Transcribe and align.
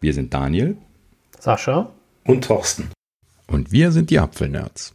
Wir 0.00 0.14
sind 0.14 0.32
Daniel. 0.32 0.76
Sascha. 1.40 1.90
Und 2.24 2.44
Thorsten. 2.44 2.90
Und 3.48 3.72
wir 3.72 3.90
sind 3.90 4.10
die 4.10 4.20
Apfelnerds. 4.20 4.94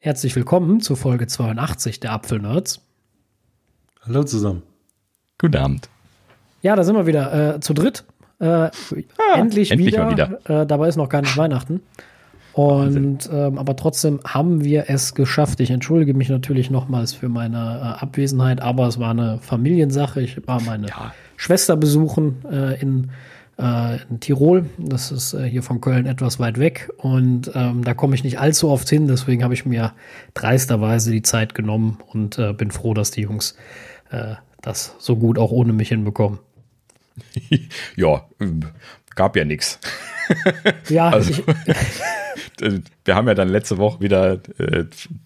Herzlich 0.00 0.34
willkommen 0.34 0.80
zu 0.80 0.96
Folge 0.96 1.28
82 1.28 2.00
der 2.00 2.12
Apfelnerds. 2.12 2.80
Hallo 4.00 4.24
zusammen. 4.24 4.64
Guten 5.38 5.56
Abend. 5.56 5.88
Ja, 6.62 6.74
da 6.74 6.82
sind 6.82 6.96
wir 6.96 7.06
wieder 7.06 7.54
äh, 7.54 7.60
zu 7.60 7.74
dritt. 7.74 8.02
Äh, 8.40 8.46
ah, 8.46 8.70
endlich, 9.36 9.70
endlich, 9.70 9.94
wieder. 9.94 10.10
wieder. 10.10 10.62
Äh, 10.62 10.66
dabei 10.66 10.88
ist 10.88 10.96
noch 10.96 11.08
gar 11.08 11.20
nicht 11.22 11.36
Weihnachten. 11.36 11.80
Und 12.54 13.30
ähm, 13.32 13.56
aber 13.56 13.76
trotzdem 13.76 14.18
haben 14.24 14.64
wir 14.64 14.86
es 14.88 15.14
geschafft. 15.14 15.60
Ich 15.60 15.70
entschuldige 15.70 16.12
mich 16.12 16.28
natürlich 16.28 16.70
nochmals 16.70 17.12
für 17.12 17.28
meine 17.28 17.56
äh, 17.98 18.02
Abwesenheit, 18.02 18.60
aber 18.60 18.88
es 18.88 18.98
war 18.98 19.10
eine 19.10 19.38
Familiensache. 19.38 20.20
Ich 20.20 20.44
war 20.48 20.60
meine 20.60 20.88
ja. 20.88 21.14
Schwester 21.36 21.76
besuchen 21.76 22.44
äh, 22.50 22.80
in, 22.80 23.10
äh, 23.62 23.98
in 24.10 24.20
Tirol. 24.20 24.66
Das 24.76 25.12
ist 25.12 25.34
äh, 25.34 25.48
hier 25.48 25.62
von 25.62 25.80
Köln 25.80 26.06
etwas 26.06 26.40
weit 26.40 26.58
weg. 26.58 26.90
Und 26.98 27.50
ähm, 27.54 27.84
da 27.84 27.94
komme 27.94 28.14
ich 28.14 28.24
nicht 28.24 28.38
allzu 28.38 28.68
oft 28.68 28.88
hin. 28.88 29.06
Deswegen 29.06 29.44
habe 29.44 29.54
ich 29.54 29.64
mir 29.64 29.92
dreisterweise 30.34 31.12
die 31.12 31.22
Zeit 31.22 31.54
genommen 31.54 31.98
und 32.08 32.38
äh, 32.38 32.52
bin 32.52 32.70
froh, 32.70 32.92
dass 32.94 33.12
die 33.12 33.22
Jungs 33.22 33.56
äh, 34.10 34.34
das 34.60 34.96
so 34.98 35.16
gut 35.16 35.38
auch 35.38 35.52
ohne 35.52 35.72
mich 35.72 35.88
hinbekommen. 35.88 36.40
ja, 37.96 38.26
gab 39.14 39.36
ja 39.36 39.44
nichts. 39.44 39.78
Ja, 40.88 41.08
also, 41.10 41.32
ich, 41.32 41.44
wir 43.04 43.14
haben 43.14 43.28
ja 43.28 43.34
dann 43.34 43.48
letzte 43.48 43.78
Woche 43.78 44.00
wieder 44.00 44.40
äh, 44.58 44.84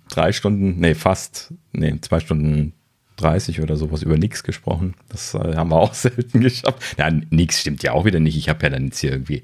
drei 0.09 0.33
Stunden, 0.33 0.81
nee, 0.81 0.95
fast, 0.95 1.55
nee, 1.73 1.99
zwei 2.01 2.21
Stunden 2.21 2.73
30 3.17 3.61
oder 3.61 3.77
sowas 3.77 4.03
über 4.03 4.17
nichts 4.17 4.43
gesprochen. 4.43 4.95
Das 5.09 5.35
äh, 5.35 5.57
haben 5.57 5.71
wir 5.71 5.77
auch 5.77 5.95
selten 5.95 6.41
geschafft. 6.41 6.97
Ja, 6.99 7.11
nix 7.31 7.61
stimmt 7.61 7.83
ja 7.83 7.93
auch 7.93 8.05
wieder 8.05 8.21
nicht. 8.21 8.37
Ich 8.37 8.49
habe 8.49 8.63
ja 8.63 8.71
dann 8.71 8.87
jetzt 8.87 8.99
hier 8.99 9.13
irgendwie 9.13 9.43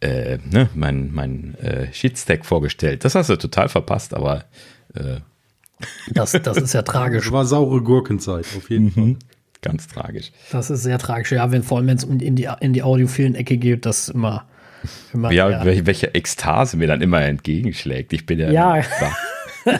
äh, 0.00 0.38
ne, 0.50 0.68
mein, 0.74 1.12
mein 1.12 1.54
äh, 1.58 1.92
Shitstack 1.92 2.44
vorgestellt. 2.44 3.04
Das 3.04 3.14
hast 3.14 3.30
du 3.30 3.36
total 3.36 3.68
verpasst, 3.68 4.14
aber 4.14 4.44
äh, 4.94 5.20
das, 6.10 6.32
das 6.32 6.56
ist 6.56 6.72
ja 6.72 6.82
tragisch. 6.82 7.26
Es 7.26 7.32
war 7.32 7.44
saure 7.44 7.82
Gurkenzeit, 7.82 8.46
auf 8.56 8.70
jeden 8.70 8.86
mhm. 8.86 8.90
Fall. 8.90 9.16
Ganz 9.62 9.88
tragisch. 9.88 10.30
Das 10.52 10.68
ist 10.68 10.82
sehr 10.82 10.98
tragisch. 10.98 11.32
Ja, 11.32 11.50
wenn, 11.50 11.62
vor 11.62 11.78
allem, 11.78 11.86
wenn 11.86 11.96
es 11.96 12.04
in 12.04 12.36
die, 12.36 12.48
in 12.60 12.72
die 12.74 12.82
audiophilen 12.82 13.34
Ecke 13.34 13.56
geht, 13.56 13.86
das 13.86 14.10
immer 14.10 14.46
Immer, 15.12 15.32
ja, 15.32 15.48
ja. 15.48 15.64
Welche, 15.64 15.86
welche 15.86 16.14
Ekstase 16.14 16.76
mir 16.76 16.86
dann 16.86 17.00
immer 17.00 17.22
entgegenschlägt. 17.22 18.12
Ich 18.12 18.26
bin 18.26 18.38
ja. 18.38 18.50
Ja, 18.50 18.82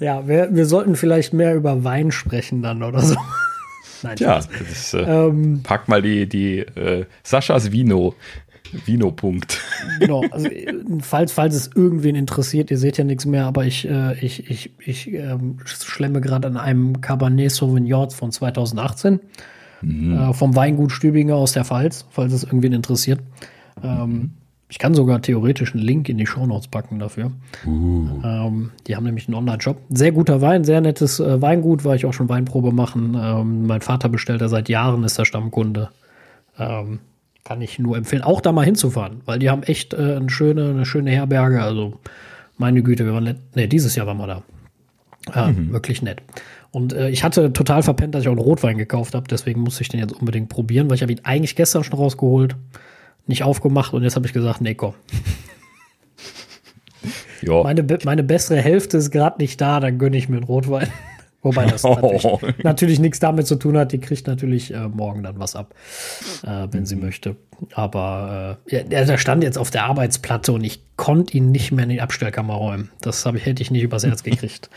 ja 0.00 0.26
wir, 0.26 0.54
wir 0.54 0.66
sollten 0.66 0.96
vielleicht 0.96 1.32
mehr 1.32 1.54
über 1.54 1.84
Wein 1.84 2.10
sprechen 2.12 2.62
dann 2.62 2.82
oder 2.82 3.00
so. 3.00 3.16
Nein, 4.02 4.16
ja, 4.18 4.38
ist, 4.38 4.94
äh, 4.94 5.02
ähm, 5.02 5.60
pack 5.62 5.88
mal 5.88 6.02
die, 6.02 6.28
die 6.28 6.58
äh, 6.58 7.04
Saschas 7.22 7.70
Vino. 7.70 8.14
Vino-Punkt. 8.86 9.60
Genau, 10.00 10.22
also 10.30 10.48
falls, 11.00 11.32
falls 11.32 11.54
es 11.54 11.70
irgendwen 11.74 12.16
interessiert, 12.16 12.70
ihr 12.70 12.78
seht 12.78 12.96
ja 12.96 13.04
nichts 13.04 13.26
mehr, 13.26 13.44
aber 13.44 13.66
ich, 13.66 13.88
äh, 13.88 14.14
ich, 14.24 14.50
ich, 14.50 14.70
ich 14.78 15.12
ähm, 15.12 15.58
schlemme 15.64 16.20
gerade 16.22 16.48
an 16.48 16.56
einem 16.56 17.00
Cabernet 17.02 17.50
Sauvignon 17.50 18.10
von 18.10 18.32
2018 18.32 19.20
mhm. 19.82 20.16
äh, 20.16 20.32
vom 20.32 20.56
Weingut 20.56 20.92
Stübinger 20.92 21.36
aus 21.36 21.52
der 21.52 21.64
Pfalz, 21.64 22.06
falls 22.10 22.32
es 22.32 22.44
irgendwen 22.44 22.72
interessiert. 22.72 23.20
Ähm, 23.82 24.32
ich 24.72 24.78
kann 24.78 24.94
sogar 24.94 25.20
theoretisch 25.20 25.74
einen 25.74 25.82
Link 25.82 26.08
in 26.08 26.16
die 26.16 26.24
Shownotes 26.24 26.68
packen 26.68 26.98
dafür. 26.98 27.30
Uh. 27.66 28.08
Ähm, 28.24 28.70
die 28.86 28.96
haben 28.96 29.04
nämlich 29.04 29.28
einen 29.28 29.34
Online-Shop. 29.34 29.76
Sehr 29.90 30.12
guter 30.12 30.40
Wein, 30.40 30.64
sehr 30.64 30.80
nettes 30.80 31.20
äh, 31.20 31.42
Weingut, 31.42 31.84
war 31.84 31.94
ich 31.94 32.06
auch 32.06 32.14
schon 32.14 32.30
Weinprobe 32.30 32.72
machen. 32.72 33.14
Ähm, 33.14 33.66
mein 33.66 33.82
Vater 33.82 34.08
bestellt 34.08 34.40
da 34.40 34.48
seit 34.48 34.70
Jahren, 34.70 35.04
ist 35.04 35.18
der 35.18 35.26
Stammkunde. 35.26 35.90
Ähm, 36.58 37.00
kann 37.44 37.60
ich 37.60 37.78
nur 37.78 37.98
empfehlen, 37.98 38.22
auch 38.22 38.40
da 38.40 38.50
mal 38.50 38.64
hinzufahren, 38.64 39.20
weil 39.26 39.38
die 39.38 39.50
haben 39.50 39.62
echt 39.62 39.92
äh, 39.92 40.16
eine, 40.16 40.30
schöne, 40.30 40.70
eine 40.70 40.86
schöne 40.86 41.10
Herberge. 41.10 41.62
Also, 41.62 42.00
meine 42.56 42.82
Güte, 42.82 43.04
wir 43.04 43.12
waren, 43.12 43.40
ne, 43.54 43.68
dieses 43.68 43.94
Jahr 43.94 44.06
waren 44.06 44.16
wir 44.16 44.26
da. 44.26 44.42
Äh, 45.34 45.52
mhm. 45.52 45.70
Wirklich 45.74 46.00
nett. 46.00 46.22
Und 46.70 46.94
äh, 46.94 47.10
ich 47.10 47.24
hatte 47.24 47.52
total 47.52 47.82
verpennt, 47.82 48.14
dass 48.14 48.22
ich 48.22 48.28
auch 48.28 48.32
einen 48.32 48.40
Rotwein 48.40 48.78
gekauft 48.78 49.14
habe. 49.14 49.28
Deswegen 49.28 49.60
musste 49.60 49.82
ich 49.82 49.90
den 49.90 50.00
jetzt 50.00 50.18
unbedingt 50.18 50.48
probieren, 50.48 50.88
weil 50.88 50.94
ich 50.94 51.02
habe 51.02 51.12
ihn 51.12 51.20
eigentlich 51.24 51.56
gestern 51.56 51.84
schon 51.84 51.98
rausgeholt, 51.98 52.56
nicht 53.26 53.42
aufgemacht 53.42 53.92
und 53.94 54.02
jetzt 54.02 54.16
habe 54.16 54.26
ich 54.26 54.32
gesagt, 54.32 54.60
nee, 54.60 54.74
komm. 54.74 54.94
meine, 57.62 57.84
meine 58.04 58.22
bessere 58.22 58.60
Hälfte 58.60 58.98
ist 58.98 59.10
gerade 59.10 59.40
nicht 59.40 59.60
da, 59.60 59.80
dann 59.80 59.98
gönne 59.98 60.16
ich 60.16 60.28
mir 60.28 60.36
einen 60.36 60.44
Rotwein. 60.44 60.88
Wobei 61.42 61.66
das 61.66 61.82
natürlich, 61.82 62.24
oh. 62.24 62.40
natürlich, 62.62 63.00
nichts 63.00 63.18
damit 63.18 63.48
zu 63.48 63.56
tun 63.56 63.76
hat. 63.76 63.90
Die 63.92 63.98
kriegt 63.98 64.28
natürlich 64.28 64.72
äh, 64.72 64.88
morgen 64.88 65.24
dann 65.24 65.40
was 65.40 65.56
ab, 65.56 65.74
äh, 66.44 66.68
wenn 66.70 66.80
mhm. 66.80 66.86
sie 66.86 66.96
möchte. 66.96 67.36
Aber 67.74 68.58
äh, 68.70 68.76
ja, 68.76 68.82
der 68.84 69.18
stand 69.18 69.42
jetzt 69.42 69.58
auf 69.58 69.70
der 69.70 69.84
Arbeitsplatte 69.84 70.52
und 70.52 70.62
ich 70.62 70.82
konnte 70.96 71.36
ihn 71.36 71.50
nicht 71.50 71.72
mehr 71.72 71.82
in 71.84 71.90
die 71.90 72.00
Abstellkammer 72.00 72.54
räumen. 72.54 72.90
Das 73.00 73.26
ich, 73.26 73.44
hätte 73.44 73.60
ich 73.62 73.72
nicht 73.72 73.82
übers 73.82 74.04
Herz 74.04 74.22
gekriegt. 74.22 74.70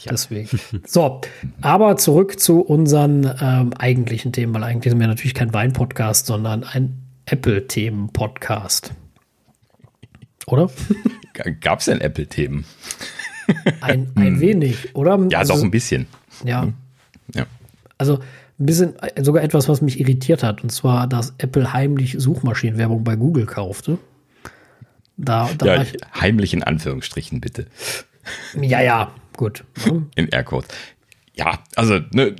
Ja. 0.00 0.12
Deswegen. 0.12 0.48
So, 0.86 1.20
aber 1.60 1.96
zurück 1.96 2.38
zu 2.38 2.60
unseren 2.60 3.30
ähm, 3.40 3.72
eigentlichen 3.74 4.32
Themen, 4.32 4.54
weil 4.54 4.64
eigentlich 4.64 4.90
sind 4.90 5.00
wir 5.00 5.06
natürlich 5.06 5.34
kein 5.34 5.52
Wein-Podcast, 5.52 6.26
sondern 6.26 6.64
ein 6.64 7.09
Apple-Themen-Podcast. 7.30 8.92
Oder? 10.46 10.68
Gab 11.60 11.78
es 11.78 11.84
denn 11.84 12.00
Apple-Themen? 12.00 12.64
Ein, 13.80 14.10
ein 14.16 14.34
hm. 14.34 14.40
wenig, 14.40 14.96
oder? 14.96 15.18
Ja, 15.30 15.38
also, 15.38 15.54
doch 15.54 15.62
ein 15.62 15.70
bisschen. 15.70 16.06
Ja. 16.44 16.62
Hm. 16.62 16.74
ja. 17.34 17.46
Also 17.98 18.18
ein 18.58 18.66
bisschen, 18.66 18.94
sogar 19.20 19.44
etwas, 19.44 19.68
was 19.68 19.80
mich 19.80 20.00
irritiert 20.00 20.42
hat, 20.42 20.62
und 20.62 20.70
zwar, 20.70 21.06
dass 21.06 21.34
Apple 21.38 21.72
heimlich 21.72 22.16
Suchmaschinenwerbung 22.18 23.04
bei 23.04 23.16
Google 23.16 23.46
kaufte. 23.46 23.98
Da, 25.16 25.50
da 25.56 25.76
ja, 25.76 25.86
heimlich 26.20 26.52
in 26.52 26.62
Anführungsstrichen, 26.62 27.40
bitte. 27.40 27.66
Ja, 28.60 28.80
ja, 28.80 29.12
gut. 29.36 29.64
In 30.16 30.28
Airquotes. 30.28 30.68
Ja, 31.40 31.58
also 31.74 32.00
ne, 32.12 32.36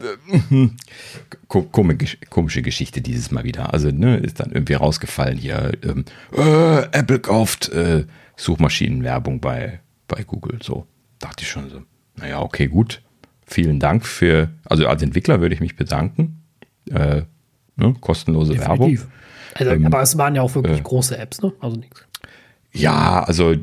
komische, 1.48 2.18
komische 2.28 2.60
Geschichte 2.60 3.00
dieses 3.00 3.30
Mal 3.30 3.44
wieder. 3.44 3.72
Also 3.72 3.90
ne, 3.90 4.18
ist 4.18 4.40
dann 4.40 4.52
irgendwie 4.52 4.74
rausgefallen 4.74 5.38
hier, 5.38 5.72
ähm, 5.82 6.04
äh, 6.36 6.82
Apple 6.92 7.18
kauft 7.18 7.70
äh, 7.70 8.04
Suchmaschinenwerbung 8.36 9.40
bei, 9.40 9.80
bei 10.06 10.22
Google. 10.22 10.58
So 10.62 10.86
dachte 11.18 11.44
ich 11.44 11.48
schon 11.48 11.70
so, 11.70 11.80
naja, 12.16 12.42
okay, 12.42 12.66
gut. 12.66 13.00
Vielen 13.46 13.80
Dank 13.80 14.04
für, 14.04 14.50
also 14.64 14.86
als 14.86 15.02
Entwickler 15.02 15.40
würde 15.40 15.54
ich 15.54 15.62
mich 15.62 15.76
bedanken. 15.76 16.42
Äh, 16.90 17.22
ne, 17.76 17.94
kostenlose 18.02 18.52
Definitiv. 18.52 19.00
Werbung. 19.00 19.12
Also, 19.54 19.72
ähm, 19.72 19.86
aber 19.86 20.02
es 20.02 20.18
waren 20.18 20.34
ja 20.34 20.42
auch 20.42 20.54
wirklich 20.54 20.78
äh, 20.78 20.82
große 20.82 21.16
Apps, 21.16 21.40
ne? 21.40 21.54
Also 21.60 21.76
nichts. 21.78 22.04
Ja, 22.72 23.24
also 23.24 23.56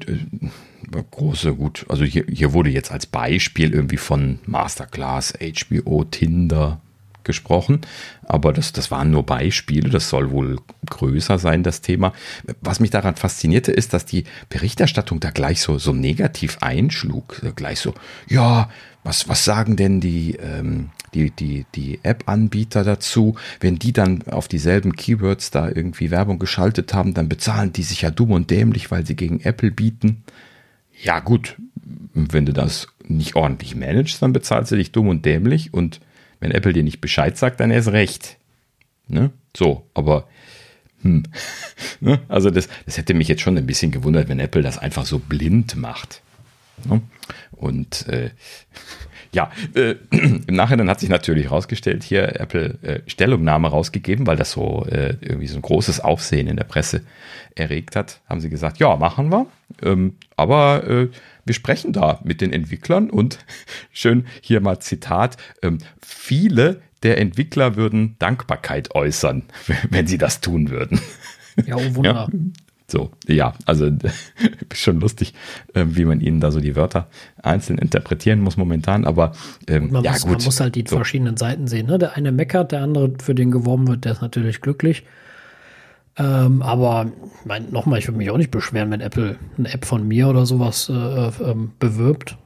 große, 0.92 1.54
gut. 1.56 1.86
Also 1.90 2.04
hier, 2.04 2.26
hier 2.32 2.54
wurde 2.54 2.70
jetzt 2.70 2.92
als 2.92 3.06
Beispiel 3.06 3.74
irgendwie 3.74 3.98
von 3.98 4.40
Masterclass, 4.46 5.34
HBO, 5.40 6.04
Tinder 6.06 6.80
gesprochen. 7.28 7.82
Aber 8.24 8.54
das, 8.54 8.74
das 8.74 8.90
waren 8.90 9.12
nur 9.12 9.24
Beispiele. 9.24 9.90
Das 9.90 10.10
soll 10.10 10.32
wohl 10.32 10.58
größer 10.90 11.38
sein, 11.38 11.62
das 11.62 11.82
Thema. 11.82 12.14
Was 12.62 12.80
mich 12.80 12.90
daran 12.90 13.16
faszinierte, 13.16 13.72
ist, 13.72 13.94
dass 13.94 14.06
die 14.06 14.24
Berichterstattung 14.50 15.20
da 15.20 15.30
gleich 15.30 15.62
so, 15.62 15.78
so 15.78 15.94
negativ 15.94 16.58
einschlug. 16.62 17.42
Gleich 17.56 17.80
so, 17.80 17.94
ja, 18.28 18.70
was, 19.04 19.30
was 19.30 19.46
sagen 19.46 19.76
denn 19.76 20.02
die, 20.02 20.36
ähm, 20.36 20.90
die, 21.14 21.30
die, 21.32 21.66
die 21.76 22.00
App-Anbieter 22.04 22.84
dazu? 22.84 23.36
Wenn 23.60 23.78
die 23.78 23.94
dann 23.94 24.24
auf 24.24 24.48
dieselben 24.48 24.96
Keywords 24.96 25.52
da 25.52 25.68
irgendwie 25.68 26.12
Werbung 26.12 26.40
geschaltet 26.40 26.94
haben, 26.94 27.14
dann 27.14 27.30
bezahlen 27.30 27.72
die 27.72 27.84
sich 27.84 28.02
ja 28.02 28.10
dumm 28.10 28.32
und 28.32 28.50
dämlich, 28.50 28.90
weil 28.90 29.06
sie 29.06 29.16
gegen 29.16 29.42
Apple 29.42 29.72
bieten. 29.72 30.24
Ja, 31.02 31.20
gut, 31.20 31.56
wenn 32.14 32.46
du 32.46 32.54
das 32.54 32.88
nicht 33.08 33.36
ordentlich 33.36 33.76
managst, 33.76 34.22
dann 34.22 34.34
bezahlst 34.34 34.72
du 34.72 34.76
dich 34.76 34.92
dumm 34.92 35.08
und 35.08 35.26
dämlich 35.26 35.74
und 35.74 36.00
wenn 36.40 36.52
Apple 36.52 36.74
dir 36.74 36.84
nicht 36.84 37.02
Bescheid 37.02 37.38
sagt, 37.38 37.60
dann 37.60 37.72
erst 37.72 37.90
recht. 37.90 38.38
Ne? 39.08 39.32
So, 39.56 39.88
aber 39.94 40.28
hm. 41.02 41.24
ne? 42.00 42.20
also 42.28 42.50
das, 42.50 42.68
das 42.86 42.98
hätte 42.98 43.14
mich 43.14 43.28
jetzt 43.28 43.42
schon 43.42 43.58
ein 43.58 43.66
bisschen 43.66 43.92
gewundert, 43.92 44.30
wenn 44.30 44.40
Apple 44.40 44.62
das 44.62 44.78
einfach 44.78 45.06
so 45.06 45.20
blind 45.20 45.76
macht. 45.76 46.22
Ne? 46.86 47.02
Und 47.52 48.08
äh, 48.08 48.32
ja, 49.34 49.52
äh, 49.76 49.96
im 50.12 50.56
Nachhinein 50.56 50.90
hat 50.90 51.00
sich 51.00 51.10
natürlich 51.10 51.46
herausgestellt, 51.46 52.04
hier 52.04 52.40
Apple 52.40 52.78
äh, 52.82 53.00
Stellungnahme 53.08 53.68
rausgegeben, 53.70 54.28
weil 54.28 54.38
das 54.38 54.52
so 54.52 54.86
äh, 54.90 55.16
irgendwie 55.22 55.48
so 55.48 55.58
ein 55.58 55.62
großes 55.62 56.00
Aufsehen 56.00 56.48
in 56.48 56.58
der 56.58 56.64
Presse 56.64 57.02
erregt 57.56 57.96
hat. 57.96 58.22
Haben 58.28 58.42
sie 58.42 58.50
gesagt, 58.50 58.78
ja, 58.78 58.96
machen 58.96 59.32
wir. 59.32 59.48
Ähm, 59.82 60.16
aber 60.36 60.88
äh, 60.88 61.10
wir 61.46 61.54
sprechen 61.54 61.94
da 61.94 62.20
mit 62.24 62.42
den 62.42 62.54
Entwicklern 62.54 63.10
und 63.10 63.40
schön 63.92 64.26
hier 64.42 64.62
mal 64.62 64.80
Zitat, 64.80 65.38
ähm, 65.62 65.80
viele 66.02 66.82
der 67.04 67.20
Entwickler 67.20 67.76
würden 67.76 68.16
Dankbarkeit 68.20 68.96
äußern, 68.96 69.44
wenn 69.90 70.08
sie 70.08 70.18
das 70.18 70.42
tun 70.42 70.70
würden. 70.70 71.00
Ja, 71.66 71.76
oh 71.76 71.96
Wunder. 71.96 72.30
Ja. 72.32 72.40
So, 72.90 73.12
ja, 73.28 73.54
also 73.66 73.92
schon 74.74 75.02
lustig, 75.02 75.34
äh, 75.74 75.84
wie 75.88 76.06
man 76.06 76.22
ihnen 76.22 76.40
da 76.40 76.52
so 76.52 76.62
die 76.62 76.78
Wörter 76.78 77.08
einzeln 77.44 77.78
interpretieren 77.78 78.40
muss 78.40 78.56
momentan, 78.56 79.04
aber 79.04 79.34
ähm, 79.68 79.92
man 79.92 80.04
ja 80.04 80.12
muss, 80.12 80.22
gut. 80.22 80.38
Man 80.38 80.44
muss 80.46 80.60
halt 80.62 80.76
die 80.76 80.86
so. 80.88 80.96
verschiedenen 80.96 81.36
Seiten 81.36 81.68
sehen. 81.68 81.88
Ne? 81.88 81.98
Der 81.98 82.16
eine 82.16 82.32
meckert, 82.32 82.72
der 82.72 82.84
andere, 82.84 83.14
für 83.22 83.36
den 83.36 83.52
geworben 83.52 83.88
wird, 83.88 84.06
der 84.06 84.14
ist 84.14 84.22
natürlich 84.22 84.62
glücklich. 84.62 85.04
Ähm, 86.18 86.62
aber 86.62 87.12
mein, 87.46 87.72
nochmal, 87.72 88.00
ich 88.00 88.08
würde 88.08 88.18
mich 88.18 88.32
auch 88.32 88.38
nicht 88.38 88.52
beschweren, 88.52 88.90
wenn 88.90 89.02
Apple 89.02 89.36
eine 89.58 89.72
App 89.72 89.86
von 89.86 90.08
mir 90.08 90.30
oder 90.30 90.46
sowas 90.46 90.90
äh, 90.90 90.94
ähm, 90.94 91.74
bewirbt. 91.80 92.38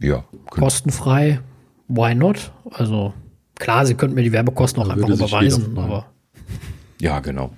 Ja. 0.00 0.24
Kostenfrei. 0.50 1.40
Why 1.86 2.16
not? 2.16 2.52
Also 2.70 3.14
klar, 3.54 3.86
sie 3.86 3.94
könnten 3.94 4.16
mir 4.16 4.22
die 4.24 4.32
Werbekosten 4.32 4.82
auch 4.82 4.88
einfach 4.88 5.08
überweisen, 5.08 5.78
aber 5.78 6.06
Ja, 7.00 7.20
genau. 7.20 7.52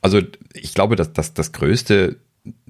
Also 0.00 0.20
ich 0.54 0.74
glaube, 0.74 0.96
dass, 0.96 1.12
dass 1.12 1.34
das 1.34 1.52
größte 1.52 2.16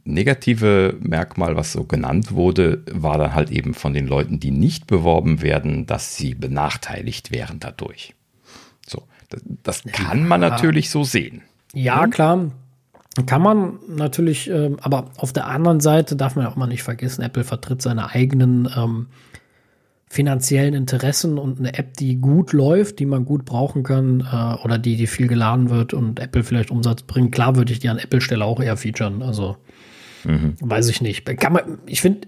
negative 0.04 0.96
Merkmal, 1.00 1.56
was 1.56 1.72
so 1.72 1.84
genannt 1.84 2.32
wurde, 2.32 2.82
war 2.90 3.18
dann 3.18 3.34
halt 3.34 3.50
eben 3.50 3.74
von 3.74 3.94
den 3.94 4.06
Leuten, 4.06 4.40
die 4.40 4.50
nicht 4.50 4.86
beworben 4.86 5.42
werden, 5.42 5.86
dass 5.86 6.16
sie 6.16 6.34
benachteiligt 6.34 7.30
wären 7.30 7.60
dadurch. 7.60 8.14
So, 8.86 9.02
das, 9.28 9.42
das 9.62 9.82
kann 9.92 10.26
man 10.26 10.40
natürlich 10.40 10.90
so 10.90 11.04
sehen. 11.04 11.42
Ja, 11.72 12.06
klar. 12.06 12.50
Kann 13.26 13.42
man 13.42 13.78
natürlich, 13.88 14.48
ähm, 14.48 14.78
aber 14.80 15.10
auf 15.16 15.32
der 15.32 15.46
anderen 15.46 15.80
Seite 15.80 16.14
darf 16.14 16.36
man 16.36 16.44
ja 16.44 16.50
auch 16.50 16.56
mal 16.56 16.68
nicht 16.68 16.84
vergessen, 16.84 17.22
Apple 17.22 17.44
vertritt 17.44 17.82
seine 17.82 18.10
eigenen 18.10 18.68
ähm, 18.76 19.08
finanziellen 20.12 20.74
Interessen 20.74 21.38
und 21.38 21.60
eine 21.60 21.78
App, 21.78 21.96
die 21.96 22.16
gut 22.16 22.52
läuft, 22.52 22.98
die 22.98 23.06
man 23.06 23.24
gut 23.24 23.44
brauchen 23.44 23.84
kann 23.84 24.20
äh, 24.20 24.64
oder 24.64 24.76
die, 24.76 24.96
die 24.96 25.06
viel 25.06 25.28
geladen 25.28 25.70
wird 25.70 25.94
und 25.94 26.18
Apple 26.18 26.42
vielleicht 26.42 26.72
Umsatz 26.72 27.02
bringt. 27.02 27.30
Klar 27.30 27.54
würde 27.54 27.72
ich 27.72 27.78
die 27.78 27.88
an 27.88 27.98
Apple-Stelle 27.98 28.44
auch 28.44 28.60
eher 28.60 28.76
featuren. 28.76 29.22
Also 29.22 29.56
weiß 30.60 30.88
ich 30.88 31.00
nicht. 31.00 31.24
Kann 31.38 31.52
man, 31.52 31.78
ich 31.86 32.00
finde, 32.00 32.26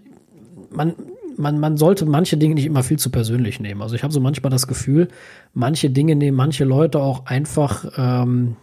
man, 0.70 0.94
man, 1.37 1.58
man 1.58 1.76
sollte 1.76 2.06
manche 2.06 2.37
Dinge 2.37 2.55
nicht 2.55 2.67
immer 2.67 2.84
viel 2.84 3.00
zu 3.00 3.11
persönlich 3.11 3.58
nehmen. 3.58 3.82
Also 3.82 3.96
ich 3.96 4.05
habe 4.05 4.12
so 4.12 4.20
manchmal 4.20 4.50
das 4.50 4.69
Gefühl, 4.69 5.08
manche 5.52 5.90
Dinge 5.90 6.14
nehmen 6.14 6.37
manche 6.37 6.64
Leute 6.64 7.00
auch 7.00 7.26
einfach 7.26 7.84
ähm, 7.96 8.56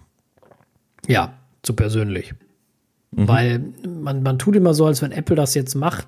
ja, 1.08 1.34
zu 1.62 1.74
persönlich. 1.74 2.34
Weil 3.12 3.64
man, 3.86 4.24
man 4.24 4.40
tut 4.40 4.56
immer 4.56 4.74
so, 4.74 4.86
als 4.86 5.02
wenn 5.02 5.12
Apple 5.12 5.36
das 5.36 5.56
jetzt 5.56 5.76
macht, 5.76 6.08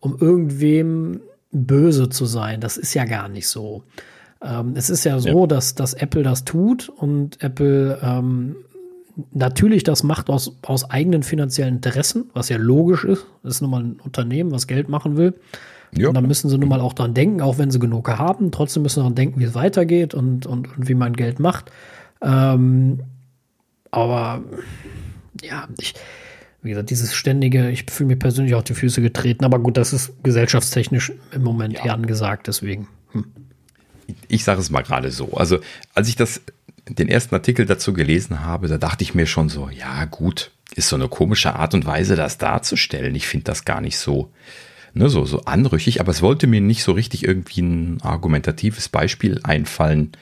um 0.00 0.16
irgendwem 0.18 1.20
böse 1.52 2.08
zu 2.08 2.26
sein. 2.26 2.60
Das 2.60 2.76
ist 2.76 2.94
ja 2.94 3.04
gar 3.04 3.28
nicht 3.28 3.48
so. 3.48 3.84
Ähm, 4.42 4.74
es 4.76 4.90
ist 4.90 5.04
ja 5.04 5.18
so, 5.18 5.46
Dass, 5.46 5.74
dass 5.74 5.94
Apple 5.94 6.22
das 6.22 6.44
tut 6.44 6.88
und 6.88 7.42
Apple 7.42 7.98
ähm, 8.02 8.56
natürlich 9.32 9.82
das 9.82 10.02
macht 10.02 10.30
aus, 10.30 10.58
aus 10.62 10.90
eigenen 10.90 11.22
finanziellen 11.22 11.76
Interessen, 11.76 12.30
was 12.34 12.48
ja 12.48 12.56
logisch 12.56 13.04
ist. 13.04 13.26
Das 13.42 13.54
ist 13.54 13.60
nun 13.62 13.70
mal 13.70 13.82
ein 13.82 14.00
Unternehmen, 14.04 14.52
was 14.52 14.66
Geld 14.66 14.88
machen 14.88 15.16
will. 15.16 15.34
Ja. 15.96 16.08
Und 16.08 16.14
dann 16.14 16.26
müssen 16.26 16.50
sie 16.50 16.58
nun 16.58 16.68
mal 16.68 16.80
auch 16.80 16.92
dran 16.92 17.14
denken, 17.14 17.40
auch 17.40 17.58
wenn 17.58 17.70
sie 17.70 17.78
genug 17.78 18.08
haben. 18.10 18.52
Trotzdem 18.52 18.82
müssen 18.82 19.00
sie 19.00 19.02
dran 19.04 19.14
denken, 19.14 19.40
wie 19.40 19.44
es 19.44 19.54
weitergeht 19.54 20.14
und, 20.14 20.46
und, 20.46 20.76
und 20.76 20.88
wie 20.88 20.94
man 20.94 21.14
Geld 21.14 21.40
macht. 21.40 21.72
Ähm, 22.20 23.00
aber 23.90 24.42
ja, 25.42 25.66
ich, 25.80 25.94
wie 26.62 26.70
gesagt, 26.70 26.90
dieses 26.90 27.14
ständige, 27.14 27.70
ich 27.70 27.84
fühle 27.90 28.08
mir 28.08 28.16
persönlich 28.16 28.54
auf 28.54 28.64
die 28.64 28.74
Füße 28.74 29.00
getreten, 29.00 29.44
aber 29.44 29.58
gut, 29.58 29.76
das 29.76 29.92
ist 29.92 30.12
gesellschaftstechnisch 30.22 31.12
im 31.32 31.42
Moment 31.42 31.74
eher 31.74 31.94
angesagt, 31.94 32.48
deswegen. 32.48 32.88
Hm. 33.12 33.26
ich 34.28 34.44
sage 34.44 34.60
es 34.60 34.70
mal 34.70 34.82
gerade 34.82 35.10
so. 35.10 35.34
Also, 35.34 35.60
als 35.94 36.08
ich 36.08 36.16
das, 36.16 36.40
den 36.88 37.08
ersten 37.08 37.34
Artikel 37.34 37.64
dazu 37.64 37.92
gelesen 37.92 38.44
habe, 38.44 38.68
da 38.68 38.76
dachte 38.78 39.04
ich 39.04 39.14
mir 39.14 39.26
schon 39.26 39.48
so, 39.48 39.68
ja, 39.70 40.04
gut, 40.06 40.50
ist 40.74 40.88
so 40.88 40.96
eine 40.96 41.08
komische 41.08 41.54
Art 41.54 41.74
und 41.74 41.86
Weise, 41.86 42.16
das 42.16 42.38
darzustellen. 42.38 43.14
Ich 43.14 43.26
finde 43.26 43.44
das 43.44 43.64
gar 43.64 43.80
nicht 43.80 43.98
so, 43.98 44.30
ne, 44.98 45.08
so, 45.08 45.24
so 45.24 45.42
anrüchig, 45.44 46.00
aber 46.00 46.10
es 46.10 46.22
wollte 46.22 46.46
mir 46.46 46.60
nicht 46.60 46.82
so 46.82 46.92
richtig 46.92 47.24
irgendwie 47.24 47.62
ein 47.62 48.00
argumentatives 48.02 48.88
Beispiel 48.88 49.40
einfallen, 49.44 50.12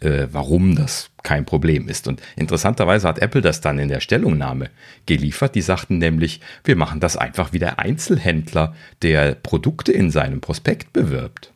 äh, 0.00 0.28
warum 0.30 0.76
das 0.76 1.10
kein 1.22 1.46
Problem 1.46 1.88
ist. 1.88 2.06
Und 2.06 2.20
interessanterweise 2.36 3.08
hat 3.08 3.18
Apple 3.18 3.40
das 3.40 3.60
dann 3.60 3.78
in 3.78 3.88
der 3.88 4.00
Stellungnahme 4.00 4.70
geliefert. 5.06 5.54
Die 5.54 5.62
sagten 5.62 5.98
nämlich, 5.98 6.40
wir 6.64 6.76
machen 6.76 7.00
das 7.00 7.16
einfach 7.16 7.52
wie 7.52 7.58
der 7.58 7.78
Einzelhändler, 7.78 8.74
der 9.02 9.34
Produkte 9.34 9.90
in 9.90 10.10
seinem 10.10 10.40
Prospekt 10.40 10.92
bewirbt. 10.92 11.52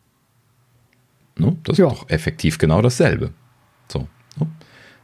Ne? 1.38 1.56
Das 1.64 1.78
Ja. 1.78 1.86
ist 1.88 1.92
doch 1.92 2.08
effektiv 2.10 2.58
genau 2.58 2.80
dasselbe. 2.82 3.30
So, 3.88 4.08
ne? 4.38 4.46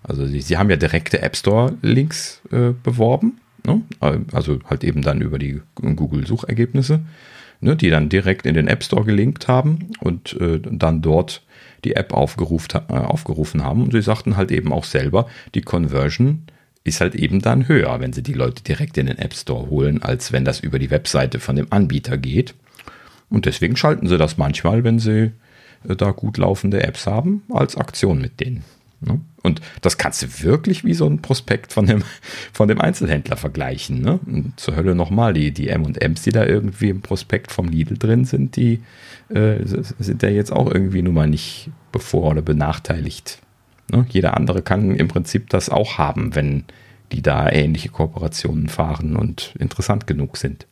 Also 0.02 0.26
sie, 0.26 0.40
sie 0.40 0.56
haben 0.56 0.70
ja 0.70 0.76
direkte 0.76 1.20
App 1.20 1.36
Store-Links 1.36 2.40
äh, 2.52 2.70
beworben, 2.82 3.40
ne? 3.66 3.82
also 4.32 4.60
halt 4.70 4.84
eben 4.84 5.02
dann 5.02 5.20
über 5.20 5.38
die 5.38 5.60
Google-Suchergebnisse, 5.74 7.00
ne? 7.60 7.76
die 7.76 7.90
dann 7.90 8.08
direkt 8.08 8.46
in 8.46 8.54
den 8.54 8.68
App 8.68 8.82
Store 8.82 9.04
gelinkt 9.04 9.48
haben 9.48 9.90
und 10.00 10.38
äh, 10.40 10.60
dann 10.60 11.02
dort 11.02 11.42
die 11.84 11.96
App 11.96 12.12
aufgerufen, 12.12 12.80
äh, 12.88 12.92
aufgerufen 12.92 13.62
haben. 13.62 13.82
Und 13.82 13.92
sie 13.92 14.02
sagten 14.02 14.36
halt 14.36 14.50
eben 14.50 14.72
auch 14.72 14.84
selber, 14.84 15.26
die 15.54 15.62
Conversion 15.62 16.42
ist 16.84 17.00
halt 17.00 17.14
eben 17.14 17.40
dann 17.40 17.68
höher, 17.68 17.98
wenn 18.00 18.12
sie 18.12 18.22
die 18.22 18.32
Leute 18.32 18.62
direkt 18.62 18.96
in 18.98 19.06
den 19.06 19.18
App 19.18 19.34
Store 19.34 19.68
holen, 19.70 20.02
als 20.02 20.32
wenn 20.32 20.44
das 20.44 20.60
über 20.60 20.78
die 20.78 20.90
Webseite 20.90 21.40
von 21.40 21.56
dem 21.56 21.66
Anbieter 21.70 22.16
geht. 22.16 22.54
Und 23.28 23.46
deswegen 23.46 23.76
schalten 23.76 24.06
sie 24.06 24.18
das 24.18 24.36
manchmal, 24.36 24.84
wenn 24.84 24.98
sie 24.98 25.32
äh, 25.88 25.96
da 25.96 26.12
gut 26.12 26.38
laufende 26.38 26.82
Apps 26.82 27.06
haben, 27.06 27.42
als 27.50 27.76
Aktion 27.76 28.20
mit 28.20 28.40
denen. 28.40 28.64
Ne? 29.00 29.20
Und 29.46 29.60
das 29.80 29.96
kannst 29.96 30.22
du 30.22 30.42
wirklich 30.42 30.84
wie 30.84 30.92
so 30.92 31.06
ein 31.06 31.22
Prospekt 31.22 31.72
von 31.72 31.86
dem, 31.86 32.02
von 32.52 32.66
dem 32.66 32.80
Einzelhändler 32.80 33.36
vergleichen. 33.36 34.00
Ne? 34.00 34.18
Und 34.26 34.58
zur 34.58 34.74
Hölle 34.74 34.96
nochmal, 34.96 35.32
die, 35.32 35.52
die 35.52 35.68
M&M's, 35.68 36.22
die 36.22 36.32
da 36.32 36.44
irgendwie 36.44 36.88
im 36.90 37.00
Prospekt 37.00 37.52
vom 37.52 37.68
Lidl 37.68 37.96
drin 37.96 38.24
sind, 38.24 38.56
die 38.56 38.82
äh, 39.28 39.58
sind 39.64 40.22
ja 40.24 40.28
jetzt 40.28 40.50
auch 40.52 40.66
irgendwie 40.66 41.02
nun 41.02 41.14
mal 41.14 41.28
nicht 41.28 41.70
bevor 41.92 42.32
oder 42.32 42.42
benachteiligt. 42.42 43.38
Ne? 43.92 44.04
Jeder 44.08 44.36
andere 44.36 44.62
kann 44.62 44.96
im 44.96 45.06
Prinzip 45.06 45.48
das 45.50 45.70
auch 45.70 45.96
haben, 45.96 46.34
wenn 46.34 46.64
die 47.12 47.22
da 47.22 47.48
ähnliche 47.48 47.90
Kooperationen 47.90 48.68
fahren 48.68 49.14
und 49.14 49.54
interessant 49.60 50.08
genug 50.08 50.36
sind. 50.38 50.66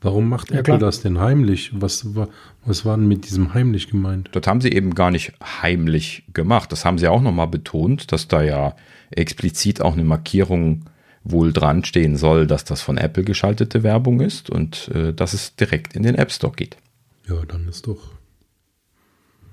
Warum 0.00 0.28
macht 0.28 0.50
Ja, 0.50 0.58
Apple 0.58 0.64
klar. 0.64 0.78
das 0.78 1.00
denn 1.00 1.18
heimlich? 1.20 1.70
Was 1.74 2.14
war, 2.16 2.28
was 2.64 2.84
war 2.84 2.96
denn 2.96 3.06
mit 3.06 3.26
diesem 3.26 3.54
heimlich 3.54 3.88
gemeint? 3.88 4.28
Das 4.32 4.46
haben 4.46 4.60
sie 4.60 4.70
eben 4.72 4.94
gar 4.94 5.10
nicht 5.12 5.32
heimlich 5.62 6.24
gemacht. 6.34 6.72
Das 6.72 6.84
haben 6.84 6.98
sie 6.98 7.06
auch 7.08 7.22
nochmal 7.22 7.46
betont, 7.46 8.10
dass 8.10 8.26
da 8.26 8.42
ja 8.42 8.74
explizit 9.12 9.80
auch 9.80 9.92
eine 9.92 10.02
Markierung 10.04 10.86
wohl 11.22 11.52
dran 11.52 11.84
stehen 11.84 12.16
soll, 12.16 12.46
dass 12.48 12.64
das 12.64 12.80
von 12.82 12.98
Apple 12.98 13.22
geschaltete 13.24 13.82
Werbung 13.82 14.20
ist 14.20 14.50
und 14.50 14.88
äh, 14.94 15.12
dass 15.12 15.34
es 15.34 15.54
direkt 15.54 15.94
in 15.94 16.02
den 16.02 16.14
App 16.16 16.32
Store 16.32 16.52
geht. 16.54 16.76
Ja, 17.28 17.36
dann 17.46 17.68
ist 17.68 17.86
doch 17.86 17.98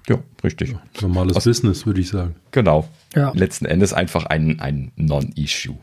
Ja, 0.10 0.18
richtig. 0.44 0.74
normales 1.02 1.36
Was- 1.36 1.44
Business, 1.44 1.86
würde 1.86 2.02
ich 2.02 2.08
sagen. 2.10 2.36
Genau. 2.52 2.88
Ja. 3.14 3.31
Letzten 3.36 3.66
Endes 3.66 3.94
einfach 3.94 4.25
ein, 4.25 4.60
ein 4.62 4.92
Non-Issue. 4.96 5.78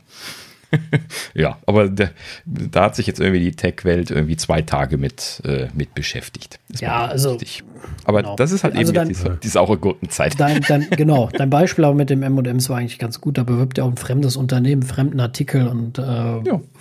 ja, 1.33 1.57
aber 1.65 1.89
der, 1.89 2.11
da 2.45 2.83
hat 2.85 2.95
sich 2.95 3.07
jetzt 3.07 3.19
irgendwie 3.19 3.39
die 3.39 3.51
Tech-Welt 3.51 4.11
irgendwie 4.11 4.37
zwei 4.37 4.61
Tage 4.61 4.97
mit, 4.97 5.41
äh, 5.45 5.67
mit 5.73 5.93
beschäftigt. 5.93 6.59
Ist 6.69 6.81
Ja, 6.81 7.05
also, 7.05 7.31
richtig. 7.31 7.63
Aber 8.03 8.21
genau. 8.21 8.35
das 8.35 8.51
ist 8.51 8.63
halt 8.63 8.75
Also 8.75 8.93
eben 8.93 9.07
jetzt 9.09 9.19
diese, 9.23 9.37
die 9.41 9.47
saure 9.47 9.77
Gurkenzeit. 9.77 10.39
Dein, 10.39 10.61
dein, 10.61 10.89
genau, 10.91 11.29
dein 11.33 11.49
Beispiel 11.49 11.83
aber 11.85 11.95
mit 11.95 12.09
dem 12.09 12.23
M&M's 12.23 12.69
war 12.69 12.77
eigentlich 12.77 12.99
ganz 12.99 13.21
gut. 13.21 13.37
Da 13.37 13.43
bewirbt 13.43 13.77
er 13.77 13.85
auch 13.85 13.89
ein 13.89 13.97
fremdes 13.97 14.35
Unternehmen, 14.37 14.81
einen 14.81 14.89
fremden 14.89 15.19
Artikel 15.19 15.67
und 15.67 15.97
äh, 15.97 16.01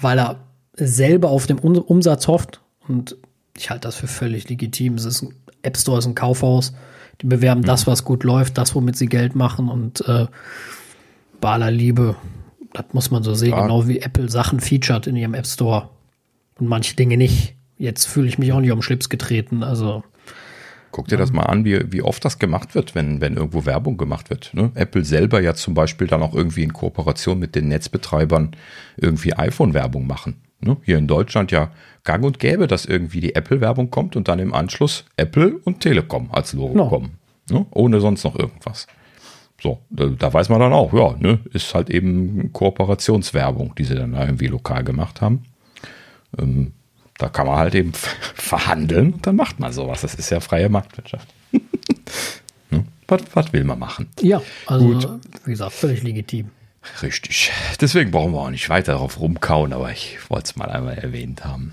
weil 0.00 0.18
er 0.18 0.36
selber 0.74 1.30
auf 1.30 1.46
den 1.46 1.58
Um- 1.58 1.78
Umsatz 1.78 2.26
hofft 2.28 2.60
und 2.88 3.16
ich 3.56 3.70
halte 3.70 3.86
das 3.88 3.96
für 3.96 4.08
völlig 4.08 4.48
legitim. 4.48 4.94
Es 4.94 5.04
ist 5.04 5.22
ein 5.22 5.34
App 5.62 5.76
Store, 5.76 5.98
ist 5.98 6.06
ein 6.06 6.14
Kaufhaus. 6.14 6.74
Die 7.20 7.26
bewerben 7.26 7.62
das, 7.62 7.86
was 7.86 8.04
gut 8.04 8.24
läuft, 8.24 8.58
das, 8.58 8.74
womit 8.74 8.96
sie 8.96 9.06
Geld 9.06 9.36
machen 9.36 9.68
und 9.68 10.06
äh, 10.08 10.26
bei 11.40 11.50
aller 11.50 11.70
Liebe, 11.70 12.16
das 12.75 12.85
muss 12.93 13.11
man 13.11 13.23
so 13.23 13.33
sehen, 13.35 13.52
Ja. 13.52 13.62
genau 13.62 13.88
wie 13.88 14.00
Apple 14.00 14.28
Sachen 14.28 14.61
featured 14.61 15.07
in 15.07 15.16
ihrem 15.16 15.33
App 15.35 15.47
Store 15.47 15.88
und 16.59 16.69
manche 16.69 16.95
Dinge 16.97 17.16
nicht. 17.16 17.54
Jetzt 17.78 18.04
fühle 18.07 18.28
ich 18.28 18.38
mich 18.38 18.52
auch 18.52 18.61
nicht 18.61 18.71
um 18.73 18.83
Schlips 18.83 19.09
getreten, 19.09 19.62
also 19.62 20.04
Guck 20.90 21.09
dir 21.09 21.16
das 21.16 21.33
mal 21.33 21.43
an, 21.43 21.64
wie, 21.64 21.90
wie 21.93 22.02
oft 22.02 22.25
das 22.25 22.38
gemacht 22.38 22.76
wird, 22.76 22.95
wenn, 22.95 23.21
wenn 23.21 23.35
irgendwo 23.37 23.66
Werbung 23.66 23.97
gemacht 23.97 24.31
wird. 24.31 24.52
Ne? 24.54 24.71
Apple 24.76 25.04
selber 25.04 25.40
ja 25.40 25.52
zum 25.54 25.75
Beispiel 25.75 26.07
dann 26.07 26.23
auch 26.23 26.35
irgendwie 26.37 26.62
in 26.62 26.73
Kooperation 26.73 27.37
mit 27.40 27.57
den 27.57 27.66
Netzbetreibern 27.66 28.52
irgendwie 28.97 29.35
iPhone-Werbung 29.35 30.07
machen. 30.07 30.37
Ne? 30.61 30.76
Hier 30.85 30.99
in 30.99 31.09
Deutschland 31.09 31.50
ja 31.50 31.73
gang 32.04 32.25
und 32.25 32.38
gäbe, 32.38 32.69
dass 32.69 32.85
irgendwie 32.87 33.21
die 33.21 33.35
Apple-Werbung 33.35 33.90
kommt 33.90 34.14
und 34.14 34.28
dann 34.28 34.38
im 34.38 34.54
Anschluss 34.54 35.04
Apple 35.16 35.57
und 35.64 35.81
Telekom 35.81 36.28
als 36.31 36.52
Logo 36.52 36.75
Genau. 36.75 36.88
kommen. 36.88 37.19
Ne? 37.50 37.66
Ohne 37.73 38.00
sonst 38.00 38.23
noch 38.23 38.38
irgendwas. 38.38 38.87
So, 39.64 39.78
da, 39.88 40.09
da 40.09 40.30
weiß 40.30 40.50
man 40.50 40.61
dann 40.61 40.75
auch, 40.75 40.92
ja, 40.92 41.16
ne, 41.18 41.38
ist 41.54 41.75
halt 41.75 41.88
eben 41.88 42.52
Kooperationswerbung, 42.52 43.75
die 43.75 43.85
sie 43.85 43.94
dann 43.94 44.12
da 44.12 44.21
irgendwie 44.21 44.49
lokal 44.49 44.85
gemacht 44.85 45.23
haben. 45.23 45.44
Ähm, 46.38 46.73
da 47.16 47.30
kann 47.30 47.47
man 47.47 47.56
halt 47.56 47.75
eben 47.75 47.92
verhandeln 48.35 49.14
und 49.14 49.26
dann 49.26 49.37
macht 49.37 49.61
man 49.61 49.73
sowas. 49.73 50.02
Das 50.02 50.16
ist 50.16 50.28
ja 50.28 50.40
freie 50.40 50.68
Marktwirtschaft. 50.68 51.26
ne? 52.71 52.85
was, 53.09 53.23
was 53.33 53.54
will 53.54 53.64
man 53.64 53.78
machen? 53.78 54.11
ja, 54.21 54.42
also 54.66 54.87
Gut. 54.87 55.09
wie 55.47 55.52
gesagt, 55.52 55.73
völlig 55.73 56.02
legitim. 56.02 56.50
Richtig. 57.00 57.50
Deswegen 57.80 58.11
brauchen 58.11 58.33
wir 58.33 58.40
auch 58.40 58.50
nicht 58.50 58.68
weiter 58.68 58.92
darauf 58.92 59.18
rumkauen, 59.18 59.73
aber 59.73 59.90
ich 59.92 60.18
wollte 60.28 60.44
es 60.44 60.56
mal 60.56 60.68
einmal 60.68 60.99
erwähnt 60.99 61.42
haben. 61.42 61.73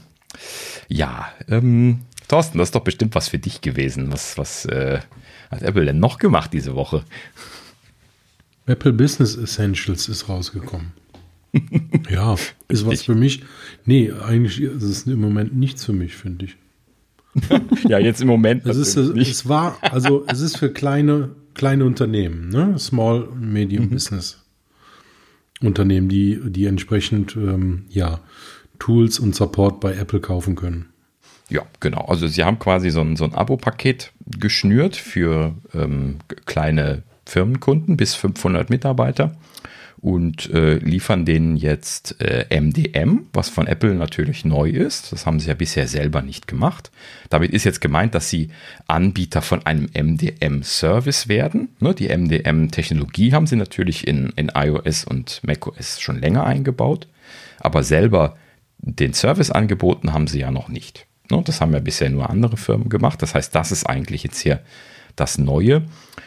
Ja, 0.87 1.27
ähm, 1.49 2.03
Thorsten, 2.29 2.57
das 2.57 2.69
ist 2.69 2.75
doch 2.75 2.85
bestimmt 2.85 3.15
was 3.15 3.27
für 3.27 3.37
dich 3.37 3.59
gewesen. 3.59 4.13
Was, 4.13 4.37
was 4.37 4.63
äh, 4.63 5.01
hat 5.51 5.61
Apple 5.61 5.83
denn 5.83 5.99
noch 5.99 6.19
gemacht 6.19 6.53
diese 6.53 6.73
Woche? 6.73 7.03
Apple 8.65 8.93
Business 8.93 9.35
Essentials 9.35 10.09
ist 10.09 10.29
rausgekommen. 10.29 10.93
Ja, 12.09 12.35
ist 12.69 12.85
was 12.85 13.01
für 13.01 13.15
mich. 13.15 13.43
Nee, 13.85 14.11
eigentlich 14.11 14.61
ist 14.61 14.83
es 14.83 15.05
im 15.05 15.19
Moment 15.19 15.53
nichts 15.53 15.83
für 15.83 15.91
mich, 15.91 16.15
finde 16.15 16.45
ich. 16.45 16.57
ja, 17.89 17.99
jetzt 17.99 18.21
im 18.21 18.27
Moment. 18.27 18.65
Es 18.65 18.77
ist, 18.77 18.95
es, 18.95 19.09
es 19.09 19.49
war, 19.49 19.77
also 19.81 20.25
es 20.27 20.39
ist 20.39 20.57
für 20.57 20.71
kleine, 20.71 21.29
kleine 21.53 21.85
Unternehmen, 21.85 22.49
ne? 22.49 22.79
Small, 22.79 23.27
Medium 23.35 23.89
Business 23.89 24.41
Unternehmen, 25.61 26.09
die, 26.09 26.39
die 26.43 26.65
entsprechend, 26.65 27.35
ähm, 27.35 27.85
ja, 27.89 28.19
Tools 28.79 29.19
und 29.19 29.35
Support 29.35 29.79
bei 29.79 29.93
Apple 29.93 30.19
kaufen 30.19 30.55
können. 30.55 30.87
Ja, 31.49 31.63
genau. 31.79 32.05
Also 32.05 32.27
sie 32.27 32.43
haben 32.43 32.57
quasi 32.57 32.89
so 32.89 33.01
ein, 33.01 33.15
so 33.15 33.25
ein 33.25 33.35
Abo-Paket 33.35 34.11
geschnürt 34.25 34.95
für 34.95 35.53
ähm, 35.73 36.17
kleine 36.45 37.03
Firmenkunden 37.31 37.97
bis 37.97 38.13
500 38.15 38.69
Mitarbeiter 38.69 39.35
und 40.01 40.49
äh, 40.49 40.77
liefern 40.77 41.25
denen 41.25 41.55
jetzt 41.55 42.19
äh, 42.19 42.45
MDM, 42.59 43.27
was 43.33 43.49
von 43.49 43.67
Apple 43.67 43.93
natürlich 43.93 44.45
neu 44.45 44.69
ist. 44.69 45.11
Das 45.11 45.25
haben 45.25 45.39
sie 45.39 45.47
ja 45.47 45.53
bisher 45.53 45.87
selber 45.87 46.23
nicht 46.23 46.47
gemacht. 46.47 46.91
Damit 47.29 47.51
ist 47.51 47.63
jetzt 47.63 47.81
gemeint, 47.81 48.15
dass 48.15 48.29
sie 48.29 48.49
Anbieter 48.87 49.43
von 49.43 49.65
einem 49.65 49.87
MDM-Service 49.93 51.27
werden. 51.27 51.69
Ne, 51.79 51.93
die 51.93 52.09
MDM-Technologie 52.09 53.33
haben 53.33 53.47
sie 53.47 53.57
natürlich 53.57 54.07
in, 54.07 54.33
in 54.35 54.51
iOS 54.55 55.05
und 55.05 55.41
macOS 55.43 56.01
schon 56.01 56.19
länger 56.19 56.45
eingebaut, 56.45 57.07
aber 57.59 57.83
selber 57.83 58.37
den 58.79 59.13
Service 59.13 59.51
angeboten 59.51 60.13
haben 60.13 60.25
sie 60.25 60.39
ja 60.39 60.49
noch 60.49 60.67
nicht. 60.67 61.05
Ne, 61.29 61.43
das 61.45 61.61
haben 61.61 61.73
ja 61.73 61.79
bisher 61.79 62.09
nur 62.09 62.27
andere 62.27 62.57
Firmen 62.57 62.89
gemacht. 62.89 63.21
Das 63.21 63.35
heißt, 63.35 63.53
das 63.53 63.71
ist 63.71 63.85
eigentlich 63.85 64.23
jetzt 64.23 64.39
hier 64.39 64.61
das 65.15 65.37
Neue. 65.37 65.83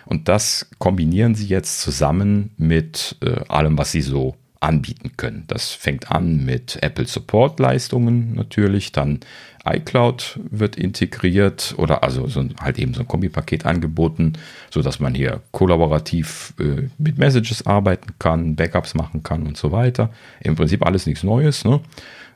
Und 0.06 0.28
das 0.28 0.68
kombinieren 0.78 1.34
sie 1.34 1.46
jetzt 1.46 1.80
zusammen 1.80 2.50
mit 2.56 3.16
äh, 3.22 3.40
allem, 3.48 3.78
was 3.78 3.92
sie 3.92 4.02
so 4.02 4.36
anbieten 4.60 5.12
können. 5.16 5.44
Das 5.46 5.70
fängt 5.70 6.10
an 6.10 6.44
mit 6.44 6.78
Apple 6.82 7.06
Support 7.06 7.60
Leistungen 7.60 8.34
natürlich, 8.34 8.92
dann 8.92 9.20
iCloud 9.66 10.40
wird 10.50 10.76
integriert 10.76 11.74
oder 11.76 12.02
also 12.02 12.26
so 12.28 12.44
halt 12.60 12.78
eben 12.78 12.94
so 12.94 13.00
ein 13.00 13.08
Kombipaket 13.08 13.66
angeboten, 13.66 14.34
so 14.70 14.82
dass 14.82 15.00
man 15.00 15.14
hier 15.14 15.42
kollaborativ 15.52 16.54
äh, 16.58 16.88
mit 16.98 17.18
Messages 17.18 17.66
arbeiten 17.66 18.14
kann, 18.18 18.56
Backups 18.56 18.94
machen 18.94 19.22
kann 19.22 19.46
und 19.46 19.56
so 19.56 19.70
weiter. 19.70 20.10
Im 20.40 20.54
Prinzip 20.56 20.84
alles 20.84 21.06
nichts 21.06 21.22
Neues. 21.22 21.64
Ne? 21.64 21.80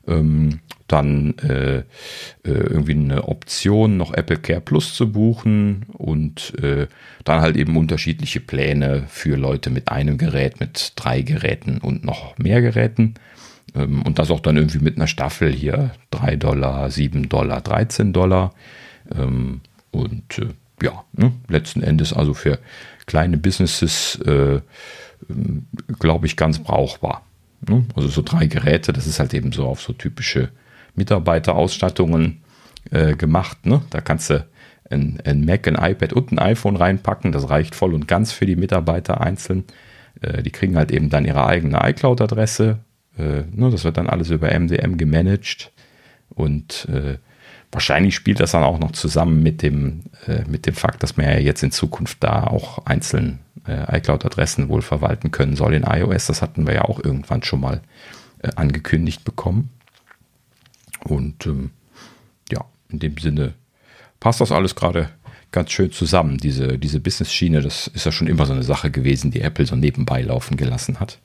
ähm, 0.08 0.60
dann 0.88 1.38
äh, 1.38 1.78
äh, 1.78 1.84
irgendwie 2.42 2.94
eine 2.94 3.28
Option, 3.28 3.96
noch 3.96 4.14
Apple 4.14 4.38
Care 4.38 4.60
Plus 4.60 4.94
zu 4.94 5.12
buchen 5.12 5.86
und 5.92 6.54
äh, 6.62 6.88
dann 7.24 7.40
halt 7.40 7.56
eben 7.56 7.76
unterschiedliche 7.76 8.40
Pläne 8.40 9.04
für 9.08 9.36
Leute 9.36 9.70
mit 9.70 9.90
einem 9.90 10.18
Gerät, 10.18 10.60
mit 10.60 10.94
drei 10.96 11.22
Geräten 11.22 11.78
und 11.78 12.04
noch 12.04 12.36
mehr 12.38 12.62
Geräten. 12.62 13.14
Ähm, 13.74 14.02
und 14.02 14.18
das 14.18 14.30
auch 14.30 14.40
dann 14.40 14.56
irgendwie 14.56 14.78
mit 14.78 14.96
einer 14.96 15.06
Staffel 15.06 15.52
hier 15.52 15.92
3 16.10 16.36
Dollar, 16.36 16.90
7 16.90 17.28
Dollar, 17.28 17.60
13 17.60 18.12
Dollar. 18.12 18.54
Ähm, 19.14 19.60
und 19.90 20.38
äh, 20.38 20.48
ja, 20.82 21.04
ne, 21.12 21.32
letzten 21.48 21.82
Endes 21.82 22.12
also 22.12 22.34
für 22.34 22.58
kleine 23.06 23.36
Businesses, 23.36 24.18
äh, 24.24 24.60
ähm, 25.28 25.66
glaube 25.98 26.26
ich, 26.26 26.36
ganz 26.36 26.58
brauchbar. 26.58 27.26
Ne? 27.68 27.84
Also 27.94 28.08
so 28.08 28.22
drei 28.22 28.46
Geräte, 28.46 28.92
das 28.92 29.06
ist 29.06 29.18
halt 29.18 29.34
eben 29.34 29.52
so 29.52 29.66
auf 29.66 29.80
so 29.80 29.92
typische 29.92 30.50
Mitarbeiterausstattungen 30.98 32.42
äh, 32.90 33.14
gemacht. 33.14 33.64
Ne? 33.64 33.82
Da 33.90 34.00
kannst 34.00 34.30
du 34.30 34.46
ein, 34.90 35.18
ein, 35.24 35.44
Mac, 35.44 35.66
ein 35.66 35.74
iPad 35.74 36.12
und 36.12 36.32
ein 36.32 36.38
iPhone 36.38 36.76
reinpacken. 36.76 37.32
Das 37.32 37.50
reicht 37.50 37.74
voll 37.74 37.94
und 37.94 38.08
ganz 38.08 38.32
für 38.32 38.46
die 38.46 38.56
Mitarbeiter 38.56 39.20
einzeln. 39.20 39.64
Äh, 40.20 40.42
die 40.42 40.50
kriegen 40.50 40.76
halt 40.76 40.90
eben 40.90 41.10
dann 41.10 41.24
ihre 41.24 41.46
eigene 41.46 41.80
iCloud-Adresse. 41.82 42.78
Äh, 43.18 43.42
ne? 43.50 43.70
Das 43.70 43.84
wird 43.84 43.96
dann 43.96 44.08
alles 44.08 44.30
über 44.30 44.48
MDM 44.58 44.96
gemanagt. 44.96 45.72
Und 46.30 46.88
äh, 46.90 47.18
wahrscheinlich 47.72 48.14
spielt 48.14 48.40
das 48.40 48.52
dann 48.52 48.62
auch 48.62 48.78
noch 48.78 48.92
zusammen 48.92 49.42
mit 49.42 49.62
dem, 49.62 50.02
äh, 50.26 50.44
mit 50.48 50.66
dem 50.66 50.74
Fakt, 50.74 51.02
dass 51.02 51.16
man 51.16 51.26
ja 51.26 51.38
jetzt 51.38 51.62
in 51.62 51.70
Zukunft 51.70 52.22
da 52.22 52.44
auch 52.44 52.86
einzeln 52.86 53.40
äh, 53.66 53.98
iCloud-Adressen 53.98 54.68
wohl 54.68 54.82
verwalten 54.82 55.30
können 55.30 55.56
soll 55.56 55.74
in 55.74 55.82
iOS. 55.82 56.26
Das 56.26 56.42
hatten 56.42 56.66
wir 56.66 56.74
ja 56.74 56.82
auch 56.82 57.02
irgendwann 57.02 57.42
schon 57.42 57.60
mal 57.60 57.80
angekündigt 58.54 59.24
bekommen. 59.24 59.70
Und 61.04 61.46
ähm, 61.46 61.70
ja, 62.50 62.64
in 62.88 62.98
dem 62.98 63.16
Sinne 63.18 63.54
passt 64.20 64.40
das 64.40 64.52
alles 64.52 64.74
gerade 64.74 65.10
ganz 65.52 65.70
schön 65.70 65.92
zusammen. 65.92 66.38
Diese, 66.38 66.78
diese 66.78 67.00
Business-Schiene, 67.00 67.62
das 67.62 67.86
ist 67.88 68.04
ja 68.04 68.12
schon 68.12 68.26
immer 68.26 68.46
so 68.46 68.52
eine 68.52 68.62
Sache 68.62 68.90
gewesen, 68.90 69.30
die 69.30 69.40
Apple 69.40 69.66
so 69.66 69.76
nebenbei 69.76 70.22
laufen 70.22 70.56
gelassen 70.56 71.00
hat. 71.00 71.18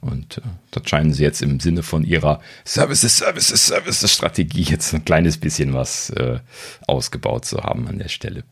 Und 0.00 0.38
äh, 0.38 0.42
das 0.70 0.88
scheinen 0.88 1.12
sie 1.12 1.22
jetzt 1.22 1.40
im 1.40 1.60
Sinne 1.60 1.82
von 1.82 2.04
ihrer 2.04 2.40
Services, 2.64 3.16
Services, 3.16 3.66
Services 3.66 4.12
Strategie 4.12 4.62
jetzt 4.62 4.92
ein 4.92 5.04
kleines 5.04 5.38
bisschen 5.38 5.72
was 5.72 6.10
äh, 6.10 6.40
ausgebaut 6.86 7.46
zu 7.46 7.62
haben 7.62 7.88
an 7.88 7.98
der 7.98 8.08
Stelle. 8.08 8.44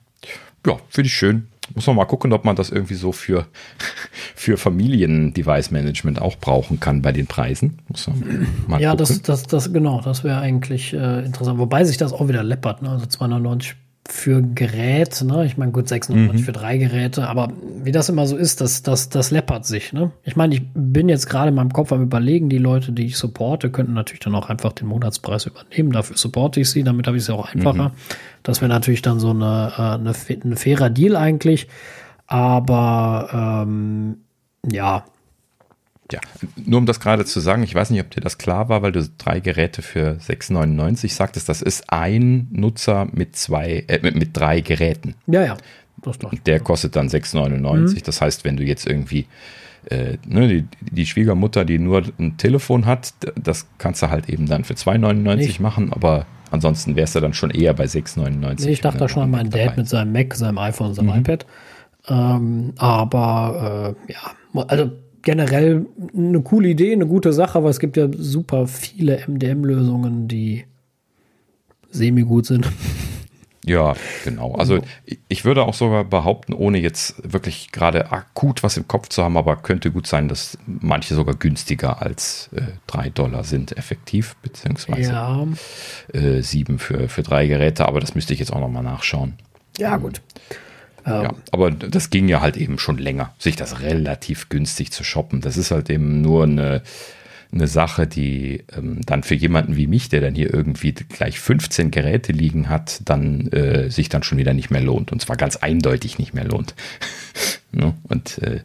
Ja, 0.66 0.78
finde 0.88 1.09
ich 1.09 1.14
schön. 1.14 1.49
Muss 1.75 1.87
man 1.87 1.97
mal 1.97 2.05
gucken, 2.05 2.33
ob 2.33 2.45
man 2.45 2.57
das 2.57 2.71
irgendwie 2.71 2.95
so 2.95 3.12
für, 3.12 3.47
für 4.35 4.57
Familien-Device-Management 4.57 6.21
auch 6.21 6.37
brauchen 6.37 6.81
kann 6.81 7.02
bei 7.02 7.12
den 7.12 7.26
Preisen. 7.26 7.79
Muss 7.88 8.07
man 8.07 8.47
mal 8.67 8.81
ja, 8.81 8.91
gucken. 8.91 9.07
das, 9.07 9.23
das, 9.23 9.43
das, 9.45 9.73
genau, 9.73 10.00
das 10.00 10.25
wäre 10.25 10.41
eigentlich 10.41 10.93
äh, 10.93 11.25
interessant. 11.25 11.59
Wobei 11.59 11.85
sich 11.85 11.97
das 11.97 12.12
auch 12.12 12.29
wieder 12.29 12.43
läppert. 12.43 12.83
Ne? 12.83 12.91
Also 12.91 13.07
299 13.07 13.76
für 14.09 14.43
Gerät, 14.43 15.23
ne? 15.23 15.45
Ich 15.47 15.57
meine, 15.57 15.71
gut, 15.71 15.89
690 15.89 16.41
mhm. 16.41 16.45
für 16.45 16.53
drei 16.53 16.77
Geräte, 16.77 17.29
aber 17.29 17.53
wie 17.83 17.93
das 17.93 18.09
immer 18.09 18.27
so 18.27 18.37
ist, 18.37 18.61
das, 18.61 18.83
das, 18.83 19.09
das 19.09 19.31
läppert 19.31 19.65
sich, 19.65 19.93
ne? 19.93 20.11
Ich 20.25 20.35
meine, 20.35 20.55
ich 20.55 20.63
bin 20.75 21.09
jetzt 21.09 21.29
gerade 21.29 21.51
in 21.51 21.55
meinem 21.55 21.73
Kopf 21.73 21.93
am 21.93 22.03
überlegen, 22.03 22.49
die 22.49 22.59
Leute, 22.59 22.93
die 22.93 23.07
ich 23.07 23.17
supporte, 23.17 23.71
könnten 23.71 23.95
natürlich 23.95 24.21
dann 24.21 24.35
auch 24.35 24.49
einfach 24.49 24.73
den 24.73 24.89
Monatspreis 24.89 25.47
übernehmen. 25.47 25.93
Dafür 25.93 26.17
supporte 26.17 26.61
ich 26.61 26.71
sie, 26.71 26.83
damit 26.83 27.07
habe 27.07 27.17
ich 27.17 27.23
es 27.23 27.29
ja 27.29 27.35
auch 27.35 27.47
einfacher. 27.47 27.91
Mhm. 27.91 27.95
Das 28.43 28.61
wäre 28.61 28.71
natürlich 28.71 29.03
dann 29.03 29.21
so 29.21 29.31
eine, 29.31 29.73
äh, 29.77 29.81
eine, 29.81 30.13
ein 30.45 30.57
fairer 30.57 30.91
Deal 30.91 31.17
eigentlich. 31.17 31.69
Aber 32.27 33.65
ähm, 33.67 34.17
ja, 34.71 35.05
ja, 36.12 36.21
nur 36.57 36.78
um 36.78 36.87
das 36.87 37.00
gerade 37.00 37.25
zu 37.25 37.40
sagen, 37.40 37.62
ich 37.62 37.75
weiß 37.75 37.90
nicht, 37.90 38.00
ob 38.00 38.11
dir 38.11 38.21
das 38.21 38.38
klar 38.38 38.69
war, 38.69 38.83
weil 38.83 38.92
du 38.92 39.09
drei 39.19 39.40
Geräte 39.40 39.83
für 39.83 40.19
6,99 40.21 41.12
sagtest, 41.12 41.49
das 41.49 41.62
ist 41.62 41.92
ein 41.92 42.49
Nutzer 42.50 43.09
mit 43.12 43.37
zwei, 43.37 43.85
äh, 43.88 44.00
mit, 44.02 44.14
mit 44.14 44.37
drei 44.37 44.61
Geräten. 44.61 45.14
Ja, 45.26 45.45
ja. 45.45 45.57
Und 46.04 46.47
der 46.47 46.61
kostet 46.61 46.97
dann 46.97 47.09
6,99. 47.09 47.95
Mhm. 47.95 48.02
Das 48.04 48.21
heißt, 48.21 48.45
wenn 48.45 48.57
du 48.57 48.64
jetzt 48.64 48.87
irgendwie 48.87 49.26
äh, 49.87 50.16
ne, 50.26 50.49
die, 50.49 50.64
die, 50.81 51.07
Schwiegermutter, 51.07 51.64
die 51.64 51.78
nur 51.78 52.02
ein 52.19 52.37
Telefon 52.37 52.87
hat, 52.87 53.14
das 53.40 53.66
kannst 53.78 54.02
du 54.02 54.11
halt 54.11 54.28
eben 54.28 54.47
dann 54.47 54.64
für 54.64 54.75
2,99 54.75 55.61
machen, 55.62 55.92
aber 55.92 56.26
ansonsten 56.50 56.97
wärst 56.97 57.14
du 57.14 57.21
dann 57.21 57.35
schon 57.35 57.50
eher 57.50 57.75
bei 57.75 57.85
6,99. 57.85 58.64
Nee, 58.64 58.73
ich 58.73 58.81
dachte 58.81 58.99
da 58.99 59.09
schon 59.09 59.25
an 59.25 59.31
meinen 59.31 59.50
Dad 59.50 59.66
dabei. 59.66 59.76
mit 59.76 59.88
seinem 59.88 60.12
Mac, 60.12 60.35
seinem 60.35 60.59
iPhone, 60.59 60.95
seinem 60.95 61.11
mhm. 61.11 61.21
iPad. 61.21 61.47
Ähm, 62.09 62.73
aber 62.78 63.97
äh, 64.09 64.12
ja, 64.12 64.64
also 64.66 64.92
generell 65.23 65.87
eine 66.17 66.43
coole 66.43 66.69
Idee, 66.69 66.93
eine 66.93 67.07
gute 67.07 67.33
Sache, 67.33 67.59
aber 67.59 67.71
es 67.71 67.81
gibt 67.81 67.97
ja 67.97 68.09
super 68.12 68.67
viele 68.67 69.23
MDM-Lösungen, 69.26 70.29
die 70.29 70.64
semi-gut 71.91 72.47
sind. 72.47 72.69
Ja, 73.64 73.95
genau. 74.25 74.55
Also 74.55 74.81
ich 75.29 75.45
würde 75.45 75.62
auch 75.62 75.75
sogar 75.75 76.02
behaupten, 76.02 76.52
ohne 76.52 76.79
jetzt 76.79 77.33
wirklich 77.33 77.71
gerade 77.71 78.11
akut 78.11 78.64
was 78.64 78.76
im 78.76 78.88
Kopf 78.88 79.09
zu 79.09 79.23
haben, 79.23 79.37
aber 79.37 79.55
könnte 79.55 79.93
gut 79.93 80.09
sein, 80.09 80.26
dass 80.26 80.59
manche 80.67 81.14
sogar 81.14 81.37
günstiger 81.37 82.02
als 82.02 82.50
äh, 82.57 82.62
3 82.88 83.11
Dollar 83.11 83.45
sind, 83.45 83.76
effektiv, 83.76 84.35
beziehungsweise 84.43 85.12
ja. 85.12 85.47
äh, 86.12 86.43
7 86.43 86.81
für, 86.81 87.09
für 87.09 87.23
drei 87.23 87.47
Geräte, 87.47 87.87
aber 87.87 88.00
das 88.00 88.17
müsste 88.17 88.33
ich 88.33 88.41
jetzt 88.41 88.52
auch 88.52 88.59
nochmal 88.59 88.83
nachschauen. 88.83 89.35
Ja, 89.79 89.97
gut. 89.97 90.17
Ja, 90.17 90.57
ähm. 91.07 91.37
aber 91.51 91.71
das 91.71 92.11
ging 92.11 92.29
ja 92.29 92.41
halt 92.41 92.57
eben 92.57 92.79
schon 92.79 92.99
länger, 92.99 93.35
sich 93.39 93.57
das 93.57 93.81
relativ 93.81 94.49
günstig 94.49 94.93
zu 94.93 95.05
shoppen. 95.05 95.41
Das 95.41 95.57
ist 95.57 95.71
halt 95.71 95.91
eben 95.91 96.21
nur 96.21 96.45
eine, 96.45 96.83
eine 97.53 97.67
Sache, 97.67 98.07
die 98.07 98.65
ähm, 98.77 99.01
dann 99.05 99.23
für 99.23 99.35
jemanden 99.35 99.77
wie 99.77 99.87
mich, 99.87 100.09
der 100.09 100.21
dann 100.21 100.35
hier 100.35 100.53
irgendwie 100.53 100.93
gleich 100.93 101.39
15 101.39 101.91
Geräte 101.91 102.33
liegen 102.33 102.69
hat, 102.69 103.01
dann 103.05 103.49
äh, 103.49 103.91
sich 103.91 104.09
dann 104.09 104.23
schon 104.23 104.39
wieder 104.39 104.55
nicht 104.55 104.71
mehr 104.71 104.83
lohnt. 104.83 105.13
Und 105.13 105.21
zwar 105.21 105.37
ganz 105.37 105.57
eindeutig 105.57 106.19
nicht 106.19 106.35
mehr 106.35 106.45
lohnt. 106.45 106.75
ne? 107.73 107.95
Und 108.05 108.39
äh, 108.39 108.61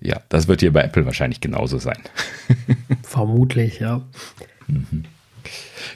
ja, 0.00 0.20
das 0.28 0.48
wird 0.48 0.60
hier 0.60 0.72
bei 0.72 0.82
Apple 0.82 1.06
wahrscheinlich 1.06 1.40
genauso 1.40 1.78
sein. 1.78 1.98
Vermutlich, 3.02 3.80
ja. 3.80 4.02
Mhm. 4.68 5.04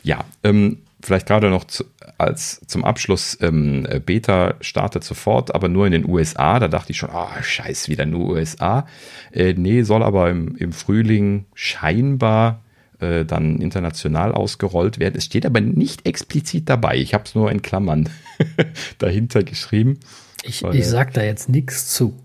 Ja, 0.02 0.24
ähm, 0.44 0.78
vielleicht 1.02 1.26
gerade 1.26 1.50
noch 1.50 1.64
zu, 1.64 1.84
als 2.18 2.60
zum 2.66 2.84
Abschluss 2.84 3.38
ähm, 3.40 3.86
Beta 4.04 4.54
startet 4.60 5.04
sofort, 5.04 5.54
aber 5.54 5.68
nur 5.68 5.86
in 5.86 5.92
den 5.92 6.08
USA. 6.08 6.58
Da 6.58 6.68
dachte 6.68 6.92
ich 6.92 6.98
schon, 6.98 7.10
ah, 7.10 7.28
oh, 7.38 7.42
scheiß, 7.42 7.88
wieder 7.88 8.06
nur 8.06 8.30
USA. 8.30 8.86
Äh, 9.32 9.54
nee, 9.56 9.82
soll 9.82 10.02
aber 10.02 10.30
im, 10.30 10.56
im 10.56 10.72
Frühling 10.72 11.46
scheinbar 11.54 12.62
äh, 13.00 13.24
dann 13.24 13.60
international 13.60 14.32
ausgerollt 14.32 14.98
werden. 14.98 15.14
Es 15.16 15.24
steht 15.24 15.46
aber 15.46 15.60
nicht 15.60 16.06
explizit 16.06 16.68
dabei. 16.68 16.96
Ich 16.96 17.14
habe 17.14 17.24
es 17.24 17.34
nur 17.34 17.50
in 17.50 17.62
Klammern 17.62 18.08
dahinter 18.98 19.44
geschrieben. 19.44 20.00
Ich, 20.42 20.62
ich 20.62 20.86
sag 20.86 21.14
da 21.14 21.22
jetzt 21.22 21.48
nichts 21.48 21.88
zu. 21.88 22.18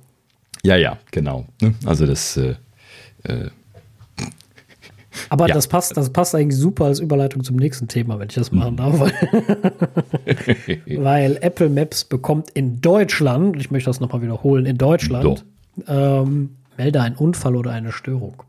Ja, 0.64 0.76
ja, 0.76 0.98
genau. 1.12 1.48
Ne? 1.62 1.76
Also 1.86 2.06
das 2.06 2.38
äh, 2.38 2.56
äh 3.24 3.50
Aber 5.30 5.48
ja. 5.48 5.54
das 5.54 5.68
passt, 5.68 5.96
das 5.98 6.10
passt 6.12 6.36
eigentlich 6.36 6.60
super 6.60 6.86
als 6.86 7.00
Überleitung 7.00 7.44
zum 7.44 7.58
nächsten 7.58 7.88
Thema, 7.88 8.20
wenn 8.20 8.30
ich 8.30 8.36
das 8.36 8.52
machen 8.52 8.78
darf. 8.78 9.00
Weil 10.88 11.38
Apple 11.42 11.70
Maps 11.70 12.04
bekommt 12.04 12.50
in 12.52 12.82
Deutschland, 12.82 13.58
ich 13.58 13.72
möchte 13.72 13.90
das 13.90 14.00
nochmal 14.00 14.22
wiederholen, 14.22 14.66
in 14.66 14.78
Deutschland 14.78 15.46
ähm, 15.88 16.52
melde 16.78 17.02
einen 17.02 17.16
Unfall 17.16 17.56
oder 17.56 17.72
eine 17.72 17.92
Störung. 17.92 18.44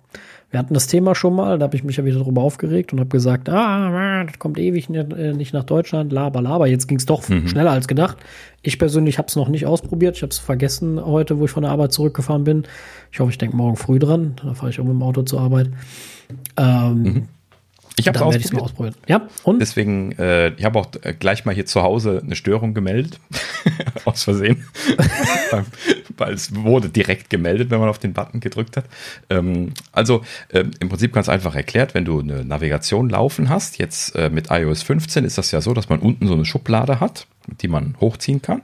Wir 0.54 0.60
hatten 0.60 0.74
das 0.74 0.86
Thema 0.86 1.16
schon 1.16 1.34
mal, 1.34 1.58
da 1.58 1.64
habe 1.64 1.74
ich 1.74 1.82
mich 1.82 1.96
ja 1.96 2.04
wieder 2.04 2.20
darüber 2.20 2.42
aufgeregt 2.42 2.92
und 2.92 3.00
habe 3.00 3.08
gesagt, 3.08 3.48
ah, 3.48 4.22
das 4.22 4.38
kommt 4.38 4.56
ewig 4.56 4.88
äh, 4.88 5.32
nicht 5.32 5.52
nach 5.52 5.64
Deutschland, 5.64 6.12
laber, 6.12 6.40
laber. 6.40 6.68
Jetzt 6.68 6.86
ging 6.86 6.96
es 6.96 7.06
doch 7.06 7.28
mhm. 7.28 7.48
schneller 7.48 7.72
als 7.72 7.88
gedacht. 7.88 8.18
Ich 8.62 8.78
persönlich 8.78 9.18
habe 9.18 9.26
es 9.26 9.34
noch 9.34 9.48
nicht 9.48 9.66
ausprobiert. 9.66 10.14
Ich 10.14 10.22
habe 10.22 10.30
es 10.30 10.38
vergessen 10.38 11.04
heute, 11.04 11.40
wo 11.40 11.46
ich 11.46 11.50
von 11.50 11.64
der 11.64 11.72
Arbeit 11.72 11.92
zurückgefahren 11.92 12.44
bin. 12.44 12.62
Ich 13.10 13.18
hoffe, 13.18 13.32
ich 13.32 13.38
denke 13.38 13.56
morgen 13.56 13.74
früh 13.74 13.98
dran. 13.98 14.36
Da 14.44 14.54
fahre 14.54 14.70
ich 14.70 14.78
auch 14.78 14.84
mit 14.84 14.92
dem 14.92 15.02
Auto 15.02 15.22
zur 15.22 15.40
Arbeit. 15.40 15.70
Ähm, 16.56 17.02
mhm. 17.02 17.28
Ich 17.96 18.08
habe 18.08 18.18
es 18.18 18.22
ausprobiert. 18.22 18.62
ausprobiert. 18.62 18.96
Ja, 19.06 19.28
und? 19.44 19.60
Deswegen, 19.60 20.12
äh, 20.12 20.48
ich 20.54 20.64
habe 20.64 20.80
auch 20.80 20.88
äh, 21.02 21.14
gleich 21.14 21.44
mal 21.44 21.54
hier 21.54 21.64
zu 21.64 21.82
Hause 21.82 22.22
eine 22.24 22.34
Störung 22.34 22.74
gemeldet. 22.74 23.20
Aus 24.04 24.24
Versehen. 24.24 24.64
Weil 26.16 26.34
es 26.34 26.54
wurde 26.54 26.88
direkt 26.88 27.30
gemeldet, 27.30 27.70
wenn 27.70 27.78
man 27.78 27.88
auf 27.88 28.00
den 28.00 28.12
Button 28.12 28.40
gedrückt 28.40 28.76
hat. 28.76 28.86
Ähm, 29.30 29.74
also 29.92 30.22
äh, 30.48 30.64
im 30.80 30.88
Prinzip 30.88 31.12
ganz 31.12 31.28
einfach 31.28 31.54
erklärt, 31.54 31.94
wenn 31.94 32.04
du 32.04 32.18
eine 32.18 32.44
Navigation 32.44 33.08
laufen 33.08 33.48
hast, 33.48 33.78
jetzt 33.78 34.16
äh, 34.16 34.28
mit 34.28 34.48
iOS 34.50 34.82
15 34.82 35.24
ist 35.24 35.38
das 35.38 35.52
ja 35.52 35.60
so, 35.60 35.72
dass 35.72 35.88
man 35.88 36.00
unten 36.00 36.26
so 36.26 36.34
eine 36.34 36.44
Schublade 36.44 36.98
hat, 36.98 37.28
die 37.60 37.68
man 37.68 37.96
hochziehen 38.00 38.42
kann. 38.42 38.62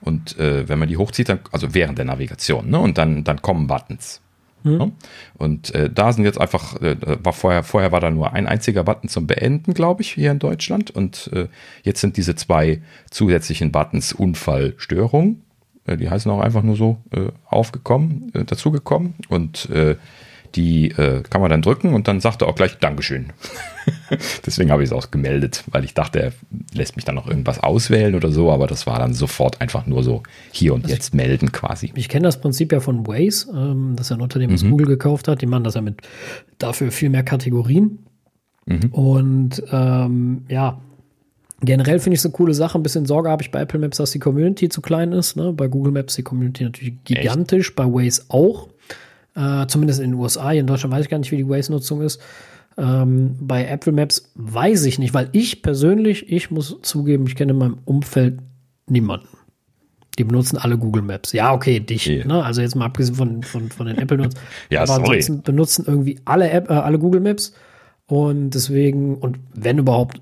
Und 0.00 0.38
äh, 0.38 0.68
wenn 0.68 0.78
man 0.78 0.88
die 0.88 0.96
hochzieht, 0.96 1.28
dann, 1.28 1.40
also 1.52 1.74
während 1.74 1.98
der 1.98 2.06
Navigation, 2.06 2.70
ne? 2.70 2.78
und 2.78 2.96
dann, 2.96 3.24
dann 3.24 3.42
kommen 3.42 3.66
Buttons. 3.66 4.22
Mhm. 4.62 4.92
Und 5.34 5.74
äh, 5.74 5.90
da 5.90 6.12
sind 6.12 6.24
jetzt 6.24 6.40
einfach, 6.40 6.80
äh, 6.80 6.96
war 7.22 7.32
vorher, 7.32 7.62
vorher 7.62 7.92
war 7.92 8.00
da 8.00 8.10
nur 8.10 8.32
ein 8.32 8.46
einziger 8.46 8.84
Button 8.84 9.08
zum 9.08 9.26
Beenden, 9.26 9.74
glaube 9.74 10.02
ich, 10.02 10.12
hier 10.12 10.30
in 10.30 10.38
Deutschland. 10.38 10.90
Und 10.90 11.30
äh, 11.32 11.48
jetzt 11.82 12.00
sind 12.00 12.16
diese 12.16 12.34
zwei 12.34 12.82
zusätzlichen 13.10 13.72
Buttons 13.72 14.12
Unfall. 14.12 14.74
Äh, 15.86 15.96
die 15.96 16.10
heißen 16.10 16.30
auch 16.30 16.40
einfach 16.40 16.62
nur 16.62 16.76
so 16.76 16.98
äh, 17.10 17.28
aufgekommen, 17.46 18.30
äh, 18.34 18.44
dazugekommen. 18.44 19.14
Und 19.28 19.68
äh, 19.70 19.96
die 20.54 20.90
äh, 20.90 21.22
kann 21.28 21.40
man 21.40 21.50
dann 21.50 21.62
drücken 21.62 21.94
und 21.94 22.08
dann 22.08 22.20
sagt 22.20 22.42
er 22.42 22.48
auch 22.48 22.54
gleich 22.54 22.78
Dankeschön. 22.78 23.32
Deswegen 24.46 24.70
habe 24.70 24.82
ich 24.82 24.90
es 24.90 24.92
auch 24.92 25.10
gemeldet, 25.10 25.64
weil 25.70 25.84
ich 25.84 25.94
dachte, 25.94 26.20
er 26.20 26.32
lässt 26.72 26.96
mich 26.96 27.04
dann 27.04 27.14
noch 27.14 27.26
irgendwas 27.26 27.60
auswählen 27.60 28.14
oder 28.14 28.30
so, 28.30 28.50
aber 28.50 28.66
das 28.66 28.86
war 28.86 28.98
dann 28.98 29.14
sofort 29.14 29.60
einfach 29.60 29.86
nur 29.86 30.02
so 30.02 30.22
hier 30.52 30.74
und 30.74 30.84
also 30.84 30.94
jetzt 30.94 31.14
melden 31.14 31.52
quasi. 31.52 31.92
Ich 31.94 32.08
kenne 32.08 32.24
das 32.24 32.40
Prinzip 32.40 32.72
ja 32.72 32.80
von 32.80 33.06
Waze, 33.06 33.50
ähm, 33.54 33.94
das 33.96 34.06
ist 34.06 34.12
ein 34.12 34.20
Unternehmen, 34.20 34.52
das 34.52 34.64
mhm. 34.64 34.70
Google 34.70 34.86
gekauft 34.86 35.28
hat. 35.28 35.42
Die 35.42 35.46
machen 35.46 35.64
das 35.64 35.74
ja 35.74 35.80
mit 35.80 36.02
dafür 36.58 36.90
viel 36.90 37.10
mehr 37.10 37.22
Kategorien. 37.22 38.00
Mhm. 38.66 38.90
Und 38.90 39.62
ähm, 39.72 40.44
ja, 40.48 40.80
Generell 41.62 41.98
finde 41.98 42.14
ich 42.14 42.20
es 42.20 42.24
eine 42.24 42.32
coole 42.32 42.54
Sache. 42.54 42.78
Ein 42.78 42.82
bisschen 42.82 43.04
Sorge 43.04 43.28
habe 43.28 43.42
ich 43.42 43.50
bei 43.50 43.60
Apple 43.60 43.78
Maps, 43.78 43.98
dass 43.98 44.12
die 44.12 44.18
Community 44.18 44.70
zu 44.70 44.80
klein 44.80 45.12
ist. 45.12 45.36
Ne? 45.36 45.52
Bei 45.52 45.68
Google 45.68 45.92
Maps 45.92 46.14
die 46.14 46.22
Community 46.22 46.64
natürlich 46.64 47.04
gigantisch, 47.04 47.68
Echt? 47.68 47.76
bei 47.76 47.84
Waze 47.84 48.22
auch. 48.28 48.68
Äh, 49.34 49.66
zumindest 49.66 50.00
in 50.00 50.10
den 50.10 50.20
USA. 50.20 50.50
Hier 50.50 50.60
in 50.60 50.66
Deutschland 50.66 50.94
weiß 50.94 51.04
ich 51.04 51.10
gar 51.10 51.18
nicht, 51.18 51.30
wie 51.30 51.36
die 51.36 51.48
Waze-Nutzung 51.48 52.02
ist. 52.02 52.20
Ähm, 52.76 53.36
bei 53.40 53.66
Apple 53.66 53.92
Maps 53.92 54.30
weiß 54.34 54.84
ich 54.84 54.98
nicht, 54.98 55.14
weil 55.14 55.28
ich 55.32 55.62
persönlich, 55.62 56.30
ich 56.30 56.50
muss 56.50 56.78
zugeben, 56.82 57.26
ich 57.26 57.36
kenne 57.36 57.52
in 57.52 57.58
meinem 57.58 57.78
Umfeld 57.84 58.38
niemanden. 58.86 59.28
Die 60.18 60.24
benutzen 60.24 60.58
alle 60.58 60.76
Google 60.76 61.02
Maps. 61.02 61.32
Ja, 61.32 61.52
okay, 61.52 61.80
dich. 61.80 62.08
Yeah. 62.08 62.26
Ne? 62.26 62.44
Also 62.44 62.60
jetzt 62.60 62.74
mal 62.74 62.86
abgesehen 62.86 63.14
von, 63.14 63.42
von, 63.42 63.70
von 63.70 63.86
den 63.86 63.98
Apple-Nutzern. 63.98 64.42
ja, 64.70 64.80
aber 64.80 64.94
sorry. 64.94 65.16
ansonsten 65.16 65.42
benutzen 65.42 65.84
irgendwie 65.86 66.18
alle, 66.24 66.50
App, 66.50 66.68
äh, 66.68 66.74
alle 66.74 66.98
Google 66.98 67.20
Maps. 67.20 67.52
Und 68.06 68.50
deswegen, 68.50 69.16
und 69.16 69.38
wenn 69.54 69.78
überhaupt, 69.78 70.20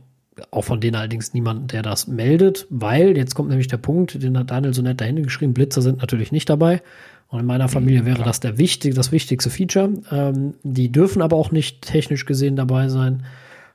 auch 0.50 0.62
von 0.62 0.80
denen 0.80 0.94
allerdings 0.94 1.34
niemanden, 1.34 1.66
der 1.68 1.82
das 1.82 2.06
meldet, 2.06 2.66
weil 2.70 3.16
jetzt 3.16 3.34
kommt 3.34 3.48
nämlich 3.48 3.66
der 3.66 3.78
Punkt, 3.78 4.22
den 4.22 4.38
hat 4.38 4.50
Daniel 4.50 4.74
so 4.74 4.82
nett 4.82 5.00
dahin 5.00 5.22
geschrieben, 5.22 5.54
Blitzer 5.54 5.82
sind 5.82 5.98
natürlich 5.98 6.30
nicht 6.30 6.48
dabei. 6.48 6.82
Und 7.28 7.40
in 7.40 7.46
meiner 7.46 7.68
Familie 7.68 8.06
wäre 8.06 8.22
das 8.22 8.40
der 8.40 8.56
wichtig, 8.56 8.94
das 8.94 9.12
wichtigste 9.12 9.50
Feature. 9.50 9.92
Ähm, 10.10 10.54
die 10.62 10.90
dürfen 10.90 11.20
aber 11.20 11.36
auch 11.36 11.50
nicht 11.50 11.82
technisch 11.82 12.24
gesehen 12.24 12.56
dabei 12.56 12.88
sein. 12.88 13.24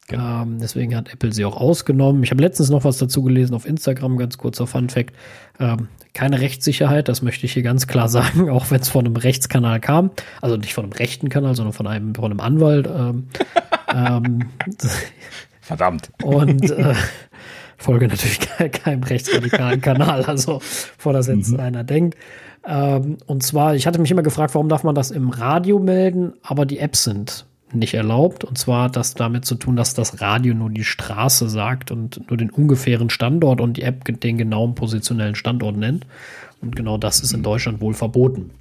Genau. 0.08 0.42
Ähm, 0.42 0.58
deswegen 0.60 0.96
hat 0.96 1.14
Apple 1.14 1.32
sie 1.32 1.46
auch 1.46 1.56
ausgenommen. 1.56 2.24
Ich 2.24 2.32
habe 2.32 2.42
letztens 2.42 2.70
noch 2.70 2.84
was 2.84 2.98
dazu 2.98 3.22
gelesen 3.22 3.54
auf 3.54 3.66
Instagram, 3.66 4.18
ganz 4.18 4.38
kurzer 4.38 4.68
Fun 4.68 4.90
Fact. 4.90 5.16
Ähm, 5.60 5.88
keine 6.14 6.42
Rechtssicherheit, 6.42 7.08
das 7.08 7.22
möchte 7.22 7.46
ich 7.46 7.54
hier 7.54 7.64
ganz 7.64 7.88
klar 7.88 8.10
sagen, 8.10 8.50
auch 8.50 8.72
wenn 8.72 8.82
es 8.82 8.90
von 8.90 9.06
einem 9.06 9.16
Rechtskanal 9.16 9.80
kam. 9.80 10.12
Also 10.42 10.58
nicht 10.58 10.74
von 10.74 10.86
einem 10.86 10.94
rechten 10.94 11.30
Kanal, 11.30 11.56
sondern 11.56 11.74
von 11.74 11.88
einem, 11.88 12.16
von 12.16 12.26
einem 12.26 12.40
Anwalt. 12.40 12.88
Ähm, 12.88 13.28
ähm, 13.94 14.50
Verdammt. 15.62 16.10
Und 16.22 16.70
äh, 16.72 16.96
folge 17.78 18.08
natürlich 18.08 18.40
keinem 18.40 19.04
rechtsradikalen 19.04 19.80
Kanal, 19.80 20.24
also 20.24 20.60
vor 20.62 21.14
das 21.14 21.28
jetzt 21.28 21.52
mhm. 21.52 21.60
einer 21.60 21.84
denkt. 21.84 22.18
Ähm, 22.66 23.18
und 23.26 23.44
zwar, 23.44 23.76
ich 23.76 23.88
hatte 23.88 24.00
mich 24.00 24.12
immer 24.12 24.24
gefragt, 24.24 24.54
warum 24.56 24.70
darf 24.70 24.84
man 24.84 24.96
das 24.96 25.12
im 25.12 25.30
Radio 25.30 25.80
melden, 25.80 26.34
aber 26.42 26.66
die 26.66 26.80
Apps 26.80 27.04
sind 27.04 27.46
nicht 27.74 27.94
erlaubt. 27.94 28.44
Und 28.44 28.58
zwar 28.58 28.86
hat 28.86 28.96
das 28.96 29.16
damit 29.16 29.46
zu 29.46 29.56
tun, 29.56 29.76
dass 29.76 29.94
das 29.94 30.22
Radio 30.22 30.54
nur 30.54 30.70
die 30.70 30.84
Straße 30.84 31.50
sagt 31.50 31.92
und 31.92 32.30
nur 32.30 32.38
den 32.38 32.50
ungefähren 32.50 33.10
Standort 33.10 33.62
und 33.62 33.78
die 33.78 33.82
App 33.82 34.06
den 34.06 34.38
genauen 34.38 34.76
positionellen 34.76 35.36
Standort 35.36 35.76
nennt. 35.76 36.06
Und 36.62 36.76
genau 36.76 36.98
das 36.98 37.22
ist 37.22 37.34
in 37.34 37.40
mhm. 37.40 37.46
Deutschland 37.46 37.82
wohl 37.82 37.94
verboten. 37.94 38.52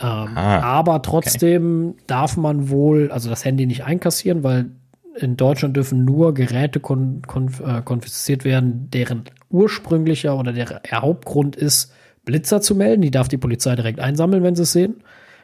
Ähm, 0.00 0.36
ah, 0.36 0.60
aber 0.60 1.02
trotzdem 1.02 1.90
okay. 1.90 2.02
darf 2.06 2.36
man 2.36 2.68
wohl, 2.70 3.10
also 3.10 3.30
das 3.30 3.44
Handy 3.44 3.66
nicht 3.66 3.84
einkassieren, 3.84 4.44
weil 4.44 4.70
in 5.16 5.36
Deutschland 5.36 5.76
dürfen 5.76 6.04
nur 6.04 6.34
Geräte 6.34 6.78
kon 6.78 7.22
konf 7.26 7.60
äh, 7.60 7.82
konfisziert 7.82 8.44
werden, 8.44 8.88
deren 8.90 9.24
ursprünglicher 9.50 10.38
oder 10.38 10.52
der 10.52 10.80
Hauptgrund 10.92 11.56
ist, 11.56 11.92
Blitzer 12.28 12.60
zu 12.60 12.74
melden. 12.74 13.00
Die 13.00 13.10
darf 13.10 13.28
die 13.28 13.38
Polizei 13.38 13.74
direkt 13.74 14.00
einsammeln, 14.00 14.42
wenn 14.42 14.54
sie 14.54 14.64
es 14.64 14.72
sehen. 14.72 14.96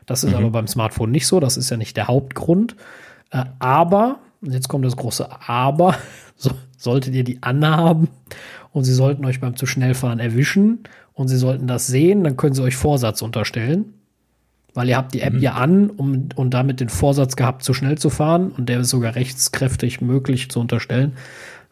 Das 0.05 0.23
ist 0.23 0.33
mhm. 0.33 0.37
aber 0.37 0.51
beim 0.51 0.67
Smartphone 0.67 1.11
nicht 1.11 1.27
so. 1.27 1.41
Das 1.41 1.57
ist 1.57 1.71
ja 1.71 1.79
nicht 1.79 1.97
der 1.97 2.09
Hauptgrund. 2.09 2.77
Äh, 3.31 3.45
aber, 3.59 4.19
jetzt 4.43 4.69
kommt 4.69 4.85
das 4.85 4.97
große 4.97 5.27
Aber, 5.47 5.97
so, 6.37 6.51
solltet 6.77 7.15
ihr 7.15 7.25
die 7.25 7.43
anhaben 7.43 8.09
und 8.73 8.85
sie 8.85 8.93
sollten 8.93 9.25
euch 9.25 9.41
beim 9.41 9.57
zu 9.57 9.65
schnell 9.65 9.95
fahren 9.95 10.21
erwischen 10.21 10.81
und 11.15 11.29
sie 11.29 11.39
sollten 11.39 11.67
das 11.67 11.87
sehen, 11.87 12.23
dann 12.23 12.37
können 12.37 12.55
sie 12.55 12.63
euch 12.63 12.77
Vorsatz 12.77 13.23
unterstellen. 13.23 13.95
Weil 14.75 14.91
ihr 14.91 14.99
habt 14.99 15.15
die 15.15 15.21
App 15.21 15.33
mhm. 15.33 15.41
ja 15.41 15.55
an 15.55 15.89
um, 15.89 16.29
und 16.35 16.53
damit 16.53 16.81
den 16.81 16.91
Vorsatz 16.91 17.37
gehabt, 17.37 17.63
zu 17.63 17.73
schnell 17.73 17.97
zu 17.97 18.11
fahren 18.11 18.51
und 18.51 18.69
der 18.69 18.81
ist 18.81 18.91
sogar 18.91 19.15
rechtskräftig 19.15 20.03
möglich 20.03 20.51
zu 20.51 20.61
unterstellen. 20.61 21.15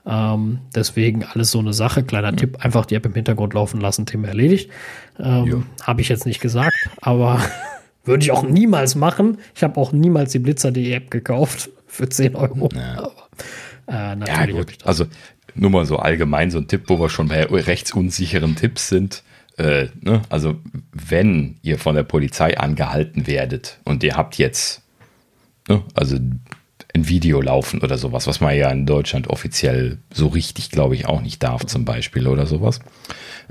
Ähm, 0.04 0.58
deswegen 0.74 1.24
alles 1.24 1.50
so 1.50 1.58
eine 1.58 1.72
Sache. 1.72 2.02
Kleiner 2.02 2.32
mhm. 2.32 2.36
Tipp, 2.36 2.64
einfach 2.64 2.86
die 2.86 2.94
App 2.94 3.06
im 3.06 3.14
Hintergrund 3.14 3.54
laufen 3.54 3.80
lassen, 3.80 4.06
Thema 4.06 4.28
erledigt. 4.28 4.70
Ähm, 5.18 5.66
Habe 5.82 6.00
ich 6.00 6.08
jetzt 6.08 6.26
nicht 6.26 6.40
gesagt, 6.40 6.74
aber 7.00 7.40
würde 8.04 8.24
ich 8.24 8.32
auch 8.32 8.42
niemals 8.42 8.94
machen. 8.94 9.38
Ich 9.54 9.62
habe 9.62 9.80
auch 9.80 9.92
niemals 9.92 10.32
die 10.32 10.40
Blitzer.de 10.40 10.92
App 10.92 11.10
gekauft 11.10 11.70
für 11.86 12.08
10 12.08 12.34
Euro. 12.34 12.68
Ja, 12.74 12.98
aber, 12.98 13.28
äh, 13.86 14.16
natürlich 14.16 14.56
ja, 14.56 14.62
gut. 14.62 14.78
Also 14.84 15.06
nur 15.54 15.70
mal 15.70 15.86
so 15.86 15.98
allgemein 15.98 16.50
so 16.50 16.58
ein 16.58 16.68
Tipp, 16.68 16.84
wo 16.86 16.98
wir 16.98 17.08
schon 17.08 17.28
bei 17.28 17.44
rechtsunsicheren 17.44 18.56
Tipps 18.56 18.88
sind. 18.88 19.22
Äh, 19.58 19.88
ne? 20.00 20.22
Also 20.30 20.56
wenn 20.92 21.56
ihr 21.62 21.78
von 21.78 21.94
der 21.94 22.04
Polizei 22.04 22.58
angehalten 22.58 23.26
werdet 23.26 23.78
und 23.84 24.02
ihr 24.02 24.16
habt 24.16 24.38
jetzt, 24.38 24.82
ne? 25.68 25.82
also 25.94 26.16
ein 26.94 27.08
Video 27.08 27.40
laufen 27.40 27.80
oder 27.80 27.96
sowas, 27.96 28.26
was 28.26 28.40
man 28.40 28.54
ja 28.56 28.70
in 28.70 28.86
Deutschland 28.86 29.28
offiziell 29.28 29.98
so 30.12 30.28
richtig, 30.28 30.70
glaube 30.70 30.94
ich, 30.94 31.06
auch 31.06 31.22
nicht 31.22 31.42
darf, 31.42 31.64
zum 31.66 31.84
Beispiel 31.84 32.26
oder 32.26 32.46
sowas. 32.46 32.80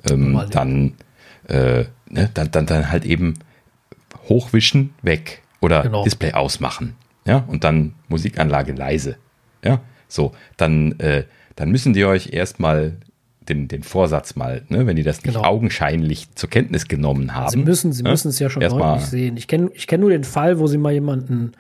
Ähm, 0.10 0.42
dann, 0.52 0.94
äh, 1.48 1.86
ne, 2.10 2.30
dann, 2.34 2.52
dann, 2.52 2.66
dann 2.66 2.92
halt 2.92 3.06
eben 3.06 3.36
hochwischen, 4.30 4.94
weg 5.02 5.42
oder 5.60 5.84
genau. 5.84 6.04
Display 6.04 6.34
ausmachen. 6.34 6.96
Ja, 7.26 7.44
und 7.48 7.64
dann 7.64 7.94
Musikanlage 8.10 8.74
leise. 8.74 9.18
Ja, 9.64 9.82
so, 10.08 10.34
dann, 10.58 11.00
äh, 11.00 11.24
dann 11.56 11.70
müssen 11.70 11.94
die 11.94 12.06
euch 12.06 12.34
erstmal 12.34 12.98
den, 13.48 13.68
den 13.68 13.84
Vorsatz 13.84 14.36
mal, 14.36 14.64
ne, 14.70 14.86
wenn 14.86 14.96
die 14.96 15.04
das 15.04 15.24
nicht 15.24 15.34
genau. 15.36 15.46
augenscheinlich 15.46 16.34
zur 16.36 16.50
Kenntnis 16.50 16.88
genommen 16.88 17.36
haben. 17.36 17.50
Sie 17.50 17.58
müssen, 17.58 17.92
sie 17.92 18.04
ne, 18.04 18.12
müssen 18.12 18.30
es 18.30 18.40
ja 18.40 18.50
schon 18.50 18.62
deutlich 18.62 19.06
sehen. 19.06 19.38
Ich 19.38 19.48
kenne 19.48 19.72
ich 19.74 19.88
kenn 19.88 20.00
nur 20.00 20.12
den 20.12 20.24
Fall, 20.24 20.60
wo 20.60 20.68
sie 20.68 20.78
mal 20.78 20.94
jemanden 20.94 21.54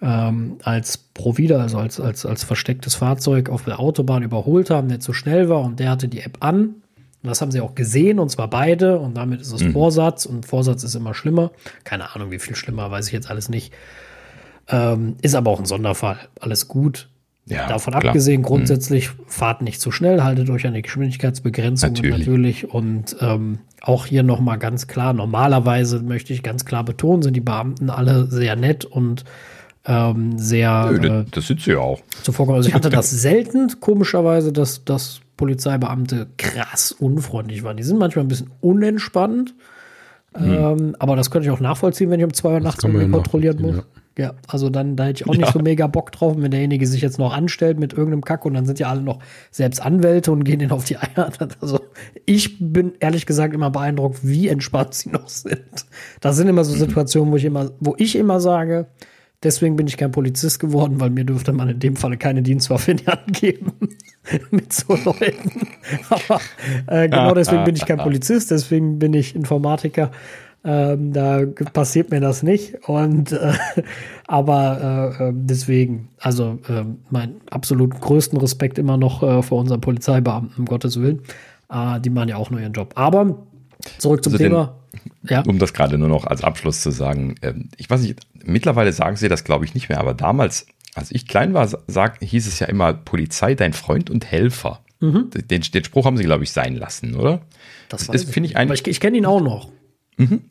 ähm, 0.00 0.58
als 0.62 0.98
Provider, 0.98 1.60
also 1.60 1.78
als, 1.78 2.00
als, 2.00 2.24
als 2.24 2.44
verstecktes 2.44 2.94
Fahrzeug 2.94 3.48
auf 3.48 3.64
der 3.64 3.80
Autobahn 3.80 4.22
überholt 4.22 4.70
haben, 4.70 4.88
der 4.88 5.00
zu 5.00 5.12
schnell 5.12 5.48
war 5.48 5.62
und 5.62 5.80
der 5.80 5.90
hatte 5.90 6.08
die 6.08 6.20
App 6.20 6.38
an. 6.40 6.76
Und 7.20 7.30
das 7.30 7.40
haben 7.40 7.50
sie 7.50 7.60
auch 7.60 7.74
gesehen, 7.74 8.20
und 8.20 8.28
zwar 8.28 8.48
beide, 8.48 9.00
und 9.00 9.16
damit 9.16 9.40
ist 9.40 9.52
es 9.52 9.62
mhm. 9.62 9.72
Vorsatz, 9.72 10.24
und 10.24 10.46
Vorsatz 10.46 10.84
ist 10.84 10.94
immer 10.94 11.14
schlimmer. 11.14 11.50
Keine 11.82 12.14
Ahnung, 12.14 12.30
wie 12.30 12.38
viel 12.38 12.54
schlimmer, 12.54 12.92
weiß 12.92 13.08
ich 13.08 13.12
jetzt 13.12 13.28
alles 13.28 13.48
nicht. 13.48 13.72
Ähm, 14.68 15.16
ist 15.20 15.34
aber 15.34 15.50
auch 15.50 15.58
ein 15.58 15.66
Sonderfall. 15.66 16.18
Alles 16.38 16.68
gut. 16.68 17.08
Ja, 17.46 17.66
Davon 17.66 17.92
klar. 17.92 18.04
abgesehen, 18.04 18.42
mhm. 18.42 18.44
grundsätzlich 18.44 19.08
mhm. 19.08 19.22
fahrt 19.26 19.62
nicht 19.62 19.80
zu 19.80 19.90
schnell, 19.90 20.22
haltet 20.22 20.48
euch 20.50 20.66
an 20.66 20.74
die 20.74 20.82
Geschwindigkeitsbegrenzung 20.82 21.90
natürlich. 21.90 22.18
natürlich. 22.18 22.70
Und 22.70 23.16
ähm, 23.20 23.60
auch 23.80 24.06
hier 24.06 24.22
nochmal 24.22 24.58
ganz 24.58 24.86
klar, 24.86 25.12
normalerweise 25.12 26.00
möchte 26.02 26.32
ich 26.32 26.44
ganz 26.44 26.64
klar 26.66 26.84
betonen, 26.84 27.22
sind 27.22 27.34
die 27.34 27.40
Beamten 27.40 27.90
alle 27.90 28.26
sehr 28.26 28.54
nett 28.54 28.84
und 28.84 29.24
ähm, 29.88 30.38
sehr. 30.38 30.92
Nö, 30.92 31.24
das 31.30 31.46
sind 31.48 31.60
sie 31.62 31.72
ja 31.72 31.78
auch. 31.78 32.00
Also 32.26 32.68
ich 32.68 32.74
hatte 32.74 32.90
das 32.90 33.10
selten, 33.22 33.80
komischerweise, 33.80 34.52
dass, 34.52 34.84
dass 34.84 35.20
Polizeibeamte 35.36 36.26
krass 36.36 36.92
unfreundlich 36.92 37.62
waren. 37.64 37.76
Die 37.76 37.82
sind 37.82 37.98
manchmal 37.98 38.24
ein 38.24 38.28
bisschen 38.28 38.50
unentspannt. 38.60 39.54
Ähm, 40.38 40.94
aber 40.98 41.16
das 41.16 41.30
könnte 41.30 41.48
ich 41.48 41.52
auch 41.52 41.58
nachvollziehen, 41.60 42.10
wenn 42.10 42.20
ich 42.20 42.24
um 42.26 42.32
zwei 42.34 42.52
Uhr 42.54 42.60
nachts 42.60 42.84
irgendwie 42.84 43.06
ja 43.06 43.10
kontrollieren 43.10 43.56
muss. 43.60 43.70
nachvollziehen, 43.76 44.02
Ja. 44.18 44.32
also 44.46 44.68
dann 44.68 44.94
da 44.94 45.06
hätte 45.06 45.22
ich 45.22 45.28
auch 45.28 45.32
nicht 45.34 45.46
Ja. 45.46 45.52
so 45.52 45.58
mega 45.58 45.86
Bock 45.86 46.12
drauf, 46.12 46.34
wenn 46.36 46.50
derjenige 46.50 46.86
sich 46.86 47.00
jetzt 47.00 47.18
noch 47.18 47.32
anstellt 47.32 47.80
mit 47.80 47.92
irgendeinem 47.94 48.22
Kack 48.22 48.44
und 48.44 48.54
dann 48.54 48.66
sind 48.66 48.78
ja 48.78 48.88
alle 48.88 49.00
noch 49.00 49.18
selbst 49.50 49.80
Anwälte 49.80 50.30
und 50.30 50.44
gehen 50.44 50.58
denen 50.60 50.70
auf 50.70 50.84
die 50.84 50.96
Eier. 50.98 51.32
Also 51.60 51.80
ich 52.26 52.58
bin 52.60 52.92
ehrlich 53.00 53.26
gesagt 53.26 53.54
immer 53.54 53.70
beeindruckt, 53.70 54.18
wie 54.22 54.48
entspannt 54.48 54.94
sie 54.94 55.10
noch 55.10 55.28
sind. 55.28 55.86
Das 56.20 56.36
sind 56.36 56.46
immer 56.46 56.62
so 56.64 56.74
Situationen, 56.74 57.32
wo 57.32 57.36
ich 57.36 57.44
immer, 57.46 57.70
wo 57.80 57.94
ich 57.96 58.14
immer 58.14 58.38
sage, 58.40 58.86
deswegen 59.42 59.76
bin 59.76 59.86
ich 59.86 59.96
kein 59.96 60.10
Polizist 60.10 60.60
geworden, 60.60 61.00
weil 61.00 61.10
mir 61.10 61.24
dürfte 61.24 61.52
man 61.52 61.68
in 61.68 61.78
dem 61.78 61.96
Falle 61.96 62.16
keine 62.16 62.42
Dienstwaffe 62.42 62.92
in 62.92 62.96
die 62.98 63.06
Hand 63.06 63.32
geben 63.32 63.72
mit 64.50 64.72
so 64.72 64.94
Leuten. 64.94 65.68
Aber 66.10 66.40
äh, 66.86 67.08
genau 67.08 67.34
deswegen 67.34 67.64
bin 67.64 67.76
ich 67.76 67.86
kein 67.86 67.98
Polizist, 67.98 68.50
deswegen 68.50 68.98
bin 68.98 69.14
ich 69.14 69.34
Informatiker. 69.34 70.10
Ähm, 70.64 71.12
da 71.12 71.46
passiert 71.72 72.10
mir 72.10 72.20
das 72.20 72.42
nicht. 72.42 72.88
Und 72.88 73.32
äh, 73.32 73.52
aber 74.26 75.14
äh, 75.20 75.28
äh, 75.28 75.32
deswegen, 75.34 76.08
also 76.18 76.58
äh, 76.68 76.84
mein 77.10 77.36
absolut 77.50 77.98
größten 78.00 78.38
Respekt 78.38 78.78
immer 78.78 78.96
noch 78.96 79.22
äh, 79.22 79.42
vor 79.42 79.60
unseren 79.60 79.80
Polizeibeamten, 79.80 80.58
um 80.58 80.64
Gottes 80.66 81.00
Willen. 81.00 81.22
Äh, 81.70 82.00
die 82.00 82.10
machen 82.10 82.28
ja 82.28 82.36
auch 82.36 82.50
nur 82.50 82.60
ihren 82.60 82.72
Job. 82.72 82.92
Aber 82.96 83.38
zurück 83.98 84.24
zum 84.24 84.32
Also 84.32 84.44
Thema. 84.44 84.74
Ja. 85.28 85.42
Um 85.46 85.58
das 85.58 85.72
gerade 85.72 85.98
nur 85.98 86.08
noch 86.08 86.24
als 86.26 86.42
Abschluss 86.44 86.80
zu 86.80 86.90
sagen, 86.90 87.34
ähm, 87.42 87.68
ich 87.76 87.88
weiß 87.90 88.02
nicht, 88.02 88.20
mittlerweile 88.44 88.92
sagen 88.92 89.16
sie 89.16 89.28
das 89.28 89.44
glaube 89.44 89.64
ich 89.64 89.74
nicht 89.74 89.88
mehr, 89.88 90.00
aber 90.00 90.14
damals, 90.14 90.66
als 90.94 91.10
ich 91.10 91.26
klein 91.26 91.54
war, 91.54 91.68
sag, 91.86 92.18
hieß 92.22 92.46
es 92.46 92.58
ja 92.60 92.66
immer 92.66 92.92
Polizei, 92.94 93.54
dein 93.54 93.72
Freund 93.72 94.10
und 94.10 94.26
Helfer. 94.26 94.80
Den, 95.00 95.60
den 95.62 95.84
Spruch 95.84 96.06
haben 96.06 96.16
sie, 96.16 96.24
glaube 96.24 96.42
ich, 96.42 96.50
sein 96.50 96.74
lassen, 96.74 97.14
oder? 97.14 97.42
Das, 97.88 98.08
Das 98.08 98.24
finde 98.24 98.48
ich, 98.48 98.56
Aber 98.56 98.74
ich, 98.74 98.84
ich 98.86 98.98
kenne 98.98 99.16
ihn 99.18 99.26
auch 99.26 99.40
noch. 99.40 99.70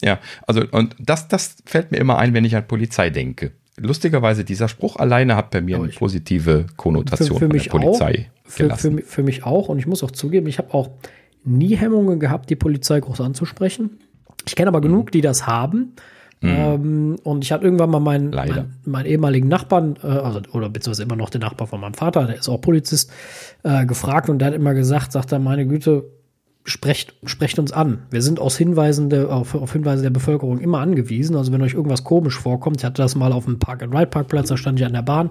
Ja, 0.02 0.20
also 0.48 0.64
und 0.72 0.96
das, 1.00 1.28
das 1.28 1.58
fällt 1.66 1.92
mir 1.92 1.98
immer 1.98 2.18
ein, 2.18 2.34
wenn 2.34 2.46
ich 2.46 2.56
an 2.56 2.66
Polizei 2.66 3.10
denke. 3.10 3.52
Lustigerweise, 3.76 4.46
dieser 4.46 4.70
Spruch 4.70 4.96
alleine 4.96 5.36
hat 5.36 5.52
bei 5.52 5.60
mir 5.62 5.76
eine 5.78 5.90
positive 5.90 6.66
Konnotation 6.78 7.38
für, 7.38 7.48
für 7.48 7.54
mich 7.54 7.64
der 7.64 7.72
Polizei 7.72 8.30
auch. 8.30 8.50
Für, 8.50 8.52
für, 8.52 8.64
gelassen. 8.64 8.96
mi- 8.96 9.04
für 9.04 9.24
mich 9.24 9.44
auch. 9.44 9.68
Und 9.68 9.80
ich 9.80 9.86
muss 9.86 10.02
auch 10.04 10.12
zugeben, 10.12 10.48
ich 10.48 10.58
habe 10.60 10.74
auch 10.74 10.90
nie 11.44 11.76
Hemmungen 11.76 12.20
gehabt, 12.22 12.50
die 12.50 12.56
Polizei 12.56 13.02
groß 13.02 13.20
anzusprechen. 13.20 14.00
Ich 14.48 14.56
kenne 14.56 14.72
Mhm. 14.72 14.76
aber 14.76 14.82
genug, 14.82 15.12
die 15.12 15.22
das 15.22 15.46
haben. 15.46 15.94
Ähm, 16.44 17.16
und 17.24 17.44
ich 17.44 17.52
hatte 17.52 17.64
irgendwann 17.64 17.90
mal 17.90 18.00
meinen, 18.00 18.30
meinen, 18.30 18.76
meinen 18.86 19.06
ehemaligen 19.08 19.48
Nachbarn, 19.48 19.98
äh, 20.04 20.08
also, 20.08 20.42
oder 20.54 20.70
beziehungsweise 20.70 21.04
immer 21.04 21.16
noch 21.16 21.32
den 21.32 21.42
Nachbar 21.42 21.66
von 21.68 21.82
meinem 21.82 21.96
Vater, 21.96 22.26
der 22.28 22.38
ist 22.38 22.48
auch 22.48 22.62
Polizist, 22.62 23.12
äh, 23.64 23.88
gefragt 23.88 24.30
und 24.30 24.38
der 24.40 24.50
hat 24.50 24.54
immer 24.54 24.76
gesagt, 24.76 25.12
sagt 25.12 25.32
er, 25.32 25.40
meine 25.40 25.66
Güte, 25.66 26.06
sprecht, 26.64 27.16
sprecht 27.26 27.58
uns 27.60 27.72
an. 27.72 28.04
Wir 28.12 28.22
sind 28.22 28.40
aus 28.40 28.58
Hinweisen 28.58 29.10
der, 29.10 29.30
auf, 29.32 29.56
auf 29.56 29.74
Hinweise 29.74 30.04
der 30.04 30.10
Bevölkerung 30.10 30.60
immer 30.60 30.80
angewiesen. 30.80 31.36
Also 31.36 31.52
wenn 31.54 31.62
euch 31.62 31.74
irgendwas 31.74 32.04
komisch 32.04 32.38
vorkommt, 32.38 32.78
ich 32.78 32.86
hatte 32.86 33.02
das 33.02 33.16
mal 33.16 33.32
auf 33.32 33.46
dem 33.46 33.58
Park-and-Ride-Parkplatz, 33.58 34.50
da 34.50 34.58
stand 34.58 34.80
ich 34.80 34.86
an 34.86 34.94
der 34.94 35.02
Bahn 35.02 35.30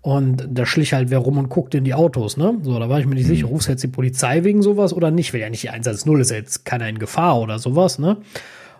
und 0.00 0.46
da 0.50 0.64
schlich 0.64 0.92
halt 0.92 1.10
wer 1.10 1.18
rum 1.18 1.38
und 1.38 1.48
guckte 1.48 1.78
in 1.78 1.84
die 1.84 1.94
Autos, 1.94 2.36
ne? 2.36 2.58
So, 2.62 2.78
da 2.78 2.88
war 2.88 3.00
ich 3.00 3.06
mir 3.06 3.14
nicht 3.14 3.26
sicher, 3.26 3.46
rufst 3.46 3.68
du 3.68 3.72
jetzt 3.72 3.82
die 3.82 3.88
Polizei 3.88 4.44
wegen 4.44 4.62
sowas 4.62 4.92
oder 4.92 5.10
nicht? 5.10 5.32
Will 5.32 5.40
ja 5.40 5.50
nicht 5.50 5.64
die 5.64 5.70
110, 5.70 6.20
ist 6.20 6.30
ja 6.30 6.36
jetzt 6.36 6.64
keiner 6.64 6.88
in 6.88 6.98
Gefahr 6.98 7.40
oder 7.40 7.58
sowas, 7.58 7.98
ne? 7.98 8.18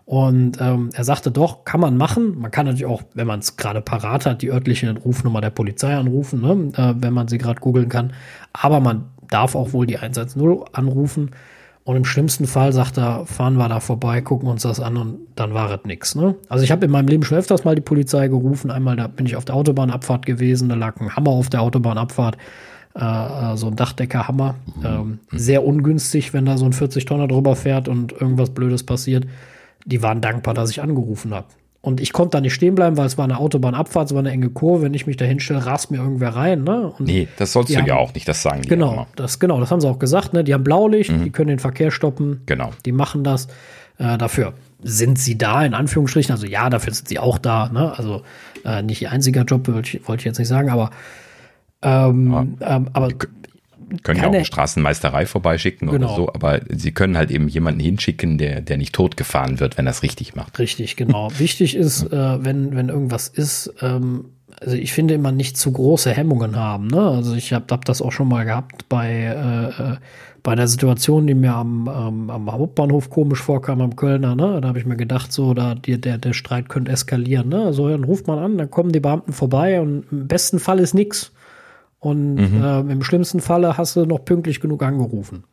Und 0.09 0.59
ähm, 0.59 0.89
er 0.95 1.05
sagte 1.05 1.31
doch, 1.31 1.67
kann 1.67 1.81
man 1.81 1.99
machen. 1.99 2.39
Man 2.39 2.51
kann 2.51 2.65
natürlich 2.65 2.87
auch, 2.87 3.03
wenn 3.13 3.27
man 3.27 3.41
es 3.41 3.59
gerade 3.59 3.83
parat 3.83 4.25
hat, 4.25 4.41
die 4.41 4.51
örtliche 4.51 4.91
Rufnummer 4.97 5.43
der 5.43 5.51
Polizei 5.51 5.95
anrufen, 5.95 6.41
ne? 6.41 6.73
äh, 6.79 6.95
wenn 6.97 7.13
man 7.13 7.29
sie 7.29 7.37
gerade 7.37 7.61
googeln 7.61 7.91
kann. 7.91 8.15
Aber 8.55 8.81
man 8.81 9.11
darf 9.29 9.55
auch 9.55 9.75
wohl 9.75 9.87
die 9.87 9.99
110 9.99 10.63
anrufen. 10.73 11.33
Und 11.89 11.97
im 11.97 12.05
schlimmsten 12.05 12.47
Fall 12.47 12.75
sagt 12.75 12.99
er, 12.99 13.25
fahren 13.25 13.55
wir 13.55 13.67
da 13.71 13.81
vorbei, 13.81 14.21
gucken 14.21 14.47
uns 14.51 14.61
das 14.61 14.79
an 14.79 14.99
und 14.99 15.21
dann 15.37 15.55
war 15.55 15.71
es 15.71 15.81
nix. 15.87 16.15
Ne? 16.15 16.35
Also 16.51 16.63
ich 16.63 16.71
habe 16.71 16.85
in 16.85 16.91
meinem 16.91 17.09
Leben 17.09 17.23
schon 17.23 17.39
öfters 17.39 17.65
mal 17.65 17.75
die 17.75 17.81
Polizei 17.81 18.29
gerufen. 18.29 18.71
Einmal 18.71 18.95
da 18.95 19.07
bin 19.07 19.25
ich 19.25 19.37
auf 19.37 19.47
der 19.47 19.55
Autobahnabfahrt 19.55 20.27
gewesen, 20.27 20.69
da 20.69 20.75
lag 20.75 21.01
ein 21.01 21.17
Hammer 21.17 21.31
auf 21.31 21.49
der 21.49 21.63
Autobahnabfahrt. 21.63 22.37
Äh, 22.95 23.57
so 23.57 23.69
ein 23.69 23.77
Dachdeckerhammer. 23.77 24.57
Ähm, 24.85 25.21
sehr 25.33 25.65
ungünstig, 25.65 26.35
wenn 26.35 26.45
da 26.45 26.59
so 26.59 26.67
ein 26.67 26.75
40-Tonner 26.75 27.27
drüber 27.27 27.57
fährt 27.57 27.89
und 27.89 28.13
irgendwas 28.13 28.51
Blödes 28.51 28.85
passiert. 28.85 29.25
Die 29.87 30.03
waren 30.03 30.21
dankbar, 30.21 30.53
dass 30.53 30.69
ich 30.69 30.83
angerufen 30.83 31.33
habe. 31.33 31.47
Und 31.81 32.01
ich 32.01 32.13
konnte 32.13 32.37
da 32.37 32.41
nicht 32.41 32.55
stehen 32.55 32.75
bleiben, 32.75 32.97
weil 32.97 33.07
es 33.07 33.17
war 33.19 33.25
eine 33.25 33.39
Autobahnabfahrt, 33.39 34.09
es 34.09 34.13
war 34.13 34.19
eine 34.19 34.31
enge 34.33 34.51
Kurve. 34.51 34.83
Wenn 34.83 34.95
ich 34.95 35.07
mich 35.07 35.17
da 35.17 35.25
hinstelle, 35.25 35.65
rast 35.65 35.91
mir 35.93 35.99
irgendwer 35.99 36.31
rein. 36.35 36.65
Ne? 36.65 36.89
Und 36.99 37.07
Nee, 37.07 37.29
das 37.37 37.53
sollst 37.53 37.71
du 37.71 37.75
ja 37.75 37.81
haben- 37.83 37.91
auch 37.93 38.15
nicht, 38.15 38.27
das 38.27 38.43
sagen 38.43 38.63
die 38.63 38.69
Genau, 38.69 38.93
immer. 38.93 39.07
das, 39.15 39.39
genau, 39.39 39.61
das 39.61 39.71
haben 39.71 39.81
sie 39.81 39.89
auch 39.89 40.01
gesagt. 40.01 40.33
Ne? 40.33 40.43
Die 40.43 40.53
haben 40.55 40.65
Blaulicht, 40.65 41.11
die 41.25 41.31
können 41.31 41.49
den 41.49 41.59
Verkehr 41.61 41.91
stoppen. 41.93 42.43
Genau. 42.47 42.71
Die 42.85 42.93
machen 42.93 43.23
das. 43.23 43.47
Äh, 43.99 44.19
dafür 44.19 44.55
sind 44.83 45.19
sie 45.21 45.39
da, 45.39 45.65
in 45.65 45.73
Anführungsstrichen. 45.75 46.33
Also 46.33 46.47
ja, 46.47 46.69
dafür 46.69 46.93
sind 46.93 47.09
sie 47.09 47.19
auch 47.21 47.39
da. 47.39 47.69
Ne? 47.69 47.97
Also 47.97 48.23
äh, 48.65 48.83
nicht 48.83 49.01
ihr 49.03 49.13
einziger 49.13 49.43
Job, 49.45 49.69
wollte 49.69 49.99
ich, 49.99 50.09
wollte 50.09 50.23
ich 50.23 50.25
jetzt 50.27 50.39
nicht 50.39 50.49
sagen, 50.49 50.71
aber, 50.71 50.91
ähm, 51.83 52.57
ähm, 52.61 52.89
aber 52.93 53.09
Können 54.03 54.19
ja 54.19 54.23
auch 54.25 54.27
keine- 54.27 54.37
eine 54.39 54.45
Straßenmeisterei 54.45 55.27
vorbeischicken 55.27 55.89
Genau. 55.89 56.07
oder 56.07 56.15
so, 56.17 56.29
aber 56.33 56.61
sie 56.69 56.93
können 56.93 57.17
halt 57.17 57.31
eben 57.31 57.49
jemanden 57.49 57.81
hinschicken, 57.81 58.39
der, 58.39 58.61
der 58.61 58.77
nicht 58.77 58.95
totgefahren 58.95 59.61
wird, 59.61 59.79
wenn 59.79 59.87
er 59.87 59.91
es 59.93 60.03
richtig 60.03 60.35
macht. 60.37 60.59
Richtig, 60.59 60.97
genau. 60.97 61.31
Wichtig 61.39 61.75
ist, 61.77 62.05
äh, 62.13 62.45
wenn, 62.45 62.75
wenn 62.77 62.89
irgendwas 62.89 63.29
ist, 63.29 63.73
ähm, 63.81 64.27
also 64.61 64.75
ich 64.77 64.93
finde 64.93 65.15
immer 65.15 65.31
nicht 65.33 65.57
zu 65.57 65.71
große 65.71 66.11
Hemmungen 66.13 66.57
haben. 66.57 66.89
Ne? 66.89 67.01
Also 67.01 67.35
ich 67.35 67.53
habe 67.53 67.67
hab 67.71 67.85
das 67.85 68.03
auch 68.03 68.11
schon 68.13 68.29
mal 68.29 68.45
gehabt 68.45 68.89
bei, 68.89 69.09
äh, 69.79 69.83
äh, 69.93 69.97
bei 70.43 70.53
einer 70.53 70.67
Situation, 70.67 71.27
die 71.27 71.35
mir 71.35 71.55
am, 71.55 71.89
ähm, 71.93 72.31
am 72.31 72.51
Hauptbahnhof 72.51 73.09
komisch 73.11 73.41
vorkam, 73.41 73.81
am 73.81 73.95
Kölner. 73.97 74.35
Ne? 74.35 74.61
Da 74.61 74.69
habe 74.69 74.79
ich 74.79 74.87
mir 74.87 74.97
gedacht, 74.97 75.33
so, 75.33 75.55
da, 75.55 75.75
die, 75.77 76.01
der, 76.01 76.19
der 76.19 76.33
Streit 76.33 76.69
könnte 76.69 76.91
eskalieren. 76.91 77.49
Ne? 77.51 77.63
Also 77.65 77.89
dann 77.89 78.03
ruft 78.05 78.27
man 78.27 78.39
an, 78.41 78.59
dann 78.59 78.71
kommen 78.71 78.91
die 78.91 79.01
Beamten 79.01 79.33
vorbei 79.33 79.81
und 79.81 80.05
im 80.11 80.27
besten 80.27 80.59
Fall 80.59 80.81
ist 80.81 80.95
nix. 80.95 81.31
Und 82.01 82.39
ähm, 82.39 82.91
im 82.91 83.03
schlimmsten 83.03 83.41
Falle 83.41 83.77
hast 83.77 83.97
du 83.97 84.07
noch 84.07 84.25
pünktlich 84.25 84.61
genug 84.61 84.83
angerufen. 84.83 85.45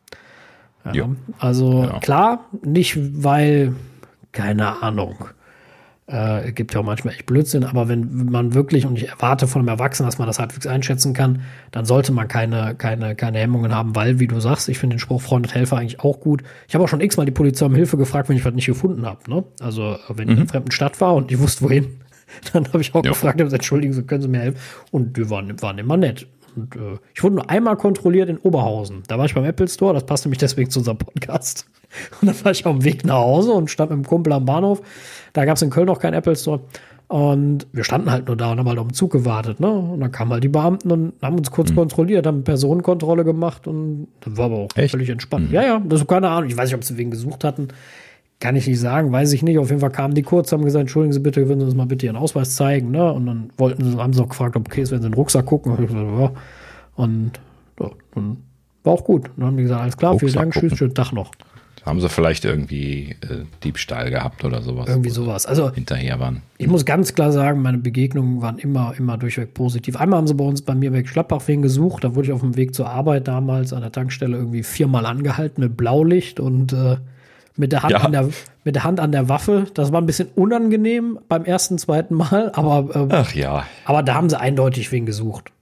Ja, 0.84 0.92
Ja. 0.94 1.08
Also 1.38 1.80
Genau. 1.82 1.98
klar, 2.00 2.44
nicht 2.64 2.96
weil, 3.24 3.72
keine 4.32 4.80
Ahnung, 4.82 5.16
äh, 6.06 6.52
gibt 6.52 6.72
ja 6.72 6.78
auch 6.80 6.84
manchmal 6.84 7.14
echt 7.14 7.26
Blödsinn, 7.26 7.64
aber 7.64 7.88
wenn 7.88 8.26
man 8.26 8.54
wirklich, 8.54 8.86
und 8.86 8.96
ich 8.96 9.08
erwarte 9.08 9.48
von 9.48 9.60
einem 9.62 9.68
Erwachsenen, 9.70 10.06
dass 10.06 10.18
man 10.18 10.28
das 10.28 10.38
halbwegs 10.38 10.64
einschätzen 10.68 11.14
kann, 11.14 11.42
dann 11.72 11.84
sollte 11.84 12.12
man 12.12 12.28
keine, 12.28 12.76
keine, 12.76 13.16
keine 13.16 13.38
Hemmungen 13.40 13.74
haben, 13.74 13.96
weil, 13.96 14.20
wie 14.20 14.28
du 14.28 14.38
sagst, 14.38 14.68
ich 14.68 14.78
finde 14.78 14.94
den 14.94 15.00
Spruch 15.00 15.20
Freund 15.20 15.46
und 15.46 15.52
Helfer 15.56 15.78
eigentlich 15.78 15.98
auch 15.98 16.20
gut. 16.20 16.44
Ich 16.68 16.74
habe 16.76 16.84
auch 16.84 16.88
schon 16.88 17.00
x-mal 17.00 17.24
die 17.24 17.32
Polizei 17.32 17.66
um 17.66 17.74
Hilfe 17.74 17.96
gefragt, 17.96 18.28
wenn 18.28 18.36
ich 18.36 18.44
was 18.44 18.54
nicht 18.54 18.66
gefunden 18.66 19.04
habe. 19.04 19.28
Ne? 19.28 19.42
Also, 19.60 19.96
wenn 20.10 20.28
ich 20.28 20.34
in 20.34 20.40
einer 20.42 20.48
fremden 20.48 20.70
Stadt 20.70 21.00
war 21.00 21.16
und 21.16 21.32
ich 21.32 21.40
wusste, 21.40 21.64
wohin, 21.64 21.96
dann 22.52 22.68
habe 22.68 22.80
ich 22.82 22.94
auch 22.94 23.04
Ja. 23.04 23.10
gefragt, 23.10 23.40
entschuldigen 23.40 23.92
Sie, 23.92 24.04
können 24.04 24.22
Sie 24.22 24.28
mir 24.28 24.38
helfen? 24.38 24.58
Und 24.92 25.16
die 25.16 25.28
waren, 25.28 25.60
waren 25.60 25.78
immer 25.78 25.96
nett. 25.96 26.28
Und 26.56 26.74
äh, 26.76 26.98
ich 27.14 27.22
wurde 27.22 27.36
nur 27.36 27.50
einmal 27.50 27.76
kontrolliert 27.76 28.28
in 28.28 28.38
Oberhausen. 28.38 29.02
Da 29.06 29.18
war 29.18 29.26
ich 29.26 29.34
beim 29.34 29.44
Apple 29.44 29.68
Store, 29.68 29.94
das 29.94 30.06
passte 30.06 30.28
mich 30.28 30.38
deswegen 30.38 30.70
zu 30.70 30.80
unserem 30.80 30.98
Podcast. 30.98 31.66
Und 32.20 32.28
dann 32.28 32.44
war 32.44 32.52
ich 32.52 32.66
auf 32.66 32.72
dem 32.76 32.84
Weg 32.84 33.04
nach 33.04 33.14
Hause 33.14 33.52
und 33.52 33.70
stand 33.70 33.90
mit 33.90 33.98
dem 33.98 34.06
Kumpel 34.06 34.32
am 34.32 34.44
Bahnhof. 34.44 34.82
Da 35.32 35.44
gab 35.44 35.56
es 35.56 35.62
in 35.62 35.70
Köln 35.70 35.86
noch 35.86 36.00
keinen 36.00 36.14
Apple 36.14 36.34
Store. 36.34 36.60
Und 37.08 37.68
wir 37.72 37.84
standen 37.84 38.10
halt 38.10 38.26
nur 38.26 38.36
da 38.36 38.50
und 38.50 38.58
haben 38.58 38.68
halt 38.68 38.78
auf 38.78 38.88
den 38.88 38.94
Zug 38.94 39.12
gewartet. 39.12 39.60
Ne? 39.60 39.70
Und 39.70 40.00
dann 40.00 40.10
kamen 40.10 40.32
halt 40.32 40.42
die 40.42 40.48
Beamten 40.48 40.90
und 40.90 41.12
haben 41.22 41.38
uns 41.38 41.52
kurz 41.52 41.72
kontrolliert, 41.72 42.26
haben 42.26 42.42
Personenkontrolle 42.42 43.24
gemacht 43.24 43.68
und 43.68 44.08
das 44.20 44.36
war 44.36 44.46
aber 44.46 44.56
auch 44.56 44.68
Echt? 44.74 44.90
völlig 44.90 45.08
entspannt. 45.08 45.52
Ja, 45.52 45.62
ja, 45.62 45.82
das 45.86 46.00
ist 46.00 46.08
keine 46.08 46.28
Ahnung. 46.28 46.50
Ich 46.50 46.56
weiß 46.56 46.68
nicht, 46.68 46.74
ob 46.74 46.82
sie 46.82 46.96
wen 46.96 47.12
gesucht 47.12 47.44
hatten. 47.44 47.68
Kann 48.38 48.54
ich 48.54 48.66
nicht 48.66 48.80
sagen, 48.80 49.12
weiß 49.12 49.32
ich 49.32 49.42
nicht. 49.42 49.58
Auf 49.58 49.70
jeden 49.70 49.80
Fall 49.80 49.90
kamen 49.90 50.14
die 50.14 50.22
kurz, 50.22 50.52
haben 50.52 50.64
gesagt, 50.64 50.82
entschuldigen 50.82 51.12
Sie 51.12 51.20
bitte, 51.20 51.48
würden 51.48 51.60
Sie 51.60 51.66
uns 51.66 51.74
mal 51.74 51.86
bitte 51.86 52.06
Ihren 52.06 52.16
Ausweis 52.16 52.54
zeigen. 52.54 52.90
Ne? 52.90 53.10
Und 53.10 53.26
dann 53.26 53.50
wollten 53.56 53.90
sie, 53.90 53.96
haben 53.96 54.12
sie 54.12 54.22
auch 54.22 54.28
gefragt, 54.28 54.56
ob 54.56 54.68
okay 54.68 54.82
ist, 54.82 54.90
wenn 54.90 55.00
sie 55.00 55.06
in 55.06 55.12
den 55.12 55.16
Rucksack 55.16 55.46
gucken. 55.46 55.72
Und, 56.96 57.32
ja. 57.80 57.90
dann 58.14 58.36
war 58.84 58.92
auch 58.92 59.04
gut. 59.04 59.30
Dann 59.36 59.46
haben 59.46 59.56
die 59.56 59.62
gesagt, 59.62 59.80
alles 59.80 59.96
klar, 59.96 60.18
vielen 60.18 60.32
Rucksack 60.34 60.42
Dank, 60.42 60.54
tschüss, 60.54 60.78
schönen 60.78 60.94
Tag 60.94 61.12
noch. 61.12 61.30
Haben 61.86 62.00
sie 62.00 62.08
vielleicht 62.08 62.44
irgendwie 62.44 63.14
äh, 63.22 63.44
Diebstahl 63.62 64.10
gehabt 64.10 64.44
oder 64.44 64.60
sowas? 64.60 64.88
Irgendwie 64.88 65.10
sowas. 65.10 65.46
Also 65.46 65.72
Hinterher 65.72 66.18
waren. 66.18 66.42
ich 66.58 66.66
muss 66.66 66.84
ganz 66.84 67.14
klar 67.14 67.30
sagen, 67.30 67.62
meine 67.62 67.78
Begegnungen 67.78 68.42
waren 68.42 68.58
immer, 68.58 68.92
immer 68.98 69.16
durchweg 69.16 69.54
positiv. 69.54 69.94
Einmal 69.94 70.18
haben 70.18 70.26
sie 70.26 70.34
bei 70.34 70.44
uns 70.44 70.62
bei 70.62 70.74
mir 70.74 70.90
bei 70.90 71.04
Schlappbach 71.04 71.42
wen 71.46 71.62
gesucht. 71.62 72.02
Da 72.02 72.16
wurde 72.16 72.26
ich 72.26 72.32
auf 72.32 72.40
dem 72.40 72.56
Weg 72.56 72.74
zur 72.74 72.90
Arbeit 72.90 73.28
damals 73.28 73.72
an 73.72 73.82
der 73.82 73.92
Tankstelle 73.92 74.36
irgendwie 74.36 74.64
viermal 74.64 75.06
angehalten 75.06 75.62
mit 75.62 75.76
Blaulicht 75.76 76.40
und 76.40 76.72
äh, 76.72 76.96
mit, 77.58 77.72
der 77.72 77.82
Hand 77.82 77.92
Ja. 77.92 77.98
an 77.98 78.12
der, 78.12 78.28
mit 78.64 78.74
der 78.74 78.84
Hand 78.84 79.00
an 79.00 79.12
der 79.12 79.28
Waffe. 79.28 79.66
Das 79.74 79.92
war 79.92 80.00
ein 80.00 80.06
bisschen 80.06 80.28
unangenehm 80.34 81.18
beim 81.28 81.44
ersten, 81.44 81.78
zweiten 81.78 82.14
Mal, 82.14 82.50
aber, 82.54 82.94
ähm, 82.94 83.08
Ach 83.10 83.32
ja, 83.34 83.64
aber 83.84 84.02
da 84.02 84.14
haben 84.14 84.28
sie 84.30 84.38
eindeutig 84.40 84.92
wen 84.92 85.06
gesucht. 85.06 85.52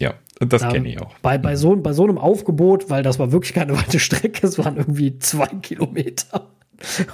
ja, 0.00 0.14
das 0.40 0.62
Da- 0.62 0.70
kenne 0.70 0.88
ich 0.88 1.00
auch. 1.00 1.12
Bei, 1.22 1.38
bei, 1.38 1.56
so, 1.56 1.76
bei 1.76 1.92
so 1.92 2.04
einem 2.04 2.18
Aufgebot, 2.18 2.90
weil 2.90 3.02
das 3.02 3.18
war 3.18 3.32
wirklich 3.32 3.52
keine 3.54 3.76
weite 3.76 3.98
Strecke, 4.00 4.46
es 4.46 4.58
waren 4.58 4.76
irgendwie 4.76 5.18
zwei 5.18 5.46
Kilometer. 5.62 6.48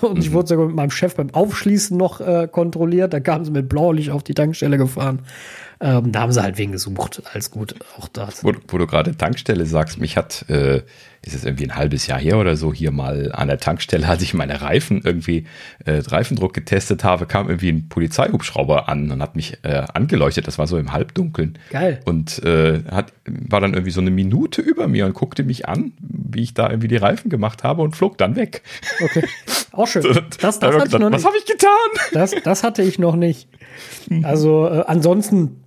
Und 0.00 0.18
ich 0.18 0.32
wurde 0.32 0.48
sogar 0.48 0.66
mit 0.66 0.74
meinem 0.76 0.90
Chef 0.90 1.14
beim 1.14 1.28
Aufschließen 1.34 1.94
noch 1.94 2.22
äh, 2.22 2.48
kontrolliert. 2.50 3.12
Da 3.12 3.20
kamen 3.20 3.44
sie 3.44 3.50
mit 3.50 3.68
Blaulicht 3.68 4.08
auf 4.10 4.22
die 4.22 4.32
Tankstelle 4.32 4.78
gefahren. 4.78 5.20
Ähm, 5.80 6.10
da 6.10 6.20
haben 6.20 6.32
sie 6.32 6.42
halt 6.42 6.58
wen 6.58 6.72
gesucht. 6.72 7.22
Alles 7.32 7.50
gut, 7.50 7.74
auch 7.96 8.08
das. 8.08 8.42
Wo, 8.42 8.52
wo 8.66 8.78
du 8.78 8.86
gerade 8.86 9.16
Tankstelle 9.16 9.64
sagst, 9.64 10.00
mich 10.00 10.16
hat, 10.16 10.44
äh, 10.48 10.82
ist 11.22 11.34
es 11.34 11.44
irgendwie 11.44 11.64
ein 11.64 11.76
halbes 11.76 12.08
Jahr 12.08 12.18
her 12.18 12.38
oder 12.38 12.56
so, 12.56 12.74
hier 12.74 12.90
mal 12.90 13.30
an 13.32 13.46
der 13.46 13.58
Tankstelle, 13.58 14.06
als 14.08 14.22
ich 14.22 14.34
meine 14.34 14.60
Reifen 14.60 15.02
irgendwie, 15.04 15.46
äh, 15.84 15.98
Reifendruck 15.98 16.52
getestet 16.52 17.04
habe, 17.04 17.26
kam 17.26 17.48
irgendwie 17.48 17.70
ein 17.70 17.88
Polizeihubschrauber 17.88 18.88
an 18.88 19.10
und 19.12 19.22
hat 19.22 19.36
mich 19.36 19.58
äh, 19.62 19.84
angeleuchtet. 19.94 20.48
Das 20.48 20.58
war 20.58 20.66
so 20.66 20.78
im 20.78 20.92
Halbdunkeln. 20.92 21.58
Geil. 21.70 22.00
Und 22.04 22.42
äh, 22.42 22.82
hat, 22.90 23.12
war 23.26 23.60
dann 23.60 23.74
irgendwie 23.74 23.92
so 23.92 24.00
eine 24.00 24.10
Minute 24.10 24.62
über 24.62 24.88
mir 24.88 25.06
und 25.06 25.14
guckte 25.14 25.44
mich 25.44 25.68
an, 25.68 25.92
wie 26.00 26.42
ich 26.42 26.54
da 26.54 26.68
irgendwie 26.68 26.88
die 26.88 26.96
Reifen 26.96 27.30
gemacht 27.30 27.62
habe 27.62 27.82
und 27.82 27.94
flog 27.94 28.18
dann 28.18 28.34
weg. 28.34 28.62
Okay. 29.00 29.24
Auch 29.72 29.86
schön. 29.86 30.02
Das, 30.40 30.58
das 30.58 30.74
hatte 30.74 30.88
ich 30.88 30.98
noch 30.98 31.10
nicht. 31.10 31.18
Was 31.18 31.24
habe 31.24 31.36
ich 31.36 31.46
getan? 31.46 31.68
Das, 32.12 32.34
das 32.42 32.62
hatte 32.62 32.82
ich 32.82 32.98
noch 32.98 33.14
nicht. 33.14 33.48
Also 34.22 34.66
äh, 34.66 34.84
ansonsten 34.86 35.62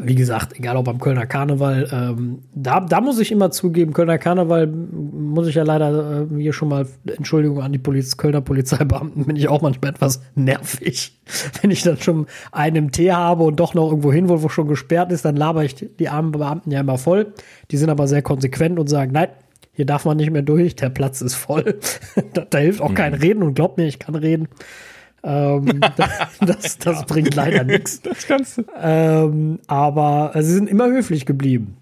wie 0.00 0.14
gesagt, 0.14 0.58
egal 0.58 0.76
ob 0.76 0.88
am 0.88 0.98
Kölner 0.98 1.26
Karneval, 1.26 1.88
ähm, 1.92 2.38
da, 2.54 2.80
da 2.80 3.00
muss 3.02 3.18
ich 3.18 3.30
immer 3.30 3.50
zugeben, 3.50 3.92
Kölner 3.92 4.16
Karneval 4.16 4.66
muss 4.66 5.46
ich 5.46 5.56
ja 5.56 5.64
leider 5.64 6.22
äh, 6.22 6.40
hier 6.40 6.54
schon 6.54 6.68
mal 6.68 6.86
Entschuldigung 7.06 7.60
an 7.60 7.72
die 7.72 7.78
Poliz 7.78 8.16
Kölner 8.16 8.40
Polizeibeamten, 8.40 9.26
bin 9.26 9.36
ich 9.36 9.48
auch 9.48 9.60
manchmal 9.60 9.90
etwas 9.90 10.22
nervig. 10.34 11.20
Wenn 11.60 11.70
ich 11.70 11.82
dann 11.82 11.98
schon 11.98 12.26
einen 12.52 12.90
Tee 12.90 13.12
habe 13.12 13.44
und 13.44 13.60
doch 13.60 13.74
noch 13.74 13.90
irgendwo 13.90 14.12
hin, 14.12 14.30
wo, 14.30 14.42
wo 14.42 14.48
schon 14.48 14.66
gesperrt 14.66 15.12
ist, 15.12 15.26
dann 15.26 15.36
laber 15.36 15.62
ich 15.64 15.74
die 15.74 16.08
armen 16.08 16.32
Beamten 16.32 16.70
ja 16.70 16.80
immer 16.80 16.96
voll. 16.96 17.34
Die 17.70 17.76
sind 17.76 17.90
aber 17.90 18.08
sehr 18.08 18.22
konsequent 18.22 18.78
und 18.78 18.88
sagen, 18.88 19.12
nein, 19.12 19.28
hier 19.74 19.86
darf 19.86 20.06
man 20.06 20.16
nicht 20.16 20.30
mehr 20.30 20.42
durch, 20.42 20.74
der 20.74 20.88
Platz 20.88 21.20
ist 21.20 21.34
voll. 21.34 21.78
da, 22.32 22.46
da, 22.48 22.58
hilft 22.58 22.80
auch 22.80 22.94
kein 22.94 23.12
mhm. 23.12 23.18
Reden 23.18 23.42
und 23.42 23.54
glaubt 23.54 23.76
mir, 23.76 23.86
ich 23.86 23.98
kann 23.98 24.14
reden. 24.14 24.48
Ähm, 25.22 25.80
das, 26.40 26.78
das 26.78 27.00
ja. 27.00 27.04
bringt 27.06 27.34
leider 27.34 27.64
nichts. 27.64 28.00
Das 28.12 28.26
kannst 28.26 28.58
du. 28.58 28.64
Ähm, 28.80 29.58
aber 29.66 30.32
sie 30.36 30.52
sind 30.52 30.68
immer 30.68 30.86
höflich 30.86 31.26
geblieben. 31.26 31.76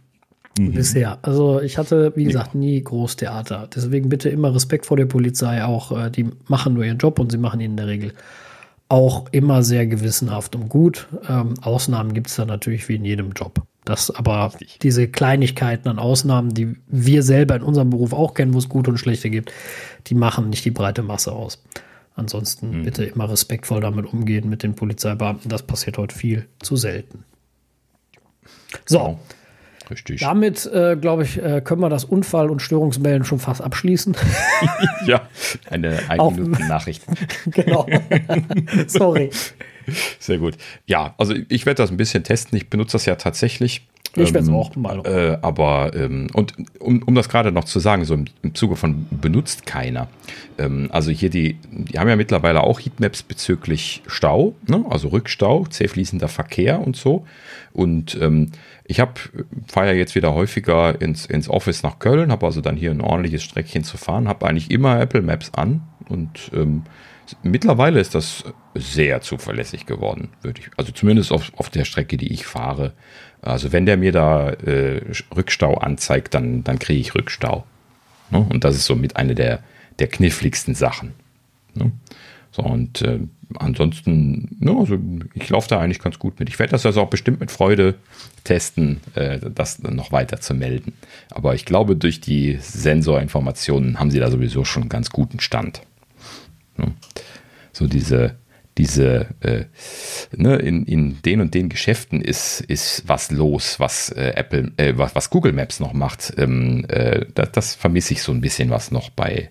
Mhm. 0.58 0.72
Bisher. 0.72 1.18
Also 1.22 1.60
ich 1.60 1.78
hatte, 1.78 2.12
wie 2.16 2.24
gesagt, 2.24 2.54
nie 2.54 2.82
Großtheater. 2.82 3.68
Deswegen 3.74 4.08
bitte 4.08 4.28
immer 4.28 4.54
Respekt 4.54 4.86
vor 4.86 4.96
der 4.96 5.06
Polizei. 5.06 5.64
Auch 5.64 5.96
äh, 5.96 6.10
die 6.10 6.30
machen 6.48 6.74
nur 6.74 6.84
ihren 6.84 6.98
Job 6.98 7.18
und 7.18 7.30
sie 7.30 7.38
machen 7.38 7.60
ihn 7.60 7.72
in 7.72 7.76
der 7.76 7.86
Regel 7.86 8.12
auch 8.88 9.26
immer 9.30 9.62
sehr 9.62 9.86
gewissenhaft 9.86 10.56
und 10.56 10.68
gut. 10.68 11.06
Ähm, 11.28 11.54
Ausnahmen 11.62 12.12
gibt 12.12 12.26
es 12.26 12.36
da 12.36 12.44
natürlich 12.44 12.88
wie 12.88 12.96
in 12.96 13.04
jedem 13.04 13.32
Job. 13.32 13.62
Das 13.84 14.10
aber 14.10 14.52
diese 14.82 15.08
Kleinigkeiten 15.08 15.88
an 15.88 15.98
Ausnahmen, 15.98 16.52
die 16.52 16.76
wir 16.88 17.22
selber 17.22 17.56
in 17.56 17.62
unserem 17.62 17.90
Beruf 17.90 18.12
auch 18.12 18.34
kennen, 18.34 18.52
wo 18.52 18.58
es 18.58 18.68
gute 18.68 18.90
und 18.90 18.98
schlechte 18.98 19.30
gibt, 19.30 19.52
die 20.08 20.14
machen 20.14 20.50
nicht 20.50 20.64
die 20.64 20.70
breite 20.70 21.02
Masse 21.02 21.32
aus. 21.32 21.62
Ansonsten 22.14 22.80
mhm. 22.80 22.84
bitte 22.84 23.04
immer 23.04 23.30
respektvoll 23.30 23.80
damit 23.80 24.12
umgehen 24.12 24.48
mit 24.48 24.62
den 24.62 24.74
Polizeibeamten. 24.74 25.48
Das 25.48 25.62
passiert 25.62 25.98
heute 25.98 26.14
viel 26.14 26.46
zu 26.58 26.76
selten. 26.76 27.24
So. 28.86 28.98
Genau. 28.98 29.20
Richtig. 29.90 30.20
Damit, 30.20 30.66
äh, 30.66 30.96
glaube 30.96 31.24
ich, 31.24 31.42
äh, 31.42 31.60
können 31.60 31.80
wir 31.80 31.88
das 31.88 32.04
Unfall- 32.04 32.48
und 32.48 32.62
Störungsmelden 32.62 33.24
schon 33.24 33.40
fast 33.40 33.60
abschließen. 33.60 34.16
ja, 35.06 35.28
eine 35.68 35.98
eine 36.08 36.48
Nachricht. 36.68 37.02
genau. 37.46 37.86
Sorry. 38.86 39.30
Sehr 40.20 40.38
gut. 40.38 40.56
Ja, 40.86 41.14
also 41.18 41.34
ich 41.48 41.66
werde 41.66 41.82
das 41.82 41.90
ein 41.90 41.96
bisschen 41.96 42.22
testen. 42.22 42.56
Ich 42.56 42.70
benutze 42.70 42.92
das 42.92 43.06
ja 43.06 43.16
tatsächlich 43.16 43.88
ich 44.16 44.34
werde 44.34 44.40
es 44.40 44.48
ähm, 44.48 44.54
auch 44.54 44.74
mal. 44.76 45.00
Äh, 45.04 45.38
aber, 45.42 45.92
ähm, 45.94 46.28
und 46.32 46.54
um, 46.80 47.02
um 47.02 47.14
das 47.14 47.28
gerade 47.28 47.52
noch 47.52 47.64
zu 47.64 47.78
sagen, 47.78 48.04
so 48.04 48.14
im, 48.14 48.24
im 48.42 48.54
Zuge 48.54 48.76
von 48.76 49.06
benutzt 49.10 49.66
keiner. 49.66 50.08
Ähm, 50.58 50.88
also 50.90 51.10
hier 51.10 51.30
die, 51.30 51.58
die 51.70 51.98
haben 51.98 52.08
ja 52.08 52.16
mittlerweile 52.16 52.62
auch 52.62 52.80
Heatmaps 52.80 53.22
bezüglich 53.22 54.02
Stau, 54.06 54.54
ne? 54.66 54.84
also 54.90 55.08
Rückstau, 55.08 55.66
zähfließender 55.66 56.28
Verkehr 56.28 56.80
und 56.80 56.96
so. 56.96 57.24
Und 57.72 58.18
ähm, 58.20 58.50
ich 58.84 58.98
habe, 58.98 59.12
fahre 59.68 59.88
ja 59.88 59.92
jetzt 59.92 60.16
wieder 60.16 60.34
häufiger 60.34 61.00
ins, 61.00 61.26
ins 61.26 61.48
Office 61.48 61.82
nach 61.84 62.00
Köln, 62.00 62.32
habe 62.32 62.46
also 62.46 62.60
dann 62.60 62.76
hier 62.76 62.90
ein 62.90 63.00
ordentliches 63.00 63.44
Streckchen 63.44 63.84
zu 63.84 63.96
fahren, 63.96 64.26
habe 64.26 64.46
eigentlich 64.46 64.70
immer 64.70 65.00
Apple 65.00 65.22
Maps 65.22 65.52
an 65.54 65.82
und 66.08 66.50
ähm, 66.52 66.82
mittlerweile 67.42 68.00
ist 68.00 68.14
das 68.14 68.44
sehr 68.74 69.20
zuverlässig 69.20 69.86
geworden, 69.86 70.30
würde 70.42 70.60
ich. 70.60 70.70
Also 70.76 70.92
zumindest 70.92 71.32
auf, 71.32 71.52
auf 71.56 71.70
der 71.70 71.84
Strecke, 71.84 72.16
die 72.16 72.32
ich 72.32 72.46
fahre. 72.46 72.92
Also 73.42 73.72
wenn 73.72 73.86
der 73.86 73.96
mir 73.96 74.12
da 74.12 74.50
äh, 74.50 75.02
Rückstau 75.34 75.74
anzeigt, 75.74 76.34
dann, 76.34 76.62
dann 76.64 76.78
kriege 76.78 77.00
ich 77.00 77.14
Rückstau. 77.14 77.64
Ne? 78.30 78.46
Und 78.48 78.64
das 78.64 78.76
ist 78.76 78.86
so 78.86 78.94
mit 78.94 79.16
einer 79.16 79.34
der, 79.34 79.60
der 79.98 80.08
kniffligsten 80.08 80.74
Sachen. 80.74 81.12
Ne? 81.74 81.92
So, 82.52 82.62
und 82.62 83.02
äh, 83.02 83.20
ansonsten, 83.58 84.56
ne, 84.58 84.76
also 84.76 84.98
ich 85.34 85.48
laufe 85.48 85.68
da 85.68 85.80
eigentlich 85.80 86.00
ganz 86.00 86.18
gut 86.18 86.38
mit. 86.40 86.48
Ich 86.48 86.58
werde 86.58 86.72
das 86.72 86.84
also 86.84 87.00
auch 87.00 87.10
bestimmt 87.10 87.40
mit 87.40 87.50
Freude 87.50 87.94
testen, 88.44 89.00
äh, 89.14 89.38
das 89.54 89.80
noch 89.82 90.12
weiter 90.12 90.40
zu 90.40 90.54
melden. 90.54 90.92
Aber 91.30 91.54
ich 91.54 91.64
glaube, 91.64 91.96
durch 91.96 92.20
die 92.20 92.58
Sensorinformationen 92.60 93.98
haben 93.98 94.10
sie 94.10 94.18
da 94.18 94.30
sowieso 94.30 94.64
schon 94.64 94.84
einen 94.84 94.90
ganz 94.90 95.10
guten 95.10 95.40
Stand. 95.40 95.82
Ne? 96.76 96.92
So 97.72 97.86
diese 97.86 98.34
diese, 98.78 99.28
äh, 99.40 99.64
ne, 100.34 100.56
in, 100.56 100.84
in 100.84 101.22
den 101.22 101.40
und 101.40 101.54
den 101.54 101.68
Geschäften 101.68 102.20
ist, 102.20 102.60
ist 102.60 103.04
was 103.06 103.30
los, 103.30 103.80
was 103.80 104.10
äh, 104.10 104.32
Apple, 104.36 104.72
äh, 104.76 104.94
was, 104.96 105.14
was 105.14 105.30
Google 105.30 105.52
Maps 105.52 105.80
noch 105.80 105.92
macht. 105.92 106.32
Ähm, 106.38 106.84
äh, 106.88 107.26
das, 107.34 107.52
das 107.52 107.74
vermisse 107.74 108.14
ich 108.14 108.22
so 108.22 108.32
ein 108.32 108.40
bisschen 108.40 108.70
was 108.70 108.90
noch 108.90 109.10
bei, 109.10 109.50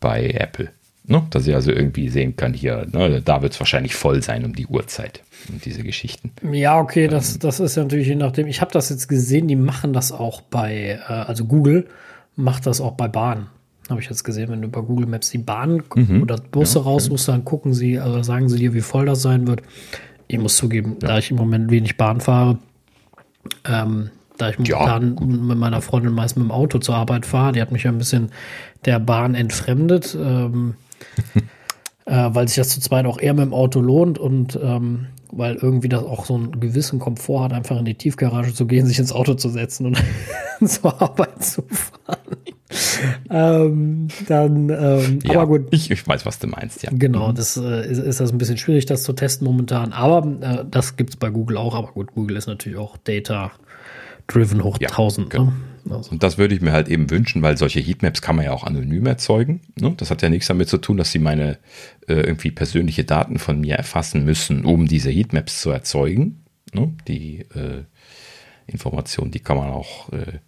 bei 0.00 0.30
Apple. 0.30 0.70
Ne? 1.04 1.24
Dass 1.30 1.46
ich 1.46 1.54
also 1.54 1.70
irgendwie 1.70 2.08
sehen 2.08 2.36
kann, 2.36 2.52
hier, 2.52 2.86
ne, 2.90 3.22
da 3.22 3.42
wird 3.42 3.52
es 3.52 3.60
wahrscheinlich 3.60 3.94
voll 3.94 4.22
sein 4.22 4.44
um 4.44 4.54
die 4.54 4.66
Uhrzeit 4.66 5.22
und 5.48 5.64
diese 5.64 5.82
Geschichten. 5.82 6.32
Ja, 6.52 6.80
okay, 6.80 7.06
das, 7.08 7.34
ähm. 7.34 7.40
das 7.40 7.60
ist 7.60 7.76
ja 7.76 7.82
natürlich 7.84 8.08
je 8.08 8.16
nachdem. 8.16 8.46
Ich 8.46 8.60
habe 8.60 8.72
das 8.72 8.88
jetzt 8.88 9.08
gesehen, 9.08 9.46
die 9.48 9.56
machen 9.56 9.92
das 9.92 10.10
auch 10.12 10.40
bei, 10.40 11.00
äh, 11.08 11.12
also 11.12 11.44
Google 11.44 11.86
macht 12.34 12.66
das 12.66 12.80
auch 12.80 12.92
bei 12.92 13.08
Bahn. 13.08 13.48
Habe 13.88 14.00
ich 14.00 14.08
jetzt 14.08 14.24
gesehen, 14.24 14.50
wenn 14.50 14.62
du 14.62 14.68
über 14.68 14.82
Google 14.82 15.06
Maps 15.06 15.30
die 15.30 15.38
Bahn 15.38 15.82
mhm. 15.94 16.22
oder 16.22 16.36
Busse 16.36 16.78
ja, 16.78 16.84
raussuchst, 16.84 17.28
dann 17.28 17.44
gucken 17.44 17.72
sie, 17.72 17.98
also 17.98 18.22
sagen 18.22 18.48
sie 18.48 18.58
dir, 18.58 18.74
wie 18.74 18.80
voll 18.80 19.06
das 19.06 19.22
sein 19.22 19.46
wird. 19.46 19.62
Ich 20.26 20.38
muss 20.38 20.56
zugeben, 20.56 20.96
ja. 21.00 21.08
da 21.08 21.18
ich 21.18 21.30
im 21.30 21.36
Moment 21.36 21.70
wenig 21.70 21.96
Bahn 21.96 22.20
fahre, 22.20 22.58
ähm, 23.64 24.10
da 24.38 24.50
ich 24.50 24.58
momentan 24.58 25.16
ja, 25.18 25.26
mit 25.26 25.58
meiner 25.58 25.80
Freundin 25.80 26.12
meist 26.12 26.36
mit 26.36 26.44
dem 26.44 26.50
Auto 26.50 26.78
zur 26.78 26.96
Arbeit 26.96 27.26
fahre, 27.26 27.52
die 27.52 27.62
hat 27.62 27.72
mich 27.72 27.84
ja 27.84 27.90
ein 27.90 27.98
bisschen 27.98 28.30
der 28.84 28.98
Bahn 28.98 29.34
entfremdet, 29.34 30.16
ähm, 30.20 30.74
äh, 32.06 32.30
weil 32.32 32.48
sich 32.48 32.56
das 32.56 32.70
zu 32.70 32.80
zweit 32.80 33.06
auch 33.06 33.18
eher 33.18 33.34
mit 33.34 33.44
dem 33.44 33.54
Auto 33.54 33.80
lohnt 33.80 34.18
und 34.18 34.58
ähm, 34.62 35.08
weil 35.32 35.56
irgendwie 35.56 35.88
das 35.88 36.04
auch 36.04 36.24
so 36.24 36.34
einen 36.34 36.60
gewissen 36.60 36.98
Komfort 36.98 37.44
hat, 37.44 37.52
einfach 37.52 37.78
in 37.78 37.84
die 37.84 37.94
Tiefgarage 37.94 38.54
zu 38.54 38.66
gehen, 38.66 38.86
sich 38.86 38.98
ins 38.98 39.12
Auto 39.12 39.34
zu 39.34 39.48
setzen 39.48 39.86
und 39.86 40.02
zur 40.64 41.00
Arbeit 41.02 41.44
zu 41.44 41.62
fahren. 41.62 42.36
ähm, 43.30 44.08
dann, 44.28 44.70
ähm, 44.70 45.18
ja, 45.24 45.40
aber 45.40 45.46
gut. 45.46 45.68
Ich, 45.70 45.90
ich, 45.90 46.06
weiß, 46.06 46.26
was 46.26 46.38
du 46.38 46.46
meinst, 46.46 46.82
ja. 46.82 46.90
Genau, 46.92 47.30
mhm. 47.30 47.34
das 47.34 47.56
äh, 47.56 47.90
ist, 47.90 47.98
ist 47.98 48.20
das 48.20 48.32
ein 48.32 48.38
bisschen 48.38 48.56
schwierig, 48.56 48.86
das 48.86 49.02
zu 49.02 49.12
testen 49.12 49.46
momentan. 49.46 49.92
Aber 49.92 50.26
äh, 50.40 50.64
das 50.68 50.96
gibt 50.96 51.10
es 51.10 51.16
bei 51.16 51.30
Google 51.30 51.56
auch. 51.56 51.74
Aber 51.74 51.88
gut, 51.88 52.14
Google 52.14 52.36
ist 52.36 52.46
natürlich 52.46 52.78
auch 52.78 52.96
Data 52.98 53.52
driven 54.26 54.62
hoch 54.62 54.78
ja, 54.80 54.88
1000. 54.88 55.30
Genau. 55.30 55.44
Ne? 55.44 55.52
Also. 55.90 56.10
Und 56.10 56.22
das 56.22 56.38
würde 56.38 56.54
ich 56.54 56.60
mir 56.60 56.72
halt 56.72 56.88
eben 56.88 57.10
wünschen, 57.10 57.42
weil 57.42 57.56
solche 57.56 57.80
Heatmaps 57.80 58.22
kann 58.22 58.36
man 58.36 58.44
ja 58.44 58.52
auch 58.52 58.64
anonym 58.64 59.06
erzeugen. 59.06 59.60
Ne? 59.78 59.94
Das 59.96 60.10
hat 60.10 60.22
ja 60.22 60.28
nichts 60.28 60.48
damit 60.48 60.68
zu 60.68 60.78
tun, 60.78 60.96
dass 60.96 61.12
sie 61.12 61.18
meine 61.18 61.58
äh, 62.08 62.14
irgendwie 62.14 62.50
persönliche 62.50 63.04
Daten 63.04 63.38
von 63.38 63.60
mir 63.60 63.76
erfassen 63.76 64.24
müssen, 64.24 64.64
um 64.64 64.86
diese 64.86 65.10
Heatmaps 65.10 65.60
zu 65.60 65.70
erzeugen. 65.70 66.44
Ne? 66.72 66.94
Die 67.08 67.40
äh, 67.54 67.84
Information, 68.66 69.30
die 69.30 69.40
kann 69.40 69.56
man 69.56 69.70
auch 69.70 70.12
äh, 70.12 70.38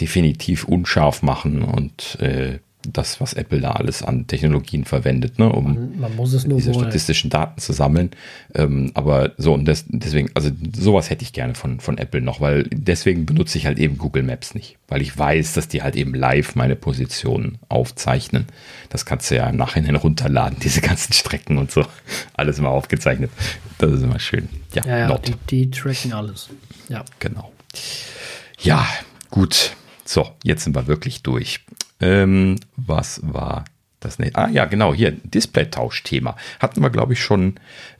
definitiv 0.00 0.64
unscharf 0.64 1.22
machen 1.22 1.62
und 1.62 2.18
äh, 2.20 2.58
das, 2.92 3.20
was 3.20 3.32
Apple 3.34 3.60
da 3.60 3.72
alles 3.72 4.02
an 4.02 4.26
Technologien 4.26 4.84
verwendet, 4.84 5.38
ne, 5.38 5.50
um 5.50 5.92
diese 6.32 6.48
wohl. 6.50 6.74
statistischen 6.74 7.30
Daten 7.30 7.60
zu 7.60 7.72
sammeln. 7.72 8.10
Ähm, 8.54 8.90
aber 8.94 9.32
so, 9.36 9.54
und 9.54 9.66
das, 9.66 9.84
deswegen, 9.88 10.30
also 10.34 10.50
sowas 10.76 11.10
hätte 11.10 11.22
ich 11.22 11.32
gerne 11.32 11.54
von, 11.54 11.80
von 11.80 11.98
Apple 11.98 12.20
noch, 12.20 12.40
weil 12.40 12.64
deswegen 12.72 13.26
benutze 13.26 13.58
ich 13.58 13.66
halt 13.66 13.78
eben 13.78 13.98
Google 13.98 14.22
Maps 14.22 14.54
nicht, 14.54 14.76
weil 14.88 15.02
ich 15.02 15.16
weiß, 15.16 15.54
dass 15.54 15.68
die 15.68 15.82
halt 15.82 15.96
eben 15.96 16.14
live 16.14 16.54
meine 16.54 16.76
Position 16.76 17.58
aufzeichnen. 17.68 18.46
Das 18.88 19.06
kannst 19.06 19.30
du 19.30 19.36
ja 19.36 19.48
im 19.48 19.56
Nachhinein 19.56 19.96
runterladen, 19.96 20.58
diese 20.60 20.80
ganzen 20.80 21.12
Strecken 21.12 21.58
und 21.58 21.70
so. 21.70 21.84
Alles 22.34 22.58
immer 22.58 22.70
aufgezeichnet. 22.70 23.30
Das 23.78 23.92
ist 23.92 24.02
immer 24.02 24.18
schön. 24.18 24.48
Ja, 24.74 24.86
ja, 24.86 24.98
ja 24.98 25.18
die, 25.18 25.34
die 25.50 25.70
tracken 25.70 26.12
alles. 26.12 26.48
Ja. 26.88 27.04
Genau. 27.18 27.52
Ja, 28.60 28.86
gut. 29.30 29.72
So, 30.04 30.30
jetzt 30.44 30.64
sind 30.64 30.76
wir 30.76 30.86
wirklich 30.86 31.22
durch. 31.22 31.60
Ähm, 32.00 32.56
was 32.76 33.20
war 33.22 33.64
das? 34.00 34.18
Ne 34.18 34.30
ah 34.34 34.48
ja, 34.48 34.64
genau, 34.66 34.94
hier, 34.94 35.12
Display-Tausch-Thema. 35.12 36.36
Hatten 36.60 36.82
wir, 36.82 36.90
glaube 36.90 37.14
ich, 37.14 37.20
schon 37.20 37.54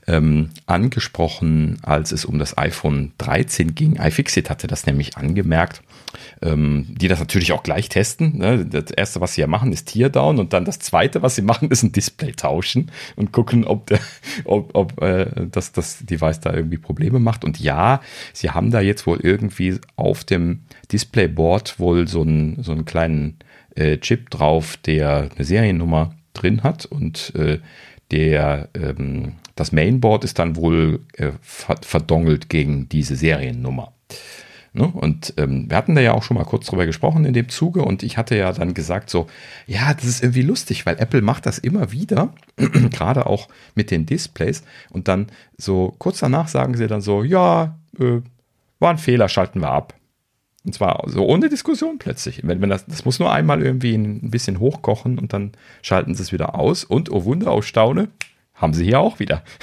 ähm, 0.07 0.49
angesprochen, 0.65 1.79
als 1.81 2.11
es 2.11 2.23
um 2.25 2.39
das 2.39 2.57
iPhone 2.57 3.11
13 3.17 3.75
ging. 3.75 3.97
iFixit 3.97 4.49
hatte 4.49 4.67
das 4.67 4.85
nämlich 4.85 5.17
angemerkt, 5.17 5.81
ähm, 6.41 6.85
die 6.89 7.07
das 7.07 7.19
natürlich 7.19 7.51
auch 7.51 7.63
gleich 7.63 7.89
testen. 7.89 8.37
Ne? 8.37 8.65
Das 8.65 8.91
erste, 8.91 9.19
was 9.19 9.33
sie 9.33 9.41
ja 9.41 9.47
machen, 9.47 9.73
ist 9.73 9.87
Teardown 9.89 10.39
und 10.39 10.53
dann 10.53 10.65
das 10.65 10.79
zweite, 10.79 11.21
was 11.21 11.35
sie 11.35 11.41
machen, 11.41 11.69
ist 11.71 11.83
ein 11.83 11.91
Display 11.91 12.31
tauschen 12.31 12.91
und 13.15 13.33
gucken, 13.33 13.65
ob, 13.65 13.87
der, 13.87 13.99
ob, 14.45 14.75
ob 14.75 15.01
äh, 15.01 15.47
das, 15.51 15.73
das 15.73 15.99
Device 16.05 16.39
da 16.39 16.53
irgendwie 16.53 16.77
Probleme 16.77 17.19
macht. 17.19 17.43
Und 17.43 17.59
ja, 17.59 18.01
sie 18.33 18.51
haben 18.51 18.71
da 18.71 18.79
jetzt 18.79 19.07
wohl 19.07 19.19
irgendwie 19.21 19.79
auf 19.95 20.23
dem 20.23 20.61
Displayboard 20.91 21.79
wohl 21.79 22.07
so 22.07 22.21
einen, 22.21 22.63
so 22.63 22.71
einen 22.71 22.85
kleinen 22.85 23.39
äh, 23.77 23.97
Chip 23.97 24.29
drauf, 24.29 24.77
der 24.77 25.29
eine 25.35 25.45
Seriennummer 25.45 26.15
drin 26.33 26.63
hat 26.63 26.85
und 26.85 27.33
äh, 27.35 27.59
der 28.11 28.69
ähm, 28.73 29.33
das 29.55 29.71
Mainboard 29.71 30.23
ist 30.23 30.39
dann 30.39 30.55
wohl 30.55 30.99
äh, 31.13 31.31
verdongelt 31.41 32.47
gegen 32.49 32.87
diese 32.89 33.15
Seriennummer. 33.15 33.91
Ne? 34.73 34.85
Und 34.85 35.33
ähm, 35.37 35.69
wir 35.69 35.75
hatten 35.75 35.95
da 35.95 36.01
ja 36.01 36.13
auch 36.13 36.21
schon 36.21 36.37
mal 36.37 36.43
kurz 36.43 36.67
drüber 36.67 36.85
gesprochen 36.85 37.25
in 37.25 37.33
dem 37.33 37.49
Zuge 37.49 37.81
und 37.81 38.03
ich 38.03 38.17
hatte 38.17 38.37
ja 38.37 38.51
dann 38.51 38.75
gesagt 38.75 39.09
so, 39.09 39.27
ja, 39.65 39.93
das 39.93 40.05
ist 40.05 40.21
irgendwie 40.23 40.43
lustig, 40.43 40.85
weil 40.85 40.99
Apple 40.99 41.23
macht 41.23 41.47
das 41.47 41.57
immer 41.57 41.91
wieder, 41.91 42.33
gerade 42.57 43.25
auch 43.25 43.47
mit 43.73 43.89
den 43.89 44.05
Displays 44.05 44.63
und 44.91 45.07
dann 45.07 45.27
so 45.57 45.95
kurz 45.97 46.19
danach 46.19 46.47
sagen 46.47 46.77
sie 46.77 46.87
dann 46.87 47.01
so, 47.01 47.23
ja, 47.23 47.75
äh, 47.99 48.21
war 48.79 48.91
ein 48.91 48.99
Fehler, 48.99 49.27
schalten 49.27 49.61
wir 49.61 49.71
ab. 49.71 49.95
Und 50.67 50.73
zwar 50.73 51.01
so 51.07 51.25
ohne 51.25 51.47
Diskussion 51.47 51.97
plötzlich. 51.97 52.41
Wenn, 52.43 52.61
wenn 52.61 52.69
das, 52.69 52.85
das 52.85 53.05
muss 53.05 53.19
nur 53.19 53.31
einmal 53.31 53.63
irgendwie 53.63 53.95
ein 53.95 54.29
bisschen 54.29 54.59
hochkochen 54.59 55.17
und 55.17 55.31
dann 55.31 55.53
schalten 55.81 56.13
sie 56.13 56.21
es 56.21 56.33
wieder 56.33 56.55
aus. 56.55 56.83
Und, 56.83 57.09
oh 57.09 57.23
Wunder, 57.23 57.55
oh 57.55 57.61
Staune, 57.61 58.09
haben 58.53 58.73
sie 58.73 58.83
hier 58.83 58.99
auch 58.99 59.19
wieder. 59.19 59.43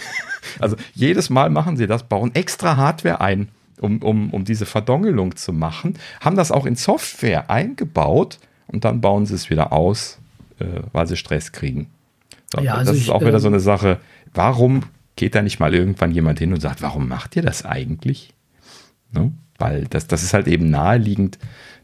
Also 0.61 0.77
jedes 0.95 1.31
Mal 1.31 1.51
machen 1.51 1.77
sie 1.77 1.87
das, 1.87 2.05
bauen 2.05 2.33
extra 2.35 2.77
Hardware 2.77 3.21
ein, 3.21 3.49
um, 3.81 4.03
um, 4.03 4.31
um 4.31 4.45
diese 4.45 4.67
Verdongelung 4.67 5.35
zu 5.37 5.53
machen, 5.53 5.99
haben 6.21 6.37
das 6.37 6.53
auch 6.53 6.65
in 6.65 6.77
Software 6.77 7.51
eingebaut 7.51 8.39
und 8.67 8.85
dann 8.85 9.01
bauen 9.01 9.25
sie 9.25 9.35
es 9.35 9.49
wieder 9.51 9.73
aus, 9.73 10.19
äh, 10.61 10.67
weil 10.93 11.07
sie 11.07 11.17
Stress 11.17 11.51
kriegen. 11.51 11.91
So, 12.55 12.63
ja, 12.63 12.75
also 12.75 12.93
das 12.93 12.99
ich, 12.99 13.05
ist 13.05 13.11
auch 13.11 13.23
wieder 13.23 13.41
so 13.41 13.49
ähm, 13.49 13.55
eine 13.55 13.61
Sache. 13.61 14.01
Warum 14.33 14.83
geht 15.17 15.35
da 15.35 15.43
nicht 15.43 15.59
mal 15.59 15.75
irgendwann 15.75 16.13
jemand 16.13 16.39
hin 16.39 16.53
und 16.53 16.61
sagt, 16.61 16.83
warum 16.83 17.09
macht 17.09 17.35
ihr 17.37 17.43
das 17.43 17.65
eigentlich? 17.65 18.35
Ne? 19.13 19.33
Weil 19.59 19.85
das, 19.91 20.07
das 20.07 20.23
ist 20.23 20.35
halt 20.35 20.49
eben 20.49 20.71
naheliegend, 20.71 21.39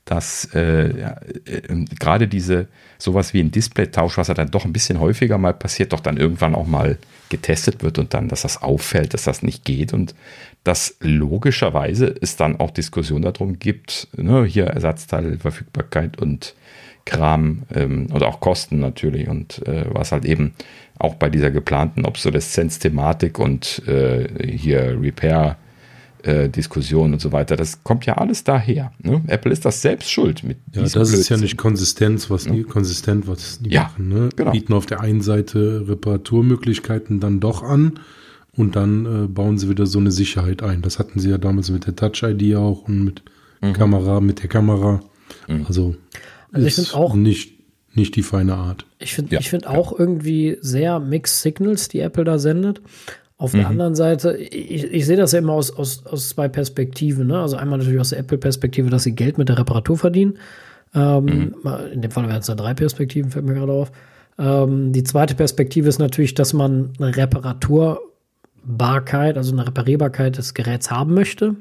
dass 0.05 0.47
äh, 0.55 0.89
äh, 0.89 1.85
gerade 1.99 2.27
diese 2.27 2.67
sowas 2.99 3.33
wie 3.33 3.41
ein 3.41 3.51
Display-Tausch, 3.51 4.19
was 4.19 4.29
ja 4.29 4.35
dann 4.35 4.51
doch 4.51 4.65
ein 4.65 4.73
bisschen 4.73 4.99
häufiger 4.99 5.39
mal 5.39 5.55
passiert, 5.55 5.93
doch 5.93 6.01
dann 6.01 6.17
irgendwann 6.17 6.55
auch 6.55 6.67
mal 6.67 6.99
getestet 7.29 7.83
wird 7.83 7.99
und 7.99 8.13
dann, 8.13 8.29
dass 8.29 8.43
das 8.43 8.61
auffällt, 8.61 9.15
dass 9.15 9.25
das 9.25 9.43
nicht 9.43 9.65
geht 9.65 9.93
und 9.93 10.15
dass 10.65 10.97
logischerweise 11.01 12.13
es 12.21 12.37
dann 12.37 12.59
auch 12.59 12.71
Diskussionen 12.71 13.23
darum 13.23 13.59
gibt, 13.59 14.09
ne, 14.17 14.45
hier 14.45 14.67
Ersatzteilverfügbarkeit 14.67 16.19
und 16.21 16.55
Kram 17.05 17.63
ähm, 17.73 18.09
oder 18.13 18.29
auch 18.29 18.41
Kosten 18.41 18.81
natürlich 18.81 19.29
und 19.29 19.67
äh, 19.67 19.85
was 19.89 20.13
halt 20.13 20.25
eben 20.25 20.55
auch 20.99 21.15
bei 21.15 21.31
dieser 21.31 21.51
geplanten 21.51 22.05
Obsoleszenz-Thematik 22.05 23.39
und 23.39 23.87
äh, 23.87 24.29
hier 24.47 25.01
Repair- 25.01 25.57
äh, 26.25 26.49
Diskussion 26.49 27.13
und 27.13 27.21
so 27.21 27.33
weiter. 27.33 27.57
Das 27.57 27.83
kommt 27.83 28.07
ja 28.07 28.17
alles 28.17 28.45
daher. 28.45 28.93
Ne? 29.03 29.23
Apple 29.27 29.53
ist 29.53 29.65
das 29.65 29.83
selbst 29.83 30.11
schuld 30.11 30.45
mit 30.45 30.59
Ja, 30.73 30.83
das 30.83 30.93
Blödsinn. 30.93 31.21
ist 31.21 31.29
ja 31.29 31.37
nicht 31.37 31.57
Konsistenz, 31.57 32.31
was 32.31 32.45
die, 32.45 32.63
konsistent, 32.63 33.29
was 33.29 33.61
die 33.61 33.71
ja, 33.71 33.83
machen. 33.85 34.09
Ne? 34.09 34.29
Genau. 34.37 34.53
Bieten 34.53 34.73
auf 34.73 34.87
der 34.87 35.01
einen 35.01 35.23
Seite 35.23 35.85
Reparaturmöglichkeiten 35.89 37.21
dann 37.21 37.41
doch 37.41 37.63
an 37.63 38.01
und 38.57 38.77
dann 38.77 39.25
äh, 39.25 39.27
bauen 39.27 39.59
sie 39.59 39.69
wieder 39.69 39.87
so 39.87 39.99
eine 39.99 40.11
Sicherheit 40.11 40.63
ein. 40.63 40.83
Das 40.83 40.99
hatten 40.99 41.21
sie 41.21 41.31
ja 41.31 41.39
damals 41.39 41.71
mit 41.71 41.87
der 41.87 41.97
Touch-ID 41.97 42.57
auch 42.57 42.89
und 42.89 43.05
mit 43.05 43.23
mhm. 43.61 43.73
Kamera, 43.73 44.21
mit 44.21 44.43
der 44.43 44.49
Kamera. 44.49 45.01
Mhm. 45.49 45.67
Also, 45.67 45.95
also 46.53 46.67
ich 46.67 46.75
finde 46.75 46.95
auch 46.95 47.15
nicht 47.15 47.61
nicht 47.93 48.15
die 48.17 48.23
feine 48.23 48.55
Art. 48.55 48.87
Ich 48.99 49.15
finde 49.15 49.35
ja, 49.35 49.41
ich 49.41 49.51
finde 49.51 49.67
ja. 49.67 49.73
auch 49.73 49.99
irgendwie 49.99 50.59
sehr 50.61 51.01
Mixed 51.01 51.41
Signals, 51.41 51.89
die 51.89 52.01
Apple 52.01 52.25
da 52.25 52.39
sendet. 52.39 52.81
Auf 53.41 53.51
der 53.53 53.63
mhm. 53.63 53.69
anderen 53.69 53.95
Seite, 53.95 54.37
ich, 54.37 54.85
ich 54.85 55.07
sehe 55.07 55.17
das 55.17 55.33
ja 55.33 55.39
immer 55.39 55.55
aus, 55.55 55.75
aus, 55.75 56.05
aus 56.05 56.29
zwei 56.29 56.47
Perspektiven. 56.47 57.29
Ne? 57.29 57.41
Also 57.41 57.57
einmal 57.57 57.79
natürlich 57.79 57.99
aus 57.99 58.11
der 58.11 58.19
Apple-Perspektive, 58.19 58.91
dass 58.91 59.05
sie 59.05 59.15
Geld 59.15 59.39
mit 59.39 59.49
der 59.49 59.57
Reparatur 59.57 59.97
verdienen. 59.97 60.35
Ähm, 60.95 61.25
mhm. 61.25 61.55
In 61.91 62.03
dem 62.03 62.11
Fall 62.11 62.29
wären 62.29 62.41
es 62.41 62.49
da 62.49 62.55
drei 62.55 62.75
Perspektiven, 62.75 63.31
fällt 63.31 63.47
mir 63.47 63.55
gerade 63.55 63.73
auf. 63.73 63.93
Ähm, 64.39 64.93
die 64.93 65.05
zweite 65.05 65.35
Perspektive 65.35 65.89
ist 65.89 65.99
natürlich, 65.99 66.35
dass 66.35 66.53
man 66.53 66.91
eine 66.99 67.17
Reparaturbarkeit, 67.17 69.39
also 69.39 69.53
eine 69.53 69.67
Reparierbarkeit 69.67 70.37
des 70.37 70.53
Geräts 70.53 70.91
haben 70.91 71.15
möchte. 71.15 71.57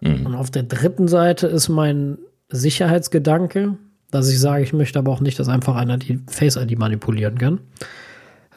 Mhm. 0.00 0.26
Und 0.26 0.36
auf 0.36 0.52
der 0.52 0.62
dritten 0.62 1.08
Seite 1.08 1.48
ist 1.48 1.68
mein 1.68 2.18
Sicherheitsgedanke, 2.50 3.78
dass 4.12 4.30
ich 4.30 4.38
sage, 4.38 4.62
ich 4.62 4.72
möchte 4.72 5.00
aber 5.00 5.10
auch 5.10 5.20
nicht, 5.20 5.40
dass 5.40 5.48
einfach 5.48 5.74
einer 5.74 5.98
die 5.98 6.20
Face-ID 6.28 6.78
manipulieren 6.78 7.36
kann. 7.36 7.58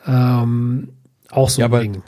Ähm, 0.06 0.90
auch 1.32 1.50
so 1.50 1.62
ja, 1.62 1.68
ein 1.68 1.94
Ding 1.94 2.04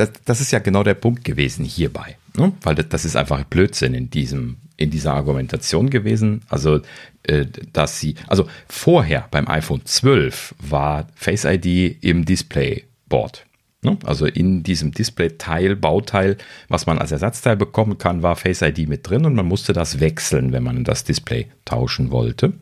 das, 0.00 0.12
das 0.24 0.40
ist 0.40 0.50
ja 0.50 0.58
genau 0.58 0.82
der 0.82 0.94
Punkt 0.94 1.24
gewesen 1.24 1.64
hierbei. 1.64 2.16
Ne? 2.36 2.52
Weil 2.62 2.74
das, 2.74 2.88
das 2.88 3.04
ist 3.04 3.16
einfach 3.16 3.44
Blödsinn 3.44 3.94
in 3.94 4.10
diesem, 4.10 4.56
in 4.76 4.90
dieser 4.90 5.14
Argumentation 5.14 5.90
gewesen. 5.90 6.42
Also, 6.48 6.80
äh, 7.24 7.46
dass 7.72 8.00
sie, 8.00 8.14
also 8.26 8.48
vorher 8.66 9.28
beim 9.30 9.46
iPhone 9.46 9.82
12 9.84 10.54
war 10.58 11.06
Face 11.14 11.44
ID 11.44 12.02
im 12.02 12.24
Displayboard. 12.24 13.44
Ne? 13.82 13.98
Also 14.04 14.26
in 14.26 14.62
diesem 14.62 14.92
Display-Teil, 14.92 15.76
Bauteil, 15.76 16.36
was 16.68 16.86
man 16.86 16.98
als 16.98 17.12
Ersatzteil 17.12 17.56
bekommen 17.56 17.98
kann, 17.98 18.22
war 18.22 18.36
Face 18.36 18.62
ID 18.62 18.88
mit 18.88 19.08
drin 19.08 19.24
und 19.26 19.34
man 19.34 19.46
musste 19.46 19.72
das 19.72 20.00
wechseln, 20.00 20.52
wenn 20.52 20.62
man 20.62 20.84
das 20.84 21.04
Display 21.04 21.46
tauschen 21.64 22.10
wollte. 22.10 22.54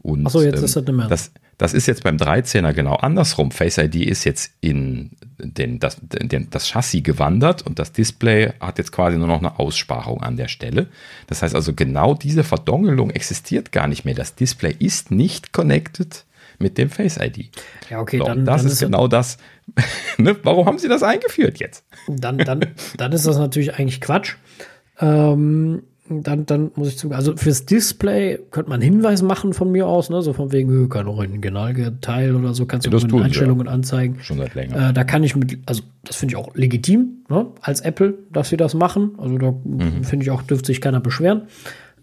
Und, 0.00 0.26
Achso, 0.26 0.42
jetzt 0.42 0.58
ähm, 0.58 0.64
ist 0.64 0.76
das 0.76 0.84
nicht 0.84 0.96
mehr. 0.96 1.06
Das, 1.08 1.32
das 1.62 1.74
ist 1.74 1.86
jetzt 1.86 2.02
beim 2.02 2.16
13er 2.16 2.72
genau 2.72 2.96
andersrum. 2.96 3.52
Face 3.52 3.78
ID 3.78 3.94
ist 3.94 4.24
jetzt 4.24 4.52
in 4.60 5.12
den, 5.38 5.78
das, 5.78 5.96
den, 6.00 6.50
das 6.50 6.68
Chassis 6.68 7.04
gewandert 7.04 7.62
und 7.62 7.78
das 7.78 7.92
Display 7.92 8.52
hat 8.58 8.78
jetzt 8.78 8.90
quasi 8.90 9.16
nur 9.16 9.28
noch 9.28 9.38
eine 9.38 9.60
Aussparung 9.60 10.24
an 10.24 10.36
der 10.36 10.48
Stelle. 10.48 10.88
Das 11.28 11.40
heißt 11.40 11.54
also, 11.54 11.72
genau 11.72 12.14
diese 12.14 12.42
Verdongelung 12.42 13.10
existiert 13.10 13.70
gar 13.70 13.86
nicht 13.86 14.04
mehr. 14.04 14.16
Das 14.16 14.34
Display 14.34 14.74
ist 14.76 15.12
nicht 15.12 15.52
connected 15.52 16.24
mit 16.58 16.78
dem 16.78 16.90
Face 16.90 17.16
ID. 17.16 17.50
Ja, 17.88 18.00
okay, 18.00 18.18
so, 18.18 18.24
dann. 18.24 18.44
Das 18.44 18.62
dann 18.62 18.72
ist, 18.72 18.80
genau 18.80 19.06
das. 19.06 19.38
ne? 20.18 20.34
Warum 20.42 20.66
haben 20.66 20.80
sie 20.80 20.88
das 20.88 21.04
eingeführt 21.04 21.60
jetzt? 21.60 21.84
Dann, 22.08 22.38
dann, 22.38 22.74
dann 22.96 23.12
ist 23.12 23.24
das 23.24 23.38
natürlich 23.38 23.74
eigentlich 23.76 24.00
Quatsch. 24.00 24.34
Ähm, 24.98 25.84
dann, 26.08 26.46
dann 26.46 26.72
muss 26.74 26.88
ich 26.88 26.98
zugeben, 26.98 27.16
also 27.16 27.36
fürs 27.36 27.64
Display 27.64 28.38
könnte 28.50 28.70
man 28.70 28.80
Hinweis 28.80 29.22
machen 29.22 29.52
von 29.52 29.70
mir 29.70 29.86
aus, 29.86 30.10
ne? 30.10 30.20
so 30.22 30.32
von 30.32 30.52
wegen, 30.52 30.88
kein 30.88 31.06
Originalteil 31.06 32.34
oder 32.34 32.54
so, 32.54 32.66
kannst 32.66 32.86
du 32.86 32.90
ja, 32.90 33.06
mit 33.06 33.24
Einstellungen 33.24 33.66
ja. 33.66 33.72
anzeigen. 33.72 34.18
Schon 34.20 34.38
seit 34.38 34.54
länger. 34.54 34.90
Äh, 34.90 34.92
da 34.92 35.04
kann 35.04 35.22
ich 35.22 35.36
mit, 35.36 35.58
also 35.66 35.82
das 36.04 36.16
finde 36.16 36.32
ich 36.32 36.36
auch 36.36 36.54
legitim, 36.54 37.24
ne? 37.28 37.46
als 37.60 37.80
Apple, 37.80 38.14
dass 38.32 38.48
sie 38.48 38.56
das 38.56 38.74
machen. 38.74 39.12
Also 39.18 39.38
da 39.38 39.52
mhm. 39.52 40.02
finde 40.02 40.24
ich 40.24 40.30
auch, 40.30 40.42
dürfte 40.42 40.66
sich 40.66 40.80
keiner 40.80 41.00
beschweren. 41.00 41.42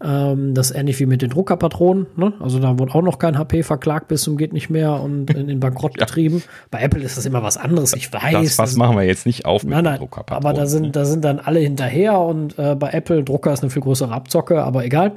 Ähm, 0.02 0.54
das 0.54 0.70
ist 0.70 0.76
ähnlich 0.76 0.98
wie 0.98 1.06
mit 1.06 1.20
den 1.20 1.28
Druckerpatronen. 1.28 2.06
Ne? 2.16 2.32
Also 2.40 2.58
da 2.58 2.78
wurde 2.78 2.94
auch 2.94 3.02
noch 3.02 3.18
kein 3.18 3.36
HP 3.36 3.62
verklagt 3.62 4.08
bis 4.08 4.22
zum 4.22 4.38
geht 4.38 4.52
nicht 4.52 4.70
mehr 4.70 4.94
und 4.94 5.30
in 5.30 5.46
den 5.46 5.60
Bankrott 5.60 5.92
ja. 5.98 6.06
getrieben. 6.06 6.42
Bei 6.70 6.80
Apple 6.80 7.02
ist 7.02 7.18
das 7.18 7.26
immer 7.26 7.42
was 7.42 7.58
anderes. 7.58 7.92
Ich 7.94 8.12
weiß. 8.12 8.56
Das, 8.56 8.58
was 8.58 8.76
machen 8.76 8.96
wir 8.96 9.04
jetzt 9.04 9.26
nicht 9.26 9.44
auf 9.44 9.62
mit 9.62 9.72
nein, 9.72 9.84
nein, 9.84 9.98
Druckerpatronen. 9.98 10.46
Aber 10.46 10.58
da 10.58 10.66
sind, 10.66 10.96
da 10.96 11.04
sind 11.04 11.24
dann 11.24 11.38
alle 11.38 11.60
hinterher 11.60 12.18
und 12.18 12.58
äh, 12.58 12.74
bei 12.74 12.90
Apple 12.90 13.24
Drucker 13.24 13.52
ist 13.52 13.62
eine 13.62 13.70
viel 13.70 13.82
größere 13.82 14.12
Abzocke, 14.12 14.62
aber 14.62 14.84
egal. 14.84 15.12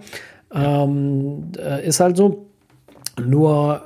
Ähm, 0.54 1.52
äh, 1.58 1.86
ist 1.88 2.00
halt 2.00 2.18
so. 2.18 2.48
Nur 3.24 3.84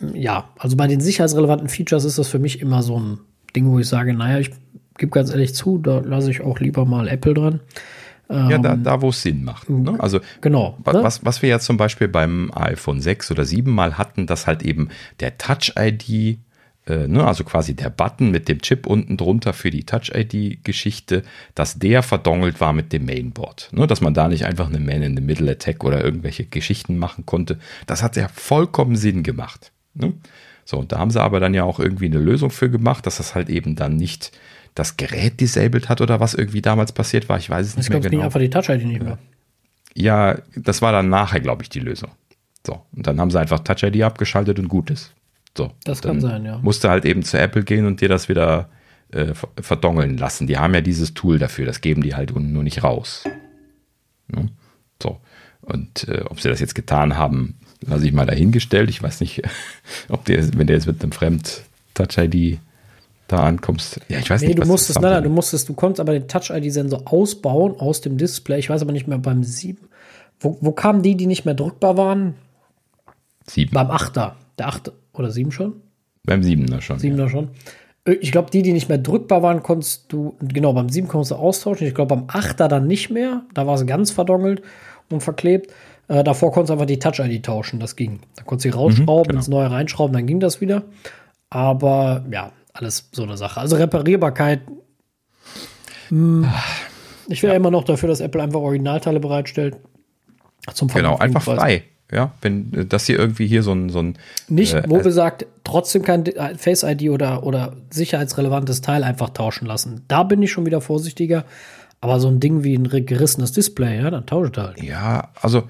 äh, 0.00 0.18
ja, 0.18 0.48
also 0.58 0.76
bei 0.76 0.86
den 0.86 1.00
sicherheitsrelevanten 1.00 1.68
Features 1.68 2.04
ist 2.04 2.18
das 2.18 2.28
für 2.28 2.38
mich 2.38 2.60
immer 2.60 2.82
so 2.82 2.98
ein 2.98 3.18
Ding, 3.54 3.70
wo 3.70 3.78
ich 3.78 3.88
sage, 3.88 4.14
naja, 4.14 4.38
ich 4.38 4.50
gebe 4.96 5.10
ganz 5.10 5.30
ehrlich 5.30 5.54
zu, 5.54 5.78
da 5.78 5.98
lasse 5.98 6.30
ich 6.30 6.40
auch 6.40 6.58
lieber 6.58 6.86
mal 6.86 7.08
Apple 7.08 7.34
dran. 7.34 7.60
Ja, 8.28 8.58
da, 8.58 8.72
ähm, 8.72 8.82
da 8.82 9.02
wo 9.02 9.10
es 9.10 9.22
Sinn 9.22 9.44
macht. 9.44 9.70
Ne? 9.70 9.94
Also 9.98 10.20
genau. 10.40 10.78
Ne? 10.84 10.94
Was, 11.02 11.24
was 11.24 11.42
wir 11.42 11.48
ja 11.48 11.58
zum 11.60 11.76
Beispiel 11.76 12.08
beim 12.08 12.50
iPhone 12.54 13.00
6 13.00 13.30
oder 13.30 13.44
7 13.44 13.70
mal 13.70 13.98
hatten, 13.98 14.26
dass 14.26 14.48
halt 14.48 14.62
eben 14.62 14.88
der 15.20 15.38
Touch-ID, 15.38 16.38
äh, 16.88 17.06
ne, 17.06 17.24
also 17.24 17.44
quasi 17.44 17.74
der 17.74 17.90
Button 17.90 18.32
mit 18.32 18.48
dem 18.48 18.60
Chip 18.62 18.86
unten 18.86 19.16
drunter 19.16 19.52
für 19.52 19.70
die 19.70 19.84
Touch-ID-Geschichte, 19.84 21.22
dass 21.54 21.78
der 21.78 22.02
verdongelt 22.02 22.60
war 22.60 22.72
mit 22.72 22.92
dem 22.92 23.04
Mainboard. 23.04 23.68
Ne? 23.72 23.86
Dass 23.86 24.00
man 24.00 24.14
da 24.14 24.26
nicht 24.26 24.44
einfach 24.44 24.68
eine 24.68 24.80
Man-in-the-Middle-Attack 24.80 25.84
oder 25.84 26.04
irgendwelche 26.04 26.46
Geschichten 26.46 26.98
machen 26.98 27.26
konnte. 27.26 27.58
Das 27.86 28.02
hat 28.02 28.16
ja 28.16 28.26
vollkommen 28.28 28.96
Sinn 28.96 29.22
gemacht. 29.22 29.70
Ne? 29.94 30.14
So, 30.64 30.78
und 30.78 30.90
da 30.90 30.98
haben 30.98 31.12
sie 31.12 31.22
aber 31.22 31.38
dann 31.38 31.54
ja 31.54 31.62
auch 31.62 31.78
irgendwie 31.78 32.06
eine 32.06 32.18
Lösung 32.18 32.50
für 32.50 32.68
gemacht, 32.68 33.06
dass 33.06 33.18
das 33.18 33.36
halt 33.36 33.48
eben 33.50 33.76
dann 33.76 33.96
nicht 33.96 34.32
das 34.76 34.96
Gerät 34.96 35.40
disabled 35.40 35.88
hat 35.88 36.00
oder 36.00 36.20
was 36.20 36.34
irgendwie 36.34 36.62
damals 36.62 36.92
passiert 36.92 37.28
war. 37.28 37.38
Ich 37.38 37.50
weiß 37.50 37.66
es 37.66 37.76
nicht 37.76 37.88
mehr 37.88 37.98
genau. 37.98 38.06
Es 38.06 38.10
ging 38.10 38.22
einfach 38.22 38.40
die 38.40 38.50
Touch-ID 38.50 38.84
nicht 38.84 39.02
mehr. 39.02 39.18
Ja, 39.94 40.38
das 40.54 40.82
war 40.82 40.92
dann 40.92 41.08
nachher, 41.08 41.40
glaube 41.40 41.62
ich, 41.62 41.70
die 41.70 41.80
Lösung. 41.80 42.10
So, 42.64 42.82
und 42.94 43.06
dann 43.06 43.18
haben 43.18 43.30
sie 43.30 43.40
einfach 43.40 43.60
Touch-ID 43.60 44.02
abgeschaltet 44.02 44.58
und 44.58 44.68
gut 44.68 44.90
ist. 44.90 45.14
So, 45.56 45.72
das 45.84 46.02
kann 46.02 46.20
sein, 46.20 46.44
ja. 46.44 46.58
Musste 46.58 46.90
halt 46.90 47.06
eben 47.06 47.22
zu 47.22 47.38
Apple 47.38 47.64
gehen 47.64 47.86
und 47.86 48.02
dir 48.02 48.10
das 48.10 48.28
wieder 48.28 48.68
äh, 49.12 49.32
verdongeln 49.58 50.18
lassen. 50.18 50.46
Die 50.46 50.58
haben 50.58 50.74
ja 50.74 50.82
dieses 50.82 51.14
Tool 51.14 51.38
dafür, 51.38 51.64
das 51.64 51.80
geben 51.80 52.02
die 52.02 52.14
halt 52.14 52.38
nur 52.38 52.62
nicht 52.62 52.84
raus. 52.84 53.24
Ne? 54.28 54.50
So. 55.02 55.20
Und 55.62 56.06
äh, 56.08 56.20
ob 56.28 56.40
sie 56.40 56.50
das 56.50 56.60
jetzt 56.60 56.74
getan 56.74 57.16
haben, 57.16 57.58
lasse 57.80 58.06
ich 58.06 58.12
mal 58.12 58.26
dahingestellt. 58.26 58.90
Ich 58.90 59.02
weiß 59.02 59.20
nicht, 59.20 59.42
ob 60.10 60.26
der, 60.26 60.58
wenn 60.58 60.66
der 60.66 60.76
jetzt 60.76 60.86
mit 60.86 61.02
einem 61.02 61.12
Fremd-Touch-ID 61.12 62.58
da 63.28 63.44
ankommst. 63.44 64.00
Ja, 64.08 64.18
ich 64.18 64.30
weiß 64.30 64.42
nee, 64.42 64.48
nicht. 64.48 64.62
Du 64.62 64.66
musstest, 64.66 65.00
nein, 65.00 65.12
nein, 65.12 65.24
du 65.24 65.30
musstest, 65.30 65.68
du 65.68 65.74
konntest 65.74 66.00
aber 66.00 66.12
den 66.12 66.28
Touch-ID-Sensor 66.28 67.02
ausbauen 67.06 67.78
aus 67.78 68.00
dem 68.00 68.16
Display. 68.16 68.58
Ich 68.58 68.70
weiß 68.70 68.82
aber 68.82 68.92
nicht 68.92 69.08
mehr 69.08 69.18
beim 69.18 69.42
7. 69.42 69.88
Wo, 70.40 70.58
wo 70.60 70.72
kamen 70.72 71.02
die, 71.02 71.16
die 71.16 71.26
nicht 71.26 71.44
mehr 71.44 71.54
drückbar 71.54 71.96
waren? 71.96 72.34
7. 73.46 73.72
Beim 73.72 73.90
8er. 73.90 74.32
Der 74.58 74.68
8 74.68 74.92
oder 75.12 75.30
7 75.30 75.50
schon? 75.50 75.80
Beim 76.24 76.40
7er 76.40 76.80
schon. 76.80 76.98
7er 76.98 77.18
ja. 77.18 77.28
schon. 77.28 77.50
Äh, 78.04 78.12
ich 78.14 78.32
glaube, 78.32 78.50
die, 78.50 78.62
die 78.62 78.72
nicht 78.72 78.88
mehr 78.88 78.98
drückbar 78.98 79.42
waren, 79.42 79.62
konntest 79.62 80.12
du, 80.12 80.36
genau, 80.40 80.72
beim 80.72 80.88
7 80.88 81.08
konntest 81.08 81.32
du 81.32 81.36
austauschen. 81.36 81.86
Ich 81.86 81.94
glaube, 81.94 82.16
beim 82.16 82.26
8er 82.26 82.68
dann 82.68 82.86
nicht 82.86 83.10
mehr. 83.10 83.42
Da 83.54 83.66
war 83.66 83.74
es 83.74 83.86
ganz 83.86 84.10
verdongelt 84.10 84.62
und 85.10 85.22
verklebt. 85.22 85.72
Äh, 86.08 86.22
davor 86.22 86.52
konntest 86.52 86.70
du 86.70 86.72
einfach 86.74 86.86
die 86.86 86.98
Touch-ID 86.98 87.44
tauschen. 87.44 87.80
Das 87.80 87.96
ging. 87.96 88.20
Da 88.36 88.42
konntest 88.42 88.66
du 88.66 88.70
sie 88.70 88.76
rausschrauben, 88.76 89.22
mhm, 89.22 89.28
genau. 89.28 89.38
ins 89.38 89.48
neue 89.48 89.70
reinschrauben, 89.70 90.12
dann 90.14 90.26
ging 90.26 90.40
das 90.40 90.60
wieder. 90.60 90.84
Aber 91.50 92.24
ja, 92.30 92.52
alles 92.76 93.08
so 93.12 93.22
eine 93.22 93.36
Sache. 93.36 93.60
Also 93.60 93.76
Reparierbarkeit. 93.76 94.62
Mh, 96.10 96.46
hm, 96.46 96.52
ich 97.28 97.42
wäre 97.42 97.52
ja. 97.52 97.56
immer 97.56 97.70
noch 97.70 97.84
dafür, 97.84 98.08
dass 98.08 98.20
Apple 98.20 98.42
einfach 98.42 98.60
Originalteile 98.60 99.20
bereitstellt. 99.20 99.76
Zum 100.72 100.88
genau, 100.88 101.16
einfach 101.16 101.42
frei. 101.42 101.84
Ja, 102.12 102.32
wenn 102.40 102.72
äh, 102.72 102.86
das 102.86 103.06
hier 103.06 103.18
irgendwie 103.18 103.46
hier 103.46 103.62
so 103.62 103.72
ein. 103.72 103.88
So 103.88 104.00
ein 104.00 104.18
Nicht, 104.48 104.74
äh, 104.74 104.84
wo 104.86 104.98
gesagt, 104.98 105.46
trotzdem 105.64 106.02
kein 106.02 106.24
Face 106.56 106.82
ID 106.84 107.10
oder, 107.10 107.44
oder 107.44 107.72
sicherheitsrelevantes 107.90 108.80
Teil 108.80 109.02
einfach 109.02 109.30
tauschen 109.30 109.66
lassen. 109.66 110.04
Da 110.08 110.22
bin 110.22 110.42
ich 110.42 110.52
schon 110.52 110.66
wieder 110.66 110.80
vorsichtiger. 110.80 111.44
Aber 112.06 112.20
so 112.20 112.28
ein 112.28 112.38
Ding 112.38 112.62
wie 112.62 112.76
ein 112.76 112.88
gerissenes 112.88 113.50
Display, 113.50 113.96
ja, 113.96 114.10
dann 114.12 114.26
tauscht 114.26 114.56
halt. 114.58 114.80
Ja, 114.80 115.30
also 115.42 115.64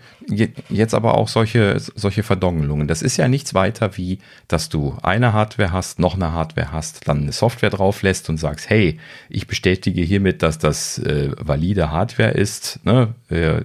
jetzt 0.69 0.93
aber 0.93 1.15
auch 1.15 1.29
solche, 1.29 1.79
solche 1.79 2.23
Verdongelungen. 2.23 2.87
Das 2.87 3.01
ist 3.01 3.17
ja 3.17 3.27
nichts 3.27 3.55
weiter 3.55 3.97
wie, 3.97 4.19
dass 4.47 4.69
du 4.69 4.99
eine 5.03 5.33
Hardware 5.33 5.73
hast, 5.73 5.99
noch 5.99 6.15
eine 6.15 6.33
Hardware 6.33 6.73
hast, 6.73 7.09
dann 7.09 7.23
eine 7.23 7.33
Software 7.33 7.71
drauf 7.71 8.03
lässt 8.03 8.29
und 8.29 8.37
sagst, 8.37 8.69
hey, 8.69 8.99
ich 9.31 9.47
bestätige 9.47 10.03
hiermit, 10.03 10.43
dass 10.43 10.59
das 10.59 10.99
äh, 10.99 11.31
valide 11.39 11.91
Hardware 11.91 12.33
ist. 12.33 12.81
Ne? 12.85 13.15
Äh, 13.31 13.63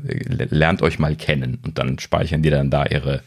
lernt 0.50 0.82
euch 0.82 0.98
mal 0.98 1.18
kennen. 1.18 1.60
Und 1.66 1.78
dann 1.78 2.00
speichern 2.00 2.42
die 2.42 2.52
dann 2.52 2.70
da 2.70 2.86
ihre, 2.86 3.22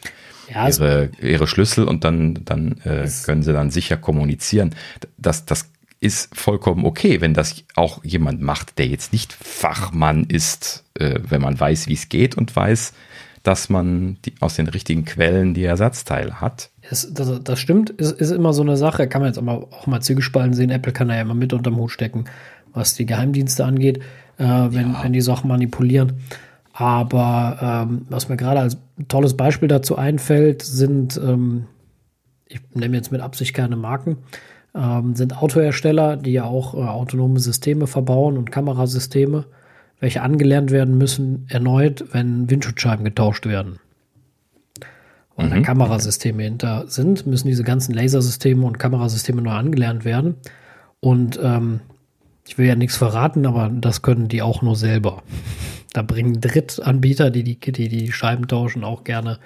ja, 0.51 0.67
ihre, 0.67 1.11
ihre 1.21 1.45
Schlüssel 1.45 1.83
und 1.83 2.03
dann, 2.03 2.39
dann 2.45 2.79
äh, 2.83 3.07
können 3.23 3.43
sie 3.43 3.53
dann 3.53 3.69
sicher 3.69 3.97
kommunizieren. 3.97 4.73
Das, 5.19 5.45
das 5.45 5.69
ist 5.99 6.35
vollkommen 6.35 6.85
okay, 6.85 7.21
wenn 7.21 7.33
das 7.33 7.63
auch 7.75 8.03
jemand 8.03 8.41
macht, 8.41 8.77
der 8.77 8.87
jetzt 8.87 9.13
nicht 9.13 9.33
Fachmann 9.33 10.25
ist, 10.25 10.83
äh, 10.95 11.19
wenn 11.27 11.41
man 11.41 11.59
weiß, 11.59 11.87
wie 11.87 11.93
es 11.93 12.09
geht 12.09 12.37
und 12.37 12.55
weiß, 12.55 12.93
dass 13.43 13.69
man 13.69 14.17
die, 14.25 14.33
aus 14.39 14.55
den 14.55 14.67
richtigen 14.67 15.05
Quellen 15.05 15.53
die 15.53 15.63
Ersatzteile 15.63 16.41
hat. 16.41 16.71
Das, 16.89 17.13
das, 17.13 17.43
das 17.43 17.59
stimmt, 17.59 17.91
ist, 17.91 18.19
ist, 18.19 18.31
immer 18.31 18.53
so 18.53 18.63
eine 18.63 18.77
Sache, 18.77 19.07
kann 19.07 19.21
man 19.21 19.29
jetzt 19.29 19.37
aber 19.37 19.67
auch 19.71 19.87
mal 19.87 20.01
zwiegespalten 20.01 20.53
sehen. 20.53 20.71
Apple 20.71 20.91
kann 20.91 21.07
da 21.07 21.15
ja 21.15 21.21
immer 21.21 21.35
mit 21.35 21.53
unterm 21.53 21.77
Hut 21.77 21.91
stecken, 21.91 22.25
was 22.73 22.95
die 22.95 23.05
Geheimdienste 23.05 23.63
angeht, 23.63 23.99
äh, 24.37 24.43
wenn, 24.43 24.93
ja. 24.93 25.03
wenn 25.03 25.13
die 25.13 25.21
Sachen 25.21 25.47
manipulieren. 25.47 26.13
Aber 26.73 27.85
ähm, 27.87 28.05
was 28.09 28.27
mir 28.27 28.35
gerade 28.35 28.59
als 28.59 28.77
tolles 29.07 29.37
Beispiel 29.37 29.69
dazu 29.69 29.95
einfällt, 29.95 30.61
sind, 30.61 31.17
ähm, 31.17 31.67
ich 32.47 32.59
nehme 32.73 32.97
jetzt 32.97 33.11
mit 33.11 33.21
Absicht 33.21 33.53
keine 33.53 33.77
Marken, 33.77 34.17
ähm, 34.75 35.15
sind 35.15 35.41
Autohersteller, 35.41 36.17
die 36.17 36.33
ja 36.33 36.43
auch 36.43 36.73
äh, 36.73 36.77
autonome 36.77 37.39
Systeme 37.39 37.87
verbauen 37.87 38.37
und 38.37 38.51
Kamerasysteme, 38.51 39.45
welche 39.99 40.21
angelernt 40.21 40.71
werden 40.71 40.97
müssen, 40.97 41.47
erneut, 41.49 42.05
wenn 42.11 42.49
Windschutzscheiben 42.49 43.05
getauscht 43.05 43.45
werden. 43.45 43.79
Und 45.35 45.47
mhm. 45.47 45.51
wenn 45.51 45.63
Kamerasysteme 45.63 46.43
hinter 46.43 46.85
sind, 46.87 47.25
müssen 47.25 47.47
diese 47.47 47.63
ganzen 47.63 47.93
Lasersysteme 47.93 48.65
und 48.65 48.79
Kamerasysteme 48.79 49.41
neu 49.41 49.51
angelernt 49.51 50.05
werden. 50.05 50.35
Und 50.99 51.39
ähm, 51.41 51.79
ich 52.47 52.57
will 52.57 52.67
ja 52.67 52.75
nichts 52.75 52.97
verraten, 52.97 53.45
aber 53.45 53.69
das 53.69 54.01
können 54.01 54.27
die 54.27 54.41
auch 54.41 54.61
nur 54.61 54.75
selber. 54.75 55.23
Da 55.93 56.01
bringen 56.01 56.41
Drittanbieter, 56.41 57.31
die 57.31 57.43
die, 57.43 57.59
die, 57.59 57.87
die 57.87 58.11
Scheiben 58.11 58.47
tauschen, 58.47 58.83
auch 58.83 59.03
gerne 59.03 59.39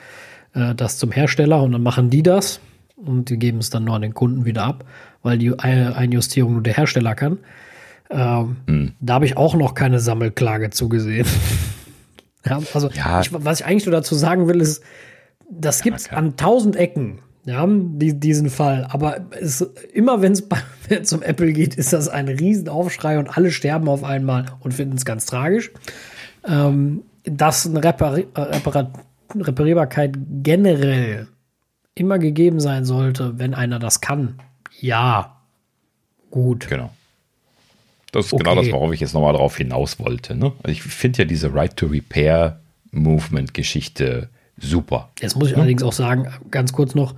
äh, 0.53 0.73
das 0.73 0.97
zum 0.97 1.11
Hersteller 1.11 1.61
und 1.61 1.71
dann 1.71 1.83
machen 1.83 2.09
die 2.09 2.23
das 2.23 2.59
und 2.95 3.29
die 3.29 3.37
geben 3.37 3.59
es 3.59 3.69
dann 3.69 3.85
nur 3.85 3.95
an 3.95 4.01
den 4.01 4.13
Kunden 4.13 4.45
wieder 4.45 4.63
ab 4.63 4.83
weil 5.21 5.37
die 5.37 5.57
Einjustierung 5.57 6.53
nur 6.53 6.63
der 6.63 6.73
Hersteller 6.73 7.15
kann. 7.15 7.39
Ähm, 8.09 8.57
hm. 8.67 8.93
Da 8.99 9.15
habe 9.15 9.25
ich 9.25 9.37
auch 9.37 9.55
noch 9.55 9.73
keine 9.73 9.99
Sammelklage 9.99 10.71
zugesehen. 10.71 11.27
ja, 12.45 12.59
also, 12.73 12.89
ja. 12.89 13.21
Ich, 13.21 13.31
was 13.31 13.59
ich 13.59 13.65
eigentlich 13.65 13.85
nur 13.85 13.93
dazu 13.93 14.15
sagen 14.15 14.47
will, 14.47 14.61
ist, 14.61 14.83
das 15.49 15.81
gibt 15.81 15.97
es 15.97 16.09
an 16.11 16.37
tausend 16.37 16.75
Ecken, 16.75 17.19
ja, 17.45 17.65
die, 17.67 18.19
diesen 18.19 18.49
Fall. 18.49 18.87
Aber 18.89 19.17
es, 19.39 19.61
immer 19.93 20.21
wenn 20.21 20.33
es 20.33 20.43
zum 21.03 21.21
Apple 21.21 21.53
geht, 21.53 21.75
ist 21.75 21.93
das 21.93 22.09
ein 22.09 22.27
Riesenaufschrei 22.27 23.19
und 23.19 23.37
alle 23.37 23.51
sterben 23.51 23.87
auf 23.87 24.03
einmal 24.03 24.45
und 24.59 24.73
finden 24.73 24.97
es 24.97 25.05
ganz 25.05 25.25
tragisch. 25.25 25.71
Ähm, 26.47 27.03
dass 27.23 27.67
eine 27.67 27.83
Repari 27.83 28.27
Repar 28.35 28.91
Reparierbarkeit 29.35 30.17
generell 30.41 31.27
immer 31.93 32.17
gegeben 32.17 32.59
sein 32.59 32.85
sollte, 32.85 33.37
wenn 33.37 33.53
einer 33.53 33.77
das 33.77 34.01
kann, 34.01 34.39
ja, 34.81 35.37
gut. 36.31 36.67
Genau. 36.67 36.91
Das 38.11 38.27
ist 38.27 38.33
okay. 38.33 38.43
genau 38.43 38.55
das, 38.55 38.71
worauf 38.71 38.93
ich 38.93 38.99
jetzt 38.99 39.13
nochmal 39.13 39.33
drauf 39.33 39.57
hinaus 39.57 39.99
wollte. 39.99 40.35
Ne? 40.35 40.51
Also 40.63 40.71
ich 40.71 40.81
finde 40.81 41.19
ja 41.19 41.25
diese 41.25 41.53
Right 41.53 41.75
to 41.75 41.87
Repair 41.87 42.59
Movement-Geschichte 42.91 44.29
super. 44.57 45.09
Jetzt 45.21 45.35
muss 45.35 45.47
ich 45.47 45.53
hm? 45.53 45.61
allerdings 45.61 45.83
auch 45.83 45.93
sagen, 45.93 46.27
ganz 46.49 46.73
kurz 46.73 46.95
noch 46.95 47.13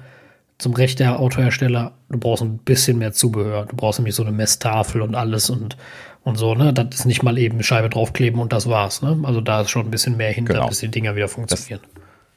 zum 0.58 0.74
Recht 0.74 1.00
der 1.00 1.20
Autohersteller, 1.20 1.94
du 2.10 2.20
brauchst 2.20 2.44
ein 2.44 2.60
bisschen 2.60 3.00
mehr 3.00 3.14
Zubehör. 3.14 3.66
Du 3.66 3.76
brauchst 3.76 4.00
nämlich 4.00 4.14
so 4.14 4.22
eine 4.22 4.32
Messtafel 4.32 5.02
und 5.02 5.16
alles 5.16 5.50
und, 5.50 5.76
und 6.24 6.38
so, 6.38 6.54
ne? 6.54 6.72
Das 6.72 7.00
ist 7.00 7.06
nicht 7.06 7.24
mal 7.24 7.38
eben 7.40 7.64
Scheibe 7.64 7.90
draufkleben 7.90 8.40
und 8.40 8.54
das 8.54 8.70
war's, 8.70 9.02
ne? 9.02 9.20
Also 9.24 9.42
da 9.42 9.62
ist 9.62 9.72
schon 9.72 9.88
ein 9.88 9.92
bisschen 9.92 10.18
mehr 10.18 10.32
hinter, 10.32 10.54
genau. 10.54 10.68
bis 10.68 10.80
die 10.80 10.90
Dinger 10.90 11.16
wieder 11.16 11.28
funktionieren. 11.28 11.82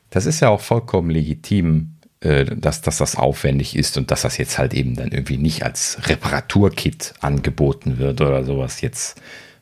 Das, 0.09 0.25
das 0.25 0.27
ist 0.27 0.41
ja 0.41 0.49
auch 0.49 0.61
vollkommen 0.61 1.11
legitim, 1.11 1.94
dass, 2.25 2.81
dass 2.81 2.99
das 2.99 3.17
aufwendig 3.17 3.77
ist 3.77 3.99
und 3.99 4.11
dass 4.11 4.23
das 4.23 4.39
jetzt 4.39 4.59
halt 4.59 4.73
eben 4.73 4.97
dann 4.97 5.09
irgendwie 5.09 5.37
nicht 5.37 5.63
als 5.63 5.99
Reparaturkit 6.09 7.15
angeboten 7.21 7.99
wird 7.99 8.21
oder 8.21 8.45
sowas 8.45 8.81
jetzt. 8.81 9.21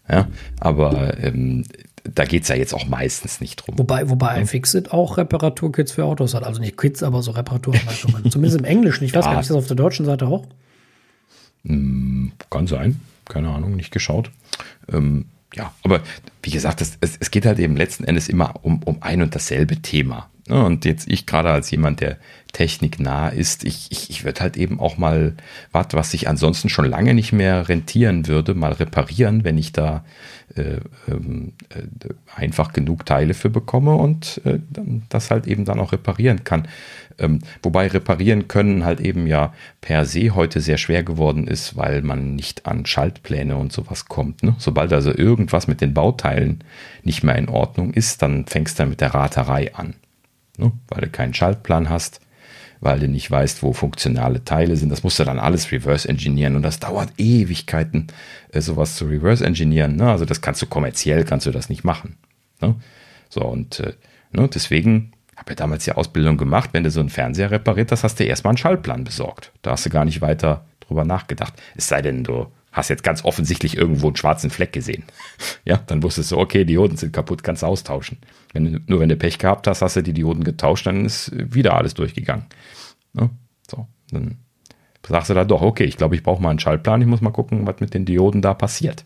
Ja, 0.08 0.28
aber 0.60 1.18
ähm, 1.18 1.64
da 2.04 2.24
geht 2.24 2.42
es 2.42 2.48
ja 2.48 2.56
jetzt 2.56 2.74
auch 2.74 2.86
meistens 2.86 3.40
nicht 3.40 3.56
drum. 3.56 3.78
Wobei, 3.78 4.08
wobei 4.08 4.38
ja. 4.38 4.46
Fixit 4.46 4.92
auch 4.92 5.16
Reparaturkits 5.16 5.92
für 5.92 6.04
Autos 6.04 6.34
hat. 6.34 6.44
Also 6.44 6.60
nicht 6.60 6.76
Kits, 6.76 7.02
aber 7.02 7.22
so 7.22 7.32
Reparaturanleitungen. 7.32 8.30
Zumindest 8.30 8.58
im 8.58 8.64
Englischen. 8.64 9.04
Ich 9.04 9.14
weiß 9.14 9.24
gar 9.24 9.32
nicht, 9.32 9.42
ist 9.42 9.50
das 9.50 9.56
auf 9.56 9.66
der 9.66 9.76
deutschen 9.76 10.06
Seite 10.06 10.26
auch? 10.26 10.46
Hm, 11.64 12.32
kann 12.50 12.66
sein. 12.66 13.00
Keine 13.28 13.50
Ahnung, 13.50 13.76
nicht 13.76 13.92
geschaut. 13.92 14.30
Ähm, 14.92 15.26
ja, 15.54 15.72
aber 15.82 16.00
wie 16.42 16.50
gesagt, 16.50 16.80
es, 16.80 16.96
es, 17.00 17.16
es, 17.18 17.30
geht 17.30 17.46
halt 17.46 17.58
eben 17.58 17.76
letzten 17.76 18.04
Endes 18.04 18.28
immer 18.28 18.54
um, 18.62 18.82
um 18.84 19.02
ein 19.02 19.22
und 19.22 19.34
dasselbe 19.34 19.82
Thema. 19.82 20.30
Ne? 20.48 20.64
Und 20.64 20.84
jetzt 20.84 21.08
ich 21.08 21.26
gerade 21.26 21.50
als 21.50 21.70
jemand, 21.70 22.00
der 22.00 22.18
techniknah 22.52 23.28
ist, 23.28 23.64
ich, 23.64 23.88
ich, 23.90 24.10
ich 24.10 24.24
würde 24.24 24.40
halt 24.40 24.56
eben 24.56 24.80
auch 24.80 24.98
mal, 24.98 25.34
warte, 25.70 25.96
was 25.96 26.10
sich 26.10 26.28
ansonsten 26.28 26.68
schon 26.68 26.84
lange 26.84 27.14
nicht 27.14 27.32
mehr 27.32 27.68
rentieren 27.68 28.26
würde, 28.26 28.54
mal 28.54 28.72
reparieren, 28.72 29.44
wenn 29.44 29.58
ich 29.58 29.72
da 29.72 30.04
äh, 30.56 30.80
ähm, 31.08 31.52
äh, 31.70 31.82
einfach 32.34 32.72
genug 32.72 33.06
Teile 33.06 33.34
für 33.34 33.50
bekomme 33.50 33.94
und 33.94 34.40
äh, 34.44 34.58
das 35.08 35.30
halt 35.30 35.46
eben 35.46 35.64
dann 35.64 35.80
auch 35.80 35.92
reparieren 35.92 36.44
kann. 36.44 36.68
Ähm, 37.18 37.40
wobei 37.62 37.88
reparieren 37.88 38.48
können 38.48 38.84
halt 38.84 39.00
eben 39.00 39.26
ja 39.26 39.52
per 39.80 40.04
se 40.04 40.34
heute 40.34 40.60
sehr 40.60 40.78
schwer 40.78 41.02
geworden 41.02 41.46
ist, 41.46 41.76
weil 41.76 42.02
man 42.02 42.34
nicht 42.36 42.66
an 42.66 42.86
Schaltpläne 42.86 43.56
und 43.56 43.72
sowas 43.72 44.06
kommt. 44.06 44.42
Ne? 44.42 44.54
Sobald 44.58 44.92
also 44.92 45.14
irgendwas 45.14 45.68
mit 45.68 45.80
den 45.80 45.94
Bauteilen 45.94 46.64
nicht 47.02 47.22
mehr 47.22 47.36
in 47.36 47.48
Ordnung 47.48 47.92
ist, 47.92 48.22
dann 48.22 48.46
fängst 48.46 48.78
du 48.78 48.86
mit 48.86 49.00
der 49.00 49.14
Raterei 49.14 49.74
an 49.74 49.94
ne? 50.58 50.72
weil 50.88 51.02
du 51.02 51.08
keinen 51.08 51.34
Schaltplan 51.34 51.88
hast, 51.88 52.20
weil 52.82 52.98
du 52.98 53.08
nicht 53.08 53.30
weißt, 53.30 53.62
wo 53.62 53.72
funktionale 53.72 54.44
Teile 54.44 54.76
sind. 54.76 54.90
Das 54.90 55.04
musst 55.04 55.18
du 55.18 55.24
dann 55.24 55.38
alles 55.38 55.70
reverse 55.70 56.08
engineeren 56.08 56.56
und 56.56 56.62
das 56.62 56.80
dauert 56.80 57.10
Ewigkeiten, 57.16 58.08
äh, 58.50 58.60
sowas 58.60 58.96
zu 58.96 59.06
reverse 59.06 59.46
engineeren. 59.46 59.94
Ne? 59.96 60.10
Also 60.10 60.24
das 60.24 60.40
kannst 60.40 60.60
du 60.60 60.66
kommerziell, 60.66 61.24
kannst 61.24 61.46
du 61.46 61.52
das 61.52 61.68
nicht 61.68 61.84
machen. 61.84 62.16
Ne? 62.60 62.74
So 63.30 63.42
und 63.42 63.78
äh, 63.80 63.94
ne? 64.32 64.48
deswegen 64.52 65.12
habe 65.36 65.52
ja 65.52 65.56
damals 65.56 65.84
die 65.84 65.92
Ausbildung 65.92 66.36
gemacht, 66.36 66.70
wenn 66.72 66.82
du 66.82 66.90
so 66.90 66.98
einen 66.98 67.08
Fernseher 67.08 67.52
repariert 67.52 67.92
hast, 67.92 68.02
hast 68.02 68.18
du 68.18 68.24
erstmal 68.24 68.50
einen 68.50 68.58
Schaltplan 68.58 69.04
besorgt. 69.04 69.52
Da 69.62 69.70
hast 69.70 69.86
du 69.86 69.90
gar 69.90 70.04
nicht 70.04 70.20
weiter 70.20 70.66
drüber 70.80 71.04
nachgedacht. 71.04 71.54
Es 71.76 71.86
sei 71.86 72.02
denn, 72.02 72.24
du 72.24 72.48
hast 72.72 72.90
jetzt 72.90 73.04
ganz 73.04 73.24
offensichtlich 73.24 73.76
irgendwo 73.76 74.08
einen 74.08 74.16
schwarzen 74.16 74.50
Fleck 74.50 74.72
gesehen. 74.72 75.04
Ja, 75.64 75.80
dann 75.86 76.02
wusstest 76.02 76.32
du, 76.32 76.38
okay, 76.38 76.64
Dioden 76.64 76.96
sind 76.96 77.12
kaputt, 77.12 77.44
kannst 77.44 77.62
du 77.62 77.66
austauschen. 77.66 78.18
Wenn, 78.52 78.84
nur 78.86 79.00
wenn 79.00 79.08
du 79.08 79.16
Pech 79.16 79.38
gehabt 79.38 79.66
hast, 79.66 79.82
hast 79.82 79.96
du 79.96 80.02
die 80.02 80.12
Dioden 80.12 80.44
getauscht, 80.44 80.86
dann 80.86 81.04
ist 81.04 81.32
wieder 81.34 81.74
alles 81.74 81.94
durchgegangen. 81.94 82.46
Ja, 83.14 83.30
so, 83.70 83.86
dann 84.10 84.38
sagst 85.08 85.30
du 85.30 85.34
da 85.34 85.44
doch, 85.44 85.62
okay, 85.62 85.84
ich 85.84 85.96
glaube, 85.96 86.14
ich 86.14 86.22
brauche 86.22 86.42
mal 86.42 86.50
einen 86.50 86.58
Schaltplan, 86.58 87.00
ich 87.02 87.08
muss 87.08 87.20
mal 87.20 87.30
gucken, 87.30 87.66
was 87.66 87.80
mit 87.80 87.94
den 87.94 88.04
Dioden 88.04 88.42
da 88.42 88.54
passiert. 88.54 89.04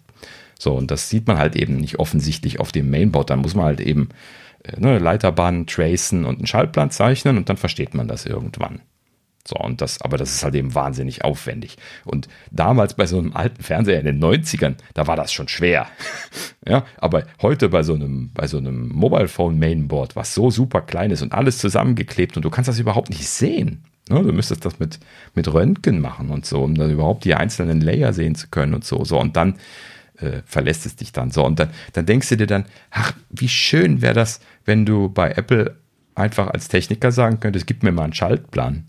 So, 0.59 0.75
und 0.75 0.91
das 0.91 1.11
sieht 1.11 1.27
man 1.27 1.39
halt 1.39 1.57
eben 1.57 1.77
nicht 1.77 1.99
offensichtlich 1.99 2.61
auf 2.61 2.73
dem 2.73 2.91
Mainboard. 2.91 3.31
Dann 3.31 3.41
muss 3.41 3.55
man 3.55 3.67
halt 3.67 3.81
eben 3.81 4.09
äh, 4.65 4.79
ne, 4.81 4.99
Leiterbahn 4.99 5.67
tracen 5.67 6.25
und 6.25 6.39
einen 6.39 6.47
Schaltplan 6.47 6.91
zeichnen 6.91 7.37
und 7.37 7.49
dann 7.49 7.57
versteht 7.57 7.95
man 7.95 8.09
das 8.09 8.27
irgendwann. 8.27 8.81
So, 9.47 9.57
und 9.57 9.81
das, 9.81 10.03
aber 10.03 10.17
das 10.17 10.33
ist 10.33 10.45
halt 10.45 10.55
eben 10.55 10.75
wahnsinnig 10.75 11.25
aufwendig. 11.25 11.77
Und 12.05 12.29
damals 12.51 12.95
bei 12.95 13.07
so 13.07 13.19
einem 13.19 13.35
alten 13.35 13.63
Fernseher 13.63 14.01
in 14.01 14.07
den 14.07 14.23
90ern, 14.23 14.75
da 14.95 15.07
war 15.07 15.17
das 15.17 15.33
schon 15.33 15.49
schwer. 15.49 15.87
ja, 16.69 16.85
aber 16.99 17.25
heute 17.41 17.69
bei 17.69 17.83
so 17.83 17.95
einem, 17.95 18.33
bei 18.35 18.47
so 18.47 18.59
einem 18.59 18.89
Mobile 18.89 19.29
Phone 19.29 19.59
Mainboard, 19.59 20.17
was 20.17 20.35
so 20.35 20.51
super 20.51 20.81
klein 20.81 21.11
ist 21.11 21.23
und 21.23 21.33
alles 21.33 21.59
zusammengeklebt 21.59 22.37
und 22.37 22.45
du 22.45 22.51
kannst 22.51 22.69
das 22.69 22.79
überhaupt 22.79 23.11
nicht 23.11 23.29
sehen. 23.29 23.85
Ne, 24.09 24.23
du 24.23 24.33
müsstest 24.33 24.65
das 24.65 24.79
mit, 24.79 25.01
mit 25.35 25.53
Röntgen 25.53 26.01
machen 26.01 26.31
und 26.31 26.47
so, 26.47 26.63
um 26.63 26.75
dann 26.75 26.91
überhaupt 26.91 27.25
die 27.25 27.35
einzelnen 27.35 27.81
Layer 27.81 28.13
sehen 28.13 28.37
zu 28.37 28.49
können 28.49 28.75
und 28.75 28.85
so. 28.85 29.05
So, 29.05 29.19
und 29.19 29.37
dann 29.37 29.57
äh, 30.19 30.43
verlässt 30.45 30.87
es 30.87 30.97
dich 30.97 31.13
dann 31.13 31.31
so. 31.31 31.45
Und 31.45 31.59
dann, 31.59 31.71
dann 31.93 32.07
denkst 32.07 32.29
du 32.29 32.37
dir 32.37 32.47
dann, 32.47 32.67
ach, 32.91 33.13
wie 33.31 33.49
schön 33.49 34.03
wäre 34.03 34.15
das, 34.15 34.41
wenn 34.65 34.87
du 34.87 35.09
bei 35.09 35.33
Apple 35.33 35.77
einfach 36.15 36.49
als 36.49 36.69
Techniker 36.69 37.13
sagen 37.13 37.41
könntest, 37.41 37.67
gib 37.67 37.83
mir 37.83 37.93
mal 37.93 38.05
einen 38.05 38.13
Schaltplan. 38.13 38.87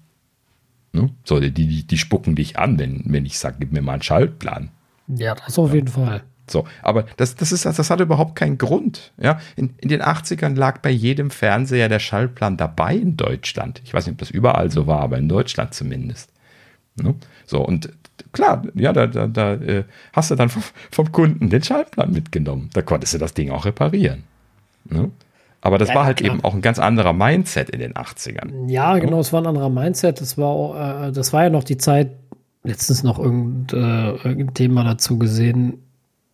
Ne? 0.93 1.09
So, 1.23 1.39
die, 1.39 1.51
die, 1.51 1.85
die 1.85 1.97
spucken 1.97 2.35
dich 2.35 2.57
an, 2.57 2.79
wenn, 2.79 3.03
wenn 3.05 3.25
ich 3.25 3.37
sage, 3.39 3.57
gib 3.59 3.71
mir 3.71 3.81
mal 3.81 3.93
einen 3.93 4.01
Schaltplan. 4.01 4.69
Ja, 5.07 5.35
das 5.35 5.57
auf 5.57 5.73
jeden 5.73 5.87
Fall. 5.87 6.23
So, 6.49 6.65
aber 6.81 7.03
das, 7.17 7.35
das, 7.35 7.51
ist, 7.51 7.65
das 7.65 7.89
hat 7.89 7.99
überhaupt 7.99 8.35
keinen 8.35 8.57
Grund. 8.57 9.11
Ja? 9.21 9.39
In, 9.55 9.73
in 9.79 9.89
den 9.89 10.01
80ern 10.01 10.55
lag 10.55 10.79
bei 10.79 10.89
jedem 10.89 11.29
Fernseher 11.29 11.89
der 11.89 11.99
Schaltplan 11.99 12.55
dabei 12.55 12.95
in 12.95 13.17
Deutschland. 13.17 13.81
Ich 13.83 13.93
weiß 13.93 14.05
nicht, 14.05 14.13
ob 14.13 14.19
das 14.19 14.31
überall 14.31 14.71
so 14.71 14.87
war, 14.87 15.01
aber 15.01 15.17
in 15.17 15.27
Deutschland 15.27 15.73
zumindest. 15.73 16.31
Ne? 16.95 17.15
So, 17.45 17.61
und 17.61 17.91
klar, 18.31 18.63
ja, 18.75 18.93
da, 18.93 19.07
da, 19.07 19.27
da 19.27 19.53
äh, 19.55 19.83
hast 20.13 20.31
du 20.31 20.35
dann 20.35 20.49
vom, 20.49 20.63
vom, 20.89 21.11
Kunden 21.11 21.49
den 21.49 21.63
Schaltplan 21.63 22.11
mitgenommen. 22.11 22.69
Da 22.73 22.81
konntest 22.81 23.13
du 23.13 23.17
das 23.17 23.33
Ding 23.33 23.51
auch 23.51 23.65
reparieren. 23.65 24.23
Ne? 24.85 25.11
Aber 25.61 25.77
das 25.77 25.89
ja, 25.89 25.95
war 25.95 26.05
halt 26.05 26.17
klar. 26.17 26.33
eben 26.33 26.43
auch 26.43 26.53
ein 26.53 26.61
ganz 26.61 26.79
anderer 26.79 27.13
Mindset 27.13 27.69
in 27.69 27.79
den 27.79 27.93
80ern. 27.93 28.69
Ja, 28.69 28.97
genau, 28.99 29.19
es 29.19 29.33
war 29.33 29.41
ein 29.41 29.47
anderer 29.47 29.69
Mindset. 29.69 30.21
Das 30.21 30.37
war, 30.37 31.07
äh, 31.07 31.11
das 31.11 31.33
war 31.33 31.43
ja 31.43 31.49
noch 31.49 31.63
die 31.63 31.77
Zeit, 31.77 32.11
letztens 32.63 33.03
noch 33.03 33.17
irgend, 33.17 33.73
äh, 33.73 33.77
irgendein 33.77 34.53
Thema 34.53 34.83
dazu 34.83 35.17
gesehen. 35.17 35.79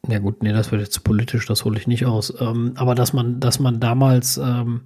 Ja 0.07 0.19
gut, 0.19 0.43
nee, 0.43 0.51
das 0.51 0.71
wird 0.71 0.81
jetzt 0.81 0.93
zu 0.93 1.01
politisch, 1.01 1.45
das 1.45 1.63
hole 1.63 1.77
ich 1.77 1.87
nicht 1.87 2.05
aus. 2.05 2.33
Ähm, 2.41 2.73
aber 2.75 2.95
dass 2.95 3.13
man, 3.13 3.39
dass 3.39 3.59
man 3.59 3.79
damals 3.79 4.37
ähm, 4.37 4.81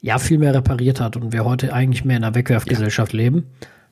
ja 0.00 0.18
viel 0.18 0.38
mehr 0.38 0.54
repariert 0.54 1.00
hat 1.00 1.16
und 1.16 1.32
wir 1.32 1.44
heute 1.44 1.72
eigentlich 1.72 2.04
mehr 2.04 2.18
in 2.18 2.24
einer 2.24 2.34
Wegwerfgesellschaft 2.34 3.12
ja. 3.12 3.18
leben. 3.18 3.46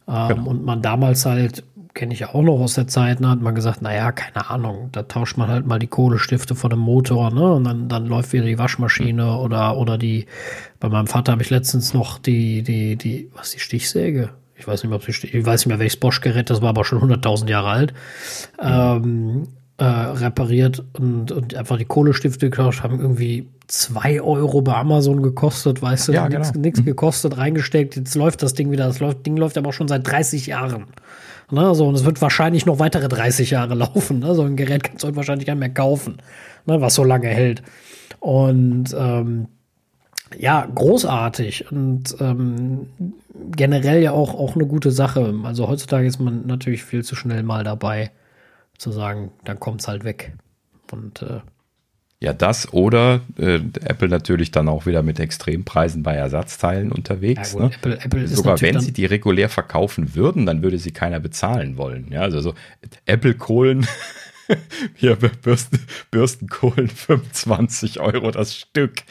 Ähm, 0.06 0.28
genau. 0.28 0.50
Und 0.50 0.64
man 0.64 0.82
damals 0.82 1.26
halt 1.26 1.64
kenne 1.94 2.12
ich 2.12 2.20
ja 2.20 2.34
auch 2.34 2.42
noch 2.42 2.60
aus 2.60 2.74
der 2.74 2.86
Zeit, 2.86 3.20
ne, 3.20 3.28
hat 3.28 3.40
man 3.40 3.54
gesagt, 3.54 3.82
naja, 3.82 4.12
keine 4.12 4.48
Ahnung, 4.50 4.90
da 4.92 5.02
tauscht 5.02 5.36
man 5.36 5.48
halt 5.48 5.66
mal 5.66 5.78
die 5.78 5.86
Kohlestifte 5.86 6.54
von 6.54 6.70
dem 6.70 6.78
Motor, 6.78 7.32
ne, 7.32 7.52
und 7.52 7.64
dann, 7.64 7.88
dann 7.88 8.06
läuft 8.06 8.32
wieder 8.32 8.44
die 8.44 8.58
Waschmaschine 8.58 9.24
mhm. 9.24 9.38
oder, 9.38 9.76
oder 9.76 9.98
die, 9.98 10.26
bei 10.78 10.88
meinem 10.88 11.06
Vater 11.06 11.32
habe 11.32 11.42
ich 11.42 11.50
letztens 11.50 11.94
noch 11.94 12.18
die, 12.18 12.62
die, 12.62 12.96
die, 12.96 13.30
was, 13.34 13.50
die 13.50 13.60
Stichsäge? 13.60 14.30
Ich 14.56 14.68
weiß 14.68 14.82
nicht 14.82 14.90
mehr, 14.90 14.96
ob 14.96 15.04
sie, 15.04 15.26
ich 15.26 15.46
weiß 15.46 15.60
nicht 15.60 15.68
mehr, 15.68 15.78
welches 15.78 15.98
Bosch-Gerät, 15.98 16.50
das 16.50 16.60
war 16.62 16.68
aber 16.70 16.84
schon 16.84 16.98
100.000 16.98 17.48
Jahre 17.48 17.68
alt, 17.68 17.94
mhm. 18.62 18.68
ähm, 18.68 19.48
äh, 19.78 19.84
repariert 19.84 20.84
und, 20.98 21.32
und 21.32 21.54
einfach 21.54 21.78
die 21.78 21.86
Kohlestifte 21.86 22.50
getauscht, 22.50 22.82
haben 22.82 23.00
irgendwie 23.00 23.48
zwei 23.66 24.20
Euro 24.20 24.60
bei 24.60 24.74
Amazon 24.74 25.22
gekostet, 25.22 25.80
weißt 25.80 26.08
du, 26.08 26.12
ja, 26.12 26.28
nichts 26.28 26.52
genau. 26.52 26.68
Mhm. 26.68 26.84
gekostet, 26.84 27.38
reingesteckt, 27.38 27.96
jetzt 27.96 28.14
läuft 28.14 28.42
das 28.42 28.54
Ding 28.54 28.70
wieder, 28.70 28.86
das 28.86 29.00
läuft, 29.00 29.24
Ding 29.24 29.36
läuft 29.36 29.56
aber 29.56 29.70
auch 29.70 29.72
schon 29.72 29.88
seit 29.88 30.06
30 30.06 30.46
Jahren. 30.46 30.84
Ne, 31.50 31.74
so, 31.74 31.88
und 31.88 31.94
es 31.94 32.04
wird 32.04 32.22
wahrscheinlich 32.22 32.66
noch 32.66 32.78
weitere 32.78 33.08
30 33.08 33.50
Jahre 33.50 33.74
laufen. 33.76 34.20
Ne? 34.20 34.34
So 34.34 34.42
ein 34.42 34.56
Gerät 34.56 34.84
kannst 34.84 35.02
du 35.02 35.08
heute 35.08 35.16
wahrscheinlich 35.16 35.46
gar 35.46 35.54
nicht 35.54 35.60
mehr 35.60 35.74
kaufen, 35.74 36.18
ne, 36.66 36.80
was 36.80 36.94
so 36.94 37.04
lange 37.04 37.28
hält. 37.28 37.62
Und 38.20 38.94
ähm, 38.96 39.48
ja, 40.38 40.66
großartig 40.66 41.72
und 41.72 42.16
ähm, 42.20 42.86
generell 43.56 44.02
ja 44.02 44.12
auch, 44.12 44.34
auch 44.34 44.54
eine 44.54 44.66
gute 44.66 44.92
Sache. 44.92 45.34
Also 45.42 45.66
heutzutage 45.68 46.06
ist 46.06 46.20
man 46.20 46.46
natürlich 46.46 46.84
viel 46.84 47.02
zu 47.02 47.16
schnell 47.16 47.42
mal 47.42 47.64
dabei 47.64 48.12
zu 48.78 48.92
sagen, 48.92 49.32
dann 49.44 49.58
kommt 49.58 49.80
es 49.80 49.88
halt 49.88 50.04
weg. 50.04 50.36
Und 50.92 51.22
äh, 51.22 51.40
ja, 52.22 52.34
das 52.34 52.70
oder 52.74 53.22
äh, 53.38 53.60
Apple 53.82 54.08
natürlich 54.08 54.50
dann 54.50 54.68
auch 54.68 54.84
wieder 54.84 55.02
mit 55.02 55.18
Extrempreisen 55.18 56.02
bei 56.02 56.14
Ersatzteilen 56.14 56.92
unterwegs. 56.92 57.54
Ja, 57.54 57.60
gut, 57.60 57.70
ne? 57.70 57.76
Apple, 57.76 58.00
Apple 58.04 58.28
Sogar 58.28 58.60
wenn 58.60 58.78
sie 58.80 58.92
die 58.92 59.06
regulär 59.06 59.48
verkaufen 59.48 60.14
würden, 60.14 60.44
dann 60.44 60.62
würde 60.62 60.78
sie 60.78 60.92
keiner 60.92 61.18
bezahlen 61.18 61.78
wollen. 61.78 62.08
Ja, 62.10 62.20
also 62.20 62.42
so 62.42 62.54
Apple-Kohlen, 63.06 63.86
hier 64.96 65.16
Bürsten, 65.16 65.80
Bürstenkohlen 66.10 66.88
25 66.88 68.00
Euro 68.00 68.30
das 68.30 68.54
Stück. 68.54 69.02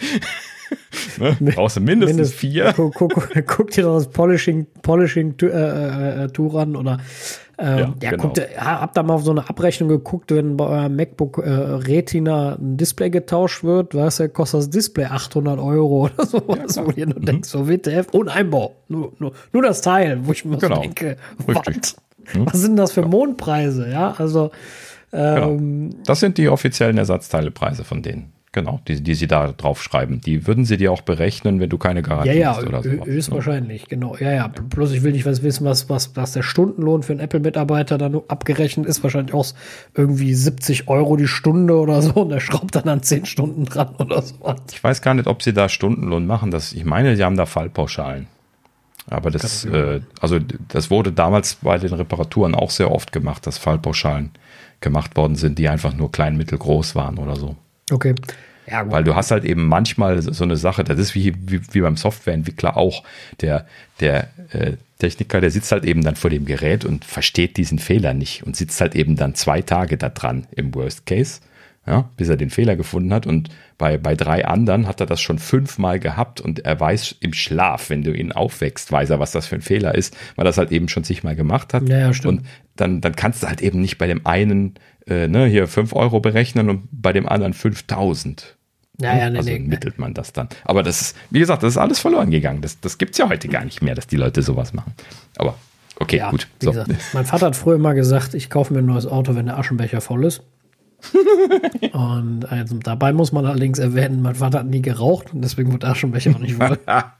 Ne? 1.19 1.37
Brauchst 1.55 1.77
du 1.77 1.81
mindestens, 1.81 2.17
mindestens 2.17 2.39
vier. 2.39 2.73
Guck, 2.75 2.93
guck, 2.95 3.29
guck, 3.45 3.71
dir 3.71 3.83
das 3.83 4.09
Polishing, 4.09 4.67
Polishing 4.81 5.35
äh, 5.41 6.25
äh, 6.25 6.27
Tour 6.29 6.55
an 6.55 6.75
oder 6.75 6.99
ähm, 7.61 7.77
ja, 7.77 7.93
ja 8.03 8.09
genau. 8.11 8.23
guckt, 8.23 8.41
habt 8.57 8.95
da 8.95 9.03
mal 9.03 9.15
auf 9.15 9.23
so 9.23 9.31
eine 9.31 9.49
Abrechnung 9.49 9.89
geguckt, 9.89 10.31
wenn 10.31 10.55
bei 10.55 10.65
eurem 10.65 10.95
MacBook 10.95 11.39
äh, 11.39 11.49
Retina 11.49 12.55
ein 12.55 12.77
Display 12.77 13.09
getauscht 13.09 13.65
wird, 13.65 13.95
weißt 13.95 14.21
du, 14.21 14.29
kostet 14.29 14.61
das 14.61 14.69
Display 14.69 15.05
800 15.05 15.59
Euro 15.59 16.03
oder 16.05 16.25
sowas, 16.25 16.75
ja, 16.75 16.85
wo 16.85 16.91
ihr 16.91 17.05
nur 17.05 17.19
mhm. 17.19 17.25
denkt, 17.25 17.45
so 17.45 17.67
WTF 17.67 18.07
und 18.13 18.29
Einbau, 18.29 18.75
nur, 18.87 19.11
nur, 19.19 19.33
nur 19.51 19.61
das 19.61 19.81
Teil, 19.81 20.19
wo 20.23 20.31
ich 20.31 20.45
mir 20.45 20.57
genau. 20.57 20.75
so 20.75 20.81
denke, 20.81 21.17
was, 21.47 21.97
hm? 22.31 22.45
was 22.45 22.61
sind 22.61 22.77
das 22.77 22.93
für 22.93 23.05
Mondpreise, 23.05 23.89
ja, 23.89 24.13
also 24.17 24.51
genau. 25.11 25.49
ähm, 25.49 25.89
genau. 25.89 26.03
Das 26.05 26.21
sind 26.21 26.37
die 26.37 26.47
offiziellen 26.47 26.97
Ersatzteilepreise 26.97 27.83
von 27.83 28.01
denen. 28.01 28.31
Genau, 28.59 28.81
die, 28.89 29.01
die 29.01 29.15
sie 29.15 29.27
da 29.27 29.53
drauf 29.53 29.81
schreiben. 29.81 30.19
Die 30.19 30.45
würden 30.45 30.65
sie 30.65 30.75
dir 30.75 30.91
auch 30.91 30.99
berechnen, 30.99 31.61
wenn 31.61 31.69
du 31.69 31.77
keine 31.77 32.01
Garantie 32.01 32.31
ja, 32.31 32.35
ja, 32.35 32.57
hast 32.57 32.67
oder 32.67 32.83
so. 32.83 32.89
Ja, 32.89 33.05
höchstwahrscheinlich, 33.05 33.87
genau. 33.87 34.17
Ja, 34.17 34.33
ja. 34.33 34.47
Bloß 34.49 34.91
ich 34.91 35.01
will 35.01 35.13
nicht 35.13 35.25
was 35.25 35.43
wissen, 35.43 35.63
was, 35.63 35.87
was, 35.87 36.17
was 36.17 36.33
der 36.33 36.43
Stundenlohn 36.43 37.01
für 37.01 37.13
einen 37.13 37.21
Apple-Mitarbeiter 37.21 37.97
dann 37.97 38.19
abgerechnet 38.27 38.85
ist. 38.85 39.01
Wahrscheinlich 39.01 39.33
auch 39.33 39.45
irgendwie 39.95 40.33
70 40.33 40.89
Euro 40.89 41.15
die 41.15 41.29
Stunde 41.29 41.79
oder 41.79 42.01
so. 42.01 42.11
Und 42.15 42.31
der 42.31 42.41
schraubt 42.41 42.75
dann 42.75 42.89
an 42.89 43.01
10 43.01 43.25
Stunden 43.27 43.63
dran 43.63 43.95
oder 43.97 44.21
so. 44.23 44.35
Ich 44.69 44.83
weiß 44.83 45.01
gar 45.01 45.13
nicht, 45.13 45.27
ob 45.27 45.41
sie 45.41 45.53
da 45.53 45.69
Stundenlohn 45.69 46.27
machen. 46.27 46.51
Das, 46.51 46.73
ich 46.73 46.83
meine, 46.83 47.15
sie 47.15 47.23
haben 47.23 47.37
da 47.37 47.45
Fallpauschalen. 47.45 48.27
Aber 49.09 49.31
das, 49.31 49.63
äh, 49.63 50.01
also 50.19 50.37
das 50.67 50.91
wurde 50.91 51.13
damals 51.13 51.55
bei 51.55 51.77
den 51.77 51.93
Reparaturen 51.93 52.55
auch 52.55 52.71
sehr 52.71 52.91
oft 52.91 53.13
gemacht, 53.13 53.47
dass 53.47 53.57
Fallpauschalen 53.57 54.31
gemacht 54.81 55.15
worden 55.15 55.35
sind, 55.35 55.57
die 55.59 55.69
einfach 55.69 55.93
nur 55.95 56.11
klein, 56.11 56.35
mittel, 56.35 56.57
groß 56.57 56.95
waren 56.95 57.17
oder 57.19 57.37
so. 57.37 57.55
Okay. 57.89 58.15
Ja, 58.69 58.89
Weil 58.91 59.03
du 59.03 59.15
hast 59.15 59.31
halt 59.31 59.45
eben 59.45 59.65
manchmal 59.65 60.21
so 60.21 60.43
eine 60.43 60.57
Sache, 60.57 60.83
das 60.83 60.99
ist 60.99 61.15
wie, 61.15 61.33
wie, 61.45 61.61
wie 61.71 61.81
beim 61.81 61.97
Softwareentwickler 61.97 62.77
auch. 62.77 63.03
Der, 63.41 63.65
der 63.99 64.29
äh, 64.51 64.73
Techniker, 64.99 65.41
der 65.41 65.49
sitzt 65.49 65.71
halt 65.71 65.85
eben 65.85 66.03
dann 66.03 66.15
vor 66.15 66.29
dem 66.29 66.45
Gerät 66.45 66.85
und 66.85 67.05
versteht 67.05 67.57
diesen 67.57 67.79
Fehler 67.79 68.13
nicht 68.13 68.43
und 68.43 68.55
sitzt 68.55 68.79
halt 68.81 68.95
eben 68.95 69.15
dann 69.15 69.33
zwei 69.33 69.61
Tage 69.61 69.97
da 69.97 70.09
dran 70.09 70.45
im 70.55 70.75
Worst 70.75 71.05
Case, 71.05 71.39
ja, 71.87 72.09
bis 72.17 72.29
er 72.29 72.37
den 72.37 72.49
Fehler 72.49 72.75
gefunden 72.75 73.13
hat. 73.13 73.25
Und 73.25 73.49
bei, 73.77 73.97
bei 73.97 74.15
drei 74.15 74.45
anderen 74.45 74.87
hat 74.87 74.99
er 74.99 75.05
das 75.05 75.21
schon 75.21 75.39
fünfmal 75.39 75.99
gehabt 75.99 76.41
und 76.41 76.59
er 76.59 76.79
weiß 76.79 77.15
im 77.21 77.33
Schlaf, 77.33 77.89
wenn 77.89 78.03
du 78.03 78.11
ihn 78.11 78.33
aufwächst, 78.33 78.91
weiß 78.91 79.09
er, 79.09 79.19
was 79.19 79.31
das 79.31 79.47
für 79.47 79.55
ein 79.55 79.61
Fehler 79.61 79.95
ist, 79.95 80.15
weil 80.35 80.43
er 80.43 80.49
das 80.49 80.57
halt 80.57 80.71
eben 80.71 80.89
schon 80.89 81.05
zigmal 81.05 81.35
gemacht 81.35 81.73
hat. 81.73 81.87
Ja, 81.87 81.99
ja, 81.99 82.13
stimmt. 82.13 82.39
Und 82.39 82.47
dann, 82.75 83.01
dann 83.01 83.15
kannst 83.15 83.41
du 83.41 83.47
halt 83.47 83.61
eben 83.61 83.81
nicht 83.81 83.97
bei 83.97 84.07
dem 84.07 84.25
einen 84.25 84.75
äh, 85.07 85.27
ne, 85.27 85.45
hier 85.47 85.67
5 85.67 85.93
Euro 85.93 86.19
berechnen 86.19 86.69
und 86.69 86.87
bei 86.91 87.13
dem 87.13 87.27
anderen 87.27 87.53
5000. 87.53 88.57
Ja, 89.01 89.17
ja, 89.17 89.29
nee, 89.29 89.37
also 89.37 89.49
nee, 89.49 89.59
mittelt 89.59 89.97
man 89.97 90.13
das 90.13 90.33
dann. 90.33 90.49
Aber 90.65 90.83
das 90.83 91.01
ist, 91.01 91.17
wie 91.29 91.39
gesagt, 91.39 91.63
das 91.63 91.73
ist 91.73 91.77
alles 91.77 91.99
verloren 91.99 92.31
gegangen. 92.31 92.61
Das, 92.61 92.79
das 92.79 92.97
gibt 92.97 93.13
es 93.13 93.17
ja 93.17 93.29
heute 93.29 93.47
gar 93.47 93.63
nicht 93.63 93.81
mehr, 93.81 93.95
dass 93.95 94.07
die 94.07 94.17
Leute 94.17 94.41
sowas 94.41 94.73
machen. 94.73 94.93
Aber 95.37 95.55
okay, 95.99 96.17
ja, 96.17 96.29
gut. 96.29 96.47
So. 96.61 96.71
Gesagt, 96.71 96.91
mein 97.13 97.25
Vater 97.25 97.47
hat 97.47 97.55
früher 97.55 97.75
immer 97.75 97.93
gesagt, 97.93 98.33
ich 98.33 98.49
kaufe 98.49 98.73
mir 98.73 98.79
ein 98.79 98.85
neues 98.85 99.07
Auto, 99.07 99.35
wenn 99.35 99.45
der 99.45 99.57
Aschenbecher 99.57 100.01
voll 100.01 100.25
ist. 100.25 100.43
und 101.93 102.51
also, 102.51 102.77
dabei 102.77 103.13
muss 103.13 103.31
man 103.31 103.45
allerdings 103.45 103.79
erwähnen, 103.79 104.21
mein 104.21 104.35
Vater 104.35 104.59
hat 104.59 104.67
nie 104.67 104.81
geraucht 104.81 105.33
und 105.33 105.41
deswegen 105.41 105.71
wird 105.71 105.85
Aschenbecher 105.85 106.31
auch 106.31 106.39
nicht 106.39 106.55
voll. 106.55 106.77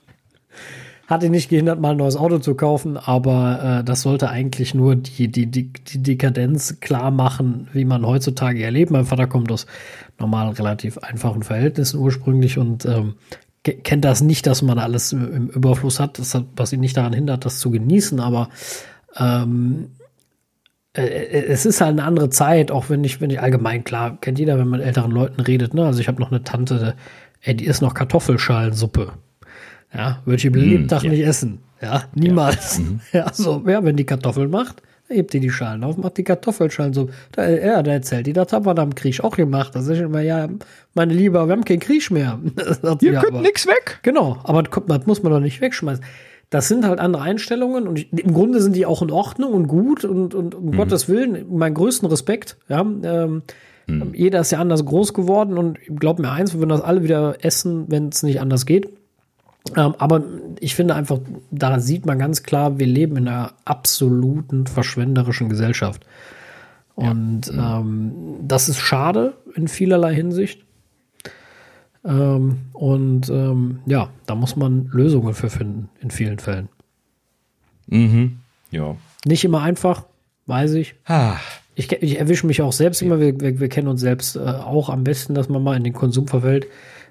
hat 1.09 1.23
ihn 1.23 1.31
nicht 1.31 1.49
gehindert, 1.49 1.81
mal 1.81 1.91
ein 1.91 1.97
neues 1.97 2.15
Auto 2.15 2.37
zu 2.37 2.53
kaufen, 2.53 2.95
aber 2.95 3.79
äh, 3.79 3.83
das 3.83 4.03
sollte 4.03 4.29
eigentlich 4.29 4.75
nur 4.75 4.95
die, 4.95 5.27
die, 5.27 5.47
die, 5.47 5.73
die 5.73 6.03
Dekadenz 6.03 6.79
klar 6.81 7.09
machen, 7.09 7.67
wie 7.73 7.83
man 7.83 8.05
heutzutage 8.05 8.63
erlebt. 8.63 8.91
Mein 8.91 9.05
Vater 9.05 9.25
kommt 9.25 9.51
aus 9.51 9.65
normal 10.19 10.49
relativ 10.49 10.99
einfachen 10.99 11.41
Verhältnissen 11.41 11.99
ursprünglich 11.99 12.59
und 12.59 12.85
ähm, 12.85 13.15
kennt 13.63 14.05
das 14.05 14.21
nicht, 14.21 14.45
dass 14.45 14.61
man 14.61 14.77
alles 14.77 15.11
im 15.11 15.49
Überfluss 15.49 15.99
hat, 15.99 16.19
das, 16.19 16.39
was 16.55 16.73
ihn 16.73 16.79
nicht 16.79 16.95
daran 16.95 17.13
hindert, 17.13 17.43
das 17.43 17.59
zu 17.59 17.71
genießen, 17.71 18.19
aber 18.19 18.49
ähm, 19.17 19.89
äh, 20.93 21.01
äh, 21.01 21.45
es 21.47 21.65
ist 21.65 21.81
halt 21.81 21.93
eine 21.93 22.03
andere 22.03 22.29
Zeit, 22.29 22.69
auch 22.69 22.91
wenn 22.91 23.03
ich, 23.03 23.19
wenn 23.19 23.31
ich 23.31 23.41
allgemein, 23.41 23.83
klar, 23.83 24.19
kennt 24.21 24.37
jeder, 24.37 24.59
wenn 24.59 24.67
man 24.67 24.79
mit 24.79 24.87
älteren 24.87 25.11
Leuten 25.11 25.41
redet, 25.41 25.73
ne? 25.73 25.85
Also 25.85 26.01
ich 26.01 26.07
habe 26.07 26.21
noch 26.21 26.29
eine 26.29 26.43
Tante, 26.43 26.95
ey, 27.41 27.55
die 27.55 27.65
ist 27.65 27.81
noch 27.81 27.95
Kartoffelschalen-Suppe. 27.95 29.13
Ja, 29.93 30.21
würde 30.25 30.37
ich 30.37 30.45
im 30.45 30.53
Lebtag 30.53 31.03
ja. 31.03 31.09
nicht 31.09 31.25
essen. 31.25 31.59
Ja, 31.81 32.03
niemals. 32.13 32.77
Ja. 32.77 32.83
Mhm. 32.83 32.99
ja, 33.13 33.33
so, 33.33 33.63
ja, 33.67 33.83
wenn 33.83 33.95
die 33.95 34.05
Kartoffeln 34.05 34.49
macht, 34.49 34.81
hebt 35.07 35.33
die 35.33 35.39
die 35.39 35.49
Schalen 35.49 35.83
auf, 35.83 35.97
macht 35.97 36.17
die 36.17 36.23
Kartoffelschalen 36.23 36.93
so. 36.93 37.09
Da, 37.31 37.49
ja, 37.49 37.81
da 37.81 37.91
erzählt 37.91 38.27
die, 38.27 38.33
das 38.33 38.53
haben 38.53 38.65
wir 38.65 38.73
da 38.73 38.83
im 38.83 38.95
Krieg 38.95 39.23
auch 39.23 39.35
gemacht. 39.35 39.75
Das 39.75 39.87
ist 39.87 39.99
immer, 39.99 40.21
ja, 40.21 40.47
meine 40.93 41.13
Liebe, 41.13 41.45
wir 41.45 41.51
haben 41.51 41.65
keinen 41.65 41.79
Krieg 41.79 42.11
mehr. 42.11 42.39
Ihr 43.01 43.13
ja, 43.13 43.21
könnt 43.21 43.41
nichts 43.41 43.65
weg. 43.67 43.99
Genau, 44.03 44.37
aber 44.43 44.63
das 44.63 45.05
muss 45.05 45.23
man 45.23 45.31
doch 45.31 45.39
nicht 45.39 45.61
wegschmeißen. 45.61 46.03
Das 46.49 46.67
sind 46.67 46.85
halt 46.85 46.99
andere 46.99 47.21
Einstellungen 47.21 47.87
und 47.87 47.99
ich, 47.99 48.11
im 48.11 48.33
Grunde 48.33 48.59
sind 48.59 48.75
die 48.75 48.85
auch 48.85 49.03
in 49.03 49.11
Ordnung 49.11 49.53
und 49.53 49.67
gut 49.67 50.03
und, 50.03 50.33
und 50.33 50.55
um 50.55 50.65
mhm. 50.67 50.77
Gottes 50.77 51.07
Willen, 51.07 51.45
meinen 51.55 51.75
größten 51.75 52.09
Respekt. 52.09 52.57
Ja, 52.67 52.81
ähm, 52.81 53.43
mhm. 53.85 54.13
Jeder 54.15 54.41
ist 54.41 54.51
ja 54.51 54.59
anders 54.59 54.83
groß 54.83 55.13
geworden 55.13 55.57
und 55.59 55.77
glaub 55.99 56.17
mir 56.17 56.31
eins, 56.31 56.53
wir 56.53 56.59
würden 56.59 56.71
das 56.71 56.81
alle 56.81 57.03
wieder 57.03 57.35
essen, 57.41 57.85
wenn 57.89 58.09
es 58.09 58.23
nicht 58.23 58.41
anders 58.41 58.65
geht. 58.65 58.89
Ähm, 59.75 59.95
aber 59.97 60.23
ich 60.59 60.75
finde 60.75 60.95
einfach, 60.95 61.19
da 61.51 61.79
sieht 61.79 62.05
man 62.05 62.19
ganz 62.19 62.43
klar, 62.43 62.79
wir 62.79 62.87
leben 62.87 63.17
in 63.17 63.27
einer 63.27 63.53
absoluten 63.65 64.67
verschwenderischen 64.67 65.49
Gesellschaft. 65.49 66.05
Und 66.95 67.47
ja. 67.47 67.79
ähm, 67.79 68.11
das 68.41 68.67
ist 68.67 68.79
schade 68.79 69.33
in 69.55 69.67
vielerlei 69.67 70.13
Hinsicht. 70.13 70.65
Ähm, 72.03 72.59
und 72.73 73.29
ähm, 73.29 73.79
ja, 73.85 74.09
da 74.25 74.35
muss 74.35 74.55
man 74.55 74.89
Lösungen 74.91 75.33
für 75.33 75.49
finden, 75.49 75.89
in 76.01 76.11
vielen 76.11 76.39
Fällen. 76.39 76.69
Mhm. 77.87 78.39
Ja. 78.71 78.95
Nicht 79.25 79.43
immer 79.43 79.61
einfach, 79.61 80.05
weiß 80.45 80.73
ich. 80.73 80.95
Ah. 81.05 81.37
Ich, 81.75 81.91
ich 81.91 82.19
erwische 82.19 82.47
mich 82.47 82.61
auch 82.61 82.73
selbst 82.73 83.01
immer, 83.01 83.19
wir, 83.19 83.39
wir, 83.39 83.59
wir 83.59 83.69
kennen 83.69 83.87
uns 83.87 84.01
selbst 84.01 84.35
äh, 84.35 84.39
auch 84.39 84.89
am 84.89 85.03
besten, 85.03 85.33
dass 85.33 85.49
man 85.49 85.63
mal 85.63 85.77
in 85.77 85.83
den 85.83 85.93
Konsum 85.93 86.27
verfällt. 86.27 86.67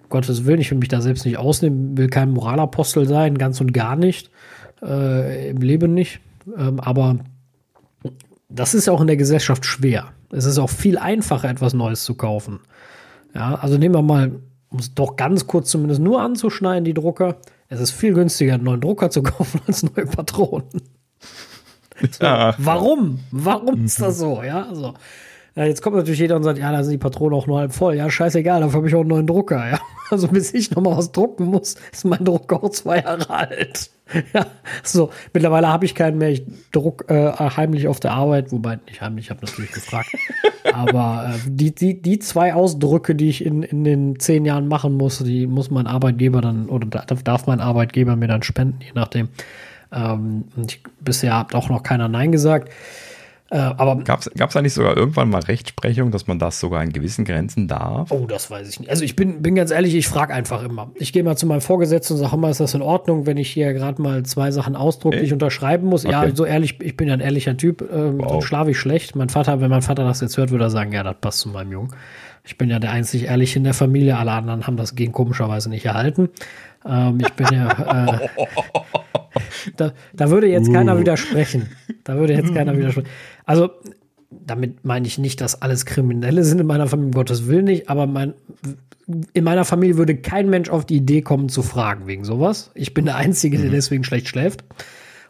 Gottes 0.09 0.45
Willen, 0.47 0.61
ich 0.61 0.71
will 0.71 0.79
mich 0.79 0.89
da 0.89 1.01
selbst 1.01 1.25
nicht 1.25 1.39
ausnehmen, 1.39 1.97
will 1.97 2.09
kein 2.09 2.31
Moralapostel 2.31 3.07
sein, 3.07 3.39
ganz 3.39 3.61
und 3.61 3.73
gar 3.73 3.97
nicht. 3.97 4.31
Äh, 4.83 5.51
Im 5.51 5.59
Leben 5.59 5.95
nicht. 5.95 6.21
Ähm, 6.57 6.81
aber 6.81 7.19
das 8.49 8.75
ist 8.75 8.87
ja 8.87 8.93
auch 8.93 9.01
in 9.01 9.07
der 9.07 9.17
Gesellschaft 9.17 9.65
schwer. 9.67 10.13
Es 10.31 10.45
ist 10.45 10.59
auch 10.59 10.71
viel 10.71 10.99
einfacher, 10.99 11.49
etwas 11.49 11.75
Neues 11.75 12.05
zu 12.05 12.15
kaufen. 12.15 12.61
Ja, 13.35 13.55
also 13.57 13.79
nehmen 13.79 13.95
wir 13.95 14.03
mal, 14.03 14.41
um 14.71 14.79
es 14.79 14.95
doch 14.95 15.17
ganz 15.17 15.47
kurz 15.47 15.71
zumindest 15.71 16.01
nur 16.01 16.23
anzuschneiden, 16.23 16.85
die 16.85 16.95
Drucker. 16.95 17.37
Es 17.69 17.81
ist 17.81 17.91
viel 17.91 18.15
günstiger, 18.15 18.55
einen 18.55 18.65
neuen 18.65 18.81
Drucker 18.81 19.11
zu 19.11 19.23
kaufen 19.25 19.61
als 19.67 19.83
neue 19.83 20.07
Patronen. 20.07 20.69
So, 22.11 22.25
warum? 22.25 23.21
Warum 23.33 23.85
ist 23.85 24.01
das 24.01 24.19
so? 24.19 24.43
Ja, 24.43 24.69
also 24.69 24.95
ja, 25.55 25.65
jetzt 25.65 25.83
kommt 25.83 25.97
natürlich 25.97 26.21
jeder 26.21 26.37
und 26.37 26.45
sagt, 26.45 26.59
ja, 26.59 26.71
da 26.71 26.83
sind 26.83 26.93
die 26.93 26.99
Patronen 26.99 27.35
auch 27.35 27.47
nur 27.47 27.59
halb 27.59 27.73
voll. 27.73 27.97
Ja, 27.97 28.11
scheißegal, 28.11 28.61
dafür 28.61 28.79
habe 28.79 28.89
ich 28.89 28.95
auch 28.95 29.01
einen 29.01 29.09
neuen 29.09 29.27
Drucker. 29.27 29.71
Ja, 29.71 29.81
also 30.11 30.29
bis 30.29 30.55
ich 30.55 30.71
noch 30.71 30.83
mal 30.83 30.97
was 30.97 31.13
drucken 31.13 31.47
muss, 31.47 31.77
ist 31.93 32.05
mein 32.05 32.25
Drucker 32.25 32.63
auch 32.63 32.71
zwei 32.71 33.01
Jahre 33.01 33.29
alt. 33.31 33.91
Ja, 34.33 34.47
so 34.83 35.11
mittlerweile 35.35 35.69
habe 35.69 35.85
ich 35.85 35.95
keinen 35.95 36.17
mehr. 36.17 36.31
Ich 36.31 36.43
druck 36.73 37.11
äh, 37.11 37.31
heimlich 37.31 37.89
auf 37.89 38.01
der 38.01 38.13
Arbeit, 38.13 38.53
wobei 38.53 38.79
nicht 38.87 39.03
heimlich, 39.03 39.27
ich 39.27 39.31
habe 39.31 39.45
natürlich 39.45 39.71
gefragt. 39.71 40.09
Aber 40.73 41.31
äh, 41.35 41.39
die, 41.47 41.75
die, 41.75 42.01
die 42.01 42.19
zwei 42.19 42.55
Ausdrücke, 42.55 43.15
die 43.15 43.29
ich 43.29 43.45
in, 43.45 43.63
in 43.63 43.85
den 43.85 44.19
zehn 44.19 44.47
Jahren 44.47 44.67
machen 44.67 44.95
muss, 44.95 45.19
die 45.19 45.47
muss 45.47 45.71
mein 45.71 45.87
Arbeitgeber 45.87 46.41
dann 46.41 46.71
oder 46.71 46.87
darf 46.87 47.47
mein 47.47 47.61
Arbeitgeber 47.61 48.17
mir 48.17 48.29
dann 48.29 48.43
spenden, 48.43 48.79
je 48.81 48.93
nachdem. 48.95 49.29
Ähm, 49.93 50.45
und 50.57 50.73
ich, 50.73 50.83
bisher 51.01 51.39
hat 51.39 51.55
auch 51.55 51.69
noch 51.69 51.83
keiner 51.83 52.09
Nein 52.09 52.33
gesagt. 52.33 52.71
Äh, 53.51 53.57
aber 53.57 53.97
gab 54.05 54.21
es 54.21 54.53
da 54.53 54.61
nicht 54.61 54.75
sogar 54.75 54.95
irgendwann 54.95 55.31
mal 55.31 55.41
Rechtsprechung, 55.41 56.11
dass 56.11 56.27
man 56.27 56.39
das 56.39 56.61
sogar 56.61 56.83
in 56.83 56.93
gewissen 56.93 57.25
Grenzen 57.25 57.67
darf? 57.67 58.11
Oh, 58.11 58.27
das 58.27 58.51
weiß 58.51 58.69
ich 58.69 58.79
nicht. 58.79 58.91
Also 58.91 59.05
ich 59.05 59.17
bin, 59.17 59.41
bin 59.41 59.55
ganz 59.55 59.71
ehrlich, 59.71 59.95
ich 59.95 60.07
frage 60.07 60.35
einfach 60.35 60.63
immer. 60.63 60.91
Ich 60.97 61.15
gehe 61.15 61.23
mal 61.23 61.37
zu 61.37 61.47
meinem 61.47 61.63
Vorgesetzten 61.63 62.15
und 62.15 62.21
sage, 62.21 62.37
mal, 62.37 62.51
ist 62.51 62.61
das 62.61 62.75
in 62.75 62.83
Ordnung, 62.83 63.25
wenn 63.25 63.39
ich 63.39 63.49
hier 63.51 63.73
gerade 63.73 64.03
mal 64.03 64.23
zwei 64.25 64.51
Sachen 64.51 64.77
ausdrücklich 64.77 65.33
unterschreiben 65.33 65.89
muss? 65.89 66.05
Okay. 66.05 66.13
Ja, 66.13 66.35
so 66.35 66.45
ehrlich, 66.45 66.79
ich 66.83 66.97
bin 66.97 67.09
ja 67.09 67.15
ein 67.15 67.21
ehrlicher 67.21 67.57
Typ, 67.57 67.89
ähm, 67.91 68.19
wow. 68.19 68.45
schlafe 68.45 68.73
ich 68.73 68.79
schlecht. 68.79 69.17
Mein 69.17 69.31
Vater, 69.31 69.63
wenn 69.63 69.71
mein 69.71 69.83
Vater 69.83 70.05
das 70.05 70.21
jetzt 70.21 70.37
hört, 70.37 70.51
würde 70.51 70.65
er 70.65 70.71
sagen, 70.71 70.93
ja, 70.93 71.03
das 71.03 71.17
passt 71.19 71.39
zu 71.41 71.49
meinem 71.49 71.73
Jungen. 71.73 71.95
Ich 72.45 72.59
bin 72.59 72.69
ja 72.69 72.79
der 72.79 72.93
einzig 72.93 73.25
Ehrliche 73.25 73.59
in 73.59 73.65
der 73.65 73.75
Familie, 73.75 74.17
alle 74.19 74.33
anderen 74.33 74.67
haben 74.67 74.77
das 74.77 74.95
Gen 74.95 75.13
komischerweise 75.13 75.71
nicht 75.71 75.85
erhalten. 75.87 76.29
Ähm, 76.87 77.19
ich 77.21 77.33
bin 77.33 77.47
ja. 77.53 77.69
Äh, 78.07 78.29
da, 79.77 79.93
da 80.15 80.31
würde 80.31 80.49
jetzt 80.49 80.73
keiner 80.73 80.97
uh. 80.97 80.99
widersprechen. 80.99 81.69
Da 82.05 82.17
würde 82.17 82.35
jetzt 82.35 82.55
keiner 82.55 82.77
widersprechen. 82.77 83.09
Also, 83.49 83.71
damit 84.31 84.85
meine 84.85 85.07
ich 85.07 85.17
nicht, 85.17 85.41
dass 85.41 85.63
alles 85.63 85.87
Kriminelle 85.87 86.45
sind 86.45 86.61
in 86.61 86.67
meiner 86.67 86.87
Familie, 86.87 87.09
um 87.09 87.15
Gottes 87.15 87.47
Willen 87.47 87.65
nicht, 87.65 87.89
aber 87.89 88.07
mein, 88.07 88.35
in 89.33 89.43
meiner 89.43 89.65
Familie 89.65 89.97
würde 89.97 90.17
kein 90.17 90.51
Mensch 90.51 90.69
auf 90.69 90.85
die 90.85 90.97
Idee 90.97 91.23
kommen 91.23 91.49
zu 91.49 91.63
fragen 91.63 92.07
wegen 92.07 92.25
sowas. 92.25 92.71
Ich 92.75 92.93
bin 92.93 93.07
der 93.07 93.17
Einzige, 93.17 93.57
der 93.57 93.69
mhm. 93.69 93.73
deswegen 93.73 94.05
schlecht 94.05 94.29
schläft. 94.29 94.65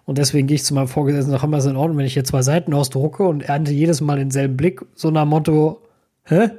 Und 0.04 0.18
deswegen 0.18 0.48
gehe 0.48 0.56
ich 0.56 0.64
zu 0.64 0.74
meinem 0.74 0.88
Vorgesetzten 0.88 1.32
und 1.32 1.38
sage, 1.38 1.56
ist 1.56 1.66
in 1.66 1.76
Ordnung, 1.76 1.96
wenn 1.96 2.06
ich 2.06 2.14
hier 2.14 2.24
zwei 2.24 2.42
Seiten 2.42 2.74
ausdrucke 2.74 3.22
und 3.22 3.42
ernte 3.42 3.70
jedes 3.70 4.00
Mal 4.00 4.18
denselben 4.18 4.56
Blick, 4.56 4.84
so 4.96 5.12
nach 5.12 5.24
Motto, 5.24 5.80
hä? 6.24 6.50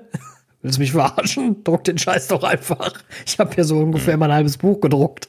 Willst 0.61 0.77
du 0.77 0.81
mich 0.81 0.93
verarschen? 0.93 1.61
Druck 1.65 1.83
den 1.83 1.97
Scheiß 1.97 2.29
doch 2.29 2.43
einfach. 2.43 2.93
Ich 3.25 3.37
habe 3.37 3.53
hier 3.53 3.65
so 3.65 3.79
ungefähr 3.79 4.15
mhm. 4.15 4.21
mal 4.21 4.25
ein 4.27 4.35
halbes 4.35 4.57
Buch 4.57 4.79
gedruckt. 4.79 5.27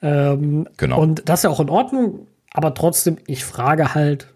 Ähm, 0.00 0.68
genau. 0.78 1.02
Und 1.02 1.28
das 1.28 1.40
ist 1.40 1.44
ja 1.44 1.50
auch 1.50 1.60
in 1.60 1.68
Ordnung, 1.68 2.26
aber 2.50 2.72
trotzdem, 2.72 3.18
ich 3.26 3.44
frage 3.44 3.94
halt, 3.94 4.28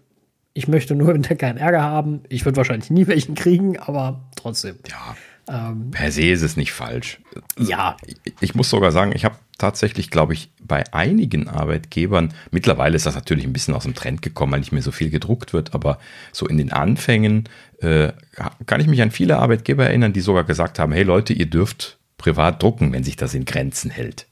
ich 0.53 0.67
möchte 0.67 0.95
nur 0.95 1.11
hinter 1.13 1.35
keinen 1.35 1.57
Ärger 1.57 1.81
haben. 1.81 2.21
Ich 2.29 2.45
würde 2.45 2.57
wahrscheinlich 2.57 2.89
nie 2.89 3.07
welchen 3.07 3.35
kriegen, 3.35 3.77
aber 3.77 4.21
trotzdem. 4.35 4.75
Ja. 4.89 5.15
Ähm, 5.49 5.91
per 5.91 6.11
se 6.11 6.29
ist 6.29 6.43
es 6.43 6.55
nicht 6.55 6.71
falsch. 6.71 7.19
Ja. 7.57 7.97
Ich, 8.05 8.33
ich 8.39 8.55
muss 8.55 8.69
sogar 8.69 8.91
sagen, 8.91 9.11
ich 9.15 9.25
habe 9.25 9.35
tatsächlich, 9.57 10.09
glaube 10.09 10.33
ich, 10.33 10.49
bei 10.61 10.83
einigen 10.93 11.47
Arbeitgebern, 11.47 12.33
mittlerweile 12.51 12.95
ist 12.95 13.05
das 13.05 13.15
natürlich 13.15 13.45
ein 13.45 13.53
bisschen 13.53 13.73
aus 13.73 13.83
dem 13.83 13.95
Trend 13.95 14.21
gekommen, 14.21 14.53
weil 14.53 14.59
nicht 14.59 14.71
mehr 14.71 14.81
so 14.81 14.91
viel 14.91 15.09
gedruckt 15.09 15.53
wird, 15.53 15.73
aber 15.73 15.99
so 16.31 16.47
in 16.47 16.57
den 16.57 16.71
Anfängen 16.71 17.49
äh, 17.79 18.13
kann 18.65 18.81
ich 18.81 18.87
mich 18.87 19.01
an 19.01 19.11
viele 19.11 19.37
Arbeitgeber 19.37 19.85
erinnern, 19.85 20.13
die 20.13 20.21
sogar 20.21 20.43
gesagt 20.43 20.79
haben, 20.79 20.93
hey 20.93 21.03
Leute, 21.03 21.33
ihr 21.33 21.47
dürft 21.47 21.97
privat 22.17 22.61
drucken, 22.61 22.93
wenn 22.93 23.03
sich 23.03 23.15
das 23.15 23.33
in 23.33 23.45
Grenzen 23.45 23.91
hält. 23.91 24.27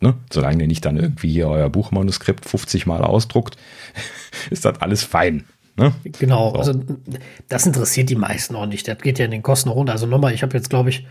Ne? 0.00 0.14
Solange 0.30 0.64
ihr 0.64 0.68
nicht 0.68 0.84
dann 0.84 0.96
irgendwie 0.96 1.30
hier 1.30 1.48
euer 1.48 1.70
Buchmanuskript 1.70 2.46
50 2.46 2.86
Mal 2.86 3.02
ausdruckt, 3.02 3.56
ist 4.50 4.64
das 4.64 4.80
alles 4.80 5.02
fein. 5.02 5.44
Ne? 5.76 5.92
Genau, 6.18 6.50
so. 6.50 6.58
also 6.58 6.80
das 7.48 7.66
interessiert 7.66 8.10
die 8.10 8.16
meisten 8.16 8.54
auch 8.54 8.66
nicht. 8.66 8.86
Das 8.86 8.98
geht 8.98 9.18
ja 9.18 9.24
in 9.24 9.30
den 9.30 9.42
Kosten 9.42 9.68
runter. 9.68 9.92
Also 9.92 10.06
nochmal, 10.06 10.32
ich 10.32 10.42
habe 10.42 10.56
jetzt, 10.56 10.70
glaube 10.70 10.90
ich, 10.90 11.06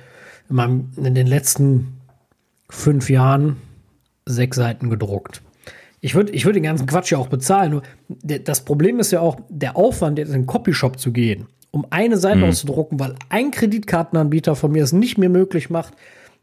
in, 0.49 0.55
meinem, 0.55 0.91
in 0.95 1.16
den 1.16 1.28
letzten 1.28 1.99
fünf 2.70 3.09
Jahren 3.09 3.57
sechs 4.26 4.57
Seiten 4.57 4.89
gedruckt. 4.89 5.41
Ich 5.99 6.16
würde 6.16 6.32
ich 6.34 6.45
würd 6.45 6.55
den 6.55 6.64
ganzen 6.64 6.86
Quatsch 6.86 7.11
ja 7.11 7.18
auch 7.18 7.28
bezahlen. 7.28 7.72
Nur 7.72 7.84
das 8.09 8.66
Problem 8.66 8.99
ist 8.99 9.11
ja 9.11 9.22
auch, 9.22 9.38
der 9.49 9.78
Aufwand, 9.78 10.18
jetzt 10.18 10.30
in 10.30 10.41
den 10.41 10.45
Copyshop 10.45 10.99
zu 10.99 11.11
gehen, 11.11 11.47
um 11.72 11.86
eine 11.89 12.18
Seite 12.18 12.39
mhm. 12.39 12.45
auszudrucken, 12.45 12.99
weil 12.99 13.16
ein 13.30 13.51
Kreditkartenanbieter 13.51 14.55
von 14.55 14.72
mir 14.72 14.84
es 14.84 14.91
nicht 14.91 15.18
mehr 15.18 15.30
möglich 15.30 15.70
macht, 15.70 15.93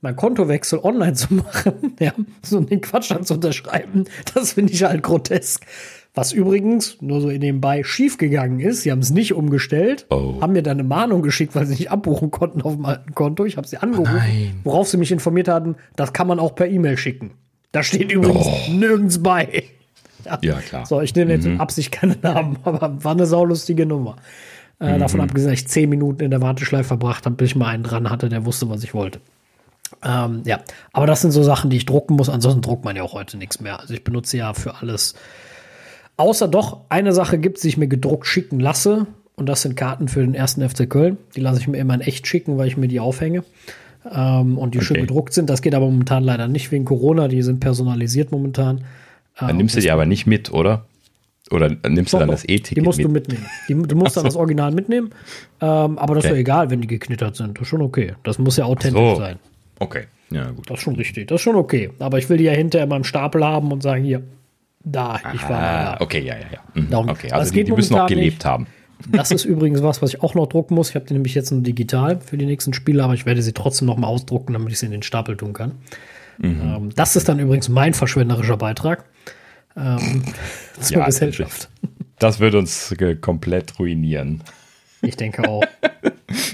mein 0.00 0.16
Kontowechsel 0.16 0.78
online 0.82 1.12
zu 1.12 1.34
machen, 1.34 1.96
ja, 2.00 2.12
so 2.42 2.60
den 2.60 2.80
Quatsch 2.80 3.10
dann 3.10 3.24
zu 3.24 3.34
unterschreiben, 3.34 4.04
das 4.34 4.54
finde 4.54 4.72
ich 4.72 4.82
halt 4.82 5.02
grotesk. 5.02 5.66
Was 6.12 6.32
übrigens, 6.32 7.00
nur 7.00 7.20
so 7.20 7.28
nebenbei, 7.28 7.84
schiefgegangen 7.84 8.58
ist. 8.58 8.82
Sie 8.82 8.90
haben 8.90 8.98
es 8.98 9.10
nicht 9.10 9.32
umgestellt, 9.32 10.06
oh. 10.10 10.40
haben 10.40 10.52
mir 10.52 10.62
dann 10.62 10.78
eine 10.78 10.88
Mahnung 10.88 11.22
geschickt, 11.22 11.54
weil 11.54 11.66
sie 11.66 11.74
nicht 11.74 11.90
abbuchen 11.90 12.32
konnten 12.32 12.62
auf 12.62 12.74
dem 12.74 12.84
alten 12.84 13.14
Konto. 13.14 13.44
Ich 13.44 13.56
habe 13.56 13.68
sie 13.68 13.76
angerufen, 13.76 14.16
oh 14.16 14.60
worauf 14.64 14.88
sie 14.88 14.96
mich 14.96 15.12
informiert 15.12 15.46
hatten, 15.46 15.76
das 15.94 16.12
kann 16.12 16.26
man 16.26 16.40
auch 16.40 16.56
per 16.56 16.66
E-Mail 16.66 16.96
schicken. 16.96 17.30
Da 17.70 17.84
steht 17.84 18.10
übrigens 18.10 18.46
oh. 18.46 18.72
nirgends 18.72 19.22
bei. 19.22 19.64
Ja. 20.24 20.38
ja, 20.42 20.54
klar. 20.60 20.84
So, 20.84 21.00
ich 21.00 21.14
nehme 21.14 21.32
jetzt 21.32 21.46
mhm. 21.46 21.54
in 21.54 21.60
Absicht 21.60 21.92
keine 21.92 22.16
Namen, 22.20 22.58
aber 22.64 23.02
war 23.04 23.12
eine 23.12 23.26
saulustige 23.26 23.86
Nummer. 23.86 24.16
Äh, 24.80 24.94
mhm. 24.94 25.00
Davon 25.00 25.20
abgesehen, 25.20 25.50
dass 25.50 25.60
ich 25.60 25.68
zehn 25.68 25.88
Minuten 25.88 26.24
in 26.24 26.30
der 26.30 26.40
Warteschleife 26.40 26.88
verbracht 26.88 27.24
habe, 27.26 27.36
bis 27.36 27.50
ich 27.50 27.56
mal 27.56 27.68
einen 27.68 27.84
dran 27.84 28.10
hatte, 28.10 28.28
der 28.28 28.44
wusste, 28.44 28.68
was 28.68 28.82
ich 28.82 28.94
wollte. 28.94 29.20
Ähm, 30.02 30.42
ja, 30.44 30.60
aber 30.92 31.06
das 31.06 31.20
sind 31.20 31.30
so 31.30 31.42
Sachen, 31.42 31.70
die 31.70 31.76
ich 31.76 31.86
drucken 31.86 32.16
muss. 32.16 32.28
Ansonsten 32.28 32.62
druckt 32.62 32.84
man 32.84 32.96
ja 32.96 33.02
auch 33.02 33.12
heute 33.12 33.36
nichts 33.36 33.60
mehr. 33.60 33.80
Also 33.80 33.94
ich 33.94 34.02
benutze 34.02 34.36
ja 34.36 34.54
für 34.54 34.76
alles 34.76 35.14
Außer 36.20 36.48
doch 36.48 36.82
eine 36.90 37.14
Sache 37.14 37.38
gibt 37.38 37.56
es, 37.56 37.62
die 37.62 37.68
ich 37.68 37.78
mir 37.78 37.88
gedruckt 37.88 38.26
schicken 38.26 38.60
lasse. 38.60 39.06
Und 39.36 39.48
das 39.48 39.62
sind 39.62 39.74
Karten 39.74 40.06
für 40.06 40.20
den 40.20 40.34
ersten 40.34 40.68
FC 40.68 40.86
Köln. 40.86 41.16
Die 41.34 41.40
lasse 41.40 41.60
ich 41.60 41.66
mir 41.66 41.78
immer 41.78 41.94
in 41.94 42.02
echt 42.02 42.26
schicken, 42.26 42.58
weil 42.58 42.68
ich 42.68 42.76
mir 42.76 42.88
die 42.88 43.00
aufhänge. 43.00 43.42
Ähm, 44.04 44.58
und 44.58 44.74
die 44.74 44.78
okay. 44.80 44.84
schön 44.84 45.00
gedruckt 45.00 45.32
sind. 45.32 45.48
Das 45.48 45.62
geht 45.62 45.74
aber 45.74 45.86
momentan 45.86 46.22
leider 46.22 46.46
nicht 46.46 46.70
wegen 46.72 46.84
Corona. 46.84 47.26
Die 47.26 47.40
sind 47.40 47.60
personalisiert 47.60 48.32
momentan. 48.32 48.84
Dann 49.38 49.56
nimmst 49.56 49.76
du 49.76 49.80
die 49.80 49.90
aber 49.90 50.04
nicht 50.04 50.26
mit, 50.26 50.52
oder? 50.52 50.84
Oder 51.50 51.70
nimmst 51.88 52.12
doch, 52.12 52.18
du 52.18 52.24
dann 52.24 52.28
das 52.28 52.44
E-Ticket 52.44 52.76
Die 52.76 52.82
musst 52.82 52.98
mit? 52.98 53.06
du 53.06 53.12
mitnehmen. 53.12 53.46
Die, 53.66 53.74
du 53.74 53.96
musst 53.96 54.12
so. 54.12 54.20
dann 54.20 54.26
das 54.26 54.36
Original 54.36 54.72
mitnehmen. 54.72 55.12
Ähm, 55.62 55.96
aber 55.96 56.16
das 56.16 56.24
okay. 56.24 56.32
ist 56.32 56.36
ja 56.36 56.40
egal, 56.40 56.68
wenn 56.68 56.82
die 56.82 56.86
geknittert 56.86 57.34
sind. 57.34 57.56
Das 57.56 57.62
ist 57.62 57.68
schon 57.68 57.80
okay. 57.80 58.12
Das 58.24 58.38
muss 58.38 58.58
ja 58.58 58.66
authentisch 58.66 59.00
so. 59.00 59.16
sein. 59.16 59.38
Okay. 59.78 60.02
Ja, 60.30 60.50
gut. 60.50 60.68
Das 60.68 60.80
ist 60.80 60.84
schon 60.84 60.96
richtig. 60.96 61.28
Das 61.28 61.36
ist 61.36 61.42
schon 61.44 61.56
okay. 61.56 61.90
Aber 61.98 62.18
ich 62.18 62.28
will 62.28 62.36
die 62.36 62.44
ja 62.44 62.52
hinterher 62.52 62.84
in 62.84 62.90
meinem 62.90 63.04
Stapel 63.04 63.42
haben 63.42 63.72
und 63.72 63.82
sagen, 63.82 64.04
hier, 64.04 64.22
da, 64.82 65.20
ich 65.34 65.48
war. 65.48 65.60
Ah, 65.60 65.96
okay, 66.00 66.20
ja, 66.20 66.34
ja, 66.34 66.46
ja. 66.52 66.60
Mhm. 66.74 66.90
Darum, 66.90 67.08
okay, 67.08 67.30
also 67.30 67.52
die, 67.52 67.64
die 67.64 67.72
müssen 67.72 67.94
noch 67.94 68.06
gelebt 68.06 68.38
nicht. 68.38 68.44
haben. 68.44 68.66
Das 69.08 69.30
ist 69.30 69.44
übrigens 69.44 69.82
was, 69.82 70.02
was 70.02 70.14
ich 70.14 70.22
auch 70.22 70.34
noch 70.34 70.46
drucken 70.46 70.74
muss. 70.74 70.90
Ich 70.90 70.94
habe 70.94 71.06
die 71.06 71.14
nämlich 71.14 71.34
jetzt 71.34 71.50
nur 71.50 71.62
digital 71.62 72.20
für 72.20 72.36
die 72.36 72.46
nächsten 72.46 72.74
Spiele, 72.74 73.02
aber 73.02 73.14
ich 73.14 73.24
werde 73.24 73.42
sie 73.42 73.52
trotzdem 73.52 73.86
noch 73.86 73.96
mal 73.96 74.06
ausdrucken, 74.06 74.52
damit 74.52 74.72
ich 74.72 74.78
sie 74.78 74.86
in 74.86 74.92
den 74.92 75.02
Stapel 75.02 75.36
tun 75.36 75.52
kann. 75.52 75.72
Mhm. 76.38 76.60
Ähm, 76.62 76.90
das 76.94 77.16
ist 77.16 77.28
dann 77.28 77.38
übrigens 77.38 77.68
mein 77.68 77.94
verschwenderischer 77.94 78.56
Beitrag 78.56 79.04
ähm, 79.76 80.22
zur 80.80 80.98
ja, 80.98 81.06
Gesellschaft. 81.06 81.68
Das 82.18 82.40
wird 82.40 82.54
uns 82.54 82.94
komplett 83.20 83.78
ruinieren. 83.78 84.42
Ich 85.02 85.16
denke 85.16 85.48
auch. 85.48 85.64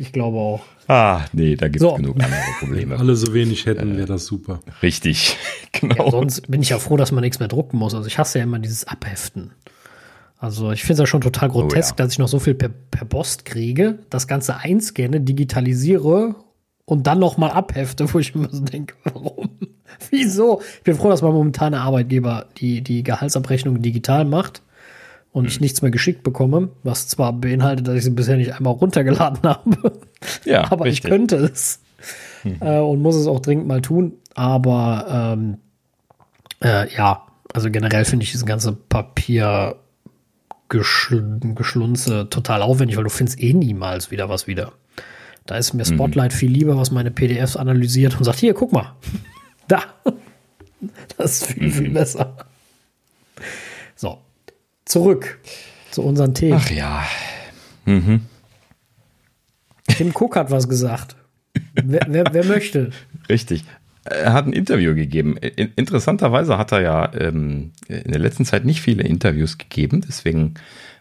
Ich 0.01 0.12
glaube 0.12 0.38
auch. 0.38 0.61
Ah, 0.88 1.24
nee, 1.32 1.57
da 1.57 1.66
gibt 1.66 1.82
es 1.82 1.82
so. 1.82 1.97
genug 1.97 2.22
andere 2.22 2.40
Probleme. 2.61 2.92
Wenn 2.92 3.01
alle 3.01 3.16
so 3.16 3.34
wenig 3.34 3.66
hätten, 3.66 3.97
wäre 3.97 4.07
das 4.07 4.26
super. 4.26 4.61
Richtig, 4.82 5.36
genau. 5.72 6.05
Ja, 6.05 6.11
sonst 6.11 6.51
bin 6.51 6.62
ich 6.62 6.68
ja 6.70 6.78
froh, 6.78 6.97
dass 6.97 7.12
man 7.12 7.22
nichts 7.22 7.40
mehr 7.40 7.49
drucken 7.49 7.78
muss. 7.78 7.94
Also 7.94 8.07
ich 8.07 8.18
hasse 8.18 8.38
ja 8.38 8.44
immer 8.44 8.59
dieses 8.59 8.86
Abheften. 8.86 9.53
Also 10.38 10.70
ich 10.70 10.82
finde 10.82 10.94
es 10.94 10.99
ja 11.01 11.07
schon 11.07 11.22
total 11.22 11.49
grotesk, 11.49 11.92
oh, 11.92 11.99
ja. 11.99 12.05
dass 12.05 12.12
ich 12.12 12.18
noch 12.18 12.28
so 12.28 12.38
viel 12.38 12.55
per, 12.55 12.68
per 12.68 13.07
Post 13.07 13.44
kriege, 13.44 13.99
das 14.11 14.28
Ganze 14.28 14.57
einscanne, 14.57 15.20
digitalisiere 15.20 16.36
und 16.84 17.07
dann 17.07 17.18
noch 17.18 17.36
mal 17.36 17.51
abhefte, 17.51 18.12
wo 18.12 18.18
ich 18.18 18.34
mir 18.34 18.49
so 18.51 18.61
denke, 18.61 18.94
warum? 19.05 19.51
Wieso? 20.11 20.61
Ich 20.78 20.84
bin 20.84 20.94
froh, 20.94 21.09
dass 21.09 21.22
mein 21.22 21.32
momentaner 21.32 21.80
Arbeitgeber 21.80 22.47
die, 22.59 22.82
die 22.82 23.03
Gehaltsabrechnung 23.03 23.80
digital 23.80 24.24
macht 24.24 24.62
und 25.37 25.45
ich 25.45 25.61
nichts 25.61 25.82
mehr 25.82 25.91
geschickt 25.91 26.22
bekomme, 26.22 26.70
was 26.82 27.09
zwar 27.09 27.30
beinhaltet, 27.34 27.87
dass 27.87 27.97
ich 27.97 28.05
sie 28.05 28.11
bisher 28.11 28.39
nicht 28.39 28.55
einmal 28.55 28.72
runtergeladen 28.72 29.43
habe, 29.43 29.93
ja, 30.47 30.64
aber 30.70 30.87
richtig. 30.87 31.05
ich 31.05 31.11
könnte 31.11 31.37
es 31.37 31.80
hm. 32.41 32.57
äh, 32.61 32.78
und 32.78 33.03
muss 33.03 33.16
es 33.16 33.26
auch 33.26 33.41
dringend 33.41 33.66
mal 33.66 33.82
tun. 33.82 34.14
Aber 34.34 35.34
ähm, 35.37 35.59
äh, 36.64 36.91
ja, 36.97 37.26
also 37.53 37.70
generell 37.70 38.07
finde 38.07 38.22
ich 38.22 38.30
dieses 38.30 38.47
ganze 38.47 38.72
Papier 38.72 39.76
Geschlunze 40.70 42.28
total 42.30 42.62
aufwendig, 42.62 42.97
weil 42.97 43.05
du 43.05 43.11
findest 43.11 43.39
eh 43.39 43.53
niemals 43.53 44.11
wieder 44.11 44.30
was 44.30 44.47
wieder. 44.47 44.72
Da 45.45 45.57
ist 45.59 45.74
mir 45.74 45.84
mhm. 45.87 45.97
Spotlight 45.97 46.32
mhm. 46.32 46.37
viel 46.37 46.51
lieber, 46.51 46.78
was 46.78 46.91
meine 46.91 47.11
PDFs 47.11 47.57
analysiert 47.57 48.16
und 48.16 48.24
sagt, 48.24 48.39
hier, 48.39 48.55
guck 48.55 48.72
mal. 48.72 48.95
Da. 49.68 49.82
Das 51.18 51.43
ist 51.43 51.47
viel, 51.47 51.72
viel 51.72 51.89
mhm. 51.89 51.95
besser. 51.95 52.37
Zurück 54.87 55.39
zu 55.91 56.03
unseren 56.03 56.32
Themen. 56.32 56.59
Ach 56.62 56.70
ja. 56.70 57.05
Mhm. 57.84 58.22
Tim 59.89 60.12
Cook 60.14 60.37
hat 60.37 60.51
was 60.51 60.68
gesagt. 60.68 61.16
wer, 61.74 62.07
wer, 62.09 62.24
wer, 62.32 62.45
möchte? 62.45 62.91
Richtig. 63.28 63.64
Er 64.05 64.32
hat 64.32 64.47
ein 64.47 64.53
Interview 64.53 64.95
gegeben. 64.95 65.37
Interessanterweise 65.37 66.59
hat 66.59 66.72
er 66.72 66.80
ja 66.80 67.12
ähm, 67.14 67.72
in 67.89 68.12
der 68.12 68.20
letzten 68.20 68.45
Zeit 68.45 68.64
nicht 68.64 68.80
viele 68.80 69.03
Interviews 69.03 69.59
gegeben. 69.59 70.05
Deswegen 70.07 70.55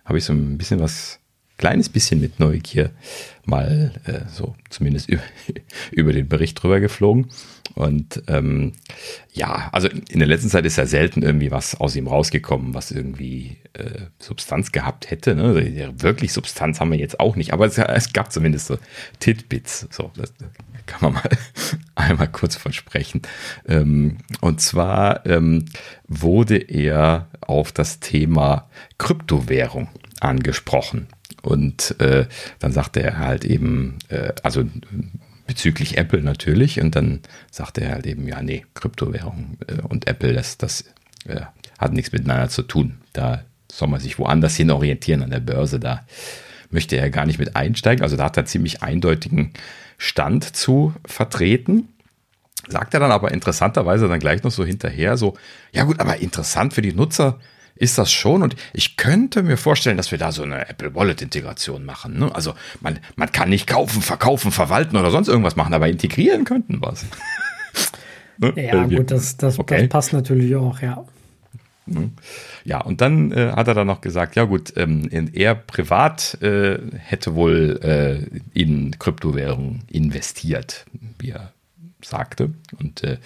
habe 0.06 0.18
ich 0.18 0.26
so 0.26 0.34
ein 0.34 0.58
bisschen 0.58 0.80
was 0.80 1.20
kleines 1.58 1.90
bisschen 1.90 2.20
mit 2.20 2.40
Neugier 2.40 2.92
mal 3.46 3.92
äh, 4.06 4.30
so 4.30 4.56
zumindest 4.70 5.10
über, 5.10 5.22
über 5.92 6.14
den 6.14 6.28
Bericht 6.28 6.62
drüber 6.62 6.80
geflogen. 6.80 7.28
Und 7.74 8.24
ähm, 8.28 8.74
ja, 9.34 9.70
also 9.72 9.88
in 9.88 10.20
der 10.20 10.28
letzten 10.28 10.50
Zeit 10.50 10.66
ist 10.66 10.78
ja 10.78 10.86
selten 10.86 11.24
irgendwie 11.24 11.52
was 11.52 11.76
aus 11.76 11.96
ihm 11.96 12.08
rausgekommen, 12.08 12.74
was 12.74 12.92
irgendwie 12.92 13.58
äh, 13.74 14.02
Substanz 14.20 14.72
gehabt 14.72 15.12
hätte. 15.12 15.36
Ne? 15.36 15.44
Also, 15.44 16.02
wirklich 16.02 16.32
Substanz 16.32 16.80
haben 16.80 16.92
wir 16.92 16.98
jetzt 16.98 17.20
auch 17.20 17.36
nicht, 17.36 17.54
aber 17.54 17.66
es, 17.66 17.78
es 17.78 18.14
gab 18.14 18.32
zumindest 18.32 18.68
so 18.68 18.78
Titbits. 19.20 19.88
So, 19.92 20.12
das 20.16 20.34
kann 20.86 21.00
man 21.02 21.14
mal 21.14 21.30
einmal 21.96 22.32
kurz 22.32 22.56
versprechen. 22.56 23.22
Ähm, 23.68 24.18
und 24.42 24.62
zwar 24.62 25.26
ähm, 25.26 25.66
wurde 26.08 26.58
er 26.58 27.28
auf 27.42 27.72
das 27.72 28.00
Thema 28.00 28.70
Kryptowährung 28.98 29.90
angesprochen. 30.20 31.08
Und 31.46 32.00
äh, 32.00 32.26
dann 32.60 32.72
sagte 32.72 33.04
er 33.04 33.20
halt 33.20 33.46
eben, 33.46 34.00
äh, 34.10 34.34
also 34.44 34.66
bezüglich 35.46 35.98
Apple 35.98 36.22
natürlich, 36.22 36.82
und 36.82 36.96
dann 36.96 37.20
sagte 37.52 37.82
er 37.82 37.92
halt 37.92 38.08
eben, 38.08 38.28
ja, 38.28 38.42
nee, 38.42 38.66
Kryptowährung 38.74 39.58
äh, 39.68 39.82
und 39.82 40.08
Apple, 40.08 40.34
das, 40.34 40.58
das 40.58 40.86
äh, 41.28 41.42
hat 41.78 41.94
nichts 41.94 42.12
miteinander 42.12 42.50
zu 42.50 42.64
tun. 42.64 42.98
Da 43.14 43.44
soll 43.72 43.90
man 43.90 44.00
sich 44.00 44.18
woanders 44.18 44.56
hin 44.56 44.72
orientieren 44.72 45.22
an 45.22 45.30
der 45.30 45.40
Börse. 45.40 45.80
Da 45.80 46.06
möchte 46.72 46.96
er 46.96 47.10
gar 47.10 47.26
nicht 47.26 47.40
mit 47.40 47.56
einsteigen. 47.56 48.04
Also 48.04 48.18
da 48.18 48.26
hat 48.26 48.38
er 48.38 48.46
ziemlich 48.46 48.82
eindeutigen 48.82 49.54
Stand 49.98 50.56
zu 50.56 50.94
vertreten. 51.06 51.90
Sagt 52.68 52.94
er 52.96 53.00
dann 53.00 53.12
aber 53.12 53.32
interessanterweise 53.32 54.08
dann 54.08 54.20
gleich 54.20 54.42
noch 54.42 54.52
so 54.52 54.66
hinterher, 54.66 55.18
so, 55.18 55.36
ja 55.72 55.84
gut, 55.84 56.00
aber 56.00 56.18
interessant 56.18 56.74
für 56.74 56.82
die 56.82 56.94
Nutzer 56.94 57.40
ist 57.76 57.98
das 57.98 58.12
schon. 58.12 58.42
Und 58.42 58.56
ich 58.74 58.98
könnte 58.98 59.44
mir 59.44 59.58
vorstellen, 59.58 59.98
dass 59.98 60.12
wir 60.12 60.18
da 60.18 60.32
so 60.32 60.44
eine 60.44 60.68
Apple 60.70 60.96
Wallet-Integration 60.96 61.86
machen. 61.86 62.18
Ne? 62.20 62.34
Also 62.34 62.54
man, 62.82 63.00
man 63.16 63.32
kann 63.32 63.50
nicht 63.50 63.68
kaufen, 63.68 64.02
verkaufen, 64.02 64.52
verwalten 64.52 64.98
oder 64.98 65.12
sonst 65.12 65.28
irgendwas 65.28 65.56
machen, 65.56 65.74
aber 65.74 65.88
integrieren 65.88 66.46
könnten 66.46 66.82
was. 66.82 67.06
ne? 68.38 68.54
Ja, 68.56 68.86
gut, 68.86 69.12
das, 69.12 69.38
das, 69.38 69.60
okay. 69.60 69.82
das 69.82 69.90
passt 69.90 70.14
natürlich 70.14 70.56
auch, 70.56 70.80
ja. 70.82 71.06
Ne? 71.86 72.10
Ja, 72.64 72.82
und 72.82 73.02
dann 73.02 73.32
äh, 73.32 73.52
hat 73.52 73.68
er 73.68 73.76
dann 73.76 73.88
noch 73.88 74.02
gesagt, 74.02 74.36
ja 74.36 74.46
gut, 74.46 74.74
ähm, 74.76 75.08
er 75.34 75.54
privat 75.54 76.42
äh, 76.42 76.80
hätte 76.98 77.36
wohl 77.36 77.80
äh, 77.84 78.60
in 78.60 78.98
Kryptowährungen 78.98 79.84
investiert, 79.88 80.86
wie 81.20 81.32
er 81.32 81.52
sagte. 82.02 82.52
Und 82.80 83.04
äh, 83.04 83.18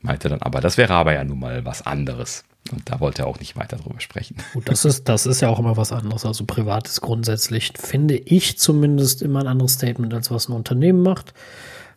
meinte 0.00 0.28
dann, 0.28 0.42
aber 0.42 0.60
das 0.60 0.78
wäre 0.78 0.94
aber 0.94 1.12
ja 1.14 1.24
nun 1.24 1.40
mal 1.40 1.64
was 1.64 1.86
anderes. 1.86 2.44
Und 2.72 2.90
da 2.90 3.00
wollte 3.00 3.22
er 3.22 3.28
auch 3.28 3.38
nicht 3.38 3.56
weiter 3.56 3.76
drüber 3.76 4.00
sprechen. 4.00 4.36
Gut, 4.52 4.68
das 4.68 4.84
ist, 4.84 5.08
das 5.08 5.26
ist 5.26 5.40
ja 5.40 5.48
auch 5.48 5.58
immer 5.58 5.76
was 5.76 5.92
anderes. 5.92 6.24
Also 6.24 6.44
privat 6.44 6.88
ist 6.88 7.00
grundsätzlich, 7.00 7.72
finde 7.76 8.16
ich 8.16 8.58
zumindest 8.58 9.22
immer 9.22 9.40
ein 9.40 9.46
anderes 9.46 9.74
Statement, 9.74 10.12
als 10.14 10.30
was 10.30 10.48
ein 10.48 10.52
Unternehmen 10.52 11.02
macht. 11.02 11.34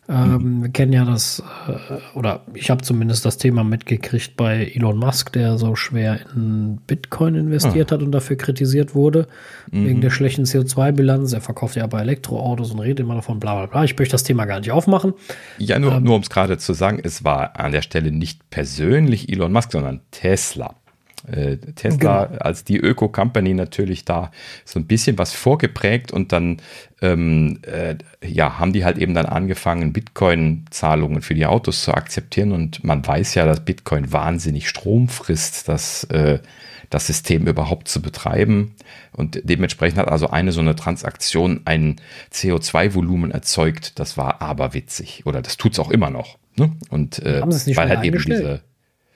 Ähm. 0.08 0.62
Wir 0.62 0.70
kennen 0.70 0.92
ja 0.92 1.04
das, 1.04 1.42
äh, 1.68 2.18
oder 2.18 2.40
ich 2.54 2.70
habe 2.70 2.82
zumindest 2.82 3.24
das 3.24 3.38
Thema 3.38 3.62
mitgekriegt 3.62 4.36
bei 4.36 4.72
Elon 4.74 4.98
Musk, 4.98 5.32
der 5.32 5.58
so 5.58 5.76
schwer 5.76 6.18
in 6.34 6.78
Bitcoin 6.86 7.36
investiert 7.36 7.92
ah. 7.92 7.94
hat 7.94 8.02
und 8.02 8.10
dafür 8.10 8.36
kritisiert 8.36 8.96
wurde, 8.96 9.28
mhm. 9.70 9.86
wegen 9.86 10.00
der 10.00 10.10
schlechten 10.10 10.44
CO2-Bilanz. 10.44 11.32
Er 11.32 11.40
verkauft 11.40 11.76
ja 11.76 11.84
aber 11.84 12.00
Elektroautos 12.00 12.72
und 12.72 12.80
redet 12.80 13.00
immer 13.00 13.14
davon, 13.14 13.38
bla 13.38 13.54
bla 13.54 13.66
bla. 13.66 13.84
Ich 13.84 13.96
möchte 13.96 14.12
das 14.12 14.24
Thema 14.24 14.44
gar 14.44 14.58
nicht 14.58 14.72
aufmachen. 14.72 15.14
Ja, 15.58 15.78
nur, 15.78 15.92
ähm, 15.92 16.02
nur 16.02 16.16
um 16.16 16.22
es 16.22 16.30
gerade 16.30 16.58
zu 16.58 16.72
sagen, 16.72 17.00
es 17.02 17.22
war 17.22 17.58
an 17.58 17.70
der 17.70 17.82
Stelle 17.82 18.10
nicht 18.10 18.50
persönlich 18.50 19.28
Elon 19.28 19.52
Musk, 19.52 19.70
sondern 19.70 20.00
Tesla. 20.10 20.74
Äh, 21.30 21.56
Tesla 21.56 22.24
genau. 22.24 22.40
als 22.40 22.64
die 22.64 22.78
Öko-Company 22.78 23.54
natürlich 23.54 24.04
da 24.04 24.32
so 24.64 24.80
ein 24.80 24.86
bisschen 24.86 25.18
was 25.18 25.32
vorgeprägt 25.32 26.10
und 26.12 26.32
dann 26.32 26.56
ähm, 27.00 27.60
äh, 27.62 27.96
ja, 28.26 28.58
haben 28.58 28.72
die 28.72 28.84
halt 28.84 28.98
eben 28.98 29.14
dann 29.14 29.26
angefangen, 29.26 29.92
Bitcoin-Zahlungen 29.92 31.22
für 31.22 31.34
die 31.34 31.46
Autos 31.46 31.84
zu 31.84 31.94
akzeptieren 31.94 32.52
und 32.52 32.82
man 32.82 33.06
weiß 33.06 33.34
ja, 33.34 33.46
dass 33.46 33.64
Bitcoin 33.64 34.12
wahnsinnig 34.12 34.68
Strom 34.68 35.08
frisst, 35.08 35.68
das, 35.68 36.04
äh, 36.04 36.40
das 36.90 37.06
System 37.06 37.46
überhaupt 37.46 37.88
zu 37.88 38.02
betreiben 38.02 38.74
und 39.12 39.40
dementsprechend 39.44 39.98
hat 39.98 40.08
also 40.08 40.28
eine 40.28 40.50
so 40.50 40.60
eine 40.60 40.74
Transaktion 40.74 41.60
ein 41.64 42.00
CO2-Volumen 42.32 43.30
erzeugt, 43.30 43.98
das 44.00 44.16
war 44.16 44.42
aberwitzig 44.42 45.24
oder 45.24 45.40
das 45.40 45.56
tut 45.56 45.72
es 45.72 45.78
auch 45.78 45.90
immer 45.90 46.10
noch. 46.10 46.38
Ne? 46.56 46.72
Und 46.90 47.20
äh, 47.20 47.42
weil 47.76 47.88
halt 47.88 48.04
eben 48.04 48.22
diese 48.22 48.62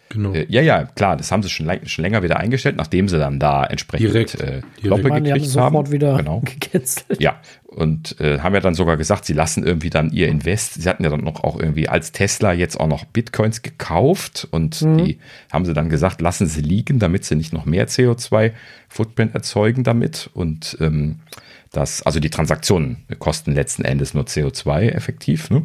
Genau. 0.08 0.32
Äh, 0.32 0.46
ja, 0.48 0.62
ja, 0.62 0.84
klar, 0.84 1.16
das 1.16 1.32
haben 1.32 1.42
sie 1.42 1.48
schon, 1.48 1.68
schon, 1.86 2.02
länger 2.02 2.22
wieder 2.22 2.38
eingestellt, 2.38 2.76
nachdem 2.76 3.08
sie 3.08 3.18
dann 3.18 3.40
da 3.40 3.64
entsprechend 3.64 4.12
direkt, 4.12 4.40
äh, 4.40 4.60
Loppe 4.82 5.10
gekriegt 5.10 5.30
haben. 5.30 5.44
sofort 5.44 5.90
wieder 5.90 6.16
genau. 6.16 6.40
gecancelt. 6.44 7.20
Ja, 7.20 7.40
und 7.64 8.20
äh, 8.20 8.38
haben 8.38 8.54
ja 8.54 8.60
dann 8.60 8.74
sogar 8.74 8.96
gesagt, 8.96 9.24
sie 9.24 9.32
lassen 9.32 9.64
irgendwie 9.64 9.90
dann 9.90 10.10
ihr 10.10 10.28
Invest. 10.28 10.74
Sie 10.74 10.88
hatten 10.88 11.02
ja 11.02 11.10
dann 11.10 11.24
noch 11.24 11.42
auch 11.42 11.58
irgendwie 11.58 11.88
als 11.88 12.12
Tesla 12.12 12.52
jetzt 12.52 12.78
auch 12.78 12.86
noch 12.86 13.04
Bitcoins 13.04 13.62
gekauft 13.62 14.46
und 14.50 14.80
mhm. 14.82 14.98
die 14.98 15.18
haben 15.52 15.64
sie 15.64 15.74
dann 15.74 15.88
gesagt, 15.88 16.20
lassen 16.20 16.46
sie 16.46 16.62
liegen, 16.62 16.98
damit 16.98 17.24
sie 17.24 17.34
nicht 17.34 17.52
noch 17.52 17.66
mehr 17.66 17.88
CO2-Footprint 17.88 19.34
erzeugen 19.34 19.82
damit. 19.82 20.30
Und 20.32 20.76
ähm, 20.80 21.16
das, 21.72 22.02
also 22.02 22.20
die 22.20 22.30
Transaktionen 22.30 23.04
kosten 23.18 23.52
letzten 23.52 23.84
Endes 23.84 24.14
nur 24.14 24.24
CO2 24.24 24.88
effektiv. 24.88 25.50
Ne? 25.50 25.62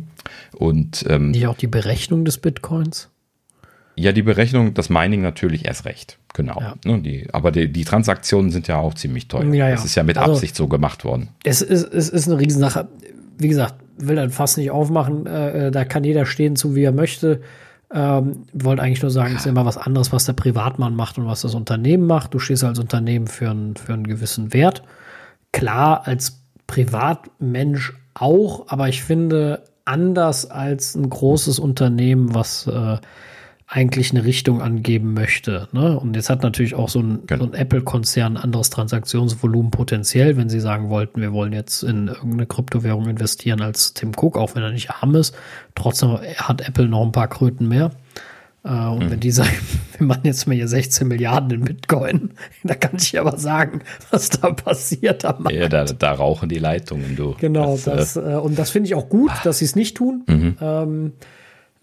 Und 0.54 1.06
ähm, 1.08 1.32
nicht 1.32 1.48
auch 1.48 1.58
die 1.58 1.68
Berechnung 1.68 2.26
des 2.26 2.40
Bitcoins? 2.40 3.10
Ja, 4.02 4.12
die 4.12 4.24
Berechnung, 4.24 4.74
das 4.74 4.90
Mining 4.90 5.22
natürlich 5.22 5.66
erst 5.66 5.86
recht. 5.86 6.18
Genau. 6.34 6.60
Ja. 6.60 6.76
Ne, 6.86 7.02
die, 7.02 7.28
aber 7.32 7.52
die, 7.52 7.72
die, 7.72 7.84
Transaktionen 7.84 8.52
sind 8.52 8.68
ja 8.68 8.78
auch 8.78 8.94
ziemlich 8.94 9.28
teuer. 9.28 9.54
Ja, 9.54 9.68
ja. 9.68 9.76
Das 9.76 9.86
ist 9.86 9.96
ja 9.96 10.04
mit 10.04 10.18
also, 10.18 10.34
Absicht 10.34 10.56
so 10.56 10.68
gemacht 10.68 11.04
worden. 11.06 11.30
Es 11.44 11.62
ist, 11.62 11.94
es 11.94 12.10
ist 12.10 12.28
eine 12.28 12.40
Riesensache. 12.40 12.88
Wie 13.38 13.48
gesagt, 13.48 13.76
will 13.98 14.16
dann 14.16 14.32
fast 14.32 14.58
nicht 14.58 14.72
aufmachen. 14.72 15.28
Äh, 15.28 15.68
äh, 15.68 15.72
da 15.72 15.86
kann 15.86 16.04
jeder 16.04 16.26
stehen 16.26 16.56
zu, 16.56 16.76
wie 16.76 16.84
er 16.84 16.92
möchte. 16.92 17.42
Ähm, 17.94 18.46
wollte 18.54 18.82
eigentlich 18.82 19.02
nur 19.02 19.12
sagen, 19.12 19.36
es 19.36 19.42
ist 19.42 19.48
immer 19.48 19.66
was 19.66 19.78
anderes, 19.78 20.12
was 20.12 20.26
der 20.26 20.34
Privatmann 20.34 20.96
macht 20.96 21.18
und 21.18 21.28
was 21.28 21.42
das 21.42 21.54
Unternehmen 21.54 22.08
macht. 22.08 22.34
Du 22.34 22.40
stehst 22.40 22.64
als 22.64 22.80
Unternehmen 22.80 23.28
für, 23.28 23.52
ein, 23.52 23.76
für 23.76 23.94
einen 23.94 24.08
gewissen 24.08 24.54
Wert. 24.54 24.82
Klar, 25.52 26.08
als 26.08 26.42
Privatmensch 26.66 27.94
auch, 28.14 28.68
aber 28.70 28.88
ich 28.88 29.04
finde, 29.04 29.64
anders 29.86 30.50
als 30.50 30.96
ein 30.96 31.10
großes 31.10 31.60
Unternehmen, 31.60 32.34
was 32.34 32.68
äh, 32.68 32.98
eigentlich 33.74 34.12
eine 34.12 34.26
Richtung 34.26 34.62
angeben 34.62 35.14
möchte. 35.14 35.70
Ne? 35.72 35.98
Und 35.98 36.18
jetzt 36.18 36.30
hat 36.30 36.44
natürlich 36.44 36.76
auch 36.76 36.90
so 36.90 37.00
ein, 37.00 37.22
genau. 37.26 37.46
so 37.46 37.52
ein 37.52 37.54
Apple-Konzern 37.54 38.36
anderes 38.36 38.70
Transaktionsvolumen 38.70 39.72
potenziell, 39.72 40.36
wenn 40.36 40.50
sie 40.50 40.60
sagen 40.60 40.90
wollten, 40.90 41.22
wir 41.22 41.32
wollen 41.32 41.54
jetzt 41.54 41.82
in 41.82 42.10
irgendeine 42.10 42.48
Kryptowährung 42.48 43.08
investieren 43.08 43.62
als 43.62 43.94
Tim 43.94 44.12
Cook, 44.12 44.38
auch 44.38 44.56
wenn 44.56 44.64
er 44.64 44.72
nicht 44.72 44.92
arm 44.92 45.16
ist. 45.16 45.34
Trotzdem 45.74 46.20
hat 46.36 46.68
Apple 46.68 46.90
noch 46.90 47.02
ein 47.02 47.14
paar 47.14 47.30
Kröten 47.30 47.70
mehr. 47.70 47.92
Äh, 48.66 48.72
und 48.72 49.06
mhm. 49.06 49.12
wenn 49.12 49.20
die 49.22 49.32
sagen, 49.32 49.56
wir 49.98 50.06
machen 50.06 50.24
jetzt 50.26 50.48
mal 50.48 50.54
hier 50.54 50.68
16 50.68 51.08
Milliarden 51.08 51.52
in 51.52 51.64
Bitcoin, 51.64 52.32
da 52.64 52.76
kann 52.76 52.98
ich 52.98 53.18
aber 53.18 53.38
sagen, 53.38 53.84
was 54.10 54.32
da 54.32 54.52
passiert 54.52 55.24
am 55.24 55.44
Markt. 55.44 55.56
Ja, 55.56 55.70
da, 55.70 55.86
da 55.86 56.12
rauchen 56.12 56.50
die 56.50 56.60
Leitungen, 56.60 57.16
du. 57.16 57.36
Genau, 57.40 57.80
das, 57.86 58.16
das 58.16 58.16
äh, 58.18 58.36
und 58.36 58.60
das 58.60 58.70
finde 58.70 58.88
ich 58.88 58.96
auch 58.96 59.08
gut, 59.08 59.32
dass 59.46 59.60
sie 59.60 59.66
es 59.66 59.78
nicht 59.78 59.96
tun. 59.96 60.26
Mhm. 60.28 60.58
Ähm, 60.60 61.14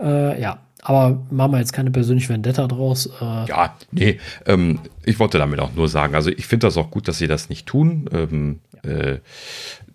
äh, 0.00 0.38
ja, 0.40 0.60
aber 0.82 1.22
machen 1.30 1.52
wir 1.52 1.58
jetzt 1.58 1.72
keine 1.72 1.90
persönliche 1.90 2.28
Vendetta 2.28 2.66
draus. 2.66 3.06
Äh. 3.20 3.48
Ja, 3.48 3.76
nee, 3.90 4.18
ähm, 4.46 4.80
ich 5.04 5.18
wollte 5.18 5.38
damit 5.38 5.60
auch 5.60 5.72
nur 5.74 5.88
sagen, 5.88 6.14
also 6.14 6.30
ich 6.30 6.46
finde 6.46 6.66
das 6.66 6.76
auch 6.76 6.90
gut, 6.90 7.08
dass 7.08 7.18
sie 7.18 7.26
das 7.26 7.48
nicht 7.48 7.66
tun. 7.66 8.08
Ähm, 8.12 8.60
äh, 8.82 9.18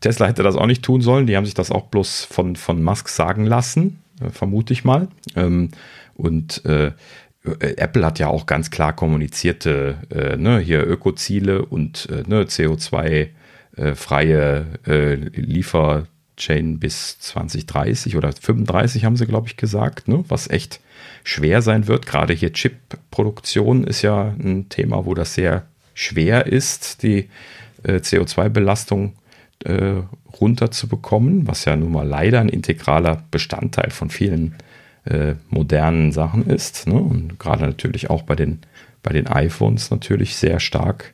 Tesla 0.01 0.27
hätte 0.27 0.43
das 0.43 0.55
auch 0.55 0.67
nicht 0.67 0.83
tun 0.83 1.01
sollen. 1.01 1.27
Die 1.27 1.37
haben 1.37 1.45
sich 1.45 1.53
das 1.53 1.71
auch 1.71 1.87
bloß 1.87 2.25
von, 2.25 2.55
von 2.55 2.83
Musk 2.83 3.09
sagen 3.09 3.45
lassen, 3.45 4.01
äh, 4.21 4.29
vermute 4.29 4.73
ich 4.73 4.83
mal. 4.83 5.07
Ähm, 5.35 5.69
und 6.15 6.65
äh, 6.65 6.91
Apple 7.43 8.05
hat 8.05 8.19
ja 8.19 8.27
auch 8.27 8.45
ganz 8.45 8.71
klar 8.71 8.93
kommunizierte, 8.93 9.97
äh, 10.09 10.37
ne, 10.37 10.59
hier 10.59 10.87
Ökoziele 10.87 11.65
und 11.65 12.07
äh, 12.09 12.23
ne, 12.27 12.45
CO2-freie 12.45 14.65
äh, 14.87 15.15
Liefer 15.15 16.07
Chain 16.43 16.79
bis 16.79 17.19
2030 17.19 18.17
oder 18.17 18.33
35 18.33 19.05
haben 19.05 19.15
sie, 19.15 19.25
glaube 19.25 19.47
ich, 19.47 19.55
gesagt, 19.55 20.07
ne? 20.07 20.25
was 20.27 20.49
echt 20.49 20.81
schwer 21.23 21.61
sein 21.61 21.87
wird. 21.87 22.05
Gerade 22.05 22.33
hier 22.33 22.51
Chip-Produktion 22.51 23.85
ist 23.85 24.01
ja 24.01 24.35
ein 24.37 24.67
Thema, 24.67 25.05
wo 25.05 25.13
das 25.13 25.35
sehr 25.35 25.65
schwer 25.93 26.47
ist, 26.47 27.03
die 27.03 27.29
äh, 27.83 27.97
CO2-Belastung 27.97 29.13
äh, 29.63 30.01
runterzubekommen, 30.41 31.47
was 31.47 31.63
ja 31.65 31.75
nun 31.75 31.93
mal 31.93 32.07
leider 32.07 32.41
ein 32.41 32.49
integraler 32.49 33.23
Bestandteil 33.31 33.91
von 33.91 34.09
vielen 34.09 34.55
äh, 35.05 35.35
modernen 35.49 36.11
Sachen 36.11 36.47
ist. 36.47 36.87
Ne? 36.87 36.95
Und 36.95 37.39
gerade 37.39 37.63
natürlich 37.63 38.09
auch 38.09 38.23
bei 38.23 38.35
den, 38.35 38.59
bei 39.01 39.13
den 39.13 39.27
iPhones 39.27 39.91
natürlich 39.91 40.35
sehr 40.35 40.59
stark 40.59 41.12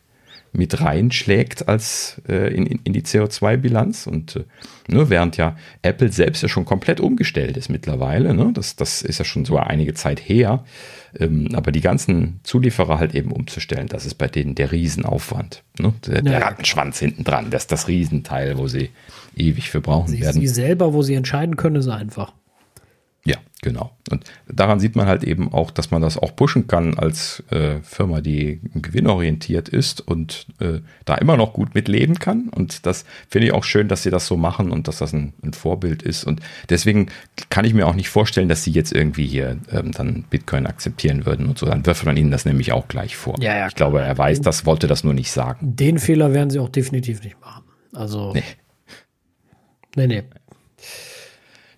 mit 0.52 0.82
reinschlägt 0.82 1.68
als 1.68 2.22
äh, 2.28 2.54
in, 2.54 2.66
in, 2.66 2.94
die 2.94 3.04
CO2-Bilanz. 3.04 4.08
Und 4.08 4.36
äh, 4.36 4.44
ne, 4.88 5.10
während 5.10 5.38
ja 5.38 5.56
Apple 5.82 6.12
selbst 6.12 6.42
ja 6.42 6.50
schon 6.50 6.66
komplett 6.66 7.00
umgestellt 7.00 7.58
ist 7.58 7.70
mittlerweile, 7.70 8.34
ne, 8.34 8.52
das, 8.54 8.76
das 8.76 9.02
ist 9.02 9.20
ja 9.20 9.26
schon 9.26 9.46
so 9.46 9.58
einige 9.58 9.94
Zeit 9.94 10.20
her, 10.20 10.64
ähm, 11.20 11.50
aber 11.54 11.72
die 11.72 11.82
ganzen 11.82 12.40
Zulieferer 12.44 13.00
halt 13.00 13.16
eben 13.16 13.32
umzustellen, 13.32 13.88
das 13.88 14.06
ist 14.06 14.16
bei 14.16 14.28
denen 14.28 14.56
der 14.56 14.72
Riesenaufwand. 14.72 15.64
Ne? 15.80 15.94
Der, 16.08 16.22
der 16.22 16.42
Rattenschwanz 16.42 17.00
hinten 17.00 17.24
dran, 17.24 17.52
das 17.52 17.64
ist 17.64 17.72
das 17.72 17.88
Riesenteil, 17.88 18.58
wo 18.58 18.68
sie 18.68 18.90
ewig 19.36 19.70
für 19.70 19.82
brauchen 19.82 20.10
sie, 20.10 20.22
werden. 20.22 20.40
Sie 20.40 20.48
selber, 20.48 20.94
wo 20.94 21.02
sie 21.02 21.14
entscheiden 21.14 21.56
können, 21.56 21.78
ist 21.78 21.88
einfach. 21.88 22.34
Ja, 23.30 23.38
genau. 23.62 23.96
Und 24.10 24.26
daran 24.48 24.80
sieht 24.80 24.96
man 24.96 25.06
halt 25.06 25.24
eben 25.24 25.54
auch, 25.54 25.70
dass 25.70 25.92
man 25.92 26.02
das 26.02 26.18
auch 26.18 26.36
pushen 26.36 26.66
kann 26.66 26.98
als 26.98 27.44
äh, 27.52 27.80
Firma, 27.84 28.22
die 28.22 28.60
gewinnorientiert 28.74 29.70
ist 29.70 30.02
und 30.02 30.48
äh, 30.60 30.80
da 31.06 31.16
immer 31.16 31.38
noch 31.38 31.54
gut 31.54 31.76
mitleben 31.76 32.18
kann. 32.18 32.50
Und 32.50 32.88
das 32.88 33.06
finde 33.28 33.48
ich 33.48 33.54
auch 33.54 33.64
schön, 33.64 33.88
dass 33.88 34.02
sie 34.02 34.10
das 34.10 34.26
so 34.26 34.36
machen 34.36 34.72
und 34.72 34.88
dass 34.88 34.98
das 34.98 35.14
ein, 35.14 35.34
ein, 35.44 35.54
Vorbild 35.54 36.02
ist. 36.02 36.24
Und 36.24 36.42
deswegen 36.70 37.10
kann 37.50 37.66
ich 37.66 37.76
mir 37.76 37.86
auch 37.86 37.96
nicht 37.96 38.10
vorstellen, 38.10 38.50
dass 38.50 38.64
sie 38.64 38.72
jetzt 38.72 38.94
irgendwie 38.94 39.28
hier 39.28 39.58
ähm, 39.72 39.92
dann 39.92 40.24
Bitcoin 40.30 40.66
akzeptieren 40.66 41.28
würden 41.28 41.46
und 41.48 41.60
so. 41.60 41.68
Dann 41.68 41.86
wirft 41.86 42.06
man 42.06 42.18
ihnen 42.18 42.32
das 42.32 42.46
nämlich 42.46 42.72
auch 42.72 42.88
gleich 42.88 43.16
vor. 43.16 43.36
Ja, 43.40 43.56
ja, 43.56 43.68
ich 43.68 43.76
glaube, 43.76 44.02
er 44.02 44.18
weiß 44.18 44.42
das, 44.42 44.66
wollte 44.66 44.88
das 44.88 45.04
nur 45.04 45.14
nicht 45.14 45.32
sagen. 45.32 45.76
Den 45.76 46.00
Fehler 46.00 46.34
werden 46.34 46.50
sie 46.50 46.60
auch 46.60 46.70
definitiv 46.70 47.24
nicht 47.24 47.40
machen. 47.42 47.66
Also. 47.94 48.34
Nee. 48.34 48.44
Nee, 49.96 50.08
nee. 50.08 50.24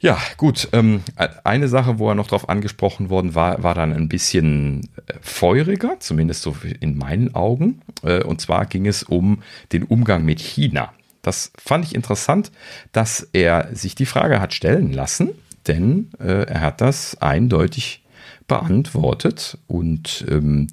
Ja, 0.02 0.18
gut. 0.38 0.68
Ähm, 0.74 1.04
eine 1.44 1.68
Sache, 1.68 2.00
wo 2.00 2.10
er 2.10 2.16
noch 2.16 2.28
drauf 2.28 2.50
angesprochen 2.50 3.12
worden 3.12 3.36
war, 3.36 3.62
war 3.62 3.76
dann 3.76 3.94
ein 3.94 4.10
bisschen 4.10 4.90
äh, 5.06 5.14
feuriger, 5.22 6.00
zumindest 6.00 6.42
so 6.42 6.56
in 6.80 6.98
meinen 6.98 7.36
Augen. 7.36 7.82
Äh, 8.04 8.24
und 8.24 8.42
zwar 8.42 8.66
ging 8.66 8.88
es 8.88 9.04
um 9.04 9.44
den 9.72 9.84
Umgang 9.84 10.26
mit 10.26 10.40
China. 10.40 10.92
Das 11.22 11.52
fand 11.56 11.86
ich 11.86 11.94
interessant, 11.94 12.52
dass 12.94 13.30
er 13.32 13.70
sich 13.74 13.94
die 13.94 14.08
Frage 14.08 14.42
hat 14.42 14.56
stellen 14.56 14.92
lassen, 14.92 15.30
denn 15.68 16.10
äh, 16.20 16.48
er 16.48 16.62
hat 16.62 16.82
das 16.82 17.22
eindeutig 17.22 18.04
beantwortet 18.48 19.60
und 19.68 20.26
ähm, 20.28 20.68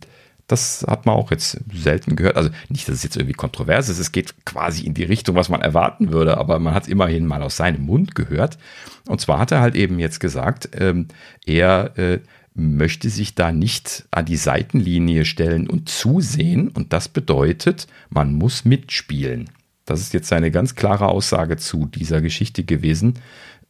das 0.49 0.85
hat 0.89 1.07
man 1.07 1.15
auch 1.15 1.31
jetzt 1.31 1.61
selten 1.73 2.17
gehört. 2.17 2.37
Also 2.37 2.51
nicht, 2.69 2.89
dass 2.89 2.97
es 2.97 3.03
jetzt 3.03 3.17
irgendwie 3.17 3.35
kontrovers 3.35 3.89
ist, 3.89 3.99
es 3.99 4.13
geht 4.13 4.47
quasi 4.47 4.85
in 4.85 4.95
die 4.95 5.05
Richtung, 5.05 5.37
was 5.37 5.51
man 5.51 5.61
erwarten 5.61 6.11
würde, 6.11 6.39
aber 6.39 6.59
man 6.59 6.75
hat 6.75 6.85
es 6.85 6.89
immerhin 6.89 7.27
mal 7.27 7.43
aus 7.43 7.59
seinem 7.59 7.83
Mund 7.83 8.15
gehört. 8.15 8.59
Und 9.07 9.21
zwar 9.21 9.39
hat 9.39 9.53
er 9.53 9.61
halt 9.61 9.77
eben 9.77 9.99
jetzt 9.99 10.21
gesagt, 10.21 10.71
ähm, 10.73 11.09
er 11.47 11.97
äh, 11.99 12.21
möchte 12.55 13.11
sich 13.11 13.35
da 13.35 13.53
nicht 13.53 14.07
an 14.11 14.25
die 14.25 14.37
Seitenlinie 14.37 15.25
stellen 15.27 15.69
und 15.69 15.89
zusehen. 15.89 16.69
Und 16.69 16.93
das 16.93 17.09
bedeutet, 17.09 17.87
man 18.09 18.33
muss 18.33 18.65
mitspielen. 18.65 19.51
Das 19.85 20.01
ist 20.01 20.13
jetzt 20.13 20.29
seine 20.29 20.51
ganz 20.51 20.75
klare 20.75 21.09
Aussage 21.09 21.57
zu 21.57 21.87
dieser 21.87 22.21
Geschichte 22.21 22.65
gewesen, 22.65 23.15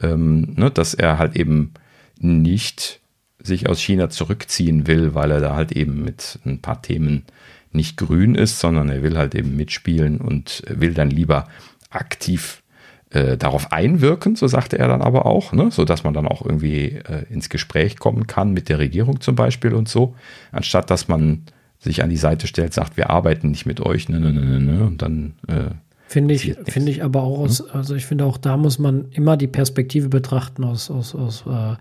ähm, 0.01 0.55
ne, 0.57 0.71
dass 0.71 0.95
er 0.95 1.19
halt 1.19 1.37
eben 1.37 1.75
nicht 2.19 2.98
sich 3.41 3.69
aus 3.69 3.81
China 3.81 4.11
zurückziehen 4.11 4.87
will, 4.87 5.15
weil 5.15 5.31
er 5.31 5.41
da 5.41 5.55
halt 5.55 5.73
eben 5.73 6.05
mit 6.05 6.39
ein 6.45 6.61
paar 6.61 6.83
Themen 6.83 7.25
nicht 7.73 7.97
grün 7.97 8.35
ist, 8.35 8.59
sondern 8.61 8.89
er 8.89 9.03
will 9.03 9.17
halt 9.17 9.35
eben 9.35 9.57
mitspielen 9.57 10.21
und 10.21 10.63
will 10.69 10.95
dann 10.95 11.11
lieber 11.11 11.49
aktiv 11.91 12.63
äh, 13.11 13.37
darauf 13.37 13.73
einwirken, 13.73 14.37
so 14.37 14.47
sagte 14.47 14.79
er 14.79 14.89
dann 14.89 15.03
aber 15.03 15.27
auch, 15.27 15.53
ne, 15.53 15.71
so 15.71 15.85
dass 15.85 16.05
man 16.05 16.15
dann 16.15 16.27
auch 16.27 16.45
irgendwie 16.45 16.99
äh, 17.09 17.25
ins 17.31 17.49
Gespräch 17.49 17.99
kommen 17.99 18.27
kann 18.27 18.53
mit 18.53 18.69
der 18.69 18.79
Regierung 18.79 19.21
zum 19.21 19.35
Beispiel 19.35 19.73
und 19.73 19.89
so, 19.89 20.15
anstatt 20.53 20.91
dass 20.91 21.09
man 21.09 21.45
sich 21.79 22.03
an 22.03 22.11
die 22.11 22.17
Seite 22.17 22.47
stellt, 22.47 22.75
sagt, 22.75 22.97
wir 22.97 23.09
arbeiten 23.09 23.51
nicht 23.51 23.65
mit 23.65 23.81
euch, 23.81 24.09
ne, 24.09 24.21
ne, 24.21 24.33
ne, 24.33 24.41
ne, 24.45 24.61
ne 24.61 24.87
und 24.87 25.03
dann 25.03 25.35
äh, 25.47 25.71
Finde 26.07 26.33
ich, 26.33 26.57
finde 26.65 26.91
ich 26.91 27.05
aber 27.05 27.23
auch 27.23 27.39
aus, 27.41 27.69
also 27.71 27.95
ich 27.95 28.07
finde 28.07 28.25
auch 28.25 28.39
da 28.39 28.57
muss 28.57 28.79
man 28.79 29.07
immer 29.11 29.37
die 29.37 29.47
Perspektive 29.47 30.09
betrachten 30.09 30.65
aus, 30.65 30.91
aus, 30.91 31.15
aus 31.15 31.45
äh, 31.47 31.77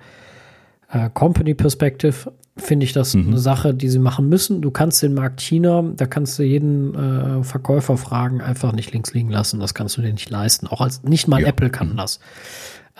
äh, 0.91 1.09
Company 1.13 1.53
Perspective 1.53 2.31
finde 2.57 2.85
ich 2.85 2.93
das 2.93 3.13
mhm. 3.13 3.27
eine 3.27 3.37
Sache, 3.37 3.73
die 3.73 3.89
sie 3.89 3.99
machen 3.99 4.29
müssen. 4.29 4.61
Du 4.61 4.71
kannst 4.71 5.01
den 5.03 5.13
Markt 5.13 5.41
China, 5.41 5.83
da 5.95 6.05
kannst 6.05 6.39
du 6.39 6.43
jeden 6.43 6.95
äh, 6.95 7.43
Verkäufer 7.43 7.97
fragen, 7.97 8.41
einfach 8.41 8.71
nicht 8.71 8.91
links 8.93 9.13
liegen 9.13 9.29
lassen. 9.29 9.59
Das 9.59 9.73
kannst 9.73 9.97
du 9.97 10.01
dir 10.01 10.11
nicht 10.11 10.29
leisten. 10.29 10.67
Auch 10.67 10.81
als 10.81 11.03
nicht 11.03 11.27
mal 11.27 11.41
ja. 11.41 11.47
Apple 11.47 11.69
kann 11.69 11.93
mhm. 11.93 11.97
das. 11.97 12.19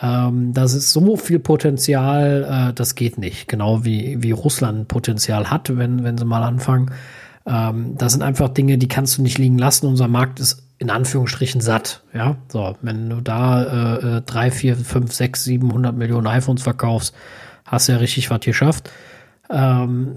Ähm, 0.00 0.52
das 0.52 0.74
ist 0.74 0.92
so 0.92 1.16
viel 1.16 1.40
Potenzial, 1.40 2.70
äh, 2.70 2.72
das 2.72 2.94
geht 2.94 3.18
nicht. 3.18 3.48
Genau 3.48 3.84
wie, 3.84 4.22
wie 4.22 4.30
Russland 4.30 4.88
Potenzial 4.88 5.50
hat, 5.50 5.76
wenn, 5.76 6.04
wenn 6.04 6.16
sie 6.16 6.24
mal 6.24 6.42
anfangen. 6.42 6.92
Ähm, 7.46 7.96
das 7.96 8.12
sind 8.12 8.22
einfach 8.22 8.50
Dinge, 8.50 8.78
die 8.78 8.88
kannst 8.88 9.18
du 9.18 9.22
nicht 9.22 9.38
liegen 9.38 9.58
lassen. 9.58 9.86
Unser 9.86 10.08
Markt 10.08 10.38
ist 10.38 10.62
in 10.78 10.90
Anführungsstrichen 10.90 11.60
satt. 11.60 12.02
Ja, 12.14 12.36
so, 12.46 12.76
wenn 12.82 13.10
du 13.10 13.20
da 13.20 13.96
äh, 13.96 14.18
äh 14.18 14.22
drei, 14.24 14.52
vier, 14.52 14.76
fünf, 14.76 15.12
sechs, 15.12 15.42
siebenhundert 15.42 15.96
Millionen 15.96 16.28
iPhones 16.28 16.62
verkaufst, 16.62 17.14
hast 17.68 17.88
du 17.88 17.92
ja 17.92 17.98
richtig 17.98 18.30
was 18.30 18.40
geschafft. 18.40 18.90
Ähm, 19.50 20.16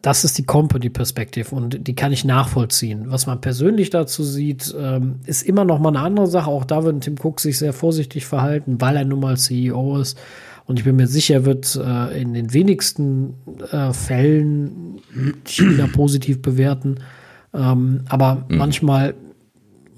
das 0.00 0.24
ist 0.24 0.38
die 0.38 0.44
Company 0.44 0.88
Perspective 0.88 1.54
und 1.54 1.86
die 1.86 1.94
kann 1.94 2.12
ich 2.12 2.24
nachvollziehen. 2.24 3.10
Was 3.10 3.26
man 3.26 3.40
persönlich 3.40 3.90
dazu 3.90 4.22
sieht, 4.22 4.74
ähm, 4.78 5.16
ist 5.26 5.42
immer 5.42 5.64
noch 5.64 5.78
mal 5.78 5.90
eine 5.90 6.00
andere 6.00 6.26
Sache. 6.26 6.50
Auch 6.50 6.64
da 6.64 6.84
wird 6.84 7.02
Tim 7.02 7.16
Cook 7.22 7.40
sich 7.40 7.58
sehr 7.58 7.72
vorsichtig 7.72 8.26
verhalten, 8.26 8.80
weil 8.80 8.96
er 8.96 9.04
nun 9.04 9.20
mal 9.20 9.36
CEO 9.36 9.98
ist. 9.98 10.18
Und 10.66 10.78
ich 10.78 10.84
bin 10.84 10.96
mir 10.96 11.06
sicher, 11.06 11.34
er 11.34 11.44
wird 11.44 11.76
äh, 11.76 12.20
in 12.20 12.32
den 12.32 12.54
wenigsten 12.54 13.34
äh, 13.70 13.92
Fällen 13.92 15.00
China 15.44 15.88
positiv 15.92 16.40
bewerten. 16.40 17.00
Ähm, 17.52 18.04
aber 18.08 18.46
mhm. 18.48 18.56
manchmal 18.56 19.14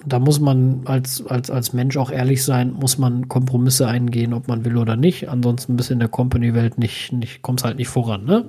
da 0.07 0.19
muss 0.21 0.41
man 0.41 0.83
als, 0.85 1.27
als, 1.27 1.51
als 1.51 1.73
Mensch 1.73 1.97
auch 1.97 2.11
ehrlich 2.11 2.45
sein, 2.45 2.73
muss 2.73 2.97
man 2.97 3.29
Kompromisse 3.29 3.89
eingehen, 3.89 4.33
ob 4.33 4.47
man 4.47 4.65
will 4.65 4.77
oder 4.77 4.97
nicht. 4.97 5.29
Ansonsten 5.29 5.77
bist 5.77 5.91
du 5.91 5.95
in 5.95 5.99
der 5.99 6.09
Company-Welt 6.09 6.79
nicht, 6.79 7.13
nicht, 7.13 7.43
kommst 7.43 7.65
halt 7.65 7.77
nicht 7.77 7.89
voran, 7.89 8.25
ne? 8.25 8.45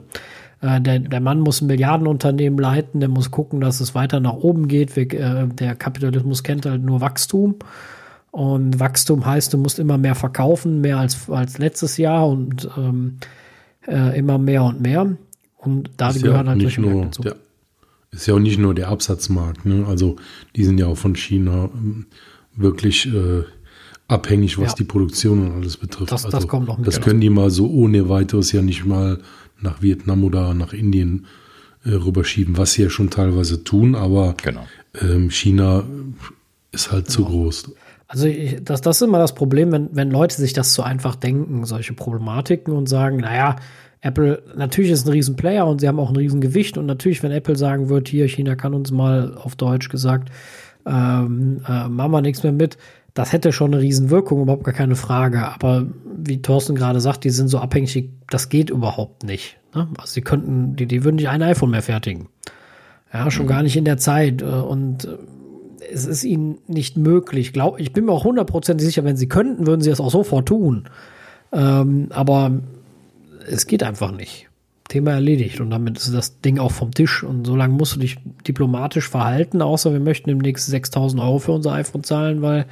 Äh, 0.62 0.82
der, 0.82 1.00
der 1.00 1.20
Mann 1.20 1.40
muss 1.40 1.62
ein 1.62 1.68
Milliardenunternehmen 1.68 2.60
leiten, 2.60 3.00
der 3.00 3.10
muss 3.10 3.32
gucken, 3.32 3.60
dass 3.60 3.80
es 3.80 3.96
weiter 3.96 4.20
nach 4.20 4.34
oben 4.34 4.68
geht. 4.68 4.96
Äh, 4.98 5.48
der 5.48 5.76
Kapitalismus 5.76 6.44
kennt 6.44 6.66
halt 6.66 6.84
nur 6.84 7.02
Wachstum. 7.02 7.56
Und 8.32 8.80
Wachstum 8.80 9.26
heißt, 9.26 9.54
du 9.54 9.58
musst 9.58 9.80
immer 9.80 9.98
mehr 9.98 10.16
verkaufen, 10.16 10.82
mehr 10.82 10.98
als, 10.98 11.30
als 11.30 11.58
letztes 11.58 11.98
Jahr 11.98 12.28
und 12.28 12.70
ähm, 12.78 13.18
äh, 13.88 14.18
immer 14.18 14.38
mehr 14.38 14.64
und 14.64 14.82
mehr. 14.82 15.16
Und 15.58 15.92
da 15.98 16.12
gehören 16.12 16.46
ja 16.46 16.52
halt 16.52 16.62
solche 16.62 16.82
Märkte 16.82 17.06
dazu. 17.06 17.22
Der 17.24 17.36
ist 18.12 18.28
ja 18.28 18.34
auch 18.34 18.40
nicht 18.40 18.58
nur 18.58 18.74
der 18.74 18.90
Absatzmarkt. 18.90 19.66
Ne? 19.66 19.86
Also 19.88 20.16
die 20.56 20.64
sind 20.64 20.80
ja 20.80 20.88
auch 20.88 20.98
von 20.98 21.16
China 21.16 21.70
ähm, 21.74 22.08
wirklich 22.56 23.08
äh, 23.08 23.44
abhängig, 24.08 24.58
was 24.58 24.72
ja. 24.72 24.76
die 24.76 24.84
Produktion 24.86 25.48
und 25.48 25.54
alles 25.54 25.78
betrifft. 25.78 26.12
Das, 26.12 26.26
also, 26.26 26.38
das 26.38 26.48
kommt 26.48 26.68
noch 26.68 26.78
mit. 26.78 26.88
Das 26.88 27.02
können 27.02 27.22
die 27.22 27.30
mal 27.30 27.50
so 27.50 27.70
ohne 27.70 28.10
weiteres 28.10 28.52
ja 28.52 28.62
nicht 28.62 28.86
mal 28.86 29.20
nach 29.60 29.82
Vietnam 29.82 30.24
oder 30.24 30.54
nach 30.54 30.74
Indien 30.74 31.26
äh, 31.84 31.92
rüberschieben, 31.92 32.58
was 32.58 32.74
sie 32.74 32.84
ja 32.84 32.90
schon 32.90 33.10
teilweise 33.10 33.64
tun, 33.64 33.96
aber 33.96 34.36
genau. 34.42 34.66
ähm, 35.02 35.30
China 35.30 35.84
ist 36.72 36.92
halt 36.92 37.06
genau. 37.06 37.16
zu 37.16 37.26
groß. 37.26 37.72
Also 38.08 38.28
ich, 38.28 38.64
das, 38.64 38.82
das 38.82 39.02
ist 39.02 39.08
immer 39.08 39.20
das 39.20 39.36
Problem, 39.36 39.72
wenn, 39.72 39.90
wenn 39.92 40.12
Leute 40.12 40.36
sich 40.38 40.54
das 40.54 40.74
so 40.74 40.82
einfach 40.82 41.16
denken, 41.16 41.66
solche 41.66 41.94
Problematiken 41.94 42.74
und 42.74 42.88
sagen, 42.88 43.18
naja, 43.18 43.58
Apple 44.02 44.44
natürlich 44.56 44.92
ist 44.92 45.08
ein 45.08 45.12
Riesenplayer 45.12 45.66
und 45.66 45.82
sie 45.82 45.88
haben 45.88 46.00
auch 46.00 46.10
ein 46.10 46.16
Riesengewicht 46.16 46.78
und 46.78 46.86
natürlich, 46.86 47.24
wenn 47.24 47.32
Apple 47.32 47.56
sagen 47.56 47.90
wird, 47.90 48.08
hier, 48.08 48.28
China 48.28 48.56
kann 48.56 48.74
uns 48.74 48.92
mal 48.92 49.36
auf 49.36 49.56
Deutsch 49.56 49.90
gesagt, 49.90 50.30
ähm, 50.86 51.62
äh, 51.68 51.88
machen 51.88 52.12
wir 52.12 52.22
nichts 52.22 52.44
mehr 52.44 52.52
mit, 52.52 52.78
das 53.18 53.34
hätte 53.34 53.52
schon 53.52 53.74
eine 53.74 53.82
Riesenwirkung, 53.82 54.44
überhaupt 54.44 54.64
gar 54.64 54.76
keine 54.76 54.96
Frage. 54.96 55.48
Aber 55.48 55.88
wie 56.16 56.40
Thorsten 56.44 56.76
gerade 56.76 57.02
sagt, 57.02 57.24
die 57.24 57.32
sind 57.32 57.48
so 57.48 57.58
abhängig, 57.58 58.12
das 58.30 58.50
geht 58.50 58.70
überhaupt 58.70 59.24
nicht. 59.24 59.58
Ne? 59.74 59.88
Also 59.98 60.14
sie 60.14 60.22
könnten, 60.22 60.76
die, 60.76 60.86
die 60.86 61.04
würden 61.04 61.16
nicht 61.16 61.30
ein 61.30 61.42
iPhone 61.42 61.72
mehr 61.72 61.82
fertigen. 61.82 62.28
Ja, 63.12 63.32
schon 63.32 63.46
mhm. 63.46 63.50
gar 63.50 63.64
nicht 63.64 63.76
in 63.76 63.86
der 63.86 63.98
Zeit. 63.98 64.44
Äh, 64.44 64.46
und 64.46 65.06
äh, 65.06 65.18
es 65.92 66.06
ist 66.06 66.26
ihnen 66.26 66.60
nicht 66.68 66.98
möglich. 66.98 67.54
Glaub, 67.54 67.80
ich 67.80 67.92
bin 67.92 68.06
mir 68.06 68.12
auch 68.12 68.24
hundertprozentig 68.24 68.86
sicher, 68.86 69.04
wenn 69.04 69.18
sie 69.18 69.28
könnten, 69.28 69.66
würden 69.66 69.82
sie 69.82 69.90
das 69.90 70.00
auch 70.00 70.12
sofort 70.12 70.48
tun. 70.48 70.88
Ähm, 71.52 72.10
aber 72.12 72.60
es 73.48 73.68
geht 73.68 73.84
einfach 73.84 74.12
nicht. 74.12 74.48
Thema 74.88 75.12
erledigt 75.12 75.60
und 75.60 75.70
damit 75.70 75.98
ist 75.98 76.14
das 76.14 76.40
Ding 76.40 76.60
auch 76.60 76.72
vom 76.72 76.94
Tisch 76.94 77.24
und 77.24 77.46
so 77.46 77.56
lange 77.56 77.74
musst 77.74 77.96
du 77.96 78.00
dich 78.00 78.18
diplomatisch 78.48 79.10
verhalten, 79.10 79.62
außer 79.62 79.92
wir 79.92 80.00
möchten 80.00 80.30
demnächst 80.30 80.68
6000 80.68 81.22
Euro 81.22 81.40
für 81.40 81.52
unser 81.52 81.74
iPhone 81.74 82.04
zahlen, 82.04 82.42
weil 82.42 82.66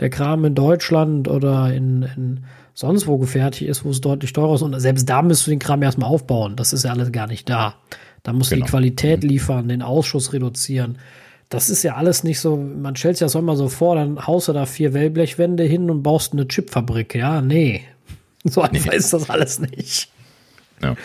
der 0.00 0.10
Kram 0.10 0.44
in 0.44 0.54
Deutschland 0.54 1.28
oder 1.28 1.72
in, 1.72 2.02
in 2.16 2.40
sonst 2.74 3.06
wo 3.06 3.18
gefertigt 3.18 3.70
ist, 3.70 3.84
wo 3.84 3.90
es 3.90 4.00
deutlich 4.00 4.32
teurer 4.32 4.54
ist 4.54 4.62
und 4.62 4.78
selbst 4.80 5.08
da 5.08 5.22
müsst 5.22 5.46
du 5.46 5.50
den 5.50 5.60
Kram 5.60 5.82
erstmal 5.82 6.10
aufbauen, 6.10 6.56
das 6.56 6.72
ist 6.72 6.84
ja 6.84 6.90
alles 6.90 7.12
gar 7.12 7.26
nicht 7.28 7.48
da. 7.48 7.76
Da 8.22 8.32
musst 8.32 8.50
du 8.50 8.56
genau. 8.56 8.66
die 8.66 8.70
Qualität 8.70 9.22
mhm. 9.22 9.28
liefern, 9.28 9.68
den 9.68 9.82
Ausschuss 9.82 10.32
reduzieren. 10.32 10.98
Das 11.48 11.70
ist 11.70 11.82
ja 11.82 11.94
alles 11.96 12.22
nicht 12.22 12.38
so, 12.38 12.56
man 12.56 12.94
stellt 12.96 13.16
sich 13.16 13.24
das 13.24 13.34
immer 13.34 13.56
so 13.56 13.68
vor, 13.68 13.96
dann 13.96 14.26
haust 14.26 14.48
du 14.48 14.52
da 14.52 14.66
vier 14.66 14.92
Wellblechwände 14.92 15.64
hin 15.64 15.90
und 15.90 16.02
baust 16.02 16.32
eine 16.32 16.46
Chipfabrik. 16.46 17.14
Ja, 17.14 17.40
nee. 17.40 17.82
So 18.42 18.62
einfach 18.62 18.92
nee. 18.92 18.96
ist 18.96 19.12
das 19.12 19.28
alles 19.28 19.58
nicht. 19.58 20.10
Ja. 20.82 20.96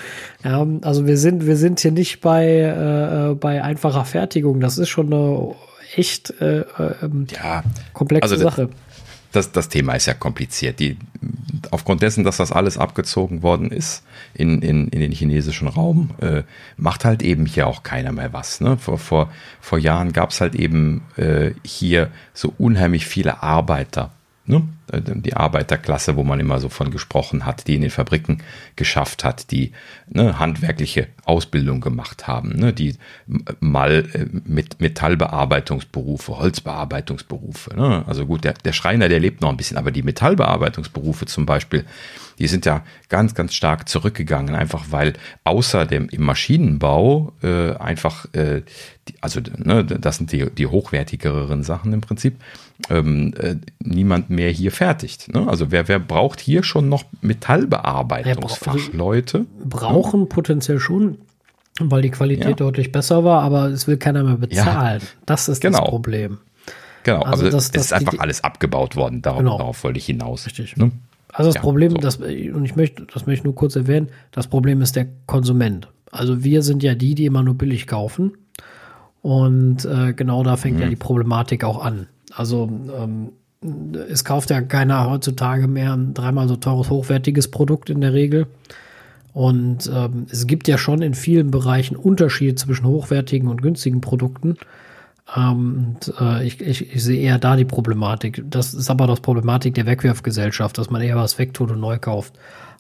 ja. 0.44 0.68
also 0.82 1.06
wir 1.06 1.18
sind, 1.18 1.46
wir 1.46 1.58
sind 1.58 1.80
hier 1.80 1.92
nicht 1.92 2.22
bei, 2.22 2.46
äh, 2.46 3.32
äh, 3.32 3.36
bei 3.36 3.64
einfacher 3.64 4.06
Fertigung. 4.06 4.60
Das 4.60 4.78
ist 4.78 4.90
schon 4.90 5.14
eine 5.14 5.56
echt 5.96 6.42
äh, 6.42 6.64
ähm, 7.02 7.28
ja, 7.32 7.64
komplexe 7.94 8.34
also 8.34 8.44
Sache. 8.44 8.70
Das, 9.32 9.52
das 9.52 9.68
Thema 9.68 9.94
ist 9.96 10.06
ja 10.06 10.14
kompliziert. 10.14 10.80
Die, 10.80 10.98
aufgrund 11.72 12.02
dessen, 12.02 12.24
dass 12.24 12.38
das 12.38 12.52
alles 12.52 12.78
abgezogen 12.78 13.44
worden 13.44 13.70
ist 13.70 14.04
in, 14.34 14.62
in, 14.62 14.88
in 14.88 15.00
den 15.02 15.12
chinesischen 15.12 15.68
Raum, 15.68 16.12
äh, 16.22 16.44
macht 16.78 17.04
halt 17.04 17.22
eben 17.22 17.46
hier 17.46 17.68
auch 17.68 17.84
keiner 17.84 18.14
mehr 18.14 18.32
was. 18.32 18.62
Ne? 18.62 18.78
Vor, 18.78 18.98
vor, 18.98 19.30
vor 19.60 19.78
Jahren 19.78 20.14
gab 20.14 20.30
es 20.30 20.40
halt 20.40 20.56
eben 20.56 21.04
äh, 21.18 21.52
hier 21.64 22.12
so 22.34 22.54
unheimlich 22.58 23.08
viele 23.08 23.44
Arbeiter, 23.44 24.12
ne? 24.46 24.64
Die 25.04 25.36
Arbeiterklasse, 25.36 26.16
wo 26.16 26.24
man 26.24 26.40
immer 26.40 26.60
so 26.60 26.70
von 26.70 26.92
gesprochen 26.92 27.46
hat, 27.46 27.68
die 27.68 27.76
in 27.76 27.82
den 27.82 27.90
Fabriken 27.90 28.44
geschafft 28.76 29.24
hat, 29.24 29.50
die 29.50 29.72
ne, 30.08 30.38
handwerkliche 30.38 31.08
Ausbildung 31.26 31.82
gemacht 31.82 32.28
haben, 32.28 32.50
ne, 32.50 32.72
die 32.72 32.96
mal 33.60 34.06
äh, 34.14 34.26
mit 34.46 34.80
Metallbearbeitungsberufe, 34.80 36.38
Holzbearbeitungsberufe. 36.38 37.76
Ne? 37.76 38.04
Also 38.06 38.28
gut, 38.28 38.44
der, 38.44 38.54
der 38.54 38.74
Schreiner, 38.74 39.10
der 39.10 39.20
lebt 39.20 39.42
noch 39.42 39.50
ein 39.50 39.58
bisschen, 39.58 39.78
aber 39.78 39.92
die 39.92 40.04
Metallbearbeitungsberufe 40.04 41.26
zum 41.26 41.48
Beispiel, 41.48 41.84
die 42.38 42.48
sind 42.48 42.66
ja 42.66 42.84
ganz, 43.10 43.34
ganz 43.34 43.56
stark 43.56 43.90
zurückgegangen, 43.90 44.56
einfach 44.56 44.86
weil 44.92 45.14
außer 45.44 45.86
dem 45.86 46.10
im 46.10 46.24
Maschinenbau 46.24 47.34
äh, 47.42 47.74
einfach, 47.76 48.28
äh, 48.34 48.62
die, 49.08 49.16
also 49.22 49.40
ne, 49.58 49.84
das 49.84 50.18
sind 50.18 50.32
die, 50.32 50.50
die 50.52 50.68
hochwertigeren 50.68 51.64
Sachen 51.64 51.94
im 51.94 52.02
Prinzip, 52.02 52.36
ähm, 52.90 53.34
äh, 53.38 53.56
niemand 53.80 54.30
mehr 54.30 54.50
hier 54.50 54.72
fertigt. 54.72 55.34
Ne? 55.34 55.48
Also 55.48 55.72
wer, 55.72 55.88
wer 55.88 56.00
braucht 56.00 56.40
hier 56.40 56.64
schon 56.64 56.90
noch 56.90 57.06
Metallbearbeitungsfachleute? 57.22 59.38
Also 59.38 59.50
brauchen 59.64 60.22
ja. 60.22 60.26
potenziell 60.28 60.80
schon, 60.80 61.20
weil 61.80 62.02
die 62.02 62.12
Qualität 62.12 62.48
ja. 62.48 62.56
deutlich 62.56 62.92
besser 62.92 63.24
war, 63.24 63.44
aber 63.44 63.68
es 63.68 63.88
will 63.88 63.98
keiner 63.98 64.24
mehr 64.24 64.38
bezahlen. 64.38 65.02
Ja. 65.02 65.08
Das 65.26 65.48
ist 65.48 65.62
genau. 65.62 65.80
das 65.80 65.90
Problem. 65.90 66.40
Genau, 67.04 67.22
also, 67.22 67.46
also 67.46 67.56
das, 67.56 67.72
das, 67.72 67.86
ist 67.86 67.94
einfach 67.94 68.14
die, 68.14 68.20
alles 68.20 68.44
abgebaut 68.44 68.96
worden. 68.96 69.22
Darauf, 69.22 69.40
genau. 69.40 69.58
darauf 69.58 69.84
wollte 69.84 70.00
ich 70.00 70.06
hinaus. 70.06 70.48
Richtig. 70.48 70.76
Ne? 70.76 70.92
Also 71.32 71.52
das 71.52 71.62
Problem, 71.62 71.92
so. 71.92 71.98
das, 71.98 72.18
und 72.18 72.66
ich 72.66 72.76
möchte, 72.76 73.06
das 73.06 73.28
möchte 73.28 73.42
ich 73.42 73.44
nur 73.44 73.56
kurz 73.56 73.76
erwähnen, 73.76 74.10
das 74.32 74.48
Problem 74.48 74.82
ist 74.82 74.96
der 74.96 75.08
Konsument. 75.28 75.90
Also 76.12 76.44
wir 76.44 76.62
sind 76.62 76.82
ja 76.82 76.96
die, 76.96 77.14
die 77.14 77.26
immer 77.26 77.44
nur 77.44 77.56
billig 77.56 77.88
kaufen. 77.88 78.38
Und 79.22 79.86
äh, 79.86 80.14
genau 80.14 80.44
da 80.44 80.56
fängt 80.56 80.78
mhm. 80.78 80.84
ja 80.84 80.90
die 80.90 80.96
Problematik 80.96 81.64
auch 81.64 81.84
an. 81.84 82.08
Also 82.36 82.70
ähm, 82.96 83.32
es 84.10 84.24
kauft 84.24 84.50
ja 84.50 84.62
keiner 84.62 85.10
heutzutage 85.10 85.68
mehr 85.68 85.94
ein 85.94 86.14
dreimal 86.14 86.48
so 86.48 86.56
teures, 86.56 86.90
hochwertiges 86.90 87.50
Produkt 87.50 87.90
in 87.90 88.02
der 88.02 88.14
Regel. 88.14 88.48
Und 89.34 89.92
ähm, 89.94 90.28
es 90.30 90.48
gibt 90.48 90.68
ja 90.68 90.78
schon 90.78 91.02
in 91.02 91.14
vielen 91.14 91.52
Bereichen 91.52 91.96
Unterschiede 91.96 92.56
zwischen 92.56 92.86
hochwertigen 92.86 93.50
und 93.50 93.62
günstigen 93.62 94.02
Produkten. 94.02 94.58
Ähm, 95.36 95.96
und, 95.96 96.14
äh, 96.20 96.46
ich, 96.46 96.62
ich, 96.62 96.94
ich, 96.94 97.04
sehe 97.04 97.20
eher 97.20 97.40
da 97.40 97.56
die 97.56 97.66
Problematik. 97.66 98.44
Das 98.46 98.74
ist 98.74 98.90
aber 98.90 99.08
das 99.08 99.22
Problematik 99.22 99.74
der 99.74 99.86
Wegwerfgesellschaft, 99.88 100.78
dass 100.78 100.90
man 100.90 101.02
eher 101.02 101.18
was 101.18 101.38
wegtut 101.40 101.72
und 101.72 101.80
neu 101.80 101.98
kauft, 101.98 102.34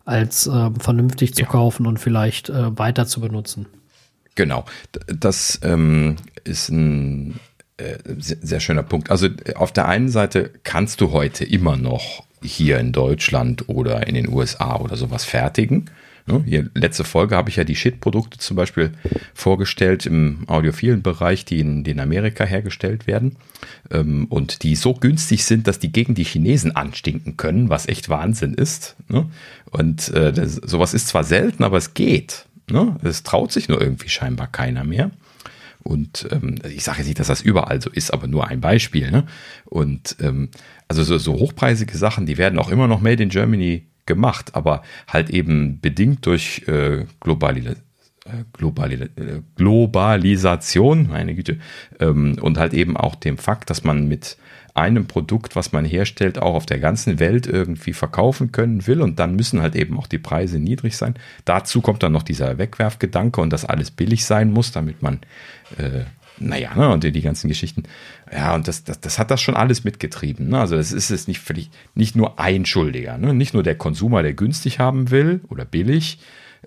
als 0.05 0.47
äh, 0.47 0.69
vernünftig 0.79 1.33
zu 1.33 1.41
ja. 1.41 1.47
kaufen 1.47 1.87
und 1.87 1.99
vielleicht 1.99 2.49
äh, 2.49 2.77
weiter 2.77 3.05
zu 3.05 3.19
benutzen. 3.19 3.65
Genau. 4.35 4.65
Das 5.07 5.59
ähm, 5.63 6.17
ist 6.43 6.69
ein 6.69 7.39
äh, 7.77 7.97
sehr 8.17 8.59
schöner 8.59 8.83
Punkt. 8.83 9.11
Also 9.11 9.27
auf 9.55 9.71
der 9.71 9.87
einen 9.87 10.09
Seite 10.09 10.51
kannst 10.63 11.01
du 11.01 11.11
heute 11.11 11.43
immer 11.43 11.75
noch 11.77 12.23
hier 12.41 12.79
in 12.79 12.91
Deutschland 12.91 13.67
oder 13.67 14.07
in 14.07 14.15
den 14.15 14.29
USA 14.29 14.77
oder 14.77 14.95
sowas 14.95 15.25
fertigen. 15.25 15.89
Hier, 16.43 16.71
letzte 16.73 17.03
Folge 17.03 17.35
habe 17.35 17.51
ich 17.51 17.57
ja 17.57 17.63
die 17.63 17.75
Shit-Produkte 17.75 18.39
zum 18.39 18.57
Beispiel 18.57 18.93
vorgestellt 19.35 20.07
im 20.07 20.45
audiophilen 20.47 21.03
Bereich, 21.03 21.45
die 21.45 21.59
in, 21.59 21.85
in 21.85 21.99
Amerika 21.99 22.45
hergestellt 22.45 23.05
werden 23.05 23.35
ähm, 23.91 24.25
und 24.29 24.63
die 24.63 24.75
so 24.75 24.95
günstig 24.95 25.45
sind, 25.45 25.67
dass 25.67 25.77
die 25.77 25.91
gegen 25.91 26.15
die 26.15 26.23
Chinesen 26.23 26.75
anstinken 26.75 27.37
können, 27.37 27.69
was 27.69 27.87
echt 27.87 28.09
Wahnsinn 28.09 28.55
ist. 28.55 28.95
Und 29.69 30.09
äh, 30.15 30.33
das, 30.33 30.55
sowas 30.55 30.95
ist 30.95 31.09
zwar 31.09 31.23
selten, 31.23 31.63
aber 31.63 31.77
es 31.77 31.93
geht. 31.93 32.45
Es 33.03 33.21
traut 33.21 33.51
sich 33.51 33.69
nur 33.69 33.79
irgendwie 33.79 34.09
scheinbar 34.09 34.47
keiner 34.47 34.83
mehr. 34.83 35.11
Und 35.87 36.27
ähm, 36.31 36.55
ich 36.67 36.83
sage 36.83 36.97
jetzt 36.99 37.07
nicht, 37.07 37.19
dass 37.19 37.27
das 37.27 37.41
überall 37.41 37.79
so 37.79 37.91
ist, 37.91 38.11
aber 38.11 38.25
nur 38.25 38.47
ein 38.47 38.59
Beispiel. 38.59 39.11
Ne? 39.11 39.25
Und 39.65 40.17
ähm, 40.19 40.49
also 40.87 41.03
so, 41.03 41.19
so 41.19 41.33
hochpreisige 41.33 41.95
Sachen, 41.95 42.25
die 42.25 42.39
werden 42.39 42.57
auch 42.57 42.71
immer 42.71 42.87
noch 42.87 43.01
made 43.01 43.21
in 43.21 43.29
Germany 43.29 43.85
gemacht, 44.07 44.55
aber 44.55 44.81
halt 45.07 45.29
eben 45.29 45.79
bedingt 45.81 46.25
durch 46.25 46.63
äh, 46.67 47.05
Globali 47.19 47.67
äh, 47.67 47.75
Globali 48.53 48.95
äh, 48.95 49.41
Globalisation, 49.55 51.07
meine 51.09 51.35
Güte, 51.35 51.59
ähm, 51.99 52.37
und 52.41 52.57
halt 52.57 52.73
eben 52.73 52.97
auch 52.97 53.13
dem 53.13 53.37
Fakt, 53.37 53.69
dass 53.69 53.83
man 53.83 54.07
mit 54.07 54.37
einem 54.75 55.07
Produkt, 55.07 55.55
was 55.55 55.71
man 55.71 55.85
herstellt, 55.85 56.37
auch 56.37 56.53
auf 56.53 56.65
der 56.65 56.79
ganzen 56.79 57.19
Welt 57.19 57.47
irgendwie 57.47 57.93
verkaufen 57.93 58.51
können 58.51 58.85
will. 58.87 59.01
Und 59.01 59.19
dann 59.19 59.35
müssen 59.35 59.61
halt 59.61 59.75
eben 59.75 59.97
auch 59.97 60.05
die 60.05 60.17
Preise 60.17 60.59
niedrig 60.59 60.97
sein. 60.97 61.15
Dazu 61.45 61.81
kommt 61.81 62.03
dann 62.03 62.11
noch 62.11 62.23
dieser 62.23 62.57
Wegwerfgedanke 62.57 63.39
und 63.39 63.51
dass 63.51 63.63
alles 63.63 63.89
billig 63.89 64.25
sein 64.25 64.51
muss, 64.51 64.73
damit 64.73 65.01
man, 65.01 65.21
äh, 65.77 66.01
naja, 66.37 66.75
ne, 66.75 66.89
und 66.89 67.05
die, 67.05 67.21
ganzen 67.21 67.47
Geschichten. 67.47 67.83
Ja, 68.31 68.53
und 68.53 68.67
das, 68.67 68.83
das, 68.83 68.99
das 68.99 69.17
hat 69.17 69.31
das 69.31 69.41
schon 69.41 69.55
alles 69.55 69.85
mitgetrieben. 69.85 70.49
Ne? 70.49 70.59
Also 70.59 70.75
es 70.75 70.91
ist 70.91 71.09
es 71.09 71.29
nicht 71.29 71.41
nicht 71.95 72.17
nur 72.17 72.37
ein 72.37 72.65
Schuldiger, 72.65 73.17
ne? 73.17 73.33
nicht 73.33 73.53
nur 73.53 73.63
der 73.63 73.75
Konsumer, 73.75 74.23
der 74.23 74.33
günstig 74.33 74.79
haben 74.79 75.09
will 75.09 75.39
oder 75.47 75.63
billig, 75.63 76.19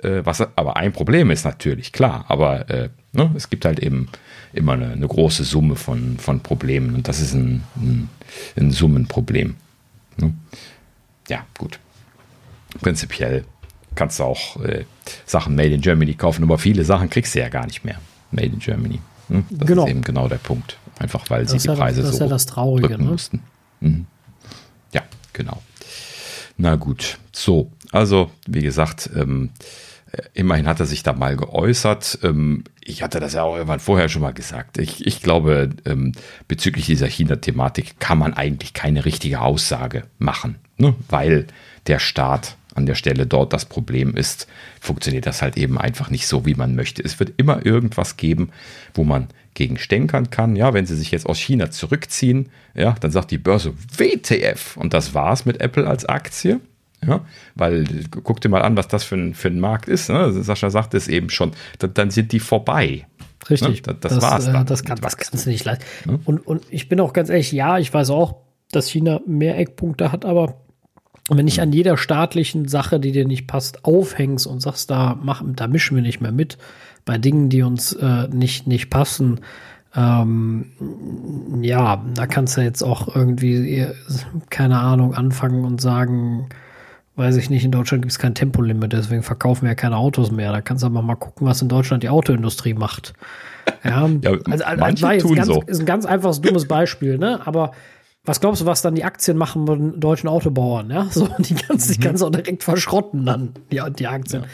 äh, 0.03 0.23
was 0.25 0.41
aber 0.41 0.79
ein 0.79 0.93
Problem 0.93 1.31
ist 1.31 1.45
natürlich, 1.45 1.93
klar. 1.93 2.25
Aber 2.29 2.71
äh, 2.71 2.89
ne, 3.13 3.31
es 3.37 3.51
gibt 3.51 3.65
halt 3.65 3.79
eben 3.81 4.09
immer 4.53 4.73
eine, 4.73 4.93
eine, 4.93 5.07
große 5.07 5.45
Summe 5.45 5.77
von, 5.77 6.19
von 6.19 6.41
Problemen 6.41 6.95
und 6.95 7.09
das 7.09 7.21
ist 7.21 7.35
ein, 7.35 7.63
ein, 7.77 8.09
ein 8.57 8.71
Summenproblem. 8.71 9.57
Ne? 10.17 10.35
Ja, 11.29 11.45
gut. 11.57 11.79
Prinzipiell 12.81 13.45
kannst 13.95 14.21
du 14.21 14.25
auch 14.25 14.63
äh, 14.63 14.85
Sachen 15.27 15.55
Made 15.55 15.71
in 15.71 15.81
Germany 15.81 16.15
kaufen, 16.15 16.43
aber 16.43 16.59
viele 16.59 16.85
Sachen 16.85 17.11
kriegst 17.11 17.35
du 17.35 17.41
ja 17.41 17.49
gar 17.49 17.67
nicht 17.67 17.85
mehr 17.85 18.01
Made 18.31 18.49
in 18.49 18.59
Germany. 18.59 19.01
Ne? 19.29 19.45
Das 19.51 19.67
genau. 19.67 19.85
ist 19.85 19.91
eben 19.91 20.03
genau 20.03 20.29
der 20.29 20.39
Punkt. 20.39 20.79
Einfach 20.99 21.29
weil 21.31 21.43
das 21.45 21.53
sie 21.53 21.59
die 21.59 21.75
Preise 21.75 22.03
das, 22.03 22.11
das 22.11 22.19
so 22.19 22.25
ja 22.25 22.31
das 22.31 22.47
Traurige, 22.47 22.99
ne? 22.99 23.05
mussten. 23.05 23.43
Mhm. 23.81 24.07
Ja, 24.93 25.03
genau. 25.33 25.63
Na 26.57 26.75
gut, 26.75 27.19
so. 27.33 27.71
Also, 27.93 28.31
wie 28.47 28.63
gesagt, 28.63 29.09
ähm, 29.15 29.51
Immerhin 30.35 30.67
hat 30.67 30.81
er 30.81 30.87
sich 30.87 31.03
da 31.03 31.13
mal 31.13 31.37
geäußert. 31.37 32.19
Ähm, 32.23 32.65
ich 32.83 33.03
hatte 33.03 33.21
das 33.21 33.35
ja 33.35 33.43
auch 33.43 33.55
irgendwann 33.55 33.81
vorher 33.81 34.09
schon 34.09 34.23
mal 34.23 34.33
gesagt. 34.33 34.79
Ich, 34.79 35.07
ich 35.07 35.23
glaube, 35.23 35.71
ähm, 35.85 36.13
bezüglich 36.47 36.87
dieser 36.87 37.07
China-Thematik 37.07 38.01
kann 38.01 38.19
man 38.19 38.35
eigentlich 38.35 38.75
keine 38.75 39.05
richtige 39.05 39.41
Aussage 39.41 40.05
machen, 40.19 40.57
ne? 40.77 40.95
weil 41.09 41.47
der 41.87 41.99
Staat 41.99 42.57
an 42.75 42.87
der 42.87 42.95
Stelle 42.95 43.27
dort 43.27 43.53
das 43.53 43.65
Problem 43.65 44.15
ist, 44.15 44.47
funktioniert 44.81 45.27
das 45.27 45.43
halt 45.43 45.57
eben 45.57 45.79
einfach 45.79 46.11
nicht 46.11 46.27
so, 46.27 46.47
wie 46.47 46.55
man 46.55 46.77
möchte. 46.77 47.03
Es 47.03 47.19
wird 47.19 47.33
immer 47.37 47.67
irgendwas 47.67 48.17
geben, 48.17 48.51
wo 48.95 49.05
man 49.05 49.29
gegen 49.55 49.79
stänkern 49.79 50.31
kann. 50.31 50.55
Ja, 50.55 50.73
wenn 50.73 50.87
sie 50.87 50.97
sich 50.97 51.11
jetzt 51.11 51.27
aus 51.27 51.39
China 51.39 51.71
zurückziehen, 51.71 52.49
ja, 52.75 52.95
dann 53.01 53.11
sagt 53.11 53.33
die 53.33 53.39
Börse 53.39 53.75
WTF 53.97 54.77
und 54.77 54.95
das 54.95 55.13
war's 55.15 55.45
mit 55.45 55.61
Apple 55.61 55.87
als 55.87 56.07
Aktie. 56.07 56.61
Ja, 57.07 57.21
weil 57.55 57.85
guck 58.25 58.41
dir 58.41 58.49
mal 58.49 58.63
an, 58.63 58.77
was 58.77 58.89
das 58.89 59.05
für 59.05 59.15
ein, 59.15 59.35
für 59.35 59.49
ein 59.49 59.61
Markt 59.61 59.89
ist. 59.89 60.09
Ne? 60.11 60.33
Sascha 60.33 60.71
sagt 60.71 60.95
es 60.95 61.07
eben 61.09 61.31
schon. 61.31 61.53
Dann, 61.79 61.95
dann 61.95 62.11
sind 62.11 62.33
die 62.33 62.41
vorbei. 62.41 63.07
Richtig. 63.49 63.87
Ne? 63.87 63.97
Das, 64.01 64.15
das, 64.15 64.23
war's. 64.23 64.47
Äh, 64.49 64.53
dann. 64.53 64.67
Das, 64.67 64.83
kann, 64.83 64.99
das 65.01 65.17
kannst 65.17 65.47
du 65.47 65.51
nicht 65.51 65.65
leisten. 65.65 65.85
Ne? 66.07 66.21
Und, 66.25 66.45
und 66.47 66.65
ich 66.71 66.89
bin 66.89 67.01
auch 67.01 67.13
ganz 67.13 67.31
ehrlich, 67.31 67.53
ja, 67.53 67.79
ich 67.79 67.95
weiß 67.95 68.11
auch, 68.11 68.37
dass 68.73 68.89
China 68.89 69.21
mehr 69.27 69.57
Eckpunkte 69.59 70.13
hat, 70.13 70.25
aber 70.25 70.57
wenn 71.31 71.47
ich 71.47 71.61
an 71.61 71.73
jeder 71.73 71.97
staatlichen 71.97 72.69
Sache, 72.69 72.99
die 72.99 73.13
dir 73.13 73.27
nicht 73.27 73.47
passt, 73.47 73.85
aufhängst 73.85 74.47
und 74.47 74.61
sagst, 74.61 74.91
da, 74.91 75.19
mach, 75.23 75.43
da 75.47 75.69
mischen 75.69 75.95
wir 75.97 76.03
nicht 76.03 76.21
mehr 76.21 76.33
mit, 76.33 76.59
bei 77.05 77.19
Dingen, 77.19 77.49
die 77.49 77.63
uns 77.63 77.93
äh, 77.93 78.29
nicht, 78.29 78.67
nicht 78.67 78.91
passen, 78.91 79.41
ähm, 79.95 80.67
ja, 81.63 82.05
da 82.15 82.27
kannst 82.27 82.57
du 82.57 82.61
jetzt 82.61 82.83
auch 82.83 83.15
irgendwie, 83.15 83.87
keine 84.51 84.79
Ahnung, 84.79 85.15
anfangen 85.15 85.65
und 85.65 85.81
sagen, 85.81 86.49
weiß 87.19 87.37
ich 87.37 87.51
nicht, 87.51 87.65
in 87.65 87.73
Deutschland 87.73 88.03
gibt 88.03 88.13
es 88.13 88.19
kein 88.19 88.35
Tempolimit, 88.35 88.93
deswegen 88.93 89.23
verkaufen 89.23 89.63
wir 89.63 89.71
ja 89.71 89.75
keine 89.75 89.97
Autos 89.97 90.31
mehr. 90.31 90.53
Da 90.53 90.61
kannst 90.61 90.85
du 90.85 90.87
aber 90.87 91.03
mal 91.03 91.17
gucken, 91.17 91.47
was 91.47 91.61
in 91.61 91.69
Deutschland 91.69 92.05
die 92.05 92.09
Autoindustrie 92.09 92.75
macht. 92.75 93.13
Ja, 93.83 94.07
ja 94.23 94.31
also, 94.49 94.65
also 94.65 94.81
manche 94.81 95.19
tun 95.19 95.35
ganz, 95.35 95.49
so. 95.49 95.63
ist 95.67 95.81
ein 95.81 95.87
ganz 95.87 96.07
einfaches, 96.07 96.41
dummes 96.41 96.69
Beispiel, 96.69 97.19
ne? 97.19 97.45
Aber 97.45 97.73
was 98.25 98.41
glaubst 98.41 98.61
du, 98.61 98.67
was 98.67 98.83
dann 98.83 98.95
die 98.95 99.05
Aktien 99.05 99.37
machen 99.37 99.67
den 99.67 100.01
deutschen 100.01 100.29
Autobauern? 100.29 100.91
Ja, 100.91 101.09
so 101.11 101.29
die 101.39 101.55
kannst, 101.55 101.89
mhm. 101.89 102.03
die 102.03 102.09
du 102.09 102.27
auch 102.27 102.31
direkt 102.31 102.63
verschrotten 102.63 103.27
dann, 103.27 103.55
die, 103.73 103.81
die 103.99 104.07
Aktien. 104.07 104.43
Ja. 104.43 104.49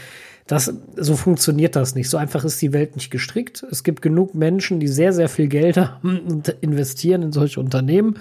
Das, 0.46 0.72
so 0.96 1.16
funktioniert 1.16 1.74
das 1.74 1.94
nicht. 1.94 2.08
So 2.08 2.16
einfach 2.16 2.44
ist 2.44 2.60
die 2.60 2.72
Welt 2.72 2.96
nicht 2.96 3.10
gestrickt. 3.10 3.64
Es 3.70 3.82
gibt 3.82 4.02
genug 4.02 4.34
Menschen, 4.34 4.78
die 4.78 4.88
sehr, 4.88 5.12
sehr 5.12 5.28
viel 5.28 5.48
Geld 5.48 5.76
haben 5.78 6.20
und 6.20 6.48
investieren 6.60 7.22
in 7.22 7.32
solche 7.32 7.60
Unternehmen. 7.60 8.18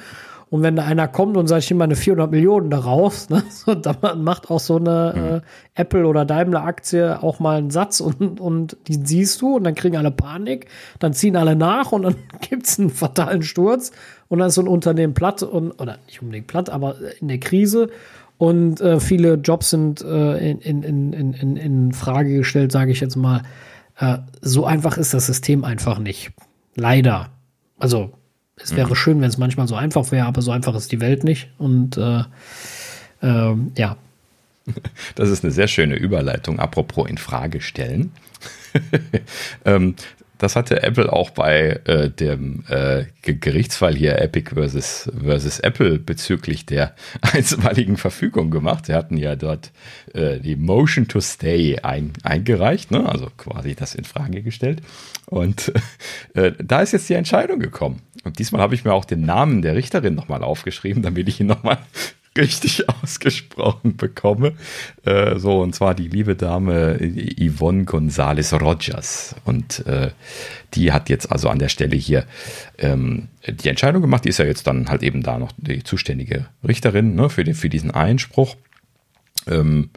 Und 0.53 0.61
wenn 0.61 0.75
da 0.75 0.83
einer 0.83 1.07
kommt 1.07 1.35
und 1.35 1.47
sagt, 1.47 1.63
ich 1.63 1.71
nehme 1.71 1.79
meine 1.79 1.95
400 1.95 2.29
Millionen 2.29 2.69
daraus, 2.69 3.27
ne, 3.31 3.41
so, 3.49 3.73
dann 3.73 4.23
macht 4.23 4.51
auch 4.51 4.59
so 4.59 4.75
eine 4.75 5.13
mhm. 5.15 5.35
äh, 5.37 5.41
Apple 5.73 6.05
oder 6.05 6.25
Daimler 6.25 6.63
Aktie 6.63 7.23
auch 7.23 7.39
mal 7.39 7.57
einen 7.57 7.71
Satz 7.71 7.99
und, 7.99 8.39
und 8.39 8.77
die 8.87 8.99
siehst 9.03 9.41
du 9.41 9.55
und 9.55 9.63
dann 9.63 9.73
kriegen 9.73 9.97
alle 9.97 10.11
Panik, 10.11 10.67
dann 10.99 11.13
ziehen 11.13 11.37
alle 11.37 11.55
nach 11.55 11.91
und 11.91 12.03
dann 12.03 12.17
gibt's 12.47 12.77
einen 12.77 12.91
fatalen 12.91 13.41
Sturz 13.41 13.93
und 14.27 14.37
dann 14.37 14.49
ist 14.49 14.53
so 14.53 14.61
ein 14.61 14.67
Unternehmen 14.67 15.15
platt 15.15 15.41
und, 15.41 15.71
oder 15.71 15.97
nicht 16.05 16.21
unbedingt 16.21 16.45
platt, 16.45 16.69
aber 16.69 16.97
in 17.19 17.29
der 17.29 17.39
Krise 17.39 17.89
und 18.37 18.79
äh, 18.79 18.99
viele 18.99 19.33
Jobs 19.33 19.71
sind 19.71 20.03
äh, 20.03 20.51
in, 20.51 20.83
in, 20.83 21.13
in, 21.13 21.33
in, 21.33 21.57
in 21.57 21.91
Frage 21.93 22.31
gestellt, 22.31 22.71
sage 22.71 22.91
ich 22.91 22.99
jetzt 22.99 23.15
mal. 23.15 23.41
Äh, 23.97 24.19
so 24.39 24.67
einfach 24.67 24.97
ist 24.99 25.15
das 25.15 25.25
System 25.25 25.63
einfach 25.63 25.97
nicht. 25.97 26.31
Leider. 26.75 27.31
Also 27.79 28.11
es 28.64 28.76
wäre 28.76 28.89
mhm. 28.89 28.95
schön, 28.95 29.22
wenn 29.22 29.30
es 29.30 29.38
manchmal 29.38 29.68
so 29.68 29.76
einfach 29.76 30.11
wäre, 30.11 30.26
aber 30.26 30.41
so 30.41 30.51
einfach 30.51 30.76
ist 30.76 30.91
die 30.91 31.01
Welt 31.01 31.24
nicht. 31.24 31.49
Und 31.57 31.97
äh, 31.97 32.24
äh, 33.22 33.55
ja. 33.78 33.97
Das 35.16 35.30
ist 35.30 35.43
eine 35.43 35.51
sehr 35.51 35.68
schöne 35.68 35.95
Überleitung, 35.95 36.59
apropos 36.59 37.09
in 37.09 37.18
Frage 37.18 37.59
stellen. 37.59 38.11
ähm, 39.66 39.95
das 40.43 40.57
hatte 40.57 40.84
Apple 40.84 41.14
auch 41.14 41.30
bei 41.30 41.80
äh, 41.86 42.09
dem 42.09 42.66
äh, 42.68 43.05
Gerichtsfall 43.22 43.95
hier 43.95 44.20
Epic 44.20 44.51
versus, 44.53 45.09
versus 45.24 45.59
Apple 45.59 45.99
bezüglich 45.99 46.66
der 46.66 46.95
einstweiligen 47.22 47.95
Verfügung 47.95 48.51
gemacht. 48.51 48.88
Sie 48.88 48.93
hatten 48.93 49.16
ja 49.16 49.38
dort 49.38 49.72
äh, 50.14 50.39
die 50.39 50.57
Motion 50.57 51.07
to 51.07 51.22
Stay 51.22 51.80
ein, 51.80 52.11
eingereicht, 52.24 52.91
ne? 52.91 53.07
also 53.07 53.30
quasi 53.38 53.74
das 53.74 53.95
in 53.95 54.03
Frage 54.03 54.41
gestellt. 54.41 54.82
Und 55.28 55.72
äh, 56.34 56.51
da 56.61 56.82
ist 56.82 56.91
jetzt 56.91 57.07
die 57.07 57.14
Entscheidung 57.14 57.59
gekommen. 57.59 58.01
Und 58.24 58.39
diesmal 58.39 58.61
habe 58.61 58.76
ich 58.76 58.86
mir 58.86 58.93
auch 58.93 59.05
den 59.05 59.26
Namen 59.26 59.61
der 59.61 59.76
Richterin 59.76 60.15
nochmal 60.15 60.43
aufgeschrieben, 60.43 61.03
damit 61.03 61.28
ich 61.28 61.39
ihn 61.39 61.47
nochmal 61.47 61.78
richtig 62.38 62.88
ausgesprochen 62.89 63.95
bekomme. 63.95 64.53
Äh, 65.05 65.38
so, 65.38 65.61
und 65.61 65.76
zwar 65.76 65.93
die 65.93 66.07
liebe 66.07 66.36
Dame 66.36 66.97
Yvonne 66.99 67.84
González 67.84 68.57
Rogers. 68.57 69.36
Und 69.45 69.86
äh, 69.86 70.11
die 70.74 70.91
hat 70.91 71.09
jetzt 71.09 71.32
also 71.32 71.49
an 71.49 71.59
der 71.59 71.69
Stelle 71.69 71.95
hier 71.95 72.26
ähm, 72.78 73.28
die 73.47 73.69
Entscheidung 73.69 74.01
gemacht. 74.01 74.26
Die 74.26 74.30
ist 74.30 74.39
ja 74.39 74.45
jetzt 74.45 74.65
dann 74.67 74.89
halt 74.89 75.03
eben 75.03 75.21
da 75.21 75.38
noch 75.38 75.51
die 75.57 75.84
zuständige 75.84 76.47
Richterin 76.67 77.15
ne, 77.15 77.30
für, 77.30 77.43
den, 77.43 77.55
für 77.55 77.69
diesen 77.69 77.91
Einspruch. 77.91 78.55
Ähm, 79.47 79.89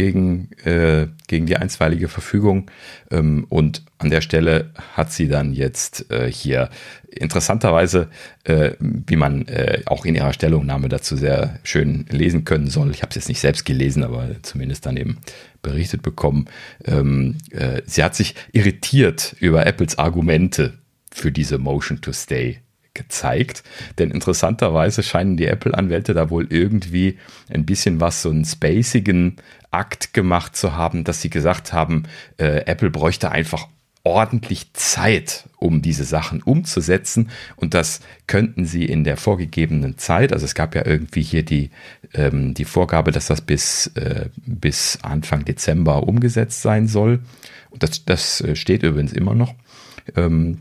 gegen, 0.00 0.48
äh, 0.64 1.08
gegen 1.26 1.44
die 1.44 1.58
einstweilige 1.58 2.08
Verfügung. 2.08 2.70
Ähm, 3.10 3.44
und 3.50 3.82
an 3.98 4.08
der 4.08 4.22
Stelle 4.22 4.70
hat 4.94 5.12
sie 5.12 5.28
dann 5.28 5.52
jetzt 5.52 6.10
äh, 6.10 6.32
hier 6.32 6.70
interessanterweise, 7.10 8.08
äh, 8.44 8.70
wie 8.80 9.16
man 9.16 9.46
äh, 9.46 9.82
auch 9.84 10.06
in 10.06 10.14
ihrer 10.14 10.32
Stellungnahme 10.32 10.88
dazu 10.88 11.16
sehr 11.16 11.58
schön 11.64 12.06
lesen 12.08 12.44
können 12.44 12.68
soll. 12.68 12.90
Ich 12.92 13.02
habe 13.02 13.10
es 13.10 13.16
jetzt 13.16 13.28
nicht 13.28 13.40
selbst 13.40 13.66
gelesen, 13.66 14.02
aber 14.02 14.26
zumindest 14.40 14.86
dann 14.86 14.96
eben 14.96 15.18
berichtet 15.60 16.00
bekommen. 16.00 16.46
Ähm, 16.86 17.36
äh, 17.50 17.82
sie 17.84 18.02
hat 18.02 18.14
sich 18.14 18.34
irritiert 18.52 19.36
über 19.38 19.66
Apples 19.66 19.98
Argumente 19.98 20.78
für 21.12 21.30
diese 21.30 21.58
Motion 21.58 22.00
to 22.00 22.14
Stay 22.14 22.60
gezeigt. 22.94 23.62
Denn 23.98 24.10
interessanterweise 24.10 25.02
scheinen 25.02 25.36
die 25.36 25.46
Apple-Anwälte 25.46 26.14
da 26.14 26.30
wohl 26.30 26.46
irgendwie 26.50 27.18
ein 27.52 27.64
bisschen 27.64 28.00
was, 28.00 28.22
so 28.22 28.30
einen 28.30 28.44
spacigen 28.44 29.36
Akt 29.70 30.14
gemacht 30.14 30.56
zu 30.56 30.76
haben, 30.76 31.04
dass 31.04 31.22
sie 31.22 31.30
gesagt 31.30 31.72
haben, 31.72 32.04
äh, 32.38 32.64
Apple 32.66 32.90
bräuchte 32.90 33.30
einfach 33.30 33.68
ordentlich 34.02 34.72
Zeit, 34.72 35.48
um 35.58 35.82
diese 35.82 36.04
Sachen 36.04 36.42
umzusetzen. 36.42 37.30
Und 37.56 37.74
das 37.74 38.00
könnten 38.26 38.64
sie 38.64 38.84
in 38.84 39.04
der 39.04 39.16
vorgegebenen 39.16 39.98
Zeit, 39.98 40.32
also 40.32 40.44
es 40.44 40.54
gab 40.54 40.74
ja 40.74 40.86
irgendwie 40.86 41.22
hier 41.22 41.44
die, 41.44 41.70
ähm, 42.14 42.54
die 42.54 42.64
Vorgabe, 42.64 43.12
dass 43.12 43.26
das 43.26 43.42
bis, 43.42 43.88
äh, 43.88 44.30
bis 44.36 44.98
Anfang 45.02 45.44
Dezember 45.44 46.08
umgesetzt 46.08 46.62
sein 46.62 46.86
soll. 46.86 47.20
Und 47.68 47.82
das, 47.82 48.04
das 48.04 48.40
äh, 48.40 48.56
steht 48.56 48.82
übrigens 48.82 49.12
immer 49.12 49.34
noch. 49.34 49.54
Ähm, 50.16 50.60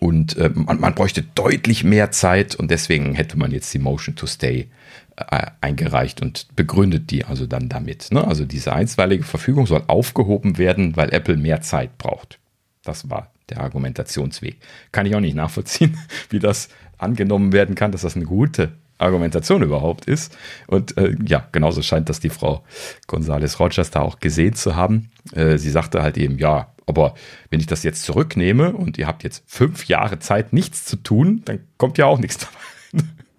und 0.00 0.36
äh, 0.36 0.50
man, 0.52 0.80
man, 0.80 0.94
bräuchte 0.94 1.22
deutlich 1.22 1.84
mehr 1.84 2.10
Zeit 2.10 2.56
und 2.56 2.70
deswegen 2.72 3.14
hätte 3.14 3.38
man 3.38 3.52
jetzt 3.52 3.72
die 3.72 3.78
Motion 3.78 4.16
to 4.16 4.26
Stay 4.26 4.68
eingereicht 5.16 6.20
und 6.20 6.46
begründet 6.56 7.10
die 7.10 7.24
also 7.24 7.46
dann 7.46 7.68
damit. 7.68 8.12
Ne? 8.12 8.26
Also 8.26 8.44
diese 8.44 8.72
einstweilige 8.72 9.24
Verfügung 9.24 9.66
soll 9.66 9.82
aufgehoben 9.86 10.58
werden, 10.58 10.96
weil 10.96 11.12
Apple 11.12 11.36
mehr 11.36 11.62
Zeit 11.62 11.96
braucht. 11.96 12.38
Das 12.84 13.08
war 13.08 13.30
der 13.48 13.60
Argumentationsweg. 13.60 14.58
Kann 14.92 15.06
ich 15.06 15.14
auch 15.14 15.20
nicht 15.20 15.34
nachvollziehen, 15.34 15.98
wie 16.30 16.38
das 16.38 16.68
angenommen 16.98 17.52
werden 17.52 17.74
kann, 17.74 17.92
dass 17.92 18.02
das 18.02 18.16
eine 18.16 18.26
gute 18.26 18.72
Argumentation 18.98 19.62
überhaupt 19.62 20.06
ist. 20.06 20.36
Und 20.66 20.96
äh, 20.96 21.14
ja, 21.26 21.46
genauso 21.52 21.82
scheint 21.82 22.08
das 22.08 22.20
die 22.20 22.30
Frau 22.30 22.64
González 23.08 23.58
Rogers 23.58 23.90
da 23.90 24.00
auch 24.00 24.20
gesehen 24.20 24.54
zu 24.54 24.76
haben. 24.76 25.10
Äh, 25.32 25.58
sie 25.58 25.70
sagte 25.70 26.02
halt 26.02 26.16
eben, 26.16 26.38
ja, 26.38 26.72
aber 26.86 27.14
wenn 27.50 27.60
ich 27.60 27.66
das 27.66 27.82
jetzt 27.82 28.04
zurücknehme 28.04 28.72
und 28.72 28.96
ihr 28.96 29.06
habt 29.06 29.24
jetzt 29.24 29.42
fünf 29.46 29.86
Jahre 29.86 30.18
Zeit, 30.18 30.52
nichts 30.52 30.84
zu 30.84 30.96
tun, 30.96 31.42
dann 31.44 31.60
kommt 31.78 31.98
ja 31.98 32.06
auch 32.06 32.18
nichts 32.18 32.38
dabei. 32.38 32.56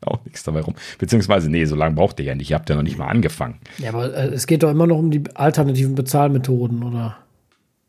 Auch 0.08 0.24
nichts 0.26 0.43
dabei 0.43 0.62
rum. 0.62 0.76
Beziehungsweise, 0.97 1.49
nee, 1.49 1.66
so 1.66 1.76
lange 1.76 1.95
braucht 1.95 2.20
ihr 2.20 2.26
ja 2.26 2.36
nicht. 2.36 2.49
Ihr 2.49 2.55
habt 2.55 2.70
ja 2.70 2.76
noch 2.76 2.84
nicht 2.84 2.97
mal 2.97 3.08
angefangen. 3.08 3.55
Ja, 3.78 3.89
aber 3.89 4.14
äh, 4.14 4.28
es 4.28 4.47
geht 4.47 4.64
doch 4.64 4.72
immer 4.72 4.88
noch 4.88 4.97
um 4.97 5.12
die 5.12 5.24
alternativen 5.36 5.95
Bezahlmethoden, 5.95 6.84
oder? 6.84 7.18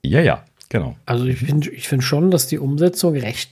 Ja, 0.04 0.20
ja, 0.20 0.44
genau. 0.68 0.96
Also 1.06 1.26
ich 1.26 1.38
finde 1.38 1.70
ich 1.70 1.88
find 1.88 2.04
schon, 2.04 2.30
dass 2.30 2.46
die 2.46 2.58
Umsetzung 2.58 3.14
recht 3.14 3.50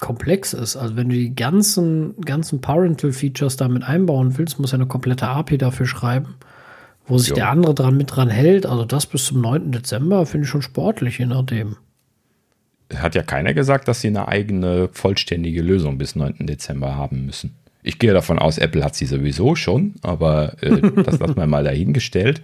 komplex 0.00 0.52
ist. 0.52 0.76
Also 0.76 0.96
wenn 0.96 1.08
du 1.08 1.16
die 1.16 1.34
ganzen, 1.34 2.20
ganzen 2.20 2.60
Parental 2.60 3.12
Features 3.12 3.56
damit 3.56 3.82
einbauen 3.82 4.38
willst, 4.38 4.58
muss 4.60 4.72
ja 4.72 4.76
eine 4.76 4.86
komplette 4.86 5.26
API 5.26 5.58
dafür 5.58 5.86
schreiben 5.86 6.36
wo 7.08 7.18
sich 7.18 7.30
jo. 7.30 7.34
der 7.36 7.50
andere 7.50 7.74
dran 7.74 7.96
mit 7.96 8.14
dran 8.14 8.28
hält. 8.28 8.66
Also 8.66 8.84
das 8.84 9.06
bis 9.06 9.24
zum 9.24 9.40
9. 9.40 9.72
Dezember 9.72 10.26
finde 10.26 10.44
ich 10.44 10.50
schon 10.50 10.62
sportlich, 10.62 11.18
je 11.18 11.26
nachdem. 11.26 11.76
Hat 12.94 13.14
ja 13.14 13.22
keiner 13.22 13.54
gesagt, 13.54 13.88
dass 13.88 14.00
sie 14.00 14.08
eine 14.08 14.28
eigene 14.28 14.88
vollständige 14.92 15.62
Lösung 15.62 15.98
bis 15.98 16.16
9. 16.16 16.46
Dezember 16.46 16.96
haben 16.96 17.26
müssen. 17.26 17.56
Ich 17.82 17.98
gehe 17.98 18.12
davon 18.12 18.38
aus, 18.38 18.58
Apple 18.58 18.84
hat 18.84 18.96
sie 18.96 19.06
sowieso 19.06 19.54
schon, 19.54 19.94
aber 20.02 20.62
äh, 20.62 20.80
das 21.02 21.18
lassen 21.20 21.36
wir 21.36 21.46
mal 21.46 21.64
dahingestellt. 21.64 22.42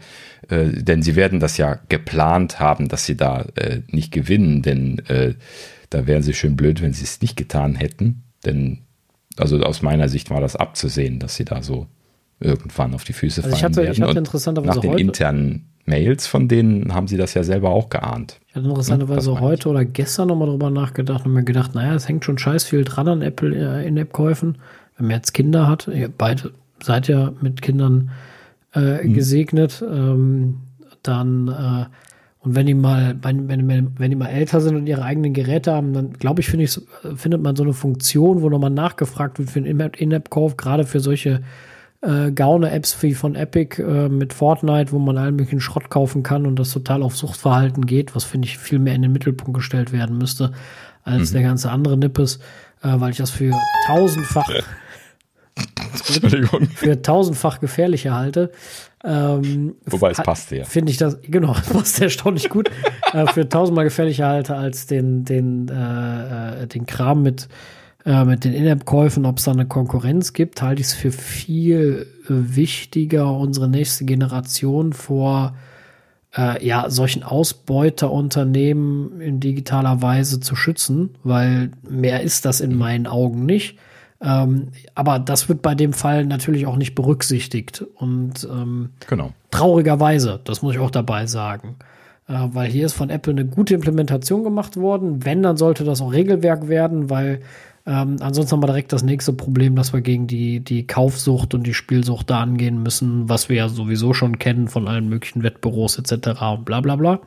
Äh, 0.49 0.69
denn 0.83 1.03
sie 1.03 1.17
werden 1.17 1.41
das 1.41 1.57
ja 1.57 1.79
geplant 1.89 2.61
haben, 2.61 2.89
dass 2.89 3.05
sie 3.07 3.17
da 3.17 3.47
äh, 3.57 3.81
nicht 3.89 4.13
gewinnen, 4.13 4.63
denn 4.63 5.01
äh, 5.09 5.35
da 5.91 6.07
wären 6.07 6.23
sie 6.23 6.35
schön 6.35 6.57
blöd, 6.57 6.83
wenn 6.83 6.93
sie 6.93 7.05
es 7.05 7.21
nicht 7.21 7.37
getan 7.37 7.75
hätten. 7.75 8.23
Denn, 8.45 8.81
also 9.37 9.61
aus 9.61 9.83
meiner 9.83 10.09
Sicht 10.09 10.31
war 10.31 10.41
das 10.41 10.57
abzusehen, 10.57 11.19
dass 11.19 11.37
sie 11.37 11.45
da 11.45 11.63
so 11.63 11.89
irgendwann 12.41 12.95
auf 12.95 13.05
die 13.05 13.13
Füße 13.13 13.43
also 13.43 13.51
fallen 13.51 13.59
ich 13.59 13.65
hatte, 13.65 13.83
werden. 13.83 13.93
Ich 13.93 14.03
hatte 14.03 14.19
interessanterweise 14.19 14.75
nach 14.75 14.81
den 14.81 14.93
heute, 14.93 15.03
internen 15.03 15.74
Mails 15.87 16.27
von 16.27 16.49
denen 16.49 16.95
haben 16.95 17.07
sie 17.07 17.17
das 17.17 17.35
ja 17.35 17.43
selber 17.43 17.71
auch 17.71 17.89
geahnt. 17.91 18.41
Ich 18.49 18.55
hatte 18.55 18.67
interessanterweise 18.67 19.33
ja, 19.33 19.41
heute 19.41 19.69
oder 19.69 19.85
gestern 19.85 20.29
nochmal 20.29 20.49
drüber 20.49 20.71
nachgedacht 20.71 21.27
und 21.27 21.33
mir 21.33 21.45
gedacht, 21.45 21.75
naja, 21.75 21.95
es 21.95 22.09
hängt 22.09 22.25
schon 22.25 22.39
scheiß 22.39 22.65
viel 22.65 22.85
dran 22.85 23.09
an 23.09 23.23
Apple 23.23 23.55
äh, 23.55 23.87
In-App-Käufen. 23.87 24.59
Wenn 24.97 25.07
man 25.07 25.17
jetzt 25.17 25.33
Kinder 25.33 25.67
hat, 25.67 25.89
ihr 25.89 26.09
beide 26.09 26.53
seid 26.83 27.09
ja 27.09 27.33
mit 27.41 27.63
Kindern 27.63 28.11
äh, 28.75 29.05
mhm. 29.05 29.15
gesegnet, 29.15 29.85
ähm, 29.87 30.61
dann 31.03 31.49
äh, 31.49 31.87
und 32.45 32.55
wenn 32.55 32.67
die 32.67 32.75
mal, 32.75 33.17
wenn, 33.23 33.49
wenn, 33.49 33.99
wenn 33.99 34.11
die 34.11 34.17
mal 34.17 34.29
älter 34.29 34.61
sind 34.61 34.77
und 34.77 34.87
ihre 34.87 35.03
eigenen 35.03 35.33
Geräte 35.33 35.73
haben, 35.73 35.95
dann 35.95 36.13
glaube 36.13 36.43
ich, 36.43 36.47
finde 36.49 36.67
ich, 36.67 36.79
findet 37.17 37.41
man 37.41 37.57
so 37.57 37.63
eine 37.63 37.73
Funktion, 37.73 38.43
wo 38.43 38.51
nochmal 38.51 38.69
nachgefragt 38.69 39.39
wird 39.39 39.49
für 39.49 39.61
einen 39.61 39.81
In-App-Kauf, 39.81 40.59
gerade 40.59 40.85
für 40.85 41.01
solche 41.01 41.41
äh, 42.05 42.31
Gaune-Apps 42.33 43.03
wie 43.03 43.15
von 43.15 43.35
Epic 43.35 43.83
äh, 43.83 44.09
mit 44.09 44.33
Fortnite, 44.33 44.93
wo 44.93 44.99
man 44.99 45.19
allen 45.19 45.37
möglichen 45.37 45.61
Schrott 45.61 45.91
kaufen 45.91 46.23
kann 46.23 46.47
und 46.47 46.59
das 46.59 46.73
total 46.73 47.03
auf 47.03 47.17
Suchtverhalten 47.17 47.87
geht, 47.87 48.15
was 48.15 48.25
finde 48.25 48.47
ich 48.47 48.59
viel 48.59 48.79
mehr 48.79 48.95
in 48.95 49.03
den 49.03 49.13
Mittelpunkt 49.13 49.55
gestellt 49.55 49.93
werden 49.93 50.19
müsste 50.19 50.53
als 51.03 51.31
mhm. 51.31 51.35
der 51.35 51.43
ganze 51.43 51.71
andere 51.71 51.97
Nippes, 51.97 52.41
äh, 52.83 52.89
weil 52.95 53.11
ich 53.11 53.17
das 53.17 53.31
für 53.31 53.53
tausendfach 53.87 54.49
für 56.75 57.01
tausendfach 57.01 57.61
gefährlicher 57.61 58.15
halte. 58.15 58.51
Ähm, 59.05 59.77
Wobei 59.87 60.11
es 60.11 60.17
passt 60.17 60.51
ja. 60.51 60.65
Finde 60.65 60.91
ich 60.91 60.97
das, 60.97 61.19
genau, 61.23 61.53
passt 61.73 62.01
erstaunlich 62.01 62.49
gut. 62.49 62.71
äh, 63.13 63.27
für 63.29 63.49
tausendmal 63.49 63.85
gefährlicher 63.85 64.27
halte 64.27 64.57
als 64.57 64.87
den, 64.87 65.25
den, 65.25 65.69
äh, 65.69 66.63
äh 66.63 66.67
den 66.67 66.87
Kram 66.87 67.23
mit, 67.23 67.49
äh, 68.05 68.25
mit 68.25 68.45
den 68.45 68.53
In-App-Käufen, 68.53 69.27
ob 69.27 69.39
es 69.39 69.45
da 69.45 69.53
eine 69.53 69.67
Konkurrenz 69.67 70.33
gibt, 70.33 70.63
halte 70.63 70.81
ich 70.81 70.89
es 70.89 70.95
für 70.95 71.13
viel 71.13 72.07
wichtiger, 72.29 73.33
unsere 73.37 73.69
nächste 73.69 74.05
Generation 74.05 74.93
vor 74.93 75.55
äh, 76.37 76.65
ja, 76.65 76.91
solchen 76.91 77.23
Ausbeuterunternehmen 77.23 79.21
in 79.21 79.41
digitaler 79.41 80.03
Weise 80.03 80.41
zu 80.41 80.57
schützen, 80.57 81.11
weil 81.23 81.71
mehr 81.89 82.23
ist 82.23 82.45
das 82.45 82.61
in 82.61 82.77
meinen 82.77 83.07
Augen 83.07 83.47
nicht. 83.47 83.79
Ähm, 84.21 84.69
aber 84.95 85.19
das 85.19 85.49
wird 85.49 85.63
bei 85.63 85.75
dem 85.75 85.93
Fall 85.93 86.25
natürlich 86.25 86.67
auch 86.67 86.77
nicht 86.77 86.95
berücksichtigt. 86.95 87.85
Und 87.97 88.49
ähm, 88.51 88.91
genau. 89.09 89.33
traurigerweise, 89.51 90.41
das 90.45 90.63
muss 90.63 90.75
ich 90.75 90.81
auch 90.81 90.91
dabei 90.91 91.27
sagen. 91.27 91.77
Äh, 92.27 92.35
weil 92.53 92.71
hier 92.71 92.87
ist 92.87 92.95
von 92.95 93.11
Apple 93.11 93.33
eine 93.33 93.45
gute 93.45 93.75
Implementation 93.75 94.43
gemacht 94.43 94.77
worden. 94.77 95.25
Wenn, 95.25 95.43
dann 95.43 95.57
sollte 95.57 95.85
das 95.85 96.01
auch 96.01 96.13
Regelwerk 96.13 96.69
werden, 96.69 97.11
weil 97.11 97.41
ähm, 97.87 98.17
ansonsten 98.21 98.53
haben 98.53 98.63
wir 98.63 98.69
direkt 98.69 98.93
das 98.93 99.03
nächste 99.03 99.33
Problem, 99.33 99.77
dass 99.77 99.93
wir 99.93 100.01
gegen 100.01 100.27
die, 100.27 100.61
die 100.61 100.87
Kaufsucht 100.87 101.53
und 101.53 101.67
die 101.67 101.75
Spielsucht 101.75 102.31
da 102.31 102.41
angehen 102.41 102.83
müssen, 102.83 103.29
was 103.29 103.49
wir 103.49 103.57
ja 103.57 103.69
sowieso 103.69 104.15
schon 104.15 104.39
kennen 104.39 104.69
von 104.69 104.89
allen 104.89 105.09
möglichen 105.09 105.43
Wettbüros 105.43 105.99
etc. 105.99 106.41
und 106.41 106.65
bla 106.65 106.81
bla 106.81 106.97
bla. 106.97 107.21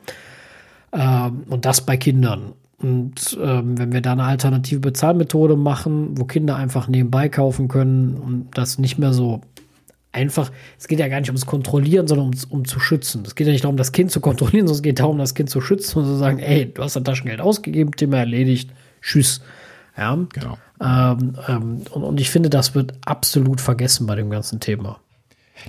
Ähm, 0.92 1.44
und 1.48 1.64
das 1.64 1.82
bei 1.82 1.96
Kindern. 1.96 2.54
Und 2.80 3.38
ähm, 3.40 3.78
wenn 3.78 3.92
wir 3.92 4.00
da 4.00 4.12
eine 4.12 4.24
alternative 4.24 4.80
Bezahlmethode 4.80 5.56
machen, 5.56 6.18
wo 6.18 6.24
Kinder 6.24 6.56
einfach 6.56 6.88
nebenbei 6.88 7.28
kaufen 7.28 7.68
können 7.68 8.14
und 8.14 8.48
das 8.54 8.78
nicht 8.78 8.98
mehr 8.98 9.12
so 9.12 9.42
einfach, 10.10 10.50
es 10.78 10.88
geht 10.88 10.98
ja 10.98 11.08
gar 11.08 11.20
nicht 11.20 11.28
ums 11.28 11.46
Kontrollieren, 11.46 12.08
sondern 12.08 12.28
um, 12.28 12.34
um 12.50 12.64
zu 12.64 12.80
schützen. 12.80 13.22
Es 13.26 13.34
geht 13.34 13.46
ja 13.46 13.52
nicht 13.52 13.64
darum, 13.64 13.76
das 13.76 13.92
Kind 13.92 14.10
zu 14.10 14.20
kontrollieren, 14.20 14.66
sondern 14.66 14.78
es 14.78 14.82
geht 14.82 15.00
darum, 15.00 15.18
das 15.18 15.34
Kind 15.34 15.50
zu 15.50 15.60
schützen 15.60 15.98
und 15.98 16.04
zu 16.06 16.16
sagen, 16.16 16.38
ey, 16.38 16.72
du 16.72 16.82
hast 16.82 16.96
dein 16.96 17.04
Taschengeld 17.04 17.40
ausgegeben, 17.40 17.92
Thema 17.92 18.18
erledigt, 18.18 18.70
tschüss. 19.02 19.40
Ja, 19.98 20.16
genau. 20.32 20.58
Ähm, 20.80 21.36
ähm, 21.48 21.82
und, 21.90 22.04
und 22.04 22.20
ich 22.20 22.30
finde, 22.30 22.50
das 22.50 22.74
wird 22.74 22.94
absolut 23.04 23.60
vergessen 23.60 24.06
bei 24.06 24.14
dem 24.14 24.30
ganzen 24.30 24.60
Thema. 24.60 25.00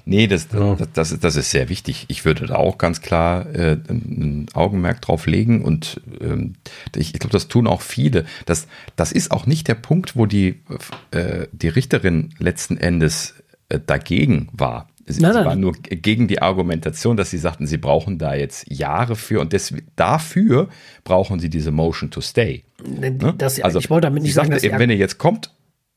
Nee, 0.05 0.27
das, 0.27 0.47
ja. 0.53 0.75
das, 0.75 0.87
das, 0.93 1.11
ist, 1.11 1.23
das 1.23 1.35
ist 1.35 1.49
sehr 1.49 1.67
wichtig. 1.67 2.05
Ich 2.09 2.23
würde 2.23 2.45
da 2.45 2.55
auch 2.55 2.77
ganz 2.77 3.01
klar 3.01 3.47
äh, 3.55 3.77
ein 3.89 4.45
Augenmerk 4.53 5.01
drauf 5.01 5.25
legen 5.25 5.63
und 5.63 6.01
ähm, 6.21 6.53
ich, 6.95 7.13
ich 7.13 7.19
glaube, 7.19 7.33
das 7.33 7.47
tun 7.47 7.65
auch 7.65 7.81
viele. 7.81 8.25
Das, 8.45 8.67
das 8.95 9.11
ist 9.11 9.31
auch 9.31 9.47
nicht 9.47 9.67
der 9.67 9.75
Punkt, 9.75 10.15
wo 10.15 10.27
die, 10.27 10.61
äh, 11.11 11.47
die 11.51 11.69
Richterin 11.69 12.29
letzten 12.37 12.77
Endes 12.77 13.33
äh, 13.69 13.79
dagegen 13.83 14.49
war. 14.51 14.89
Sie, 15.11 15.21
nein, 15.21 15.33
nein. 15.33 15.45
war 15.45 15.55
nur 15.55 15.73
gegen 15.73 16.27
die 16.27 16.41
Argumentation, 16.41 17.17
dass 17.17 17.31
sie 17.31 17.39
sagten, 17.39 17.65
sie 17.65 17.77
brauchen 17.77 18.19
da 18.19 18.35
jetzt 18.35 18.71
Jahre 18.71 19.15
für 19.15 19.39
und 19.41 19.53
des, 19.53 19.73
dafür 19.95 20.69
brauchen 21.03 21.39
sie 21.39 21.49
diese 21.49 21.71
Motion 21.71 22.11
to 22.11 22.21
Stay. 22.21 22.63
Ne? 22.85 23.33
Das, 23.37 23.59
also, 23.59 23.79
ich 23.79 23.89
wollte 23.89 24.05
damit 24.05 24.21
nicht 24.21 24.35
sagen, 24.35 24.51
sagte, 24.51 24.69
dass 24.69 24.79
wenn 24.79 24.89
ihr 24.91 24.97
jetzt 24.97 25.17
kommt, 25.17 25.51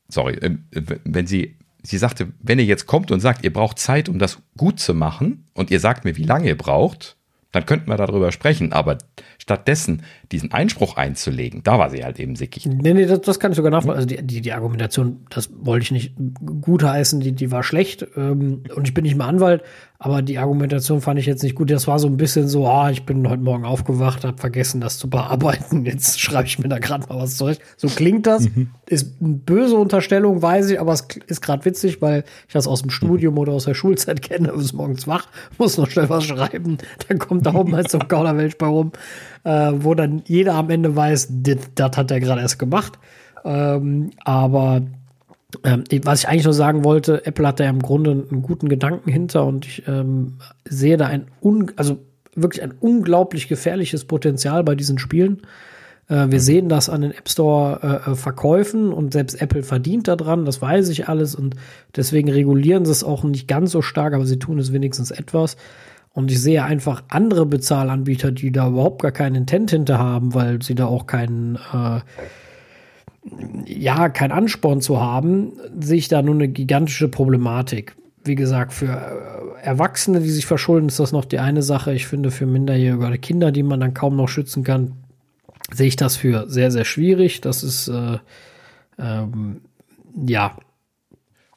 sorry, 0.07 0.33
äh, 0.35 0.57
wenn 1.03 1.27
sie 1.27 1.55
sie 1.83 1.97
sagte, 1.97 2.29
wenn 2.41 2.59
ihr 2.59 2.65
jetzt 2.65 2.87
kommt 2.87 3.11
und 3.11 3.19
sagt, 3.19 3.43
ihr 3.43 3.53
braucht 3.53 3.77
Zeit, 3.77 4.09
um 4.09 4.17
das 4.17 4.39
gut 4.57 4.79
zu 4.79 4.93
machen, 4.93 5.45
und 5.53 5.69
ihr 5.69 5.79
sagt 5.79 6.05
mir, 6.05 6.17
wie 6.17 6.23
lange 6.23 6.47
ihr 6.47 6.57
braucht, 6.57 7.17
dann 7.51 7.65
könnten 7.65 7.89
wir 7.89 7.97
darüber 7.97 8.31
sprechen. 8.31 8.73
Aber 8.73 8.97
stattdessen 9.43 10.03
diesen 10.31 10.53
Einspruch 10.53 10.95
einzulegen, 10.95 11.63
da 11.63 11.77
war 11.77 11.89
sie 11.89 12.01
halt 12.05 12.17
eben 12.17 12.37
sickig. 12.37 12.65
Nee, 12.65 12.93
nee, 12.93 13.05
das, 13.05 13.19
das 13.19 13.41
kann 13.41 13.51
ich 13.51 13.57
sogar 13.57 13.71
nachvollziehen. 13.71 13.95
Also 13.95 14.07
die, 14.07 14.25
die, 14.25 14.39
die, 14.39 14.53
Argumentation, 14.53 15.25
das 15.29 15.49
wollte 15.53 15.83
ich 15.83 15.91
nicht 15.91 16.13
gutheißen, 16.61 17.19
die, 17.19 17.33
die 17.33 17.51
war 17.51 17.61
schlecht. 17.61 18.07
Ähm, 18.15 18.63
und 18.73 18.87
ich 18.87 18.93
bin 18.93 19.03
nicht 19.03 19.17
mal 19.17 19.27
Anwalt, 19.27 19.61
aber 19.99 20.21
die 20.21 20.37
Argumentation 20.37 21.01
fand 21.01 21.19
ich 21.19 21.25
jetzt 21.25 21.43
nicht 21.43 21.55
gut. 21.55 21.69
Das 21.71 21.87
war 21.87 21.99
so 21.99 22.07
ein 22.07 22.15
bisschen 22.15 22.47
so, 22.47 22.67
ah, 22.67 22.89
ich 22.89 23.05
bin 23.05 23.27
heute 23.29 23.41
Morgen 23.41 23.65
aufgewacht, 23.65 24.23
habe 24.23 24.37
vergessen, 24.37 24.79
das 24.79 24.97
zu 24.97 25.09
bearbeiten. 25.09 25.85
Jetzt 25.93 26.19
schreibe 26.19 26.45
ich 26.45 26.59
mir 26.59 26.67
da 26.67 26.79
gerade 26.79 27.07
mal 27.07 27.19
was 27.19 27.37
zurecht. 27.37 27.61
So 27.77 27.87
klingt 27.87 28.27
das. 28.27 28.49
Mhm. 28.49 28.69
Ist 28.85 29.13
eine 29.21 29.35
böse 29.35 29.75
Unterstellung, 29.77 30.41
weiß 30.41 30.71
ich, 30.71 30.79
aber 30.81 30.91
es 30.91 31.07
ist 31.27 31.41
gerade 31.41 31.63
witzig, 31.63 32.01
weil 32.01 32.25
ich 32.47 32.53
das 32.53 32.67
aus 32.67 32.81
dem 32.81 32.91
Studium 32.91 33.37
oder 33.37 33.53
aus 33.53 33.63
der 33.63 33.75
Schulzeit 33.75 34.21
kenne. 34.21 34.51
Bis 34.57 34.73
morgens 34.73 35.07
wach, 35.07 35.27
muss 35.57 35.77
noch 35.77 35.89
schnell 35.89 36.09
was 36.09 36.25
schreiben. 36.25 36.79
Dann 37.07 37.17
kommt 37.17 37.45
da 37.45 37.53
oben 37.53 37.73
halt 37.73 37.89
so 37.89 37.99
ein 37.99 38.07
Kauderwelsch 38.07 38.57
bei 38.57 38.67
rum, 38.67 38.91
wo 39.43 39.93
dann 39.93 40.21
jeder 40.25 40.53
am 40.55 40.69
Ende 40.69 40.95
weiß, 40.95 41.27
das 41.75 41.97
hat 41.97 42.11
er 42.11 42.19
gerade 42.19 42.41
erst 42.41 42.59
gemacht. 42.59 42.97
Ähm, 43.43 44.11
aber 44.23 44.83
ähm, 45.63 45.83
was 46.03 46.21
ich 46.21 46.27
eigentlich 46.27 46.45
nur 46.45 46.53
sagen 46.53 46.83
wollte, 46.83 47.25
Apple 47.25 47.47
hat 47.47 47.59
da 47.59 47.65
ja 47.65 47.69
im 47.69 47.81
Grunde 47.81 48.11
einen 48.11 48.41
guten 48.41 48.69
Gedanken 48.69 49.09
hinter 49.11 49.45
und 49.45 49.65
ich 49.65 49.87
ähm, 49.87 50.39
sehe 50.65 50.97
da 50.97 51.07
ein, 51.07 51.27
un 51.41 51.71
also 51.75 51.99
wirklich 52.35 52.63
ein 52.63 52.73
unglaublich 52.79 53.47
gefährliches 53.47 54.05
Potenzial 54.05 54.63
bei 54.63 54.75
diesen 54.75 54.97
Spielen. 54.97 55.43
Äh, 56.07 56.27
wir 56.29 56.39
sehen 56.39 56.69
das 56.69 56.89
an 56.89 57.01
den 57.01 57.11
App 57.11 57.29
Store 57.29 57.79
äh, 58.07 58.11
äh, 58.11 58.15
Verkäufen 58.15 58.91
und 58.91 59.13
selbst 59.13 59.39
Apple 59.41 59.63
verdient 59.63 60.07
daran, 60.07 60.45
das 60.45 60.61
weiß 60.61 60.89
ich 60.89 61.07
alles 61.07 61.35
und 61.35 61.55
deswegen 61.95 62.29
regulieren 62.29 62.85
sie 62.85 62.91
es 62.91 63.03
auch 63.03 63.23
nicht 63.23 63.47
ganz 63.47 63.71
so 63.71 63.81
stark, 63.81 64.13
aber 64.13 64.25
sie 64.25 64.39
tun 64.39 64.57
es 64.57 64.73
wenigstens 64.73 65.11
etwas. 65.11 65.57
Und 66.13 66.31
ich 66.31 66.41
sehe 66.41 66.63
einfach 66.63 67.03
andere 67.09 67.45
Bezahlanbieter, 67.45 68.31
die 68.31 68.51
da 68.51 68.67
überhaupt 68.67 69.01
gar 69.01 69.11
keinen 69.11 69.35
Intent 69.35 69.71
hinter 69.71 69.97
haben, 69.97 70.33
weil 70.33 70.61
sie 70.61 70.75
da 70.75 70.85
auch 70.85 71.07
keinen 71.07 71.55
äh, 71.55 72.01
ja, 73.65 74.09
kein 74.09 74.31
Ansporn 74.31 74.81
zu 74.81 74.99
haben, 74.99 75.53
sehe 75.79 75.97
ich 75.97 76.07
da 76.07 76.21
nur 76.21 76.35
eine 76.35 76.47
gigantische 76.47 77.07
Problematik. 77.07 77.95
Wie 78.23 78.35
gesagt, 78.35 78.73
für 78.73 78.87
äh, 78.87 79.65
Erwachsene, 79.65 80.19
die 80.19 80.29
sich 80.29 80.45
verschulden, 80.45 80.87
ist 80.87 80.99
das 80.99 81.11
noch 81.11 81.25
die 81.25 81.39
eine 81.39 81.61
Sache. 81.61 81.93
Ich 81.93 82.07
finde, 82.07 82.31
für 82.31 82.45
Minderjährige 82.45 83.05
oder 83.05 83.17
Kinder, 83.17 83.51
die 83.51 83.63
man 83.63 83.79
dann 83.79 83.93
kaum 83.93 84.15
noch 84.15 84.27
schützen 84.27 84.63
kann, 84.63 84.93
sehe 85.71 85.87
ich 85.87 85.95
das 85.95 86.17
für 86.17 86.49
sehr, 86.49 86.71
sehr 86.71 86.85
schwierig. 86.85 87.41
Das 87.41 87.63
ist, 87.63 87.87
äh, 87.87 88.17
ähm, 88.99 89.61
ja, 90.27 90.57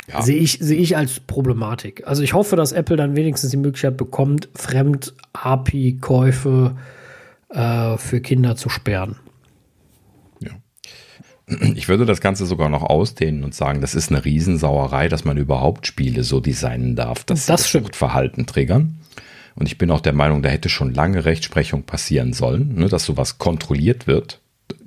ja. 0.08 0.22
Sehe 0.22 0.38
ich, 0.38 0.58
sehe 0.60 0.78
ich 0.78 0.96
als 0.96 1.18
Problematik. 1.20 2.04
Also 2.06 2.22
ich 2.22 2.32
hoffe, 2.32 2.56
dass 2.56 2.72
Apple 2.72 2.96
dann 2.96 3.16
wenigstens 3.16 3.50
die 3.50 3.56
Möglichkeit 3.56 3.96
bekommt, 3.96 4.48
Fremd-API-Käufe 4.54 6.76
äh, 7.48 7.96
für 7.96 8.20
Kinder 8.20 8.54
zu 8.56 8.68
sperren. 8.68 9.16
Ich 11.74 11.88
würde 11.88 12.06
das 12.06 12.20
Ganze 12.20 12.44
sogar 12.44 12.68
noch 12.68 12.82
ausdehnen 12.82 13.44
und 13.44 13.54
sagen, 13.54 13.80
das 13.80 13.94
ist 13.94 14.10
eine 14.10 14.24
Riesensauerei, 14.24 15.08
dass 15.08 15.24
man 15.24 15.36
überhaupt 15.36 15.86
Spiele 15.86 16.24
so 16.24 16.40
designen 16.40 16.96
darf, 16.96 17.22
dass 17.22 17.46
das, 17.46 17.70
das 17.70 17.96
Verhalten 17.96 18.46
triggern. 18.46 18.98
Und 19.54 19.66
ich 19.66 19.78
bin 19.78 19.92
auch 19.92 20.00
der 20.00 20.12
Meinung, 20.12 20.42
da 20.42 20.48
hätte 20.48 20.68
schon 20.68 20.92
lange 20.92 21.24
Rechtsprechung 21.24 21.84
passieren 21.84 22.32
sollen, 22.32 22.74
ne, 22.74 22.88
dass 22.88 23.04
sowas 23.04 23.38
kontrolliert 23.38 24.08
wird. 24.08 24.40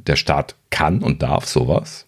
Der 0.06 0.18
Staat 0.18 0.56
kann 0.70 1.02
und 1.02 1.24
darf 1.24 1.46
sowas. 1.46 2.08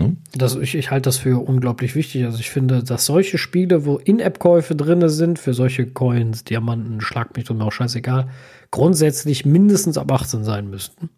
Ne? 0.00 0.16
Das, 0.34 0.56
ich, 0.56 0.74
ich 0.74 0.90
halte 0.90 1.08
das 1.08 1.18
für 1.18 1.38
unglaublich 1.44 1.94
wichtig. 1.94 2.24
Also 2.24 2.38
ich 2.38 2.50
finde, 2.50 2.82
dass 2.82 3.06
solche 3.06 3.38
Spiele, 3.38 3.84
wo 3.84 3.98
In-App-Käufe 3.98 4.74
drin 4.74 5.06
sind, 5.08 5.38
für 5.38 5.54
solche 5.54 5.86
Coins, 5.86 6.44
Diamanten, 6.44 7.00
Schlag 7.00 7.36
mich 7.36 7.50
und 7.50 7.58
mir 7.58 7.64
auch 7.64 7.72
scheißegal, 7.72 8.28
grundsätzlich 8.70 9.44
mindestens 9.44 9.98
ab 9.98 10.10
18 10.10 10.44
sein 10.44 10.70
müssten. 10.70 11.10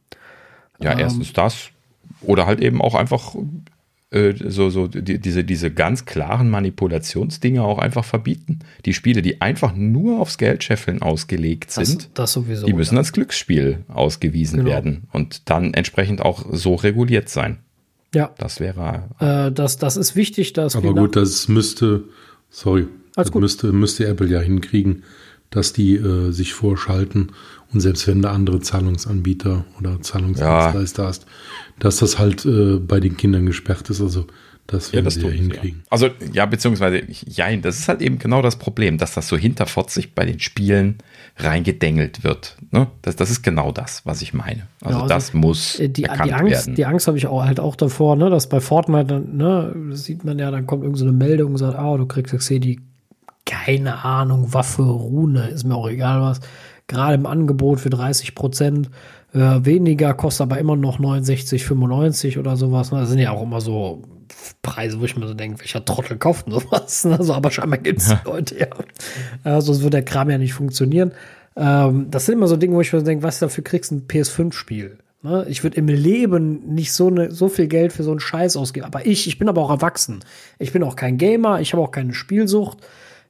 Ja, 0.81 0.93
ähm, 0.93 0.99
erstens 0.99 1.33
das. 1.33 1.69
Oder 2.23 2.47
halt 2.47 2.61
eben 2.61 2.81
auch 2.81 2.95
einfach 2.95 3.35
äh, 4.11 4.35
so, 4.47 4.69
so 4.69 4.89
die, 4.89 5.19
diese, 5.19 5.45
diese 5.45 5.71
ganz 5.71 6.05
klaren 6.05 6.51
Manipulationsdinge 6.51 7.63
auch 7.63 7.79
einfach 7.79 8.05
verbieten. 8.05 8.59
Die 8.85 8.95
Spiele, 8.95 9.23
die 9.23 9.41
einfach 9.41 9.75
nur 9.75 10.21
aufs 10.21 10.39
Geldscheffeln 10.39 11.01
ausgelegt 11.01 11.71
sind, 11.71 11.97
das, 11.97 12.11
das 12.15 12.33
sowieso, 12.33 12.67
die 12.67 12.75
müssen 12.75 12.95
ja. 12.95 12.99
als 12.99 13.13
Glücksspiel 13.13 13.85
ausgewiesen 13.89 14.59
genau. 14.59 14.71
werden 14.71 15.05
und 15.13 15.49
dann 15.49 15.73
entsprechend 15.73 16.21
auch 16.21 16.45
so 16.51 16.75
reguliert 16.75 17.29
sein. 17.29 17.59
Ja. 18.15 18.35
Das 18.39 18.61
wäre. 18.61 19.09
Äh, 19.19 19.53
das, 19.53 19.79
das 19.79 19.97
ist 19.97 20.17
wichtig, 20.17 20.53
dass. 20.53 20.77
Aber 20.77 20.95
gut, 20.95 21.17
das 21.17 21.49
müsste, 21.49 22.05
sorry, 22.51 22.89
das 23.15 23.33
müsste, 23.35 23.73
müsste 23.73 24.07
Apple 24.07 24.29
ja 24.29 24.41
hinkriegen, 24.41 25.03
dass 25.51 25.73
die 25.73 25.97
äh, 25.97 26.31
sich 26.31 26.55
vorschalten 26.55 27.33
und 27.73 27.81
selbst 27.81 28.07
wenn 28.07 28.23
da 28.23 28.33
andere 28.33 28.61
Zahlungsanbieter 28.61 29.65
oder 29.79 30.01
Zahlungsdienstleister 30.01 31.03
ja. 31.03 31.09
hast, 31.09 31.27
dass 31.79 31.99
das 31.99 32.19
halt 32.19 32.45
äh, 32.45 32.77
bei 32.77 33.01
den 33.01 33.17
Kindern 33.17 33.47
gesperrt 33.47 33.89
ist. 33.91 34.01
Also 34.01 34.27
Das 34.67 34.93
werden 34.93 35.05
das 35.05 35.15
sie 35.15 35.23
ja 35.23 35.31
hinkriegen. 35.31 35.81
Ja. 35.81 35.87
Also, 35.91 36.09
ja, 36.33 36.47
beziehungsweise, 36.47 37.03
ja, 37.27 37.55
das 37.57 37.81
ist 37.81 37.89
halt 37.89 38.01
eben 38.01 38.19
genau 38.19 38.43
das 38.43 38.57
Problem, 38.57 38.97
dass 38.97 39.13
das 39.15 39.29
so 39.29 39.37
hinterfotzig 39.37 40.15
bei 40.15 40.25
den 40.25 40.41
Spielen 40.41 40.99
reingedengelt 41.37 42.25
wird. 42.25 42.57
Ne? 42.71 42.87
Das, 43.03 43.17
das 43.17 43.31
ist 43.31 43.43
genau 43.43 43.73
das, 43.73 44.03
was 44.05 44.23
ich 44.23 44.35
meine. 44.35 44.67
Also, 44.81 44.97
Ja, 44.97 45.03
also, 45.03 45.15
das 45.15 45.35
muss 45.35 45.79
Äh, 45.79 45.89
Die, 45.89 46.05
erkannt 46.05 46.31
die 46.31 46.35
Angst, 46.35 46.53
werden. 46.67 46.75
die 46.77 46.87
Angst 46.87 47.07
habe 47.07 47.19
ich 47.19 47.27
auch 47.27 47.45
halt 47.45 47.61
auch 47.61 47.77
davor, 47.77 48.17
ne, 48.17 48.31
dass 48.31 48.49
bei 48.49 48.61
Fortnite, 48.61 49.07
dann, 49.07 49.37
ne, 49.37 49.75
das 49.91 50.05
sieht 50.05 50.25
man 50.25 50.39
ja, 50.39 50.51
dann 50.51 50.67
kommt 50.67 50.85
irgendeine 50.85 51.11
so 51.11 51.15
eine 51.17 51.17
Meldung 51.27 51.53
und 51.53 51.59
sagt, 51.59 51.77
ah, 51.77 51.97
du 51.97 52.07
kriegst 52.07 52.33
jetzt 52.33 52.49
hier 52.49 52.61
die, 52.61 52.81
keine 53.45 54.05
Ahnung, 54.05 54.55
Waffe, 54.55 54.83
Rune, 54.83 55.49
ist 55.49 55.65
mir 55.65 55.75
auch 55.75 55.89
egal 55.89 56.21
was, 56.21 56.41
gerade 56.87 57.15
im 57.15 57.27
Angebot 57.27 57.81
für 57.81 57.91
30 57.91 58.35
Prozent 58.35 58.91
äh, 59.35 59.39
weniger, 59.65 60.15
kostet 60.15 60.43
aber 60.43 60.59
immer 60.59 60.77
noch 60.77 61.01
69,95 61.01 62.39
oder 62.39 62.57
sowas. 62.57 62.93
Ne? 62.93 63.01
Das 63.01 63.09
sind 63.09 63.19
ja 63.19 63.31
auch 63.31 63.43
immer 63.43 63.61
so 63.61 64.03
Preise, 64.63 65.01
wo 65.01 65.05
ich 65.05 65.17
mir 65.17 65.27
so 65.27 65.35
denke, 65.35 65.61
welcher 65.61 65.85
Trottel 65.85 66.17
kauft 66.19 66.47
denn 66.47 66.55
sowas? 66.55 67.05
Ne? 67.05 67.19
So, 67.23 67.35
aber 67.35 67.51
scheinbar 67.51 67.79
gibt 67.79 68.01
es 68.01 68.15
Leute, 68.25 68.59
ja. 68.59 68.69
Äh, 69.45 69.61
sonst 69.61 69.81
würde 69.81 69.99
der 69.99 70.05
Kram 70.05 70.31
ja 70.31 70.39
nicht 70.39 70.55
funktionieren. 70.55 71.13
Ähm, 71.57 72.11
das 72.11 72.27
sind 72.27 72.35
immer 72.35 72.49
so 72.49 72.57
Dinge, 72.57 72.75
wo 72.75 72.81
ich 72.81 72.93
mir 72.93 73.01
so 73.01 73.05
denke, 73.05 73.23
was 73.23 73.39
dafür 73.39 73.65
kriegst 73.65 73.91
du 73.91 73.97
ein 73.97 74.07
PS5-Spiel? 74.09 74.99
Ne? 75.23 75.47
Ich 75.49 75.63
würde 75.63 75.77
im 75.77 75.87
Leben 75.87 76.75
nicht 76.75 76.93
so, 76.93 77.11
ne, 77.11 77.31
so 77.31 77.49
viel 77.49 77.69
Geld 77.69 77.93
für 77.93 78.03
so 78.03 78.11
einen 78.11 78.21
Scheiß 78.21 78.57
ausgeben. 78.57 78.87
Aber 78.87 79.07
ich, 79.07 79.27
ich 79.29 79.39
bin 79.39 79.49
aber 79.49 79.63
auch 79.63 79.71
erwachsen. 79.71 80.21
Ich 80.59 80.73
bin 80.73 80.83
auch 80.83 80.97
kein 80.97 81.17
Gamer, 81.17 81.61
ich 81.61 81.73
habe 81.73 81.83
auch 81.83 81.93
keine 81.93 82.15
Spielsucht, 82.15 82.79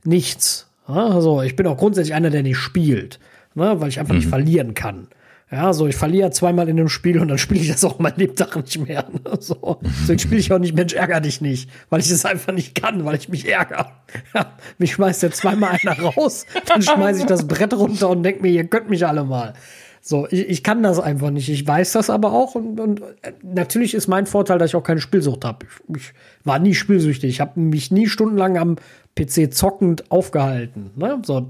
nichts. 0.04 0.68
Ne? 0.88 1.02
Also 1.02 1.42
ich 1.42 1.56
bin 1.56 1.66
auch 1.66 1.76
grundsätzlich 1.76 2.14
einer, 2.14 2.30
der 2.30 2.42
nicht 2.42 2.58
spielt, 2.58 3.18
ne? 3.54 3.80
weil 3.80 3.88
ich 3.88 4.00
einfach 4.00 4.14
nicht 4.14 4.28
verlieren 4.28 4.74
kann. 4.74 5.08
Ja, 5.52 5.74
so 5.74 5.86
ich 5.86 5.96
verliere 5.96 6.30
zweimal 6.30 6.70
in 6.70 6.80
einem 6.80 6.88
Spiel 6.88 7.18
und 7.18 7.28
dann 7.28 7.36
spiele 7.36 7.60
ich 7.60 7.68
das 7.68 7.84
auch 7.84 7.98
mein 7.98 8.14
Lebtag 8.16 8.56
nicht 8.56 8.88
mehr. 8.88 9.04
Ne? 9.12 9.36
So, 9.38 9.78
deswegen 9.82 10.18
spiele 10.18 10.40
ich 10.40 10.50
auch 10.50 10.58
nicht 10.58 10.74
Mensch 10.74 10.94
ärger 10.94 11.20
dich 11.20 11.42
nicht, 11.42 11.68
weil 11.90 12.00
ich 12.00 12.10
es 12.10 12.24
einfach 12.24 12.54
nicht 12.54 12.74
kann, 12.74 13.04
weil 13.04 13.16
ich 13.16 13.28
mich 13.28 13.46
ärgere. 13.46 13.92
Ja, 14.34 14.52
mich 14.78 14.92
schmeißt 14.92 15.22
ja 15.22 15.30
zweimal 15.30 15.78
einer 15.82 15.98
raus, 16.00 16.46
dann 16.66 16.80
schmeiße 16.80 17.20
ich 17.20 17.26
das 17.26 17.46
Brett 17.46 17.74
runter 17.74 18.08
und 18.08 18.22
denke 18.22 18.40
mir, 18.40 18.48
ihr 18.48 18.64
könnt 18.64 18.88
mich 18.88 19.06
alle 19.06 19.24
mal. 19.24 19.52
So, 20.00 20.26
ich, 20.30 20.48
ich 20.48 20.62
kann 20.62 20.82
das 20.82 20.98
einfach 20.98 21.30
nicht. 21.30 21.50
Ich 21.50 21.66
weiß 21.66 21.92
das 21.92 22.08
aber 22.08 22.32
auch 22.32 22.54
und, 22.54 22.80
und 22.80 23.02
äh, 23.20 23.32
natürlich 23.42 23.92
ist 23.92 24.08
mein 24.08 24.24
Vorteil, 24.24 24.58
dass 24.58 24.70
ich 24.70 24.76
auch 24.76 24.82
keine 24.82 25.00
Spielsucht 25.00 25.44
habe. 25.44 25.66
Ich, 25.94 25.96
ich 25.98 26.12
war 26.44 26.58
nie 26.60 26.74
spielsüchtig. 26.74 27.28
Ich 27.28 27.40
habe 27.42 27.60
mich 27.60 27.90
nie 27.90 28.06
stundenlang 28.06 28.56
am 28.56 28.76
PC 29.16 29.52
zockend 29.52 30.10
aufgehalten. 30.10 30.92
Ne? 30.96 31.20
So, 31.24 31.46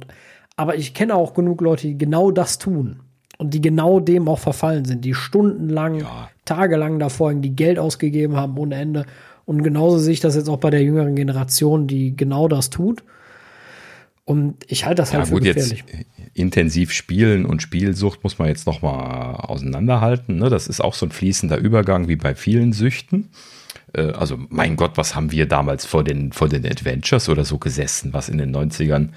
aber 0.57 0.75
ich 0.75 0.93
kenne 0.93 1.15
auch 1.15 1.35
genug 1.35 1.61
Leute, 1.61 1.87
die 1.87 1.99
genau 1.99 2.33
das 2.33 2.59
tun 2.59 3.01
und 3.43 3.53
die 3.55 3.61
genau 3.61 4.01
dem 4.01 4.29
auch 4.29 4.39
verfallen 4.39 4.85
sind, 4.85 5.05
die 5.05 5.15
stundenlang, 5.15 6.01
Ja. 6.01 6.31
tagelang 6.45 6.99
davor 6.99 7.31
hängen, 7.31 7.43
die 7.43 7.55
Geld 7.57 7.79
ausgegeben 7.79 8.37
haben 8.37 8.57
ohne 8.59 8.77
Ende. 8.77 9.05
Und 9.45 9.63
genauso 9.63 9.99
sehe 9.99 10.13
ich 10.13 10.21
das 10.21 10.37
jetzt 10.37 10.49
auch 10.49 10.59
bei 10.59 10.71
der 10.71 10.83
jüngeren 10.83 11.15
Generation, 11.17 11.87
die 11.87 12.17
genau 12.17 12.49
das 12.49 12.71
tut. 12.71 13.03
Und 14.25 14.55
ich 14.69 14.87
halte 14.87 15.03
das 15.03 15.11
Ja, 15.13 15.19
halt 15.19 15.29
für 15.29 15.35
gut, 15.35 15.45
jetzt 15.45 15.71
gefährlich. 15.71 15.85
äh, 15.93 16.05
intensiv 16.41 16.93
spielen 16.93 17.45
und 17.45 17.61
Spielsucht 17.61 18.23
muss 18.23 18.39
man 18.39 18.49
jetzt 18.49 18.67
noch 18.67 18.81
mal 18.81 19.35
auseinanderhalten. 19.35 20.37
Ne? 20.37 20.49
Das 20.49 20.69
ist 20.69 20.81
auch 20.81 20.95
so 20.95 21.07
ein 21.07 21.11
fließender 21.13 21.59
Übergang 21.59 22.07
wie 22.09 22.17
bei 22.17 22.35
vielen 22.37 22.73
Süchten. 22.73 23.31
Äh, 23.95 24.13
Also, 24.13 24.39
mein 24.49 24.77
Gott, 24.77 24.93
was 24.95 25.17
haben 25.17 25.33
wir 25.33 25.47
damals 25.47 25.85
vor 25.87 26.05
den, 26.05 26.31
vor 26.33 26.49
den 26.49 26.65
Adventures 26.65 27.29
oder 27.29 27.45
so 27.45 27.59
gesessen, 27.59 28.13
was 28.13 28.29
in 28.29 28.39
den 28.39 28.55
90ern 28.55 29.09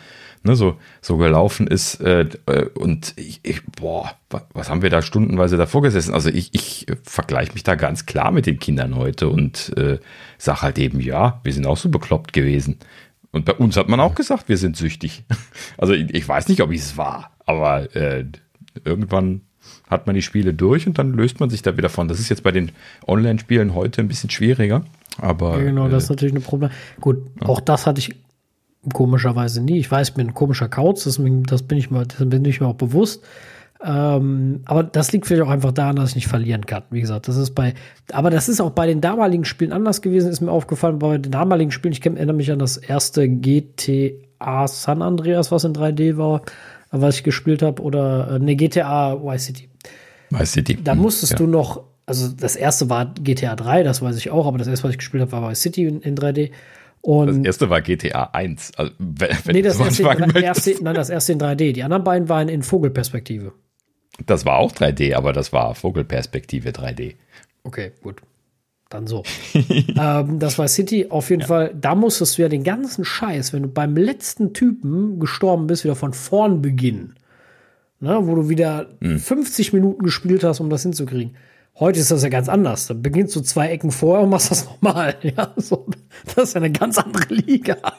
ne, 0.45 0.55
so, 0.55 0.77
so 1.01 1.17
gelaufen 1.17 1.67
ist. 1.67 1.99
Äh, 2.01 2.27
äh, 2.45 2.65
und 2.75 3.13
ich, 3.17 3.39
ich, 3.43 3.65
boah, 3.65 4.11
wa- 4.29 4.47
was 4.53 4.69
haben 4.69 4.81
wir 4.81 4.89
da 4.89 5.01
stundenweise 5.01 5.57
davor 5.57 5.81
gesessen? 5.81 6.13
Also 6.13 6.29
ich, 6.29 6.49
ich 6.53 6.87
äh, 6.87 6.95
vergleiche 7.03 7.53
mich 7.53 7.63
da 7.63 7.75
ganz 7.75 8.05
klar 8.05 8.31
mit 8.31 8.45
den 8.45 8.59
Kindern 8.59 8.95
heute 8.95 9.27
und 9.29 9.75
äh, 9.77 9.99
sag 10.37 10.61
halt 10.61 10.79
eben, 10.79 10.99
ja, 11.01 11.39
wir 11.43 11.51
sind 11.53 11.65
auch 11.67 11.77
so 11.77 11.89
bekloppt 11.89 12.31
gewesen. 12.33 12.77
Und 13.31 13.43
bei 13.43 13.53
uns 13.53 13.75
hat 13.75 13.89
man 13.89 13.99
auch 13.99 14.15
gesagt, 14.15 14.47
wir 14.47 14.57
sind 14.57 14.77
süchtig. 14.77 15.23
Also 15.77 15.93
ich, 15.93 16.13
ich 16.13 16.27
weiß 16.27 16.47
nicht, 16.47 16.61
ob 16.61 16.71
ich 16.71 16.79
es 16.79 16.95
war, 16.97 17.31
aber 17.45 17.93
äh, 17.95 18.23
irgendwann 18.85 19.41
hat 19.89 20.05
man 20.07 20.15
die 20.15 20.21
Spiele 20.21 20.53
durch 20.53 20.87
und 20.87 20.97
dann 20.97 21.13
löst 21.13 21.39
man 21.39 21.49
sich 21.49 21.61
da 21.61 21.75
wieder 21.77 21.89
von. 21.89 22.07
Das 22.07 22.19
ist 22.19 22.29
jetzt 22.29 22.43
bei 22.43 22.51
den 22.51 22.71
Online-Spielen 23.07 23.73
heute 23.73 24.01
ein 24.01 24.07
bisschen 24.07 24.29
schwieriger. 24.29 24.83
Aber 25.17 25.57
Ja, 25.57 25.63
genau, 25.65 25.87
äh, 25.87 25.89
das 25.89 26.03
ist 26.03 26.09
natürlich 26.09 26.35
ein 26.35 26.41
Problem. 26.41 26.69
Gut, 27.01 27.17
auch 27.41 27.59
das 27.59 27.87
hatte 27.87 27.99
ich 27.99 28.15
komischerweise 28.93 29.61
nie. 29.61 29.79
Ich 29.79 29.89
weiß, 29.89 30.09
ich 30.09 30.15
bin 30.15 30.27
ein 30.27 30.33
komischer 30.33 30.69
Kauz, 30.69 31.03
das, 31.03 31.19
das 31.47 31.63
bin 31.63 31.77
ich 31.77 31.89
das 31.89 32.29
bin 32.29 32.45
ich 32.45 32.61
mir 32.61 32.67
auch 32.67 32.75
bewusst. 32.75 33.23
Ähm, 33.83 34.61
aber 34.65 34.83
das 34.83 35.11
liegt 35.11 35.27
vielleicht 35.27 35.43
auch 35.43 35.51
einfach 35.51 35.71
daran, 35.71 35.97
dass 35.97 36.09
ich 36.09 36.15
nicht 36.15 36.27
verlieren 36.27 36.65
kann. 36.65 36.83
Wie 36.89 37.01
gesagt, 37.01 37.27
das 37.27 37.37
ist 37.37 37.51
bei, 37.51 37.73
aber 38.11 38.29
das 38.29 38.49
ist 38.49 38.61
auch 38.61 38.71
bei 38.71 38.87
den 38.87 39.01
damaligen 39.01 39.45
Spielen 39.45 39.73
anders 39.73 40.01
gewesen, 40.01 40.31
ist 40.31 40.41
mir 40.41 40.51
aufgefallen. 40.51 40.99
Bei 40.99 41.17
den 41.17 41.31
damaligen 41.31 41.71
Spielen, 41.71 41.91
ich 41.91 42.03
erinnere 42.03 42.35
mich 42.35 42.51
an 42.51 42.59
das 42.59 42.77
erste 42.77 43.27
GTA 43.27 44.67
San 44.67 45.01
Andreas, 45.01 45.51
was 45.51 45.65
in 45.65 45.73
3D 45.73 46.17
war, 46.17 46.41
was 46.91 47.17
ich 47.17 47.23
gespielt 47.23 47.61
habe, 47.61 47.81
oder 47.81 48.31
äh, 48.31 48.39
ne, 48.39 48.55
GTA 48.55 49.21
Vice 49.21 49.45
City. 49.45 49.69
du, 50.55 50.63
die, 50.63 50.83
Da 50.83 50.95
musstest 50.95 51.33
ja. 51.33 51.37
du 51.37 51.47
noch, 51.47 51.83
also 52.05 52.29
das 52.29 52.55
erste 52.55 52.89
war 52.89 53.13
GTA 53.13 53.55
3, 53.55 53.83
das 53.83 54.01
weiß 54.01 54.17
ich 54.17 54.31
auch, 54.31 54.47
aber 54.47 54.57
das 54.57 54.67
erste, 54.67 54.85
was 54.85 54.91
ich 54.91 54.97
gespielt 54.97 55.21
habe, 55.21 55.31
war 55.33 55.49
Vice 55.49 55.61
City 55.61 55.83
in, 55.83 56.01
in 56.01 56.15
3D. 56.15 56.51
Das 57.01 57.35
Und 57.35 57.45
erste 57.45 57.69
war 57.69 57.81
GTA 57.81 58.31
1. 58.33 58.73
Also, 58.77 58.91
nee, 59.51 59.61
das 59.61 59.79
erste, 59.79 60.03
das 60.03 60.43
erste, 60.43 60.83
nein, 60.83 60.95
das 60.95 61.09
erste 61.09 61.33
in 61.33 61.39
3D. 61.39 61.73
Die 61.73 61.83
anderen 61.83 62.03
beiden 62.03 62.29
waren 62.29 62.49
in 62.49 62.63
Vogelperspektive. 62.63 63.53
Das 64.25 64.45
war 64.45 64.57
auch 64.57 64.71
3D, 64.71 65.15
aber 65.15 65.33
das 65.33 65.53
war 65.53 65.75
Vogelperspektive 65.75 66.69
3D. 66.69 67.15
Okay, 67.63 67.91
gut. 68.01 68.21
Dann 68.89 69.07
so. 69.07 69.23
ähm, 69.53 70.39
das 70.39 70.57
war 70.57 70.67
City. 70.67 71.07
Auf 71.09 71.29
jeden 71.29 71.41
Fall, 71.41 71.73
da 71.79 71.95
musstest 71.95 72.37
du 72.37 72.43
ja 72.43 72.49
den 72.49 72.63
ganzen 72.63 73.03
Scheiß, 73.03 73.51
wenn 73.53 73.63
du 73.63 73.69
beim 73.69 73.97
letzten 73.97 74.53
Typen 74.53 75.19
gestorben 75.19 75.67
bist, 75.67 75.83
wieder 75.83 75.95
von 75.95 76.13
vorn 76.13 76.61
beginnen. 76.61 77.15
Ne, 78.01 78.19
wo 78.23 78.35
du 78.35 78.49
wieder 78.49 78.87
50 79.01 79.71
Minuten 79.71 80.03
gespielt 80.03 80.43
hast, 80.43 80.59
um 80.59 80.69
das 80.69 80.83
hinzukriegen. 80.83 81.37
Heute 81.77 81.99
ist 81.99 82.09
das 82.09 82.23
ja 82.23 82.29
ganz 82.29 82.47
anders. 82.47 82.87
Da 82.87 82.93
beginnst 82.93 83.35
du 83.35 83.41
zwei 83.41 83.69
Ecken 83.69 83.91
vorher 83.91 84.23
und 84.23 84.29
machst 84.29 84.49
das 84.49 84.65
nochmal. 84.83 85.15
Ja, 85.21 85.53
so, 85.57 85.85
das 86.35 86.49
ist 86.49 86.53
ja 86.53 86.61
eine 86.61 86.71
ganz 86.71 86.97
andere 86.97 87.33
Liga. 87.33 87.77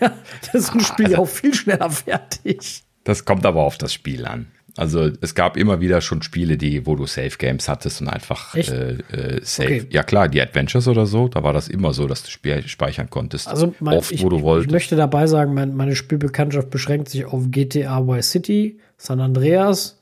Ja, 0.00 0.12
das 0.40 0.54
ist 0.54 0.72
ein 0.72 0.80
Spiel 0.80 1.10
ja 1.10 1.18
auch 1.18 1.28
viel 1.28 1.52
schneller 1.52 1.90
fertig. 1.90 2.84
Das 3.02 3.24
kommt 3.24 3.44
aber 3.44 3.62
auf 3.62 3.76
das 3.76 3.92
Spiel 3.92 4.24
an. 4.24 4.46
Also 4.76 5.10
es 5.20 5.34
gab 5.34 5.56
immer 5.56 5.80
wieder 5.80 6.00
schon 6.00 6.22
Spiele, 6.22 6.56
die, 6.56 6.86
wo 6.86 6.94
du 6.94 7.06
Safe 7.06 7.36
Games 7.36 7.68
hattest 7.68 8.00
und 8.00 8.08
einfach 8.08 8.54
äh, 8.54 8.60
äh, 8.60 9.40
Safe. 9.42 9.66
Okay. 9.66 9.86
Ja 9.90 10.04
klar, 10.04 10.28
die 10.28 10.40
Adventures 10.40 10.86
oder 10.86 11.06
so, 11.06 11.26
da 11.26 11.42
war 11.42 11.52
das 11.52 11.66
immer 11.66 11.92
so, 11.92 12.06
dass 12.06 12.22
du 12.22 12.30
Spiel 12.30 12.66
speichern 12.68 13.10
konntest. 13.10 13.48
Also 13.48 13.74
mein, 13.80 13.98
oft, 13.98 14.12
ich, 14.12 14.22
wo 14.22 14.28
du 14.28 14.36
ich, 14.36 14.42
ich 14.42 14.46
wolltest. 14.46 14.70
möchte 14.70 14.94
dabei 14.94 15.26
sagen, 15.26 15.54
mein, 15.54 15.74
meine 15.74 15.96
Spielbekanntschaft 15.96 16.70
beschränkt 16.70 17.08
sich 17.08 17.24
auf 17.24 17.50
GTA 17.50 18.06
Vice 18.06 18.30
City, 18.30 18.78
San 18.96 19.20
Andreas, 19.20 20.00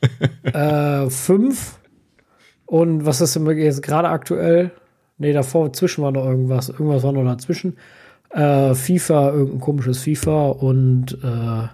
äh, 0.42 1.08
5 1.08 1.77
und 2.68 3.06
was 3.06 3.22
ist 3.22 3.34
denn 3.34 3.46
jetzt 3.56 3.82
gerade 3.82 4.10
aktuell? 4.10 4.72
Nee, 5.16 5.32
davor, 5.32 5.72
zwischen 5.72 6.04
war 6.04 6.12
noch 6.12 6.26
irgendwas. 6.26 6.68
Irgendwas 6.68 7.02
war 7.02 7.12
noch 7.12 7.24
dazwischen. 7.24 7.78
Äh, 8.28 8.74
FIFA, 8.74 9.30
irgendein 9.30 9.60
komisches 9.60 10.02
FIFA 10.02 10.48
und 10.50 11.16
äh, 11.24 11.68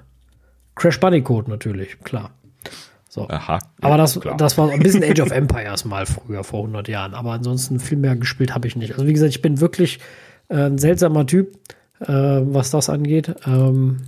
Crash 0.77 1.01
Bandicoot 1.01 1.49
natürlich, 1.49 1.99
klar. 2.05 2.31
So. 3.09 3.29
Aha. 3.29 3.59
Aber 3.81 3.91
ja, 3.91 3.97
das, 3.97 4.21
klar. 4.21 4.37
das 4.37 4.57
war 4.57 4.71
ein 4.71 4.79
bisschen 4.79 5.03
Age 5.09 5.19
of 5.19 5.33
Empires 5.33 5.85
mal 5.85 6.07
früher, 6.07 6.45
vor 6.45 6.61
100 6.61 6.87
Jahren. 6.87 7.15
Aber 7.15 7.33
ansonsten 7.33 7.81
viel 7.81 7.99
mehr 7.99 8.15
gespielt 8.15 8.55
habe 8.55 8.69
ich 8.69 8.77
nicht. 8.77 8.93
Also 8.93 9.09
wie 9.09 9.13
gesagt, 9.13 9.31
ich 9.31 9.43
bin 9.43 9.61
wirklich 9.61 9.99
äh, 10.49 10.67
ein 10.67 10.79
seltsamer 10.79 11.27
Typ, 11.27 11.59
äh, 11.99 12.07
was 12.07 12.71
das 12.71 12.89
angeht. 12.89 13.35
Ähm, 13.47 14.03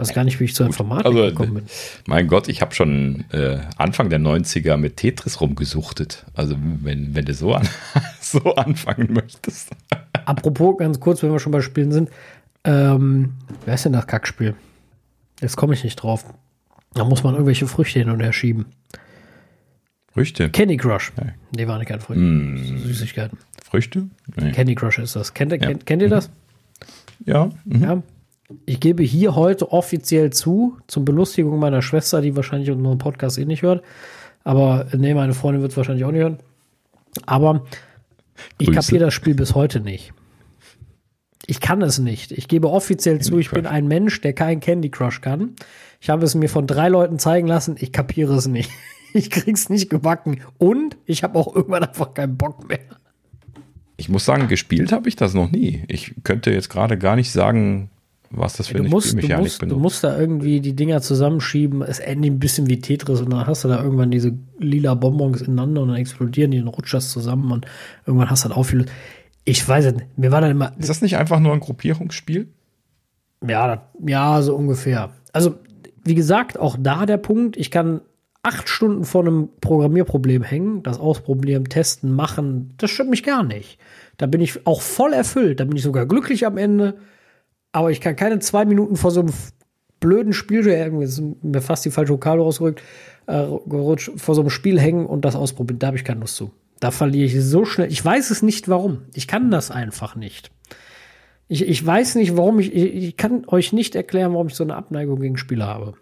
weiß 0.00 0.14
gar 0.14 0.24
nicht, 0.24 0.40
wie 0.40 0.44
ich 0.44 0.54
zur 0.54 0.66
Informatik 0.66 1.06
Also, 1.06 1.18
gekommen 1.26 1.54
bin. 1.54 1.64
mein 2.06 2.26
Gott, 2.26 2.48
ich 2.48 2.60
habe 2.60 2.74
schon 2.74 3.24
äh, 3.32 3.58
Anfang 3.76 4.10
der 4.10 4.18
90er 4.20 4.76
mit 4.76 4.96
Tetris 4.96 5.40
rumgesuchtet. 5.40 6.24
Also 6.34 6.56
wenn, 6.82 7.14
wenn 7.14 7.24
du 7.24 7.34
so, 7.34 7.54
an, 7.54 7.68
so 8.20 8.54
anfangen 8.56 9.12
möchtest. 9.12 9.70
Apropos, 10.24 10.76
ganz 10.78 10.98
kurz, 11.00 11.22
wenn 11.22 11.30
wir 11.32 11.38
schon 11.38 11.52
bei 11.52 11.60
Spielen 11.60 11.92
sind. 11.92 12.10
Ähm, 12.64 13.34
wer 13.64 13.74
ist 13.74 13.84
denn 13.84 13.92
das 13.92 14.06
Kackspiel? 14.06 14.54
Jetzt 15.40 15.56
komme 15.56 15.74
ich 15.74 15.84
nicht 15.84 15.96
drauf. 15.96 16.24
Da 16.94 17.04
muss 17.04 17.22
man 17.22 17.34
irgendwelche 17.34 17.66
Früchte 17.66 17.98
hin 18.00 18.10
und 18.10 18.20
her 18.20 18.32
schieben. 18.32 18.66
Früchte. 20.12 20.50
Candy 20.50 20.76
Crush. 20.76 21.12
Ja. 21.16 21.26
Nee, 21.54 21.66
war 21.68 21.78
nicht 21.78 21.88
keine 21.88 22.00
Früchte. 22.00 22.20
Mm. 22.22 22.78
Süßigkeiten. 22.84 23.38
Früchte? 23.64 24.08
Nee. 24.36 24.50
Candy 24.52 24.74
Crush 24.74 24.98
ist 24.98 25.14
das. 25.14 25.32
Kennt, 25.34 25.52
ihr- 25.52 25.58
kennt, 25.58 25.86
kennt 25.86 26.02
ihr 26.02 26.08
das? 26.08 26.30
Ja. 27.24 27.50
mhm. 27.64 27.82
Ja. 27.82 28.02
Ich 28.66 28.80
gebe 28.80 29.02
hier 29.02 29.36
heute 29.36 29.72
offiziell 29.72 30.30
zu, 30.30 30.76
zum 30.86 31.04
Belustigung 31.04 31.58
meiner 31.58 31.82
Schwester, 31.82 32.20
die 32.20 32.36
wahrscheinlich 32.36 32.70
unseren 32.70 32.98
Podcast 32.98 33.38
eh 33.38 33.44
nicht 33.44 33.62
hört. 33.62 33.84
Aber 34.44 34.86
nee, 34.96 35.14
meine 35.14 35.34
Freundin 35.34 35.62
wird 35.62 35.72
es 35.72 35.76
wahrscheinlich 35.76 36.04
auch 36.04 36.12
nicht 36.12 36.22
hören. 36.22 36.38
Aber 37.26 37.64
ich 38.58 38.72
kapiere 38.72 39.04
das 39.04 39.14
Spiel 39.14 39.34
bis 39.34 39.54
heute 39.54 39.80
nicht. 39.80 40.12
Ich 41.46 41.60
kann 41.60 41.82
es 41.82 41.98
nicht. 41.98 42.32
Ich 42.32 42.48
gebe 42.48 42.70
offiziell 42.70 43.20
zu, 43.20 43.38
ich 43.38 43.50
bin 43.50 43.64
Crush. 43.64 43.72
ein 43.72 43.88
Mensch, 43.88 44.20
der 44.20 44.34
kein 44.34 44.60
Candy 44.60 44.90
Crush 44.90 45.20
kann. 45.20 45.56
Ich 46.00 46.08
habe 46.08 46.24
es 46.24 46.34
mir 46.34 46.48
von 46.48 46.66
drei 46.66 46.88
Leuten 46.88 47.18
zeigen 47.18 47.48
lassen. 47.48 47.76
Ich 47.78 47.92
kapiere 47.92 48.34
es 48.34 48.46
nicht. 48.46 48.70
Ich 49.12 49.28
krieg's 49.28 49.68
nicht 49.68 49.90
gebacken. 49.90 50.40
Und 50.56 50.96
ich 51.04 51.24
habe 51.24 51.36
auch 51.36 51.52
irgendwann 51.52 51.82
einfach 51.82 52.14
keinen 52.14 52.36
Bock 52.36 52.68
mehr. 52.68 52.78
Ich 53.96 54.08
muss 54.08 54.24
sagen, 54.24 54.46
gespielt 54.46 54.92
habe 54.92 55.08
ich 55.08 55.16
das 55.16 55.34
noch 55.34 55.50
nie. 55.50 55.82
Ich 55.88 56.14
könnte 56.22 56.52
jetzt 56.52 56.70
gerade 56.70 56.96
gar 56.96 57.16
nicht 57.16 57.32
sagen, 57.32 57.90
was 58.30 58.56
das 58.56 58.68
für 58.68 58.74
du 58.74 58.80
eine 58.80 58.88
musst, 58.88 59.08
du, 59.08 59.18
Spielmechanik 59.18 59.44
musst, 59.44 59.62
du 59.62 59.76
musst 59.76 60.04
da 60.04 60.16
irgendwie 60.16 60.60
die 60.60 60.74
Dinger 60.74 61.02
zusammenschieben. 61.02 61.82
Es 61.82 61.98
endet 61.98 62.30
ein 62.30 62.38
bisschen 62.38 62.68
wie 62.68 62.78
Tetris 62.78 63.20
und 63.20 63.30
dann 63.30 63.46
hast 63.46 63.64
du 63.64 63.68
da 63.68 63.82
irgendwann 63.82 64.12
diese 64.12 64.32
lila 64.58 64.94
Bonbons 64.94 65.42
ineinander 65.42 65.82
und 65.82 65.88
dann 65.88 65.96
explodieren 65.96 66.52
die 66.52 66.60
und 66.60 66.68
rutscht 66.68 66.94
das 66.94 67.10
zusammen 67.10 67.50
und 67.50 67.66
irgendwann 68.06 68.30
hast 68.30 68.44
du 68.44 68.48
dann 68.48 68.56
aufgelöst. 68.56 68.90
Ich 69.44 69.66
weiß 69.66 69.84
es 69.86 69.94
nicht. 69.94 70.06
Mir 70.16 70.30
war 70.30 70.40
dann 70.40 70.52
immer. 70.52 70.72
Ist 70.78 70.88
das 70.88 71.02
nicht 71.02 71.16
einfach 71.16 71.40
nur 71.40 71.52
ein 71.52 71.60
Gruppierungsspiel? 71.60 72.48
Ja, 73.46 73.66
das, 73.66 73.78
ja, 74.06 74.42
so 74.42 74.54
ungefähr. 74.54 75.10
Also, 75.32 75.56
wie 76.04 76.14
gesagt, 76.14 76.58
auch 76.58 76.76
da 76.78 77.06
der 77.06 77.16
Punkt, 77.16 77.56
ich 77.56 77.70
kann 77.70 78.00
acht 78.42 78.68
Stunden 78.68 79.04
vor 79.04 79.22
einem 79.22 79.48
Programmierproblem 79.60 80.42
hängen, 80.42 80.82
das 80.82 80.98
ausprobieren, 80.98 81.64
testen, 81.64 82.14
machen, 82.14 82.74
das 82.78 82.90
stört 82.90 83.10
mich 83.10 83.22
gar 83.22 83.42
nicht. 83.42 83.78
Da 84.16 84.26
bin 84.26 84.40
ich 84.40 84.66
auch 84.66 84.80
voll 84.82 85.12
erfüllt, 85.12 85.60
da 85.60 85.64
bin 85.64 85.76
ich 85.76 85.82
sogar 85.82 86.06
glücklich 86.06 86.46
am 86.46 86.56
Ende, 86.56 86.94
aber 87.72 87.90
ich 87.90 88.00
kann 88.00 88.16
keine 88.16 88.38
zwei 88.40 88.64
Minuten 88.64 88.96
vor 88.96 89.10
so 89.10 89.20
einem 89.20 89.32
blöden 90.00 90.32
Spiel, 90.32 90.66
irgendwie 90.66 91.04
ist 91.04 91.22
mir 91.42 91.60
fast 91.60 91.84
die 91.84 91.90
falsche 91.90 92.12
Vokabel 92.12 92.42
rausgerückt, 92.42 92.82
äh, 93.26 93.46
gerutscht, 93.66 94.12
vor 94.16 94.34
so 94.34 94.40
einem 94.40 94.50
Spiel 94.50 94.80
hängen 94.80 95.06
und 95.06 95.24
das 95.24 95.36
ausprobieren, 95.36 95.78
da 95.78 95.88
habe 95.88 95.96
ich 95.96 96.04
keine 96.04 96.20
Lust 96.20 96.36
zu. 96.36 96.50
Da 96.80 96.90
verliere 96.90 97.26
ich 97.26 97.44
so 97.44 97.66
schnell. 97.66 97.92
Ich 97.92 98.02
weiß 98.02 98.30
es 98.30 98.42
nicht 98.42 98.68
warum. 98.68 99.02
Ich 99.14 99.28
kann 99.28 99.50
das 99.50 99.70
einfach 99.70 100.16
nicht. 100.16 100.50
Ich, 101.46 101.66
ich 101.68 101.84
weiß 101.84 102.14
nicht, 102.14 102.36
warum 102.36 102.58
ich, 102.58 102.74
ich, 102.74 102.94
ich 102.94 103.16
kann 103.16 103.44
euch 103.48 103.72
nicht 103.74 103.94
erklären, 103.94 104.32
warum 104.32 104.46
ich 104.46 104.54
so 104.54 104.64
eine 104.64 104.76
Abneigung 104.76 105.20
gegen 105.20 105.36
Spiele 105.36 105.66
habe. 105.66 105.94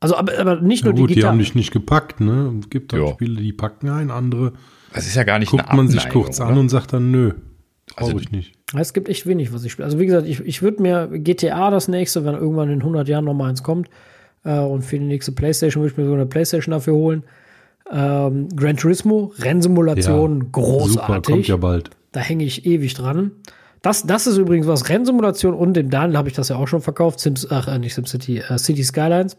Also, 0.00 0.16
aber, 0.16 0.38
aber 0.38 0.60
nicht 0.60 0.84
Ja 0.84 0.92
nur 0.92 0.94
gut, 0.94 1.10
die 1.10 1.14
digital. 1.14 1.32
haben 1.32 1.38
dich 1.40 1.54
nicht 1.54 1.72
gepackt, 1.72 2.20
ne? 2.20 2.54
Es 2.60 2.70
gibt 2.70 2.94
auch. 2.94 3.14
Spiele, 3.14 3.42
die 3.42 3.52
packen 3.52 3.88
ein, 3.90 4.10
andere 4.10 4.52
Das 4.94 5.06
ist 5.06 5.16
ja 5.16 5.24
gar 5.24 5.38
nicht 5.40 5.50
guckt 5.50 5.68
eine 5.68 5.76
man 5.76 5.88
sich 5.88 6.00
Abneigung, 6.02 6.22
kurz 6.22 6.40
oder? 6.40 6.48
an 6.50 6.58
und 6.58 6.68
sagt 6.68 6.92
dann, 6.92 7.10
nö, 7.10 7.32
Also 7.96 8.18
ich 8.18 8.30
nicht. 8.30 8.54
Es 8.76 8.92
gibt 8.92 9.08
echt 9.08 9.26
wenig, 9.26 9.52
was 9.52 9.64
ich 9.64 9.72
spiele. 9.72 9.86
Also 9.86 9.98
wie 9.98 10.06
gesagt, 10.06 10.26
ich, 10.26 10.40
ich 10.40 10.62
würde 10.62 10.82
mir 10.82 11.08
GTA 11.08 11.70
das 11.70 11.88
nächste, 11.88 12.24
wenn 12.24 12.34
irgendwann 12.34 12.70
in 12.70 12.80
100 12.80 13.08
Jahren 13.08 13.24
noch 13.24 13.34
mal 13.34 13.48
eins 13.48 13.62
kommt, 13.62 13.88
äh, 14.44 14.58
und 14.58 14.82
für 14.82 14.98
die 14.98 15.04
nächste 15.04 15.32
Playstation 15.32 15.82
würde 15.82 15.92
ich 15.92 15.98
mir 15.98 16.06
so 16.06 16.14
eine 16.14 16.26
Playstation 16.26 16.72
dafür 16.72 16.94
holen. 16.94 17.24
Ähm, 17.90 18.48
Gran 18.54 18.76
Turismo, 18.76 19.32
Rennsimulation, 19.38 20.40
Super, 20.40 20.50
großartig. 20.52 21.34
kommt 21.34 21.48
ja 21.48 21.56
bald. 21.56 21.90
Da 22.12 22.20
hänge 22.20 22.44
ich 22.44 22.66
ewig 22.66 22.94
dran. 22.94 23.32
Das, 23.82 24.04
das 24.04 24.26
ist 24.26 24.36
übrigens 24.36 24.66
was, 24.66 24.88
Rennsimulation 24.88 25.54
und 25.54 25.74
dem 25.74 25.88
Daniel 25.88 26.18
habe 26.18 26.28
ich 26.28 26.34
das 26.34 26.48
ja 26.48 26.56
auch 26.56 26.66
schon 26.68 26.82
verkauft, 26.82 27.20
Sims, 27.20 27.50
ach, 27.50 27.68
äh, 27.68 27.78
nicht 27.78 27.94
SimCity, 27.94 28.38
äh, 28.38 28.58
City 28.58 28.84
Skylines. 28.84 29.36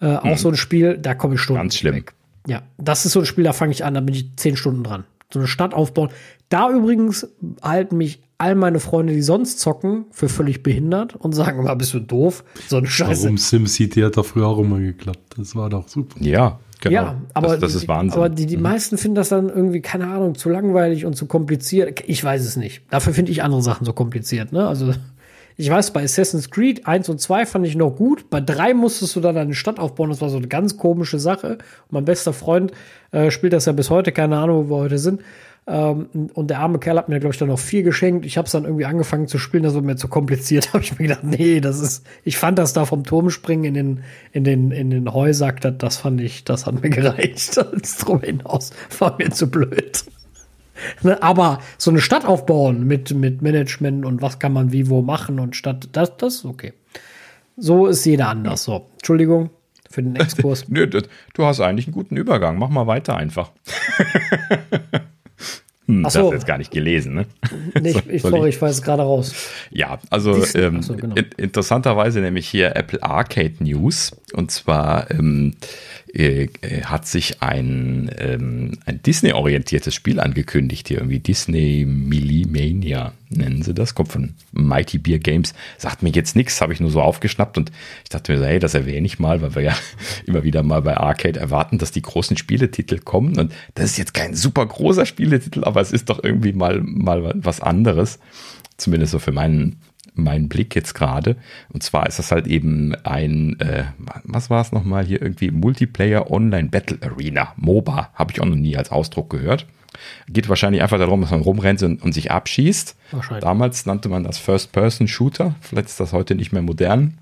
Äh, 0.00 0.16
auch 0.16 0.36
so 0.36 0.48
ein 0.48 0.56
Spiel, 0.56 0.98
da 0.98 1.14
komme 1.14 1.36
ich 1.36 1.40
Stunden 1.40 1.62
Ganz 1.62 1.76
schlimm. 1.76 1.94
weg. 1.94 2.12
Ja, 2.48 2.62
das 2.76 3.06
ist 3.06 3.12
so 3.12 3.20
ein 3.20 3.26
Spiel, 3.26 3.44
da 3.44 3.52
fange 3.52 3.70
ich 3.72 3.84
an, 3.84 3.94
da 3.94 4.00
bin 4.00 4.14
ich 4.14 4.36
zehn 4.36 4.56
Stunden 4.56 4.82
dran. 4.82 5.04
So 5.32 5.38
eine 5.40 5.48
Stadt 5.48 5.74
aufbauen. 5.74 6.10
Da 6.48 6.70
übrigens 6.70 7.26
halten 7.62 7.96
mich 7.96 8.20
all 8.38 8.54
meine 8.56 8.80
Freunde, 8.80 9.12
die 9.12 9.22
sonst 9.22 9.60
zocken, 9.60 10.06
für 10.10 10.28
völlig 10.28 10.62
behindert 10.62 11.14
und 11.14 11.32
sagen 11.32 11.60
immer, 11.60 11.76
bist 11.76 11.94
du 11.94 12.00
doof? 12.00 12.42
So 12.68 12.78
eine 12.78 12.86
Scheiße. 12.88 13.22
Warum 13.24 13.38
SimCity 13.38 14.00
hat 14.00 14.16
doch 14.16 14.26
früher 14.26 14.48
auch 14.48 14.58
immer 14.58 14.80
geklappt. 14.80 15.34
Das 15.38 15.54
war 15.54 15.70
doch 15.70 15.86
super. 15.88 16.16
Ja, 16.20 16.58
genau. 16.80 16.92
Ja, 16.94 17.16
aber, 17.34 17.48
das, 17.48 17.60
das 17.60 17.74
ist 17.76 17.82
die- 17.84 17.88
Wahnsinn. 17.88 18.18
Aber 18.18 18.28
die, 18.28 18.46
die 18.46 18.56
meisten 18.56 18.98
finden 18.98 19.14
das 19.14 19.28
dann 19.28 19.48
irgendwie, 19.48 19.80
keine 19.80 20.08
Ahnung, 20.08 20.34
zu 20.34 20.48
langweilig 20.50 21.06
und 21.06 21.14
zu 21.14 21.26
kompliziert. 21.26 22.02
Ich 22.06 22.22
weiß 22.24 22.44
es 22.44 22.56
nicht. 22.56 22.82
Dafür 22.90 23.14
finde 23.14 23.30
ich 23.30 23.44
andere 23.44 23.62
Sachen 23.62 23.84
so 23.84 23.92
kompliziert. 23.92 24.52
Ne? 24.52 24.66
Also, 24.66 24.92
ich 25.56 25.70
weiß, 25.70 25.92
bei 25.92 26.02
Assassin's 26.02 26.50
Creed 26.50 26.86
1 26.86 27.08
und 27.08 27.20
2 27.20 27.46
fand 27.46 27.66
ich 27.66 27.76
noch 27.76 27.90
gut. 27.90 28.30
Bei 28.30 28.40
3 28.40 28.74
musstest 28.74 29.16
du 29.16 29.20
dann 29.20 29.36
eine 29.36 29.54
Stadt 29.54 29.78
aufbauen. 29.78 30.10
Das 30.10 30.20
war 30.20 30.28
so 30.28 30.38
eine 30.38 30.48
ganz 30.48 30.76
komische 30.76 31.18
Sache. 31.18 31.52
Und 31.52 31.92
mein 31.92 32.04
bester 32.04 32.32
Freund 32.32 32.72
äh, 33.10 33.30
spielt 33.30 33.52
das 33.52 33.66
ja 33.66 33.72
bis 33.72 33.90
heute. 33.90 34.12
Keine 34.12 34.38
Ahnung, 34.38 34.68
wo 34.68 34.76
wir 34.76 34.82
heute 34.84 34.98
sind. 34.98 35.22
Ähm, 35.64 36.08
und 36.34 36.50
der 36.50 36.58
arme 36.58 36.78
Kerl 36.78 36.98
hat 36.98 37.08
mir, 37.08 37.20
glaube 37.20 37.34
ich, 37.34 37.38
dann 37.38 37.48
noch 37.48 37.58
vier 37.58 37.82
geschenkt. 37.82 38.26
Ich 38.26 38.36
habe 38.36 38.46
es 38.46 38.52
dann 38.52 38.64
irgendwie 38.64 38.84
angefangen 38.84 39.28
zu 39.28 39.38
spielen, 39.38 39.62
das 39.62 39.74
war 39.74 39.82
mir 39.82 39.96
zu 39.96 40.08
kompliziert. 40.08 40.68
habe 40.72 40.82
ich 40.82 40.98
mir 40.98 41.06
gedacht, 41.06 41.24
nee, 41.24 41.60
das 41.60 41.80
ist. 41.80 42.04
Ich 42.24 42.36
fand 42.36 42.58
das 42.58 42.72
da 42.72 42.84
vom 42.84 43.04
Turm 43.04 43.30
springen 43.30 43.64
in 43.64 43.74
den, 43.74 44.04
in 44.32 44.44
den, 44.44 44.70
in 44.72 44.90
den 44.90 45.12
Heusack, 45.12 45.60
das, 45.60 45.74
das 45.78 45.96
fand 45.98 46.20
ich, 46.20 46.44
das 46.44 46.66
hat 46.66 46.82
mir 46.82 46.90
gereicht. 46.90 47.56
Das 47.56 47.98
drüber 47.98 48.26
hinaus 48.26 48.72
war 48.98 49.16
mir 49.18 49.30
zu 49.30 49.50
blöd. 49.50 50.04
Ne, 51.02 51.22
Aber 51.22 51.60
so 51.78 51.90
eine 51.90 52.00
Stadt 52.00 52.24
aufbauen 52.24 52.86
mit, 52.86 53.12
mit 53.14 53.42
Management 53.42 54.04
und 54.06 54.22
was 54.22 54.38
kann 54.38 54.52
man 54.52 54.72
wie 54.72 54.88
wo 54.88 55.02
machen 55.02 55.38
und 55.38 55.56
Stadt, 55.56 55.88
das, 55.92 56.16
das 56.16 56.36
ist 56.36 56.44
okay. 56.44 56.72
So 57.56 57.86
ist 57.86 58.04
jeder 58.06 58.28
anders. 58.28 58.64
So, 58.64 58.86
Entschuldigung 58.94 59.50
für 59.90 60.02
den 60.02 60.16
Exkurs. 60.16 60.64
Nö, 60.68 60.86
du 60.86 61.44
hast 61.44 61.60
eigentlich 61.60 61.86
einen 61.86 61.94
guten 61.94 62.16
Übergang. 62.16 62.58
Mach 62.58 62.70
mal 62.70 62.86
weiter 62.86 63.16
einfach. 63.16 63.50
hm, 65.86 66.00
Ach 66.00 66.04
das 66.04 66.12
so. 66.14 66.20
hast 66.20 66.28
du 66.30 66.34
jetzt 66.34 66.46
gar 66.46 66.58
nicht 66.58 66.70
gelesen, 66.70 67.14
ne? 67.14 67.26
Nee, 67.80 67.90
ich, 67.90 68.06
ich, 68.08 68.22
sorry, 68.22 68.48
ich- 68.48 68.56
ich 68.56 68.62
weiß 68.62 68.82
gerade 68.82 69.02
raus. 69.02 69.34
Ja, 69.70 69.98
also 70.10 70.34
Dies- 70.34 70.54
ähm, 70.54 70.82
so, 70.82 70.94
genau. 70.96 71.14
in, 71.16 71.26
interessanterweise 71.36 72.20
nämlich 72.20 72.48
hier 72.48 72.76
Apple 72.76 73.02
Arcade 73.02 73.54
News. 73.60 74.12
Und 74.32 74.50
zwar 74.50 75.10
ähm, 75.10 75.54
äh, 76.14 76.48
hat 76.84 77.06
sich 77.06 77.42
ein, 77.42 78.10
ähm, 78.18 78.72
ein 78.84 79.00
Disney-orientiertes 79.02 79.94
Spiel 79.94 80.20
angekündigt. 80.20 80.88
Hier 80.88 80.98
irgendwie 80.98 81.20
Disney 81.20 81.86
Millimania 81.86 83.14
nennen 83.30 83.62
sie 83.62 83.72
das. 83.72 83.94
Kommt 83.94 84.12
von 84.12 84.34
Mighty 84.52 84.98
Beer 84.98 85.18
Games. 85.18 85.54
Sagt 85.78 86.02
mir 86.02 86.10
jetzt 86.10 86.36
nichts, 86.36 86.60
habe 86.60 86.74
ich 86.74 86.80
nur 86.80 86.90
so 86.90 87.00
aufgeschnappt. 87.00 87.56
Und 87.56 87.72
ich 88.04 88.10
dachte 88.10 88.32
mir 88.32 88.38
so, 88.38 88.44
hey, 88.44 88.58
das 88.58 88.74
erwähne 88.74 89.06
ich 89.06 89.18
mal, 89.18 89.40
weil 89.40 89.54
wir 89.54 89.62
ja 89.62 89.76
immer 90.26 90.42
wieder 90.42 90.62
mal 90.62 90.82
bei 90.82 90.98
Arcade 90.98 91.40
erwarten, 91.40 91.78
dass 91.78 91.92
die 91.92 92.02
großen 92.02 92.36
Spieletitel 92.36 92.98
kommen. 92.98 93.38
Und 93.38 93.54
das 93.74 93.86
ist 93.86 93.96
jetzt 93.96 94.12
kein 94.12 94.34
super 94.34 94.66
großer 94.66 95.06
Spieletitel, 95.06 95.64
aber 95.64 95.80
es 95.80 95.92
ist 95.92 96.10
doch 96.10 96.22
irgendwie 96.22 96.52
mal, 96.52 96.82
mal 96.82 97.32
was 97.36 97.60
anderes. 97.60 98.18
Zumindest 98.76 99.12
so 99.12 99.18
für 99.18 99.32
meinen, 99.32 99.80
meinen 100.14 100.48
Blick 100.48 100.74
jetzt 100.74 100.94
gerade. 100.94 101.36
Und 101.72 101.82
zwar 101.82 102.06
ist 102.06 102.18
das 102.18 102.32
halt 102.32 102.46
eben 102.46 102.94
ein, 103.04 103.58
äh, 103.60 103.84
was 104.24 104.50
war 104.50 104.60
es 104.60 104.72
nochmal 104.72 105.04
hier 105.04 105.22
irgendwie, 105.22 105.50
Multiplayer 105.50 106.30
Online 106.30 106.68
Battle 106.68 106.98
Arena, 107.02 107.52
MOBA, 107.56 108.10
habe 108.14 108.32
ich 108.32 108.40
auch 108.40 108.46
noch 108.46 108.56
nie 108.56 108.76
als 108.76 108.90
Ausdruck 108.90 109.30
gehört. 109.30 109.66
Geht 110.28 110.48
wahrscheinlich 110.48 110.82
einfach 110.82 110.98
darum, 110.98 111.20
dass 111.20 111.30
man 111.30 111.42
rumrennt 111.42 111.82
und, 111.82 112.02
und 112.02 112.12
sich 112.12 112.30
abschießt. 112.30 112.96
Wahrscheinlich. 113.10 113.42
Damals 113.42 113.84
nannte 113.84 114.08
man 114.08 114.24
das 114.24 114.38
First-Person-Shooter. 114.38 115.54
Vielleicht 115.60 115.88
ist 115.88 116.00
das 116.00 116.12
heute 116.12 116.34
nicht 116.34 116.52
mehr 116.52 116.62
modern. 116.62 117.18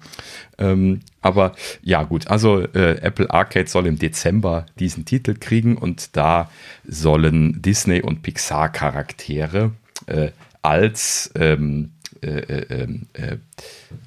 Ähm, 0.56 1.00
aber 1.20 1.52
ja, 1.82 2.04
gut. 2.04 2.28
Also 2.28 2.60
äh, 2.60 2.98
Apple 3.00 3.28
Arcade 3.30 3.68
soll 3.68 3.86
im 3.86 3.98
Dezember 3.98 4.66
diesen 4.78 5.04
Titel 5.04 5.34
kriegen 5.34 5.76
und 5.76 6.16
da 6.16 6.48
sollen 6.86 7.60
Disney- 7.60 8.02
und 8.02 8.22
Pixar-Charaktere 8.22 9.72
äh, 10.06 10.30
als 10.62 11.32
ähm, 11.34 11.90
äh, 12.22 12.28
äh, 12.28 12.88
äh, 13.14 13.38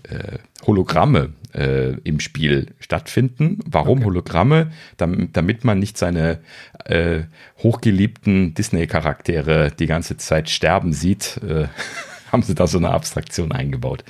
äh, 0.04 0.38
Hologramme 0.66 1.34
äh, 1.54 1.94
im 2.04 2.20
Spiel 2.20 2.68
stattfinden. 2.80 3.60
Warum 3.66 4.06
Hologramme? 4.06 4.72
Damit, 4.98 5.36
damit 5.36 5.64
man 5.64 5.80
nicht 5.80 5.98
seine 5.98 6.40
hochgeliebten 7.60 8.54
Disney-Charaktere 8.56 9.72
die 9.72 9.86
ganze 9.86 10.18
Zeit 10.18 10.50
sterben 10.50 10.92
sieht, 10.92 11.40
haben 12.32 12.44
sie 12.44 12.56
da 12.56 12.68
so 12.68 12.78
eine 12.78 12.90
Abstraktion 12.90 13.54
eingebaut. 13.54 14.04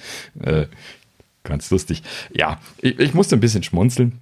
Ganz 1.44 1.70
lustig. 1.70 2.02
Ja, 2.34 2.60
ich, 2.82 2.98
ich 3.00 3.14
musste 3.14 3.36
ein 3.36 3.42
bisschen 3.42 3.62
schmunzeln. 3.62 4.20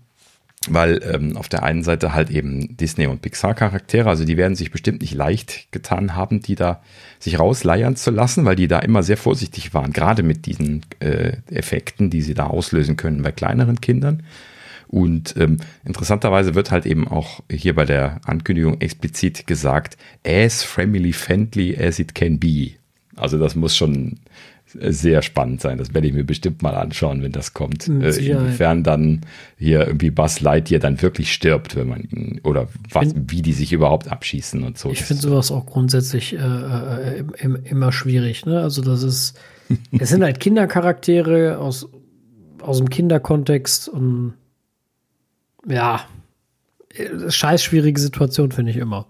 Weil 0.69 1.01
ähm, 1.11 1.37
auf 1.37 1.49
der 1.49 1.63
einen 1.63 1.83
Seite 1.83 2.13
halt 2.13 2.29
eben 2.29 2.77
Disney- 2.77 3.07
und 3.07 3.23
Pixar-Charaktere, 3.23 4.07
also 4.07 4.25
die 4.25 4.37
werden 4.37 4.55
sich 4.55 4.69
bestimmt 4.69 5.01
nicht 5.01 5.15
leicht 5.15 5.71
getan 5.71 6.15
haben, 6.15 6.39
die 6.39 6.53
da 6.53 6.83
sich 7.17 7.39
rausleiern 7.39 7.95
zu 7.95 8.11
lassen, 8.11 8.45
weil 8.45 8.55
die 8.55 8.67
da 8.67 8.77
immer 8.77 9.01
sehr 9.01 9.17
vorsichtig 9.17 9.73
waren, 9.73 9.91
gerade 9.91 10.21
mit 10.21 10.45
diesen 10.45 10.83
äh, 10.99 11.37
Effekten, 11.49 12.11
die 12.11 12.21
sie 12.21 12.35
da 12.35 12.45
auslösen 12.45 12.95
können 12.95 13.23
bei 13.23 13.31
kleineren 13.31 13.81
Kindern. 13.81 14.21
Und 14.87 15.35
ähm, 15.37 15.57
interessanterweise 15.85 16.53
wird 16.53 16.69
halt 16.69 16.85
eben 16.85 17.07
auch 17.07 17.39
hier 17.49 17.73
bei 17.73 17.85
der 17.85 18.19
Ankündigung 18.25 18.81
explizit 18.81 19.47
gesagt, 19.47 19.97
as 20.27 20.63
family 20.63 21.13
friendly 21.13 21.75
as 21.75 21.97
it 21.97 22.13
can 22.13 22.39
be. 22.39 22.71
Also 23.15 23.37
das 23.37 23.55
muss 23.55 23.75
schon 23.75 24.19
sehr 24.73 25.21
spannend 25.21 25.61
sein. 25.61 25.77
Das 25.77 25.93
werde 25.93 26.07
ich 26.07 26.13
mir 26.13 26.23
bestimmt 26.23 26.61
mal 26.61 26.75
anschauen, 26.75 27.21
wenn 27.23 27.31
das 27.31 27.53
kommt. 27.53 27.87
Äh, 27.87 28.09
inwiefern 28.15 28.83
dann 28.83 29.21
hier 29.57 29.85
irgendwie 29.87 30.11
Buzz 30.11 30.39
Lightyear 30.41 30.79
dann 30.79 31.01
wirklich 31.01 31.33
stirbt, 31.33 31.75
wenn 31.75 31.89
man 31.89 32.39
oder 32.43 32.67
was, 32.89 33.11
find- 33.11 33.31
wie 33.31 33.41
die 33.41 33.53
sich 33.53 33.73
überhaupt 33.73 34.07
abschießen 34.09 34.63
und 34.63 34.77
so. 34.77 34.89
Ich 34.91 35.03
finde 35.03 35.21
sowas 35.21 35.51
auch 35.51 35.65
grundsätzlich 35.65 36.33
äh, 36.33 36.37
äh, 36.37 37.17
im, 37.19 37.33
im, 37.37 37.55
immer 37.65 37.91
schwierig. 37.91 38.45
Ne? 38.45 38.61
Also 38.61 38.81
das 38.81 39.03
ist, 39.03 39.39
es 39.99 40.09
sind 40.09 40.23
halt 40.23 40.39
Kindercharaktere 40.39 41.57
aus, 41.57 41.87
aus 42.61 42.77
dem 42.77 42.89
Kinderkontext 42.89 43.89
und 43.89 44.33
ja, 45.67 46.01
äh, 46.95 47.29
scheiß 47.29 47.63
schwierige 47.63 47.99
Situation 47.99 48.51
finde 48.51 48.71
ich 48.71 48.77
immer. 48.77 49.07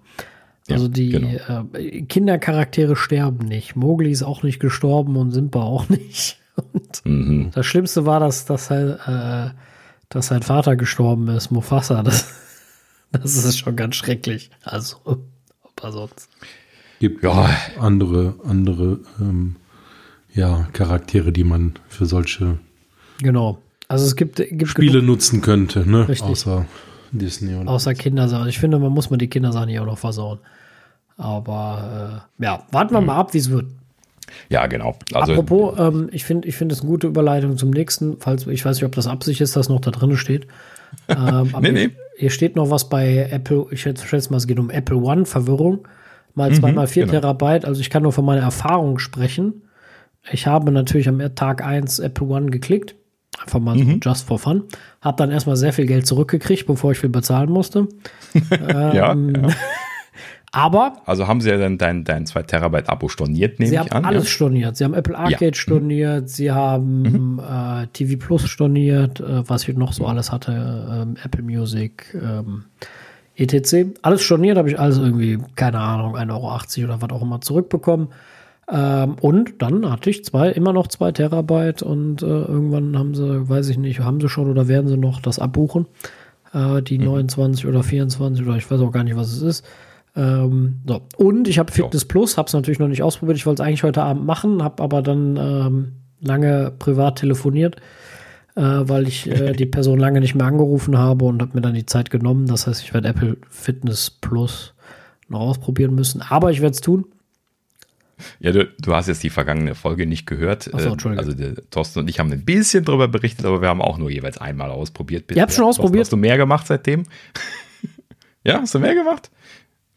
Also 0.73 0.87
die 0.87 1.09
genau. 1.09 1.67
äh, 1.73 2.01
Kindercharaktere 2.03 2.95
sterben 2.95 3.47
nicht. 3.47 3.75
Mowgli 3.75 4.11
ist 4.11 4.23
auch 4.23 4.43
nicht 4.43 4.59
gestorben 4.59 5.15
und 5.15 5.31
Simba 5.31 5.61
auch 5.63 5.89
nicht. 5.89 6.37
Und 6.73 7.05
Mhm. 7.05 7.51
das 7.53 7.65
Schlimmste 7.65 8.05
war, 8.05 8.19
dass, 8.19 8.45
dass, 8.45 8.67
sein, 8.67 8.89
äh, 8.89 9.51
dass 10.09 10.27
sein 10.27 10.43
Vater 10.43 10.75
gestorben 10.75 11.29
ist, 11.29 11.49
Mufasa. 11.49 12.03
Das, 12.03 12.27
das 13.11 13.35
ist 13.35 13.57
schon 13.57 13.75
ganz 13.77 13.95
schrecklich. 13.95 14.51
Also, 14.63 14.97
aber 15.77 15.91
sonst. 15.91 16.29
Gibt 16.99 17.23
ja. 17.23 17.49
andere, 17.79 18.35
andere 18.43 18.99
ähm, 19.19 19.55
ja, 20.33 20.67
Charaktere, 20.73 21.31
die 21.31 21.43
man 21.45 21.73
für 21.87 22.05
solche 22.05 22.59
genau. 23.21 23.59
Also 23.87 24.05
es 24.05 24.15
gibt, 24.15 24.35
gibt 24.35 24.67
Spiele 24.67 24.99
genug, 24.99 25.07
nutzen 25.07 25.41
könnte, 25.41 25.89
ne? 25.89 26.07
Richtig. 26.07 26.29
Außer 26.29 26.65
Disney 27.11 27.55
oder 27.55 27.69
Außer 27.69 27.93
Kindersachen. 27.93 28.47
Ich 28.47 28.59
finde, 28.59 28.79
man 28.79 28.91
muss 28.91 29.09
mal 29.09 29.17
die 29.17 29.27
Kindersachen 29.27 29.69
hier 29.69 29.81
auch 29.81 29.85
noch 29.85 29.97
versauen. 29.97 30.39
Aber 31.21 32.23
äh, 32.39 32.43
ja, 32.43 32.63
warten 32.71 32.93
wir 32.93 32.99
hm. 32.99 33.05
mal 33.05 33.17
ab, 33.17 33.33
wie 33.33 33.37
es 33.37 33.49
wird. 33.49 33.67
Ja, 34.49 34.65
genau. 34.67 34.95
Also, 35.13 35.33
Apropos, 35.33 35.77
ähm, 35.77 36.09
ich 36.11 36.23
finde 36.23 36.47
ich 36.47 36.55
finde 36.55 36.73
es 36.73 36.81
eine 36.81 36.89
gute 36.89 37.07
Überleitung 37.07 37.57
zum 37.57 37.69
nächsten, 37.69 38.17
falls 38.19 38.47
ich 38.47 38.65
weiß 38.65 38.77
nicht, 38.77 38.85
ob 38.85 38.95
das 38.95 39.07
Absicht 39.07 39.41
ist, 39.41 39.55
dass 39.55 39.69
noch 39.69 39.81
da 39.81 39.91
drin 39.91 40.15
steht. 40.17 40.47
ähm, 41.07 41.53
nee, 41.61 41.71
nee. 41.71 41.89
Hier 42.17 42.29
steht 42.29 42.55
noch 42.55 42.69
was 42.69 42.89
bei 42.89 43.27
Apple, 43.29 43.67
ich 43.71 43.81
schätze 43.81 44.31
mal, 44.31 44.37
es 44.37 44.47
geht 44.47 44.59
um 44.59 44.69
Apple 44.69 44.97
One, 44.97 45.25
Verwirrung. 45.25 45.87
Mal 46.33 46.53
zwei 46.53 46.69
mhm, 46.69 46.75
mal 46.75 46.87
vier 46.87 47.05
genau. 47.05 47.19
Terabyte, 47.19 47.65
also 47.65 47.81
ich 47.81 47.89
kann 47.89 48.03
nur 48.03 48.13
von 48.13 48.25
meiner 48.25 48.41
Erfahrung 48.41 48.99
sprechen. 48.99 49.63
Ich 50.31 50.47
habe 50.47 50.71
natürlich 50.71 51.09
am 51.09 51.19
Tag 51.35 51.63
1 51.63 51.99
Apple 51.99 52.27
One 52.27 52.51
geklickt. 52.51 52.95
Einfach 53.41 53.59
mal 53.59 53.75
mhm. 53.75 53.99
so 54.01 54.09
just 54.09 54.27
for 54.27 54.39
fun. 54.39 54.63
Hab 55.01 55.17
dann 55.17 55.31
erstmal 55.31 55.55
sehr 55.55 55.73
viel 55.73 55.87
Geld 55.87 56.05
zurückgekriegt, 56.05 56.67
bevor 56.67 56.91
ich 56.91 56.99
viel 56.99 57.09
bezahlen 57.09 57.49
musste. 57.49 57.87
ähm, 58.51 58.69
ja, 58.69 59.13
ja. 59.13 59.13
Aber. 60.51 60.97
Also 61.05 61.27
haben 61.27 61.39
sie 61.39 61.49
ja 61.49 61.57
dann 61.57 61.77
dein, 61.77 62.03
dein 62.03 62.25
2 62.25 62.43
Terabyte 62.43 62.89
Abo 62.89 63.07
storniert, 63.07 63.59
nehme 63.59 63.69
sie 63.69 63.75
ich 63.75 63.91
haben 63.91 64.05
alles 64.05 64.25
ja? 64.25 64.29
storniert. 64.29 64.75
Sie 64.75 64.83
haben 64.83 64.93
Apple 64.93 65.17
Arcade 65.17 65.45
ja. 65.45 65.53
storniert, 65.53 66.29
sie 66.29 66.51
haben 66.51 67.01
mhm. 67.01 67.39
äh, 67.39 67.87
TV 67.87 68.17
Plus 68.19 68.47
storniert, 68.47 69.21
äh, 69.21 69.47
was 69.47 69.67
ich 69.67 69.77
noch 69.77 69.93
so 69.93 70.05
alles 70.05 70.31
hatte, 70.31 71.15
äh, 71.17 71.25
Apple 71.25 71.41
Music, 71.41 72.13
ähm, 72.13 72.65
etc. 73.37 73.97
Alles 74.01 74.23
storniert, 74.23 74.57
habe 74.57 74.69
ich 74.69 74.77
alles 74.77 74.97
irgendwie, 74.97 75.39
keine 75.55 75.79
Ahnung, 75.79 76.17
1,80 76.17 76.31
Euro 76.31 76.93
oder 76.93 77.01
was 77.01 77.09
auch 77.11 77.21
immer 77.21 77.39
zurückbekommen. 77.39 78.09
Ähm, 78.69 79.15
und 79.21 79.61
dann 79.61 79.89
hatte 79.89 80.09
ich 80.09 80.25
zwei, 80.25 80.49
immer 80.49 80.73
noch 80.73 80.87
2 80.87 81.13
Terabyte 81.13 81.81
und 81.81 82.23
äh, 82.23 82.25
irgendwann 82.25 82.97
haben 82.97 83.15
sie, 83.15 83.49
weiß 83.49 83.69
ich 83.69 83.77
nicht, 83.77 84.01
haben 84.01 84.19
sie 84.19 84.27
schon 84.27 84.49
oder 84.49 84.67
werden 84.67 84.89
sie 84.89 84.97
noch 84.97 85.21
das 85.21 85.39
abbuchen. 85.39 85.87
Äh, 86.53 86.81
die 86.81 86.97
mhm. 86.97 87.05
29 87.05 87.67
oder 87.67 87.83
24 87.83 88.45
oder 88.45 88.57
ich 88.57 88.69
weiß 88.69 88.81
auch 88.81 88.91
gar 88.91 89.03
nicht, 89.05 89.15
was 89.15 89.31
es 89.31 89.41
ist. 89.41 89.65
Ähm, 90.15 90.81
so. 90.85 91.01
Und 91.17 91.47
ich 91.47 91.59
habe 91.59 91.71
Fitness 91.71 92.05
Plus, 92.05 92.37
habe 92.37 92.47
es 92.47 92.53
natürlich 92.53 92.79
noch 92.79 92.87
nicht 92.87 93.03
ausprobiert. 93.03 93.37
Ich 93.37 93.45
wollte 93.45 93.61
es 93.63 93.67
eigentlich 93.67 93.83
heute 93.83 94.03
Abend 94.03 94.25
machen, 94.25 94.63
habe 94.63 94.83
aber 94.83 95.01
dann 95.01 95.37
ähm, 95.37 95.91
lange 96.19 96.73
privat 96.77 97.19
telefoniert, 97.19 97.77
äh, 98.55 98.61
weil 98.61 99.07
ich 99.07 99.27
äh, 99.27 99.53
die 99.57 99.65
Person 99.65 99.99
lange 99.99 100.19
nicht 100.19 100.35
mehr 100.35 100.47
angerufen 100.47 100.97
habe 100.97 101.25
und 101.25 101.41
habe 101.41 101.51
mir 101.53 101.61
dann 101.61 101.73
die 101.73 101.85
Zeit 101.85 102.09
genommen. 102.09 102.47
Das 102.47 102.67
heißt, 102.67 102.81
ich 102.81 102.93
werde 102.93 103.07
Apple 103.07 103.37
Fitness 103.49 104.09
Plus 104.09 104.73
noch 105.29 105.39
ausprobieren 105.39 105.95
müssen. 105.95 106.21
Aber 106.21 106.51
ich 106.51 106.61
werde 106.61 106.73
es 106.73 106.81
tun. 106.81 107.05
Ja, 108.39 108.51
du, 108.51 108.65
du, 108.65 108.93
hast 108.93 109.07
jetzt 109.07 109.23
die 109.23 109.29
vergangene 109.31 109.73
Folge 109.73 110.05
nicht 110.05 110.27
gehört. 110.27 110.63
So, 110.63 110.77
ähm, 110.77 111.17
also 111.17 111.33
der 111.33 111.55
Thorsten 111.71 111.99
und 111.99 112.09
ich 112.09 112.19
haben 112.19 112.31
ein 112.31 112.45
bisschen 112.45 112.85
darüber 112.85 113.07
berichtet, 113.07 113.45
aber 113.45 113.61
wir 113.61 113.69
haben 113.69 113.81
auch 113.81 113.97
nur 113.97 114.11
jeweils 114.11 114.37
einmal 114.37 114.69
ausprobiert. 114.69 115.31
Ihr 115.31 115.41
habt 115.41 115.53
schon 115.53 115.65
ausprobiert? 115.65 116.01
Hast 116.01 116.13
du 116.13 116.17
mehr 116.17 116.37
gemacht 116.37 116.67
seitdem? 116.67 117.03
ja, 118.43 118.59
hast 118.61 118.75
du 118.75 118.79
mehr 118.79 118.93
gemacht? 118.93 119.31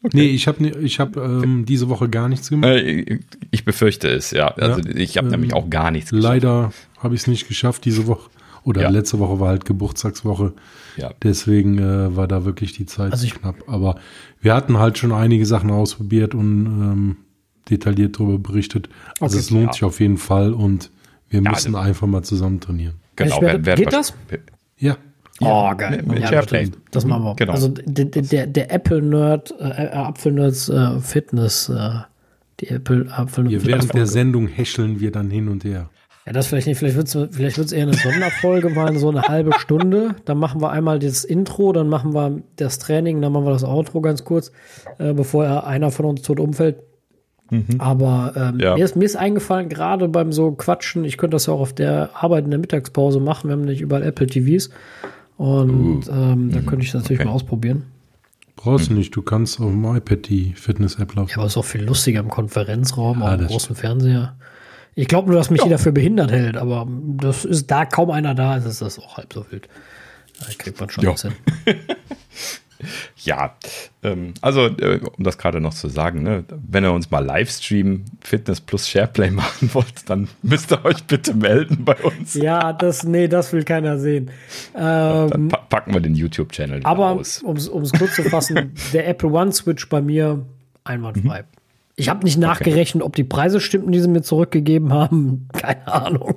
Okay. 0.05 0.17
Nee, 0.17 0.27
ich 0.27 0.47
habe 0.47 0.67
ich 0.67 0.99
hab, 0.99 1.17
ähm, 1.17 1.65
diese 1.65 1.89
Woche 1.89 2.09
gar 2.09 2.29
nichts 2.29 2.51
gemacht. 2.51 2.69
Äh, 2.69 3.19
ich 3.49 3.65
befürchte 3.65 4.07
es, 4.07 4.29
ja. 4.29 4.49
Also 4.49 4.81
ja, 4.81 4.95
ich 4.95 5.17
habe 5.17 5.27
ähm, 5.27 5.31
nämlich 5.31 5.53
auch 5.53 5.67
gar 5.67 5.89
nichts 5.89 6.11
geschafft. 6.11 6.23
Leider 6.23 6.71
habe 6.99 7.15
ich 7.15 7.21
es 7.21 7.27
nicht 7.27 7.47
geschafft 7.47 7.85
diese 7.85 8.05
Woche. 8.05 8.29
Oder 8.63 8.83
ja. 8.83 8.89
letzte 8.89 9.17
Woche 9.17 9.39
war 9.39 9.49
halt 9.49 9.65
Geburtstagswoche. 9.65 10.53
Ja. 10.97 11.11
Deswegen 11.23 11.79
äh, 11.79 12.15
war 12.15 12.27
da 12.27 12.45
wirklich 12.45 12.73
die 12.73 12.85
Zeit 12.85 13.13
also 13.13 13.27
knapp. 13.27 13.55
Aber 13.67 13.95
wir 14.41 14.53
hatten 14.53 14.77
halt 14.77 14.99
schon 14.99 15.11
einige 15.11 15.47
Sachen 15.47 15.71
ausprobiert 15.71 16.35
und 16.35 16.65
ähm, 16.67 17.17
detailliert 17.67 18.19
darüber 18.19 18.37
berichtet. 18.37 18.89
Also 19.19 19.37
okay, 19.37 19.43
es 19.43 19.49
lohnt 19.49 19.67
ja. 19.67 19.73
sich 19.73 19.83
auf 19.83 19.99
jeden 19.99 20.17
Fall 20.17 20.53
und 20.53 20.91
wir 21.29 21.41
müssen 21.41 21.75
also, 21.75 21.89
einfach 21.89 22.05
mal 22.05 22.21
zusammen 22.23 22.59
trainieren. 22.59 22.95
Genau. 23.15 23.41
Werde, 23.41 23.65
wer, 23.65 23.77
wer, 23.77 23.85
geht 23.85 23.93
das? 23.93 24.13
Ja. 24.77 24.97
Ja, 25.41 25.71
oh, 25.71 25.75
geil. 25.75 25.97
Mit, 25.97 26.07
mit 26.07 26.19
ja, 26.19 26.41
das, 26.41 26.71
das, 26.91 27.05
machen 27.05 27.23
wir. 27.23 27.35
Genau. 27.35 27.51
Also 27.51 27.67
der, 27.67 28.05
der, 28.05 28.47
der 28.47 28.71
Apple-Nerd, 28.71 29.53
äh, 29.59 29.89
Apfel-Nerds 29.89 30.69
äh, 30.69 30.99
Fitness, 31.01 31.69
äh, 31.69 31.89
die 32.61 32.69
Apple 32.69 33.07
Apfel 33.11 33.49
Hier 33.49 33.65
Während 33.65 33.93
der 33.93 34.07
Sendung 34.07 34.47
häscheln 34.47 34.99
wir 35.01 35.11
dann 35.11 35.29
hin 35.29 35.49
und 35.49 35.65
her. 35.65 35.89
Ja, 36.25 36.31
das 36.33 36.47
vielleicht 36.47 36.67
nicht. 36.67 36.79
Vielleicht 36.79 36.95
wird 36.95 37.13
es 37.13 37.35
vielleicht 37.35 37.57
wird's 37.57 37.71
eher 37.71 37.83
eine 37.83 37.93
Sonderfolge, 37.93 38.69
mal 38.69 38.97
so 38.97 39.09
eine 39.09 39.23
halbe 39.23 39.53
Stunde. 39.59 40.15
Dann 40.23 40.37
machen 40.37 40.61
wir 40.61 40.71
einmal 40.71 40.99
das 40.99 41.23
Intro, 41.23 41.73
dann 41.73 41.89
machen 41.89 42.13
wir 42.13 42.41
das 42.55 42.79
Training, 42.79 43.21
dann 43.21 43.33
machen 43.33 43.45
wir 43.45 43.51
das 43.51 43.63
Outro 43.63 44.01
ganz 44.01 44.23
kurz, 44.23 44.51
äh, 44.97 45.13
bevor 45.13 45.67
einer 45.67 45.91
von 45.91 46.05
uns 46.05 46.21
tot 46.21 46.39
umfällt. 46.39 46.77
Mhm. 47.51 47.75
Aber 47.77 48.33
ähm, 48.35 48.59
ja. 48.59 48.75
mir, 48.75 48.85
ist, 48.85 48.95
mir 48.95 49.05
ist 49.05 49.17
eingefallen, 49.17 49.69
gerade 49.69 50.07
beim 50.07 50.31
so 50.31 50.51
Quatschen, 50.53 51.05
ich 51.05 51.17
könnte 51.17 51.35
das 51.35 51.45
ja 51.45 51.53
auch 51.53 51.59
auf 51.59 51.73
der 51.73 52.09
Arbeit 52.13 52.45
in 52.45 52.49
der 52.49 52.59
Mittagspause 52.59 53.19
machen. 53.19 53.49
Wir 53.49 53.53
haben 53.53 53.65
nicht 53.65 53.81
überall 53.81 54.01
Apple 54.01 54.25
TVs. 54.25 54.71
Und 55.37 56.07
uh, 56.07 56.11
ähm, 56.11 56.51
da 56.51 56.61
mhm. 56.61 56.65
könnte 56.65 56.85
ich 56.85 56.91
das 56.91 57.03
natürlich 57.03 57.21
okay. 57.21 57.29
mal 57.29 57.35
ausprobieren. 57.35 57.85
Brauchst 58.55 58.89
du 58.89 58.93
nicht, 58.93 59.15
du 59.15 59.21
kannst 59.21 59.59
auf 59.59 59.69
dem 59.69 59.83
iPad 59.83 60.29
die 60.29 60.53
Fitness-App 60.53 61.13
laufen. 61.15 61.29
Ja, 61.29 61.37
aber 61.37 61.45
es 61.45 61.53
ist 61.53 61.57
auch 61.57 61.65
viel 61.65 61.83
lustiger 61.83 62.21
im 62.21 62.29
Konferenzraum, 62.29 63.19
ja, 63.19 63.33
auf 63.33 63.37
dem 63.37 63.47
großen 63.47 63.75
Fernseher. 63.75 64.35
Ich 64.95 65.07
glaube 65.09 65.29
nur, 65.29 65.37
dass 65.37 65.49
mich 65.49 65.59
ja. 65.59 65.65
jeder 65.65 65.77
für 65.77 65.91
behindert 65.91 66.31
hält, 66.31 66.55
aber 66.55 66.87
das 67.17 67.43
ist 67.43 67.69
da 67.69 67.85
kaum 67.85 68.11
einer 68.11 68.33
da, 68.33 68.55
ist 68.55 68.81
das 68.81 68.97
auch 68.97 69.17
halb 69.17 69.33
so 69.33 69.45
wild. 69.51 69.67
Da 70.39 70.45
kriegt 70.57 70.79
man 70.79 70.89
schon 70.89 71.03
ja. 71.03 71.15
hin. 71.15 71.33
Ja, 73.17 73.55
ähm, 74.03 74.33
also 74.41 74.67
äh, 74.67 74.99
um 75.17 75.23
das 75.23 75.37
gerade 75.37 75.59
noch 75.59 75.73
zu 75.73 75.87
sagen, 75.87 76.23
ne, 76.23 76.43
wenn 76.67 76.83
ihr 76.83 76.91
uns 76.91 77.09
mal 77.09 77.25
Livestream 77.25 78.05
Fitness 78.21 78.61
plus 78.61 78.87
Shareplay 78.87 79.31
machen 79.31 79.69
wollt, 79.73 80.09
dann 80.09 80.27
müsst 80.41 80.71
ihr 80.71 80.83
euch 80.85 81.03
bitte 81.05 81.33
melden 81.33 81.85
bei 81.85 81.95
uns. 81.95 82.33
Ja, 82.35 82.73
das, 82.73 83.03
nee, 83.03 83.27
das 83.27 83.53
will 83.53 83.63
keiner 83.63 83.99
sehen. 83.99 84.31
Ähm, 84.75 85.29
dann 85.29 85.47
packen 85.69 85.93
wir 85.93 86.01
den 86.01 86.15
YouTube-Channel 86.15 86.81
aber 86.83 87.11
aus. 87.11 87.41
Aber 87.43 87.49
um 87.49 87.81
es 87.83 87.91
kurz 87.91 88.15
zu 88.15 88.23
fassen, 88.23 88.73
der 88.93 89.07
Apple 89.07 89.29
One 89.29 89.51
Switch 89.51 89.87
bei 89.89 90.01
mir 90.01 90.45
einwandfrei. 90.83 91.41
Mhm. 91.41 91.47
Ich 91.97 92.09
habe 92.09 92.25
nicht 92.25 92.37
nachgerechnet, 92.37 93.01
okay. 93.01 93.07
ob 93.07 93.15
die 93.15 93.23
Preise 93.23 93.61
stimmten, 93.61 93.91
die 93.91 94.01
sie 94.01 94.09
mir 94.09 94.21
zurückgegeben 94.21 94.91
haben. 94.91 95.47
Keine 95.53 95.87
Ahnung. 95.87 96.35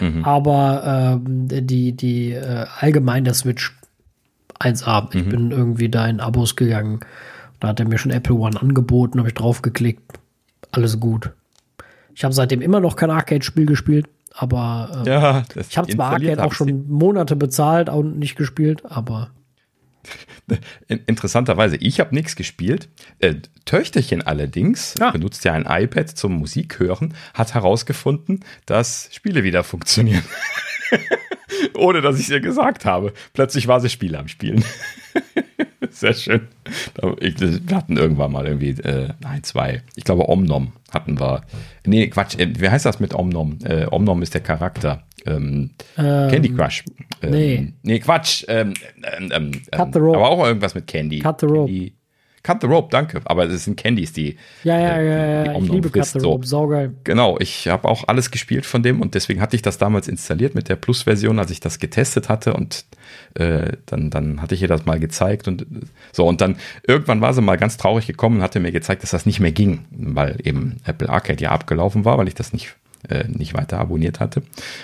Mhm. 0.00 0.24
Aber 0.24 1.20
ähm, 1.26 1.46
die, 1.48 1.92
die 1.92 2.32
äh, 2.32 2.66
allgemein 2.80 3.24
der 3.24 3.34
Switch 3.34 3.72
1A. 4.60 5.14
Ich 5.14 5.24
mhm. 5.26 5.30
bin 5.30 5.50
irgendwie 5.50 5.88
da 5.88 6.06
in 6.06 6.20
Abos 6.20 6.56
gegangen. 6.56 7.00
Da 7.60 7.68
hat 7.68 7.80
er 7.80 7.88
mir 7.88 7.98
schon 7.98 8.10
Apple 8.10 8.34
One 8.34 8.60
angeboten, 8.60 9.18
habe 9.18 9.28
ich 9.28 9.34
draufgeklickt. 9.34 10.18
Alles 10.72 11.00
gut. 11.00 11.30
Ich 12.14 12.24
habe 12.24 12.34
seitdem 12.34 12.60
immer 12.60 12.80
noch 12.80 12.96
kein 12.96 13.10
Arcade-Spiel 13.10 13.66
gespielt, 13.66 14.06
aber 14.32 15.02
äh, 15.04 15.08
ja, 15.08 15.42
ich 15.56 15.78
habe 15.78 15.88
zwar 15.88 16.12
Arcade 16.12 16.42
auch 16.44 16.52
schon 16.52 16.88
Monate 16.88 17.36
bezahlt 17.36 17.88
und 17.88 18.18
nicht 18.18 18.36
gespielt, 18.36 18.82
aber 18.84 19.30
Interessanterweise, 21.06 21.76
ich 21.76 22.00
habe 22.00 22.14
nichts 22.14 22.36
gespielt. 22.36 22.88
Äh, 23.18 23.36
Töchterchen 23.64 24.22
allerdings 24.22 25.00
ah. 25.00 25.10
benutzt 25.10 25.44
ja 25.44 25.52
ein 25.52 25.66
iPad 25.66 26.08
zum 26.10 26.34
Musik 26.34 26.78
hören, 26.78 27.14
hat 27.32 27.54
herausgefunden, 27.54 28.40
dass 28.66 29.08
Spiele 29.12 29.44
wieder 29.44 29.64
funktionieren. 29.64 30.24
Ohne 31.74 32.00
dass 32.00 32.16
ich 32.18 32.24
es 32.26 32.30
ihr 32.30 32.40
gesagt 32.40 32.84
habe. 32.84 33.12
Plötzlich 33.32 33.68
war 33.68 33.80
sie 33.80 33.88
Spiele 33.88 34.18
am 34.18 34.28
Spielen. 34.28 34.64
Sehr 35.90 36.14
schön. 36.14 36.48
Wir 37.00 37.76
hatten 37.76 37.96
irgendwann 37.96 38.32
mal 38.32 38.46
irgendwie, 38.46 38.70
äh, 38.70 39.10
nein, 39.20 39.42
zwei. 39.44 39.82
Ich 39.94 40.04
glaube, 40.04 40.28
Omnom 40.28 40.72
hatten 40.90 41.20
wir. 41.20 41.42
Nee, 41.86 42.08
Quatsch. 42.08 42.38
Äh, 42.38 42.52
wie 42.58 42.68
heißt 42.68 42.84
das 42.84 43.00
mit 43.00 43.14
Omnom? 43.14 43.58
Äh, 43.64 43.86
Omnom 43.90 44.22
ist 44.22 44.34
der 44.34 44.40
Charakter. 44.40 45.04
Ähm, 45.26 45.70
ähm, 45.96 46.30
Candy 46.30 46.54
Crush. 46.54 46.84
Ähm, 47.22 47.30
nee. 47.30 47.72
Nee, 47.82 47.98
Quatsch. 48.00 48.44
Ähm, 48.48 48.74
ähm, 49.02 49.30
ähm, 49.32 49.52
Cut 49.70 49.92
the 49.92 49.98
Rope. 49.98 50.18
Aber 50.18 50.30
auch 50.30 50.46
irgendwas 50.46 50.74
mit 50.74 50.86
Candy. 50.86 51.20
Cut 51.20 51.40
the 51.40 51.46
Rope. 51.46 51.66
Candy. 51.66 51.94
Cut 52.44 52.60
the 52.60 52.66
Rope, 52.66 52.88
danke. 52.90 53.22
Aber 53.24 53.46
es 53.46 53.64
sind 53.64 53.78
Candies, 53.78 54.12
die. 54.12 54.36
Ja, 54.64 54.78
ja, 54.78 54.96
äh, 54.98 55.06
ja, 55.06 55.44
ja. 55.46 55.58
ich 55.58 55.68
liebe 55.70 55.88
frisst. 55.88 56.12
Cut 56.12 56.20
the 56.20 56.28
Rope, 56.28 56.46
so. 56.46 56.58
saugeil. 56.58 56.94
Genau, 57.02 57.38
ich 57.40 57.68
habe 57.68 57.88
auch 57.88 58.06
alles 58.06 58.30
gespielt 58.30 58.66
von 58.66 58.82
dem 58.82 59.00
und 59.00 59.14
deswegen 59.14 59.40
hatte 59.40 59.56
ich 59.56 59.62
das 59.62 59.78
damals 59.78 60.08
installiert 60.08 60.54
mit 60.54 60.68
der 60.68 60.76
Plus-Version, 60.76 61.38
als 61.38 61.50
ich 61.50 61.60
das 61.60 61.78
getestet 61.78 62.28
hatte 62.28 62.52
und 62.52 62.84
äh, 63.32 63.72
dann, 63.86 64.10
dann 64.10 64.42
hatte 64.42 64.54
ich 64.54 64.60
ihr 64.60 64.68
das 64.68 64.84
mal 64.84 65.00
gezeigt 65.00 65.48
und 65.48 65.66
so. 66.12 66.26
Und 66.26 66.42
dann 66.42 66.56
irgendwann 66.86 67.22
war 67.22 67.32
sie 67.32 67.40
mal 67.40 67.56
ganz 67.56 67.78
traurig 67.78 68.06
gekommen 68.06 68.36
und 68.36 68.42
hatte 68.42 68.60
mir 68.60 68.72
gezeigt, 68.72 69.02
dass 69.02 69.12
das 69.12 69.24
nicht 69.24 69.40
mehr 69.40 69.52
ging, 69.52 69.86
weil 69.90 70.36
eben 70.44 70.76
Apple 70.84 71.08
Arcade 71.08 71.42
ja 71.42 71.50
abgelaufen 71.50 72.04
war, 72.04 72.18
weil 72.18 72.28
ich 72.28 72.34
das 72.34 72.52
nicht 72.52 72.76
äh, 73.08 73.24
nicht 73.28 73.54
weiter 73.54 73.78
abonniert 73.78 74.20
hatte. 74.20 74.42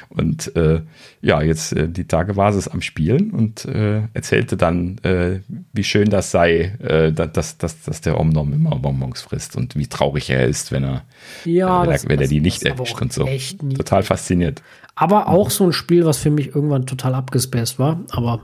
Und 0.09 0.55
äh, 0.57 0.83
ja, 1.21 1.43
jetzt 1.43 1.73
äh, 1.73 1.89
die 1.89 2.07
Tage 2.07 2.37
war 2.37 2.51
es 2.51 2.69
am 2.69 2.83
Spielen 2.83 3.31
und 3.31 3.65
äh, 3.65 4.03
erzählte 4.15 4.57
dann, 4.57 4.99
äh, 4.99 5.41
wie 5.73 5.85
schön 5.85 6.11
das 6.11 6.31
sei, 6.31 6.77
äh, 6.83 7.13
dass, 7.13 7.59
dass, 7.59 7.83
dass 7.83 8.01
der 8.01 8.19
Omnom 8.19 8.53
immer 8.53 8.77
Bonbons 8.77 9.23
frisst 9.23 9.57
und 9.57 9.77
wie 9.77 9.87
traurig 9.87 10.31
er 10.31 10.47
ist, 10.47 10.73
wenn 10.73 10.85
er, 10.85 11.05
ja, 11.45 11.83
äh, 11.83 11.87
wenn, 11.87 11.93
das, 11.93 12.05
er, 12.05 12.11
wenn 12.11 12.21
er 12.21 12.29
die 12.29 12.41
nicht 12.41 12.63
erwischt 12.63 13.01
und 13.01 13.13
so. 13.13 13.29
Total 13.77 14.03
fasziniert. 14.03 14.63
Aber 14.95 15.29
auch 15.29 15.51
so 15.51 15.65
ein 15.65 15.73
Spiel, 15.73 16.05
was 16.05 16.19
für 16.19 16.31
mich 16.31 16.55
irgendwann 16.55 16.87
total 16.87 17.15
abgespaced 17.15 17.79
war, 17.79 18.01
aber 18.11 18.43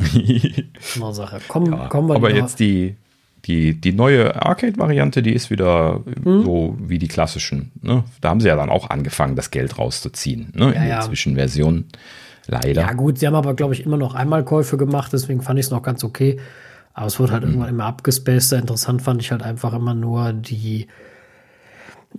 Sache. 1.12 1.40
Komm, 1.48 1.72
ja, 1.72 1.88
kommen 1.88 2.08
wir 2.08 2.16
aber 2.16 2.34
jetzt 2.34 2.60
die, 2.60 2.96
die, 3.44 3.80
die 3.80 3.92
neue 3.92 4.40
Arcade-Variante, 4.40 5.22
die 5.22 5.32
ist 5.32 5.50
wieder 5.50 6.00
mhm. 6.24 6.44
so 6.44 6.76
wie 6.80 6.98
die 6.98 7.08
klassischen. 7.08 7.72
Ne? 7.80 8.04
Da 8.20 8.30
haben 8.30 8.40
sie 8.40 8.48
ja 8.48 8.56
dann 8.56 8.70
auch 8.70 8.90
angefangen, 8.90 9.34
das 9.34 9.50
Geld 9.50 9.78
rauszuziehen, 9.78 10.52
ne? 10.54 10.68
in 10.68 10.74
ja, 10.74 10.84
ja. 10.84 11.00
den 11.00 11.06
Zwischenversionen. 11.06 11.86
Leider. 12.46 12.82
Ja, 12.82 12.92
gut, 12.92 13.18
sie 13.18 13.26
haben 13.26 13.36
aber, 13.36 13.54
glaube 13.54 13.74
ich, 13.74 13.84
immer 13.84 13.96
noch 13.96 14.14
Einmalkäufe 14.14 14.76
gemacht, 14.76 15.12
deswegen 15.12 15.42
fand 15.42 15.58
ich 15.58 15.66
es 15.66 15.70
noch 15.70 15.82
ganz 15.82 16.02
okay. 16.02 16.40
Aber 16.94 17.06
es 17.06 17.18
wurde 17.18 17.32
halt 17.32 17.42
mhm. 17.42 17.50
irgendwann 17.50 17.70
immer 17.70 17.84
abgespaced. 17.86 18.52
Interessant 18.52 19.02
fand 19.02 19.22
ich 19.22 19.30
halt 19.32 19.42
einfach 19.42 19.72
immer 19.72 19.94
nur 19.94 20.32
die, 20.32 20.88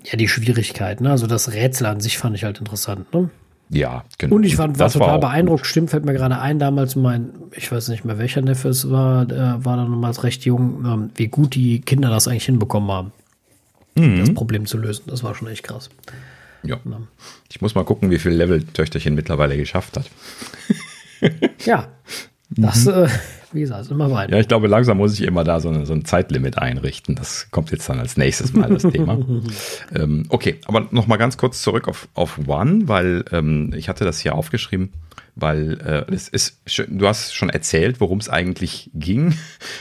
ja, 0.04 0.18
die 0.18 0.28
Schwierigkeit. 0.28 1.02
Ne? 1.02 1.12
Also 1.12 1.28
das 1.28 1.54
Rätsel 1.54 1.88
an 1.88 2.00
sich 2.00 2.18
fand 2.18 2.36
ich 2.36 2.44
halt 2.44 2.60
interessant. 2.60 3.14
Ne? 3.14 3.30
Ja, 3.69 4.03
genau. 4.18 4.35
Und 4.35 4.44
ich 4.44 4.57
war 4.57 4.68
das 4.68 4.94
total 4.94 5.10
war 5.10 5.19
beeindruckt. 5.19 5.64
Gut. 5.64 5.68
Stimmt, 5.68 5.90
fällt 5.90 6.06
mir 6.06 6.14
gerade 6.14 6.40
ein, 6.40 6.60
damals 6.60 6.95
mein, 6.95 7.30
ich 7.52 7.72
weiß 7.72 7.88
nicht 7.90 8.06
mehr 8.06 8.18
welcher 8.18 8.41
Neffe 8.41 8.69
es 8.69 8.90
war, 8.90 9.26
der 9.26 9.65
war 9.65 9.77
dann 9.77 9.91
damals 9.91 10.23
recht 10.23 10.45
jung, 10.45 10.85
ähm, 10.85 11.10
wie 11.15 11.27
gut 11.27 11.56
die 11.56 11.81
Kinder 11.81 12.10
das 12.10 12.27
eigentlich 12.27 12.45
hinbekommen 12.45 12.91
haben, 12.91 13.11
mhm. 13.95 14.19
das 14.19 14.34
Problem 14.34 14.65
zu 14.65 14.77
lösen. 14.77 15.03
Das 15.07 15.23
war 15.23 15.34
schon 15.34 15.48
echt 15.48 15.64
krass. 15.64 15.90
Ja. 16.64 16.77
ja. 16.85 17.02
Ich 17.49 17.61
muss 17.61 17.76
mal 17.76 17.84
gucken, 17.84 18.10
wie 18.11 18.19
viel 18.19 18.31
Level 18.31 18.64
Töchterchen 18.64 19.15
mittlerweile 19.15 19.57
geschafft 19.57 19.98
hat. 19.98 20.10
ja, 21.65 21.88
das, 22.49 22.85
mhm. 22.85 22.91
äh, 22.94 23.07
wie 23.54 23.62
gesagt, 23.62 23.90
immer 23.92 24.12
weiter. 24.12 24.34
Ja, 24.34 24.40
ich 24.40 24.48
glaube, 24.48 24.68
langsam 24.68 24.98
muss 24.98 25.14
ich 25.14 25.26
immer 25.26 25.44
da 25.44 25.60
so, 25.60 25.70
eine, 25.70 25.86
so 25.86 25.94
ein 25.94 26.06
Zeitlimit 26.06 26.58
einrichten. 26.58 27.16
Das 27.16 27.48
kommt 27.52 27.72
jetzt 27.72 27.88
dann 27.90 28.00
als 28.00 28.18
nächstes 28.18 28.54
Mal 28.54 28.70
das 28.70 28.84
Thema. 28.84 29.18
ähm, 29.96 30.26
okay, 30.30 30.60
aber 30.66 30.88
noch 30.92 31.08
mal 31.08 31.18
ganz 31.18 31.38
kurz 31.38 31.62
zurück 31.62 31.88
auf, 31.88 32.08
auf 32.14 32.40
One, 32.48 32.88
weil 32.88 33.26
ähm, 33.32 33.74
ich 33.76 33.90
hatte 33.90 34.06
das 34.06 34.20
hier 34.20 34.36
aufgeschrieben, 34.36 34.92
weil 35.36 35.80
äh, 35.82 36.14
es 36.14 36.28
ist, 36.30 36.62
du 36.88 37.08
hast 37.08 37.34
schon 37.36 37.50
erzählt, 37.50 38.00
worum 38.00 38.20
es 38.20 38.30
eigentlich 38.30 38.92
ging. 38.94 39.36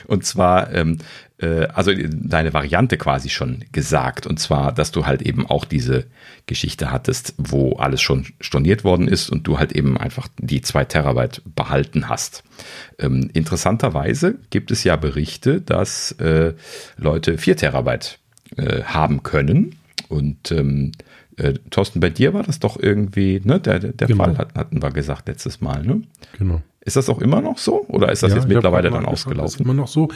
Und 0.07 0.25
zwar 0.25 0.73
ähm, 0.75 0.99
äh, 1.43 1.67
also 1.75 1.93
deine 1.95 2.55
Variante 2.55 2.97
quasi 2.97 3.29
schon 3.29 3.65
gesagt. 3.73 4.27
Und 4.27 4.39
zwar, 4.39 4.73
dass 4.73 4.93
du 4.93 5.05
halt 5.05 5.23
eben 5.23 5.47
auch 5.47 5.65
diese 5.65 6.07
Geschichte 6.47 6.91
hattest, 6.91 7.35
wo 7.37 7.75
alles 7.77 8.01
schon 8.01 8.27
storniert 8.41 8.85
worden 8.85 9.09
ist 9.09 9.29
und 9.29 9.47
du 9.47 9.59
halt 9.59 9.73
eben 9.73 9.99
einfach 9.99 10.29
die 10.39 10.63
zwei 10.63 10.85
Terabyte 10.85 11.43
behalten 11.45 12.09
hast. 12.09 12.45
Ähm, 12.99 13.31
interessanterweise 13.33 14.37
gibt 14.51 14.71
es 14.71 14.85
ja 14.85 14.97
Berichte, 14.97 15.61
dass 15.61 16.13
äh, 16.13 16.55
Leute 16.97 17.39
vier 17.39 17.57
Terabyte 17.57 18.19
äh, 18.57 18.83
haben 18.85 19.23
können. 19.23 19.77
Und 20.09 20.53
ähm, 20.53 20.93
äh, 21.37 21.55
Thorsten, 21.71 22.01
bei 22.01 22.11
dir 22.11 22.35
war 22.35 22.43
das 22.43 22.61
doch 22.61 22.79
irgendwie, 22.79 23.41
ne? 23.43 23.59
Der, 23.59 23.79
der 23.79 24.07
genau. 24.07 24.25
Fall 24.25 24.37
hatten 24.37 24.83
wir 24.83 24.91
gesagt 24.91 25.29
letztes 25.29 25.61
Mal, 25.61 25.83
ne? 25.83 26.03
Genau. 26.39 26.63
Ist 26.85 26.97
das 26.97 27.09
auch 27.09 27.21
immer 27.21 27.41
noch 27.41 27.59
so 27.59 27.87
oder 27.87 28.11
ist 28.11 28.25
das 28.25 28.31
ja, 28.31 28.39
jetzt 28.39 28.49
mittlerweile 28.49 28.91
dann 28.91 29.07
ausgelaufen? 29.07 29.45
Das 29.45 29.55
ist 29.55 29.61
immer 29.61 29.75
noch 29.75 29.87
so. 29.87 30.09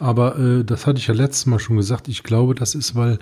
Aber 0.00 0.36
äh, 0.36 0.64
das 0.64 0.86
hatte 0.86 0.98
ich 0.98 1.06
ja 1.06 1.14
letztes 1.14 1.46
Mal 1.46 1.60
schon 1.60 1.76
gesagt. 1.76 2.08
Ich 2.08 2.24
glaube, 2.24 2.56
das 2.56 2.74
ist, 2.74 2.96
weil 2.96 3.20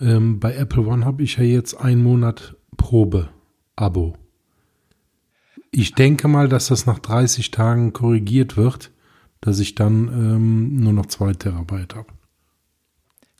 ähm, 0.00 0.40
bei 0.40 0.54
Apple 0.54 0.86
One 0.86 1.04
habe 1.04 1.22
ich 1.22 1.36
ja 1.36 1.44
jetzt 1.44 1.74
einen 1.74 2.02
Monat 2.02 2.56
Probe-Abo. 2.78 4.14
Ich 5.70 5.94
denke 5.94 6.28
mal, 6.28 6.48
dass 6.48 6.68
das 6.68 6.86
nach 6.86 6.98
30 6.98 7.50
Tagen 7.50 7.92
korrigiert 7.92 8.56
wird, 8.56 8.90
dass 9.42 9.58
ich 9.58 9.74
dann 9.74 10.08
ähm, 10.08 10.80
nur 10.80 10.94
noch 10.94 11.06
zwei 11.06 11.34
Terabyte 11.34 11.94
habe. 11.94 12.08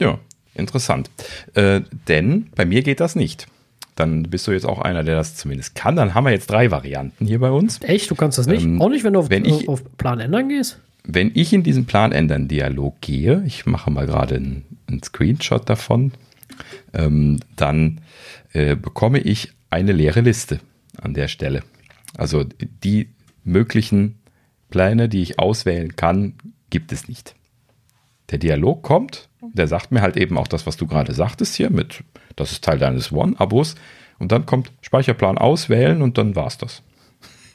Ja, 0.00 0.20
interessant. 0.54 1.10
Äh, 1.54 1.80
denn 2.06 2.50
bei 2.54 2.64
mir 2.64 2.82
geht 2.82 3.00
das 3.00 3.16
nicht 3.16 3.48
dann 3.94 4.24
bist 4.24 4.46
du 4.46 4.52
jetzt 4.52 4.66
auch 4.66 4.80
einer, 4.80 5.04
der 5.04 5.16
das 5.16 5.36
zumindest 5.36 5.74
kann. 5.74 5.96
Dann 5.96 6.14
haben 6.14 6.24
wir 6.24 6.32
jetzt 6.32 6.50
drei 6.50 6.70
Varianten 6.70 7.26
hier 7.26 7.38
bei 7.38 7.50
uns. 7.50 7.80
Echt? 7.82 8.10
Du 8.10 8.14
kannst 8.14 8.38
das 8.38 8.46
nicht? 8.46 8.64
Ähm, 8.64 8.80
auch 8.80 8.88
nicht, 8.88 9.04
wenn 9.04 9.12
du 9.12 9.20
auf, 9.20 9.30
wenn 9.30 9.44
ich, 9.44 9.68
auf 9.68 9.84
Plan 9.96 10.20
ändern 10.20 10.48
gehst? 10.48 10.80
Wenn 11.04 11.30
ich 11.34 11.52
in 11.52 11.62
diesen 11.62 11.86
Plan 11.86 12.12
ändern 12.12 12.48
Dialog 12.48 13.00
gehe, 13.00 13.42
ich 13.46 13.66
mache 13.66 13.90
mal 13.90 14.06
gerade 14.06 14.36
einen, 14.36 14.64
einen, 14.88 15.02
Screenshot 15.02 15.68
davon, 15.68 16.12
ähm, 16.92 17.40
dann 17.56 18.00
äh, 18.52 18.74
bekomme 18.74 19.20
ich 19.20 19.52
eine 19.70 19.92
leere 19.92 20.22
Liste 20.22 20.60
an 21.00 21.14
der 21.14 21.28
Stelle. 21.28 21.62
Also 22.16 22.44
die 22.82 23.10
möglichen 23.44 24.16
Pläne, 24.70 25.08
die 25.08 25.22
ich 25.22 25.38
auswählen 25.38 25.94
kann, 25.94 26.34
gibt 26.70 26.90
es 26.92 27.08
nicht. 27.08 27.34
Der 28.30 28.38
Dialog 28.38 28.82
kommt, 28.82 29.28
der 29.52 29.68
sagt 29.68 29.92
mir 29.92 30.00
halt 30.00 30.16
eben 30.16 30.38
auch 30.38 30.48
das, 30.48 30.66
was 30.66 30.76
du 30.76 30.86
gerade 30.86 31.12
sagtest 31.14 31.54
hier 31.54 31.70
mit 31.70 32.02
das 32.36 32.52
ist 32.52 32.64
Teil 32.64 32.78
deines 32.78 33.12
One-Abos. 33.12 33.74
Und 34.18 34.32
dann 34.32 34.46
kommt 34.46 34.70
Speicherplan 34.80 35.38
auswählen 35.38 36.02
und 36.02 36.18
dann 36.18 36.36
war's 36.36 36.58
das. 36.58 36.82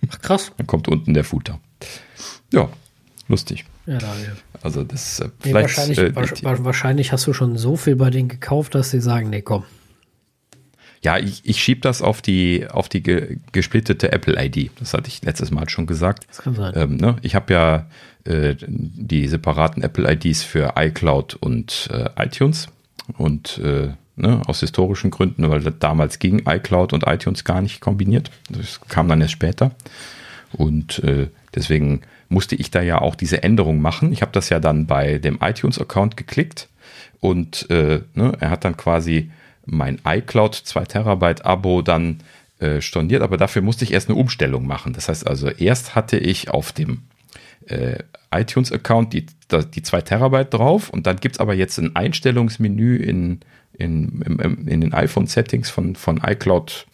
Ach, 0.10 0.22
krass. 0.22 0.52
Dann 0.58 0.68
kommt 0.68 0.88
unten 0.88 1.14
der 1.14 1.24
Footer. 1.24 1.60
Ja, 2.52 2.70
lustig. 3.28 3.66
Ja, 3.86 3.98
Daniel. 3.98 4.36
Also 4.62 4.84
das 4.84 5.20
äh, 5.20 5.30
nee, 5.46 5.54
wahrscheinlich, 5.54 5.98
äh, 5.98 6.14
wahrscheinlich 6.64 7.12
hast 7.12 7.26
du 7.28 7.34
schon 7.34 7.58
so 7.58 7.76
viel 7.76 7.96
bei 7.96 8.10
denen 8.10 8.28
gekauft, 8.28 8.76
dass 8.76 8.92
sie 8.92 9.02
sagen, 9.02 9.30
nee, 9.30 9.42
komm. 9.42 9.64
Ja, 11.02 11.18
ich, 11.18 11.46
ich 11.46 11.64
schiebe 11.64 11.80
das 11.80 12.02
auf 12.02 12.22
die, 12.22 12.68
auf 12.70 12.90
die 12.90 13.02
ge, 13.02 13.38
gesplittete 13.54 14.12
Apple-ID. 14.12 14.72
Das 14.80 14.94
hatte 14.94 15.08
ich 15.08 15.24
letztes 15.24 15.50
Mal 15.50 15.70
schon 15.70 15.88
gesagt. 15.88 16.28
Das 16.28 16.40
kann 16.40 16.56
sein. 16.56 16.74
Ähm, 16.76 16.98
ne? 16.98 17.16
Ich 17.22 17.36
habe 17.36 17.54
ja 17.54 17.88
äh, 18.30 18.56
die 18.60 19.28
separaten 19.28 19.84
Apple-IDs 19.84 20.44
für 20.44 20.74
iCloud 20.78 21.36
und 21.36 21.90
äh, 21.92 22.10
iTunes. 22.24 22.68
Und 23.18 23.58
äh, 23.58 23.90
ne, 24.16 24.42
aus 24.46 24.60
historischen 24.60 25.10
Gründen, 25.10 25.50
weil 25.50 25.62
damals 25.62 26.20
ging 26.20 26.44
iCloud 26.48 26.94
und 26.94 27.08
iTunes 27.08 27.44
gar 27.44 27.62
nicht 27.62 27.82
kombiniert. 27.82 28.30
Das 28.50 28.82
kam 28.88 29.08
dann 29.08 29.22
erst 29.22 29.34
später. 29.34 29.72
Und 30.54 31.04
äh, 31.04 31.28
deswegen 31.56 32.02
musste 32.28 32.56
ich 32.56 32.70
da 32.72 32.82
ja 32.82 33.02
auch 33.02 33.16
diese 33.16 33.44
Änderung 33.44 33.82
machen. 33.82 34.14
Ich 34.14 34.22
habe 34.22 34.32
das 34.32 34.50
ja 34.50 34.60
dann 34.60 34.86
bei 34.86 35.18
dem 35.18 35.40
iTunes-Account 35.42 36.16
geklickt 36.18 36.70
und 37.20 37.70
äh, 37.70 38.02
ne, 38.14 38.34
er 38.40 38.50
hat 38.52 38.66
dann 38.66 38.78
quasi 38.78 39.32
mein 39.66 40.00
iCloud 40.06 40.56
2 40.56 40.86
Terabyte 40.86 41.46
Abo 41.46 41.82
dann 41.82 42.20
äh, 42.60 42.82
storniert, 42.82 43.22
aber 43.22 43.38
dafür 43.38 43.62
musste 43.62 43.84
ich 43.84 43.94
erst 43.94 44.10
eine 44.10 44.18
Umstellung 44.18 44.66
machen. 44.68 44.94
Das 44.94 45.10
heißt 45.10 45.28
also, 45.28 45.50
erst 45.50 45.96
hatte 45.96 46.18
ich 46.18 46.50
auf 46.50 46.72
dem 46.72 47.04
äh, 47.70 48.04
iTunes-Account 48.32 49.14
die, 49.14 49.26
die 49.74 49.82
2 49.82 50.02
Terabyte 50.02 50.54
drauf 50.54 50.90
und 50.90 51.08
dann 51.08 51.18
gibt 51.18 51.36
es 51.36 51.40
aber 51.40 51.54
jetzt 51.54 51.78
ein 51.78 51.96
Einstellungsmenü 51.96 52.98
in 52.98 53.40
in, 53.80 54.22
in, 54.22 54.68
in 54.68 54.82
den 54.82 54.94
iPhone-Settings 54.94 55.70
von, 55.70 55.96
von 55.96 56.22
iCloud 56.26 56.86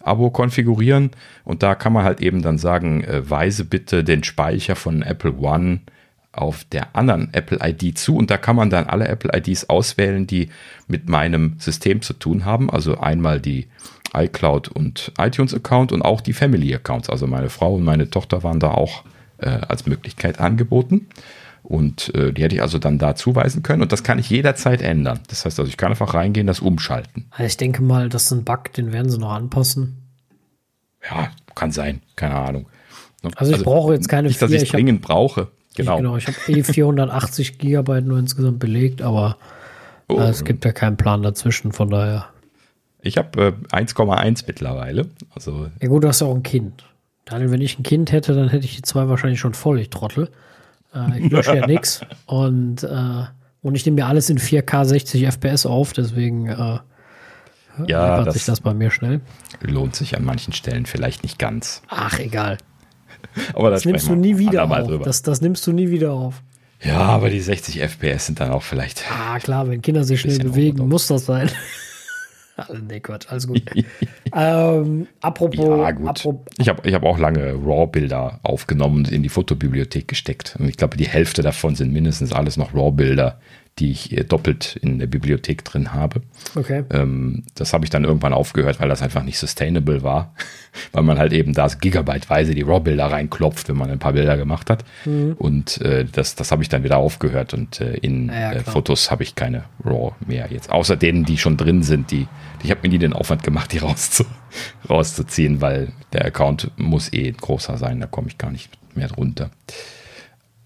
Abo 0.00 0.30
konfigurieren 0.30 1.10
und 1.44 1.62
da 1.62 1.74
kann 1.74 1.92
man 1.92 2.04
halt 2.04 2.20
eben 2.20 2.42
dann 2.42 2.58
sagen, 2.58 3.02
äh, 3.02 3.28
weise 3.28 3.64
bitte 3.64 4.04
den 4.04 4.22
Speicher 4.22 4.76
von 4.76 5.02
Apple 5.02 5.34
One 5.38 5.80
auf 6.30 6.64
der 6.64 6.94
anderen 6.94 7.32
Apple 7.32 7.58
ID 7.60 7.98
zu 7.98 8.16
und 8.16 8.30
da 8.30 8.36
kann 8.36 8.54
man 8.54 8.70
dann 8.70 8.86
alle 8.86 9.08
Apple 9.08 9.32
IDs 9.34 9.68
auswählen, 9.68 10.26
die 10.26 10.50
mit 10.86 11.08
meinem 11.08 11.56
System 11.58 12.02
zu 12.02 12.12
tun 12.12 12.44
haben. 12.44 12.70
Also 12.70 12.98
einmal 12.98 13.40
die 13.40 13.66
iCloud 14.14 14.68
und 14.68 15.12
iTunes 15.18 15.54
Account 15.54 15.90
und 15.90 16.02
auch 16.02 16.20
die 16.20 16.34
Family 16.34 16.72
Accounts. 16.74 17.10
Also 17.10 17.26
meine 17.26 17.48
Frau 17.48 17.74
und 17.74 17.84
meine 17.84 18.08
Tochter 18.08 18.42
waren 18.42 18.60
da 18.60 18.70
auch 18.70 19.02
äh, 19.38 19.48
als 19.48 19.86
Möglichkeit 19.86 20.40
angeboten. 20.40 21.08
Und 21.62 22.14
äh, 22.14 22.32
die 22.32 22.44
hätte 22.44 22.54
ich 22.54 22.62
also 22.62 22.78
dann 22.78 22.98
da 22.98 23.16
zuweisen 23.16 23.62
können. 23.62 23.82
Und 23.82 23.90
das 23.90 24.04
kann 24.04 24.20
ich 24.20 24.30
jederzeit 24.30 24.82
ändern. 24.82 25.20
Das 25.28 25.44
heißt 25.44 25.58
also, 25.58 25.68
ich 25.68 25.76
kann 25.76 25.90
einfach 25.90 26.14
reingehen, 26.14 26.46
das 26.46 26.60
umschalten. 26.60 27.26
Also 27.30 27.44
ich 27.44 27.56
denke 27.56 27.82
mal, 27.82 28.08
das 28.08 28.24
ist 28.24 28.32
ein 28.32 28.44
Bug, 28.44 28.72
den 28.72 28.92
werden 28.92 29.10
sie 29.10 29.18
noch 29.18 29.32
anpassen. 29.32 29.96
Ja, 31.08 31.30
kann 31.56 31.72
sein. 31.72 32.02
Keine 32.14 32.36
Ahnung. 32.36 32.66
Also 33.34 33.50
ich 33.50 33.58
also, 33.58 33.64
brauche 33.64 33.94
jetzt 33.94 34.08
keine 34.08 34.28
Nicht, 34.28 34.40
dass 34.40 34.52
ich 34.52 34.70
dringend 34.70 35.02
brauche. 35.02 35.48
Genau. 35.74 35.94
Ich, 35.94 35.96
genau, 35.98 36.16
ich 36.16 36.26
habe 36.28 36.36
eh 36.46 36.62
480 36.62 37.58
Gigabyte 37.58 38.06
nur 38.06 38.18
insgesamt 38.18 38.60
belegt, 38.60 39.02
aber 39.02 39.36
oh, 40.08 40.18
äh, 40.18 40.28
es 40.28 40.44
gibt 40.44 40.64
ja 40.64 40.72
keinen 40.72 40.96
Plan 40.96 41.22
dazwischen, 41.22 41.72
von 41.72 41.90
daher. 41.90 42.26
Ich 43.00 43.18
habe 43.18 43.56
äh, 43.72 43.76
1,1 43.76 44.44
mittlerweile. 44.46 45.06
Also 45.34 45.68
Ja 45.80 45.88
gut, 45.88 46.04
du 46.04 46.08
hast 46.08 46.20
ja 46.20 46.28
auch 46.28 46.34
ein 46.34 46.42
Kind. 46.42 46.84
Daniel, 47.26 47.50
wenn 47.50 47.60
ich 47.60 47.78
ein 47.78 47.82
Kind 47.82 48.12
hätte, 48.12 48.34
dann 48.34 48.48
hätte 48.48 48.64
ich 48.64 48.76
die 48.76 48.82
zwei 48.82 49.08
wahrscheinlich 49.08 49.40
schon 49.40 49.52
voll, 49.52 49.80
ich 49.80 49.90
Trottel. 49.90 50.30
Äh, 50.94 51.20
ich 51.20 51.30
lösche 51.30 51.56
ja 51.56 51.66
nix. 51.66 52.00
Und, 52.24 52.84
äh, 52.84 53.24
und 53.62 53.74
ich 53.74 53.84
nehme 53.84 53.96
mir 53.96 54.06
alles 54.06 54.30
in 54.30 54.38
4K 54.38 54.84
60 54.84 55.26
FPS 55.26 55.66
auf, 55.66 55.92
deswegen 55.92 56.46
äh, 56.46 56.78
ja, 57.86 58.22
das, 58.22 58.34
sich 58.34 58.44
das 58.44 58.60
bei 58.60 58.72
mir 58.74 58.90
schnell. 58.90 59.20
lohnt 59.60 59.96
sich 59.96 60.16
an 60.16 60.24
manchen 60.24 60.52
Stellen 60.52 60.86
vielleicht 60.86 61.24
nicht 61.24 61.38
ganz. 61.38 61.82
Ach, 61.88 62.18
egal. 62.20 62.58
Aber 63.54 63.70
Das 63.70 63.84
nimmst 63.84 64.06
du 64.08 64.14
nie 64.14 64.38
wieder 64.38 64.64
auf. 64.64 65.02
Das, 65.02 65.22
das 65.22 65.40
nimmst 65.40 65.66
du 65.66 65.72
nie 65.72 65.90
wieder 65.90 66.12
auf. 66.12 66.42
ja, 66.80 66.98
aber 67.00 67.28
die 67.28 67.40
60 67.40 67.80
FPS 67.80 68.26
sind 68.26 68.40
dann 68.40 68.50
auch 68.50 68.62
vielleicht. 68.62 69.02
Ah, 69.10 69.38
klar, 69.40 69.68
wenn 69.68 69.82
Kinder 69.82 70.04
sich 70.04 70.20
schnell 70.20 70.38
bewegen, 70.38 70.86
muss 70.88 71.06
das 71.08 71.26
sein. 71.26 71.50
Alle, 72.68 72.80
nee, 72.80 73.00
Quatsch, 73.00 73.26
alles 73.28 73.46
gut. 73.46 73.62
ähm, 74.34 75.06
apropos, 75.20 75.58
Ja, 75.58 75.90
gut. 75.90 76.08
apropos 76.08 76.46
Ich 76.58 76.68
habe 76.68 76.88
ich 76.88 76.94
hab 76.94 77.04
auch 77.04 77.18
lange 77.18 77.52
RAW-Bilder 77.52 78.40
aufgenommen 78.42 78.98
und 78.98 79.12
in 79.12 79.22
die 79.22 79.28
Fotobibliothek 79.28 80.08
gesteckt. 80.08 80.56
Und 80.58 80.68
ich 80.68 80.76
glaube, 80.76 80.96
die 80.96 81.06
Hälfte 81.06 81.42
davon 81.42 81.74
sind 81.74 81.92
mindestens 81.92 82.32
alles 82.32 82.56
noch 82.56 82.74
RAW-Bilder, 82.74 83.38
die 83.78 83.90
ich 83.90 84.16
äh, 84.16 84.24
doppelt 84.24 84.76
in 84.76 84.98
der 84.98 85.06
Bibliothek 85.06 85.64
drin 85.64 85.92
habe. 85.92 86.22
okay. 86.54 86.84
Ähm, 86.90 87.44
das 87.54 87.72
habe 87.72 87.84
ich 87.84 87.90
dann 87.90 88.04
irgendwann 88.04 88.32
aufgehört, 88.32 88.80
weil 88.80 88.88
das 88.88 89.02
einfach 89.02 89.22
nicht 89.22 89.38
sustainable 89.38 90.02
war. 90.02 90.34
weil 90.92 91.02
man 91.02 91.18
halt 91.18 91.32
eben 91.32 91.52
da 91.52 91.66
gigabyteweise 91.68 92.54
die 92.54 92.62
RAW-Bilder 92.62 93.06
reinklopft, 93.06 93.68
wenn 93.68 93.76
man 93.76 93.90
ein 93.90 93.98
paar 93.98 94.12
Bilder 94.12 94.36
gemacht 94.36 94.70
hat. 94.70 94.84
Und 95.38 95.80
äh, 95.80 96.04
das, 96.04 96.34
das 96.34 96.52
habe 96.52 96.62
ich 96.62 96.68
dann 96.68 96.84
wieder 96.84 96.98
aufgehört. 96.98 97.54
Und 97.54 97.80
äh, 97.80 97.96
in 97.96 98.28
Ja, 98.28 98.52
äh. 98.52 98.60
Fotos 98.60 99.10
habe 99.10 99.22
ich 99.22 99.34
keine 99.34 99.64
RAW 99.84 100.12
mehr 100.26 100.48
jetzt. 100.50 100.70
Außer 100.70 100.96
denen, 100.96 101.24
die 101.24 101.38
schon 101.38 101.56
drin 101.56 101.82
sind. 101.82 102.10
Die, 102.10 102.26
ich 102.62 102.70
habe 102.70 102.80
mir 102.82 102.88
nie 102.88 102.98
den 102.98 103.12
Aufwand 103.12 103.42
gemacht, 103.42 103.72
die 103.72 103.78
rauszu, 103.86 104.24
rauszuziehen, 104.88 105.60
weil 105.60 105.92
der 106.12 106.24
Account 106.24 106.70
muss 106.76 107.12
eh 107.12 107.30
großer 107.30 107.78
sein. 107.78 108.00
Da 108.00 108.06
komme 108.06 108.28
ich 108.28 108.38
gar 108.38 108.50
nicht 108.50 108.70
mehr 108.94 109.08
drunter. 109.08 109.50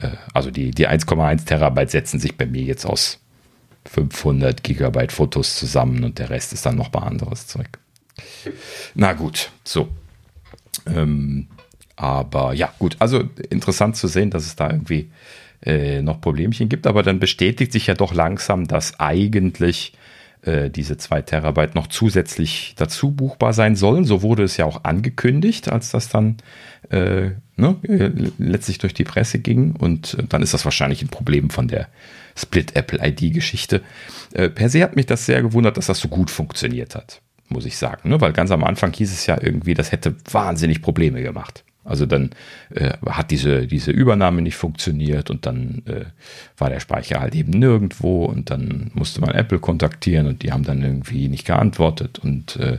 Äh, 0.00 0.10
also 0.34 0.50
die, 0.50 0.70
die 0.70 0.88
1,1 0.88 1.46
Terabyte 1.46 1.90
setzen 1.90 2.20
sich 2.20 2.36
bei 2.36 2.46
mir 2.46 2.62
jetzt 2.62 2.84
aus 2.84 3.18
500 3.86 4.62
Gigabyte 4.62 5.12
Fotos 5.12 5.56
zusammen 5.56 6.04
und 6.04 6.18
der 6.18 6.30
Rest 6.30 6.52
ist 6.52 6.66
dann 6.66 6.76
noch 6.76 6.92
mal 6.92 7.00
anderes 7.00 7.46
Zeug. 7.46 7.68
Na 8.94 9.12
gut, 9.12 9.50
so. 9.64 9.88
Ähm, 10.86 11.48
aber 11.96 12.52
ja, 12.54 12.72
gut, 12.78 12.96
also 12.98 13.24
interessant 13.50 13.96
zu 13.96 14.06
sehen, 14.06 14.30
dass 14.30 14.46
es 14.46 14.56
da 14.56 14.70
irgendwie 14.70 15.10
äh, 15.62 16.02
noch 16.02 16.20
Problemchen 16.20 16.68
gibt, 16.68 16.86
aber 16.86 17.02
dann 17.02 17.18
bestätigt 17.18 17.72
sich 17.72 17.86
ja 17.86 17.94
doch 17.94 18.14
langsam, 18.14 18.66
dass 18.66 18.98
eigentlich 18.98 19.92
äh, 20.42 20.70
diese 20.70 20.96
2 20.96 21.22
Terabyte 21.22 21.74
noch 21.74 21.86
zusätzlich 21.86 22.74
dazu 22.76 23.12
buchbar 23.12 23.52
sein 23.52 23.76
sollen. 23.76 24.04
So 24.04 24.22
wurde 24.22 24.42
es 24.42 24.56
ja 24.56 24.64
auch 24.64 24.84
angekündigt, 24.84 25.70
als 25.70 25.90
das 25.90 26.08
dann 26.08 26.36
äh, 26.90 27.30
ne, 27.56 27.76
letztlich 28.38 28.78
durch 28.78 28.94
die 28.94 29.04
Presse 29.04 29.38
ging. 29.38 29.76
Und 29.76 30.14
äh, 30.14 30.24
dann 30.28 30.42
ist 30.42 30.54
das 30.54 30.64
wahrscheinlich 30.64 31.02
ein 31.02 31.08
Problem 31.08 31.50
von 31.50 31.68
der 31.68 31.88
Split-Apple-ID-Geschichte. 32.36 33.82
Äh, 34.32 34.48
per 34.48 34.68
se 34.68 34.82
hat 34.82 34.96
mich 34.96 35.06
das 35.06 35.26
sehr 35.26 35.42
gewundert, 35.42 35.76
dass 35.76 35.86
das 35.86 36.00
so 36.00 36.08
gut 36.08 36.30
funktioniert 36.30 36.94
hat, 36.94 37.20
muss 37.48 37.66
ich 37.66 37.76
sagen. 37.76 38.08
Ne? 38.08 38.20
Weil 38.20 38.32
ganz 38.32 38.50
am 38.50 38.64
Anfang 38.64 38.92
hieß 38.92 39.12
es 39.12 39.26
ja 39.26 39.38
irgendwie, 39.40 39.74
das 39.74 39.92
hätte 39.92 40.16
wahnsinnig 40.30 40.82
Probleme 40.82 41.22
gemacht. 41.22 41.64
Also 41.90 42.06
dann 42.06 42.30
äh, 42.72 42.92
hat 43.06 43.30
diese, 43.30 43.66
diese 43.66 43.90
Übernahme 43.90 44.42
nicht 44.42 44.56
funktioniert 44.56 45.28
und 45.28 45.44
dann 45.44 45.82
äh, 45.86 46.04
war 46.56 46.70
der 46.70 46.80
Speicher 46.80 47.20
halt 47.20 47.34
eben 47.34 47.50
nirgendwo 47.50 48.26
und 48.26 48.50
dann 48.50 48.92
musste 48.94 49.20
man 49.20 49.30
Apple 49.30 49.58
kontaktieren 49.58 50.26
und 50.26 50.42
die 50.42 50.52
haben 50.52 50.62
dann 50.62 50.82
irgendwie 50.82 51.28
nicht 51.28 51.46
geantwortet 51.46 52.20
und 52.20 52.56
äh, 52.56 52.78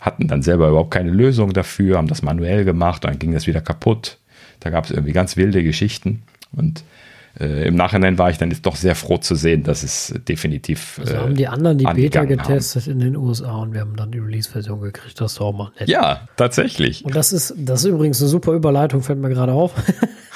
hatten 0.00 0.26
dann 0.26 0.42
selber 0.42 0.68
überhaupt 0.68 0.92
keine 0.92 1.10
Lösung 1.10 1.52
dafür, 1.52 1.98
haben 1.98 2.08
das 2.08 2.22
manuell 2.22 2.64
gemacht, 2.64 3.04
dann 3.04 3.18
ging 3.18 3.32
das 3.32 3.46
wieder 3.46 3.60
kaputt. 3.60 4.16
Da 4.60 4.70
gab 4.70 4.86
es 4.86 4.90
irgendwie 4.90 5.12
ganz 5.12 5.36
wilde 5.36 5.62
Geschichten 5.62 6.22
und 6.52 6.82
äh, 7.38 7.66
im 7.68 7.74
Nachhinein 7.76 8.18
war 8.18 8.30
ich 8.30 8.38
dann 8.38 8.50
jetzt 8.50 8.66
doch 8.66 8.76
sehr 8.76 8.94
froh 8.94 9.18
zu 9.18 9.34
sehen, 9.34 9.62
dass 9.62 9.82
es 9.82 10.14
definitiv. 10.28 10.98
Also 11.00 11.14
äh, 11.14 11.16
haben 11.18 11.34
die 11.34 11.46
anderen 11.48 11.78
die 11.78 11.84
Beta 11.84 12.24
getestet 12.24 12.86
in 12.86 12.98
den 12.98 13.16
USA 13.16 13.56
und 13.58 13.72
wir 13.74 13.80
haben 13.82 13.96
dann 13.96 14.10
die 14.10 14.18
Release-Version 14.18 14.80
gekriegt. 14.80 15.20
Das 15.20 15.32
ist 15.32 15.40
auch 15.40 15.52
mal 15.52 15.70
nett. 15.78 15.88
Ja, 15.88 16.28
tatsächlich. 16.36 17.04
Und 17.04 17.14
das 17.14 17.32
ist, 17.32 17.54
das 17.56 17.80
ist 17.84 17.86
übrigens 17.90 18.20
eine 18.20 18.28
super 18.28 18.52
Überleitung, 18.52 19.02
fällt 19.02 19.18
mir 19.20 19.28
gerade 19.28 19.52
auf. 19.52 19.72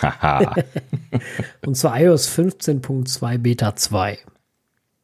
Haha. 0.01 0.55
Und 1.67 1.77
zwar 1.77 2.01
iOS 2.01 2.29
15.2 2.37 3.39
Beta 3.39 3.75
2. 3.77 4.19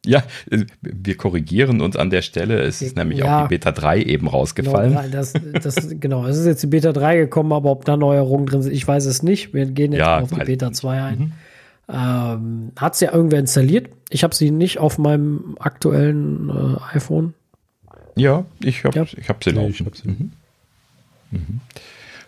ja, 0.05 0.23
äh, 0.49 0.65
wir 0.81 1.15
korrigieren 1.17 1.81
uns 1.81 1.95
an 1.95 2.09
der 2.09 2.21
Stelle. 2.21 2.59
Es 2.61 2.81
ist 2.81 2.95
nämlich 2.97 3.19
Ja. 3.19 3.39
auch 3.39 3.47
die 3.47 3.55
Beta 3.55 3.71
3 3.71 3.99
eben 4.01 4.25
Genau, 4.25 4.37
rausgefallen. 4.37 4.93
drei, 4.93 5.07
das, 5.09 5.33
das, 5.61 5.87
genau, 5.99 6.25
es 6.25 6.37
ist 6.37 6.45
jetzt 6.45 6.63
die 6.63 6.67
Beta 6.67 6.91
3 6.91 7.17
gekommen, 7.17 7.51
aber 7.53 7.69
ob 7.71 7.85
da 7.85 7.97
Neuerungen 7.97 8.45
drin 8.45 8.61
sind, 8.61 8.73
ich 8.73 8.87
weiß 8.87 9.05
es 9.05 9.23
nicht. 9.23 9.53
Wir 9.53 9.65
gehen 9.65 9.91
jetzt 9.93 9.99
Ja, 9.99 10.19
auf 10.19 10.29
die 10.31 10.43
Beta 10.43 10.71
2 10.71 11.01
ein. 11.03 11.33
Ähm, 11.91 12.71
Hat 12.77 12.95
sie 12.95 13.05
ja 13.05 13.13
irgendwer 13.13 13.39
installiert? 13.39 13.89
Ich 14.09 14.23
habe 14.23 14.33
sie 14.33 14.51
nicht 14.51 14.79
auf 14.79 14.97
meinem 14.97 15.57
aktuellen 15.59 16.49
äh, 16.49 16.95
iPhone. 16.97 17.33
Ja, 18.15 18.45
ich 18.63 18.83
habe 18.83 18.97
Ja. 18.99 19.03
ich 19.03 19.29
hab 19.29 19.43
sie 19.43 19.51
Nee, 19.51 19.57
laufen. 19.57 19.71
ich 19.73 19.85
hab's 19.85 20.05
nicht. 20.05 20.19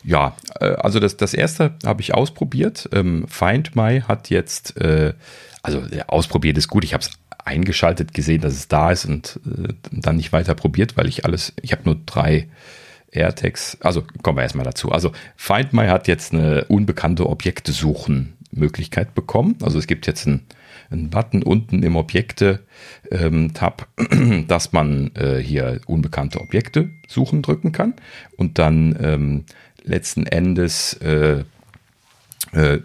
Ja, 0.03 0.35
äh, 0.59 0.65
also 0.65 0.99
das, 0.99 1.17
das 1.17 1.33
erste 1.33 1.75
habe 1.85 2.01
ich 2.01 2.13
ausprobiert. 2.13 2.89
Ähm, 2.91 3.25
Find 3.27 3.75
My 3.75 4.01
hat 4.01 4.29
jetzt, 4.29 4.79
äh, 4.79 5.13
also 5.61 5.81
ausprobiert 6.07 6.57
ist 6.57 6.67
gut. 6.67 6.83
Ich 6.83 6.93
habe 6.93 7.03
es 7.03 7.11
eingeschaltet, 7.45 8.13
gesehen, 8.13 8.41
dass 8.41 8.53
es 8.53 8.67
da 8.67 8.91
ist 8.91 9.05
und 9.05 9.39
äh, 9.45 9.73
dann 9.91 10.17
nicht 10.17 10.31
weiter 10.33 10.55
probiert, 10.55 10.95
weil 10.97 11.07
ich 11.07 11.25
alles, 11.25 11.53
ich 11.61 11.71
habe 11.71 11.83
nur 11.85 11.97
drei 12.05 12.47
AirTags. 13.11 13.77
Also 13.81 14.03
kommen 14.23 14.37
wir 14.37 14.43
erstmal 14.43 14.65
dazu. 14.65 14.91
Also 14.91 15.11
Find 15.35 15.73
My 15.73 15.87
hat 15.87 16.07
jetzt 16.07 16.33
eine 16.33 16.65
unbekannte 16.65 17.27
Objekte 17.29 17.71
suchen 17.71 18.33
Möglichkeit 18.55 19.15
bekommen. 19.15 19.55
Also 19.61 19.77
es 19.77 19.87
gibt 19.87 20.07
jetzt 20.07 20.27
einen, 20.27 20.45
einen 20.89 21.09
Button 21.09 21.43
unten 21.43 21.83
im 21.83 21.95
Objekte-Tab, 21.95 23.87
dass 24.47 24.73
man 24.73 25.11
äh, 25.15 25.37
hier 25.37 25.81
unbekannte 25.85 26.41
Objekte 26.41 26.89
suchen 27.07 27.41
drücken 27.41 27.71
kann 27.71 27.93
und 28.37 28.59
dann 28.59 28.95
ähm, 29.01 29.45
letzten 29.83 30.25
Endes 30.25 30.93
äh, 30.95 31.43
äh, 32.53 32.79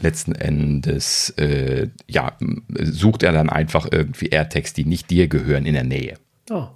letzten 0.00 0.34
Endes 0.34 1.30
äh, 1.38 1.88
ja, 2.08 2.32
sucht 2.80 3.22
er 3.22 3.32
dann 3.32 3.48
einfach 3.48 3.86
irgendwie 3.90 4.28
AirTags, 4.28 4.72
die 4.72 4.84
nicht 4.84 5.10
dir 5.10 5.28
gehören, 5.28 5.64
in 5.64 5.74
der 5.74 5.84
Nähe. 5.84 6.16
Oh? 6.50 6.66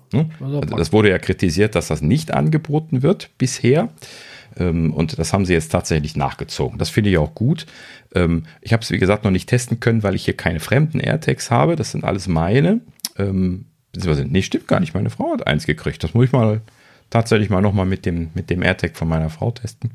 Also 0.41 0.61
Also 0.61 0.77
das 0.77 0.93
wurde 0.93 1.11
ja 1.11 1.19
kritisiert, 1.19 1.75
dass 1.75 1.89
das 1.89 2.03
nicht 2.03 2.33
angeboten 2.33 3.03
wird 3.03 3.31
bisher. 3.37 3.89
Ähm, 4.59 4.93
Und 4.95 5.19
das 5.19 5.33
haben 5.33 5.45
sie 5.45 5.53
jetzt 5.53 5.71
tatsächlich 5.73 6.17
nachgezogen. 6.17 6.79
Das 6.79 6.89
finde 6.89 7.11
ich 7.11 7.19
auch 7.19 7.35
gut. 7.35 7.67
Ähm, 8.15 8.45
Ich 8.61 8.73
habe 8.73 8.83
es, 8.83 8.91
wie 8.91 8.99
gesagt, 8.99 9.25
noch 9.25 9.31
nicht 9.31 9.49
testen 9.49 9.81
können, 9.81 10.03
weil 10.03 10.15
ich 10.15 10.25
hier 10.25 10.37
keine 10.37 10.61
fremden 10.61 10.99
AirTags 11.01 11.51
habe. 11.51 11.77
Das 11.77 11.91
sind 11.93 12.05
alles 12.05 12.27
meine. 12.29 12.81
Ähm, 13.19 13.67
beziehungsweise, 13.93 14.29
Nee, 14.29 14.43
stimmt 14.43 14.67
gar 14.69 14.81
nicht. 14.81 14.95
Meine 14.95 15.11
Frau 15.11 15.33
hat 15.33 15.47
eins 15.47 15.67
gekriegt. 15.67 16.03
Das 16.05 16.15
muss 16.15 16.27
ich 16.27 16.33
mal 16.33 16.61
tatsächlich 17.11 17.51
mal 17.51 17.61
nochmal 17.61 17.87
mit 17.87 18.05
dem, 18.07 18.31
mit 18.35 18.51
dem 18.51 18.63
AirTag 18.63 18.97
von 18.97 19.09
meiner 19.09 19.31
Frau 19.31 19.51
testen. 19.53 19.91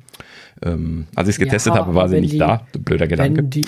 Ähm, 0.63 1.07
Als 1.15 1.27
ich 1.27 1.35
es 1.35 1.39
Ja, 1.39 1.45
getestet 1.45 1.73
habe, 1.73 1.93
war 1.95 2.07
sie 2.07 2.21
nicht 2.21 2.33
die- 2.33 2.37
da. 2.37 2.65
Blöder 2.77 3.07
Gedanke. 3.07 3.43
die. 3.43 3.65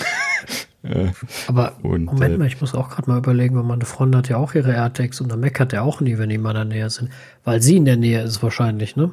aber 1.48 1.72
und, 1.82 2.04
Moment 2.04 2.34
äh, 2.34 2.38
mal, 2.38 2.46
ich 2.46 2.60
muss 2.60 2.74
auch 2.74 2.90
gerade 2.90 3.10
mal 3.10 3.18
überlegen, 3.18 3.56
weil 3.56 3.62
meine 3.64 3.84
Freundin 3.84 4.18
hat 4.18 4.28
ja 4.28 4.36
auch 4.36 4.54
ihre 4.54 4.72
AirTags 4.74 5.20
und 5.20 5.28
der 5.28 5.38
Mac 5.38 5.58
hat 5.60 5.72
ja 5.72 5.82
auch 5.82 6.00
nie, 6.00 6.18
wenn 6.18 6.28
die 6.28 6.38
mal 6.38 6.50
in 6.50 6.56
der 6.56 6.64
Nähe 6.78 6.90
sind. 6.90 7.10
Weil 7.42 7.62
sie 7.62 7.76
in 7.76 7.84
der 7.84 7.96
Nähe 7.96 8.22
ist 8.22 8.42
wahrscheinlich, 8.42 8.96
ne? 8.96 9.10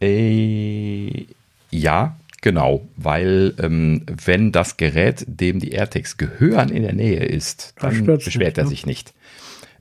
Äh, 0.00 1.26
ja, 1.70 2.16
genau, 2.40 2.86
weil 2.96 3.54
ähm, 3.58 4.04
wenn 4.24 4.52
das 4.52 4.76
Gerät, 4.76 5.24
dem 5.26 5.58
die 5.60 5.70
AirTags 5.72 6.16
gehören, 6.16 6.70
in 6.70 6.82
der 6.82 6.94
Nähe 6.94 7.24
ist, 7.24 7.74
Da 7.78 7.90
dann 7.90 8.04
beschwert 8.06 8.58
er 8.58 8.64
ne? 8.64 8.70
sich 8.70 8.86
nicht. 8.86 9.12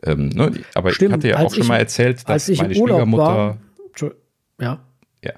Ähm, 0.04 0.30
ne, 0.30 0.52
aber 0.76 0.92
Stimmt, 0.92 1.10
ich 1.10 1.14
hatte 1.14 1.28
ja 1.30 1.38
auch 1.40 1.52
schon 1.54 1.64
ich- 1.64 1.68
mal 1.70 1.78
erzählt, 1.78 2.28
dass 2.30 2.48
meine 2.50 2.76
Schwiegermutter, 2.76 3.24
war. 3.24 3.58
Ja. 4.60 4.80
ja, 5.24 5.34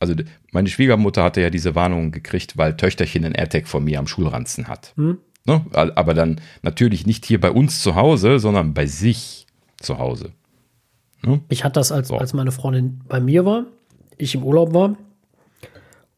also 0.00 0.14
meine 0.52 0.68
Schwiegermutter 0.68 1.22
hatte 1.22 1.40
ja 1.40 1.50
diese 1.50 1.74
Warnung 1.76 2.10
gekriegt, 2.10 2.56
weil 2.56 2.76
Töchterchen 2.76 3.24
einen 3.24 3.34
AirTag 3.34 3.68
von 3.68 3.84
mir 3.84 3.98
am 4.00 4.06
Schulranzen 4.08 4.66
hat. 4.68 4.92
Hm? 4.96 5.18
Ne, 5.46 5.64
aber 5.72 6.14
dann 6.14 6.40
natürlich 6.62 7.06
nicht 7.06 7.24
hier 7.26 7.40
bei 7.40 7.50
uns 7.50 7.82
zu 7.82 7.94
Hause, 7.94 8.38
sondern 8.38 8.72
bei 8.74 8.86
sich 8.86 9.46
zu 9.78 9.98
Hause. 9.98 10.32
Ich 11.48 11.64
hatte 11.64 11.74
das, 11.80 11.92
als, 11.92 12.08
So. 12.08 12.16
als 12.18 12.32
meine 12.34 12.50
Freundin 12.52 13.00
bei 13.08 13.20
mir 13.20 13.44
war, 13.44 13.66
ich 14.18 14.34
im 14.34 14.42
Urlaub 14.42 14.74
war 14.74 14.96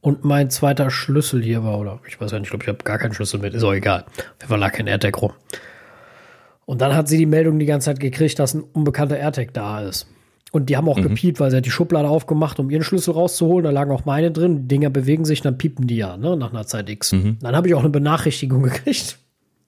und 0.01 0.25
mein 0.25 0.51
zweiter 0.51 0.91
Schlüssel 0.91 1.43
hier 1.43 1.65
war, 1.65 1.81
oder 1.81 2.01
ich 2.07 2.21
weiß 2.21 2.31
ja 2.31 2.39
nicht, 2.39 2.47
ich 2.47 2.51
glaube, 2.51 2.65
ich 2.65 2.69
habe 2.69 2.85
gar 2.85 2.99
keinen 2.99 3.13
Schlüssel 3.13 3.41
mit, 3.41 3.55
ist 3.55 3.65
auch 3.65 3.73
egal. 3.73 4.05
Auf 4.43 4.51
jeden 4.51 4.61
lag 4.61 4.73
kein 4.73 4.87
AirTag 4.87 5.21
rum. 5.21 5.33
Und 6.65 6.81
dann 6.81 6.95
hat 6.95 7.09
sie 7.09 7.19
die 7.19 7.27
Meldung 7.27 7.59
die 7.59 7.67
ganze 7.67 7.87
Zeit 7.87 8.01
gekriegt, 8.01 8.39
dass 8.39 8.55
ein 8.55 8.63
unbekannter 8.63 9.19
AirTag 9.19 9.53
da 9.53 9.83
ist. 9.83 10.07
Und 10.53 10.71
die 10.71 10.77
haben 10.77 10.89
auch 10.89 10.97
gepiept, 10.97 11.39
weil 11.41 11.51
sie 11.51 11.57
hat 11.57 11.67
die 11.67 11.71
Schublade 11.71 12.09
aufgemacht, 12.09 12.59
um 12.59 12.71
ihren 12.71 12.83
Schlüssel 12.83 13.13
rauszuholen. 13.15 13.65
Da 13.65 13.71
lagen 13.71 13.91
auch 13.91 14.05
meine 14.05 14.31
drin. 14.31 14.63
Die 14.63 14.69
Dinger 14.69 14.91
bewegen 14.91 15.25
sich, 15.25 15.43
dann 15.43 15.59
piepen 15.59 15.87
die 15.87 15.97
ja, 15.97 16.17
ne, 16.17 16.37
nach 16.37 16.51
einer 16.51 16.67
Zeit 16.67 16.89
X. 16.89 17.13
Dann 17.41 17.57
habe 17.57 17.69
ich 17.69 17.75
auch 17.75 17.81
eine 17.81 17.91
Benachrichtigung 17.91 18.63
gekriegt. 18.65 19.19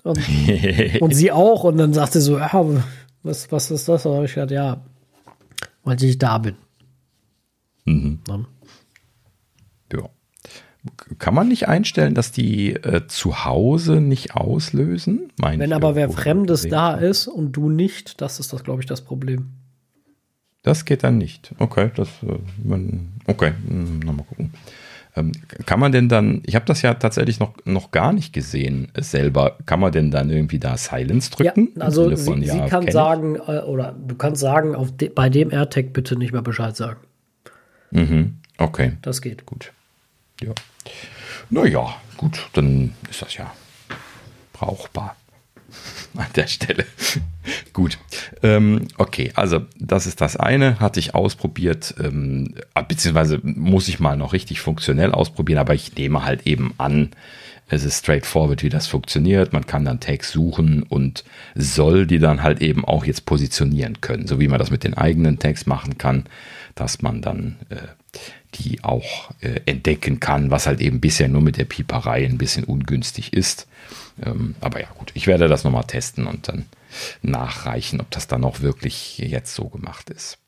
Und, 0.03 0.21
und 1.01 1.15
sie 1.15 1.31
auch. 1.33 1.65
Und 1.65 1.79
dann 1.79 1.93
sagte 1.93 2.21
sie 2.21 2.27
so, 2.27 2.39
ja, 2.39 2.65
was, 3.23 3.51
was 3.53 3.71
ist 3.71 3.89
das? 3.89 4.07
Und 4.07 4.13
dann 4.13 4.17
habe 4.19 4.27
ich 4.27 4.35
gesagt, 4.35 4.51
ja, 4.51 4.81
weil 5.85 6.03
ich 6.03 6.19
da 6.19 6.39
bin. 6.39 6.55
Mhm. 7.89 8.19
Ja. 8.29 8.41
Ja. 9.93 10.11
Kann 11.19 11.35
man 11.35 11.49
nicht 11.49 11.69
einstellen, 11.69 12.15
dass 12.15 12.31
die 12.33 12.75
äh, 12.75 13.07
zu 13.09 13.45
Hause 13.45 14.01
nicht 14.01 14.37
auslösen? 14.37 15.33
Meine 15.39 15.63
Wenn 15.63 15.73
aber 15.73 15.95
wer 15.95 16.09
Fremdes 16.09 16.69
da 16.69 16.95
ist 16.95 17.27
und 17.27 17.53
du 17.53 17.69
nicht, 17.69 18.21
das 18.21 18.39
ist 18.39 18.53
das, 18.53 18.65
glaube 18.65 18.81
ich, 18.81 18.87
das 18.87 19.03
Problem. 19.03 19.51
Das 20.63 20.85
geht 20.85 21.05
dann 21.05 21.19
nicht. 21.19 21.55
Okay, 21.59 21.91
das, 21.95 22.09
äh, 22.23 22.39
man, 22.63 23.13
okay, 23.27 23.53
hm, 23.67 24.01
nochmal 24.01 24.27
gucken. 24.27 24.53
Ähm, 25.17 25.33
kann 25.67 25.81
man 25.81 25.93
denn 25.93 26.09
dann, 26.09 26.43
ich 26.47 26.55
habe 26.55 26.67
das 26.67 26.83
ja 26.83 26.95
tatsächlich 26.95 27.41
noch, 27.41 27.55
noch 27.65 27.91
gar 27.91 28.13
nicht 28.13 28.33
gesehen 28.33 28.89
äh, 28.95 29.03
selber, 29.03 29.57
kann 29.67 29.81
man 29.81 29.93
denn 29.93 30.11
dann 30.11 30.31
irgendwie 30.31 30.59
da 30.59 30.77
Silence 30.77 31.31
drücken? 31.31 31.71
Ja, 31.77 31.83
also 31.83 32.15
sie, 32.15 32.25
von, 32.25 32.43
sie 32.43 32.49
ja, 32.49 32.69
kann 32.69 32.81
kenn 32.81 32.89
ich? 32.89 32.93
sagen, 32.93 33.37
äh, 33.37 33.61
oder 33.61 33.93
du 33.93 34.15
kannst 34.15 34.41
sagen, 34.41 34.75
auf 34.75 34.97
de, 34.97 35.09
bei 35.09 35.29
dem 35.29 35.51
AirTag 35.51 35.93
bitte 35.93 36.17
nicht 36.17 36.33
mehr 36.33 36.43
Bescheid 36.43 36.77
sagen. 36.77 37.01
Mhm, 37.91 38.39
okay, 38.59 38.93
Das 39.03 39.23
geht. 39.23 39.47
gut. 39.47 39.73
Ja. 40.43 40.53
Naja, 41.51 41.95
gut, 42.17 42.47
dann 42.53 42.95
ist 43.11 43.23
das 43.23 43.35
ja 43.37 43.53
brauchbar 44.53 45.17
an 46.17 46.27
der 46.37 46.47
Stelle. 46.47 46.85
Gut. 47.73 47.97
Ähm, 48.43 48.89
okay, 48.99 49.33
also 49.35 49.63
das 49.79 50.07
ist 50.07 50.21
das 50.21 50.37
eine, 50.37 50.81
hatte 50.81 51.01
ich 51.01 51.15
ausprobiert, 51.15 51.95
ähm, 52.03 52.55
beziehungsweise 52.89 53.41
muss 53.43 53.89
ich 53.89 54.01
mal 54.01 54.17
noch 54.17 54.33
richtig 54.33 54.61
funktionell 54.61 55.13
ausprobieren, 55.13 55.59
aber 55.59 55.75
ich 55.75 55.95
nehme 55.95 56.25
halt 56.25 56.47
eben 56.47 56.75
an, 56.79 57.11
es 57.69 57.85
ist 57.85 57.99
straightforward, 58.01 58.63
wie 58.63 58.69
das 58.71 58.87
funktioniert. 58.87 59.53
Man 59.53 59.67
kann 59.67 59.85
dann 59.85 60.01
Tags 60.01 60.33
suchen 60.33 60.83
und 60.83 61.25
soll 61.55 62.07
die 62.07 62.19
dann 62.19 62.43
halt 62.43 62.61
eben 62.61 62.85
auch 62.85 63.05
jetzt 63.05 63.25
positionieren 63.27 64.01
können, 64.01 64.27
so 64.27 64.41
wie 64.41 64.49
man 64.49 64.59
das 64.59 64.71
mit 64.71 64.85
den 64.85 64.95
eigenen 64.95 65.39
Tags 65.39 65.67
machen 65.67 65.97
kann, 65.99 66.25
dass 66.79 67.03
man 67.03 67.23
dann 67.23 67.57
äh, 67.71 67.77
die 68.55 68.83
auch 68.83 69.31
äh, 69.41 69.61
entdecken 69.67 70.21
kann, 70.21 70.51
was 70.51 70.67
halt 70.67 70.81
eben 70.81 71.01
bisher 71.01 71.29
nur 71.29 71.43
mit 71.43 71.57
der 71.57 71.65
Pieperei 71.65 72.25
ein 72.25 72.39
bisschen 72.39 72.65
ungünstig 72.65 73.33
ist. 73.33 73.67
Ähm, 74.23 74.55
aber 74.61 74.81
ja, 74.81 74.89
gut, 74.97 75.11
ich 75.15 75.27
werde 75.27 75.49
das 75.49 75.65
nochmal 75.65 75.85
testen 75.85 76.27
und 76.27 76.49
dann 76.49 76.67
nachreichen, 77.23 78.01
ob 78.01 78.11
das 78.11 78.27
dann 78.27 78.45
auch 78.45 78.61
wirklich 78.61 79.19
jetzt 79.19 79.55
so 79.55 79.69
gemacht 79.69 80.11
ist. 80.11 80.39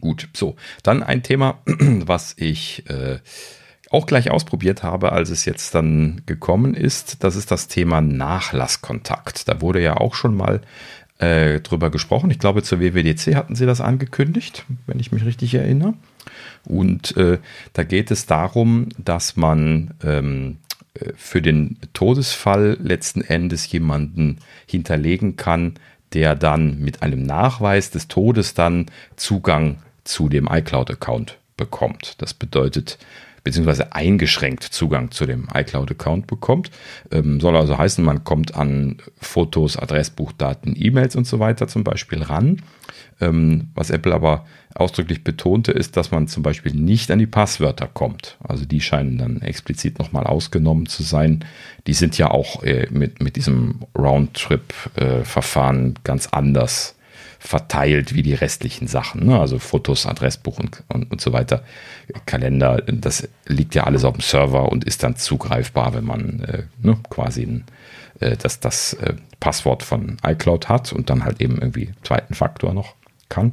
Gut, 0.00 0.28
so, 0.34 0.56
dann 0.82 1.02
ein 1.02 1.22
Thema, 1.22 1.58
was 1.66 2.34
ich 2.38 2.88
äh, 2.88 3.18
auch 3.90 4.06
gleich 4.06 4.30
ausprobiert 4.30 4.82
habe, 4.82 5.12
als 5.12 5.30
es 5.30 5.44
jetzt 5.44 5.74
dann 5.74 6.22
gekommen 6.26 6.74
ist. 6.74 7.22
Das 7.22 7.36
ist 7.36 7.50
das 7.50 7.68
Thema 7.68 8.00
Nachlasskontakt. 8.00 9.48
Da 9.48 9.60
wurde 9.60 9.80
ja 9.80 9.96
auch 9.96 10.14
schon 10.14 10.36
mal 10.36 10.62
äh, 11.24 11.60
drüber 11.60 11.90
gesprochen. 11.90 12.30
Ich 12.30 12.38
glaube, 12.38 12.62
zur 12.62 12.80
WWDC 12.80 13.34
hatten 13.34 13.54
sie 13.54 13.66
das 13.66 13.80
angekündigt, 13.80 14.64
wenn 14.86 15.00
ich 15.00 15.12
mich 15.12 15.24
richtig 15.24 15.54
erinnere. 15.54 15.94
Und 16.64 17.16
äh, 17.16 17.38
da 17.72 17.82
geht 17.82 18.10
es 18.10 18.26
darum, 18.26 18.88
dass 18.98 19.36
man 19.36 19.94
ähm, 20.02 20.58
äh, 20.94 21.12
für 21.16 21.40
den 21.40 21.78
Todesfall 21.92 22.76
letzten 22.80 23.22
Endes 23.22 23.70
jemanden 23.70 24.38
hinterlegen 24.66 25.36
kann, 25.36 25.74
der 26.12 26.34
dann 26.34 26.78
mit 26.78 27.02
einem 27.02 27.22
Nachweis 27.22 27.90
des 27.90 28.08
Todes 28.08 28.54
dann 28.54 28.86
Zugang 29.16 29.78
zu 30.04 30.28
dem 30.28 30.48
iCloud-Account 30.50 31.38
bekommt. 31.56 32.20
Das 32.22 32.34
bedeutet, 32.34 32.98
beziehungsweise 33.44 33.94
eingeschränkt 33.94 34.64
Zugang 34.64 35.10
zu 35.10 35.26
dem 35.26 35.48
iCloud-Account 35.54 36.26
bekommt. 36.26 36.70
Ähm, 37.12 37.40
soll 37.40 37.56
also 37.56 37.78
heißen, 37.78 38.02
man 38.02 38.24
kommt 38.24 38.56
an 38.56 38.96
Fotos, 39.18 39.76
Adressbuchdaten, 39.76 40.74
E-Mails 40.76 41.14
und 41.14 41.26
so 41.26 41.38
weiter 41.38 41.68
zum 41.68 41.84
Beispiel 41.84 42.22
ran. 42.22 42.62
Ähm, 43.20 43.68
was 43.74 43.90
Apple 43.90 44.14
aber 44.14 44.46
ausdrücklich 44.74 45.22
betonte, 45.22 45.72
ist, 45.72 45.96
dass 45.96 46.10
man 46.10 46.26
zum 46.26 46.42
Beispiel 46.42 46.72
nicht 46.74 47.10
an 47.10 47.18
die 47.18 47.26
Passwörter 47.26 47.86
kommt. 47.86 48.38
Also 48.42 48.64
die 48.64 48.80
scheinen 48.80 49.18
dann 49.18 49.40
explizit 49.42 49.98
nochmal 49.98 50.24
ausgenommen 50.24 50.86
zu 50.86 51.02
sein. 51.02 51.44
Die 51.86 51.92
sind 51.92 52.18
ja 52.18 52.30
auch 52.30 52.62
äh, 52.64 52.88
mit, 52.90 53.22
mit 53.22 53.36
diesem 53.36 53.80
Roundtrip-Verfahren 53.96 55.94
ganz 56.02 56.28
anders 56.28 56.93
verteilt 57.46 58.14
wie 58.14 58.22
die 58.22 58.32
restlichen 58.32 58.88
Sachen. 58.88 59.26
Ne? 59.26 59.38
Also 59.38 59.58
Fotos, 59.58 60.06
Adressbuch 60.06 60.58
und, 60.58 60.82
und, 60.88 61.10
und 61.10 61.20
so 61.20 61.34
weiter, 61.34 61.62
Kalender, 62.24 62.80
das 62.86 63.28
liegt 63.46 63.74
ja 63.74 63.84
alles 63.84 64.04
auf 64.04 64.14
dem 64.14 64.22
Server 64.22 64.72
und 64.72 64.84
ist 64.84 65.02
dann 65.02 65.16
zugreifbar, 65.16 65.92
wenn 65.92 66.04
man 66.04 66.40
äh, 66.40 66.62
ne, 66.82 66.96
quasi 67.10 67.42
ein, 67.42 67.64
äh, 68.20 68.36
das, 68.38 68.60
das 68.60 68.94
äh, 68.94 69.14
Passwort 69.40 69.82
von 69.82 70.16
iCloud 70.26 70.70
hat 70.70 70.94
und 70.94 71.10
dann 71.10 71.24
halt 71.24 71.42
eben 71.42 71.58
irgendwie 71.58 71.90
zweiten 72.02 72.32
Faktor 72.32 72.72
noch 72.72 72.94
kann. 73.28 73.52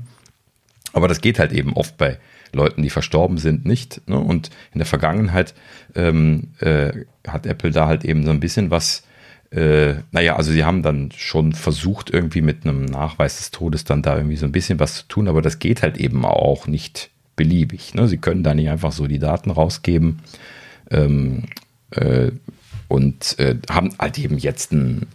Aber 0.94 1.10
das 1.10 1.20
geht 1.20 1.38
halt 1.38 1.52
eben 1.52 1.74
oft 1.74 1.98
bei 1.98 2.18
Leuten, 2.54 2.84
die 2.84 2.90
verstorben 2.90 3.38
sind, 3.38 3.66
nicht. 3.66 4.08
Ne? 4.08 4.18
Und 4.18 4.52
in 4.72 4.80
der 4.80 4.86
Vergangenheit 4.86 5.54
ähm, 5.96 6.54
äh, 6.60 6.94
hat 7.28 7.46
Apple 7.46 7.72
da 7.72 7.88
halt 7.88 8.06
eben 8.06 8.24
so 8.24 8.32
ein 8.32 8.40
bisschen 8.40 8.72
was 8.72 9.04
äh, 9.52 9.96
naja, 10.12 10.38
also 10.38 10.52
sie 10.52 10.64
haben 10.64 10.82
dann 10.82 11.12
schon 11.16 11.54
versucht, 11.54 12.10
irgendwie 12.10 12.42
mit 12.42 12.66
einem 12.66 12.86
Nachweis 12.86 13.38
des 13.38 13.52
Todes 13.52 13.84
dann 13.84 14.02
da 14.02 14.16
irgendwie 14.16 14.38
so 14.38 14.46
ein 14.46 14.54
bisschen 14.54 14.80
was 14.80 14.96
zu 14.96 15.08
tun, 15.08 15.28
aber 15.28 15.42
das 15.42 15.60
geht 15.60 15.82
halt 15.82 15.98
eben 15.98 16.26
auch 16.26 16.68
nicht 16.68 17.10
beliebig. 17.36 17.94
Ne? 17.94 18.08
Sie 18.08 18.18
können 18.18 18.44
da 18.44 18.54
nicht 18.54 18.70
einfach 18.70 18.94
so 18.94 19.08
die 19.08 19.20
Daten 19.20 19.52
rausgeben 19.52 20.20
ähm, 20.90 21.44
äh, 21.92 22.32
und 22.88 23.40
äh, 23.40 23.56
haben 23.70 23.94
halt 24.00 24.20
eben 24.20 24.38
jetzt 24.38 24.72
ein, 24.72 25.08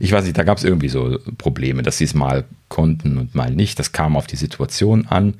ich 0.00 0.12
weiß 0.12 0.24
nicht, 0.24 0.38
da 0.38 0.44
gab 0.44 0.56
es 0.56 0.64
irgendwie 0.64 0.88
so 0.88 1.18
Probleme, 1.36 1.82
dass 1.82 1.98
sie 1.98 2.04
es 2.04 2.14
mal 2.14 2.44
konnten 2.68 3.18
und 3.18 3.34
mal 3.34 3.50
nicht. 3.50 3.78
Das 3.78 3.92
kam 3.92 4.16
auf 4.16 4.26
die 4.26 4.36
Situation 4.36 5.06
an 5.06 5.34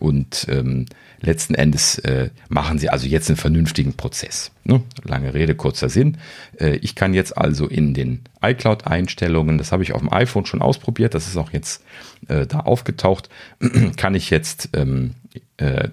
und 0.00 0.46
ähm, 0.48 0.86
letzten 1.20 1.54
Endes 1.54 1.98
äh, 1.98 2.30
machen 2.48 2.78
sie 2.78 2.90
also 2.90 3.06
jetzt 3.06 3.28
einen 3.28 3.36
vernünftigen 3.36 3.94
Prozess. 3.94 4.50
Ne? 4.64 4.82
Lange 5.04 5.34
Rede, 5.34 5.54
kurzer 5.54 5.88
Sinn. 5.88 6.18
Äh, 6.58 6.76
ich 6.76 6.94
kann 6.94 7.14
jetzt 7.14 7.36
also 7.36 7.66
in 7.66 7.94
den 7.94 8.20
iCloud-Einstellungen, 8.42 9.58
das 9.58 9.72
habe 9.72 9.82
ich 9.82 9.92
auf 9.92 10.00
dem 10.00 10.12
iPhone 10.12 10.46
schon 10.46 10.62
ausprobiert, 10.62 11.14
das 11.14 11.26
ist 11.26 11.36
auch 11.36 11.52
jetzt 11.52 11.82
äh, 12.28 12.46
da 12.46 12.60
aufgetaucht, 12.60 13.28
kann 13.96 14.14
ich 14.14 14.30
jetzt 14.30 14.70
ähm, 14.74 15.14
äh, 15.56 15.88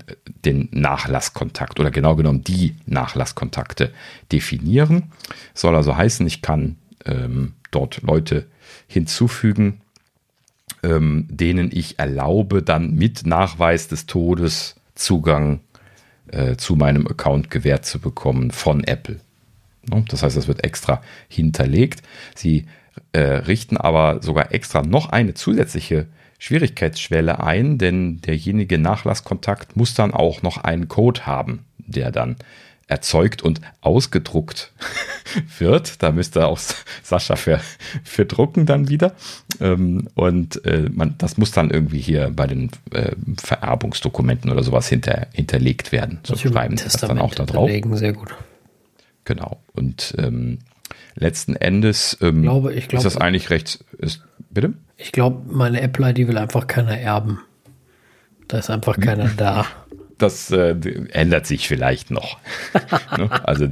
den 0.45 0.69
Nachlasskontakt 0.71 1.79
oder 1.79 1.91
genau 1.91 2.15
genommen 2.15 2.43
die 2.43 2.75
Nachlasskontakte 2.85 3.91
definieren. 4.31 5.11
Soll 5.53 5.75
also 5.75 5.97
heißen, 5.97 6.25
ich 6.27 6.41
kann 6.41 6.77
ähm, 7.05 7.53
dort 7.71 8.01
Leute 8.03 8.45
hinzufügen, 8.87 9.81
ähm, 10.83 11.27
denen 11.29 11.71
ich 11.73 11.97
erlaube, 11.99 12.61
dann 12.61 12.93
mit 12.95 13.25
Nachweis 13.25 13.87
des 13.87 14.05
Todes 14.05 14.75
Zugang 14.95 15.61
äh, 16.31 16.55
zu 16.55 16.75
meinem 16.75 17.07
Account 17.07 17.51
gewährt 17.51 17.85
zu 17.85 17.99
bekommen 17.99 18.51
von 18.51 18.83
Apple. 18.83 19.19
Ne? 19.89 20.03
Das 20.07 20.23
heißt, 20.23 20.35
das 20.35 20.47
wird 20.47 20.63
extra 20.63 21.01
hinterlegt. 21.27 22.01
Sie 22.35 22.65
äh, 23.11 23.19
richten 23.19 23.77
aber 23.77 24.21
sogar 24.21 24.53
extra 24.53 24.81
noch 24.81 25.09
eine 25.09 25.33
zusätzliche 25.33 26.07
Schwierigkeitsschwelle 26.39 27.41
ein, 27.41 27.77
denn 27.77 28.21
derjenige 28.21 28.77
Nachlasskontakt 28.77 29.75
muss 29.75 29.93
dann 29.93 30.13
auch 30.13 30.41
noch 30.41 30.57
einen 30.57 30.87
Code 30.87 31.25
haben, 31.25 31.65
der 31.77 32.11
dann 32.11 32.35
erzeugt 32.87 33.41
und 33.41 33.61
ausgedruckt 33.81 34.71
wird. 35.57 36.03
Da 36.03 36.11
müsste 36.11 36.45
auch 36.45 36.59
Sascha 37.03 37.35
für, 37.35 37.59
für 38.03 38.25
drucken 38.25 38.65
dann 38.65 38.89
wieder. 38.89 39.13
Ähm, 39.59 40.07
und 40.13 40.63
äh, 40.65 40.89
man, 40.91 41.15
das 41.17 41.37
muss 41.37 41.51
dann 41.51 41.71
irgendwie 41.71 41.99
hier 41.99 42.31
bei 42.35 42.47
den 42.47 42.69
äh, 42.91 43.11
Vererbungsdokumenten 43.37 44.51
oder 44.51 44.63
sowas 44.63 44.87
hinter, 44.87 45.27
hinterlegt 45.33 45.91
werden. 45.91 46.19
So 46.23 46.35
schreiben 46.35 46.77
sie 46.77 46.85
das 46.85 46.97
dann 46.97 47.19
auch 47.19 47.33
da 47.33 47.45
drauf. 47.45 47.69
Sehr 47.93 48.13
gut. 48.13 48.35
Genau. 49.23 49.59
Und 49.73 50.13
ähm, 50.19 50.59
letzten 51.15 51.55
Endes 51.55 52.17
ähm, 52.21 52.43
glaube, 52.43 52.73
ich 52.73 52.87
glaube, 52.87 53.05
ist 53.05 53.15
das 53.15 53.21
eigentlich 53.21 53.49
recht. 53.49 53.83
Ist, 53.97 54.21
bitte? 54.51 54.73
Ich 54.97 55.11
glaube, 55.11 55.51
meine 55.51 55.81
Apple-ID 55.81 56.27
will 56.27 56.37
einfach 56.37 56.67
keiner 56.67 56.97
erben. 56.97 57.39
Da 58.47 58.59
ist 58.59 58.69
einfach 58.69 58.99
keiner 58.99 59.29
da. 59.37 59.65
Das 60.17 60.51
äh, 60.51 60.75
ändert 61.11 61.45
sich 61.45 61.67
vielleicht 61.67 62.11
noch. 62.11 62.37
ne? 63.17 63.29
Also 63.45 63.67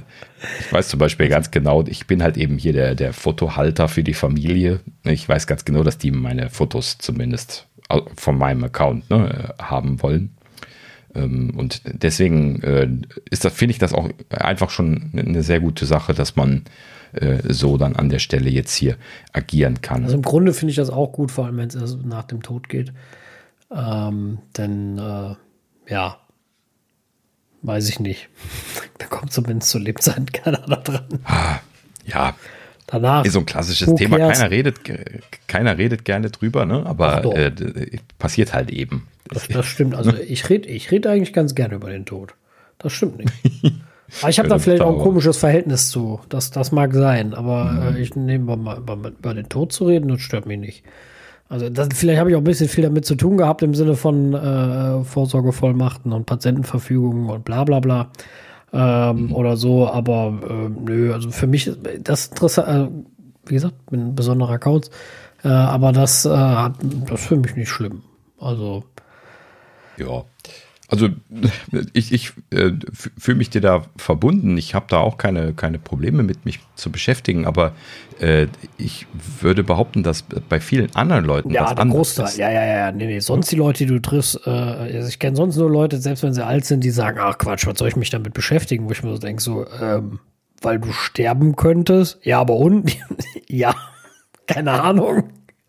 ich 0.59 0.73
weiß 0.73 0.89
zum 0.89 0.99
Beispiel 0.99 1.29
ganz 1.29 1.51
genau, 1.51 1.83
ich 1.87 2.05
bin 2.05 2.21
halt 2.21 2.37
eben 2.37 2.57
hier 2.57 2.73
der, 2.73 2.95
der 2.95 3.13
Fotohalter 3.13 3.87
für 3.87 4.03
die 4.03 4.13
Familie. 4.13 4.81
Ich 5.03 5.27
weiß 5.27 5.47
ganz 5.47 5.63
genau, 5.65 5.83
dass 5.83 5.97
die 5.97 6.11
meine 6.11 6.49
Fotos 6.49 6.97
zumindest 6.97 7.67
von 8.15 8.37
meinem 8.37 8.63
Account 8.63 9.09
ne, 9.09 9.53
haben 9.61 10.01
wollen. 10.01 10.35
Ähm, 11.15 11.53
und 11.55 11.81
deswegen 11.85 12.61
äh, 12.61 12.89
ist 13.29 13.45
das, 13.45 13.53
finde 13.53 13.71
ich 13.71 13.79
das 13.79 13.93
auch 13.93 14.09
einfach 14.29 14.69
schon 14.69 15.11
eine 15.15 15.43
sehr 15.43 15.59
gute 15.59 15.85
Sache, 15.85 16.13
dass 16.13 16.35
man 16.35 16.63
äh, 17.13 17.41
so 17.53 17.77
dann 17.77 17.95
an 17.95 18.09
der 18.09 18.19
Stelle 18.19 18.49
jetzt 18.49 18.75
hier 18.75 18.97
agieren 19.31 19.81
kann. 19.81 20.03
Also 20.03 20.15
im 20.15 20.23
Grunde 20.23 20.53
finde 20.53 20.71
ich 20.71 20.77
das 20.77 20.89
auch 20.89 21.11
gut, 21.11 21.31
vor 21.31 21.45
allem 21.45 21.57
wenn 21.57 21.69
es 21.69 21.97
nach 22.03 22.23
dem 22.23 22.41
Tod 22.41 22.69
geht. 22.69 22.93
Ähm, 23.71 24.39
denn 24.57 24.97
äh, 24.97 25.35
ja, 25.91 26.17
weiß 27.63 27.89
ich 27.89 27.99
nicht. 27.99 28.29
da 28.99 29.05
kommt 29.07 29.33
zumindest 29.33 29.71
zu 29.71 29.79
Lebzeiten 29.79 30.27
keiner 30.27 30.59
da 30.59 30.75
dran. 30.83 31.19
Ja. 32.05 32.35
Danach. 32.87 33.25
Ist 33.25 33.33
so 33.33 33.39
ein 33.39 33.45
klassisches 33.45 33.95
Thema. 33.95 34.17
Keiner 34.17 34.51
redet, 34.51 34.81
keiner 35.47 35.77
redet 35.77 36.05
gerne 36.05 36.29
drüber, 36.29 36.65
ne? 36.65 36.85
aber 36.85 37.23
Ach, 37.25 37.31
äh, 37.31 37.51
passiert 38.19 38.53
halt 38.53 38.69
eben. 38.69 39.07
Das, 39.29 39.47
das 39.47 39.65
stimmt. 39.65 39.95
Also 39.95 40.13
ich 40.27 40.49
rede 40.49 40.67
ich 40.69 40.91
red 40.91 41.07
eigentlich 41.07 41.33
ganz 41.33 41.55
gerne 41.55 41.75
über 41.75 41.89
den 41.89 42.05
Tod. 42.05 42.35
Das 42.77 42.93
stimmt 42.93 43.17
nicht. 43.17 43.73
Aber 44.21 44.29
ich 44.29 44.37
habe 44.37 44.49
da 44.49 44.59
vielleicht 44.59 44.81
auch 44.81 44.95
ein 44.95 45.01
komisches 45.01 45.37
Verhältnis 45.37 45.89
zu. 45.89 46.19
Das, 46.29 46.51
das 46.51 46.71
mag 46.71 46.93
sein, 46.93 47.33
aber 47.33 47.65
mhm. 47.65 47.95
äh, 47.95 47.99
ich 47.99 48.15
nehme 48.15 48.57
mal 48.57 48.77
über, 48.77 48.93
über 48.95 49.33
den 49.33 49.49
Tod 49.49 49.71
zu 49.71 49.85
reden, 49.85 50.09
das 50.09 50.21
stört 50.21 50.45
mich 50.45 50.59
nicht. 50.59 50.83
Also 51.53 51.69
das, 51.69 51.89
vielleicht 51.93 52.19
habe 52.19 52.31
ich 52.31 52.35
auch 52.35 52.41
ein 52.41 52.45
bisschen 52.45 52.67
viel 52.67 52.83
damit 52.83 53.05
zu 53.05 53.13
tun 53.13 53.37
gehabt 53.37 53.61
im 53.61 53.75
Sinne 53.75 53.95
von 53.95 54.33
äh, 54.33 55.03
Vorsorgevollmachten 55.03 56.11
und 56.11 56.25
Patientenverfügungen 56.25 57.29
und 57.29 57.45
bla 57.45 57.63
bla 57.63 57.79
bla 57.79 58.09
ähm, 58.73 59.27
mhm. 59.27 59.35
oder 59.35 59.55
so, 59.55 59.87
aber 59.87 60.33
äh, 60.49 60.69
nö, 60.69 61.13
also 61.13 61.29
für 61.29 61.45
mich 61.45 61.71
das 61.99 62.25
interessant, 62.25 62.67
äh, 62.67 62.87
wie 63.45 63.53
gesagt, 63.53 63.75
bin 63.85 64.07
ein 64.07 64.15
besonderer 64.15 64.57
Kauz, 64.57 64.89
äh, 65.43 65.49
aber 65.49 65.91
das, 65.91 66.25
äh, 66.25 66.29
das 66.31 67.21
ist 67.21 67.27
für 67.27 67.37
mich 67.37 67.55
nicht 67.55 67.69
schlimm. 67.69 68.01
Also 68.39 68.85
ja, 69.97 70.23
also 70.93 71.09
ich, 71.93 72.11
ich 72.11 72.33
äh, 72.51 72.71
fühle 73.17 73.37
mich 73.39 73.49
dir 73.49 73.61
da 73.61 73.83
verbunden. 73.97 74.59
Ich 74.59 74.75
habe 74.75 74.85
da 74.89 74.99
auch 74.99 75.17
keine, 75.17 75.53
keine 75.53 75.79
Probleme 75.79 76.21
mit 76.21 76.45
mich 76.45 76.59
zu 76.75 76.91
beschäftigen, 76.91 77.47
aber 77.47 77.71
äh, 78.19 78.45
ich 78.77 79.07
würde 79.41 79.63
behaupten, 79.63 80.03
dass 80.03 80.21
bei 80.21 80.59
vielen 80.59 80.95
anderen 80.95 81.25
Leuten 81.25 81.49
ja, 81.49 81.63
das 81.63 81.75
der 81.75 81.85
Großteil. 81.87 82.25
Ist. 82.27 82.37
Ja, 82.37 82.51
ja, 82.51 82.63
ja, 82.63 82.91
nee, 82.91 83.07
nee. 83.07 83.19
Sonst 83.19 83.51
die 83.51 83.55
Leute, 83.55 83.85
die 83.85 83.93
du 83.93 83.99
triffst, 83.99 84.45
äh, 84.45 84.51
also 84.51 85.07
ich 85.07 85.17
kenne 85.17 85.35
sonst 85.35 85.57
nur 85.57 85.71
Leute, 85.71 85.97
selbst 85.97 86.21
wenn 86.21 86.33
sie 86.33 86.45
alt 86.45 86.65
sind, 86.65 86.83
die 86.83 86.91
sagen, 86.91 87.17
ach 87.19 87.39
Quatsch, 87.39 87.65
was 87.65 87.79
soll 87.79 87.87
ich 87.87 87.95
mich 87.95 88.11
damit 88.11 88.35
beschäftigen? 88.35 88.85
Wo 88.87 88.91
ich 88.91 89.01
mir 89.01 89.13
so 89.13 89.17
denke, 89.17 89.41
so, 89.41 89.65
ähm, 89.81 90.19
weil 90.61 90.79
du 90.79 90.91
sterben 90.91 91.55
könntest. 91.55 92.19
Ja, 92.21 92.39
aber 92.39 92.55
und? 92.57 92.95
ja, 93.47 93.73
keine 94.45 94.79
Ahnung 94.79 95.23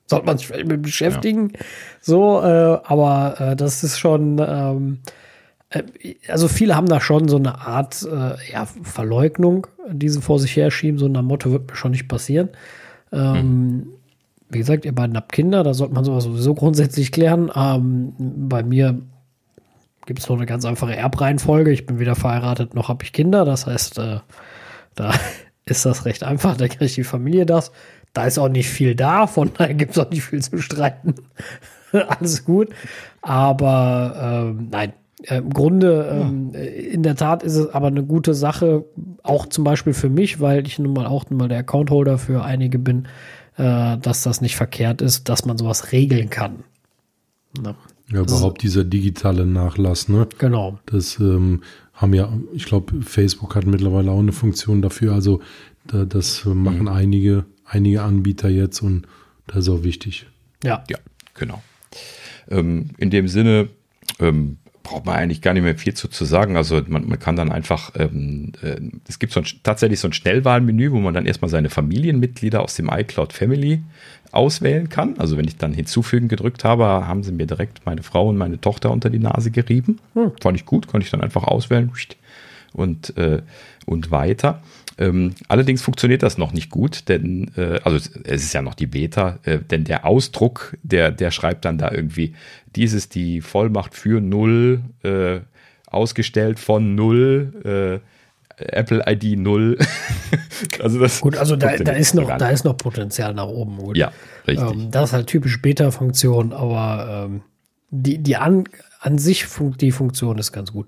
sollte 0.06 0.26
man 0.26 0.38
sich 0.38 0.46
vielleicht 0.46 0.68
mit 0.68 0.82
beschäftigen. 0.82 1.50
Ja. 1.50 1.60
So, 2.00 2.40
äh, 2.42 2.78
aber 2.84 3.40
äh, 3.40 3.56
das 3.56 3.82
ist 3.82 3.98
schon, 3.98 4.38
ähm, 4.38 4.98
äh, 5.70 5.82
also 6.28 6.48
viele 6.48 6.76
haben 6.76 6.88
da 6.88 7.00
schon 7.00 7.28
so 7.28 7.36
eine 7.36 7.60
Art 7.60 8.02
äh, 8.02 8.52
ja, 8.52 8.66
Verleugnung, 8.82 9.66
die 9.90 10.08
sie 10.08 10.20
vor 10.20 10.38
sich 10.38 10.56
herschieben, 10.56 10.98
so 10.98 11.08
nach 11.08 11.22
Motto 11.22 11.50
wird 11.50 11.70
mir 11.70 11.76
schon 11.76 11.92
nicht 11.92 12.08
passieren. 12.08 12.50
Ähm, 13.12 13.76
mhm. 13.76 13.86
Wie 14.50 14.58
gesagt, 14.58 14.84
ihr 14.84 14.94
beiden 14.94 15.16
habt 15.16 15.32
Kinder, 15.32 15.64
da 15.64 15.74
sollte 15.74 15.94
man 15.94 16.04
sowas 16.04 16.24
sowieso 16.24 16.54
grundsätzlich 16.54 17.10
klären. 17.10 17.50
Ähm, 17.56 18.14
bei 18.18 18.62
mir 18.62 19.00
gibt 20.06 20.20
es 20.20 20.28
noch 20.28 20.36
eine 20.36 20.46
ganz 20.46 20.64
einfache 20.64 20.94
Erbreihenfolge. 20.94 21.72
Ich 21.72 21.86
bin 21.86 21.98
weder 21.98 22.14
verheiratet 22.14 22.74
noch 22.74 22.88
habe 22.88 23.04
ich 23.04 23.12
Kinder. 23.12 23.44
Das 23.44 23.66
heißt, 23.66 23.98
äh, 23.98 24.18
da 24.94 25.12
ist 25.64 25.86
das 25.86 26.04
recht 26.04 26.22
einfach. 26.22 26.56
Da 26.56 26.68
kriegt 26.68 26.96
die 26.96 27.04
Familie 27.04 27.46
das. 27.46 27.72
Da 28.14 28.24
ist 28.24 28.38
auch 28.38 28.48
nicht 28.48 28.68
viel 28.68 28.94
da, 28.94 29.26
von 29.26 29.50
daher 29.56 29.74
gibt 29.74 29.92
es 29.92 29.98
auch 29.98 30.10
nicht 30.10 30.22
viel 30.22 30.42
zu 30.42 30.58
streiten. 30.58 31.14
Alles 31.92 32.44
gut. 32.44 32.68
Aber 33.20 34.54
ähm, 34.56 34.68
nein, 34.70 34.92
äh, 35.22 35.38
im 35.38 35.50
Grunde, 35.50 36.08
ähm, 36.10 36.50
ja. 36.52 36.60
in 36.60 37.02
der 37.02 37.16
Tat 37.16 37.42
ist 37.42 37.56
es 37.56 37.68
aber 37.70 37.88
eine 37.88 38.04
gute 38.04 38.34
Sache, 38.34 38.84
auch 39.22 39.46
zum 39.46 39.64
Beispiel 39.64 39.94
für 39.94 40.08
mich, 40.08 40.40
weil 40.40 40.66
ich 40.66 40.78
nun 40.78 40.92
mal 40.92 41.06
auch 41.06 41.28
nun 41.28 41.38
mal 41.38 41.48
der 41.48 41.58
Account-Holder 41.58 42.18
für 42.18 42.44
einige 42.44 42.78
bin, 42.78 43.08
äh, 43.56 43.98
dass 43.98 44.22
das 44.22 44.40
nicht 44.40 44.56
verkehrt 44.56 45.02
ist, 45.02 45.28
dass 45.28 45.44
man 45.44 45.58
sowas 45.58 45.92
regeln 45.92 46.30
kann. 46.30 46.64
Na, 47.60 47.74
ja, 48.12 48.20
überhaupt 48.20 48.62
dieser 48.62 48.84
digitale 48.84 49.46
Nachlass, 49.46 50.08
ne? 50.08 50.28
Genau. 50.38 50.78
Das 50.86 51.18
ähm, 51.18 51.62
haben 51.94 52.12
ja, 52.12 52.32
ich 52.52 52.66
glaube, 52.66 53.00
Facebook 53.02 53.56
hat 53.56 53.66
mittlerweile 53.66 54.10
auch 54.10 54.18
eine 54.18 54.32
Funktion 54.32 54.82
dafür. 54.82 55.14
Also 55.14 55.40
da, 55.86 56.04
das 56.04 56.44
machen 56.44 56.82
mhm. 56.82 56.88
einige 56.88 57.44
einige 57.74 58.02
Anbieter 58.02 58.48
jetzt 58.48 58.80
und 58.80 59.06
das 59.46 59.58
ist 59.58 59.68
auch 59.68 59.82
wichtig. 59.82 60.26
Ja. 60.62 60.84
Ja, 60.88 60.98
genau. 61.34 61.62
Ähm, 62.50 62.90
in 62.98 63.10
dem 63.10 63.28
Sinne 63.28 63.68
ähm, 64.20 64.58
braucht 64.82 65.06
man 65.06 65.16
eigentlich 65.16 65.40
gar 65.40 65.54
nicht 65.54 65.62
mehr 65.62 65.76
viel 65.76 65.94
zu, 65.94 66.08
zu 66.08 66.24
sagen. 66.24 66.56
Also 66.56 66.82
man, 66.86 67.08
man 67.08 67.18
kann 67.18 67.36
dann 67.36 67.50
einfach, 67.50 67.92
ähm, 67.96 68.52
äh, 68.62 68.80
es 69.08 69.18
gibt 69.18 69.32
so 69.32 69.40
ein, 69.40 69.46
tatsächlich 69.62 69.98
so 69.98 70.08
ein 70.08 70.12
Schnellwahlmenü, 70.12 70.92
wo 70.92 71.00
man 71.00 71.14
dann 71.14 71.26
erstmal 71.26 71.48
seine 71.48 71.70
Familienmitglieder 71.70 72.62
aus 72.62 72.74
dem 72.74 72.90
iCloud 72.92 73.32
Family 73.32 73.82
auswählen 74.30 74.88
kann. 74.88 75.18
Also 75.18 75.36
wenn 75.36 75.46
ich 75.46 75.56
dann 75.56 75.72
hinzufügen 75.72 76.28
gedrückt 76.28 76.64
habe, 76.64 76.84
haben 76.84 77.22
sie 77.22 77.32
mir 77.32 77.46
direkt 77.46 77.86
meine 77.86 78.02
Frau 78.02 78.28
und 78.28 78.36
meine 78.36 78.60
Tochter 78.60 78.90
unter 78.90 79.10
die 79.10 79.18
Nase 79.18 79.50
gerieben. 79.50 80.00
Hm. 80.14 80.32
Fand 80.40 80.56
ich 80.56 80.66
gut, 80.66 80.86
konnte 80.86 81.04
ich 81.04 81.10
dann 81.10 81.22
einfach 81.22 81.44
auswählen 81.44 81.90
und, 82.74 83.16
äh, 83.16 83.42
und 83.86 84.10
weiter. 84.10 84.62
Ähm, 84.96 85.34
allerdings 85.48 85.82
funktioniert 85.82 86.22
das 86.22 86.38
noch 86.38 86.52
nicht 86.52 86.70
gut, 86.70 87.08
denn, 87.08 87.50
äh, 87.56 87.80
also 87.82 87.96
es 87.96 88.42
ist 88.44 88.52
ja 88.52 88.62
noch 88.62 88.74
die 88.74 88.86
Beta, 88.86 89.38
äh, 89.42 89.58
denn 89.58 89.84
der 89.84 90.04
Ausdruck, 90.04 90.76
der, 90.82 91.10
der 91.10 91.30
schreibt 91.30 91.64
dann 91.64 91.78
da 91.78 91.90
irgendwie, 91.90 92.34
dies 92.76 92.92
ist 92.92 93.14
die 93.14 93.40
Vollmacht 93.40 93.94
für 93.94 94.20
null, 94.20 94.82
äh, 95.02 95.40
ausgestellt 95.86 96.58
von 96.58 96.94
null, 96.94 98.00
äh, 98.00 98.14
Apple 98.56 99.02
ID 99.06 99.38
0. 99.38 99.78
also 100.80 101.00
das 101.00 101.20
gut, 101.20 101.36
also 101.36 101.56
da, 101.56 101.76
da 101.76 101.92
ist 101.92 102.14
noch, 102.14 102.36
da 102.36 102.50
ist 102.50 102.64
noch 102.64 102.76
Potenzial 102.76 103.34
nach 103.34 103.48
oben. 103.48 103.78
Gut. 103.78 103.96
Ja, 103.96 104.12
richtig. 104.46 104.70
Ähm, 104.70 104.90
das 104.90 105.10
ist 105.10 105.12
halt 105.12 105.26
typisch 105.26 105.60
Beta-Funktion, 105.60 106.52
aber 106.52 107.26
ähm, 107.26 107.42
die, 107.90 108.18
die 108.18 108.36
an, 108.36 108.64
an 109.00 109.18
sich 109.18 109.46
fun 109.46 109.74
die 109.80 109.90
Funktion 109.90 110.38
ist 110.38 110.52
ganz 110.52 110.72
gut. 110.72 110.86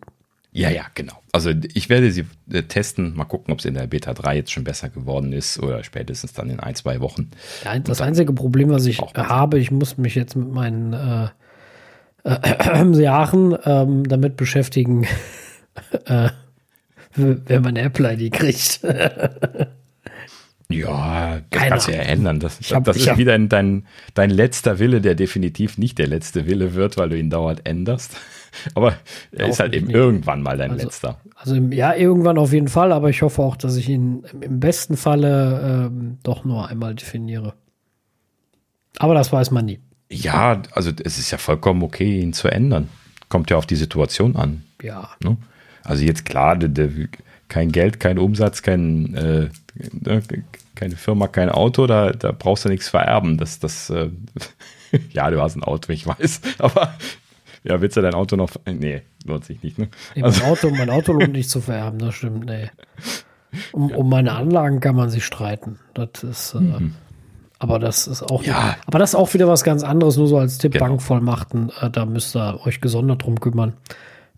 Ja, 0.57 0.70
ja, 0.70 0.87
genau. 0.95 1.12
Also 1.33 1.51
ich 1.74 1.91
werde 1.91 2.11
sie 2.11 2.24
äh, 2.51 2.62
testen, 2.62 3.15
mal 3.15 3.27
gucken, 3.27 3.53
ob 3.53 3.59
es 3.59 3.66
in 3.66 3.74
der 3.74 3.87
Beta 3.87 4.15
3 4.15 4.37
jetzt 4.37 4.53
schon 4.53 4.65
besser 4.65 4.89
geworden 4.89 5.35
ist 5.35 5.59
oder 5.59 5.85
spätestens 5.85 6.33
dann 6.33 6.49
in 6.49 6.61
ein, 6.61 6.74
zwei 6.74 7.01
Wochen. 7.01 7.31
Ja, 7.62 7.78
das 7.78 8.01
einzige 8.01 8.33
Problem, 8.33 8.70
was 8.70 8.87
ich 8.87 8.99
habe, 8.99 9.59
ich 9.59 9.70
muss 9.70 9.99
mich 9.99 10.15
jetzt 10.15 10.35
mit 10.35 10.51
meinen 10.51 10.95
äh, 10.95 11.28
äh, 12.24 12.93
Jahren 13.03 13.55
ähm, 13.66 14.09
damit 14.09 14.39
beschäftigen, 14.39 15.07
äh, 16.07 16.31
wenn 17.15 17.62
man 17.62 17.77
eine 17.77 17.83
Apple-ID 17.83 18.33
kriegt. 18.33 18.81
Ja, 20.69 21.41
das 21.51 21.61
Keine 21.61 21.70
kannst 21.70 21.89
du 21.89 21.93
ja 21.93 21.99
ändern. 21.99 22.41
Das, 22.41 22.61
hab, 22.73 22.85
das 22.85 22.97
ist 22.97 23.09
hab, 23.09 23.19
wieder 23.19 23.39
dein, 23.39 23.87
dein 24.15 24.31
letzter 24.31 24.78
Wille, 24.78 25.03
der 25.03 25.15
definitiv 25.15 25.77
nicht 25.77 25.99
der 25.99 26.07
letzte 26.07 26.47
Wille 26.47 26.74
wird, 26.74 26.97
weil 26.97 27.11
du 27.11 27.19
ihn 27.19 27.28
dauernd 27.28 27.66
änderst. 27.66 28.16
Aber 28.74 28.95
er 29.33 29.49
ist 29.49 29.61
halt 29.61 29.74
eben 29.74 29.87
nicht. 29.87 29.97
irgendwann 29.97 30.43
mal 30.43 30.57
dein 30.57 30.73
also, 30.73 30.85
letzter. 30.85 31.20
Also 31.35 31.55
ja, 31.55 31.95
irgendwann 31.95 32.39
auf 32.39 32.53
jeden 32.53 32.69
Fall, 32.69 32.93
aber 32.93 33.11
ich 33.11 33.23
hoffe 33.23 33.43
auch, 33.43 33.57
dass 33.57 33.77
ich 33.77 33.89
ihn 33.89 34.24
im 34.41 34.61
besten 34.61 34.97
Falle 34.97 35.89
ähm, 35.91 36.19
doch 36.23 36.45
nur 36.45 36.69
einmal 36.69 36.95
definiere. 36.95 37.55
Aber 38.99 39.15
das 39.15 39.33
weiß 39.33 39.51
man 39.51 39.66
nie. 39.66 39.81
Ja, 40.11 40.62
also 40.73 40.91
es 41.05 41.19
ist 41.19 41.31
ja 41.31 41.39
vollkommen 41.39 41.83
okay, 41.83 42.20
ihn 42.20 42.33
zu 42.33 42.49
ändern. 42.49 42.89
Kommt 43.28 43.51
ja 43.51 43.57
auf 43.57 43.66
die 43.66 43.77
Situation 43.77 44.37
an. 44.37 44.62
Ja. 44.83 45.11
Ne? 45.23 45.37
Also 45.83 46.05
jetzt 46.05 46.24
klar, 46.24 46.57
der, 46.57 46.69
der, 46.69 46.91
kein 47.49 47.73
Geld, 47.73 48.01
kein 48.01 48.19
Umsatz, 48.19 48.62
kein, 48.62 49.15
äh, 49.15 49.49
ne, 49.93 50.23
keine 50.74 50.97
Firma, 50.97 51.28
kein 51.28 51.49
Auto, 51.49 51.87
da, 51.87 52.12
da 52.12 52.33
brauchst 52.33 52.65
du 52.65 52.69
nichts 52.69 52.89
vererben. 52.89 53.39
Das, 53.39 53.59
das, 53.59 53.91
äh, 53.91 54.11
ja, 55.12 55.31
du 55.31 55.41
hast 55.41 55.57
ein 55.57 55.65
Auto, 55.65 55.93
ich 55.93 56.07
weiß, 56.07 56.41
aber 56.59 56.95
ja, 57.66 57.80
willst 57.80 57.97
du 57.97 58.01
dein 58.01 58.14
Auto 58.14 58.36
noch? 58.36 58.51
Nee, 58.64 59.02
lohnt 59.24 59.44
sich 59.44 59.62
nicht, 59.62 59.78
ne? 59.78 59.88
Nee, 60.14 60.22
also, 60.22 60.40
mein, 60.40 60.51
Auto, 60.51 60.70
mein 60.70 60.90
Auto 60.90 61.12
lohnt 61.12 61.32
nicht 61.32 61.51
zu 61.51 61.60
vererben, 61.60 61.98
das 61.98 62.14
stimmt, 62.14 62.47
nee. 62.47 62.70
Um, 63.72 63.90
um 63.90 64.09
meine 64.09 64.32
Anlagen 64.32 64.80
kann 64.80 64.97
man 64.97 65.09
sich 65.09 65.24
streiten. 65.24 65.78
Das 65.94 66.22
ist, 66.22 66.55
äh, 66.55 66.60
mhm. 66.60 66.94
aber 67.59 67.78
das 67.78 68.06
ist 68.06 68.22
auch, 68.22 68.43
ja. 68.44 68.76
aber 68.86 68.98
das 68.98 69.10
ist 69.10 69.14
auch 69.14 69.32
wieder 69.34 69.48
was 69.48 69.64
ganz 69.64 69.82
anderes, 69.82 70.16
nur 70.16 70.28
so 70.28 70.38
als 70.38 70.59
Tipp, 70.59 70.72
genau. 70.72 70.86
Bankvollmachten, 70.86 71.72
äh, 71.80 71.90
da 71.90 72.06
müsst 72.06 72.36
ihr 72.36 72.60
euch 72.64 72.80
gesondert 72.80 73.24
drum 73.24 73.40
kümmern. 73.40 73.74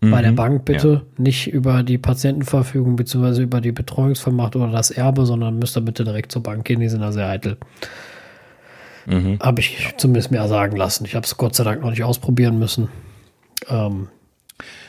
Mhm. 0.01 0.11
Bei 0.11 0.21
der 0.21 0.31
mhm. 0.31 0.35
Bank 0.35 0.65
bitte 0.65 0.87
ja. 0.87 1.01
nicht 1.17 1.47
über 1.47 1.83
die 1.83 1.97
Patientenverfügung 1.97 2.95
beziehungsweise 2.95 3.43
über 3.43 3.61
die 3.61 3.73
Betreuungsvollmacht 3.73 4.55
oder 4.55 4.71
das 4.71 4.91
Erbe, 4.91 5.25
sondern 5.25 5.59
müsst 5.59 5.77
ihr 5.77 5.81
bitte 5.81 6.03
direkt 6.03 6.31
zur 6.31 6.41
Bank 6.41 6.65
gehen, 6.65 6.79
die 6.79 6.89
sind 6.89 7.01
da 7.01 7.11
sehr 7.11 7.27
eitel. 7.27 7.57
Mhm. 9.05 9.39
Habe 9.41 9.59
ich 9.59 9.93
zumindest 9.97 10.31
mir 10.31 10.47
sagen 10.47 10.77
lassen. 10.77 11.05
Ich 11.05 11.15
habe 11.15 11.25
es 11.25 11.35
Gott 11.35 11.55
sei 11.55 11.63
Dank 11.63 11.81
noch 11.81 11.89
nicht 11.89 12.03
ausprobieren 12.03 12.59
müssen. 12.59 12.89
Ähm, 13.67 14.07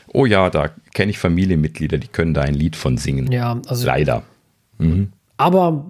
oh 0.07 0.25
ja, 0.25 0.49
da 0.49 0.69
kenne 0.93 1.11
ich 1.11 1.17
Familienmitglieder, 1.17 1.97
die 1.97 2.07
können 2.07 2.33
da 2.33 2.41
ein 2.41 2.53
Lied 2.53 2.75
von 2.75 2.97
singen. 2.97 3.31
Ja, 3.31 3.59
also. 3.67 3.85
Leider. 3.85 4.23
Mhm. 4.77 5.11
Aber 5.37 5.85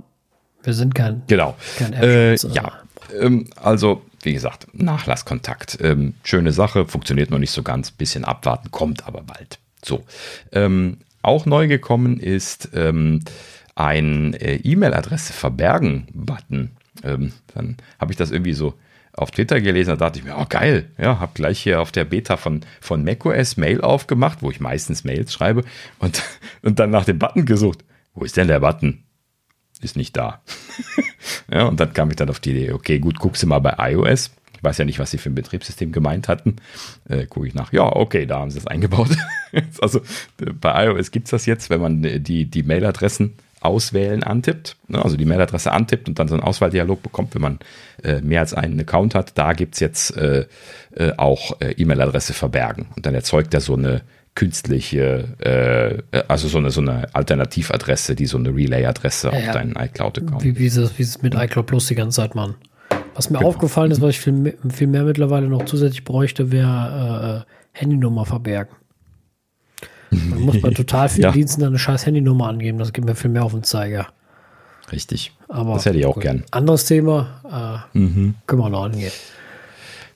wir 0.63 0.73
sind 0.73 0.95
kein. 0.95 1.23
Genau. 1.27 1.55
Kein 1.77 1.93
äh, 1.93 2.35
ja. 2.35 2.73
Ähm, 3.19 3.47
also, 3.55 4.01
wie 4.23 4.33
gesagt, 4.33 4.67
Nachlasskontakt. 4.73 5.79
Ähm, 5.81 6.13
schöne 6.23 6.51
Sache, 6.51 6.85
funktioniert 6.85 7.31
noch 7.31 7.39
nicht 7.39 7.51
so 7.51 7.63
ganz. 7.63 7.91
Bisschen 7.91 8.25
abwarten, 8.25 8.71
kommt 8.71 9.07
aber 9.07 9.21
bald. 9.21 9.59
So. 9.83 10.03
Ähm, 10.51 10.97
auch 11.21 11.45
neu 11.45 11.67
gekommen 11.67 12.19
ist 12.19 12.69
ähm, 12.73 13.21
ein 13.75 14.33
äh, 14.35 14.55
E-Mail-Adresse 14.55 15.33
verbergen-Button. 15.33 16.71
Ähm, 17.03 17.33
dann 17.53 17.77
habe 17.99 18.11
ich 18.11 18.17
das 18.17 18.31
irgendwie 18.31 18.53
so 18.53 18.73
auf 19.21 19.31
Twitter 19.31 19.61
gelesen, 19.61 19.91
da 19.91 19.95
dachte 19.95 20.19
ich 20.19 20.25
mir, 20.25 20.35
oh 20.37 20.45
geil, 20.49 20.89
ja, 20.97 21.19
habe 21.19 21.33
gleich 21.35 21.59
hier 21.59 21.79
auf 21.79 21.91
der 21.91 22.05
Beta 22.05 22.37
von, 22.37 22.61
von 22.79 23.03
macOS 23.03 23.55
Mail 23.55 23.81
aufgemacht, 23.81 24.41
wo 24.41 24.49
ich 24.49 24.59
meistens 24.59 25.03
Mails 25.03 25.31
schreibe 25.31 25.63
und, 25.99 26.23
und 26.63 26.79
dann 26.79 26.89
nach 26.89 27.05
dem 27.05 27.19
Button 27.19 27.45
gesucht. 27.45 27.85
Wo 28.13 28.25
ist 28.25 28.35
denn 28.35 28.47
der 28.47 28.59
Button? 28.59 29.03
Ist 29.81 29.95
nicht 29.95 30.17
da. 30.17 30.41
ja, 31.51 31.65
und 31.65 31.79
dann 31.79 31.93
kam 31.93 32.09
ich 32.09 32.15
dann 32.15 32.29
auf 32.29 32.39
die 32.39 32.51
Idee, 32.51 32.71
okay, 32.71 32.99
gut, 32.99 33.19
guckst 33.19 33.43
du 33.43 33.47
mal 33.47 33.59
bei 33.59 33.91
iOS. 33.91 34.31
Ich 34.55 34.63
weiß 34.63 34.79
ja 34.79 34.85
nicht, 34.85 34.99
was 34.99 35.11
sie 35.11 35.17
für 35.17 35.29
ein 35.29 35.35
Betriebssystem 35.35 35.91
gemeint 35.91 36.27
hatten. 36.27 36.57
Äh, 37.07 37.25
Gucke 37.25 37.47
ich 37.47 37.55
nach. 37.55 37.73
Ja, 37.73 37.95
okay, 37.95 38.25
da 38.25 38.39
haben 38.39 38.51
sie 38.51 38.59
es 38.59 38.67
eingebaut. 38.67 39.09
also 39.81 40.01
bei 40.59 40.85
iOS 40.85 41.11
gibt 41.11 41.25
es 41.25 41.31
das 41.31 41.45
jetzt, 41.45 41.69
wenn 41.69 41.81
man 41.81 42.23
die, 42.23 42.45
die 42.45 42.63
Mailadressen 42.63 43.33
auswählen 43.61 44.23
antippt, 44.23 44.75
ne, 44.87 45.03
also 45.03 45.15
die 45.17 45.25
Mailadresse 45.25 45.71
antippt 45.71 46.09
und 46.09 46.19
dann 46.19 46.27
so 46.27 46.33
einen 46.35 46.43
Auswahldialog 46.43 47.01
bekommt, 47.03 47.35
wenn 47.35 47.41
man 47.41 47.59
äh, 48.03 48.19
mehr 48.21 48.39
als 48.41 48.53
einen 48.53 48.79
Account 48.79 49.15
hat, 49.15 49.37
da 49.37 49.53
gibt 49.53 49.75
es 49.75 49.79
jetzt 49.79 50.17
äh, 50.17 50.45
äh, 50.95 51.13
auch 51.17 51.59
äh, 51.61 51.71
E-Mail-Adresse 51.73 52.33
verbergen. 52.33 52.87
Und 52.95 53.05
dann 53.05 53.13
erzeugt 53.15 53.53
er 53.53 53.61
so 53.61 53.75
eine 53.75 54.01
künstliche, 54.33 56.03
äh, 56.11 56.21
also 56.27 56.47
so 56.47 56.57
eine, 56.57 56.71
so 56.71 56.81
eine 56.81 57.13
Alternativadresse, 57.13 58.15
die 58.15 58.25
so 58.25 58.37
eine 58.37 58.49
Relay-Adresse 58.55 59.27
Ja, 59.29 59.33
auf 59.37 59.45
ja. 59.45 59.51
deinen 59.53 59.75
iCloud-Account. 59.75 60.43
Wie, 60.43 60.57
wie 60.57 60.69
sie 60.69 60.83
es 60.99 61.21
mit 61.21 61.35
iCloud 61.35 61.65
Plus 61.67 61.87
die 61.87 61.95
ganze 61.95 62.17
Zeit 62.17 62.35
machen. 62.35 62.55
Was 63.13 63.29
mir 63.29 63.37
Genau. 63.39 63.49
aufgefallen 63.49 63.91
ist, 63.91 64.01
was 64.01 64.11
ich 64.11 64.19
viel, 64.21 64.33
mehr- 64.33 64.53
viel 64.69 64.87
mehr 64.87 65.03
mittlerweile 65.03 65.47
noch 65.47 65.65
zusätzlich 65.65 66.03
bräuchte, 66.05 66.51
wäre 66.51 67.45
äh, 67.45 67.77
Handynummer 67.79 68.25
verbergen. 68.25 68.75
Man 70.11 70.41
muss 70.41 70.61
bei 70.61 70.69
total 70.71 71.09
vielen 71.09 71.23
Ja. 71.23 71.31
Diensten 71.31 71.63
eine 71.63 71.79
scheiß 71.79 72.05
Handynummer 72.05 72.47
angeben. 72.47 72.77
Das 72.77 72.93
gibt 72.93 73.07
mir 73.07 73.15
viel 73.15 73.31
mehr 73.31 73.43
auf 73.43 73.53
den 73.53 73.63
Zeiger. 73.63 74.07
Richtig. 74.91 75.31
Aber 75.47 75.75
das 75.75 75.85
hätte 75.85 75.97
ich 75.99 76.05
auch 76.05 76.15
gut. 76.15 76.23
gern. 76.23 76.37
Mhm. 76.37 76.43
Anderes 76.51 76.85
Thema. 76.85 77.85
Äh, 77.93 77.97
Können 77.97 78.35
wir 78.47 78.69
noch 78.69 78.83
angehen. 78.83 79.11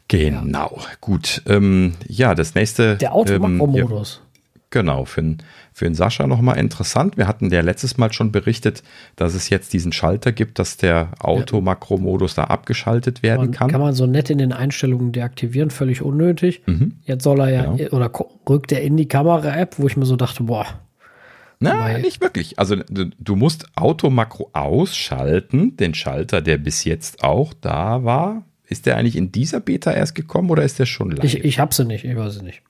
Genau, 0.08 0.80
gut. 1.02 1.42
Ähm, 1.48 1.94
ja, 2.08 2.36
das 2.36 2.54
nächste. 2.56 2.98
Der 2.98 3.10
ähm, 3.10 3.12
ja, 3.12 3.12
Automakro-Modus. 3.12 4.22
Genau, 4.70 5.06
für 5.06 5.22
den, 5.22 5.38
für 5.78 5.84
den 5.84 5.94
Sascha 5.94 6.26
nochmal 6.26 6.58
interessant. 6.58 7.18
Wir 7.18 7.28
hatten 7.28 7.50
ja 7.52 7.60
letztes 7.60 7.98
Mal 7.98 8.14
schon 8.14 8.32
berichtet, 8.32 8.82
dass 9.18 9.34
es 9.34 9.50
jetzt 9.50 9.74
diesen 9.74 9.92
Schalter 9.92 10.32
gibt, 10.32 10.58
dass 10.58 10.78
der 10.78 11.10
Automakro-Modus 11.20 12.34
da 12.34 12.46
abgeschaltet 12.46 13.22
werden 13.24 13.42
Man, 13.48 13.52
kann. 13.52 13.70
kann 13.72 13.82
man 13.82 13.94
so 13.94 14.08
nett 14.08 14.30
in 14.30 14.38
den 14.38 14.54
Einstellungen 14.54 15.12
deaktivieren, 15.12 15.72
völlig 15.72 16.02
unnötig. 16.02 16.62
Jetzt 17.04 17.24
soll 17.26 17.42
er 17.42 17.50
ja, 17.50 17.74
Genau. 17.74 17.90
oder 17.94 18.10
rückt 18.48 18.72
er 18.72 18.82
in 18.84 18.96
die 18.96 19.08
Kamera-App, 19.10 19.76
wo 19.78 19.86
ich 19.88 19.98
mir 19.98 20.06
so 20.06 20.16
dachte, 20.16 20.44
boah, 20.44 20.66
Na, 21.60 21.78
Weil- 21.80 22.02
nicht 22.02 22.22
wirklich. 22.22 22.58
Also 22.58 22.78
du, 22.78 23.10
du 23.20 23.36
musst 23.36 23.68
Automakro 23.76 24.50
ausschalten, 24.54 25.76
den 25.78 25.94
Schalter, 25.94 26.42
der 26.42 26.58
bis 26.58 26.84
jetzt 26.86 27.24
auch 27.24 27.54
da 27.54 28.04
war. 28.06 28.44
Ist 28.68 28.86
der 28.86 28.98
eigentlich 28.98 29.16
in 29.16 29.32
dieser 29.32 29.60
Beta 29.60 29.92
erst 29.92 30.16
gekommen 30.16 30.50
oder 30.50 30.64
ist 30.64 30.80
der 30.80 30.86
schon 30.86 31.12
live? 31.12 31.24
ich, 31.26 31.44
ich 31.44 31.60
hab 31.60 31.74
sie 31.74 31.86
nicht, 31.86 32.04
ich 32.06 32.16
weiß 32.16 32.38
es 32.38 32.42
nicht. 32.42 32.62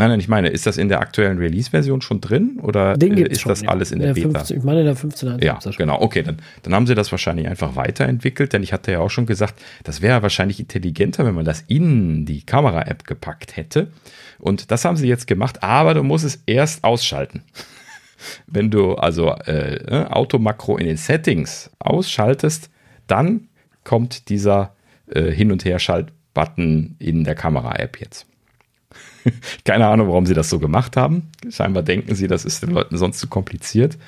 Nein, 0.00 0.10
nein, 0.10 0.20
ich 0.20 0.28
meine, 0.28 0.48
ist 0.48 0.66
das 0.66 0.78
in 0.78 0.88
der 0.88 1.00
aktuellen 1.00 1.38
Release-Version 1.38 2.00
schon 2.00 2.20
drin 2.20 2.58
oder 2.62 3.00
äh, 3.00 3.22
ist 3.22 3.42
schon, 3.42 3.50
das 3.50 3.60
ja. 3.60 3.68
alles 3.68 3.92
in 3.92 4.00
der, 4.00 4.14
Beta? 4.14 4.30
15, 4.30 4.56
ich 4.56 4.64
meine, 4.64 4.80
in 4.80 4.86
der 4.86 4.96
15.1 4.96 5.44
Ja, 5.44 5.58
genau. 5.76 6.00
Okay, 6.00 6.22
dann, 6.22 6.38
dann 6.62 6.74
haben 6.74 6.86
sie 6.86 6.94
das 6.94 7.12
wahrscheinlich 7.12 7.46
einfach 7.46 7.76
weiterentwickelt, 7.76 8.52
denn 8.52 8.62
ich 8.62 8.72
hatte 8.72 8.92
ja 8.92 9.00
auch 9.00 9.10
schon 9.10 9.26
gesagt, 9.26 9.62
das 9.84 10.00
wäre 10.00 10.22
wahrscheinlich 10.22 10.58
intelligenter, 10.58 11.26
wenn 11.26 11.34
man 11.34 11.44
das 11.44 11.62
in 11.68 12.24
die 12.24 12.42
Kamera-App 12.42 13.06
gepackt 13.06 13.56
hätte. 13.56 13.88
Und 14.38 14.70
das 14.70 14.84
haben 14.84 14.96
sie 14.96 15.06
jetzt 15.06 15.26
gemacht, 15.26 15.62
aber 15.62 15.94
du 15.94 16.02
musst 16.02 16.24
es 16.24 16.42
erst 16.46 16.82
ausschalten. 16.82 17.42
Wenn 18.46 18.70
du 18.70 18.94
also 18.94 19.30
äh, 19.30 19.82
ne, 19.90 20.14
Automakro 20.14 20.76
in 20.76 20.86
den 20.86 20.96
Settings 20.96 21.70
ausschaltest, 21.78 22.70
dann 23.06 23.48
kommt 23.84 24.28
dieser 24.28 24.74
äh, 25.06 25.30
Hin- 25.30 25.52
und 25.52 25.64
Her-Schalt-Button 25.64 26.96
in 26.98 27.24
der 27.24 27.34
Kamera-App 27.34 27.98
jetzt. 27.98 28.26
Keine 29.64 29.86
Ahnung, 29.86 30.08
warum 30.08 30.26
sie 30.26 30.34
das 30.34 30.50
so 30.50 30.58
gemacht 30.58 30.96
haben. 30.96 31.30
Scheinbar 31.48 31.82
denken 31.82 32.14
sie, 32.14 32.26
das 32.26 32.44
ist 32.44 32.62
den 32.62 32.70
Leuten 32.70 32.96
sonst 32.96 33.18
zu 33.18 33.28
kompliziert. 33.28 33.98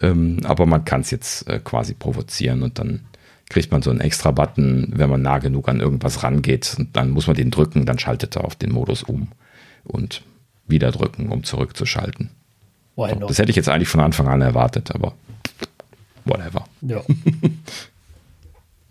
Ähm, 0.00 0.40
aber 0.44 0.66
man 0.66 0.84
kann 0.84 1.02
es 1.02 1.10
jetzt 1.10 1.48
äh, 1.48 1.58
quasi 1.58 1.94
provozieren 1.94 2.62
und 2.62 2.78
dann 2.78 3.00
kriegt 3.48 3.72
man 3.72 3.82
so 3.82 3.90
einen 3.90 4.00
extra 4.00 4.30
Button, 4.30 4.92
wenn 4.94 5.10
man 5.10 5.22
nah 5.22 5.38
genug 5.38 5.68
an 5.68 5.80
irgendwas 5.80 6.22
rangeht. 6.22 6.76
Und 6.78 6.96
dann 6.96 7.10
muss 7.10 7.26
man 7.26 7.36
den 7.36 7.50
drücken, 7.50 7.86
dann 7.86 7.98
schaltet 7.98 8.36
er 8.36 8.44
auf 8.44 8.54
den 8.54 8.72
Modus 8.72 9.02
um 9.02 9.28
und 9.84 10.22
wieder 10.66 10.92
drücken, 10.92 11.30
um 11.30 11.42
zurückzuschalten. 11.42 12.30
Not? 12.96 13.30
Das 13.30 13.38
hätte 13.38 13.50
ich 13.50 13.56
jetzt 13.56 13.68
eigentlich 13.68 13.88
von 13.88 14.00
Anfang 14.00 14.28
an 14.28 14.42
erwartet, 14.42 14.94
aber 14.94 15.14
whatever. 16.24 16.66
Ja. 16.82 17.02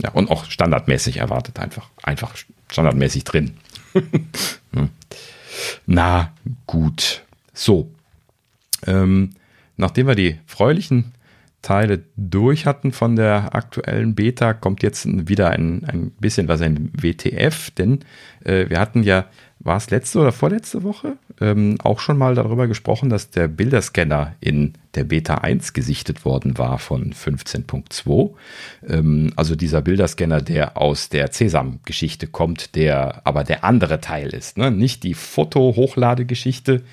Ja, 0.02 0.12
und 0.12 0.32
auch 0.32 0.46
standardmäßig 0.46 1.18
erwartet 1.18 1.60
einfach. 1.60 1.90
Einfach 2.02 2.34
standardmäßig 2.72 3.26
drin. 3.26 3.58
Na, 5.86 6.34
gut. 6.68 7.24
So. 7.54 7.92
Ähm, 8.86 9.32
nachdem 9.78 10.08
wir 10.08 10.16
die 10.16 10.40
freulichen 10.46 11.14
Teile 11.62 12.04
durch 12.16 12.66
hatten 12.66 12.94
von 12.94 13.16
der 13.16 13.54
aktuellen 13.54 14.16
Beta, 14.16 14.54
kommt 14.54 14.82
jetzt 14.82 15.06
wieder 15.28 15.50
ein, 15.50 15.84
ein 15.86 16.12
bisschen 16.12 16.48
was 16.48 16.62
ein 16.62 16.92
WTF, 16.94 17.72
denn 17.72 18.00
äh, 18.46 18.70
wir 18.70 18.80
hatten 18.80 19.04
ja, 19.04 19.26
war 19.60 19.78
es 19.78 19.90
letzte 19.90 20.20
oder 20.20 20.32
vorletzte 20.32 20.84
Woche, 20.84 21.18
ähm, 21.42 21.78
auch 21.84 22.00
schon 22.00 22.18
mal 22.18 22.34
darüber 22.34 22.68
gesprochen, 22.68 23.10
dass 23.10 23.30
der 23.30 23.48
Bilderscanner 23.48 24.36
in 24.40 24.74
der 24.96 25.04
Beta 25.04 25.36
1 25.36 25.74
gesichtet 25.74 26.24
worden 26.24 26.58
war 26.58 26.80
von 26.80 27.14
15.2. 27.14 28.32
Ähm, 28.88 29.34
also 29.36 29.56
dieser 29.56 29.82
Bilderscanner, 29.82 30.42
der 30.42 30.78
aus 30.78 31.10
der 31.10 31.32
Sesam-Geschichte 31.32 32.28
kommt, 32.28 32.76
der 32.76 33.22
aber 33.26 33.44
der 33.44 33.66
andere 33.66 34.00
Teil 34.00 34.30
ist. 34.30 34.58
Ne? 34.58 34.72
Nicht 34.72 35.04
die 35.04 35.14
Foto-Hochladegeschichte, 35.14 36.84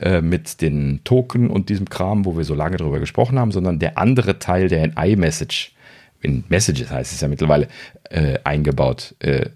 äh, 0.00 0.20
mit 0.20 0.60
den 0.60 1.00
Token 1.02 1.50
und 1.50 1.70
diesem 1.70 1.88
Kram, 1.88 2.24
wo 2.24 2.36
wir 2.36 2.44
so 2.44 2.54
lange 2.54 2.76
drüber 2.76 3.00
gesprochen 3.00 3.36
haben, 3.36 3.50
sondern 3.50 3.80
der 3.80 3.98
andere 3.98 4.38
Teil, 4.38 4.68
der 4.68 4.84
in 4.84 4.92
iMessage, 4.96 5.72
in 6.20 6.44
Messages 6.48 6.90
heißt 6.90 7.12
es 7.12 7.20
ja 7.20 7.26
mittlerweile, 7.26 7.66
äh, 8.10 8.38
eingebaut 8.44 9.16
äh, 9.18 9.46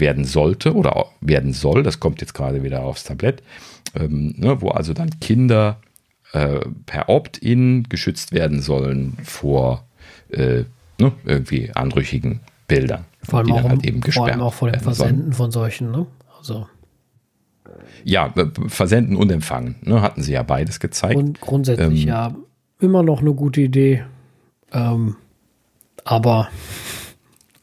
werden 0.00 0.24
sollte 0.24 0.74
oder 0.74 1.06
werden 1.20 1.52
soll. 1.52 1.82
Das 1.82 2.00
kommt 2.00 2.20
jetzt 2.20 2.34
gerade 2.34 2.62
wieder 2.62 2.82
aufs 2.82 3.04
Tablett, 3.04 3.42
ähm, 3.94 4.34
ne, 4.36 4.60
wo 4.60 4.70
also 4.70 4.92
dann 4.92 5.10
Kinder 5.20 5.80
äh, 6.32 6.60
per 6.86 7.08
Opt-in 7.08 7.84
geschützt 7.88 8.32
werden 8.32 8.60
sollen 8.60 9.16
vor 9.22 9.84
äh, 10.30 10.64
ne, 10.98 11.12
irgendwie 11.24 11.70
anrüchigen 11.74 12.40
Bildern. 12.68 13.04
Vor 13.22 13.40
allem, 13.40 13.52
auch, 13.52 13.62
halt 13.62 13.86
eben 13.86 14.02
vor 14.02 14.26
allem 14.26 14.40
auch 14.40 14.54
vor 14.54 14.68
dem 14.68 14.74
werden 14.74 14.84
sollen. 14.84 14.96
Versenden 14.96 15.32
von 15.32 15.50
solchen, 15.50 15.90
ne? 15.90 16.06
Also, 16.38 16.66
Ja, 18.04 18.32
äh, 18.34 18.46
versenden 18.68 19.16
und 19.16 19.30
empfangen. 19.30 19.76
Ne, 19.82 20.02
hatten 20.02 20.22
sie 20.22 20.32
ja 20.32 20.42
beides 20.42 20.80
gezeigt. 20.80 21.16
und 21.16 21.40
grundsätzlich 21.40 22.02
Ähm, 22.02 22.08
ja 22.08 22.34
immer 22.80 23.02
noch 23.02 23.20
eine 23.20 23.32
gute 23.32 23.60
Idee. 23.60 24.04
Ähm, 24.72 25.16
aber 26.04 26.48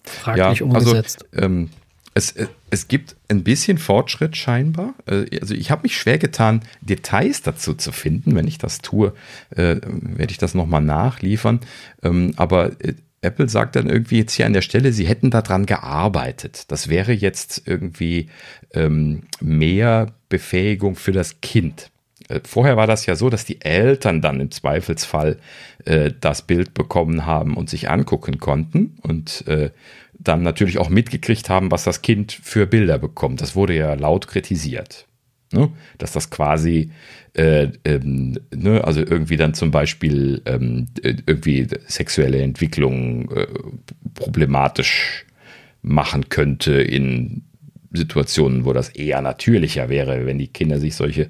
fraglich 0.03 0.61
umgesetzt. 0.61 1.25
Also, 1.31 1.45
ähm, 1.45 1.69
es, 2.13 2.31
äh, 2.31 2.47
es 2.69 2.87
gibt 2.87 3.15
ein 3.27 3.43
bisschen 3.43 3.77
Fortschritt 3.77 4.35
scheinbar. 4.35 4.93
Äh, 5.05 5.39
Also 5.39 5.53
ich 5.53 5.71
habe 5.71 5.83
mich 5.83 5.97
schwer 5.97 6.17
getan, 6.17 6.61
Details 6.81 7.41
dazu 7.41 7.73
zu 7.73 7.91
finden. 7.91 8.35
Wenn 8.35 8.47
ich 8.47 8.57
das 8.57 8.79
tue, 8.79 9.13
äh, 9.51 9.77
werde 9.81 10.31
ich 10.31 10.37
das 10.37 10.55
nochmal 10.55 10.81
nachliefern. 10.81 11.59
Ähm, 12.03 12.33
aber 12.35 12.71
Apple 13.21 13.49
sagt 13.49 13.75
dann 13.75 13.89
irgendwie 13.89 14.19
jetzt 14.19 14.33
hier 14.33 14.45
an 14.45 14.53
der 14.53 14.61
Stelle, 14.61 14.93
sie 14.93 15.07
hätten 15.07 15.29
daran 15.29 15.65
gearbeitet. 15.65 16.65
Das 16.69 16.87
wäre 16.87 17.11
jetzt 17.11 17.63
irgendwie 17.65 18.29
ähm, 18.73 19.23
mehr 19.41 20.13
Befähigung 20.29 20.95
für 20.95 21.11
das 21.11 21.41
Kind. 21.41 21.91
Vorher 22.45 22.77
war 22.77 22.85
das 22.85 23.07
ja 23.07 23.15
so, 23.15 23.31
dass 23.31 23.43
die 23.43 23.61
Eltern 23.61 24.21
dann 24.21 24.39
im 24.39 24.51
Zweifelsfall 24.51 25.39
das 26.21 26.43
Bild 26.43 26.75
bekommen 26.75 27.25
haben 27.25 27.57
und 27.57 27.71
sich 27.71 27.89
angucken 27.89 28.37
konnten 28.37 28.97
und 29.01 29.43
dann 30.19 30.43
natürlich 30.43 30.77
auch 30.77 30.89
mitgekriegt 30.89 31.49
haben, 31.49 31.71
was 31.71 31.83
das 31.85 32.01
Kind 32.01 32.33
für 32.33 32.67
Bilder 32.67 32.99
bekommt. 32.99 33.41
Das 33.41 33.55
wurde 33.55 33.75
ja 33.75 33.93
laut 33.93 34.27
kritisiert. 34.27 35.07
Ne? 35.51 35.71
Dass 35.97 36.11
das 36.11 36.29
quasi, 36.29 36.91
äh, 37.33 37.69
ähm, 37.85 38.37
ne? 38.53 38.83
also 38.83 38.99
irgendwie 38.99 39.37
dann 39.37 39.53
zum 39.53 39.71
Beispiel 39.71 40.41
ähm, 40.45 40.87
äh, 41.01 41.15
irgendwie 41.25 41.67
sexuelle 41.87 42.41
Entwicklung 42.41 43.31
äh, 43.31 43.47
problematisch 44.13 45.25
machen 45.81 46.29
könnte 46.29 46.73
in 46.73 47.43
Situationen, 47.91 48.65
wo 48.65 48.73
das 48.73 48.89
eher 48.89 49.21
natürlicher 49.21 49.89
wäre, 49.89 50.25
wenn 50.25 50.37
die 50.37 50.49
Kinder 50.49 50.79
sich 50.79 50.95
solche 50.95 51.29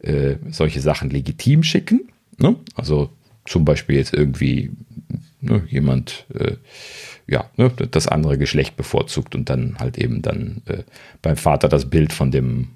äh, 0.00 0.36
solche 0.50 0.80
Sachen 0.80 1.08
legitim 1.08 1.62
schicken. 1.62 2.12
Ne? 2.38 2.56
Also 2.74 3.10
zum 3.46 3.64
Beispiel 3.64 3.96
jetzt 3.96 4.12
irgendwie 4.12 4.70
ne, 5.44 5.62
jemand 5.68 6.26
äh, 6.34 6.56
ja, 7.26 7.50
ne, 7.56 7.70
das 7.70 8.08
andere 8.08 8.38
Geschlecht 8.38 8.76
bevorzugt 8.76 9.34
und 9.34 9.48
dann 9.50 9.76
halt 9.78 9.98
eben 9.98 10.22
dann 10.22 10.62
äh, 10.66 10.82
beim 11.22 11.36
Vater 11.36 11.68
das 11.68 11.88
Bild 11.88 12.12
von 12.12 12.30
dem 12.30 12.68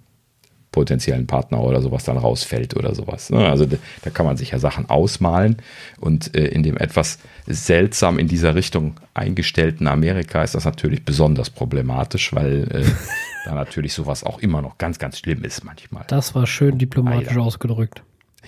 potenziellen 0.71 1.27
Partner 1.27 1.61
oder 1.61 1.81
sowas 1.81 2.05
dann 2.05 2.19
rausfällt 2.19 2.77
oder 2.77 2.95
sowas. 2.95 3.31
Ne? 3.31 3.49
Also 3.49 3.67
da, 3.67 4.11
kann 4.11 4.27
man 4.27 4.37
sich 4.37 4.51
ja 4.51 4.59
Sachen 4.59 4.89
ausmalen 4.89 5.57
und 5.99 6.37
äh, 6.37 6.47
in 6.47 6.63
dem 6.63 6.77
etwas 6.77 7.19
seltsam 7.47 8.19
in 8.19 8.29
dieser 8.29 8.55
Richtung 8.55 8.95
eingestellten 9.15 9.87
Amerika 9.89 10.43
ist 10.43 10.55
das 10.55 10.65
natürlich 10.65 11.05
besonders 11.05 11.51
problematisch, 11.51 12.35
weil 12.35 12.69
äh, 12.71 12.85
da 13.45 13.55
natürlich 13.55 13.93
sowas 13.95 14.25
auch 14.25 14.41
immer 14.41 14.61
noch 14.63 14.79
ganz, 14.79 14.99
ganz 14.99 15.19
schlimm 15.19 15.43
ist 15.43 15.65
manchmal. 15.65 16.05
Das 16.09 16.35
war 16.35 16.47
schön 16.47 16.79
diplomatisch 16.79 17.29
Alter. 17.29 17.41
ausgedrückt. 17.41 18.03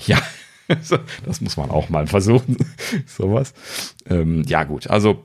Ja, 0.06 0.18
das 1.26 1.40
muss 1.40 1.56
man 1.56 1.70
auch 1.70 1.88
mal 1.88 2.06
versuchen. 2.06 2.56
Sowas. 3.06 3.54
Ähm, 4.08 4.42
ja, 4.46 4.64
gut. 4.64 4.88
Also 4.88 5.24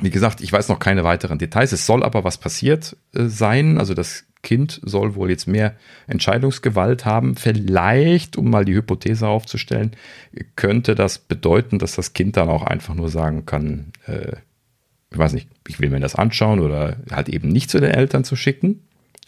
wie 0.00 0.10
gesagt, 0.10 0.40
ich 0.40 0.52
weiß 0.52 0.68
noch 0.68 0.78
keine 0.78 1.04
weiteren 1.04 1.38
Details. 1.38 1.72
Es 1.72 1.86
soll 1.86 2.04
aber 2.04 2.24
was 2.24 2.38
passiert 2.38 2.96
äh, 3.14 3.26
sein. 3.26 3.78
Also 3.78 3.94
das 3.94 4.24
Kind 4.42 4.80
soll 4.84 5.16
wohl 5.16 5.30
jetzt 5.30 5.48
mehr 5.48 5.74
Entscheidungsgewalt 6.06 7.04
haben. 7.04 7.34
Vielleicht, 7.36 8.36
um 8.36 8.50
mal 8.50 8.64
die 8.64 8.74
Hypothese 8.74 9.26
aufzustellen, 9.26 9.92
könnte 10.54 10.94
das 10.94 11.18
bedeuten, 11.18 11.78
dass 11.78 11.96
das 11.96 12.12
Kind 12.12 12.36
dann 12.36 12.48
auch 12.48 12.62
einfach 12.62 12.94
nur 12.94 13.08
sagen 13.08 13.46
kann, 13.46 13.92
äh, 14.06 14.36
ich 15.10 15.18
weiß 15.18 15.32
nicht, 15.32 15.48
ich 15.66 15.80
will 15.80 15.90
mir 15.90 16.00
das 16.00 16.14
anschauen 16.14 16.60
oder 16.60 16.98
halt 17.10 17.28
eben 17.28 17.48
nicht 17.48 17.70
zu 17.70 17.80
den 17.80 17.90
Eltern 17.90 18.24
zu 18.24 18.36
schicken 18.36 18.86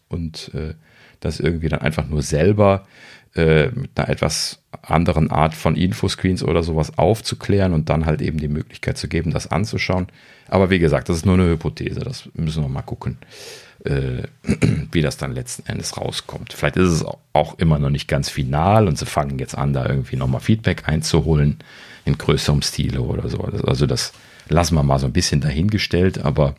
und 0.09 0.53
äh, 0.55 0.75
das 1.21 1.41
irgendwie 1.41 1.69
dann 1.69 1.81
einfach 1.81 2.07
nur 2.07 2.23
selber 2.23 2.87
äh, 3.35 3.69
mit 3.69 3.91
einer 3.97 4.09
etwas 4.09 4.60
anderen 4.83 5.31
Art 5.31 5.55
von 5.55 5.77
Infoscreens 5.77 6.43
oder 6.43 6.63
sowas 6.63 6.97
aufzuklären 6.97 7.73
und 7.73 7.89
dann 7.91 8.07
halt 8.07 8.23
eben 8.23 8.39
die 8.39 8.49
Möglichkeit 8.49 8.99
zu 8.99 9.09
geben, 9.09 9.33
das 9.33 9.51
anzuschauen. 9.51 10.07
Aber 10.49 10.71
wie 10.71 10.79
gesagt, 10.79 11.09
das 11.09 11.19
ist 11.19 11.27
nur 11.27 11.35
eine 11.35 11.49
Hypothese, 11.49 12.01
das 12.01 12.29
müssen 12.35 12.63
wir 12.63 12.69
mal 12.69 12.83
gucken, 12.83 13.19
äh, 13.85 14.23
wie 14.93 15.03
das 15.03 15.17
dann 15.17 15.35
letzten 15.35 15.67
Endes 15.67 15.97
rauskommt. 15.97 16.53
Vielleicht 16.53 16.77
ist 16.77 16.91
es 16.91 17.05
auch 17.33 17.59
immer 17.59 17.79
noch 17.79 17.91
nicht 17.91 18.09
ganz 18.09 18.29
final 18.29 18.87
und 18.87 18.97
sie 18.97 19.07
fangen 19.07 19.39
jetzt 19.39 19.57
an, 19.57 19.73
da 19.73 19.87
irgendwie 19.87 20.17
nochmal 20.17 20.41
Feedback 20.41 20.89
einzuholen 20.89 21.59
in 22.05 22.17
größerem 22.17 22.63
Stile 22.63 23.03
oder 23.03 23.29
so. 23.29 23.39
Also 23.39 23.87
das 23.87 24.13
lassen 24.49 24.75
wir 24.75 24.83
mal 24.83 24.99
so 24.99 25.07
ein 25.07 25.13
bisschen 25.13 25.41
dahingestellt, 25.41 26.19
aber 26.19 26.55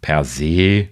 per 0.00 0.24
se 0.24 0.88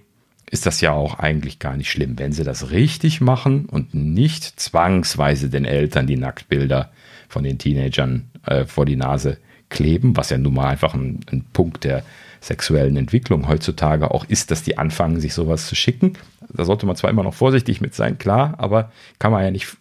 ist 0.49 0.65
das 0.65 0.81
ja 0.81 0.91
auch 0.91 1.19
eigentlich 1.19 1.59
gar 1.59 1.75
nicht 1.75 1.89
schlimm, 1.89 2.17
wenn 2.19 2.31
sie 2.31 2.43
das 2.43 2.71
richtig 2.71 3.21
machen 3.21 3.65
und 3.65 3.93
nicht 3.93 4.59
zwangsweise 4.59 5.49
den 5.49 5.65
Eltern 5.65 6.07
die 6.07 6.17
Nacktbilder 6.17 6.91
von 7.27 7.43
den 7.43 7.57
Teenagern 7.57 8.29
äh, 8.45 8.65
vor 8.65 8.85
die 8.85 8.95
Nase 8.95 9.37
kleben, 9.69 10.15
was 10.15 10.29
ja 10.29 10.37
nun 10.37 10.53
mal 10.53 10.67
einfach 10.67 10.93
ein, 10.93 11.21
ein, 11.31 11.43
Punkt 11.51 11.83
der 11.83 12.03
sexuellen 12.39 12.95
Entwicklung 12.95 13.47
heutzutage 13.47 14.11
auch 14.11 14.25
ist, 14.25 14.51
dass 14.51 14.61
die 14.61 14.77
anfangen, 14.77 15.19
sich 15.19 15.33
sowas 15.33 15.67
zu 15.67 15.75
schicken. 15.75 16.13
Da 16.53 16.63
sollte 16.63 16.85
man 16.85 16.95
zwar 16.95 17.09
immer 17.09 17.23
noch 17.23 17.33
vorsichtig 17.33 17.81
mit 17.81 17.95
sein, 17.95 18.19
klar, 18.19 18.53
aber 18.59 18.91
kann 19.17 19.31
man 19.31 19.43
ja 19.43 19.49
nicht 19.49 19.75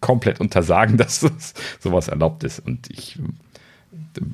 komplett 0.00 0.40
untersagen, 0.40 0.96
dass 0.98 1.26
sowas 1.80 2.08
erlaubt 2.08 2.44
ist. 2.44 2.60
Und 2.60 2.88
ich 2.90 3.18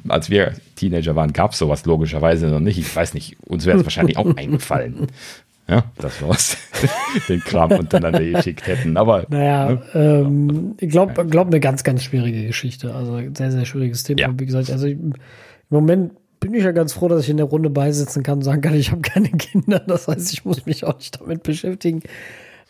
als 0.09 0.31
wir 0.31 0.55
Teenager 0.75 1.17
waren, 1.17 1.33
gab 1.33 1.53
es 1.53 1.59
sowas 1.59 1.85
logischerweise 1.85 2.49
noch 2.49 2.61
nicht. 2.61 2.79
Ich 2.79 2.95
weiß 2.95 3.15
nicht, 3.15 3.37
uns 3.43 3.67
wäre 3.67 3.79
es 3.79 3.85
wahrscheinlich 3.85 4.17
auch 4.17 4.37
eingefallen. 4.37 5.09
Ja, 5.69 5.85
das 5.99 6.23
war's. 6.23 6.57
Den 7.29 7.41
Kram 7.41 7.73
untereinander 7.73 8.23
geschickt 8.23 8.67
hätten. 8.67 8.97
Aber. 8.97 9.27
Naja, 9.29 9.71
ne? 9.71 9.83
ähm, 9.95 10.75
ich 10.79 10.91
glaube, 10.91 11.27
glaub 11.27 11.49
eine 11.49 11.59
ganz, 11.59 11.83
ganz 11.83 12.05
schwierige 12.05 12.47
Geschichte. 12.47 12.95
Also 12.95 13.21
sehr, 13.35 13.51
sehr 13.51 13.65
schwieriges 13.65 14.05
Thema. 14.05 14.21
Ja. 14.21 14.31
Wie 14.37 14.47
gesagt, 14.47 14.71
also 14.71 14.87
ich, 14.87 14.93
im 14.95 15.15
Moment 15.69 16.13
bin 16.39 16.55
ich 16.55 16.63
ja 16.63 16.71
ganz 16.71 16.93
froh, 16.93 17.09
dass 17.09 17.25
ich 17.25 17.31
in 17.31 17.39
der 17.39 17.47
Runde 17.47 17.71
beisitzen 17.71 18.23
kann 18.23 18.39
und 18.39 18.45
sagen 18.45 18.61
kann, 18.61 18.75
ich 18.75 18.93
habe 18.93 19.01
keine 19.01 19.31
Kinder. 19.31 19.81
Das 19.81 20.07
heißt, 20.07 20.33
ich 20.33 20.45
muss 20.45 20.67
mich 20.67 20.85
auch 20.85 20.97
nicht 20.99 21.21
damit 21.21 21.43
beschäftigen. 21.43 22.03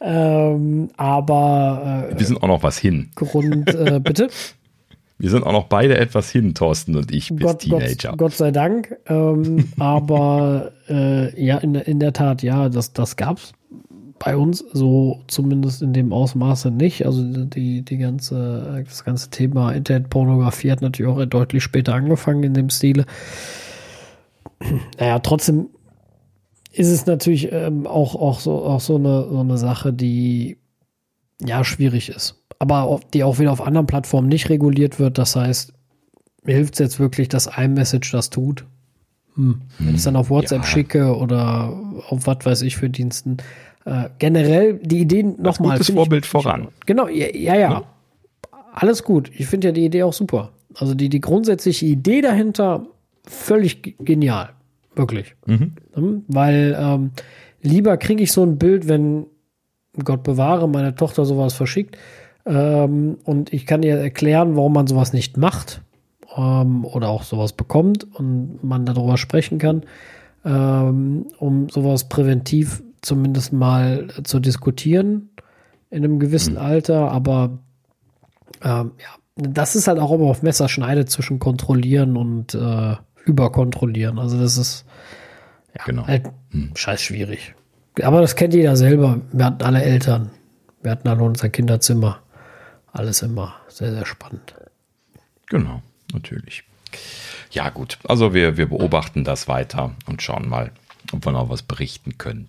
Ähm, 0.00 0.88
aber 0.96 2.08
äh, 2.10 2.18
wir 2.18 2.26
sind 2.26 2.42
auch 2.42 2.48
noch 2.48 2.62
was 2.62 2.78
hin. 2.78 3.10
Grund, 3.14 3.74
äh, 3.74 4.00
bitte. 4.00 4.28
Wir 5.18 5.30
sind 5.30 5.44
auch 5.44 5.52
noch 5.52 5.64
beide 5.64 5.96
etwas 5.96 6.30
hin, 6.30 6.54
Thorsten 6.54 6.94
und 6.94 7.10
ich, 7.10 7.30
bis 7.30 7.46
Gott, 7.46 7.60
Teenager. 7.60 8.10
Gott, 8.10 8.18
Gott 8.18 8.32
sei 8.34 8.50
Dank. 8.50 8.96
Ähm, 9.06 9.68
aber 9.78 10.72
äh, 10.88 11.42
ja, 11.42 11.58
in, 11.58 11.74
in 11.74 12.00
der 12.00 12.12
Tat, 12.12 12.42
ja, 12.42 12.68
das, 12.68 12.92
das 12.92 13.16
gab 13.16 13.38
es 13.38 13.52
bei 14.18 14.36
uns 14.36 14.64
so 14.72 15.22
zumindest 15.26 15.82
in 15.82 15.92
dem 15.92 16.12
Ausmaße 16.12 16.70
nicht. 16.70 17.06
Also 17.06 17.22
die, 17.22 17.82
die 17.82 17.98
ganze, 17.98 18.84
das 18.86 19.04
ganze 19.04 19.30
Thema 19.30 19.72
Internetpornografie 19.72 20.70
hat 20.70 20.82
natürlich 20.82 21.10
auch 21.10 21.24
deutlich 21.26 21.62
später 21.62 21.94
angefangen 21.94 22.42
in 22.42 22.54
dem 22.54 22.70
Stile. 22.70 23.06
Naja, 24.98 25.18
trotzdem 25.18 25.68
ist 26.72 26.90
es 26.90 27.06
natürlich 27.06 27.52
ähm, 27.52 27.86
auch, 27.86 28.14
auch, 28.14 28.40
so, 28.40 28.64
auch 28.64 28.80
so, 28.80 28.96
eine, 28.96 29.28
so 29.30 29.40
eine 29.40 29.58
Sache, 29.58 29.92
die 29.92 30.58
ja 31.40 31.64
schwierig 31.64 32.08
ist 32.08 32.36
aber 32.58 33.00
die 33.12 33.24
auch 33.24 33.38
wieder 33.38 33.52
auf 33.52 33.60
anderen 33.60 33.86
Plattformen 33.86 34.28
nicht 34.28 34.48
reguliert 34.48 34.98
wird. 34.98 35.18
Das 35.18 35.36
heißt, 35.36 35.72
hilft 36.44 36.74
es 36.74 36.78
jetzt 36.78 37.00
wirklich, 37.00 37.28
dass 37.28 37.48
iMessage 37.56 38.10
das 38.12 38.30
tut? 38.30 38.64
Hm. 39.34 39.60
Wenn 39.78 39.90
ich 39.90 39.96
es 39.96 40.04
dann 40.04 40.16
auf 40.16 40.30
WhatsApp 40.30 40.62
ja. 40.62 40.66
schicke 40.66 41.16
oder 41.16 41.78
auf 42.08 42.26
was 42.26 42.38
weiß 42.44 42.62
ich 42.62 42.76
für 42.76 42.88
Diensten. 42.88 43.36
Äh, 43.84 44.08
generell 44.18 44.74
die 44.74 45.00
Ideen 45.00 45.40
nochmal. 45.40 45.76
Gutes 45.76 45.94
Vorbild 45.94 46.24
ich, 46.24 46.30
voran. 46.30 46.68
Genau, 46.86 47.08
ja, 47.08 47.28
ja. 47.34 47.54
ja. 47.54 47.68
Ne? 47.80 47.82
Alles 48.72 49.04
gut. 49.04 49.30
Ich 49.34 49.46
finde 49.46 49.68
ja 49.68 49.72
die 49.72 49.84
Idee 49.84 50.02
auch 50.02 50.12
super. 50.12 50.52
Also 50.74 50.94
die, 50.94 51.08
die 51.08 51.20
grundsätzliche 51.20 51.86
Idee 51.86 52.20
dahinter 52.20 52.86
völlig 53.24 53.96
genial. 53.98 54.50
Wirklich. 54.94 55.34
Mhm. 55.46 55.72
Hm? 55.92 56.24
Weil 56.28 56.76
ähm, 56.78 57.10
lieber 57.62 57.96
kriege 57.98 58.22
ich 58.22 58.32
so 58.32 58.42
ein 58.42 58.58
Bild, 58.58 58.88
wenn 58.88 59.26
Gott 60.04 60.22
bewahre, 60.22 60.68
meine 60.68 60.94
Tochter 60.94 61.24
sowas 61.24 61.54
verschickt, 61.54 61.96
ähm, 62.46 63.18
und 63.24 63.52
ich 63.52 63.66
kann 63.66 63.82
ihr 63.82 63.98
erklären, 63.98 64.56
warum 64.56 64.72
man 64.72 64.86
sowas 64.86 65.12
nicht 65.12 65.36
macht 65.36 65.82
ähm, 66.36 66.84
oder 66.84 67.08
auch 67.08 67.24
sowas 67.24 67.52
bekommt 67.52 68.06
und 68.14 68.62
man 68.62 68.86
darüber 68.86 69.18
sprechen 69.18 69.58
kann, 69.58 69.82
ähm, 70.44 71.26
um 71.38 71.68
sowas 71.68 72.08
präventiv 72.08 72.84
zumindest 73.02 73.52
mal 73.52 74.06
zu 74.22 74.38
diskutieren 74.38 75.30
in 75.90 76.04
einem 76.04 76.20
gewissen 76.20 76.54
mhm. 76.54 76.60
Alter. 76.60 77.10
Aber 77.10 77.58
ähm, 78.62 78.92
ja, 78.98 79.08
das 79.34 79.74
ist 79.74 79.88
halt 79.88 79.98
auch 79.98 80.12
immer 80.12 80.26
auf 80.26 80.42
Messerschneide 80.42 81.04
zwischen 81.04 81.40
kontrollieren 81.40 82.16
und 82.16 82.54
äh, 82.54 82.94
überkontrollieren. 83.24 84.20
Also 84.20 84.38
das 84.38 84.56
ist 84.56 84.86
ja, 85.76 85.82
genau. 85.84 86.06
halt 86.06 86.26
mhm. 86.52 86.70
scheiß 86.76 87.02
schwierig. 87.02 87.55
Aber 88.02 88.20
das 88.20 88.36
kennt 88.36 88.54
jeder 88.54 88.76
selber. 88.76 89.20
Wir 89.32 89.46
hatten 89.46 89.62
alle 89.62 89.82
Eltern. 89.82 90.30
Wir 90.82 90.90
hatten 90.90 91.08
alle 91.08 91.22
unser 91.22 91.48
Kinderzimmer 91.48 92.20
alles 92.96 93.22
immer 93.22 93.56
sehr, 93.68 93.92
sehr 93.92 94.06
spannend. 94.06 94.54
Genau, 95.48 95.82
natürlich. 96.12 96.64
Ja, 97.50 97.68
gut. 97.70 97.98
Also 98.08 98.34
wir, 98.34 98.56
wir 98.56 98.66
beobachten 98.66 99.24
das 99.24 99.48
weiter 99.48 99.94
und 100.06 100.22
schauen 100.22 100.48
mal, 100.48 100.72
ob 101.12 101.24
wir 101.24 101.32
noch 101.32 101.50
was 101.50 101.62
berichten 101.62 102.18
können. 102.18 102.48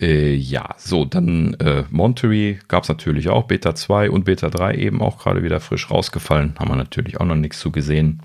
Äh, 0.00 0.34
ja, 0.34 0.74
so, 0.78 1.04
dann 1.04 1.54
äh, 1.54 1.84
Monterey 1.90 2.58
gab 2.68 2.82
es 2.82 2.88
natürlich 2.88 3.28
auch, 3.28 3.44
Beta 3.44 3.74
2 3.74 4.10
und 4.10 4.24
Beta 4.24 4.50
3 4.50 4.74
eben 4.74 5.00
auch 5.00 5.18
gerade 5.18 5.42
wieder 5.42 5.60
frisch 5.60 5.90
rausgefallen. 5.90 6.54
Haben 6.58 6.70
wir 6.70 6.76
natürlich 6.76 7.20
auch 7.20 7.26
noch 7.26 7.36
nichts 7.36 7.60
zu 7.60 7.70
gesehen. 7.70 8.22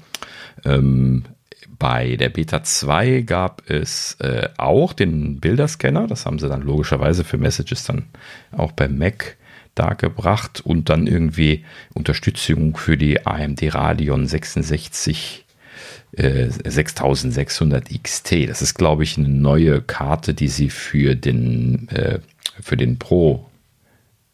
Ähm, 0.66 1.26
bei 1.82 2.16
der 2.16 2.30
Beta 2.30 2.64
2 2.64 3.22
gab 3.22 3.68
es 3.68 4.14
äh, 4.20 4.50
auch 4.58 4.94
den 4.94 5.40
Bilderscanner. 5.40 6.06
Das 6.06 6.28
haben 6.28 6.38
sie 6.38 6.48
dann 6.48 6.62
logischerweise 6.62 7.24
für 7.24 7.40
Messages 7.40 7.86
dann 7.86 8.06
auch 8.52 8.72
bei 8.72 8.88
Mac 8.88 9.36
dargebracht 9.74 10.62
und 10.64 10.90
dann 10.90 11.08
irgendwie 11.08 11.66
Unterstützung 11.96 12.78
für 12.78 12.98
die 12.98 13.26
AMD 13.26 13.74
Radeon 13.74 14.28
66 14.28 15.44
äh, 16.12 16.50
6600 16.52 17.90
XT. 18.04 18.48
Das 18.48 18.62
ist, 18.62 18.76
glaube 18.76 19.02
ich, 19.02 19.18
eine 19.18 19.30
neue 19.30 19.82
Karte, 19.82 20.36
die 20.36 20.50
sie 20.50 20.70
für 20.70 21.16
den, 21.16 21.90
äh, 21.90 22.20
für 22.62 22.78
den 22.78 23.00
Pro 23.00 23.50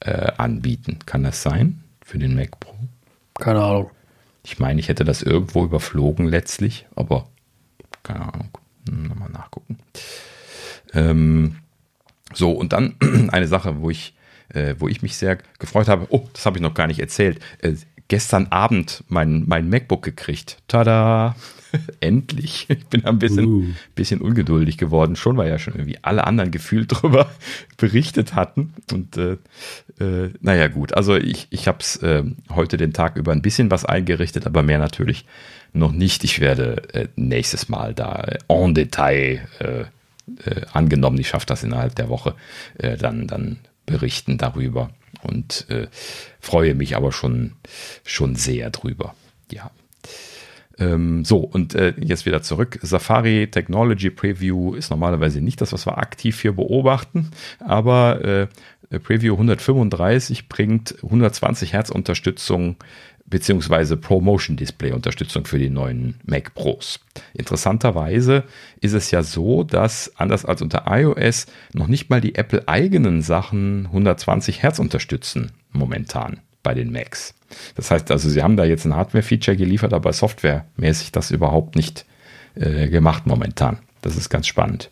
äh, 0.02 0.34
anbieten. 0.36 1.00
Kann 1.06 1.24
das 1.24 1.44
sein? 1.44 1.82
Für 2.04 2.18
den 2.20 2.36
Mac 2.36 2.60
Pro? 2.60 2.76
Keine 3.36 3.64
Ahnung. 3.64 3.90
Ich 4.44 4.60
meine, 4.60 4.82
ich 4.82 4.90
hätte 4.90 5.06
das 5.06 5.24
irgendwo 5.24 5.64
überflogen 5.64 6.28
letztlich, 6.28 6.88
aber 6.94 7.30
keine 8.08 8.34
Ahnung. 8.34 8.50
Hm, 8.88 9.04
Nochmal 9.04 9.30
nachgucken. 9.30 9.78
Ähm, 10.94 11.58
so, 12.34 12.52
und 12.52 12.74
dann 12.74 12.96
eine 13.32 13.48
Sache, 13.48 13.82
wo 13.82 13.90
ich 13.90 14.14
äh, 14.50 14.76
wo 14.80 14.88
ich 14.88 15.02
mich 15.02 15.18
sehr 15.18 15.38
gefreut 15.60 15.88
habe. 15.88 16.08
Oh, 16.10 16.28
das 16.34 16.46
habe 16.46 16.58
ich 16.58 16.62
noch 16.62 16.74
gar 16.74 16.88
nicht 16.88 17.00
erzählt. 17.00 17.40
Äh, 17.60 17.74
gestern 18.08 18.48
Abend 18.48 19.04
mein, 19.10 19.44
mein 19.48 19.70
MacBook 19.70 20.04
gekriegt. 20.04 20.58
Tada! 20.68 21.36
Endlich. 22.00 22.66
Ich 22.70 22.86
bin 22.88 23.04
ein 23.06 23.20
bisschen, 23.20 23.46
uh. 23.46 23.66
bisschen 23.94 24.22
ungeduldig 24.22 24.78
geworden, 24.78 25.18
schon 25.18 25.36
weil 25.36 25.50
ja 25.50 25.60
schon 25.60 25.74
irgendwie 25.76 26.00
alle 26.02 26.26
anderen 26.26 26.52
gefühlt 26.52 26.92
darüber 26.94 27.30
berichtet 27.76 28.36
hatten. 28.36 28.74
Und 28.94 29.18
äh, 29.18 29.38
äh, 30.00 30.32
naja, 30.40 30.70
gut. 30.70 30.94
Also 30.94 31.16
ich, 31.18 31.48
ich 31.50 31.68
habe 31.68 31.80
es 31.82 31.98
äh, 31.98 32.24
heute 32.50 32.78
den 32.78 32.94
Tag 32.94 33.18
über 33.18 33.34
ein 33.34 33.42
bisschen 33.42 33.70
was 33.70 33.84
eingerichtet, 33.84 34.46
aber 34.46 34.64
mehr 34.64 34.80
natürlich 34.80 35.26
noch 35.78 35.92
nicht. 35.92 36.24
Ich 36.24 36.40
werde 36.40 36.94
äh, 36.94 37.08
nächstes 37.16 37.70
Mal 37.70 37.94
da 37.94 38.26
en 38.48 38.74
Detail 38.74 39.48
äh, 39.60 39.82
äh, 40.46 40.66
angenommen, 40.74 41.20
ich 41.20 41.30
schaffe 41.30 41.46
das 41.46 41.64
innerhalb 41.64 41.96
der 41.96 42.10
Woche, 42.10 42.36
äh, 42.78 42.98
dann, 42.98 43.28
dann 43.28 43.60
berichten 43.86 44.38
darüber 44.38 44.90
und 45.24 45.66
äh, 45.70 45.88
freue 46.40 46.76
mich 46.76 46.96
aber 46.96 47.12
schon, 47.12 47.54
schon 48.04 48.36
sehr 48.36 48.70
drüber. 48.70 49.16
Ja. 49.52 49.72
Ähm, 50.80 51.26
so, 51.26 51.38
und 51.38 51.74
äh, 51.74 51.94
jetzt 52.00 52.26
wieder 52.26 52.44
zurück. 52.44 52.78
Safari 52.82 53.48
Technology 53.50 54.10
Preview 54.10 54.76
ist 54.76 54.92
normalerweise 54.92 55.42
nicht 55.42 55.60
das, 55.62 55.74
was 55.74 55.88
wir 55.88 55.98
aktiv 55.98 56.40
hier 56.40 56.52
beobachten, 56.52 57.32
aber 57.60 58.24
äh, 58.24 58.48
äh, 58.90 59.00
Preview 59.00 59.34
135 59.34 60.50
bringt 60.50 60.96
120 61.04 61.74
Hertz 61.74 61.90
Unterstützung 61.90 62.76
beziehungsweise 63.28 63.98
ProMotion 63.98 64.56
Display 64.56 64.92
Unterstützung 64.92 65.46
für 65.46 65.60
die 65.60 65.70
neuen 65.70 66.16
Mac 66.26 66.54
Pros. 66.56 67.00
Interessanterweise 67.34 68.44
ist 68.80 68.94
es 68.94 69.12
ja 69.12 69.22
so, 69.22 69.64
dass 69.64 70.12
anders 70.16 70.46
als 70.46 70.62
unter 70.62 70.86
iOS 70.88 71.46
noch 71.74 71.88
nicht 71.88 72.10
mal 72.10 72.22
die 72.22 72.36
Apple 72.36 72.68
eigenen 72.68 73.22
Sachen 73.22 73.88
120 73.88 74.64
Hertz 74.64 74.80
unterstützen 74.80 75.52
momentan 75.72 76.40
bei 76.64 76.74
den 76.74 76.92
Macs. 76.92 77.34
Das 77.76 77.92
heißt 77.92 78.12
also, 78.12 78.30
sie 78.30 78.44
haben 78.44 78.58
da 78.58 78.66
jetzt 78.66 78.86
ein 78.86 78.96
Hardware-Feature 78.96 79.58
geliefert, 79.58 79.94
aber 79.94 80.12
softwaremäßig 80.14 81.12
das 81.12 81.32
überhaupt 81.32 81.76
nicht 81.76 82.06
äh, 82.56 82.88
gemacht 82.88 83.26
momentan. 83.26 83.80
Das 84.02 84.16
ist 84.16 84.30
ganz 84.30 84.48
spannend. 84.48 84.90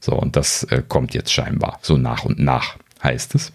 So, 0.00 0.12
und 0.12 0.36
das 0.36 0.64
äh, 0.64 0.82
kommt 0.86 1.14
jetzt 1.14 1.32
scheinbar 1.32 1.78
so 1.82 1.96
nach 1.96 2.24
und 2.24 2.38
nach, 2.38 2.76
heißt 3.02 3.34
es. 3.34 3.52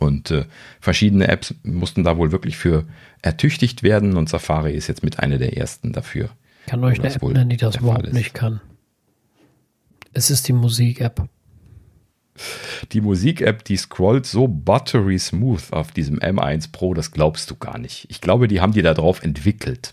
Und 0.00 0.30
äh, 0.30 0.46
verschiedene 0.80 1.28
Apps 1.28 1.54
mussten 1.62 2.04
da 2.04 2.16
wohl 2.16 2.32
wirklich 2.32 2.56
für 2.56 2.86
ertüchtigt 3.20 3.82
werden 3.82 4.16
und 4.16 4.30
Safari 4.30 4.74
ist 4.74 4.88
jetzt 4.88 5.04
mit 5.04 5.20
einer 5.20 5.36
der 5.36 5.58
ersten 5.58 5.92
dafür. 5.92 6.30
Ich 6.64 6.70
kann 6.70 6.82
euch 6.82 6.98
eine 6.98 7.14
App 7.14 7.22
nennen, 7.22 7.50
die 7.50 7.58
das 7.58 7.76
überhaupt 7.76 8.12
nicht 8.12 8.32
kann. 8.32 8.62
Es 10.14 10.30
ist 10.30 10.48
die 10.48 10.54
Musik-App. 10.54 11.28
Die 12.92 13.02
Musik-App, 13.02 13.62
die 13.64 13.76
scrollt 13.76 14.24
so 14.24 14.48
buttery 14.48 15.18
smooth 15.18 15.70
auf 15.72 15.92
diesem 15.92 16.18
M1 16.18 16.72
Pro, 16.72 16.94
das 16.94 17.10
glaubst 17.10 17.50
du 17.50 17.56
gar 17.56 17.76
nicht. 17.76 18.06
Ich 18.08 18.22
glaube, 18.22 18.48
die 18.48 18.62
haben 18.62 18.72
die 18.72 18.82
da 18.82 18.94
drauf 18.94 19.22
entwickelt. 19.22 19.92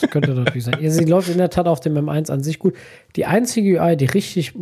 Das 0.00 0.08
könnte 0.10 0.32
natürlich 0.32 0.64
sein. 0.64 0.78
Ja, 0.80 0.90
sie 0.90 1.04
läuft 1.06 1.28
in 1.28 1.38
der 1.38 1.50
Tat 1.50 1.66
auf 1.66 1.80
dem 1.80 1.94
M1 1.94 2.30
an 2.30 2.44
sich 2.44 2.60
gut. 2.60 2.76
Die 3.16 3.26
einzige 3.26 3.80
UI, 3.80 3.96
die 3.96 4.04
richtig, 4.04 4.54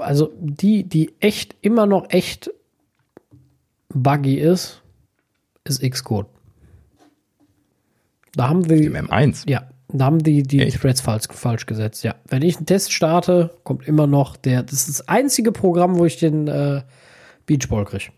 also 0.00 0.30
die, 0.38 0.84
die 0.84 1.14
echt 1.20 1.56
immer 1.62 1.86
noch 1.86 2.10
echt 2.10 2.50
buggy 3.94 4.38
ist, 4.38 4.82
ist 5.64 5.82
Xcode. 5.82 6.26
Da 8.34 8.48
haben 8.48 8.68
wir. 8.68 8.82
Im 8.82 9.08
M1? 9.08 9.48
Ja, 9.48 9.68
da 9.88 10.06
haben 10.06 10.22
die 10.22 10.42
die 10.42 10.60
Echt? 10.60 10.80
Threads 10.80 11.00
falsch, 11.00 11.26
falsch 11.30 11.66
gesetzt. 11.66 12.02
Ja, 12.02 12.14
wenn 12.28 12.42
ich 12.42 12.56
einen 12.56 12.66
Test 12.66 12.92
starte, 12.92 13.50
kommt 13.64 13.86
immer 13.86 14.06
noch 14.06 14.36
der. 14.36 14.62
Das 14.62 14.72
ist 14.74 14.88
das 14.88 15.08
einzige 15.08 15.52
Programm, 15.52 15.98
wo 15.98 16.04
ich 16.06 16.16
den 16.18 16.48
äh, 16.48 16.82
Beachball 17.46 17.84
kriege. 17.84 18.10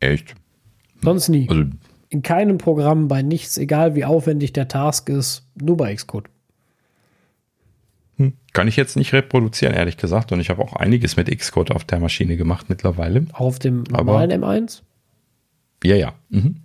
Echt? 0.00 0.34
Sonst 1.02 1.28
nie. 1.28 1.48
Also, 1.48 1.64
In 2.08 2.22
keinem 2.22 2.58
Programm, 2.58 3.08
bei 3.08 3.22
nichts, 3.22 3.58
egal 3.58 3.94
wie 3.94 4.04
aufwendig 4.04 4.52
der 4.52 4.68
Task 4.68 5.08
ist, 5.10 5.46
nur 5.60 5.76
bei 5.76 5.94
Xcode. 5.94 6.28
Hm. 8.20 8.34
Kann 8.52 8.68
ich 8.68 8.76
jetzt 8.76 8.96
nicht 8.96 9.14
reproduzieren, 9.14 9.74
ehrlich 9.74 9.96
gesagt. 9.96 10.30
Und 10.30 10.40
ich 10.40 10.50
habe 10.50 10.62
auch 10.62 10.74
einiges 10.74 11.16
mit 11.16 11.34
Xcode 11.36 11.70
auf 11.70 11.84
der 11.84 12.00
Maschine 12.00 12.36
gemacht 12.36 12.66
mittlerweile. 12.68 13.24
Auch 13.32 13.40
auf 13.40 13.58
dem 13.58 13.84
normalen 13.84 14.30
Aber, 14.30 14.52
M1? 14.52 14.82
Ja, 15.82 15.96
ja. 15.96 16.12
Mhm. 16.28 16.56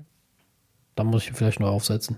Da 0.96 1.06
muss 1.06 1.24
ich 1.24 1.32
vielleicht 1.32 1.62
noch 1.62 1.70
aufsetzen. 1.70 2.18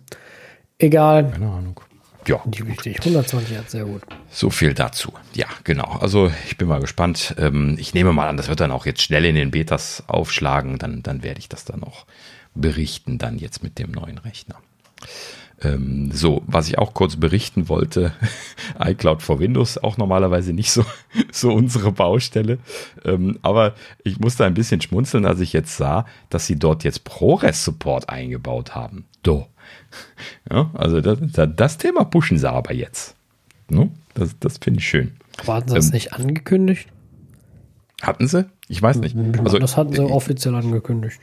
Egal. 0.79 1.29
Keine 1.29 1.51
Ahnung. 1.51 1.79
Ja. 2.25 2.41
Nicht 2.45 2.65
wichtig. 2.65 2.99
120 2.99 3.51
Hertz, 3.51 3.71
sehr 3.71 3.85
gut. 3.85 4.01
So 4.31 4.49
viel 4.49 4.73
dazu. 4.73 5.13
Ja, 5.35 5.45
genau. 5.63 5.97
Also 6.01 6.31
ich 6.47 6.57
bin 6.57 6.67
mal 6.67 6.81
gespannt. 6.81 7.35
Ähm, 7.37 7.77
ich 7.79 7.93
nehme 7.93 8.13
mal 8.13 8.27
an, 8.27 8.37
das 8.37 8.47
wird 8.47 8.59
dann 8.59 8.71
auch 8.71 8.87
jetzt 8.87 9.03
schnell 9.03 9.23
in 9.25 9.35
den 9.35 9.51
Betas 9.51 10.03
aufschlagen. 10.07 10.79
Dann, 10.79 11.03
dann 11.03 11.21
werde 11.21 11.39
ich 11.39 11.47
das 11.47 11.63
dann 11.63 11.83
auch 11.83 12.07
berichten, 12.55 13.19
dann 13.19 13.37
jetzt 13.37 13.61
mit 13.61 13.77
dem 13.77 13.91
neuen 13.91 14.17
Rechner. 14.17 14.55
Ähm, 15.63 16.11
so, 16.11 16.43
was 16.45 16.67
ich 16.67 16.77
auch 16.77 16.93
kurz 16.93 17.15
berichten 17.15 17.67
wollte, 17.67 18.11
iCloud 18.79 19.23
for 19.23 19.39
Windows, 19.39 19.77
auch 19.79 19.97
normalerweise 19.97 20.53
nicht 20.53 20.71
so, 20.71 20.85
so 21.31 21.51
unsere 21.51 21.91
Baustelle. 21.91 22.59
Ähm, 23.03 23.39
aber 23.41 23.73
ich 24.03 24.19
musste 24.19 24.45
ein 24.45 24.53
bisschen 24.53 24.81
schmunzeln, 24.81 25.25
als 25.25 25.39
ich 25.39 25.53
jetzt 25.53 25.75
sah, 25.75 26.05
dass 26.29 26.45
sie 26.45 26.57
dort 26.57 26.83
jetzt 26.83 27.03
ProRes-Support 27.05 28.09
eingebaut 28.09 28.75
haben. 28.75 29.05
Do. 29.23 29.47
Ja, 30.49 30.71
also 30.75 31.01
das, 31.01 31.19
das, 31.55 31.77
Thema 31.77 32.05
pushen 32.05 32.37
sie 32.37 32.49
aber 32.49 32.73
jetzt. 32.73 33.15
No? 33.69 33.91
Das, 34.13 34.37
das 34.39 34.59
finde 34.59 34.79
ich 34.79 34.87
schön. 34.87 35.17
Warten 35.43 35.69
sie 35.69 35.75
das 35.75 35.87
ähm, 35.87 35.91
nicht 35.91 36.13
angekündigt? 36.13 36.87
Hatten 38.01 38.27
sie? 38.27 38.45
Ich 38.69 38.81
weiß 38.81 38.97
nicht. 38.97 39.15
Also, 39.39 39.59
das 39.59 39.75
hatten 39.75 39.93
sie 39.93 40.01
äh, 40.01 40.11
offiziell 40.11 40.55
angekündigt. 40.55 41.19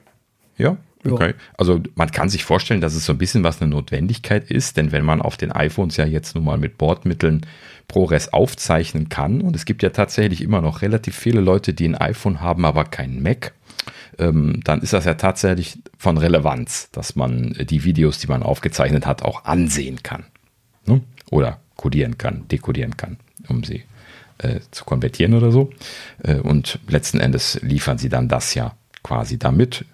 Ja, 0.58 0.76
Okay. 1.12 1.34
Also 1.56 1.80
man 1.94 2.10
kann 2.10 2.28
sich 2.28 2.44
vorstellen, 2.44 2.80
dass 2.80 2.94
es 2.94 3.04
so 3.04 3.12
ein 3.12 3.18
bisschen 3.18 3.44
was 3.44 3.60
eine 3.60 3.70
Notwendigkeit 3.70 4.50
ist, 4.50 4.76
denn 4.76 4.92
wenn 4.92 5.04
man 5.04 5.20
auf 5.20 5.36
den 5.36 5.52
iPhones 5.52 5.96
ja 5.96 6.06
jetzt 6.06 6.34
nun 6.34 6.44
mal 6.44 6.58
mit 6.58 6.78
Bordmitteln 6.78 7.46
ProRes 7.88 8.32
aufzeichnen 8.32 9.08
kann 9.08 9.40
und 9.40 9.54
es 9.54 9.64
gibt 9.64 9.82
ja 9.82 9.90
tatsächlich 9.90 10.40
immer 10.40 10.62
noch 10.62 10.82
relativ 10.82 11.16
viele 11.16 11.40
Leute, 11.40 11.74
die 11.74 11.86
ein 11.86 11.94
iPhone 11.94 12.40
haben, 12.40 12.64
aber 12.64 12.84
keinen 12.84 13.22
Mac, 13.22 13.52
ähm, 14.18 14.60
dann 14.64 14.80
ist 14.80 14.92
das 14.92 15.04
ja 15.04 15.14
tatsächlich 15.14 15.78
von 15.98 16.18
Relevanz, 16.18 16.90
dass 16.92 17.16
man 17.16 17.52
die 17.52 17.84
Videos, 17.84 18.18
die 18.18 18.26
man 18.26 18.42
aufgezeichnet 18.42 19.06
hat, 19.06 19.22
auch 19.22 19.44
ansehen 19.44 20.02
kann. 20.02 20.24
Ne? 20.86 21.02
Oder 21.30 21.60
codieren 21.76 22.18
kann, 22.18 22.46
dekodieren 22.48 22.96
kann, 22.96 23.18
um 23.48 23.64
sie 23.64 23.84
äh, 24.38 24.60
zu 24.70 24.84
konvertieren 24.84 25.34
oder 25.34 25.50
so. 25.50 25.70
Äh, 26.22 26.36
und 26.36 26.78
letzten 26.88 27.20
Endes 27.20 27.60
liefern 27.62 27.98
sie 27.98 28.08
dann 28.08 28.28
das 28.28 28.54
ja 28.54 28.74
quasi 29.02 29.38
damit 29.38 29.84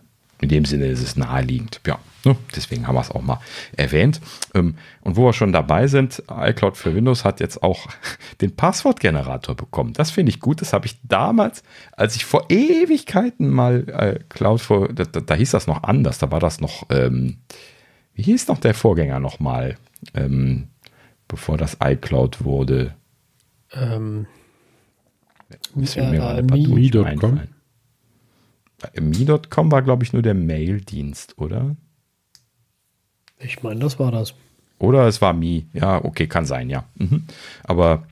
in 0.40 0.48
dem 0.48 0.64
Sinne 0.64 0.86
ist 0.86 1.02
es 1.02 1.16
naheliegend. 1.16 1.80
Ja, 1.86 1.98
ne? 2.24 2.34
deswegen 2.56 2.86
haben 2.86 2.94
wir 2.94 3.02
es 3.02 3.10
auch 3.10 3.20
mal 3.20 3.40
erwähnt. 3.76 4.20
Ähm, 4.54 4.76
und 5.02 5.16
wo 5.16 5.26
wir 5.26 5.32
schon 5.32 5.52
dabei 5.52 5.86
sind, 5.86 6.22
iCloud 6.30 6.76
für 6.76 6.94
Windows 6.94 7.24
hat 7.24 7.40
jetzt 7.40 7.62
auch 7.62 7.86
den 8.40 8.56
Passwortgenerator 8.56 9.54
bekommen. 9.54 9.92
Das 9.92 10.10
finde 10.10 10.30
ich 10.30 10.40
gut. 10.40 10.62
Das 10.62 10.72
habe 10.72 10.86
ich 10.86 10.98
damals, 11.02 11.62
als 11.92 12.16
ich 12.16 12.24
vor 12.24 12.46
Ewigkeiten 12.48 13.50
mal 13.50 13.88
äh, 13.88 14.18
Cloud 14.30 14.60
for, 14.60 14.88
da, 14.88 15.04
da, 15.04 15.20
da, 15.20 15.34
hieß 15.34 15.50
das 15.50 15.66
noch 15.66 15.82
anders. 15.82 16.18
Da 16.18 16.30
war 16.30 16.40
das 16.40 16.60
noch, 16.60 16.86
ähm, 16.90 17.38
wie 18.14 18.22
hieß 18.22 18.48
noch 18.48 18.58
der 18.58 18.74
Vorgänger 18.74 19.20
nochmal, 19.20 19.76
ähm, 20.14 20.68
bevor 21.28 21.58
das 21.58 21.76
iCloud 21.82 22.44
wurde? 22.44 22.94
Ähm, 23.72 24.26
äh, 25.96 26.10
mir 26.10 26.42
Me.com. 26.42 27.40
Me.com 29.00 29.70
war, 29.72 29.82
glaube 29.82 30.04
ich, 30.04 30.12
nur 30.12 30.22
der 30.22 30.34
Mail-Dienst, 30.34 31.38
oder? 31.38 31.76
Ich 33.38 33.62
meine, 33.62 33.80
das 33.80 33.98
war 33.98 34.12
das. 34.12 34.34
Oder 34.78 35.06
es 35.06 35.20
war 35.20 35.32
Me. 35.32 35.64
Ja, 35.72 36.04
okay, 36.04 36.26
kann 36.26 36.46
sein, 36.46 36.70
ja. 36.70 36.84
Mhm. 36.96 37.24
Aber 37.64 38.06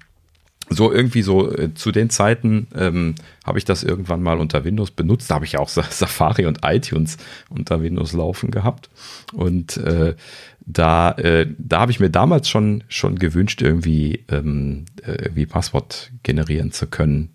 so 0.70 0.92
irgendwie 0.92 1.22
so 1.22 1.50
äh, 1.50 1.72
zu 1.74 1.92
den 1.92 2.10
Zeiten 2.10 2.68
ähm, 2.74 3.14
habe 3.44 3.58
ich 3.58 3.64
das 3.64 3.82
irgendwann 3.82 4.22
mal 4.22 4.38
unter 4.38 4.64
Windows 4.64 4.90
benutzt. 4.90 5.30
Da 5.30 5.36
habe 5.36 5.44
ich 5.44 5.58
auch 5.58 5.68
Safari 5.68 6.46
und 6.46 6.60
iTunes 6.62 7.16
unter 7.48 7.82
Windows 7.82 8.12
laufen 8.12 8.50
gehabt. 8.50 8.90
Und 9.32 9.78
äh, 9.78 10.14
da, 10.60 11.12
äh, 11.12 11.46
da 11.58 11.80
habe 11.80 11.92
ich 11.92 12.00
mir 12.00 12.10
damals 12.10 12.48
schon, 12.48 12.84
schon 12.88 13.18
gewünscht, 13.18 13.62
irgendwie, 13.62 14.24
ähm, 14.28 14.84
äh, 15.02 15.12
irgendwie 15.12 15.46
Passwort 15.46 16.12
generieren 16.22 16.72
zu 16.72 16.86
können 16.86 17.30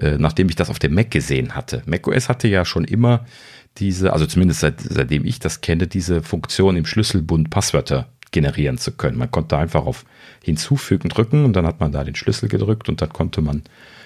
äh, 0.00 0.16
nachdem 0.18 0.48
ich 0.48 0.56
das 0.56 0.70
auf 0.70 0.78
dem 0.78 0.94
Mac 0.94 1.10
gesehen 1.10 1.54
hatte. 1.54 1.82
macOS 1.86 2.28
hatte 2.28 2.48
ja 2.48 2.64
schon 2.64 2.84
immer 2.84 3.26
diese, 3.78 4.12
also 4.12 4.26
zumindest 4.26 4.60
seit, 4.60 4.80
seitdem 4.80 5.24
ich 5.24 5.38
das 5.38 5.60
kenne, 5.60 5.86
diese 5.86 6.22
Funktion 6.22 6.76
im 6.76 6.86
Schlüsselbund 6.86 7.50
Passwörter 7.50 8.08
generieren 8.32 8.78
zu 8.78 8.92
können. 8.92 9.18
Man 9.18 9.30
konnte 9.30 9.56
einfach 9.58 9.86
auf 9.86 10.04
Hinzufügen 10.42 11.08
drücken 11.08 11.44
und 11.44 11.54
dann 11.54 11.66
hat 11.66 11.80
man 11.80 11.92
da 11.92 12.04
den 12.04 12.14
Schlüssel 12.14 12.48
gedrückt 12.48 12.88
und 12.88 13.02
dann 13.02 13.12
konnte 13.12 13.42
man 13.42 13.62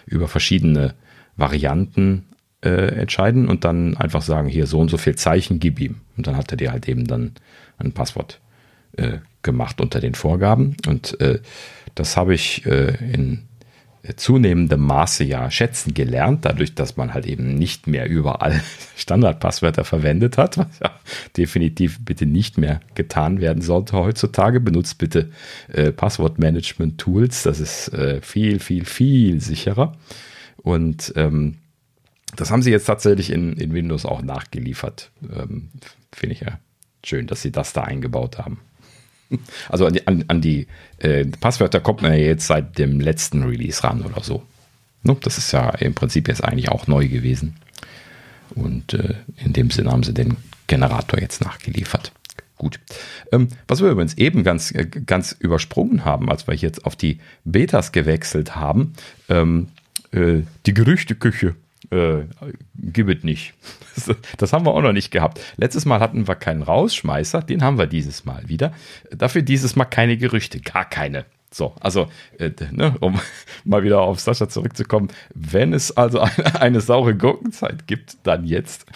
über 0.07 0.29
verschiedene 0.29 0.95
Varianten 1.37 2.25
äh, 2.63 3.01
entscheiden 3.01 3.49
und 3.49 3.65
dann 3.65 3.97
einfach 3.97 4.23
sagen, 4.23 4.49
hier 4.49 4.67
so 4.67 4.81
und 4.81 4.91
so 4.91 4.97
viel 4.97 5.17
Zeichen, 5.17 5.61
gib 5.61 5.81
ihm. 5.81 5.97
Und 6.17 6.27
dann 6.27 6.37
hat 6.37 6.51
er 6.51 6.57
dir 6.57 6.73
halt 6.73 6.89
eben 6.89 7.07
dann 7.07 7.33
ein 7.79 7.93
Passwort 7.93 8.41
äh, 8.97 9.19
gemacht 9.43 9.81
unter 9.81 10.01
den 10.01 10.15
Vorgaben. 10.15 10.77
Und 10.87 11.21
äh, 11.21 11.41
das 11.95 12.17
habe 12.17 12.35
ich 12.35 12.65
äh, 12.67 12.97
in 13.13 13.43
zunehmendem 14.17 14.81
Maße 14.81 15.25
ja 15.25 15.51
schätzen 15.51 15.95
gelernt, 15.95 16.45
dadurch, 16.45 16.75
dass 16.75 16.97
man 16.97 17.15
halt 17.15 17.27
eben 17.27 17.55
nicht 17.55 17.87
mehr 17.87 18.09
überall 18.09 18.61
Standardpasswörter 18.97 19.85
verwendet 19.85 20.37
hat, 20.37 20.59
was 20.59 20.79
ja 20.81 20.91
definitiv 21.37 21.99
bitte 22.05 22.27
nicht 22.27 22.59
mehr 22.59 22.81
getan 22.95 23.41
werden 23.41 23.63
sollte 23.63 23.97
heutzutage. 23.97 24.61
Benutzt 24.61 24.99
bitte 24.99 25.31
äh, 25.69 25.91
Passwortmanagement-Tools, 25.93 27.45
das 27.45 27.61
ist 27.61 27.89
äh, 27.95 28.21
viel, 28.21 28.59
viel, 28.59 28.85
viel 28.85 29.41
sicherer. 29.41 29.97
Und 30.57 31.13
ähm, 31.17 31.57
das 32.37 32.51
haben 32.51 32.63
sie 32.63 32.71
jetzt 32.71 32.87
tatsächlich 32.87 33.31
in, 33.31 33.55
in 33.55 33.73
Windows 33.73 34.05
auch 34.05 34.23
nachgeliefert. 34.23 35.11
Ähm, 35.23 35.71
Finde 36.13 36.35
ich 36.35 36.41
ja 36.41 36.59
schön, 37.05 37.27
dass 37.27 37.43
sie 37.43 37.53
das 37.53 37.73
da 37.73 37.83
eingebaut 37.83 38.39
haben. 38.39 38.61
Also 39.69 39.87
an 39.87 39.93
die, 39.95 40.07
an, 40.07 40.25
an 40.29 40.41
die 40.41 40.67
äh, 40.99 41.25
Passwörter 41.25 41.81
kommt 41.81 42.03
man 42.03 42.13
ja 42.13 42.19
jetzt 42.19 42.47
seit 42.47 42.79
dem 42.79 43.01
letzten 43.01 43.43
Release 43.43 43.83
ran 43.83 44.03
oder 44.03 44.23
so. 44.23 44.43
Ne? 45.03 45.17
Das 45.23 45.39
ist 45.39 45.53
ja 45.53 45.71
im 45.71 45.95
Prinzip 45.95 46.29
jetzt 46.29 46.45
eigentlich 46.45 46.69
auch 46.69 46.87
neu 46.87 47.09
gewesen. 47.09 47.57
Und 48.55 48.95
äh, 48.95 49.15
in 49.45 49.53
dem 49.53 49.71
Sinne 49.71 49.91
haben 49.91 50.03
sie 50.03 50.15
den 50.15 50.37
Generator 50.67 51.21
jetzt 51.21 51.41
nachgeliefert. 51.41 52.13
Gut. 52.57 52.79
Ähm, 53.33 53.49
was 53.67 53.83
wir 53.83 53.91
übrigens 53.91 54.15
eben 54.15 54.45
ganz, 54.45 54.71
äh, 54.71 54.87
ganz 54.87 55.33
übersprungen 55.33 56.05
haben, 56.05 56.31
als 56.31 56.47
wir 56.47 56.55
jetzt 56.55 56.85
auf 56.87 56.97
die 56.97 57.19
Betas 57.45 57.93
gewechselt 57.93 58.55
haben, 58.55 58.95
ähm, 59.29 59.69
äh, 60.13 60.43
die 60.67 60.75
Gerüchteküche 60.75 61.57
äh, 61.91 62.23
gib 62.77 63.09
es 63.09 63.23
nicht. 63.25 63.55
Das 64.39 64.53
haben 64.53 64.67
wir 64.67 64.75
auch 64.75 64.83
noch 64.83 64.93
nicht 64.93 65.13
gehabt. 65.13 65.41
Letztes 65.57 65.85
Mal 65.85 66.01
hatten 66.01 66.27
wir 66.27 66.35
keinen 66.35 66.63
Rausschmeißer, 66.63 67.43
den 67.43 67.63
haben 67.63 67.79
wir 67.79 67.87
dieses 67.87 68.25
Mal 68.25 68.49
wieder. 68.49 68.73
Dafür 69.17 69.43
dieses 69.43 69.77
Mal 69.77 69.85
keine 69.85 70.17
Gerüchte, 70.17 70.61
gar 70.61 70.85
keine. 70.85 71.27
So, 71.53 71.73
also, 71.79 72.09
äh, 72.39 72.51
ne, 72.73 72.97
um 72.99 73.21
mal 73.65 73.85
wieder 73.85 74.01
auf 74.01 74.19
Sascha 74.19 74.49
zurückzukommen, 74.49 75.09
wenn 75.35 75.73
es 75.73 75.97
also 75.97 76.19
eine, 76.19 76.61
eine 76.61 76.81
saure 76.81 77.15
Gurkenzeit 77.15 77.87
gibt, 77.87 78.17
dann 78.25 78.45
jetzt, 78.45 78.87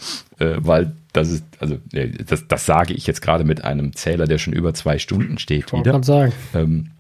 äh, 0.41 0.57
weil 0.59 0.97
das 1.13 1.31
ist, 1.31 1.45
also, 1.61 1.79
das, 2.27 2.49
das 2.49 2.67
sage 2.67 2.95
ich 2.95 3.07
jetzt 3.07 3.23
gerade 3.23 3.45
mit 3.45 3.63
einem 3.63 3.95
Zähler, 3.95 4.27
der 4.27 4.39
schon 4.39 4.53
über 4.53 4.75
zwei 4.75 4.99
Stunden 4.99 5.39
steht 5.39 5.67
Ich 5.73 5.73
wieder. 5.73 6.03
sagen. 6.03 6.33
Ähm, 6.53 6.91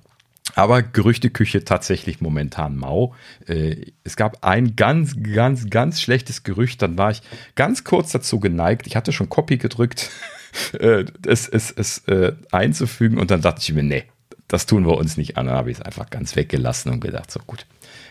aber 0.55 0.83
Gerüchteküche 0.83 1.65
tatsächlich 1.65 2.21
momentan 2.21 2.77
mau. 2.77 3.15
Äh, 3.47 3.93
es 4.05 4.17
gab 4.17 4.45
ein 4.45 4.77
ganz, 4.77 5.17
ganz, 5.23 5.69
ganz 5.71 6.01
schlechtes 6.01 6.43
Gerücht. 6.43 6.83
Dann 6.83 6.99
war 6.99 7.11
ich 7.11 7.23
ganz 7.55 7.85
kurz 7.85 8.13
dazu 8.13 8.41
geneigt. 8.41 8.87
Ich 8.87 8.97
hatte 8.97 9.13
schon 9.13 9.29
Copy 9.29 9.59
gedrückt, 9.59 10.11
äh, 10.79 11.05
es, 11.27 11.49
es, 11.49 11.71
es 11.71 11.99
äh, 12.09 12.33
einzufügen. 12.51 13.19
Und 13.19 13.31
dann 13.31 13.43
dachte 13.43 13.61
ich 13.63 13.73
mir, 13.73 13.83
nee, 13.83 14.05
das 14.47 14.67
tun 14.67 14.87
wir 14.87 14.97
uns 14.97 15.17
nicht 15.17 15.37
an. 15.37 15.47
Dann 15.47 15.57
habe 15.57 15.71
ich 15.71 15.79
es 15.79 15.83
einfach 15.83 16.11
ganz 16.11 16.37
weggelassen 16.37 16.93
und 16.93 17.01
gedacht, 17.01 17.31
so 17.31 17.41
gut, 17.47 17.67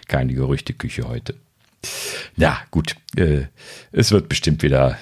keine 0.07 0.33
Gerüchteküche 0.33 1.07
heute. 1.07 1.35
Ja, 2.35 2.59
gut. 2.71 2.95
Es 3.91 4.11
wird 4.11 4.29
bestimmt 4.29 4.61
wieder 4.61 4.97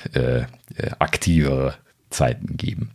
aktivere 1.00 1.76
Zeiten 2.10 2.58
geben. 2.58 2.92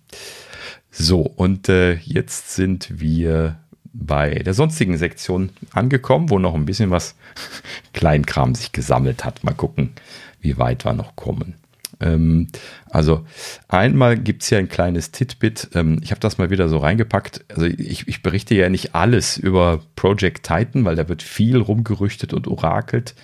So, 0.90 1.20
und 1.20 1.68
jetzt 1.68 2.54
sind 2.54 3.00
wir 3.00 3.58
bei 3.92 4.34
der 4.34 4.54
sonstigen 4.54 4.96
Sektion 4.96 5.50
angekommen, 5.72 6.30
wo 6.30 6.38
noch 6.38 6.54
ein 6.54 6.66
bisschen 6.66 6.90
was 6.90 7.16
Kleinkram 7.92 8.54
sich 8.54 8.72
gesammelt 8.72 9.24
hat. 9.24 9.44
Mal 9.44 9.54
gucken, 9.54 9.92
wie 10.40 10.58
weit 10.58 10.84
wir 10.84 10.92
noch 10.92 11.16
kommen. 11.16 11.54
Ähm, 12.00 12.48
also 12.88 13.24
einmal 13.68 14.16
gibt 14.16 14.42
es 14.42 14.48
hier 14.48 14.58
ein 14.58 14.68
kleines 14.68 15.10
Titbit. 15.10 15.70
Ähm, 15.74 16.00
ich 16.02 16.10
habe 16.10 16.20
das 16.20 16.38
mal 16.38 16.50
wieder 16.50 16.68
so 16.68 16.78
reingepackt. 16.78 17.44
Also 17.48 17.66
ich, 17.66 18.08
ich, 18.08 18.22
berichte 18.22 18.54
ja 18.54 18.68
nicht 18.68 18.94
alles 18.94 19.36
über 19.36 19.80
Project 19.96 20.46
Titan, 20.46 20.84
weil 20.84 20.96
da 20.96 21.08
wird 21.08 21.22
viel 21.22 21.58
rumgerüchtet 21.58 22.32
und 22.32 22.48
orakelt, 22.48 23.14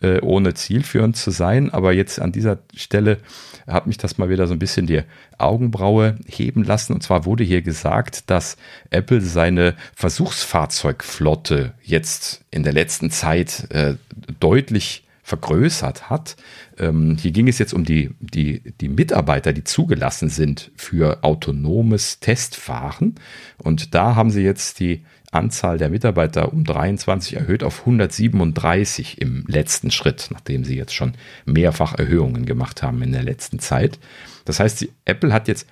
äh, 0.00 0.20
ohne 0.20 0.54
zielführend 0.54 1.16
zu 1.16 1.30
sein. 1.30 1.70
Aber 1.70 1.92
jetzt 1.92 2.20
an 2.20 2.32
dieser 2.32 2.58
Stelle 2.74 3.18
hat 3.66 3.86
mich 3.86 3.98
das 3.98 4.18
mal 4.18 4.28
wieder 4.28 4.46
so 4.46 4.52
ein 4.52 4.58
bisschen 4.58 4.86
die 4.86 5.02
Augenbraue 5.38 6.16
heben 6.26 6.64
lassen. 6.64 6.92
Und 6.92 7.02
zwar 7.02 7.24
wurde 7.24 7.44
hier 7.44 7.62
gesagt, 7.62 8.30
dass 8.30 8.56
Apple 8.90 9.20
seine 9.20 9.74
Versuchsfahrzeugflotte 9.94 11.74
jetzt 11.82 12.44
in 12.50 12.62
der 12.62 12.72
letzten 12.72 13.10
Zeit 13.10 13.70
äh, 13.70 13.94
deutlich 14.40 15.04
vergrößert 15.22 16.10
hat. 16.10 16.36
Ähm, 16.78 17.16
hier 17.18 17.30
ging 17.30 17.48
es 17.48 17.58
jetzt 17.58 17.72
um 17.72 17.84
die, 17.84 18.10
die, 18.20 18.60
die 18.80 18.88
Mitarbeiter, 18.88 19.52
die 19.52 19.64
zugelassen 19.64 20.28
sind 20.28 20.72
für 20.76 21.22
autonomes 21.22 22.20
Testfahren. 22.20 23.14
Und 23.58 23.94
da 23.94 24.16
haben 24.16 24.30
sie 24.30 24.42
jetzt 24.42 24.80
die 24.80 25.04
Anzahl 25.32 25.78
der 25.78 25.88
Mitarbeiter 25.88 26.52
um 26.52 26.62
23 26.62 27.34
erhöht 27.36 27.64
auf 27.64 27.80
137 27.80 29.20
im 29.20 29.44
letzten 29.48 29.90
Schritt, 29.90 30.28
nachdem 30.30 30.64
sie 30.64 30.76
jetzt 30.76 30.94
schon 30.94 31.14
mehrfach 31.46 31.98
Erhöhungen 31.98 32.44
gemacht 32.46 32.82
haben 32.82 33.02
in 33.02 33.12
der 33.12 33.22
letzten 33.24 33.58
Zeit. 33.58 33.98
Das 34.44 34.60
heißt, 34.60 34.86
Apple 35.06 35.32
hat 35.32 35.48
jetzt 35.48 35.66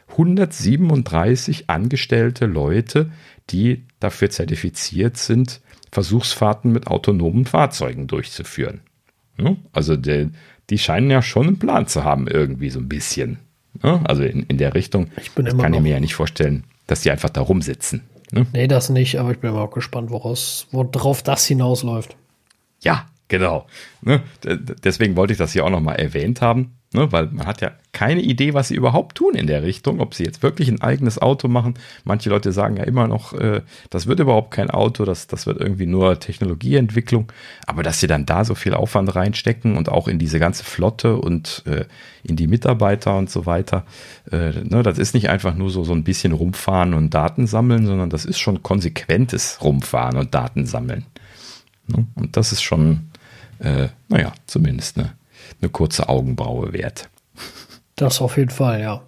137 0.65 1.69
angestellte 1.70 2.47
Leute, 2.47 3.11
die 3.51 3.85
dafür 4.01 4.31
zertifiziert 4.31 5.16
sind, 5.16 5.61
Versuchsfahrten 5.93 6.73
mit 6.73 6.87
autonomen 6.87 7.45
Fahrzeugen 7.47 8.07
durchzuführen. 8.07 8.81
Also 9.73 9.97
die, 9.97 10.28
die 10.69 10.78
scheinen 10.78 11.11
ja 11.11 11.23
schon 11.23 11.47
einen 11.47 11.59
Plan 11.59 11.87
zu 11.87 12.05
haben, 12.05 12.28
irgendwie 12.28 12.70
so 12.70 12.78
ein 12.78 12.89
bisschen. 12.89 13.39
Also 14.05 14.23
in, 14.23 14.43
in 14.45 14.59
der 14.59 14.74
Richtung. 14.74 15.09
Ich 15.20 15.31
bin 15.32 15.45
das 15.47 15.55
immer 15.55 15.62
kann 15.65 15.73
ich 15.73 15.78
noch- 15.78 15.82
mir 15.82 15.93
ja 15.95 16.01
nicht 16.01 16.15
vorstellen, 16.15 16.65
dass 16.87 17.01
die 17.03 17.11
einfach 17.11 17.31
da 17.31 17.41
rumsitzen. 17.41 18.03
Ne? 18.32 18.47
Nee, 18.52 18.69
das 18.69 18.90
nicht, 18.90 19.19
aber 19.19 19.32
ich 19.32 19.39
bin 19.39 19.51
immer 19.51 19.62
auch 19.62 19.70
gespannt, 19.70 20.11
woraus, 20.11 20.66
worauf 20.70 21.23
das 21.23 21.47
hinausläuft. 21.47 22.16
Ja, 22.82 23.07
genau. 23.28 23.66
Ne? 24.02 24.23
Deswegen 24.44 25.16
wollte 25.16 25.32
ich 25.32 25.39
das 25.39 25.52
hier 25.52 25.65
auch 25.65 25.70
nochmal 25.70 25.97
erwähnt 25.97 26.40
haben, 26.40 26.77
ne? 26.93 27.11
weil 27.12 27.27
man 27.27 27.47
hat 27.47 27.61
ja 27.61 27.73
keine 27.93 28.21
Idee, 28.21 28.55
was 28.55 28.69
sie 28.69 28.75
überhaupt 28.75 29.17
tun 29.17 29.35
in 29.35 29.47
der 29.47 29.62
Richtung, 29.62 30.01
ob 30.01 30.15
sie 30.15 30.25
jetzt 30.25 30.43
wirklich 30.43 30.69
ein 30.69 30.81
eigenes 30.81 31.21
Auto 31.21 31.49
machen. 31.49 31.75
Manche 32.05 32.31
Leute 32.31 32.53
sagen 32.53 32.77
ja 32.77 32.85
immer 32.85 33.09
noch, 33.09 33.33
äh, 33.33 33.62
das 33.91 34.07
wird 34.07 34.21
überhaupt 34.21 34.53
kein 34.53 34.71
Auto, 34.71 35.05
das, 35.05 35.27
das 35.27 35.47
wird 35.47 35.61
irgendwie 35.61 35.87
nur 35.87 36.19
Technologieentwicklung. 36.19 37.33
Aber 37.67 37.83
dass 37.83 38.01
sie 38.01 38.07
dann 38.07 38.27
da 38.27 38.45
so 38.45 38.55
viel 38.55 38.75
Aufwand 38.75 39.15
reinstecken 39.15 39.77
und 39.77 39.89
auch 39.89 40.09
in 40.09 40.19
diese 40.19 40.39
ganze 40.39 40.65
Flotte 40.65 41.17
und 41.17 41.62
äh, 41.67 41.85
in 42.23 42.37
die 42.37 42.47
Mitarbeiter 42.47 43.17
und 43.17 43.31
so 43.31 43.47
weiter, 43.47 43.85
äh, 44.31 44.53
ne? 44.62 44.83
das 44.83 44.99
ist 44.99 45.15
nicht 45.15 45.29
einfach 45.29 45.55
nur 45.55 45.71
so, 45.71 45.85
so 45.85 45.93
ein 45.93 46.05
bisschen 46.05 46.33
rumfahren 46.33 46.95
und 46.95 47.12
Daten 47.12 47.47
sammeln, 47.47 47.87
sondern 47.87 48.11
das 48.11 48.25
ist 48.25 48.39
schon 48.39 48.62
konsequentes 48.62 49.59
Rumfahren 49.62 50.17
und 50.17 50.35
Daten 50.35 50.67
sammeln. 50.67 51.07
Ne? 51.89 52.07
Und 52.15 52.37
das 52.37 52.53
ist 52.53 52.62
schon, 52.62 53.11
äh, 53.59 53.89
naja, 54.09 54.33
zumindest 54.47 54.99
eine, 54.99 55.12
eine 55.60 55.70
kurze 55.70 56.09
Augenbraue 56.09 56.72
wert. 56.72 57.09
Das 57.97 58.20
auf 58.20 58.36
jeden 58.36 58.51
Fall, 58.51 58.81
ja. 58.81 59.02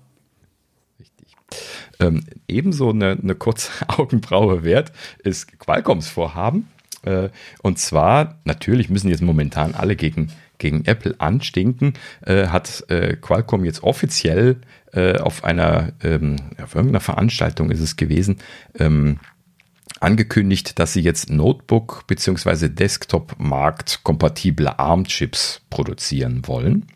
Ähm, 2.01 2.25
ebenso 2.49 2.91
eine, 2.91 3.19
eine 3.23 3.35
kurze 3.35 3.71
Augenbraue 3.89 4.65
wert 4.65 4.93
ist 5.23 5.59
Qualcomms 5.59 6.09
Vorhaben. 6.09 6.69
Äh, 7.03 7.29
und 7.63 7.79
zwar, 7.79 8.41
natürlich 8.45 8.91
müssen 8.91 9.09
jetzt 9.09 9.23
momentan 9.23 9.75
alle 9.75 9.97
gegen, 9.97 10.33
gegen 10.59 10.85
Apple 10.85 11.15
anstinken, 11.19 11.95
äh, 12.25 12.47
hat 12.49 12.85
äh, 12.89 13.17
Qualcomm 13.17 13.65
jetzt 13.65 13.83
offiziell 13.83 14.61
äh, 14.93 15.19
auf 15.19 15.45
einer, 15.45 15.93
ähm, 16.03 16.37
auf 16.63 16.75
irgendeiner 16.75 17.01
Veranstaltung 17.01 17.71
ist 17.71 17.81
es 17.81 17.97
gewesen, 17.97 18.37
ähm, 18.79 19.19
angekündigt, 20.01 20.79
dass 20.79 20.93
sie 20.93 21.01
jetzt 21.01 21.31
Notebook- 21.31 22.07
bzw. 22.07 22.69
Desktop-Markt 22.69 24.01
kompatible 24.03 24.79
ARM-Chips 24.79 25.63
produzieren 25.71 26.47
wollen. 26.47 26.87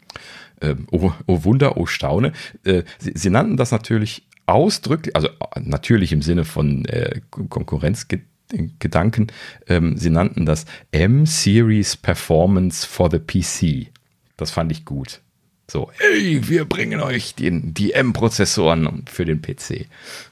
Ähm, 0.60 0.86
oh, 0.90 1.12
oh 1.26 1.44
Wunder, 1.44 1.76
oh 1.76 1.86
Staune. 1.86 2.32
Äh, 2.64 2.84
sie, 2.98 3.12
sie 3.14 3.30
nannten 3.30 3.56
das 3.56 3.70
natürlich 3.70 4.26
ausdrücklich, 4.46 5.14
also 5.14 5.28
äh, 5.28 5.60
natürlich 5.60 6.12
im 6.12 6.22
Sinne 6.22 6.44
von 6.44 6.84
äh, 6.86 7.20
Konkurrenzgedanken, 7.30 9.26
ähm, 9.66 9.96
sie 9.96 10.10
nannten 10.10 10.46
das 10.46 10.64
M-Series 10.92 11.96
Performance 11.96 12.86
for 12.86 13.10
the 13.10 13.18
PC. 13.18 13.92
Das 14.36 14.50
fand 14.50 14.72
ich 14.72 14.84
gut. 14.84 15.20
So, 15.68 15.90
hey, 15.98 16.48
wir 16.48 16.64
bringen 16.64 17.00
euch 17.00 17.34
den, 17.34 17.74
die 17.74 17.92
M-Prozessoren 17.92 19.04
für 19.10 19.24
den 19.24 19.42
PC. 19.42 19.86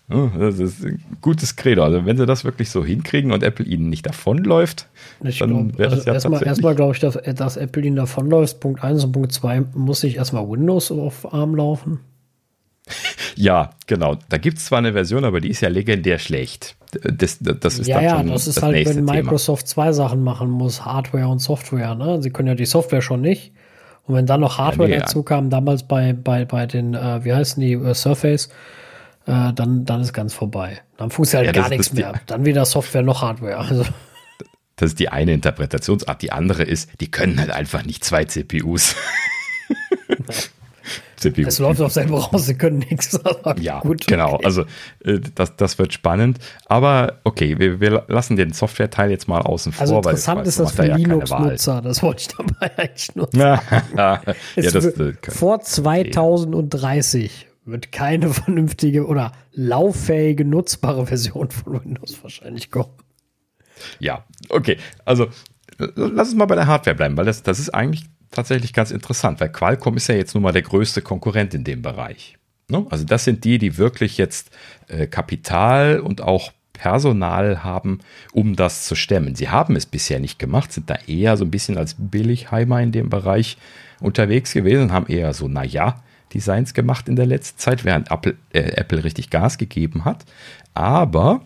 Das 0.09 0.61
ist 0.61 0.85
ein 0.85 1.03
gutes 1.23 1.57
Credo. 1.57 1.83
Also 1.83 2.07
wenn 2.07 2.17
sie 2.17 2.27
das 2.27 2.45
wirklich 2.45 2.71
so 2.71 2.85
hinkriegen 2.85 3.33
und 3.33 3.43
Apple 3.43 3.67
ihnen 3.67 3.89
nicht 3.89 4.07
davonläuft, 4.07 4.87
Ich 5.25 5.41
dann 5.41 5.77
wäre 5.77 5.91
das 5.91 6.01
also 6.01 6.07
ja 6.07 6.15
erstmal, 6.15 6.39
tatsächlich... 6.39 6.47
erstmal 6.47 6.75
glaube 6.77 6.95
ich, 6.95 7.01
dass, 7.01 7.19
dass 7.37 7.57
Apple 7.57 7.83
ihn 7.83 7.97
davonläuft. 7.97 8.61
Punkt 8.61 8.85
1 8.85 9.05
und 9.05 9.13
Punkt 9.13 9.33
2 9.33 9.65
muss 9.75 10.05
ich 10.05 10.17
erstmal 10.17 10.49
Windows 10.49 10.93
auf 10.93 11.33
ARM 11.33 11.55
laufen. 11.55 12.01
Ja, 13.37 13.71
genau. 13.89 14.17
Da 14.29 14.39
gibt 14.39 14.59
es 14.59 14.67
zwar 14.67 14.79
eine 14.79 14.93
Version, 14.93 15.25
aber 15.25 15.41
die 15.41 15.49
ist 15.49 15.61
ja 15.61 15.69
legendär 15.69 16.21
schlecht. 16.21 16.77
Das, 17.03 17.39
das, 17.41 17.59
das 17.59 17.79
ist 17.81 17.89
ja, 17.89 18.01
ja, 18.01 18.23
das 18.23 18.47
ist 18.47 18.63
halt, 18.63 18.75
nächste 18.75 18.95
wenn 18.95 19.07
Thema. 19.09 19.23
Microsoft 19.23 19.67
zwei 19.67 19.91
Sachen 19.91 20.23
machen 20.23 20.51
muss, 20.51 20.85
Hardware 20.85 21.27
und 21.27 21.41
Software. 21.41 21.97
Ne? 21.97 22.23
Sie 22.23 22.31
können 22.31 22.47
ja 22.47 22.55
die 22.55 22.65
Software 22.65 23.03
schon 23.03 23.23
nicht. 23.23 23.53
Und 24.07 24.15
wenn 24.15 24.27
dann 24.27 24.41
noch 24.41 24.59
Hardware 24.59 24.89
nee, 24.89 24.99
dazu 24.99 25.23
kam, 25.23 25.51
damals 25.51 25.83
bei, 25.83 26.13
bei, 26.13 26.45
bei 26.45 26.67
den, 26.67 26.95
äh, 26.95 27.25
wie 27.25 27.33
heißen 27.33 27.61
die, 27.61 27.73
äh, 27.73 27.95
Surface, 27.95 28.49
äh, 29.27 29.53
dann, 29.55 29.85
dann 29.85 30.01
ist 30.03 30.13
ganz 30.13 30.35
vorbei. 30.35 30.81
Dann 30.97 31.11
funktioniert 31.11 31.49
halt 31.49 31.57
Ja, 31.57 31.63
gar 31.63 31.69
nichts 31.71 31.93
mehr. 31.93 32.21
Dann 32.27 32.45
wieder 32.45 32.65
Software 32.65 33.03
noch 33.03 33.23
Hardware. 33.23 33.57
Also, 33.57 33.85
Das 34.77 34.91
ist 34.91 34.99
die 34.99 35.09
eine 35.09 35.33
Interpretationsart. 35.33 36.21
Die 36.21 36.33
andere 36.33 36.65
ist, 36.65 36.91
die 37.01 37.11
können 37.11 37.41
halt 37.41 37.51
einfach 37.51 37.85
nicht 37.85 38.05
zwei 38.05 38.25
CPUs. 38.25 38.97
CPU. 41.33 41.47
es 41.47 41.59
läuft 41.59 41.81
auf 41.81 41.93
selber 41.93 42.21
raus, 42.21 42.47
sie 42.47 42.55
können 42.55 42.79
nichts. 42.79 43.19
Ja, 43.61 43.81
gut, 43.81 44.07
genau. 44.07 44.35
okay. 44.35 44.45
Also 44.45 44.63
äh, 45.05 45.21
das, 45.35 45.57
das 45.57 45.79
wird 45.79 45.93
spannend. 45.93 46.39
Aber 46.67 47.21
okay, 47.25 47.59
wir, 47.59 47.81
wir 47.81 48.05
lassen 48.09 48.37
den 48.37 48.53
Software-Teil 48.53 49.11
jetzt 49.11 49.29
mal 49.29 49.41
außen 49.41 49.73
vor. 49.73 49.81
Also 49.81 49.95
weil 49.97 50.13
interessant 50.13 50.41
weiß, 50.41 50.49
ist 50.49 50.61
das 50.61 50.73
für 50.73 50.77
da 50.79 50.85
ja. 50.85 50.97
Linux-Nutzer. 50.97 51.83
Das 51.83 52.03
wollte 52.03 52.23
ich 52.23 52.29
dabei 52.29 52.71
eigentlich 52.79 53.15
nur 53.15 53.29
sagen. 53.33 53.61
ja, 53.97 54.23
das, 54.57 54.75
wird, 54.75 55.01
äh, 55.01 55.31
vor 55.31 55.61
2030 55.61 57.49
wird 57.65 57.93
keine 57.93 58.31
vernünftige 58.31 59.07
oder 59.07 59.33
lauffähige, 59.53 60.45
nutzbare 60.45 61.07
Version 61.07 61.51
von 61.51 61.85
Windows 61.85 62.23
wahrscheinlich 62.23 62.71
kommen. 62.71 62.93
Ja, 63.99 64.25
okay. 64.51 64.77
Also 65.05 65.29
lass 65.79 66.29
uns 66.29 66.37
mal 66.37 66.47
bei 66.47 66.55
der 66.55 66.67
Hardware 66.67 66.95
bleiben, 66.95 67.17
weil 67.17 67.25
das, 67.25 67.43
das 67.43 67.59
ist 67.59 67.71
eigentlich 67.71 68.05
tatsächlich 68.35 68.73
ganz 68.73 68.91
interessant, 68.91 69.41
weil 69.41 69.51
Qualcomm 69.51 69.97
ist 69.97 70.09
ja 70.09 70.15
jetzt 70.15 70.35
nun 70.35 70.43
mal 70.43 70.53
der 70.53 70.63
größte 70.63 71.03
Konkurrent 71.03 71.55
in 71.55 71.65
dem 71.65 71.83
Bereich. 71.83 72.37
Ne? 72.69 72.87
Also 72.91 73.05
das 73.05 73.25
sind 73.25 73.45
die, 73.45 73.59
die 73.59 73.79
wirklich 73.79 74.19
jetzt 74.19 74.51
äh, 74.89 75.07
Kapital 75.07 76.01
und 76.01 76.21
auch 76.21 76.53
Personal 76.73 77.63
haben, 77.63 78.01
um 78.33 78.57
das 78.57 78.85
zu 78.85 78.95
stemmen. 78.95 79.35
Sie 79.35 79.49
haben 79.49 79.77
es 79.77 79.87
bisher 79.87 80.19
nicht 80.19 80.39
gemacht, 80.39 80.73
sind 80.73 80.91
da 80.91 80.97
eher 81.07 81.37
so 81.37 81.45
ein 81.45 81.51
bisschen 81.51 81.79
als 81.79 81.95
Billigheimer 81.97 82.83
in 82.83 82.93
dem 82.93 83.09
Bereich 83.09 83.57
unterwegs 84.01 84.53
gewesen, 84.53 84.93
haben 84.93 85.07
eher 85.07 85.33
so, 85.33 85.49
naja, 85.49 86.03
Designs 86.35 86.75
gemacht 86.75 87.09
in 87.09 87.17
der 87.17 87.27
letzten 87.27 87.59
Zeit, 87.59 87.85
während 87.85 88.11
Apple, 88.11 88.37
äh, 88.53 88.61
Apple 88.61 89.05
richtig 89.05 89.31
Gas 89.31 89.57
gegeben 89.57 90.05
hat. 90.05 90.25
Aber 90.75 91.43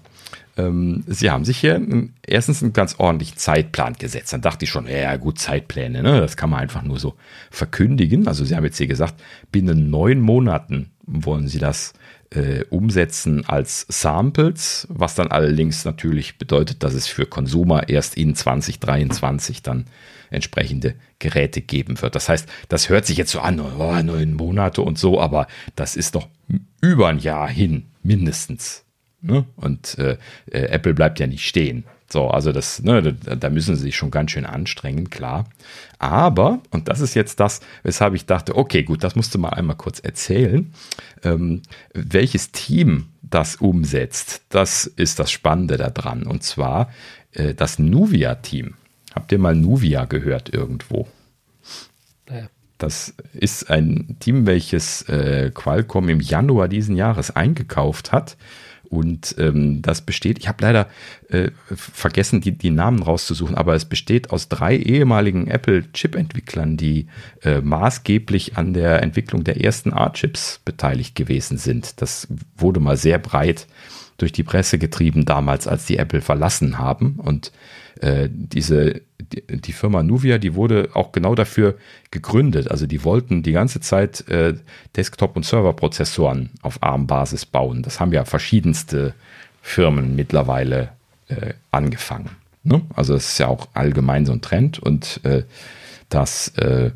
ähm, 0.58 1.04
sie 1.06 1.30
haben 1.30 1.44
sich 1.44 1.58
hier 1.58 1.80
erstens 2.26 2.62
einen 2.62 2.72
ganz 2.72 2.96
ordentlichen 2.98 3.38
Zeitplan 3.38 3.94
gesetzt. 3.94 4.32
Dann 4.32 4.42
dachte 4.42 4.64
ich 4.64 4.70
schon, 4.70 4.86
ja 4.88 5.16
gut, 5.16 5.38
Zeitpläne, 5.38 6.02
ne? 6.02 6.20
das 6.20 6.36
kann 6.36 6.50
man 6.50 6.60
einfach 6.60 6.82
nur 6.82 6.98
so 6.98 7.14
verkündigen. 7.50 8.26
Also 8.26 8.44
sie 8.44 8.56
haben 8.56 8.64
jetzt 8.64 8.78
hier 8.78 8.88
gesagt, 8.88 9.14
binnen 9.52 9.88
neun 9.88 10.20
Monaten 10.20 10.90
wollen 11.06 11.48
sie 11.48 11.58
das 11.58 11.94
äh, 12.30 12.64
umsetzen 12.68 13.46
als 13.46 13.86
Samples, 13.88 14.86
was 14.90 15.14
dann 15.14 15.28
allerdings 15.28 15.84
natürlich 15.84 16.36
bedeutet, 16.36 16.82
dass 16.82 16.92
es 16.92 17.06
für 17.06 17.24
Konsumer 17.24 17.88
erst 17.88 18.16
in 18.16 18.34
2023 18.34 19.62
dann 19.62 19.86
entsprechende 20.30 20.94
Geräte 21.18 21.62
geben 21.62 22.02
wird. 22.02 22.14
Das 22.14 22.28
heißt, 22.28 22.48
das 22.68 22.90
hört 22.90 23.06
sich 23.06 23.16
jetzt 23.16 23.30
so 23.30 23.40
an, 23.40 23.60
oh, 23.60 24.02
neun 24.02 24.34
Monate 24.34 24.82
und 24.82 24.98
so, 24.98 25.20
aber 25.20 25.46
das 25.74 25.96
ist 25.96 26.16
doch 26.16 26.28
über 26.82 27.08
ein 27.08 27.18
Jahr 27.18 27.48
hin, 27.48 27.86
mindestens. 28.02 28.84
Ne? 29.20 29.44
Und 29.56 29.98
äh, 29.98 30.16
äh, 30.50 30.66
Apple 30.66 30.94
bleibt 30.94 31.18
ja 31.18 31.26
nicht 31.26 31.46
stehen. 31.46 31.84
So, 32.10 32.28
also 32.28 32.52
das, 32.52 32.82
ne, 32.82 33.02
da, 33.02 33.34
da, 33.34 33.50
müssen 33.50 33.76
sie 33.76 33.82
sich 33.82 33.96
schon 33.96 34.10
ganz 34.10 34.30
schön 34.30 34.46
anstrengen, 34.46 35.10
klar. 35.10 35.44
Aber, 35.98 36.60
und 36.70 36.88
das 36.88 37.00
ist 37.00 37.14
jetzt 37.14 37.38
das, 37.38 37.60
weshalb 37.82 38.14
ich 38.14 38.24
dachte, 38.24 38.56
okay, 38.56 38.82
gut, 38.82 39.04
das 39.04 39.14
musst 39.14 39.34
du 39.34 39.38
mal 39.38 39.50
einmal 39.50 39.76
kurz 39.76 40.00
erzählen. 40.00 40.72
Ähm, 41.22 41.62
welches 41.92 42.50
Team 42.50 43.08
das 43.20 43.56
umsetzt, 43.56 44.42
das 44.48 44.86
ist 44.86 45.18
das 45.18 45.30
Spannende 45.30 45.76
daran. 45.76 46.22
Und 46.22 46.42
zwar 46.42 46.90
äh, 47.32 47.52
das 47.54 47.78
Nuvia-Team. 47.78 48.74
Habt 49.14 49.32
ihr 49.32 49.38
mal 49.38 49.54
Nuvia 49.54 50.06
gehört 50.06 50.52
irgendwo? 50.54 51.08
Ja. 52.30 52.48
Das 52.78 53.12
ist 53.32 53.70
ein 53.70 54.16
Team, 54.20 54.46
welches 54.46 55.02
äh, 55.08 55.50
Qualcomm 55.52 56.08
im 56.08 56.20
Januar 56.20 56.68
diesen 56.68 56.96
Jahres 56.96 57.34
eingekauft 57.34 58.12
hat 58.12 58.36
und 58.88 59.34
ähm, 59.38 59.82
das 59.82 60.00
besteht, 60.00 60.38
ich 60.38 60.48
habe 60.48 60.62
leider 60.62 60.88
äh, 61.28 61.50
vergessen, 61.74 62.40
die, 62.40 62.52
die 62.52 62.70
Namen 62.70 63.02
rauszusuchen, 63.02 63.54
aber 63.54 63.74
es 63.74 63.84
besteht 63.84 64.30
aus 64.30 64.48
drei 64.48 64.76
ehemaligen 64.76 65.46
Apple-Chip-Entwicklern, 65.46 66.76
die 66.76 67.06
äh, 67.42 67.60
maßgeblich 67.60 68.56
an 68.56 68.72
der 68.72 69.02
Entwicklung 69.02 69.44
der 69.44 69.62
ersten 69.62 69.92
A-Chips 69.92 70.60
beteiligt 70.64 71.14
gewesen 71.14 71.58
sind. 71.58 72.00
Das 72.00 72.28
wurde 72.56 72.80
mal 72.80 72.96
sehr 72.96 73.18
breit 73.18 73.66
durch 74.16 74.32
die 74.32 74.42
Presse 74.42 74.78
getrieben 74.78 75.24
damals, 75.24 75.68
als 75.68 75.86
die 75.86 75.98
Apple 75.98 76.22
verlassen 76.22 76.78
haben. 76.78 77.16
Und 77.16 77.52
äh, 78.00 78.28
diese 78.30 79.02
die, 79.32 79.42
die, 79.60 79.72
Firma 79.72 80.02
Nuvia, 80.02 80.38
die 80.38 80.54
wurde 80.54 80.90
auch 80.94 81.12
genau 81.12 81.34
dafür 81.34 81.76
gegründet. 82.10 82.70
Also 82.70 82.86
die 82.86 83.04
wollten 83.04 83.42
die 83.42 83.52
ganze 83.52 83.80
Zeit 83.80 84.26
äh, 84.28 84.54
Desktop- 84.96 85.36
und 85.36 85.44
Serverprozessoren 85.44 86.50
auf 86.62 86.82
ARM-Basis 86.82 87.46
bauen. 87.46 87.82
Das 87.82 88.00
haben 88.00 88.12
ja 88.12 88.24
verschiedenste 88.24 89.14
Firmen 89.62 90.16
mittlerweile 90.16 90.90
äh, 91.28 91.54
angefangen. 91.70 92.30
Ne? 92.62 92.82
Also 92.94 93.14
es 93.14 93.32
ist 93.32 93.38
ja 93.38 93.48
auch 93.48 93.68
allgemein 93.74 94.24
so 94.26 94.32
ein 94.32 94.40
Trend 94.40 94.78
und 94.78 95.20
äh, 95.24 95.42
das 96.08 96.48
äh, 96.56 96.90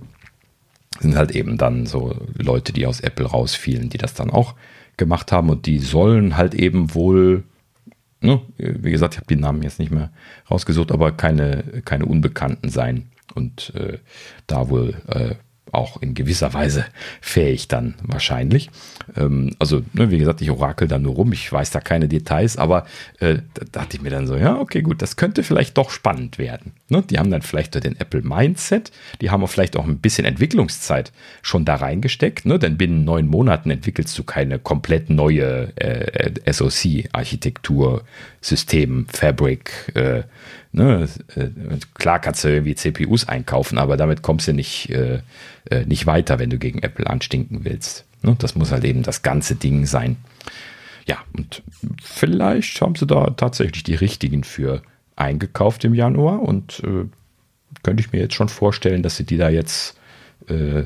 sind 1.01 1.16
halt 1.16 1.33
eben 1.33 1.59
dann 1.59 1.87
so 1.87 2.16
Leute, 2.35 2.73
die 2.73 2.87
aus 2.87 3.01
Apple 3.01 3.27
rausfielen, 3.27 3.91
die 3.91 3.99
das 3.99 4.15
dann 4.15 4.31
auch 4.31 4.55
gemacht 4.97 5.33
haben 5.33 5.51
und 5.51 5.66
die 5.66 5.79
sollen 5.79 6.37
halt 6.37 6.55
eben 6.55 6.95
wohl 6.95 7.45
ne, 8.23 8.40
wie 8.59 8.90
gesagt, 8.90 9.15
ich 9.15 9.19
habe 9.20 9.35
die 9.35 9.40
Namen 9.40 9.62
jetzt 9.62 9.78
nicht 9.78 9.93
mehr 9.93 10.11
rausgesucht, 10.51 10.93
aber 10.93 11.12
keine, 11.12 11.82
keine 11.85 12.07
Unbekannten 12.07 12.69
sein 12.69 13.11
und 13.35 13.74
äh, 13.74 13.99
da 14.47 14.69
wohl 14.69 14.94
äh, 15.09 15.35
auch 15.73 16.01
in 16.01 16.15
gewisser 16.15 16.53
Weise 16.53 16.85
fähig 17.20 17.66
dann 17.66 17.94
wahrscheinlich. 18.03 18.70
Ähm, 19.16 19.57
also, 19.59 19.82
ne, 19.94 20.11
wie 20.11 20.19
gesagt, 20.19 20.43
ich 20.43 20.51
orakel 20.51 20.86
da 20.86 20.99
nur 20.99 21.15
rum, 21.15 21.32
ich 21.32 21.51
weiß 21.51 21.70
da 21.70 21.81
keine 21.81 22.09
Details, 22.09 22.59
aber 22.59 22.85
äh, 23.19 23.39
da 23.55 23.65
dachte 23.73 23.97
ich 23.97 24.03
mir 24.03 24.11
dann 24.11 24.27
so, 24.27 24.36
ja, 24.36 24.59
okay, 24.59 24.82
gut, 24.82 25.01
das 25.03 25.16
könnte 25.16 25.43
vielleicht 25.43 25.78
doch 25.78 25.90
spannend 25.90 26.39
werden. 26.39 26.73
Ne? 26.89 27.03
Die 27.09 27.19
haben 27.19 27.31
dann 27.31 27.43
vielleicht 27.43 27.74
den 27.82 27.99
Apple 27.99 28.23
Mindset, 28.23 28.93
die 29.20 29.31
haben 29.31 29.43
auch 29.43 29.49
vielleicht 29.49 29.77
auch 29.77 29.86
ein 29.86 29.99
bisschen 29.99 30.27
Entwicklungszeit 30.27 31.11
schon 31.40 31.65
da 31.65 31.77
reingesteckt, 31.77 32.44
ne? 32.44 32.59
denn 32.59 32.77
binnen 32.77 33.05
neun 33.05 33.27
Monaten 33.27 33.70
entwickelst 33.70 34.19
du 34.19 34.24
keine 34.24 34.59
komplett 34.59 35.09
neue 35.09 35.73
äh, 35.77 36.53
SoC-Architektur, 36.53 38.05
System, 38.43 39.07
Fabric, 39.09 39.93
äh, 39.94 40.24
Ne, 40.74 41.07
äh, 41.36 41.49
klar 41.94 42.19
kannst 42.19 42.44
du 42.44 42.49
irgendwie 42.49 42.74
CPUs 42.74 43.28
einkaufen, 43.28 43.77
aber 43.77 43.99
damit 43.99 44.23
kommst 44.23 44.49
du 44.49 44.55
nicht, 44.55 44.89
äh, 44.89 45.20
äh, 45.69 45.85
nicht 45.85 46.07
weiter, 46.07 46.39
wenn 46.39 46.49
du 46.49 46.59
gegen 46.59 46.78
Apple 46.78 47.07
anstinken 47.07 47.65
willst. 47.65 48.07
Ne, 48.23 48.36
das 48.39 48.55
muss 48.55 48.73
halt 48.73 48.85
eben 48.85 49.03
das 49.03 49.20
ganze 49.20 49.55
Ding 49.55 49.85
sein. 49.85 50.16
Ja, 51.07 51.19
und 51.36 51.62
vielleicht 52.03 52.81
haben 52.81 52.94
sie 52.94 53.07
da 53.07 53.31
tatsächlich 53.31 53.82
die 53.82 53.97
richtigen 53.97 54.44
für 54.44 54.81
eingekauft 55.15 55.85
im 55.85 55.93
Januar 55.93 56.40
und 56.40 56.81
äh, 56.85 57.05
könnte 57.82 58.03
ich 58.03 58.12
mir 58.12 58.20
jetzt 58.20 58.35
schon 58.35 58.49
vorstellen, 58.49 59.03
dass 59.03 59.16
sie 59.16 59.24
die 59.24 59.36
da 59.36 59.51
jetzt 59.51 59.99
äh, 60.49 60.85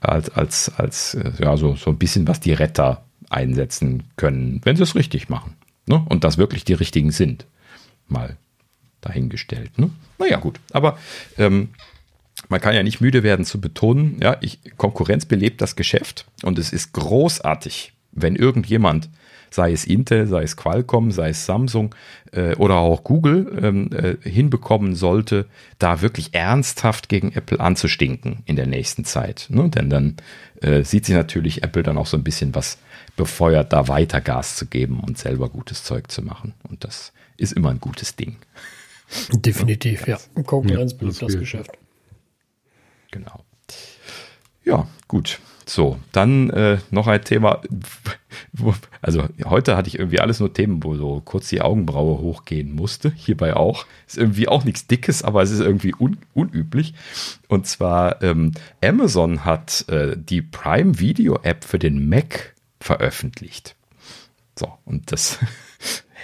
als, 0.00 0.30
als, 0.30 0.72
als 0.76 1.14
äh, 1.14 1.32
ja, 1.40 1.56
so, 1.56 1.74
so 1.74 1.90
ein 1.90 1.98
bisschen 1.98 2.28
was 2.28 2.38
die 2.38 2.52
Retter 2.52 3.04
einsetzen 3.30 4.04
können, 4.16 4.60
wenn 4.62 4.76
sie 4.76 4.84
es 4.84 4.94
richtig 4.94 5.28
machen. 5.28 5.54
Ne? 5.86 6.04
Und 6.08 6.22
das 6.22 6.38
wirklich 6.38 6.64
die 6.64 6.74
richtigen 6.74 7.10
sind. 7.10 7.46
Mal 8.06 8.36
dahingestellt. 9.04 9.78
Ne? 9.78 9.90
Naja, 10.18 10.38
gut. 10.38 10.60
Aber 10.72 10.98
ähm, 11.38 11.68
man 12.48 12.60
kann 12.60 12.74
ja 12.74 12.82
nicht 12.82 13.00
müde 13.00 13.22
werden 13.22 13.44
zu 13.44 13.60
betonen, 13.60 14.18
ja, 14.20 14.36
ich, 14.40 14.60
Konkurrenz 14.76 15.26
belebt 15.26 15.60
das 15.60 15.76
Geschäft 15.76 16.26
und 16.42 16.58
es 16.58 16.72
ist 16.72 16.92
großartig, 16.92 17.92
wenn 18.12 18.36
irgendjemand, 18.36 19.08
sei 19.50 19.72
es 19.72 19.84
Intel, 19.84 20.26
sei 20.26 20.42
es 20.42 20.56
Qualcomm, 20.56 21.12
sei 21.12 21.28
es 21.30 21.46
Samsung 21.46 21.94
äh, 22.32 22.54
oder 22.56 22.76
auch 22.76 23.04
Google, 23.04 23.60
ähm, 23.62 23.90
äh, 23.92 24.16
hinbekommen 24.28 24.94
sollte, 24.96 25.46
da 25.78 26.02
wirklich 26.02 26.34
ernsthaft 26.34 27.08
gegen 27.08 27.32
Apple 27.32 27.60
anzustinken 27.60 28.42
in 28.46 28.56
der 28.56 28.66
nächsten 28.66 29.04
Zeit. 29.04 29.46
Ne? 29.50 29.68
Denn 29.70 29.90
dann 29.90 30.16
äh, 30.60 30.82
sieht 30.82 31.06
sich 31.06 31.14
natürlich 31.14 31.62
Apple 31.62 31.84
dann 31.84 31.98
auch 31.98 32.06
so 32.06 32.16
ein 32.16 32.24
bisschen 32.24 32.54
was 32.54 32.78
befeuert, 33.16 33.72
da 33.72 33.86
weiter 33.86 34.20
Gas 34.20 34.56
zu 34.56 34.66
geben 34.66 35.00
und 35.00 35.18
selber 35.18 35.48
gutes 35.48 35.84
Zeug 35.84 36.10
zu 36.10 36.22
machen. 36.22 36.54
Und 36.68 36.82
das 36.82 37.12
ist 37.36 37.52
immer 37.52 37.70
ein 37.70 37.80
gutes 37.80 38.16
Ding. 38.16 38.36
Definitiv, 39.32 40.06
ja. 40.06 40.18
Konkurrenz 40.46 40.92
ja, 40.92 40.98
belebt 40.98 41.22
das 41.22 41.38
Geschäft. 41.38 41.70
Genau. 43.10 43.44
Ja, 44.64 44.88
gut. 45.08 45.38
So, 45.66 45.98
dann 46.12 46.50
äh, 46.50 46.78
noch 46.90 47.06
ein 47.06 47.22
Thema. 47.24 47.62
Wo, 48.52 48.74
also 49.02 49.28
heute 49.44 49.76
hatte 49.76 49.88
ich 49.88 49.98
irgendwie 49.98 50.20
alles 50.20 50.40
nur 50.40 50.52
Themen, 50.52 50.82
wo 50.84 50.94
so 50.96 51.22
kurz 51.24 51.48
die 51.48 51.62
Augenbraue 51.62 52.18
hochgehen 52.18 52.74
musste. 52.74 53.10
Hierbei 53.14 53.56
auch. 53.56 53.86
Ist 54.06 54.18
irgendwie 54.18 54.48
auch 54.48 54.64
nichts 54.64 54.86
Dickes, 54.86 55.22
aber 55.22 55.42
es 55.42 55.50
ist 55.50 55.60
irgendwie 55.60 55.94
un, 55.98 56.18
unüblich. 56.34 56.94
Und 57.48 57.66
zwar 57.66 58.22
ähm, 58.22 58.52
Amazon 58.82 59.44
hat 59.44 59.88
äh, 59.88 60.16
die 60.16 60.42
Prime 60.42 60.98
Video 60.98 61.38
App 61.42 61.64
für 61.64 61.78
den 61.78 62.08
Mac 62.08 62.54
veröffentlicht. 62.80 63.76
So, 64.58 64.72
und 64.84 65.12
das 65.12 65.38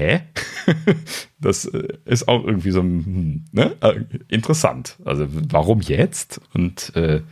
hä? 0.01 0.23
das 1.41 1.67
äh, 1.67 1.89
ist 2.07 2.27
auch 2.27 2.45
irgendwie 2.45 2.71
so 2.71 2.81
hm, 2.81 3.45
ne? 3.53 3.77
Äh, 3.81 4.01
interessant. 4.29 4.97
Also 5.05 5.27
warum 5.29 5.81
jetzt? 5.81 6.41
Und 6.55 6.93
äh, 6.97 7.17
äh, 7.17 7.23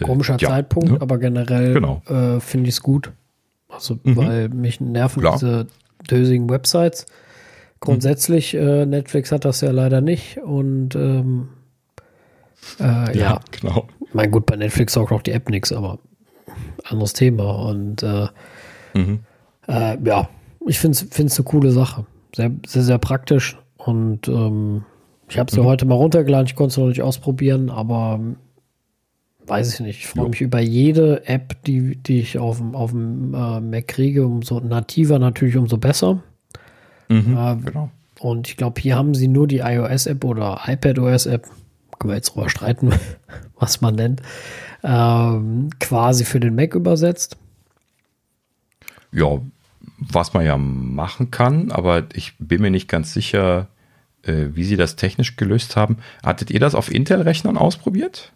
komischer 0.00 0.36
ja, 0.38 0.48
Zeitpunkt, 0.48 0.92
ne? 0.92 1.00
aber 1.00 1.18
generell 1.18 1.74
genau. 1.74 2.02
äh, 2.06 2.40
finde 2.40 2.68
ich 2.68 2.76
es 2.76 2.82
gut. 2.82 3.12
Also, 3.68 3.98
mhm. 4.02 4.16
weil 4.16 4.48
mich 4.48 4.80
nerven 4.80 5.20
Klar. 5.20 5.34
diese 5.34 5.66
dösigen 6.10 6.50
Websites. 6.50 7.06
Grundsätzlich, 7.80 8.54
mhm. 8.54 8.90
Netflix 8.90 9.32
hat 9.32 9.44
das 9.44 9.60
ja 9.60 9.70
leider 9.70 10.00
nicht 10.00 10.38
und 10.38 10.94
ähm, 10.94 11.48
ja, 12.78 13.10
ja, 13.10 13.40
genau. 13.50 13.88
Mein 14.12 14.30
gut, 14.30 14.46
bei 14.46 14.54
Netflix 14.54 14.96
auch 14.96 15.10
noch 15.10 15.22
die 15.22 15.32
App 15.32 15.50
nichts, 15.50 15.72
aber 15.72 15.98
anderes 16.84 17.12
Thema 17.12 17.50
und 17.66 18.04
mhm. 18.94 19.20
ja, 19.66 20.28
ich 20.66 20.78
finde 20.78 20.98
es 20.98 21.38
eine 21.38 21.44
coole 21.44 21.72
Sache. 21.72 22.06
Sehr, 22.34 22.50
sehr, 22.66 22.82
sehr 22.82 22.98
praktisch. 22.98 23.58
Und 23.76 24.28
ähm, 24.28 24.84
ich 25.28 25.38
habe 25.38 25.50
sie 25.50 25.60
mhm. 25.60 25.64
heute 25.64 25.86
mal 25.86 25.94
runtergeladen. 25.94 26.46
Ich 26.46 26.54
konnte 26.54 26.72
es 26.72 26.76
noch 26.78 26.88
nicht 26.88 27.02
ausprobieren, 27.02 27.70
aber 27.70 28.18
ähm, 28.20 28.36
weiß 29.46 29.74
ich 29.74 29.80
nicht. 29.80 29.98
Ich 30.00 30.06
freue 30.06 30.28
mich 30.28 30.40
über 30.40 30.60
jede 30.60 31.26
App, 31.26 31.62
die, 31.64 31.96
die 31.96 32.20
ich 32.20 32.38
auf 32.38 32.58
dem, 32.58 32.74
auf 32.74 32.90
dem 32.90 33.34
äh, 33.34 33.60
Mac 33.60 33.88
kriege. 33.88 34.26
Umso 34.26 34.60
nativer 34.60 35.18
natürlich, 35.18 35.56
umso 35.56 35.78
besser. 35.78 36.22
Mhm, 37.08 37.36
äh, 37.36 37.56
genau. 37.56 37.90
Und 38.20 38.48
ich 38.48 38.56
glaube, 38.56 38.80
hier 38.80 38.96
haben 38.96 39.14
sie 39.14 39.28
nur 39.28 39.48
die 39.48 39.58
iOS-App 39.58 40.24
oder 40.24 40.60
iPadOS-App. 40.66 41.48
Können 41.98 42.10
wir 42.10 42.16
jetzt 42.16 42.34
drüber 42.34 42.48
streiten, 42.48 42.92
was 43.58 43.80
man 43.80 43.96
nennt. 43.96 44.22
Ähm, 44.84 45.70
quasi 45.80 46.24
für 46.24 46.40
den 46.40 46.54
Mac 46.54 46.74
übersetzt. 46.74 47.36
Ja, 49.12 49.40
was 50.10 50.34
man 50.34 50.44
ja 50.44 50.56
machen 50.56 51.30
kann, 51.30 51.70
aber 51.70 52.04
ich 52.14 52.34
bin 52.38 52.62
mir 52.62 52.70
nicht 52.70 52.88
ganz 52.88 53.12
sicher, 53.12 53.68
äh, 54.22 54.46
wie 54.52 54.64
sie 54.64 54.76
das 54.76 54.96
technisch 54.96 55.36
gelöst 55.36 55.76
haben. 55.76 55.98
Hattet 56.24 56.50
ihr 56.50 56.60
das 56.60 56.74
auf 56.74 56.92
Intel-Rechnern 56.92 57.56
ausprobiert? 57.56 58.32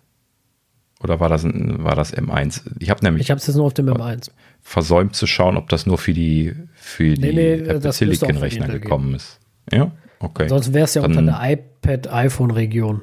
Oder 1.03 1.21
war 1.21 1.29
das, 1.29 1.45
war 1.45 1.95
das 1.95 2.15
M1? 2.15 2.63
Ich 2.79 2.91
habe 2.91 3.05
nämlich. 3.05 3.23
Ich 3.23 3.31
habe 3.31 3.39
es 3.39 3.47
jetzt 3.47 3.57
nur 3.57 3.67
auf 3.67 3.75
dem 3.75 3.89
M1. 3.89 4.31
Versäumt 4.63 5.15
zu 5.15 5.27
schauen, 5.27 5.57
ob 5.57 5.69
das 5.69 5.87
nur 5.87 5.99
für 5.99 6.15
die, 6.15 6.55
für 6.75 7.05
nee, 7.05 7.31
die 7.31 7.79
nee, 7.79 7.93
Silicon-Rechner 7.93 8.69
gekommen 8.69 9.15
ist. 9.15 9.39
Ja, 9.71 9.93
okay. 10.21 10.49
Sonst 10.49 10.73
wäre 10.73 10.85
es 10.85 10.95
ja 10.95 11.03
Dann, 11.03 11.17
unter 11.17 11.39
der 11.39 11.53
iPad-iPhone-Region. 11.53 13.03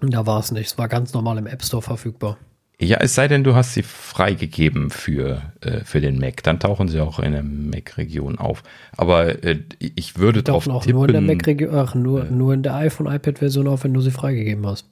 Und 0.00 0.14
da 0.14 0.26
war 0.26 0.38
es 0.38 0.52
nicht. 0.52 0.68
Es 0.68 0.78
war 0.78 0.88
ganz 0.88 1.12
normal 1.12 1.38
im 1.38 1.46
App 1.46 1.62
Store 1.64 1.82
verfügbar. 1.82 2.38
Ja, 2.82 2.96
es 3.00 3.14
sei 3.14 3.28
denn, 3.28 3.44
du 3.44 3.54
hast 3.54 3.74
sie 3.74 3.82
freigegeben 3.82 4.88
für, 4.88 5.42
äh, 5.60 5.80
für 5.84 6.00
den 6.00 6.18
Mac. 6.18 6.42
Dann 6.42 6.58
tauchen 6.58 6.88
sie 6.88 6.98
auch 7.00 7.18
in 7.18 7.32
der 7.32 7.42
Mac-Region 7.42 8.38
auf. 8.38 8.62
Aber 8.96 9.44
äh, 9.44 9.58
ich 9.78 10.16
würde 10.16 10.42
drauf 10.42 10.66
auch 10.66 10.82
tippen. 10.82 10.96
Nur 10.96 11.06
in 11.08 11.12
der 11.12 11.20
Mac-Region, 11.20 11.74
ach, 11.74 11.94
nur, 11.94 12.26
äh, 12.26 12.30
nur 12.30 12.54
in 12.54 12.62
der 12.62 12.76
iPhone-iPad-Version 12.76 13.68
auf, 13.68 13.84
wenn 13.84 13.92
du 13.92 14.00
sie 14.00 14.10
freigegeben 14.10 14.66
hast. 14.66 14.86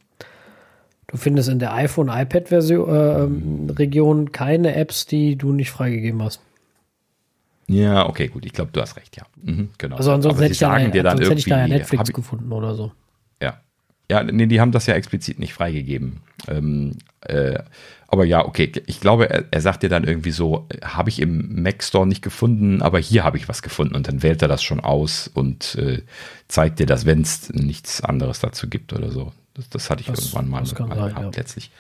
Du 1.06 1.16
findest 1.16 1.48
in 1.48 1.60
der 1.60 1.72
iPhone-iPad-Region 1.72 4.18
äh, 4.18 4.22
ähm, 4.22 4.32
keine 4.32 4.74
Apps, 4.74 5.06
die 5.06 5.36
du 5.36 5.52
nicht 5.52 5.70
freigegeben 5.70 6.22
hast. 6.22 6.42
Ja, 7.68 8.06
okay, 8.06 8.28
gut. 8.28 8.44
Ich 8.44 8.52
glaube, 8.52 8.70
du 8.70 8.82
hast 8.82 8.98
recht, 8.98 9.16
ja. 9.16 9.24
Mhm, 9.42 9.70
genau. 9.78 9.96
Also 9.96 10.12
ansonsten 10.12 10.42
hätte 10.42 10.52
ich, 10.52 10.58
da, 10.58 10.78
dir 10.78 11.02
dann 11.02 11.18
hätte 11.18 11.32
ich 11.34 11.46
da 11.46 11.60
ja 11.60 11.68
Netflix 11.68 12.12
gefunden 12.12 12.52
oder 12.52 12.74
so. 12.74 12.92
Ja. 14.10 14.22
Nee, 14.22 14.46
die 14.46 14.60
haben 14.60 14.72
das 14.72 14.86
ja 14.86 14.94
explizit 14.94 15.38
nicht 15.38 15.52
freigegeben. 15.52 16.20
Ähm, 16.46 16.96
äh, 17.20 17.58
aber 18.06 18.24
ja, 18.24 18.44
okay. 18.44 18.72
Ich 18.86 19.00
glaube, 19.00 19.28
er, 19.28 19.44
er 19.50 19.60
sagt 19.60 19.82
dir 19.82 19.90
dann 19.90 20.04
irgendwie 20.04 20.30
so, 20.30 20.66
habe 20.82 21.10
ich 21.10 21.20
im 21.20 21.62
Mac 21.62 21.84
Store 21.84 22.06
nicht 22.06 22.22
gefunden, 22.22 22.80
aber 22.80 22.98
hier 22.98 23.22
habe 23.22 23.36
ich 23.36 23.48
was 23.48 23.60
gefunden. 23.60 23.94
Und 23.94 24.08
dann 24.08 24.22
wählt 24.22 24.40
er 24.40 24.48
das 24.48 24.62
schon 24.62 24.80
aus 24.80 25.28
und 25.32 25.74
äh, 25.74 26.02
zeigt 26.48 26.78
dir 26.78 26.86
das, 26.86 27.04
wenn 27.04 27.20
es 27.20 27.50
nichts 27.50 28.00
anderes 28.00 28.40
dazu 28.40 28.68
gibt 28.68 28.94
oder 28.94 29.10
so. 29.10 29.32
Das, 29.52 29.68
das 29.68 29.90
hatte 29.90 30.00
ich 30.00 30.06
das, 30.06 30.20
irgendwann 30.20 30.48
mal, 30.48 30.62
mal 30.62 31.08
gehabt, 31.10 31.36
ja. 31.36 31.40
letztlich. 31.42 31.70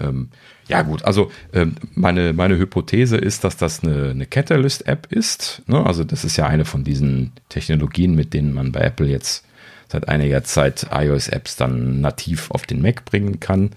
Ähm, 0.00 0.30
ja, 0.66 0.82
gut, 0.82 1.04
also 1.04 1.30
ähm, 1.52 1.74
meine, 1.94 2.32
meine 2.32 2.56
Hypothese 2.56 3.16
ist, 3.16 3.44
dass 3.44 3.56
das 3.56 3.84
eine, 3.84 4.10
eine 4.10 4.26
Catalyst-App 4.26 5.12
ist. 5.12 5.62
Ne? 5.66 5.84
Also, 5.84 6.02
das 6.02 6.24
ist 6.24 6.36
ja 6.36 6.46
eine 6.46 6.64
von 6.64 6.82
diesen 6.82 7.32
Technologien, 7.48 8.14
mit 8.14 8.34
denen 8.34 8.54
man 8.54 8.72
bei 8.72 8.80
Apple 8.80 9.06
jetzt 9.06 9.44
seit 9.90 10.08
einiger 10.08 10.44
Zeit 10.44 10.86
iOS-Apps 10.92 11.56
dann 11.56 12.00
nativ 12.00 12.50
auf 12.50 12.64
den 12.64 12.80
Mac 12.80 13.04
bringen 13.04 13.40
kann, 13.40 13.70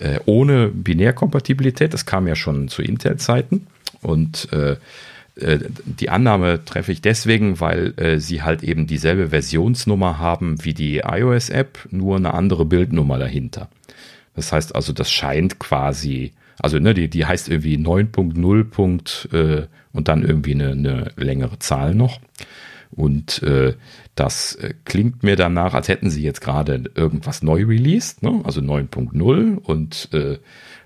äh, 0.00 0.18
ohne 0.24 0.68
Binärkompatibilität. 0.68 1.92
Das 1.92 2.06
kam 2.06 2.26
ja 2.26 2.34
schon 2.34 2.68
zu 2.68 2.82
Intel-Zeiten. 2.82 3.66
Und 4.00 4.48
äh, 4.52 4.76
äh, 5.36 5.58
die 5.84 6.08
Annahme 6.08 6.64
treffe 6.64 6.92
ich 6.92 7.02
deswegen, 7.02 7.60
weil 7.60 7.92
äh, 7.96 8.18
sie 8.18 8.42
halt 8.42 8.62
eben 8.62 8.86
dieselbe 8.86 9.28
Versionsnummer 9.28 10.18
haben 10.18 10.64
wie 10.64 10.74
die 10.74 11.02
iOS-App, 11.04 11.88
nur 11.90 12.16
eine 12.16 12.32
andere 12.32 12.64
Bildnummer 12.64 13.18
dahinter. 13.18 13.68
Das 14.34 14.52
heißt 14.52 14.74
also, 14.74 14.92
das 14.92 15.10
scheint 15.10 15.58
quasi, 15.58 16.32
also 16.60 16.78
ne, 16.78 16.94
die, 16.94 17.08
die 17.08 17.26
heißt 17.26 17.48
irgendwie 17.48 17.76
9.0. 17.76 19.34
Äh, 19.34 19.66
und 19.92 20.08
dann 20.08 20.22
irgendwie 20.22 20.54
eine, 20.54 20.70
eine 20.70 21.10
längere 21.16 21.58
Zahl 21.58 21.94
noch. 21.94 22.20
Und 22.90 23.42
äh, 23.42 23.74
das 24.14 24.54
äh, 24.56 24.74
klingt 24.84 25.22
mir 25.22 25.36
danach, 25.36 25.74
als 25.74 25.88
hätten 25.88 26.10
sie 26.10 26.22
jetzt 26.22 26.40
gerade 26.40 26.84
irgendwas 26.94 27.42
neu 27.42 27.64
released, 27.64 28.22
ne? 28.22 28.40
also 28.44 28.60
9.0 28.60 29.56
und 29.56 30.08
äh, 30.12 30.38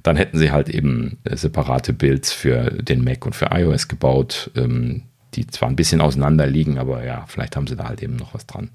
dann 0.03 0.17
hätten 0.17 0.39
sie 0.39 0.51
halt 0.51 0.69
eben 0.69 1.19
äh, 1.25 1.37
separate 1.37 1.93
Builds 1.93 2.33
für 2.33 2.71
den 2.71 3.05
Mac 3.05 3.25
und 3.25 3.35
für 3.35 3.51
iOS 3.53 3.89
gebaut, 3.89 4.51
ähm, 4.57 5.03
die 5.35 5.47
zwar 5.47 5.69
ein 5.69 5.77
bisschen 5.77 6.01
auseinander 6.01 6.47
liegen, 6.47 6.79
aber 6.79 7.05
ja, 7.05 7.25
vielleicht 7.29 7.57
haben 7.57 7.67
sie 7.67 7.77
da 7.77 7.85
halt 7.85 8.03
eben 8.03 8.17
noch 8.17 8.35
was 8.35 8.47
dran, 8.47 8.71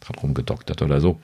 dran 0.00 0.16
rumgedoktert 0.20 0.82
oder 0.82 1.00
so. 1.00 1.20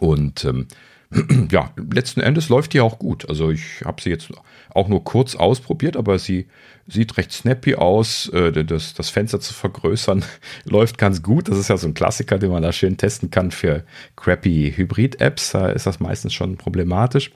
Und 0.00 0.44
ähm, 0.44 0.66
ja, 1.50 1.70
letzten 1.76 2.20
Endes 2.20 2.48
läuft 2.48 2.72
die 2.72 2.80
auch 2.80 2.98
gut. 2.98 3.28
Also 3.28 3.50
ich 3.50 3.82
habe 3.84 4.02
sie 4.02 4.10
jetzt 4.10 4.30
auch 4.74 4.88
nur 4.88 5.04
kurz 5.04 5.36
ausprobiert, 5.36 5.96
aber 5.96 6.18
sie 6.18 6.46
sieht 6.86 7.16
recht 7.16 7.32
snappy 7.32 7.76
aus. 7.76 8.28
Äh, 8.30 8.64
das, 8.64 8.94
das 8.94 9.10
Fenster 9.10 9.40
zu 9.40 9.54
vergrößern 9.54 10.24
läuft 10.64 10.98
ganz 10.98 11.22
gut. 11.22 11.48
Das 11.48 11.58
ist 11.58 11.68
ja 11.68 11.76
so 11.76 11.86
ein 11.86 11.94
Klassiker, 11.94 12.38
den 12.38 12.50
man 12.50 12.62
da 12.62 12.72
schön 12.72 12.96
testen 12.96 13.30
kann 13.30 13.50
für 13.50 13.84
crappy 14.16 14.74
Hybrid-Apps. 14.76 15.52
Da 15.52 15.68
ist 15.68 15.86
das 15.86 16.00
meistens 16.00 16.34
schon 16.34 16.56
problematisch. 16.56 17.30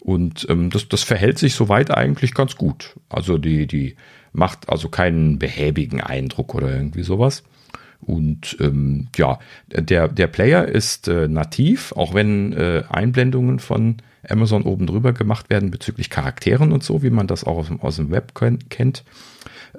Und 0.00 0.46
ähm, 0.48 0.70
das, 0.70 0.88
das 0.88 1.02
verhält 1.02 1.38
sich 1.38 1.54
soweit 1.54 1.90
eigentlich 1.90 2.34
ganz 2.34 2.56
gut. 2.56 2.96
Also 3.08 3.38
die, 3.38 3.66
die 3.66 3.96
macht 4.32 4.68
also 4.68 4.88
keinen 4.88 5.38
behäbigen 5.38 6.00
Eindruck 6.00 6.54
oder 6.54 6.72
irgendwie 6.72 7.02
sowas. 7.02 7.44
Und 8.04 8.56
ähm, 8.60 9.08
ja, 9.16 9.38
der, 9.68 10.08
der 10.08 10.26
Player 10.26 10.66
ist 10.66 11.06
äh, 11.08 11.28
nativ, 11.28 11.92
auch 11.92 12.14
wenn 12.14 12.52
äh, 12.52 12.82
Einblendungen 12.88 13.60
von 13.60 13.96
Amazon 14.28 14.62
oben 14.62 14.86
drüber 14.86 15.12
gemacht 15.12 15.50
werden 15.50 15.70
bezüglich 15.70 16.10
Charakteren 16.10 16.72
und 16.72 16.82
so, 16.82 17.02
wie 17.02 17.10
man 17.10 17.26
das 17.26 17.44
auch 17.44 17.58
aus, 17.58 17.70
aus 17.80 17.96
dem 17.96 18.10
Web 18.10 18.34
kennt. 18.70 19.04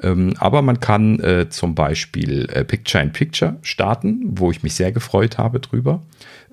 Ähm, 0.02 0.34
aber 0.38 0.62
man 0.62 0.80
kann 0.80 1.20
äh, 1.20 1.50
zum 1.50 1.76
Beispiel 1.76 2.50
äh, 2.50 2.64
Picture 2.64 3.04
in 3.04 3.12
Picture 3.12 3.58
starten, 3.62 4.22
wo 4.26 4.52
ich 4.52 4.64
mich 4.64 4.74
sehr 4.74 4.92
gefreut 4.92 5.38
habe 5.38 5.60
drüber, 5.60 6.02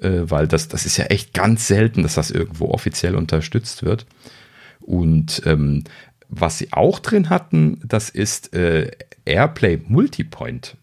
äh, 0.03 0.23
weil 0.25 0.47
das, 0.47 0.69
das 0.69 0.87
ist 0.87 0.97
ja 0.97 1.07
echt 1.07 1.33
ganz 1.33 1.67
selten, 1.67 2.03
dass 2.03 2.15
das 2.15 2.31
irgendwo 2.31 2.67
offiziell 2.67 3.15
unterstützt 3.15 3.85
wird. 3.85 4.07
Und 4.81 5.43
ähm, 5.47 5.85
was 6.31 6.59
sie 6.59 6.73
auch 6.73 6.99
drin 6.99 7.29
hatten, 7.29 7.81
das 7.85 8.09
ist 8.09 8.55
äh, 8.55 8.91
Airplay 9.25 9.81
Multipoint. 9.87 10.77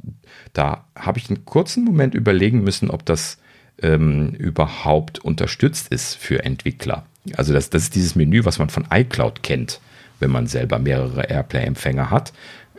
Da 0.53 0.85
habe 0.95 1.19
ich 1.19 1.29
einen 1.29 1.45
kurzen 1.45 1.83
Moment 1.83 2.13
überlegen 2.13 2.63
müssen, 2.63 2.89
ob 2.89 3.05
das 3.05 3.37
ähm, 3.81 4.29
überhaupt 4.31 5.19
unterstützt 5.19 5.89
ist 5.89 6.15
für 6.15 6.43
Entwickler. 6.43 7.05
Also 7.35 7.53
das, 7.53 7.69
das 7.69 7.83
ist 7.83 7.95
dieses 7.95 8.15
Menü, 8.15 8.45
was 8.45 8.59
man 8.59 8.69
von 8.69 8.87
iCloud 8.91 9.43
kennt 9.43 9.79
wenn 10.19 10.31
man 10.31 10.47
selber 10.47 10.79
mehrere 10.79 11.23
Airplay-Empfänger 11.29 12.09
hat, 12.09 12.33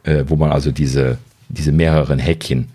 äh, 0.04 0.24
wo 0.26 0.36
man 0.36 0.50
also 0.50 0.70
diese, 0.70 1.18
diese 1.48 1.72
mehreren 1.72 2.18
Häkchen 2.18 2.68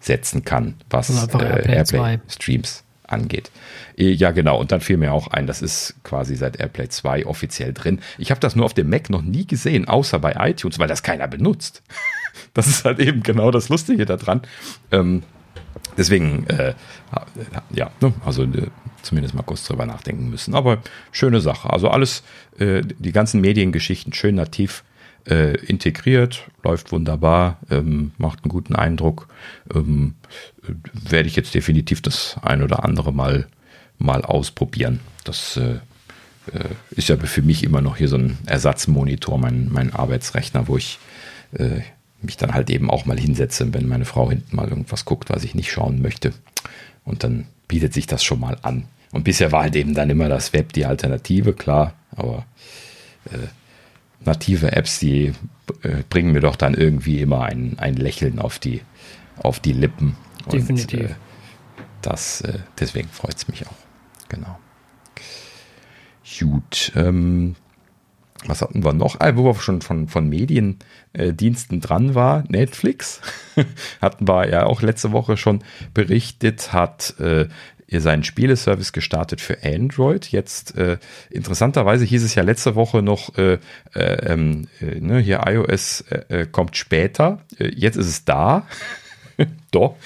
setzen 0.00 0.44
kann, 0.44 0.74
was 0.88 1.10
äh, 1.34 1.76
Airplay-Streams 1.76 2.84
angeht. 3.10 3.50
Äh, 3.96 4.10
ja, 4.10 4.30
genau. 4.30 4.58
Und 4.58 4.72
dann 4.72 4.80
fiel 4.80 4.96
mir 4.96 5.12
auch 5.12 5.28
ein, 5.28 5.46
das 5.46 5.62
ist 5.62 5.94
quasi 6.04 6.36
seit 6.36 6.58
Airplay 6.58 6.88
2 6.88 7.26
offiziell 7.26 7.72
drin. 7.72 8.00
Ich 8.18 8.30
habe 8.30 8.40
das 8.40 8.56
nur 8.56 8.64
auf 8.64 8.74
dem 8.74 8.88
Mac 8.88 9.10
noch 9.10 9.22
nie 9.22 9.46
gesehen, 9.46 9.88
außer 9.88 10.18
bei 10.18 10.34
iTunes, 10.38 10.78
weil 10.78 10.88
das 10.88 11.02
keiner 11.02 11.28
benutzt. 11.28 11.82
Das 12.54 12.68
ist 12.68 12.84
halt 12.84 13.00
eben 13.00 13.24
genau 13.24 13.50
das 13.50 13.68
Lustige 13.68 14.06
daran. 14.06 14.42
Ähm, 14.92 15.24
deswegen, 15.96 16.46
äh, 16.46 16.74
ja, 17.70 17.90
ne, 18.00 18.12
also 18.24 18.44
äh, 18.44 18.68
zumindest 19.02 19.34
mal 19.34 19.42
kurz 19.42 19.64
drüber 19.66 19.84
nachdenken 19.84 20.30
müssen. 20.30 20.54
Aber 20.54 20.78
schöne 21.10 21.40
Sache. 21.40 21.70
Also 21.70 21.88
alles, 21.88 22.22
äh, 22.58 22.82
die 22.98 23.12
ganzen 23.12 23.40
Mediengeschichten 23.40 24.12
schön 24.12 24.36
nativ 24.36 24.84
äh, 25.30 25.54
integriert, 25.64 26.50
läuft 26.64 26.92
wunderbar, 26.92 27.58
ähm, 27.70 28.12
macht 28.18 28.44
einen 28.44 28.50
guten 28.50 28.74
Eindruck. 28.74 29.28
Ähm, 29.74 30.14
werde 30.92 31.28
ich 31.28 31.36
jetzt 31.36 31.54
definitiv 31.54 32.02
das 32.02 32.36
ein 32.42 32.62
oder 32.62 32.84
andere 32.84 33.12
Mal, 33.12 33.46
mal 33.98 34.24
ausprobieren. 34.24 35.00
Das 35.24 35.56
äh, 35.56 35.76
äh 36.52 36.74
ist 36.90 37.08
ja 37.08 37.16
für 37.16 37.42
mich 37.42 37.62
immer 37.62 37.80
noch 37.80 37.96
hier 37.96 38.08
so 38.08 38.16
ein 38.16 38.38
Ersatzmonitor, 38.46 39.38
mein, 39.38 39.68
mein 39.70 39.92
Arbeitsrechner, 39.92 40.68
wo 40.68 40.76
ich 40.76 40.98
äh, 41.52 41.80
mich 42.22 42.36
dann 42.36 42.52
halt 42.52 42.68
eben 42.68 42.90
auch 42.90 43.06
mal 43.06 43.18
hinsetze, 43.18 43.72
wenn 43.72 43.88
meine 43.88 44.04
Frau 44.04 44.28
hinten 44.28 44.56
mal 44.56 44.68
irgendwas 44.68 45.04
guckt, 45.04 45.30
was 45.30 45.44
ich 45.44 45.54
nicht 45.54 45.70
schauen 45.70 46.02
möchte. 46.02 46.32
Und 47.04 47.24
dann 47.24 47.46
bietet 47.68 47.94
sich 47.94 48.06
das 48.06 48.22
schon 48.24 48.40
mal 48.40 48.58
an. 48.62 48.84
Und 49.12 49.24
bisher 49.24 49.52
war 49.52 49.62
halt 49.62 49.76
eben 49.76 49.94
dann 49.94 50.10
immer 50.10 50.28
das 50.28 50.52
Web 50.52 50.72
die 50.72 50.86
Alternative, 50.86 51.52
klar, 51.52 51.94
aber 52.14 52.44
äh, 53.26 53.48
native 54.24 54.72
Apps, 54.72 54.98
die 54.98 55.32
äh, 55.82 56.02
bringen 56.08 56.32
mir 56.32 56.40
doch 56.40 56.56
dann 56.56 56.74
irgendwie 56.74 57.20
immer 57.20 57.42
ein, 57.42 57.78
ein 57.78 57.94
Lächeln 57.94 58.38
auf 58.38 58.58
die, 58.58 58.82
auf 59.36 59.60
die 59.60 59.72
Lippen. 59.72 60.16
Definitiv. 60.52 61.00
Und, 61.00 61.06
äh, 61.06 61.14
das, 62.02 62.40
äh, 62.42 62.58
deswegen 62.78 63.08
freut 63.08 63.36
es 63.36 63.48
mich 63.48 63.66
auch. 63.66 63.74
Genau. 64.28 64.58
Gut. 66.38 66.92
Ähm, 66.94 67.56
was 68.46 68.62
hatten 68.62 68.84
wir 68.84 68.94
noch? 68.94 69.20
Ah, 69.20 69.36
wo 69.36 69.44
wir 69.44 69.54
schon 69.56 69.82
von, 69.82 70.08
von 70.08 70.28
Mediendiensten 70.28 71.80
dran 71.80 72.14
war, 72.14 72.44
Netflix. 72.48 73.20
hatten 74.00 74.26
wir 74.26 74.48
ja 74.48 74.64
auch 74.64 74.80
letzte 74.80 75.12
Woche 75.12 75.36
schon 75.36 75.62
berichtet, 75.92 76.72
hat 76.72 77.18
äh, 77.20 77.48
seinen 77.98 78.22
Spieleservice 78.22 78.92
gestartet 78.92 79.40
für 79.40 79.64
Android. 79.64 80.30
Jetzt 80.30 80.76
äh, 80.76 80.98
interessanterweise 81.30 82.04
hieß 82.04 82.22
es 82.22 82.36
ja 82.36 82.42
letzte 82.44 82.76
Woche 82.76 83.02
noch, 83.02 83.36
äh, 83.36 83.58
äh, 83.94 84.32
ähm, 84.32 84.68
äh, 84.80 85.00
ne, 85.00 85.18
hier 85.18 85.42
iOS 85.46 86.02
äh, 86.02 86.42
äh, 86.42 86.46
kommt 86.46 86.76
später. 86.76 87.40
Äh, 87.58 87.72
jetzt 87.74 87.96
ist 87.96 88.06
es 88.06 88.24
da. 88.24 88.66
Doch, 89.70 89.96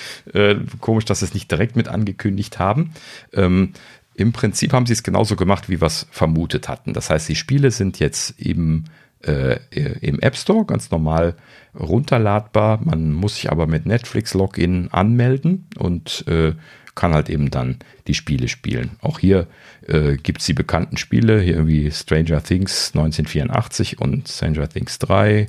komisch, 0.80 1.06
dass 1.06 1.18
sie 1.18 1.24
es 1.24 1.34
nicht 1.34 1.50
direkt 1.50 1.74
mit 1.74 1.88
angekündigt 1.88 2.60
haben. 2.60 2.92
Ähm, 3.32 3.72
Im 4.14 4.32
Prinzip 4.32 4.72
haben 4.72 4.86
sie 4.86 4.92
es 4.92 5.02
genauso 5.02 5.34
gemacht, 5.34 5.68
wie 5.68 5.80
wir 5.80 5.86
es 5.86 6.06
vermutet 6.12 6.68
hatten. 6.68 6.92
Das 6.92 7.10
heißt, 7.10 7.28
die 7.28 7.34
Spiele 7.34 7.72
sind 7.72 7.98
jetzt 7.98 8.38
im 8.38 8.84
äh, 9.26 9.58
im 10.00 10.20
App 10.20 10.36
Store 10.36 10.64
ganz 10.64 10.90
normal 10.90 11.34
runterladbar. 11.78 12.80
Man 12.84 13.12
muss 13.12 13.36
sich 13.36 13.50
aber 13.50 13.66
mit 13.66 13.86
Netflix 13.86 14.34
Login 14.34 14.88
anmelden 14.92 15.66
und 15.78 16.26
äh, 16.28 16.52
kann 16.94 17.12
halt 17.12 17.28
eben 17.28 17.50
dann 17.50 17.78
die 18.06 18.14
Spiele 18.14 18.48
spielen. 18.48 18.92
Auch 19.00 19.18
hier 19.18 19.46
äh, 19.86 20.16
gibt 20.16 20.40
es 20.40 20.46
die 20.46 20.54
bekannten 20.54 20.96
Spiele, 20.96 21.40
hier 21.40 21.54
irgendwie 21.54 21.90
Stranger 21.90 22.42
Things 22.42 22.92
1984 22.94 24.00
und 24.00 24.28
Stranger 24.28 24.68
Things 24.68 24.98
3. 25.00 25.48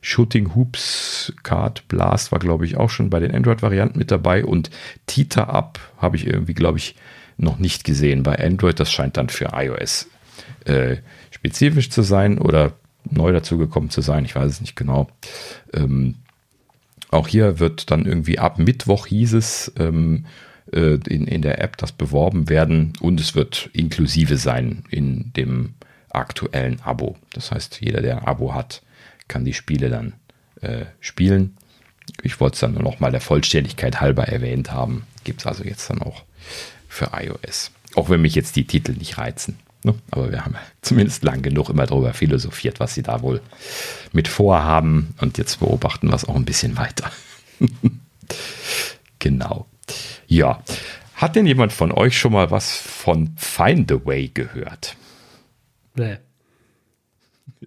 Shooting 0.00 0.54
Hoops, 0.54 1.32
Card 1.42 1.86
Blast 1.88 2.32
war, 2.32 2.38
glaube 2.38 2.66
ich, 2.66 2.76
auch 2.76 2.90
schon 2.90 3.10
bei 3.10 3.20
den 3.20 3.34
Android-Varianten 3.34 3.98
mit 3.98 4.10
dabei. 4.10 4.44
Und 4.44 4.70
Tita 5.06 5.44
Up 5.44 5.80
habe 5.98 6.16
ich 6.16 6.26
irgendwie, 6.26 6.54
glaube 6.54 6.78
ich, 6.78 6.94
noch 7.38 7.58
nicht 7.58 7.84
gesehen 7.84 8.22
bei 8.22 8.38
Android. 8.38 8.78
Das 8.78 8.92
scheint 8.92 9.16
dann 9.16 9.28
für 9.28 9.50
iOS 9.54 10.08
äh, 10.64 10.96
spezifisch 11.30 11.90
zu 11.90 12.02
sein 12.02 12.38
oder 12.38 12.72
neu 13.10 13.32
dazugekommen 13.32 13.90
zu 13.90 14.00
sein. 14.00 14.24
Ich 14.24 14.34
weiß 14.34 14.50
es 14.50 14.60
nicht 14.60 14.76
genau. 14.76 15.08
Ähm, 15.72 16.16
auch 17.10 17.28
hier 17.28 17.58
wird 17.58 17.90
dann 17.90 18.06
irgendwie 18.06 18.38
ab 18.38 18.58
Mittwoch 18.58 19.06
hieß 19.06 19.34
es 19.34 19.72
ähm, 19.78 20.24
äh, 20.72 20.98
in, 21.08 21.26
in 21.26 21.42
der 21.42 21.60
App 21.60 21.76
das 21.76 21.92
beworben 21.92 22.48
werden 22.48 22.92
und 23.00 23.20
es 23.20 23.34
wird 23.34 23.70
inklusive 23.72 24.36
sein 24.36 24.84
in 24.90 25.32
dem 25.34 25.74
aktuellen 26.10 26.80
Abo. 26.82 27.16
Das 27.32 27.50
heißt, 27.50 27.80
jeder, 27.80 28.02
der 28.02 28.18
ein 28.18 28.24
Abo 28.24 28.54
hat, 28.54 28.82
kann 29.28 29.44
die 29.44 29.54
Spiele 29.54 29.88
dann 29.88 30.14
äh, 30.60 30.84
spielen. 31.00 31.56
Ich 32.22 32.40
wollte 32.40 32.54
es 32.54 32.60
dann 32.60 32.74
nur 32.74 32.82
noch 32.82 33.00
mal 33.00 33.10
der 33.10 33.20
Vollständigkeit 33.20 34.00
halber 34.00 34.24
erwähnt 34.24 34.72
haben. 34.72 35.04
Gibt 35.24 35.40
es 35.40 35.46
also 35.46 35.64
jetzt 35.64 35.88
dann 35.88 36.02
auch 36.02 36.24
für 36.88 37.10
iOS. 37.14 37.70
Auch 37.94 38.10
wenn 38.10 38.20
mich 38.20 38.34
jetzt 38.34 38.56
die 38.56 38.66
Titel 38.66 38.92
nicht 38.92 39.18
reizen. 39.18 39.58
Ne? 39.84 39.94
Aber 40.10 40.30
wir 40.30 40.44
haben 40.44 40.56
zumindest 40.82 41.22
lang 41.22 41.42
genug 41.42 41.68
immer 41.70 41.86
darüber 41.86 42.12
philosophiert, 42.12 42.80
was 42.80 42.94
sie 42.94 43.02
da 43.02 43.22
wohl 43.22 43.40
mit 44.12 44.28
vorhaben. 44.28 45.14
Und 45.20 45.38
jetzt 45.38 45.60
beobachten 45.60 46.08
wir 46.08 46.14
es 46.14 46.24
auch 46.24 46.36
ein 46.36 46.44
bisschen 46.44 46.76
weiter. 46.76 47.10
genau. 49.18 49.66
Ja. 50.32 50.62
Hat 51.14 51.36
denn 51.36 51.46
jemand 51.46 51.74
von 51.74 51.92
euch 51.92 52.18
schon 52.18 52.32
mal 52.32 52.50
was 52.50 52.74
von 52.74 53.34
Find 53.36 53.90
the 53.90 54.06
Way 54.06 54.30
gehört? 54.32 54.96
Nee. 55.94 56.16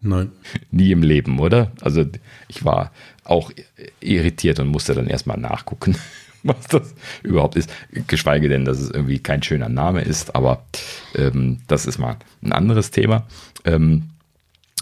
Nein. 0.01 0.31
Nie 0.71 0.91
im 0.91 1.03
Leben, 1.03 1.39
oder? 1.39 1.71
Also 1.81 2.05
ich 2.47 2.65
war 2.65 2.91
auch 3.23 3.51
irritiert 3.99 4.59
und 4.59 4.67
musste 4.67 4.95
dann 4.95 5.05
erstmal 5.05 5.37
nachgucken, 5.37 5.95
was 6.43 6.67
das 6.67 6.95
überhaupt 7.21 7.55
ist. 7.55 7.71
Geschweige 8.07 8.49
denn, 8.49 8.65
dass 8.65 8.79
es 8.79 8.89
irgendwie 8.89 9.19
kein 9.19 9.43
schöner 9.43 9.69
Name 9.69 10.01
ist, 10.01 10.35
aber 10.35 10.65
ähm, 11.13 11.59
das 11.67 11.85
ist 11.85 11.99
mal 11.99 12.17
ein 12.41 12.51
anderes 12.51 12.89
Thema. 12.89 13.27
Ähm, 13.63 14.09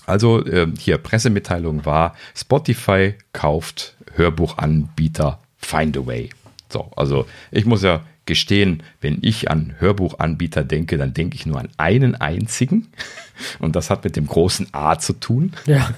also 0.06 0.44
äh, 0.46 0.68
hier 0.80 0.98
Pressemitteilung 1.00 1.86
war, 1.86 2.16
Spotify 2.34 3.16
kauft 3.34 3.98
Hörbuchanbieter 4.16 5.40
Findaway. 5.58 6.30
So, 6.74 6.92
also 6.96 7.26
ich 7.52 7.66
muss 7.66 7.84
ja 7.84 8.02
gestehen, 8.26 8.84
wenn 9.00 9.20
ich 9.22 9.52
an 9.52 9.76
Hörbuchanbieter 9.80 10.64
denke, 10.64 10.98
dann 10.98 11.14
denke 11.14 11.36
ich 11.36 11.46
nur 11.46 11.60
an 11.60 11.70
einen 11.78 12.16
einzigen. 12.16 12.88
Und 13.60 13.76
das 13.76 13.90
hat 13.90 14.04
mit 14.04 14.16
dem 14.16 14.28
großen 14.28 14.68
A 14.74 14.98
zu 14.98 15.14
tun. 15.14 15.54
Ja. 15.66 15.92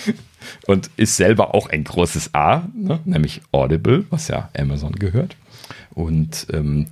Und 0.66 0.90
ist 0.96 1.16
selber 1.16 1.54
auch 1.54 1.68
ein 1.68 1.84
großes 1.84 2.34
A, 2.34 2.68
ne? 2.74 3.00
nämlich 3.04 3.42
Audible, 3.52 4.04
was 4.10 4.28
ja 4.28 4.50
Amazon 4.56 4.92
gehört. 4.92 5.36
Und 5.90 6.46
ähm, 6.52 6.86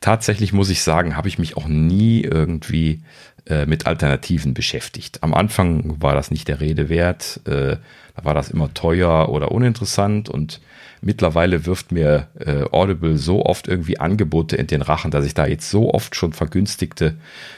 tatsächlich 0.00 0.52
muss 0.52 0.70
ich 0.70 0.82
sagen, 0.82 1.16
habe 1.16 1.28
ich 1.28 1.38
mich 1.38 1.56
auch 1.56 1.66
nie 1.66 2.22
irgendwie 2.22 3.02
äh, 3.46 3.66
mit 3.66 3.86
Alternativen 3.86 4.54
beschäftigt. 4.54 5.22
Am 5.22 5.34
Anfang 5.34 6.00
war 6.00 6.14
das 6.14 6.30
nicht 6.30 6.48
der 6.48 6.60
Rede 6.60 6.88
wert. 6.88 7.40
Äh, 7.44 7.76
da 8.14 8.24
war 8.24 8.34
das 8.34 8.50
immer 8.50 8.72
teuer 8.72 9.28
oder 9.28 9.52
uninteressant 9.52 10.28
und 10.28 10.60
mittlerweile 11.02 11.66
wirft 11.66 11.92
mir 11.92 12.28
äh, 12.38 12.62
Audible 12.70 13.18
so 13.18 13.44
oft 13.44 13.68
irgendwie 13.68 13.98
Angebote 13.98 14.56
in 14.56 14.68
den 14.68 14.82
Rachen, 14.82 15.10
dass 15.10 15.26
ich 15.26 15.34
da 15.34 15.46
jetzt 15.46 15.68
so 15.68 15.92
oft 15.92 16.14
schon 16.14 16.32
vergünstigte 16.32 17.16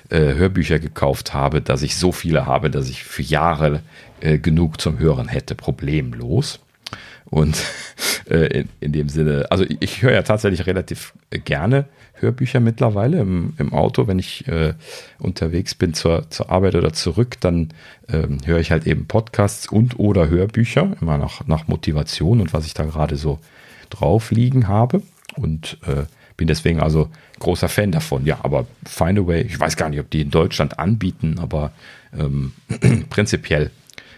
äh, 0.08 0.34
Hörbücher 0.34 0.78
gekauft 0.78 1.34
habe, 1.34 1.60
dass 1.60 1.82
ich 1.82 1.96
so 1.96 2.10
viele 2.10 2.46
habe, 2.46 2.70
dass 2.70 2.88
ich 2.88 3.04
für 3.04 3.22
Jahre 3.22 3.82
äh, 4.20 4.38
genug 4.38 4.80
zum 4.80 4.98
Hören 4.98 5.28
hätte, 5.28 5.54
problemlos. 5.54 6.60
Und 7.26 7.56
äh, 8.30 8.60
in, 8.60 8.68
in, 8.80 8.92
dem 8.92 9.08
Sinne, 9.08 9.46
also 9.50 9.64
ich, 9.64 9.76
ich 9.80 10.02
höre 10.02 10.12
ja 10.12 10.22
tatsächlich 10.22 10.66
relativ 10.66 11.12
gerne 11.30 11.84
Hörbücher 12.24 12.60
mittlerweile 12.60 13.20
im, 13.20 13.54
im 13.58 13.72
Auto. 13.72 14.06
Wenn 14.06 14.18
ich 14.18 14.46
äh, 14.48 14.74
unterwegs 15.18 15.74
bin 15.74 15.94
zur, 15.94 16.30
zur 16.30 16.50
Arbeit 16.50 16.74
oder 16.74 16.92
zurück, 16.92 17.36
dann 17.40 17.68
ähm, 18.08 18.38
höre 18.44 18.58
ich 18.58 18.70
halt 18.70 18.86
eben 18.86 19.06
Podcasts 19.06 19.68
und 19.68 19.98
oder 19.98 20.28
Hörbücher, 20.28 20.96
immer 21.00 21.18
nach, 21.18 21.46
nach 21.46 21.68
Motivation 21.68 22.40
und 22.40 22.52
was 22.52 22.66
ich 22.66 22.74
da 22.74 22.84
gerade 22.84 23.16
so 23.16 23.38
drauf 23.90 24.30
liegen 24.30 24.68
habe. 24.68 25.02
Und 25.36 25.78
äh, 25.86 26.04
bin 26.36 26.48
deswegen 26.48 26.80
also 26.80 27.10
großer 27.38 27.68
Fan 27.68 27.92
davon. 27.92 28.24
Ja, 28.26 28.38
aber 28.42 28.66
Find 28.84 29.18
a 29.18 29.26
Way, 29.26 29.42
ich 29.42 29.58
weiß 29.58 29.76
gar 29.76 29.88
nicht, 29.88 30.00
ob 30.00 30.10
die 30.10 30.22
in 30.22 30.30
Deutschland 30.30 30.78
anbieten, 30.78 31.38
aber 31.38 31.72
ähm, 32.18 32.52
prinzipiell 33.10 33.70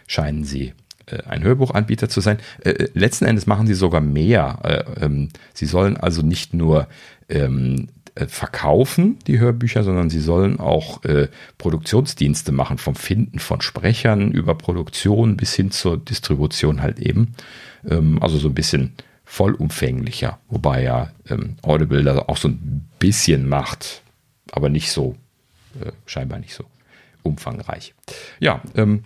scheinen 0.07 0.45
sie 0.45 0.73
äh, 1.07 1.23
ein 1.25 1.43
Hörbuchanbieter 1.43 2.09
zu 2.09 2.21
sein. 2.21 2.39
Äh, 2.65 2.71
äh, 2.71 2.89
letzten 2.95 3.27
Endes 3.27 3.47
machen 3.47 3.67
sie 3.67 3.75
sogar 3.75 4.01
mehr. 4.01 4.59
Äh, 4.63 5.05
ähm, 5.05 5.29
sie 5.55 5.67
sollen 5.67 5.97
also 5.97 6.23
nicht 6.23 6.55
nur 6.55 6.89
ähm, 7.29 7.89
äh, 7.89 7.96
verkaufen, 8.27 9.19
die 9.27 9.39
Hörbücher, 9.39 9.85
sondern 9.85 10.09
sie 10.09 10.21
sollen 10.21 10.59
auch 10.59 11.05
äh, 11.05 11.29
Produktionsdienste 11.59 12.51
machen, 12.51 12.79
vom 12.79 12.95
Finden 12.95 13.39
von 13.39 13.61
Sprechern 13.61 14.33
über 14.33 14.55
Produktion 14.55 15.37
bis 15.37 15.55
hin 15.55 15.71
zur 15.71 15.99
Distribution 15.99 16.81
halt 16.81 16.99
eben. 16.99 17.35
Ähm, 17.89 18.23
also 18.23 18.39
so 18.39 18.49
ein 18.49 18.55
bisschen 18.55 18.95
vollumfänglicher, 19.27 20.39
wobei 20.49 20.83
ja 20.83 21.11
ähm, 21.29 21.57
Audible 21.63 22.03
da 22.05 22.21
auch 22.21 22.37
so 22.37 22.49
ein 22.49 22.89
bisschen 22.99 23.49
macht, 23.49 24.03
aber 24.53 24.71
nicht 24.71 24.91
so, 24.91 25.17
äh, 25.85 25.93
scheinbar 26.07 26.39
nicht 26.39 26.55
so 26.55 26.65
umfangreich. 27.23 27.93
Ja, 28.41 28.63
ähm, 28.77 29.05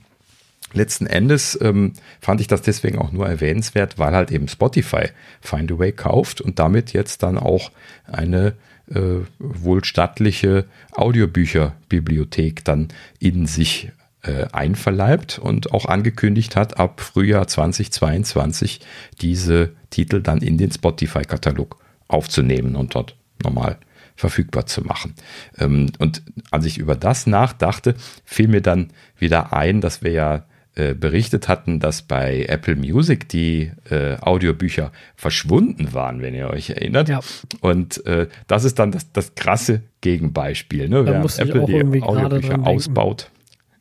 letzten 0.72 1.06
Endes 1.06 1.58
ähm, 1.60 1.94
fand 2.20 2.40
ich 2.40 2.46
das 2.46 2.62
deswegen 2.62 2.98
auch 2.98 3.12
nur 3.12 3.26
erwähnenswert, 3.26 3.98
weil 3.98 4.14
halt 4.14 4.30
eben 4.30 4.46
Spotify 4.46 5.08
Find 5.40 5.72
a 5.72 5.78
Way 5.78 5.92
kauft 5.92 6.40
und 6.40 6.58
damit 6.58 6.92
jetzt 6.92 7.22
dann 7.22 7.38
auch 7.38 7.72
eine 8.06 8.54
äh, 8.94 9.20
wohl 9.38 9.84
stattliche 9.84 10.66
Audiobücherbibliothek 10.92 12.64
dann 12.64 12.88
in 13.18 13.46
sich 13.46 13.92
äh, 14.22 14.46
einverleibt 14.52 15.38
und 15.38 15.72
auch 15.72 15.86
angekündigt 15.86 16.56
hat, 16.56 16.78
ab 16.78 17.00
Frühjahr 17.00 17.46
2022 17.46 18.80
diese 19.20 19.72
Titel 19.90 20.20
dann 20.20 20.38
in 20.38 20.58
den 20.58 20.70
Spotify-Katalog 20.70 21.78
aufzunehmen 22.08 22.76
und 22.76 22.94
dort 22.94 23.16
normal 23.42 23.78
verfügbar 24.16 24.66
zu 24.66 24.82
machen. 24.82 25.14
Ähm, 25.58 25.90
und 25.98 26.22
als 26.50 26.66
ich 26.66 26.78
über 26.78 26.96
das 26.96 27.26
nachdachte, 27.26 27.94
fiel 28.24 28.48
mir 28.48 28.60
dann 28.60 28.92
wieder 29.16 29.52
ein, 29.52 29.80
dass 29.80 30.02
wir 30.02 30.12
ja 30.12 30.44
äh, 30.76 30.94
berichtet 30.94 31.48
hatten, 31.48 31.80
dass 31.80 32.02
bei 32.02 32.44
Apple 32.48 32.76
Music 32.76 33.28
die 33.28 33.72
äh, 33.90 34.16
Audiobücher 34.20 34.92
verschwunden 35.16 35.92
waren, 35.94 36.22
wenn 36.22 36.32
ihr 36.32 36.48
euch 36.48 36.70
erinnert. 36.70 37.08
Ja. 37.08 37.20
Und 37.60 38.06
äh, 38.06 38.28
das 38.46 38.62
ist 38.62 38.78
dann 38.78 38.92
das, 38.92 39.10
das 39.12 39.34
krasse 39.34 39.82
Gegenbeispiel, 40.00 40.88
ne? 40.88 41.04
Während 41.04 41.38
Apple 41.38 41.66
die 41.66 42.02
Audiobücher 42.02 42.66
ausbaut. 42.66 43.30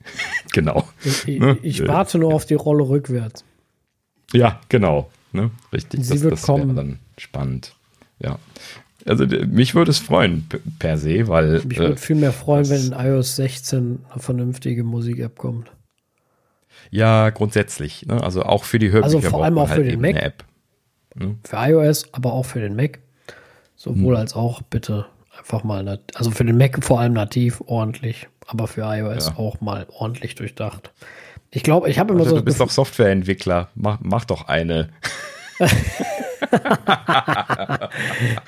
genau. 0.51 0.87
Ich, 1.03 1.27
ich, 1.27 1.39
ne? 1.39 1.57
ich, 1.61 1.87
warte 1.87 2.17
nur 2.17 2.33
auf 2.33 2.45
die 2.45 2.55
Rolle 2.55 2.89
rückwärts. 2.89 3.43
Ja, 4.33 4.59
genau. 4.69 5.11
Ne? 5.31 5.51
Richtig. 5.71 6.03
Sie 6.03 6.13
das, 6.13 6.23
wird 6.23 6.33
das 6.33 6.41
kommen. 6.41 6.75
dann 6.75 6.99
spannend. 7.17 7.75
Ja. 8.19 8.39
Also 9.05 9.25
mich 9.25 9.75
würde 9.75 9.91
es 9.91 9.99
freuen 9.99 10.47
per 10.79 10.97
se, 10.97 11.27
weil. 11.27 11.61
Mich 11.65 11.77
würde 11.77 11.93
äh, 11.93 11.97
viel 11.97 12.15
mehr 12.15 12.33
freuen, 12.33 12.67
wenn 12.69 12.87
in 12.87 12.93
iOS 12.93 13.35
16 13.35 13.99
eine 14.09 14.21
vernünftige 14.21 14.83
Musik-App 14.83 15.37
kommt. 15.37 15.71
Ja, 16.89 17.29
grundsätzlich. 17.29 18.05
Ne? 18.05 18.21
Also 18.21 18.43
auch 18.43 18.63
für 18.63 18.79
die 18.79 18.91
Hörbücher. 18.91 19.17
Also 19.17 19.29
vor 19.29 19.43
allem 19.43 19.57
auch 19.57 19.69
halt 19.69 19.81
für 19.81 19.87
den 19.87 20.01
Mac. 20.01 20.15
App. 20.15 20.43
Ne? 21.15 21.35
Für 21.43 21.57
iOS, 21.57 22.13
aber 22.13 22.33
auch 22.33 22.45
für 22.45 22.59
den 22.59 22.75
Mac. 22.75 22.99
Sowohl 23.75 24.15
hm. 24.15 24.21
als 24.21 24.35
auch 24.35 24.61
bitte 24.61 25.05
einfach 25.37 25.63
mal, 25.63 25.99
also 26.15 26.31
für 26.31 26.43
den 26.43 26.57
Mac 26.57 26.83
vor 26.83 26.99
allem 26.99 27.13
nativ 27.13 27.61
ordentlich, 27.65 28.27
aber 28.45 28.67
für 28.67 28.81
iOS 28.81 29.27
ja. 29.27 29.37
auch 29.37 29.61
mal 29.61 29.87
ordentlich 29.89 30.35
durchdacht. 30.35 30.91
Ich 31.51 31.63
glaube, 31.63 31.89
ich 31.89 31.97
habe 31.97 32.13
immer 32.13 32.21
also, 32.21 32.31
so. 32.31 32.37
Du 32.37 32.45
bist 32.45 32.59
doch 32.59 32.69
Softwareentwickler. 32.69 33.69
Mach, 33.75 33.99
mach 34.01 34.25
doch 34.25 34.47
eine. 34.47 34.89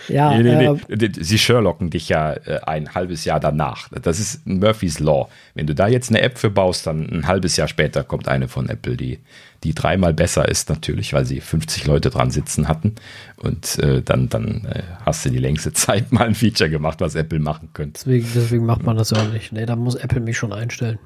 Ja, 0.08 0.38
nee, 0.38 0.44
nee, 0.44 0.70
nee. 0.88 1.06
Äh, 1.06 1.12
Sie 1.14 1.38
Sherlocken 1.38 1.90
dich 1.90 2.10
ja 2.10 2.34
äh, 2.34 2.62
ein 2.66 2.94
halbes 2.94 3.26
Jahr 3.26 3.40
danach. 3.40 3.90
Das 3.90 4.20
ist 4.20 4.46
Murphy's 4.48 5.00
Law. 5.00 5.30
Wenn 5.54 5.68
du 5.68 5.76
da 5.76 5.88
jetzt 5.88 6.10
eine 6.10 6.22
App 6.22 6.38
für 6.38 6.50
baust, 6.50 6.88
dann 6.88 7.10
ein 7.10 7.28
halbes 7.28 7.58
Jahr 7.58 7.68
später 7.68 8.04
kommt 8.04 8.28
eine 8.28 8.48
von 8.48 8.70
Apple, 8.70 8.96
die, 8.96 9.20
die 9.64 9.74
dreimal 9.74 10.14
besser 10.14 10.48
ist 10.48 10.70
natürlich, 10.70 11.14
weil 11.14 11.26
sie 11.26 11.42
50 11.42 11.86
Leute 11.86 12.10
dran 12.10 12.32
sitzen 12.32 12.68
hatten. 12.68 12.96
Und 13.38 13.78
äh, 13.80 14.02
dann, 14.02 14.30
dann 14.30 14.66
äh, 14.66 14.84
hast 15.06 15.26
du 15.26 15.30
die 15.30 15.40
längste 15.40 15.74
Zeit 15.82 16.12
mal 16.12 16.28
ein 16.28 16.36
Feature 16.36 16.70
gemacht, 16.70 17.02
was 17.02 17.16
Apple 17.16 17.40
machen 17.40 17.70
könnte. 17.74 18.00
Deswegen, 18.06 18.28
deswegen 18.34 18.66
macht 18.66 18.84
man 18.84 18.96
das 18.98 19.12
ja 19.12 19.18
auch 19.18 19.32
nicht. 19.32 19.52
Nee, 19.52 19.66
da 19.66 19.76
muss 19.76 19.96
Apple 19.96 20.22
mich 20.22 20.38
schon 20.38 20.54
einstellen. 20.54 21.00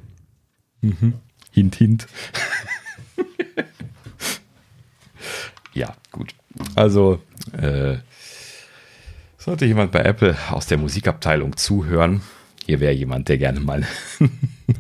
Mhm. 0.82 1.14
Hint, 1.52 1.76
hint. 1.76 2.08
Also, 6.76 7.22
äh, 7.52 7.98
sollte 9.38 9.66
jemand 9.66 9.92
bei 9.92 10.02
Apple 10.02 10.36
aus 10.50 10.66
der 10.68 10.78
Musikabteilung 10.78 11.56
zuhören, 11.56 12.22
hier 12.66 12.80
wäre 12.80 12.94
jemand, 12.94 13.30
der 13.30 13.38
gerne 13.38 13.60
mal 13.60 13.86
eine 14.20 14.30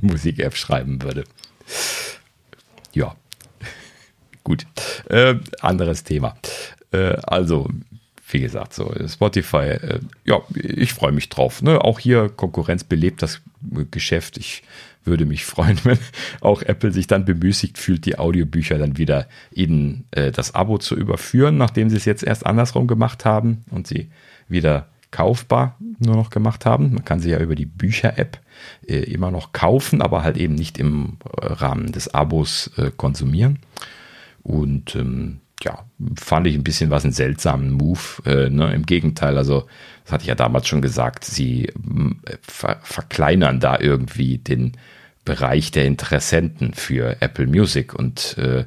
Musik-App 0.01 0.55
schreiben 0.55 1.01
würde. 1.01 1.23
Ja, 2.93 3.15
gut. 4.43 4.65
Äh, 5.09 5.35
anderes 5.61 6.03
Thema. 6.03 6.35
Äh, 6.91 7.17
also, 7.23 7.69
wie 8.29 8.39
gesagt, 8.39 8.73
so 8.73 8.91
Spotify, 9.07 9.57
äh, 9.57 9.99
ja, 10.25 10.41
ich 10.55 10.93
freue 10.93 11.11
mich 11.11 11.29
drauf. 11.29 11.61
Ne? 11.61 11.79
Auch 11.81 11.99
hier 11.99 12.29
Konkurrenz 12.29 12.83
belebt 12.83 13.21
das 13.21 13.41
Geschäft. 13.91 14.37
Ich 14.37 14.63
würde 15.05 15.25
mich 15.25 15.45
freuen, 15.45 15.79
wenn 15.83 15.99
auch 16.41 16.61
Apple 16.61 16.91
sich 16.91 17.07
dann 17.07 17.25
bemüßigt 17.25 17.77
fühlt, 17.77 18.05
die 18.05 18.17
Audiobücher 18.17 18.77
dann 18.77 18.97
wieder 18.97 19.27
in 19.51 20.05
äh, 20.11 20.31
das 20.31 20.55
Abo 20.55 20.77
zu 20.77 20.95
überführen, 20.95 21.57
nachdem 21.57 21.89
sie 21.89 21.97
es 21.97 22.05
jetzt 22.05 22.23
erst 22.23 22.45
andersrum 22.45 22.87
gemacht 22.87 23.25
haben 23.25 23.63
und 23.71 23.87
sie 23.87 24.09
wieder 24.47 24.87
kaufbar 25.11 25.77
nur 25.99 26.15
noch 26.15 26.29
gemacht 26.29 26.65
haben. 26.65 26.93
Man 26.93 27.05
kann 27.05 27.19
sie 27.19 27.29
ja 27.29 27.39
über 27.39 27.55
die 27.55 27.65
Bücher-App 27.65 28.39
äh, 28.85 28.99
immer 28.99 29.31
noch 29.31 29.53
kaufen, 29.53 30.01
aber 30.01 30.23
halt 30.23 30.35
eben 30.37 30.55
nicht 30.55 30.77
im 30.77 31.17
äh, 31.41 31.45
Rahmen 31.45 31.91
des 31.91 32.13
Abos 32.13 32.71
äh, 32.77 32.91
konsumieren. 32.95 33.59
Und 34.43 34.95
ähm, 34.95 35.39
ja, 35.63 35.85
fand 36.15 36.47
ich 36.47 36.55
ein 36.55 36.63
bisschen 36.63 36.89
was 36.89 37.03
einen 37.03 37.13
seltsamen 37.13 37.71
Move. 37.71 37.99
Äh, 38.25 38.49
ne? 38.49 38.73
Im 38.73 38.85
Gegenteil, 38.85 39.37
also 39.37 39.67
das 40.03 40.13
hatte 40.13 40.23
ich 40.23 40.27
ja 40.27 40.35
damals 40.35 40.67
schon 40.67 40.81
gesagt, 40.81 41.23
sie 41.23 41.65
äh, 41.65 41.71
ver 42.41 42.79
verkleinern 42.83 43.59
da 43.59 43.79
irgendwie 43.79 44.37
den 44.37 44.73
Bereich 45.25 45.71
der 45.71 45.85
Interessenten 45.85 46.73
für 46.73 47.17
Apple 47.21 47.47
Music 47.47 47.93
und 47.93 48.37
äh, 48.37 48.65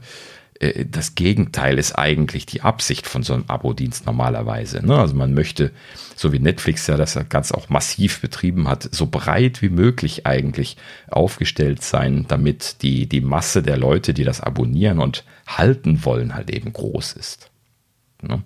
äh, 0.58 0.86
das 0.86 1.14
Gegenteil 1.14 1.78
ist 1.78 1.94
eigentlich 1.94 2.46
die 2.46 2.62
Absicht 2.62 3.06
von 3.06 3.22
so 3.22 3.34
einem 3.34 3.44
Abo-Dienst 3.48 4.06
normalerweise. 4.06 4.84
Ne? 4.84 4.98
Also 4.98 5.14
man 5.14 5.34
möchte, 5.34 5.70
so 6.16 6.32
wie 6.32 6.38
Netflix 6.38 6.86
ja 6.86 6.96
das 6.96 7.18
ganz 7.28 7.52
auch 7.52 7.68
massiv 7.68 8.20
betrieben 8.20 8.68
hat, 8.68 8.88
so 8.92 9.06
breit 9.06 9.62
wie 9.62 9.68
möglich 9.68 10.26
eigentlich 10.26 10.76
aufgestellt 11.08 11.82
sein, 11.82 12.26
damit 12.28 12.82
die, 12.82 13.06
die 13.08 13.20
Masse 13.20 13.62
der 13.62 13.76
Leute, 13.76 14.14
die 14.14 14.24
das 14.24 14.40
abonnieren 14.40 14.98
und 14.98 15.24
halten 15.46 16.04
wollen, 16.04 16.34
halt 16.34 16.50
eben 16.50 16.72
groß 16.72 17.12
ist. 17.12 17.50
Ne? 18.22 18.42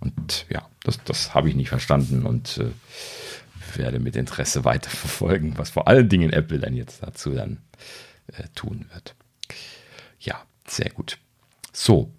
Und 0.00 0.46
ja, 0.48 0.66
das, 0.82 1.02
das 1.04 1.34
habe 1.34 1.48
ich 1.48 1.54
nicht 1.54 1.68
verstanden 1.68 2.24
und 2.24 2.58
äh, 2.58 2.70
werde 3.78 3.98
mit 3.98 4.16
Interesse 4.16 4.64
weiterverfolgen, 4.64 5.58
was 5.58 5.70
vor 5.70 5.88
allen 5.88 6.08
Dingen 6.08 6.32
Apple 6.32 6.58
dann 6.58 6.74
jetzt 6.74 7.02
dazu 7.02 7.30
dann 7.30 7.58
äh, 8.28 8.44
tun 8.54 8.86
wird. 8.92 9.14
Ja, 10.18 10.42
sehr 10.66 10.90
gut. 10.90 11.18
So. 11.72 12.10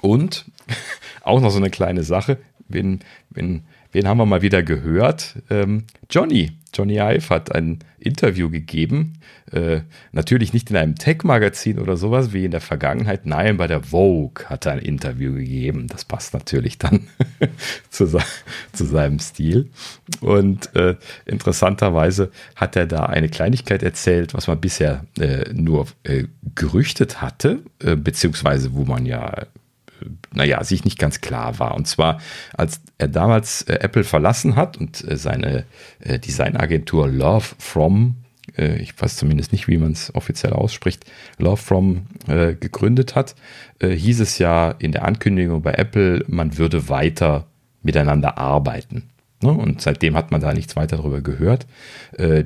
Und 0.00 0.44
auch 1.22 1.40
noch 1.40 1.50
so 1.50 1.58
eine 1.58 1.70
kleine 1.70 2.02
Sache. 2.02 2.38
Wen, 2.68 3.00
wen, 3.30 3.64
wen 3.96 4.06
haben 4.06 4.18
wir 4.18 4.26
mal 4.26 4.42
wieder 4.42 4.62
gehört? 4.62 5.36
Ähm, 5.48 5.84
Johnny. 6.10 6.52
Johnny 6.74 6.98
Ive 6.98 7.30
hat 7.30 7.54
ein 7.54 7.78
Interview 7.98 8.50
gegeben. 8.50 9.14
Äh, 9.50 9.80
natürlich 10.12 10.52
nicht 10.52 10.68
in 10.68 10.76
einem 10.76 10.96
Tech-Magazin 10.96 11.78
oder 11.78 11.96
sowas 11.96 12.34
wie 12.34 12.44
in 12.44 12.50
der 12.50 12.60
Vergangenheit. 12.60 13.24
Nein, 13.24 13.56
bei 13.56 13.66
der 13.66 13.82
Vogue 13.82 14.44
hat 14.50 14.66
er 14.66 14.72
ein 14.72 14.80
Interview 14.80 15.32
gegeben. 15.32 15.86
Das 15.86 16.04
passt 16.04 16.34
natürlich 16.34 16.76
dann 16.76 17.06
zu, 17.88 18.06
zu, 18.74 18.84
seinem 18.84 19.18
Stil. 19.18 19.70
Und 20.20 20.76
äh, 20.76 20.96
interessanterweise 21.24 22.30
hat 22.54 22.76
er 22.76 22.86
da 22.86 23.06
eine 23.06 23.30
Kleinigkeit 23.30 23.82
erzählt, 23.82 24.34
was 24.34 24.46
man 24.46 24.60
bisher 24.60 25.06
äh, 25.18 25.50
nur 25.54 25.86
äh, 26.02 26.24
gerüchtet 26.54 27.22
hatte, 27.22 27.60
äh, 27.82 27.96
beziehungsweise 27.96 28.74
wo 28.74 28.84
man 28.84 29.06
ja 29.06 29.46
naja, 30.34 30.62
sich 30.64 30.84
nicht 30.84 30.98
ganz 30.98 31.20
klar 31.20 31.58
war. 31.58 31.74
Und 31.74 31.86
zwar, 31.86 32.20
als 32.54 32.80
er 32.98 33.08
damals 33.08 33.62
äh, 33.62 33.78
Apple 33.80 34.04
verlassen 34.04 34.56
hat 34.56 34.76
und 34.76 35.08
äh, 35.08 35.16
seine 35.16 35.64
äh, 36.00 36.18
Designagentur 36.18 37.08
Love 37.08 37.54
From, 37.58 38.16
ich 38.56 38.94
weiß 38.98 39.16
zumindest 39.16 39.50
nicht, 39.50 39.66
wie 39.66 39.76
man 39.76 39.90
es 39.90 40.14
offiziell 40.14 40.52
ausspricht, 40.52 41.04
Love 41.36 41.56
From 41.56 42.06
gegründet 42.26 43.16
hat, 43.16 43.34
hieß 43.82 44.20
es 44.20 44.38
ja 44.38 44.70
in 44.70 44.92
der 44.92 45.04
Ankündigung 45.04 45.62
bei 45.62 45.72
Apple, 45.72 46.24
man 46.28 46.56
würde 46.56 46.88
weiter 46.88 47.48
miteinander 47.82 48.38
arbeiten. 48.38 49.10
Ne? 49.42 49.50
Und 49.50 49.82
seitdem 49.82 50.16
hat 50.16 50.30
man 50.30 50.40
da 50.40 50.54
nichts 50.54 50.76
weiter 50.76 50.98
darüber 50.98 51.22
gehört. 51.22 51.66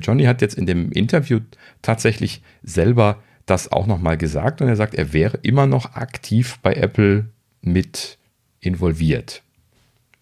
Johnny 0.01 0.23
hat 0.23 0.41
jetzt 0.41 0.57
in 0.57 0.65
dem 0.65 0.91
Interview 0.91 1.39
tatsächlich 1.83 2.41
selber 2.63 3.19
das 3.45 3.71
auch 3.71 3.85
nochmal 3.85 4.17
gesagt 4.17 4.61
und 4.61 4.67
er 4.67 4.75
sagt, 4.75 4.95
er 4.95 5.13
wäre 5.13 5.37
immer 5.43 5.67
noch 5.67 5.93
aktiv 5.93 6.57
bei 6.61 6.73
Apple 6.73 7.25
mit 7.61 8.17
involviert 8.59 9.43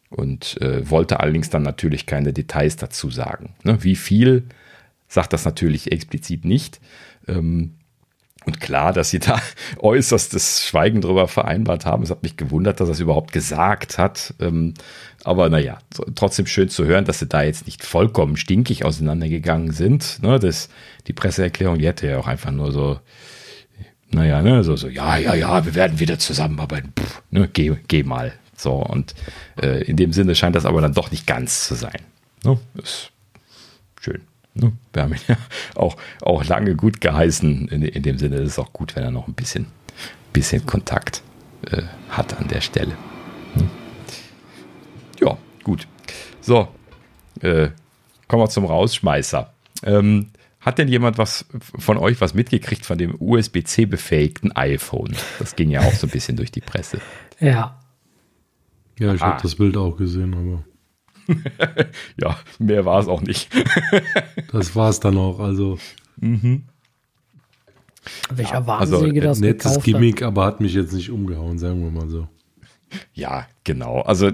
und 0.09 0.59
äh, 0.61 0.90
wollte 0.90 1.19
allerdings 1.19 1.50
dann 1.50 1.64
natürlich 1.64 2.06
keine 2.06 2.34
Details 2.34 2.76
dazu 2.76 3.09
sagen. 3.09 3.56
Ne? 3.64 3.84
Wie 3.84 3.95
viel 3.95 4.45
sagt 5.08 5.34
das 5.34 5.45
natürlich 5.45 5.92
explizit 5.92 6.45
nicht. 6.45 6.80
Ähm, 7.27 7.76
und 8.45 8.61
klar, 8.61 8.93
dass 8.93 9.09
sie 9.09 9.19
da 9.19 9.42
äußerstes 9.80 10.66
Schweigen 10.66 11.01
drüber 11.01 11.27
vereinbart 11.27 11.85
haben. 11.85 12.03
Es 12.03 12.09
hat 12.09 12.24
mich 12.24 12.38
gewundert, 12.38 12.80
dass 12.80 12.90
er 12.90 12.93
es 12.93 13.00
überhaupt 13.00 13.34
gesagt 13.34 13.98
hat. 13.98 14.34
Ähm, 14.40 14.74
aber 15.24 15.50
naja, 15.50 15.80
trotzdem 16.16 16.45
schön 16.45 16.69
zu 16.69 16.85
hören, 16.85 17.06
dass 17.06 17.19
sie 17.19 17.27
da 17.27 17.43
jetzt 17.43 17.66
nicht 17.66 17.84
vollkommen 17.84 18.38
stinkig 18.38 18.85
auseinandergegangen 18.85 19.72
sind. 19.72 20.24
Ne? 20.24 20.40
Das, 20.40 20.69
die 21.08 21.14
Presseerklärung, 21.14 21.80
die 21.80 21.88
hätte 21.88 22.08
ja 22.08 22.18
auch 22.18 22.27
einfach 22.27 22.51
nur 22.51 22.72
so 22.72 23.00
naja, 24.12 24.42
ne, 24.42 24.64
so, 24.64 24.76
so, 24.76 24.88
ja, 24.88 25.18
ja, 25.18 25.36
ja, 25.36 25.66
wir 25.66 25.76
werden 25.76 26.00
wieder 26.00 26.18
zusammenarbeiten. 26.18 26.92
Puh, 26.96 27.04
ne, 27.32 27.50
geh, 27.52 27.76
geh 27.88 28.04
mal. 28.04 28.34
So, 28.56 28.74
und 28.74 29.14
äh, 29.62 29.84
in 29.84 29.96
dem 29.96 30.12
Sinne 30.12 30.36
scheint 30.36 30.56
das 30.56 30.66
aber 30.66 30.82
dann 30.82 30.94
doch 30.94 31.12
nicht 31.12 31.26
ganz 31.28 31.68
zu 31.68 31.76
sein. 31.76 32.02
Ne? 32.44 32.60
Ist 32.76 33.12
schön. 34.02 34.22
Ne? 34.54 34.74
Wir 34.92 35.04
haben 35.04 35.14
ihn 35.14 35.20
ja 35.28 35.38
auch, 35.76 35.96
auch 36.22 36.44
lange 36.44 36.76
gut 36.76 37.02
geheißen. 37.02 37.68
In, 37.70 37.84
in 37.84 38.04
dem 38.04 38.18
Sinne 38.18 38.38
ist 38.38 38.52
es 38.52 38.60
auch 38.60 38.74
gut, 38.74 38.96
wenn 38.96 39.04
er 39.04 39.12
noch 39.12 39.28
ein 39.28 39.34
bisschen, 39.34 39.68
bisschen 40.34 40.66
Kontakt 40.66 41.22
äh, 41.72 41.84
hat 42.10 42.38
an 42.38 42.48
der 42.48 42.62
Stelle. 42.62 42.98
Ne? 43.56 43.70
Ja, 45.22 45.38
gut. 45.64 45.88
So, 46.42 46.68
äh, 47.42 47.70
kommen 48.28 48.44
wir 48.44 48.50
zum 48.50 48.66
Rausschmeißer. 48.66 49.54
Ähm, 49.84 50.32
hat 50.60 50.78
denn 50.78 50.88
jemand 50.88 51.18
was 51.18 51.46
von 51.78 51.98
euch 51.98 52.20
was 52.20 52.34
mitgekriegt 52.34 52.86
von 52.86 52.98
dem 52.98 53.16
USB-C 53.20 53.86
befähigten 53.86 54.52
iPhone? 54.54 55.16
Das 55.40 55.56
ging 55.56 55.70
ja 55.70 55.82
auch 55.82 55.94
so 55.94 56.08
ein 56.08 56.12
bisschen 56.12 56.36
durch 56.36 56.52
die 56.52 56.62
Presse. 56.62 57.00
Ja. 57.40 57.80
Ja, 59.00 59.14
ich 59.14 59.22
ah. 59.22 59.28
habe 59.28 59.42
das 59.42 59.56
Bild 59.56 59.78
auch 59.78 59.96
gesehen, 59.96 60.34
aber. 60.34 60.64
ja, 62.22 62.38
mehr 62.58 62.86
war 62.86 63.00
es 63.00 63.08
auch 63.08 63.22
nicht. 63.22 63.50
das 64.52 64.76
war 64.76 64.90
es 64.90 65.00
dann 65.00 65.18
auch, 65.18 65.40
also. 65.40 65.78
Mhm. 66.18 66.66
Welcher 68.30 68.56
ja, 68.56 68.68
Wahnsinnige 68.68 69.22
also, 69.22 69.30
das 69.30 69.40
Nettes 69.40 69.84
Gimmick, 69.84 70.24
aber 70.24 70.46
hat 70.46 70.60
mich 70.60 70.74
jetzt 70.74 70.94
nicht 70.94 71.10
umgehauen, 71.10 71.60
sagen 71.60 71.82
wir 71.84 71.92
mal 71.92 72.10
so. 72.10 72.28
Ja, 73.14 73.48
genau. 73.64 74.02
Also 74.02 74.32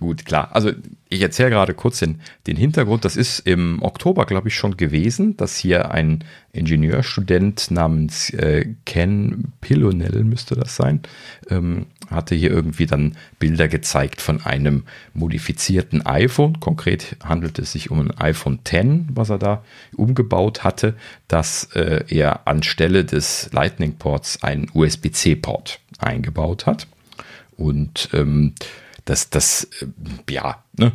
Gut, 0.00 0.24
klar. 0.24 0.48
Also 0.52 0.72
ich 1.10 1.20
erzähle 1.20 1.50
gerade 1.50 1.74
kurz 1.74 1.98
den, 1.98 2.22
den 2.46 2.56
Hintergrund. 2.56 3.04
Das 3.04 3.16
ist 3.16 3.40
im 3.40 3.82
Oktober, 3.82 4.24
glaube 4.24 4.48
ich, 4.48 4.54
schon 4.54 4.78
gewesen, 4.78 5.36
dass 5.36 5.58
hier 5.58 5.90
ein 5.90 6.24
Ingenieurstudent 6.54 7.70
namens 7.70 8.30
äh, 8.30 8.74
Ken 8.86 9.52
Pillonell, 9.60 10.24
müsste 10.24 10.54
das 10.54 10.74
sein, 10.74 11.02
ähm, 11.50 11.84
hatte 12.10 12.34
hier 12.34 12.50
irgendwie 12.50 12.86
dann 12.86 13.18
Bilder 13.38 13.68
gezeigt 13.68 14.22
von 14.22 14.40
einem 14.40 14.84
modifizierten 15.12 16.06
iPhone. 16.06 16.60
Konkret 16.60 17.18
handelt 17.22 17.58
es 17.58 17.72
sich 17.72 17.90
um 17.90 18.00
ein 18.00 18.18
iPhone 18.18 18.60
X, 18.66 19.04
was 19.10 19.28
er 19.28 19.38
da 19.38 19.62
umgebaut 19.94 20.64
hatte, 20.64 20.94
dass 21.28 21.64
äh, 21.74 22.04
er 22.08 22.48
anstelle 22.48 23.04
des 23.04 23.50
Lightning-Ports 23.52 24.44
einen 24.44 24.70
USB-C-Port 24.72 25.78
eingebaut 25.98 26.64
hat. 26.64 26.86
Und 27.58 28.08
ähm, 28.14 28.54
das, 29.10 29.28
das, 29.28 29.64
äh, 29.80 29.86
ja, 30.32 30.62
ne, 30.76 30.92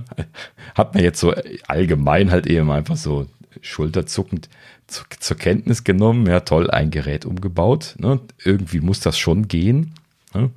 hat 0.73 0.93
man 0.93 1.03
jetzt 1.03 1.19
so 1.19 1.33
allgemein 1.67 2.31
halt 2.31 2.47
eben 2.47 2.71
einfach 2.71 2.95
so 2.95 3.27
schulterzuckend 3.59 4.47
zu, 4.87 5.03
zur 5.19 5.35
Kenntnis 5.35 5.83
genommen. 5.83 6.25
Ja, 6.25 6.39
toll, 6.39 6.71
ein 6.71 6.91
Gerät 6.91 7.25
umgebaut. 7.25 7.95
Ne? 7.97 8.21
Irgendwie 8.43 8.79
muss 8.79 9.01
das 9.01 9.17
schon 9.17 9.49
gehen. 9.49 9.95
Ne? 10.33 10.49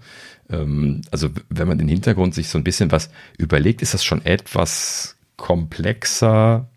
Ähm, 0.50 1.02
also, 1.10 1.30
wenn 1.48 1.66
man 1.66 1.78
den 1.78 1.88
Hintergrund 1.88 2.32
sich 2.32 2.48
so 2.48 2.58
ein 2.58 2.64
bisschen 2.64 2.92
was 2.92 3.10
überlegt, 3.38 3.82
ist 3.82 3.94
das 3.94 4.04
schon 4.04 4.24
etwas 4.24 5.16
komplexer 5.36 6.68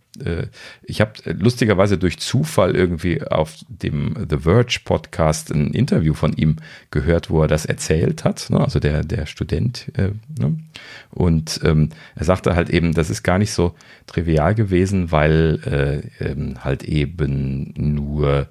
ich 0.83 0.99
habe 0.99 1.13
äh, 1.25 1.31
lustigerweise 1.31 1.97
durch 1.97 2.19
Zufall 2.19 2.75
irgendwie 2.75 3.23
auf 3.23 3.55
dem 3.69 4.15
The 4.29 4.37
Verge 4.37 4.79
Podcast 4.83 5.51
ein 5.51 5.71
Interview 5.71 6.13
von 6.13 6.33
ihm 6.33 6.57
gehört, 6.91 7.29
wo 7.29 7.41
er 7.41 7.47
das 7.47 7.65
erzählt 7.65 8.25
hat, 8.25 8.49
ne? 8.49 8.59
also 8.59 8.79
der, 8.79 9.03
der 9.03 9.25
Student. 9.25 9.91
Äh, 9.97 10.11
ne? 10.37 10.59
Und 11.11 11.61
ähm, 11.63 11.89
er 12.15 12.25
sagte 12.25 12.55
halt 12.55 12.69
eben, 12.69 12.93
das 12.93 13.09
ist 13.09 13.23
gar 13.23 13.37
nicht 13.37 13.53
so 13.53 13.73
trivial 14.05 14.53
gewesen, 14.53 15.11
weil 15.11 15.59
äh, 16.19 16.25
ähm, 16.25 16.63
halt 16.63 16.83
eben 16.83 17.73
nur 17.77 18.49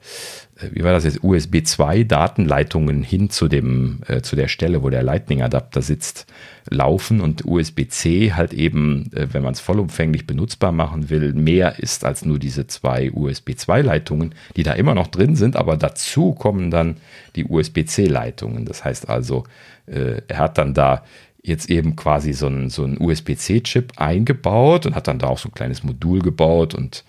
wie 0.73 0.85
war 0.85 0.93
das 0.93 1.05
jetzt, 1.05 1.23
USB 1.23 1.63
2 1.65 2.05
Datenleitungen 2.05 3.03
hin 3.03 3.31
zu 3.31 3.49
dem, 3.49 4.01
äh, 4.07 4.21
zu 4.21 4.37
der 4.37 4.49
Stelle, 4.49 4.83
wo 4.83 4.91
der 4.91 5.03
Lightning 5.03 5.43
Adapter 5.43 5.83
sitzt, 5.83 6.27
laufen 6.69 7.21
und 7.21 7.45
USB-C 7.47 8.33
halt 8.33 8.53
eben, 8.53 9.11
äh, 9.15 9.29
wenn 9.33 9.43
man 9.43 9.55
es 9.55 9.61
vollumfänglich 9.61 10.27
benutzbar 10.27 10.73
machen 10.73 11.11
will, 11.11 11.33
mehr 11.33 11.79
ist 11.79 12.05
als 12.05 12.25
nur 12.25 12.39
diese 12.39 12.67
zwei 12.67 13.11
USB 13.13 13.55
2 13.57 13.83
Leitungen, 13.83 14.35
die 14.57 14.63
da 14.63 14.73
immer 14.73 14.95
noch 14.95 15.09
drin 15.09 15.37
sind, 15.37 15.57
aber 15.57 15.77
dazu 15.77 16.33
kommen 16.33 16.71
dann 16.71 16.97
die 17.37 17.45
USB-C 17.45 18.07
Leitungen. 18.07 18.65
Das 18.65 18.85
heißt 18.85 19.09
also, 19.09 19.45
äh, 19.87 20.23
er 20.29 20.39
hat 20.39 20.59
dann 20.59 20.75
da 20.75 21.05
jetzt 21.43 21.71
eben 21.71 21.97
quasi 21.97 22.33
so 22.33 22.47
einen, 22.47 22.69
so 22.69 22.85
einen 22.85 23.01
USB-C-Chip 23.01 23.95
eingebaut 23.97 24.87
und 24.87 24.95
hat 24.95 25.09
dann 25.09 25.19
da 25.19 25.29
auch 25.29 25.39
so 25.39 25.49
ein 25.49 25.55
kleines 25.55 25.83
Modul 25.83 26.21
gebaut 26.21 26.75
und 26.75 27.05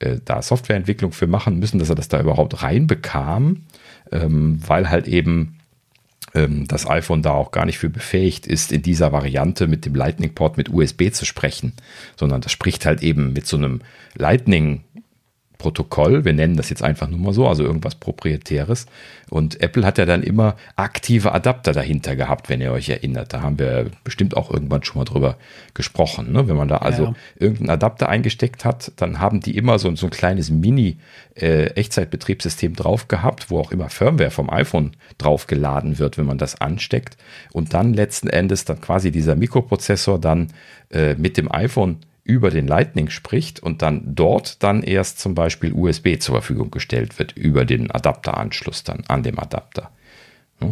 äh, 0.00 0.18
da 0.24 0.42
Softwareentwicklung 0.42 1.12
für 1.12 1.26
machen 1.26 1.58
müssen, 1.58 1.78
dass 1.78 1.88
er 1.88 1.94
das 1.94 2.08
da 2.08 2.20
überhaupt 2.20 2.62
reinbekam, 2.62 3.62
ähm, 4.10 4.60
weil 4.66 4.90
halt 4.90 5.06
eben 5.06 5.60
ähm, 6.34 6.66
das 6.66 6.88
iPhone 6.88 7.22
da 7.22 7.32
auch 7.32 7.50
gar 7.50 7.66
nicht 7.66 7.78
für 7.78 7.90
befähigt 7.90 8.46
ist, 8.46 8.72
in 8.72 8.82
dieser 8.82 9.12
Variante 9.12 9.66
mit 9.66 9.86
dem 9.86 9.94
Lightning-Port 9.94 10.56
mit 10.56 10.68
USB 10.68 11.12
zu 11.12 11.24
sprechen, 11.24 11.72
sondern 12.16 12.40
das 12.40 12.52
spricht 12.52 12.86
halt 12.86 13.02
eben 13.02 13.32
mit 13.32 13.46
so 13.46 13.56
einem 13.56 13.80
Lightning 14.14 14.82
Protokoll. 15.60 16.24
Wir 16.24 16.32
nennen 16.32 16.56
das 16.56 16.70
jetzt 16.70 16.82
einfach 16.82 17.06
nur 17.06 17.20
mal 17.20 17.34
so, 17.34 17.46
also 17.46 17.62
irgendwas 17.62 17.94
Proprietäres. 17.94 18.86
Und 19.28 19.60
Apple 19.60 19.84
hat 19.84 19.98
ja 19.98 20.06
dann 20.06 20.22
immer 20.22 20.56
aktive 20.74 21.32
Adapter 21.32 21.72
dahinter 21.72 22.16
gehabt, 22.16 22.48
wenn 22.48 22.62
ihr 22.62 22.72
euch 22.72 22.88
erinnert. 22.88 23.34
Da 23.34 23.42
haben 23.42 23.58
wir 23.58 23.90
bestimmt 24.02 24.38
auch 24.38 24.50
irgendwann 24.50 24.82
schon 24.82 24.98
mal 24.98 25.04
drüber 25.04 25.36
gesprochen. 25.74 26.32
Ne? 26.32 26.48
Wenn 26.48 26.56
man 26.56 26.68
da 26.68 26.78
also 26.78 27.04
ja. 27.04 27.12
irgendeinen 27.36 27.68
Adapter 27.68 28.08
eingesteckt 28.08 28.64
hat, 28.64 28.92
dann 28.96 29.20
haben 29.20 29.40
die 29.40 29.54
immer 29.54 29.78
so, 29.78 29.94
so 29.96 30.06
ein 30.06 30.10
kleines 30.10 30.48
Mini-Echtzeitbetriebssystem 30.50 32.72
äh, 32.72 32.76
drauf 32.76 33.08
gehabt, 33.08 33.50
wo 33.50 33.60
auch 33.60 33.70
immer 33.70 33.90
Firmware 33.90 34.30
vom 34.30 34.48
iPhone 34.48 34.92
drauf 35.18 35.46
geladen 35.46 35.98
wird, 35.98 36.16
wenn 36.16 36.24
man 36.24 36.38
das 36.38 36.58
ansteckt. 36.58 37.18
Und 37.52 37.74
dann 37.74 37.92
letzten 37.92 38.28
Endes 38.28 38.64
dann 38.64 38.80
quasi 38.80 39.10
dieser 39.10 39.36
Mikroprozessor 39.36 40.18
dann 40.18 40.54
äh, 40.90 41.16
mit 41.16 41.36
dem 41.36 41.52
iPhone 41.52 41.98
über 42.24 42.50
den 42.50 42.66
Lightning 42.66 43.10
spricht 43.10 43.60
und 43.60 43.82
dann 43.82 44.14
dort 44.14 44.62
dann 44.62 44.82
erst 44.82 45.18
zum 45.18 45.34
Beispiel 45.34 45.72
USB 45.72 46.18
zur 46.18 46.36
Verfügung 46.36 46.70
gestellt 46.70 47.18
wird 47.18 47.32
über 47.32 47.64
den 47.64 47.90
Adapteranschluss 47.90 48.84
dann 48.84 49.04
an 49.08 49.22
dem 49.22 49.38
Adapter. 49.38 49.90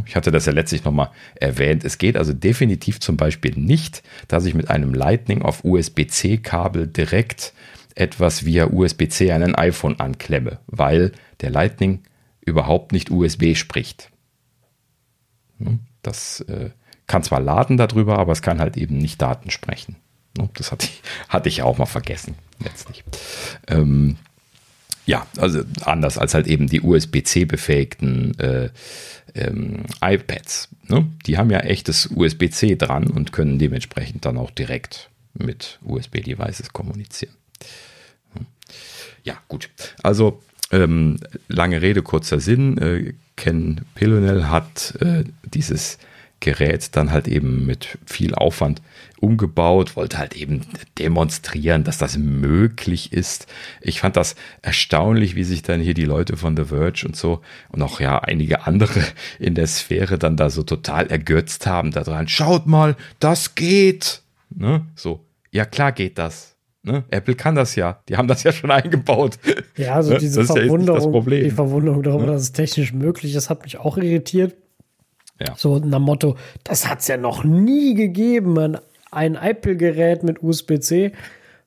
Ich 0.05 0.17
hatte 0.17 0.31
das 0.31 0.47
ja 0.47 0.53
letztlich 0.53 0.85
nochmal 0.85 1.11
erwähnt. 1.35 1.85
Es 1.85 1.97
geht 1.97 2.17
also 2.17 2.35
definitiv 2.35 3.01
zum 3.01 3.17
Beispiel 3.17 3.55
nicht, 3.57 4.03
dass 4.29 4.45
ich 4.45 4.55
mit 4.55 4.69
einem 4.69 4.93
Lightning 4.93 5.43
auf 5.43 5.65
USB-C-Kabel 5.65 6.89
direkt 6.89 7.55
etwas 7.95 8.45
via 8.45 8.67
USB-C 8.71 9.33
an 9.33 9.43
ein 9.43 9.55
iPhone 9.55 9.99
anklemme, 9.99 10.59
weil 10.67 11.13
der 11.41 11.51
Lightning 11.51 12.03
überhaupt 12.45 12.93
nicht 12.93 13.11
USB 13.11 13.55
spricht. 13.55 14.11
Das 16.03 16.41
äh, 16.43 16.71
kann 17.07 17.23
zwar 17.23 17.41
laden 17.41 17.77
darüber, 17.77 18.19
aber 18.19 18.33
es 18.33 18.43
kann 18.43 18.61
halt 18.61 18.77
eben 18.77 18.99
nicht 18.99 19.21
Daten 19.21 19.51
sprechen. 19.51 19.97
Ne? 20.37 20.49
Das 20.55 20.73
hatte 20.73 20.87
ich, 20.87 21.03
hatte 21.29 21.49
ich 21.49 21.63
auch 21.63 21.79
mal 21.79 21.87
vergessen, 21.87 22.35
letztlich. 22.63 23.05
Ähm, 23.67 24.17
ja, 25.07 25.27
also 25.39 25.63
anders 25.83 26.19
als 26.19 26.35
halt 26.35 26.47
eben 26.47 26.67
die 26.67 26.83
USB-C 26.83 27.47
befähigten 27.47 28.39
äh, 28.39 28.69
ähm, 29.35 29.85
iPads. 30.03 30.69
Ne? 30.89 31.07
Die 31.27 31.39
haben 31.39 31.51
ja 31.51 31.61
echtes 31.61 32.11
USB-C 32.15 32.77
dran 32.77 33.09
und 33.09 33.33
können 33.33 33.59
dementsprechend 33.59 34.27
dann 34.27 34.37
auch 34.37 34.51
direkt 34.51 35.09
mit 35.33 35.79
USB-Devices 35.83 36.73
kommunizieren. 36.75 37.35
Hm. 38.35 38.47
Ja, 39.25 39.39
gut. 39.49 39.71
Also 40.03 40.43
ähm, 40.71 41.19
lange 41.49 41.81
Rede, 41.81 42.03
kurzer 42.03 42.41
Sinn. 42.41 42.79
Äh, 42.79 43.15
Ken 43.37 43.83
Pillonel 43.95 44.51
hat 44.51 44.95
äh, 45.01 45.25
dieses 45.45 45.99
Gerät 46.41 46.97
dann 46.97 47.13
halt 47.13 47.29
eben 47.29 47.67
mit 47.67 47.99
viel 48.05 48.35
Aufwand 48.35 48.83
umgebaut, 49.21 49.97
wollte 49.97 50.19
halt 50.19 50.37
eben 50.37 50.63
demonstrieren, 50.99 51.85
dass 51.85 51.99
das 51.99 52.17
möglich 52.19 53.13
ist. 53.13 53.47
Ich 53.81 54.01
fand 54.01 54.17
das 54.17 54.37
erstaunlich, 54.63 55.35
wie 55.35 55.45
sich 55.45 55.63
dann 55.63 55.81
hier 55.81 55.95
die 55.95 56.05
Leute 56.05 56.37
von 56.37 56.57
The 56.57 56.65
Verge 56.65 57.05
und 57.07 57.17
so 57.17 57.41
und 57.71 57.83
auch 57.83 58.01
ja 58.01 58.19
einige 58.19 58.67
andere 58.67 59.01
in 59.39 59.55
der 59.55 59.67
Sphäre 59.67 60.19
dann 60.19 60.37
da 60.37 60.51
so 60.51 60.63
total 60.63 61.07
ergötzt 61.09 61.67
haben 61.67 61.91
daran. 61.91 62.29
Schaut 62.29 62.67
mal, 62.67 62.97
das 63.21 63.55
geht. 63.55 64.23
Ne? 64.55 64.87
So, 64.95 65.25
ja 65.51 65.65
klar 65.65 65.93
geht 65.93 66.19
das. 66.19 66.57
Ne? 66.83 67.05
Apple 67.11 67.35
kann 67.35 67.55
das 67.55 67.75
ja. 67.75 68.01
Die 68.09 68.17
haben 68.17 68.29
das 68.29 68.43
ja 68.45 68.53
schon 68.53 68.71
eingebaut. 68.71 69.39
Ja, 69.77 69.95
also 69.95 70.13
ne? 70.13 70.19
diese 70.19 70.45
Verwunderung, 70.45 71.31
ja 71.31 71.41
die 71.43 71.51
Verwunderung 71.51 72.03
darüber, 72.03 72.27
ne? 72.27 72.33
dass 72.33 72.43
es 72.43 72.53
technisch 72.53 72.93
möglich 72.93 73.35
ist, 73.35 73.51
hat 73.51 73.65
mich 73.65 73.79
auch 73.79 73.99
irritiert. 73.99 74.55
Ja. 75.41 75.55
So 75.57 75.79
nach 75.79 76.01
Motto, 76.01 76.37
das 76.65 76.89
hat 76.89 77.01
es 77.01 77.09
ja 77.09 77.17
noch 77.17 77.45
nie 77.45 77.95
gegeben, 77.95 78.59
ein, 78.59 78.79
ein 79.11 79.35
Apple-Gerät 79.35 80.23
mit 80.23 80.43
USB-C. 80.43 81.13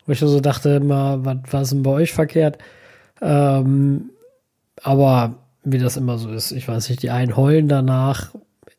Wo 0.06 0.12
ich 0.12 0.20
so 0.20 0.40
dachte, 0.40 0.70
immer, 0.70 1.24
was, 1.24 1.38
was 1.52 1.62
ist 1.64 1.74
denn 1.74 1.84
bei 1.84 1.92
euch 1.92 2.14
verkehrt? 2.14 2.58
Ähm, 3.22 4.10
aber 4.82 5.36
wie 5.64 5.78
das 5.78 5.98
immer 5.98 6.18
so 6.18 6.32
ist, 6.32 6.52
ich 6.52 6.68
weiß 6.68 6.90
nicht, 6.90 7.04
die 7.04 7.12
einen 7.12 7.38
heulen 7.38 7.68
danach. 7.68 8.34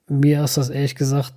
Mir 0.08 0.44
ist 0.44 0.56
das 0.56 0.68
ehrlich 0.68 0.96
gesagt 0.96 1.32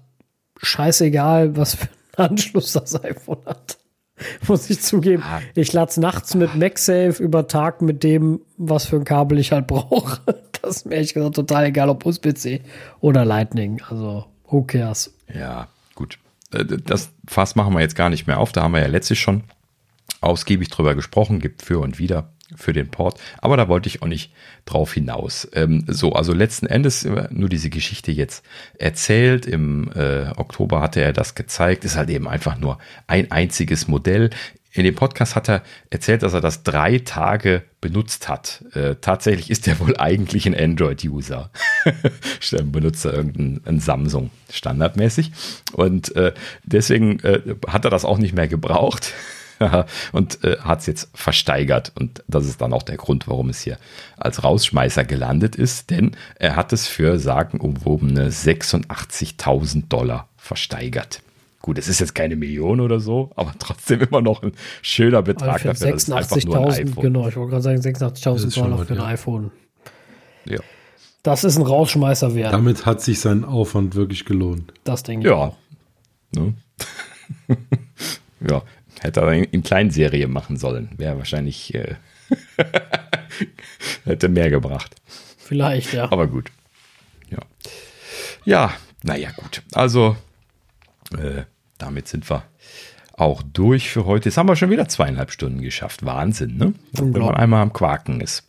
scheißegal, 0.62 1.56
was 1.56 1.76
für 1.76 1.88
einen 2.18 2.30
Anschluss 2.32 2.74
das 2.74 3.04
iPhone 3.04 3.46
hat. 3.46 3.78
Muss 4.48 4.70
ich 4.70 4.82
zugeben. 4.82 5.24
Ah. 5.24 5.42
Ich 5.56 5.74
lade 5.74 5.90
es 5.90 5.98
nachts 5.98 6.36
mit 6.36 6.56
MagSafe 6.56 7.22
über 7.22 7.48
Tag 7.48 7.82
mit 7.82 8.04
dem, 8.04 8.42
was 8.58 8.86
für 8.86 8.96
ein 8.96 9.04
Kabel 9.04 9.40
ich 9.40 9.52
halt 9.52 9.68
brauche. 9.68 10.22
Das 10.62 10.78
ist 10.78 10.86
mir 10.86 10.96
ehrlich 10.96 11.14
gesagt 11.14 11.36
total 11.36 11.66
egal, 11.66 11.90
ob 11.90 12.06
USB-C 12.06 12.62
oder 13.02 13.26
Lightning. 13.26 13.82
Also, 13.90 14.26
who 14.48 14.64
cares? 14.64 15.14
Ja, 15.34 15.68
gut. 15.94 16.18
Äh, 16.52 16.66
das 16.66 17.12
Fass 17.28 17.56
machen 17.56 17.74
wir 17.74 17.82
jetzt 17.82 17.96
gar 17.96 18.10
nicht 18.10 18.28
mehr 18.28 18.40
auf. 18.40 18.52
Da 18.52 18.64
haben 18.64 18.74
wir 18.74 18.82
ja 18.82 18.88
letztlich 18.88 19.20
schon 19.20 19.44
ausgiebig 20.22 20.70
drüber 20.70 20.96
gesprochen. 20.96 21.40
Gibt 21.40 21.62
für 21.62 21.80
und 21.80 22.00
wieder 22.00 22.32
für 22.56 22.74
den 22.74 22.90
Port. 22.90 23.20
Aber 23.40 23.58
da 23.58 23.68
wollte 23.68 23.90
ich 23.90 24.02
auch 24.02 24.08
nicht 24.08 24.32
drauf 24.66 24.94
hinaus. 24.94 25.48
Ähm, 25.54 25.84
so, 25.88 26.14
also 26.14 26.34
letzten 26.34 26.68
Endes 26.68 27.04
äh, 27.04 27.28
nur 27.32 27.50
diese 27.50 27.70
Geschichte 27.70 28.12
jetzt 28.12 28.46
erzählt. 28.78 29.46
Im 29.46 29.92
äh, 29.94 30.30
Oktober 30.36 30.82
hatte 30.82 31.02
er 31.02 31.14
das 31.14 31.36
gezeigt. 31.36 31.86
Ist 31.86 31.96
halt 31.96 32.10
eben 32.10 32.28
einfach 32.28 32.58
nur 32.58 32.78
ein 33.08 33.32
einziges 33.32 33.88
Modell. 33.88 34.30
In 34.76 34.84
dem 34.84 34.94
Podcast 34.94 35.38
hat 35.38 35.48
er 35.48 35.64
erzählt, 35.90 36.22
dass 36.22 36.34
er 36.34 36.42
das 36.42 36.64
drei 36.64 37.00
Tage 37.00 37.64
benutzt 37.80 38.28
hat. 38.28 38.62
Äh, 38.74 38.96
tatsächlich 39.00 39.50
ist 39.50 39.70
er 39.70 39.80
wohl 39.80 39.96
eigentlich 39.96 40.46
ein 40.46 40.56
Android-User. 40.56 41.50
benutzt 42.66 43.06
er 43.06 43.14
irgendein 43.14 43.80
Samsung 43.80 44.32
standardmäßig. 44.52 45.32
Und 45.72 46.14
äh, 46.18 46.34
deswegen 46.66 47.22
äh, 47.22 47.56
hat 47.70 47.86
er 47.86 47.90
das 47.90 48.04
auch 48.04 48.18
nicht 48.18 48.36
mehr 48.36 48.50
gebraucht. 48.50 49.14
und 50.12 50.44
äh, 50.44 50.58
hat 50.60 50.82
es 50.82 50.88
jetzt 50.88 51.10
versteigert. 51.14 51.94
Und 51.96 52.22
das 52.28 52.46
ist 52.46 52.60
dann 52.60 52.74
auch 52.74 52.84
der 52.84 52.98
Grund, 52.98 53.30
warum 53.30 53.50
es 53.50 53.62
hier 53.62 53.78
als 54.18 54.44
Rausschmeißer 54.44 55.06
gelandet 55.06 55.56
ist, 55.56 55.90
denn 55.90 56.18
er 56.38 56.58
hat 56.58 56.74
es 56.74 56.86
für 56.86 57.18
sagenumwobene 57.18 58.30
86.000 58.30 59.88
Dollar 59.88 60.28
versteigert. 60.36 61.22
Gut, 61.66 61.80
es 61.80 61.88
ist 61.88 62.00
jetzt 62.00 62.14
keine 62.14 62.36
Million 62.36 62.80
oder 62.80 63.00
so, 63.00 63.32
aber 63.36 63.56
trotzdem 63.58 64.02
immer 64.02 64.22
noch 64.22 64.44
ein 64.44 64.52
schöner 64.84 65.24
Betrag 65.24 65.66
also 65.66 65.88
dafür. 65.88 65.96
86.000, 65.96 67.02
genau, 67.02 67.28
ich 67.28 67.36
wollte 67.36 67.50
gerade 67.50 67.64
sagen 67.64 67.82
86.000 67.82 68.54
Dollar 68.54 68.86
für 68.86 68.94
ein 68.94 69.00
ja. 69.00 69.06
iPhone. 69.08 69.52
Ja. 70.46 70.60
Das 71.24 71.44
ist 71.44 71.58
ein 71.58 71.64
Rausschmeißer 71.64 72.36
wert. 72.36 72.54
Damit 72.54 72.86
hat 72.86 73.02
sich 73.02 73.20
sein 73.20 73.44
Aufwand 73.44 73.96
wirklich 73.96 74.26
gelohnt. 74.26 74.74
Das 74.84 75.02
denke 75.02 75.26
ich. 75.26 75.32
Ja. 75.32 75.38
Auch. 75.38 75.58
Ne? 76.36 76.54
ja, 78.48 78.62
Hätte 79.00 79.22
er 79.22 79.34
in 79.34 79.64
Kleinserie 79.64 80.28
machen 80.28 80.58
sollen. 80.58 80.92
Wäre 80.98 81.18
wahrscheinlich. 81.18 81.74
Äh, 81.74 81.96
hätte 84.06 84.30
mehr 84.30 84.52
gebracht. 84.52 84.98
Vielleicht, 85.40 85.94
ja. 85.94 86.12
Aber 86.12 86.28
gut. 86.28 86.52
Ja. 87.32 87.40
Ja, 88.46 88.74
naja, 89.02 89.32
gut. 89.32 89.64
Also, 89.74 90.16
äh, 91.18 91.46
damit 91.78 92.08
sind 92.08 92.30
wir 92.30 92.44
auch 93.14 93.42
durch 93.44 93.90
für 93.90 94.06
heute. 94.06 94.30
Jetzt 94.30 94.38
haben 94.38 94.50
wir 94.50 94.56
schon 94.56 94.70
wieder 94.70 94.88
zweieinhalb 94.88 95.32
Stunden 95.32 95.62
geschafft. 95.62 96.06
Wahnsinn, 96.06 96.58
ne? 96.58 96.74
Wenn 96.94 97.12
man 97.12 97.36
einmal 97.36 97.62
am 97.62 97.74
Quaken 97.74 98.22
ist. 98.22 98.44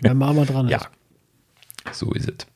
Wenn 0.00 0.16
man 0.16 0.30
einmal 0.30 0.46
dran 0.46 0.66
ist. 0.68 0.72
Ja, 0.72 0.80
so 1.92 2.12
ist 2.12 2.28
es. 2.28 2.46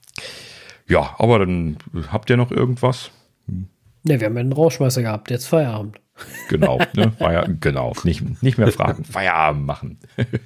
Ja, 0.88 1.14
aber 1.18 1.40
dann 1.40 1.76
habt 2.10 2.30
ihr 2.30 2.36
noch 2.36 2.50
irgendwas? 2.50 3.10
Ne, 3.46 4.20
wir 4.20 4.26
haben 4.26 4.36
einen 4.36 4.52
Rauschmeißer 4.52 5.02
gehabt. 5.02 5.30
Jetzt 5.30 5.46
Feierabend. 5.46 6.00
Genau, 6.48 6.80
ne? 6.94 7.12
Feier, 7.12 7.46
genau, 7.60 7.92
nicht, 8.02 8.42
nicht 8.42 8.58
mehr 8.58 8.72
fragen, 8.72 9.04
Feierabend 9.04 9.64
machen. 9.64 9.98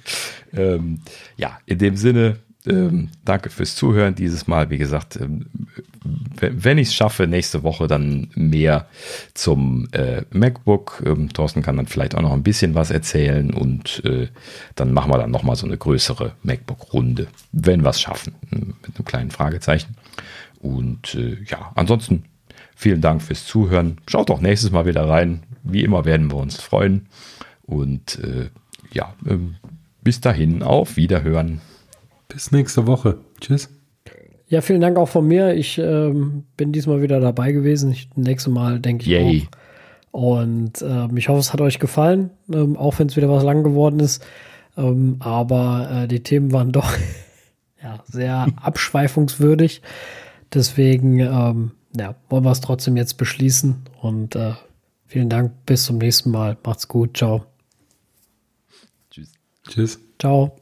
ähm, 0.53 0.99
ja, 1.35 1.57
in 1.65 1.79
dem 1.79 1.95
Sinne, 1.95 2.37
ähm, 2.67 3.09
danke 3.25 3.49
fürs 3.49 3.75
Zuhören 3.75 4.13
dieses 4.13 4.45
Mal. 4.45 4.69
Wie 4.69 4.77
gesagt, 4.77 5.15
ähm, 5.15 5.47
wenn 6.39 6.77
ich 6.77 6.89
es 6.89 6.95
schaffe, 6.95 7.27
nächste 7.27 7.63
Woche 7.63 7.87
dann 7.87 8.29
mehr 8.35 8.87
zum 9.33 9.87
äh, 9.91 10.23
MacBook. 10.31 11.03
Ähm, 11.05 11.29
Thorsten 11.31 11.61
kann 11.61 11.77
dann 11.77 11.87
vielleicht 11.87 12.15
auch 12.15 12.21
noch 12.21 12.33
ein 12.33 12.43
bisschen 12.43 12.75
was 12.75 12.91
erzählen 12.91 13.53
und 13.53 14.03
äh, 14.05 14.27
dann 14.75 14.93
machen 14.93 15.11
wir 15.11 15.17
dann 15.17 15.31
nochmal 15.31 15.55
so 15.55 15.65
eine 15.65 15.77
größere 15.77 16.33
MacBook-Runde, 16.43 17.27
wenn 17.51 17.83
wir 17.83 17.89
es 17.89 18.01
schaffen, 18.01 18.35
mit 18.49 18.95
einem 18.95 19.05
kleinen 19.05 19.31
Fragezeichen. 19.31 19.95
Und 20.59 21.15
äh, 21.15 21.37
ja, 21.45 21.71
ansonsten 21.75 22.25
vielen 22.75 23.01
Dank 23.01 23.21
fürs 23.21 23.45
Zuhören. 23.45 23.97
Schaut 24.07 24.29
doch 24.29 24.41
nächstes 24.41 24.71
Mal 24.71 24.85
wieder 24.85 25.07
rein. 25.07 25.43
Wie 25.63 25.83
immer 25.83 26.05
werden 26.05 26.31
wir 26.31 26.37
uns 26.37 26.59
freuen. 26.59 27.07
Und 27.63 28.19
äh, 28.19 28.49
ja, 28.91 29.13
ähm, 29.27 29.55
bis 30.01 30.21
dahin 30.21 30.63
auf 30.63 30.97
Wiederhören. 30.97 31.61
Bis 32.27 32.51
nächste 32.51 32.87
Woche. 32.87 33.19
Tschüss. 33.39 33.69
Ja, 34.53 34.61
vielen 34.61 34.81
Dank 34.81 34.99
auch 34.99 35.07
von 35.07 35.27
mir. 35.27 35.55
Ich 35.55 35.79
ähm, 35.79 36.43
bin 36.57 36.71
diesmal 36.71 37.01
wieder 37.01 37.19
dabei 37.19 37.53
gewesen. 37.53 37.91
Ich, 37.91 38.09
nächste 38.15 38.51
Mal 38.51 38.79
denke 38.79 39.01
ich 39.01 39.09
Yay. 39.09 39.47
auch. 40.11 40.21
Und 40.21 40.79
ähm, 40.83 41.17
ich 41.17 41.27
hoffe, 41.27 41.39
es 41.39 41.53
hat 41.53 41.61
euch 41.61 41.79
gefallen, 41.79 42.29
ähm, 42.53 42.77
auch 42.77 42.99
wenn 42.99 43.07
es 43.07 43.15
wieder 43.15 43.31
was 43.31 43.43
lang 43.43 43.63
geworden 43.63 43.99
ist. 43.99 44.23
Ähm, 44.77 45.15
aber 45.21 46.03
äh, 46.03 46.07
die 46.07 46.21
Themen 46.21 46.51
waren 46.51 46.71
doch 46.71 46.93
ja, 47.81 48.03
sehr 48.05 48.45
abschweifungswürdig. 48.61 49.81
Deswegen 50.53 51.17
ähm, 51.17 51.71
ja, 51.97 52.13
wollen 52.29 52.43
wir 52.43 52.51
es 52.51 52.61
trotzdem 52.61 52.95
jetzt 52.95 53.17
beschließen. 53.17 53.77
Und 54.03 54.35
äh, 54.35 54.51
vielen 55.07 55.29
Dank. 55.29 55.65
Bis 55.65 55.85
zum 55.85 55.97
nächsten 55.97 56.29
Mal. 56.29 56.57
Macht's 56.63 56.87
gut. 56.87 57.17
Ciao. 57.17 57.43
Tschüss. 59.09 59.31
Tschüss. 59.67 59.99
Ciao. 60.19 60.55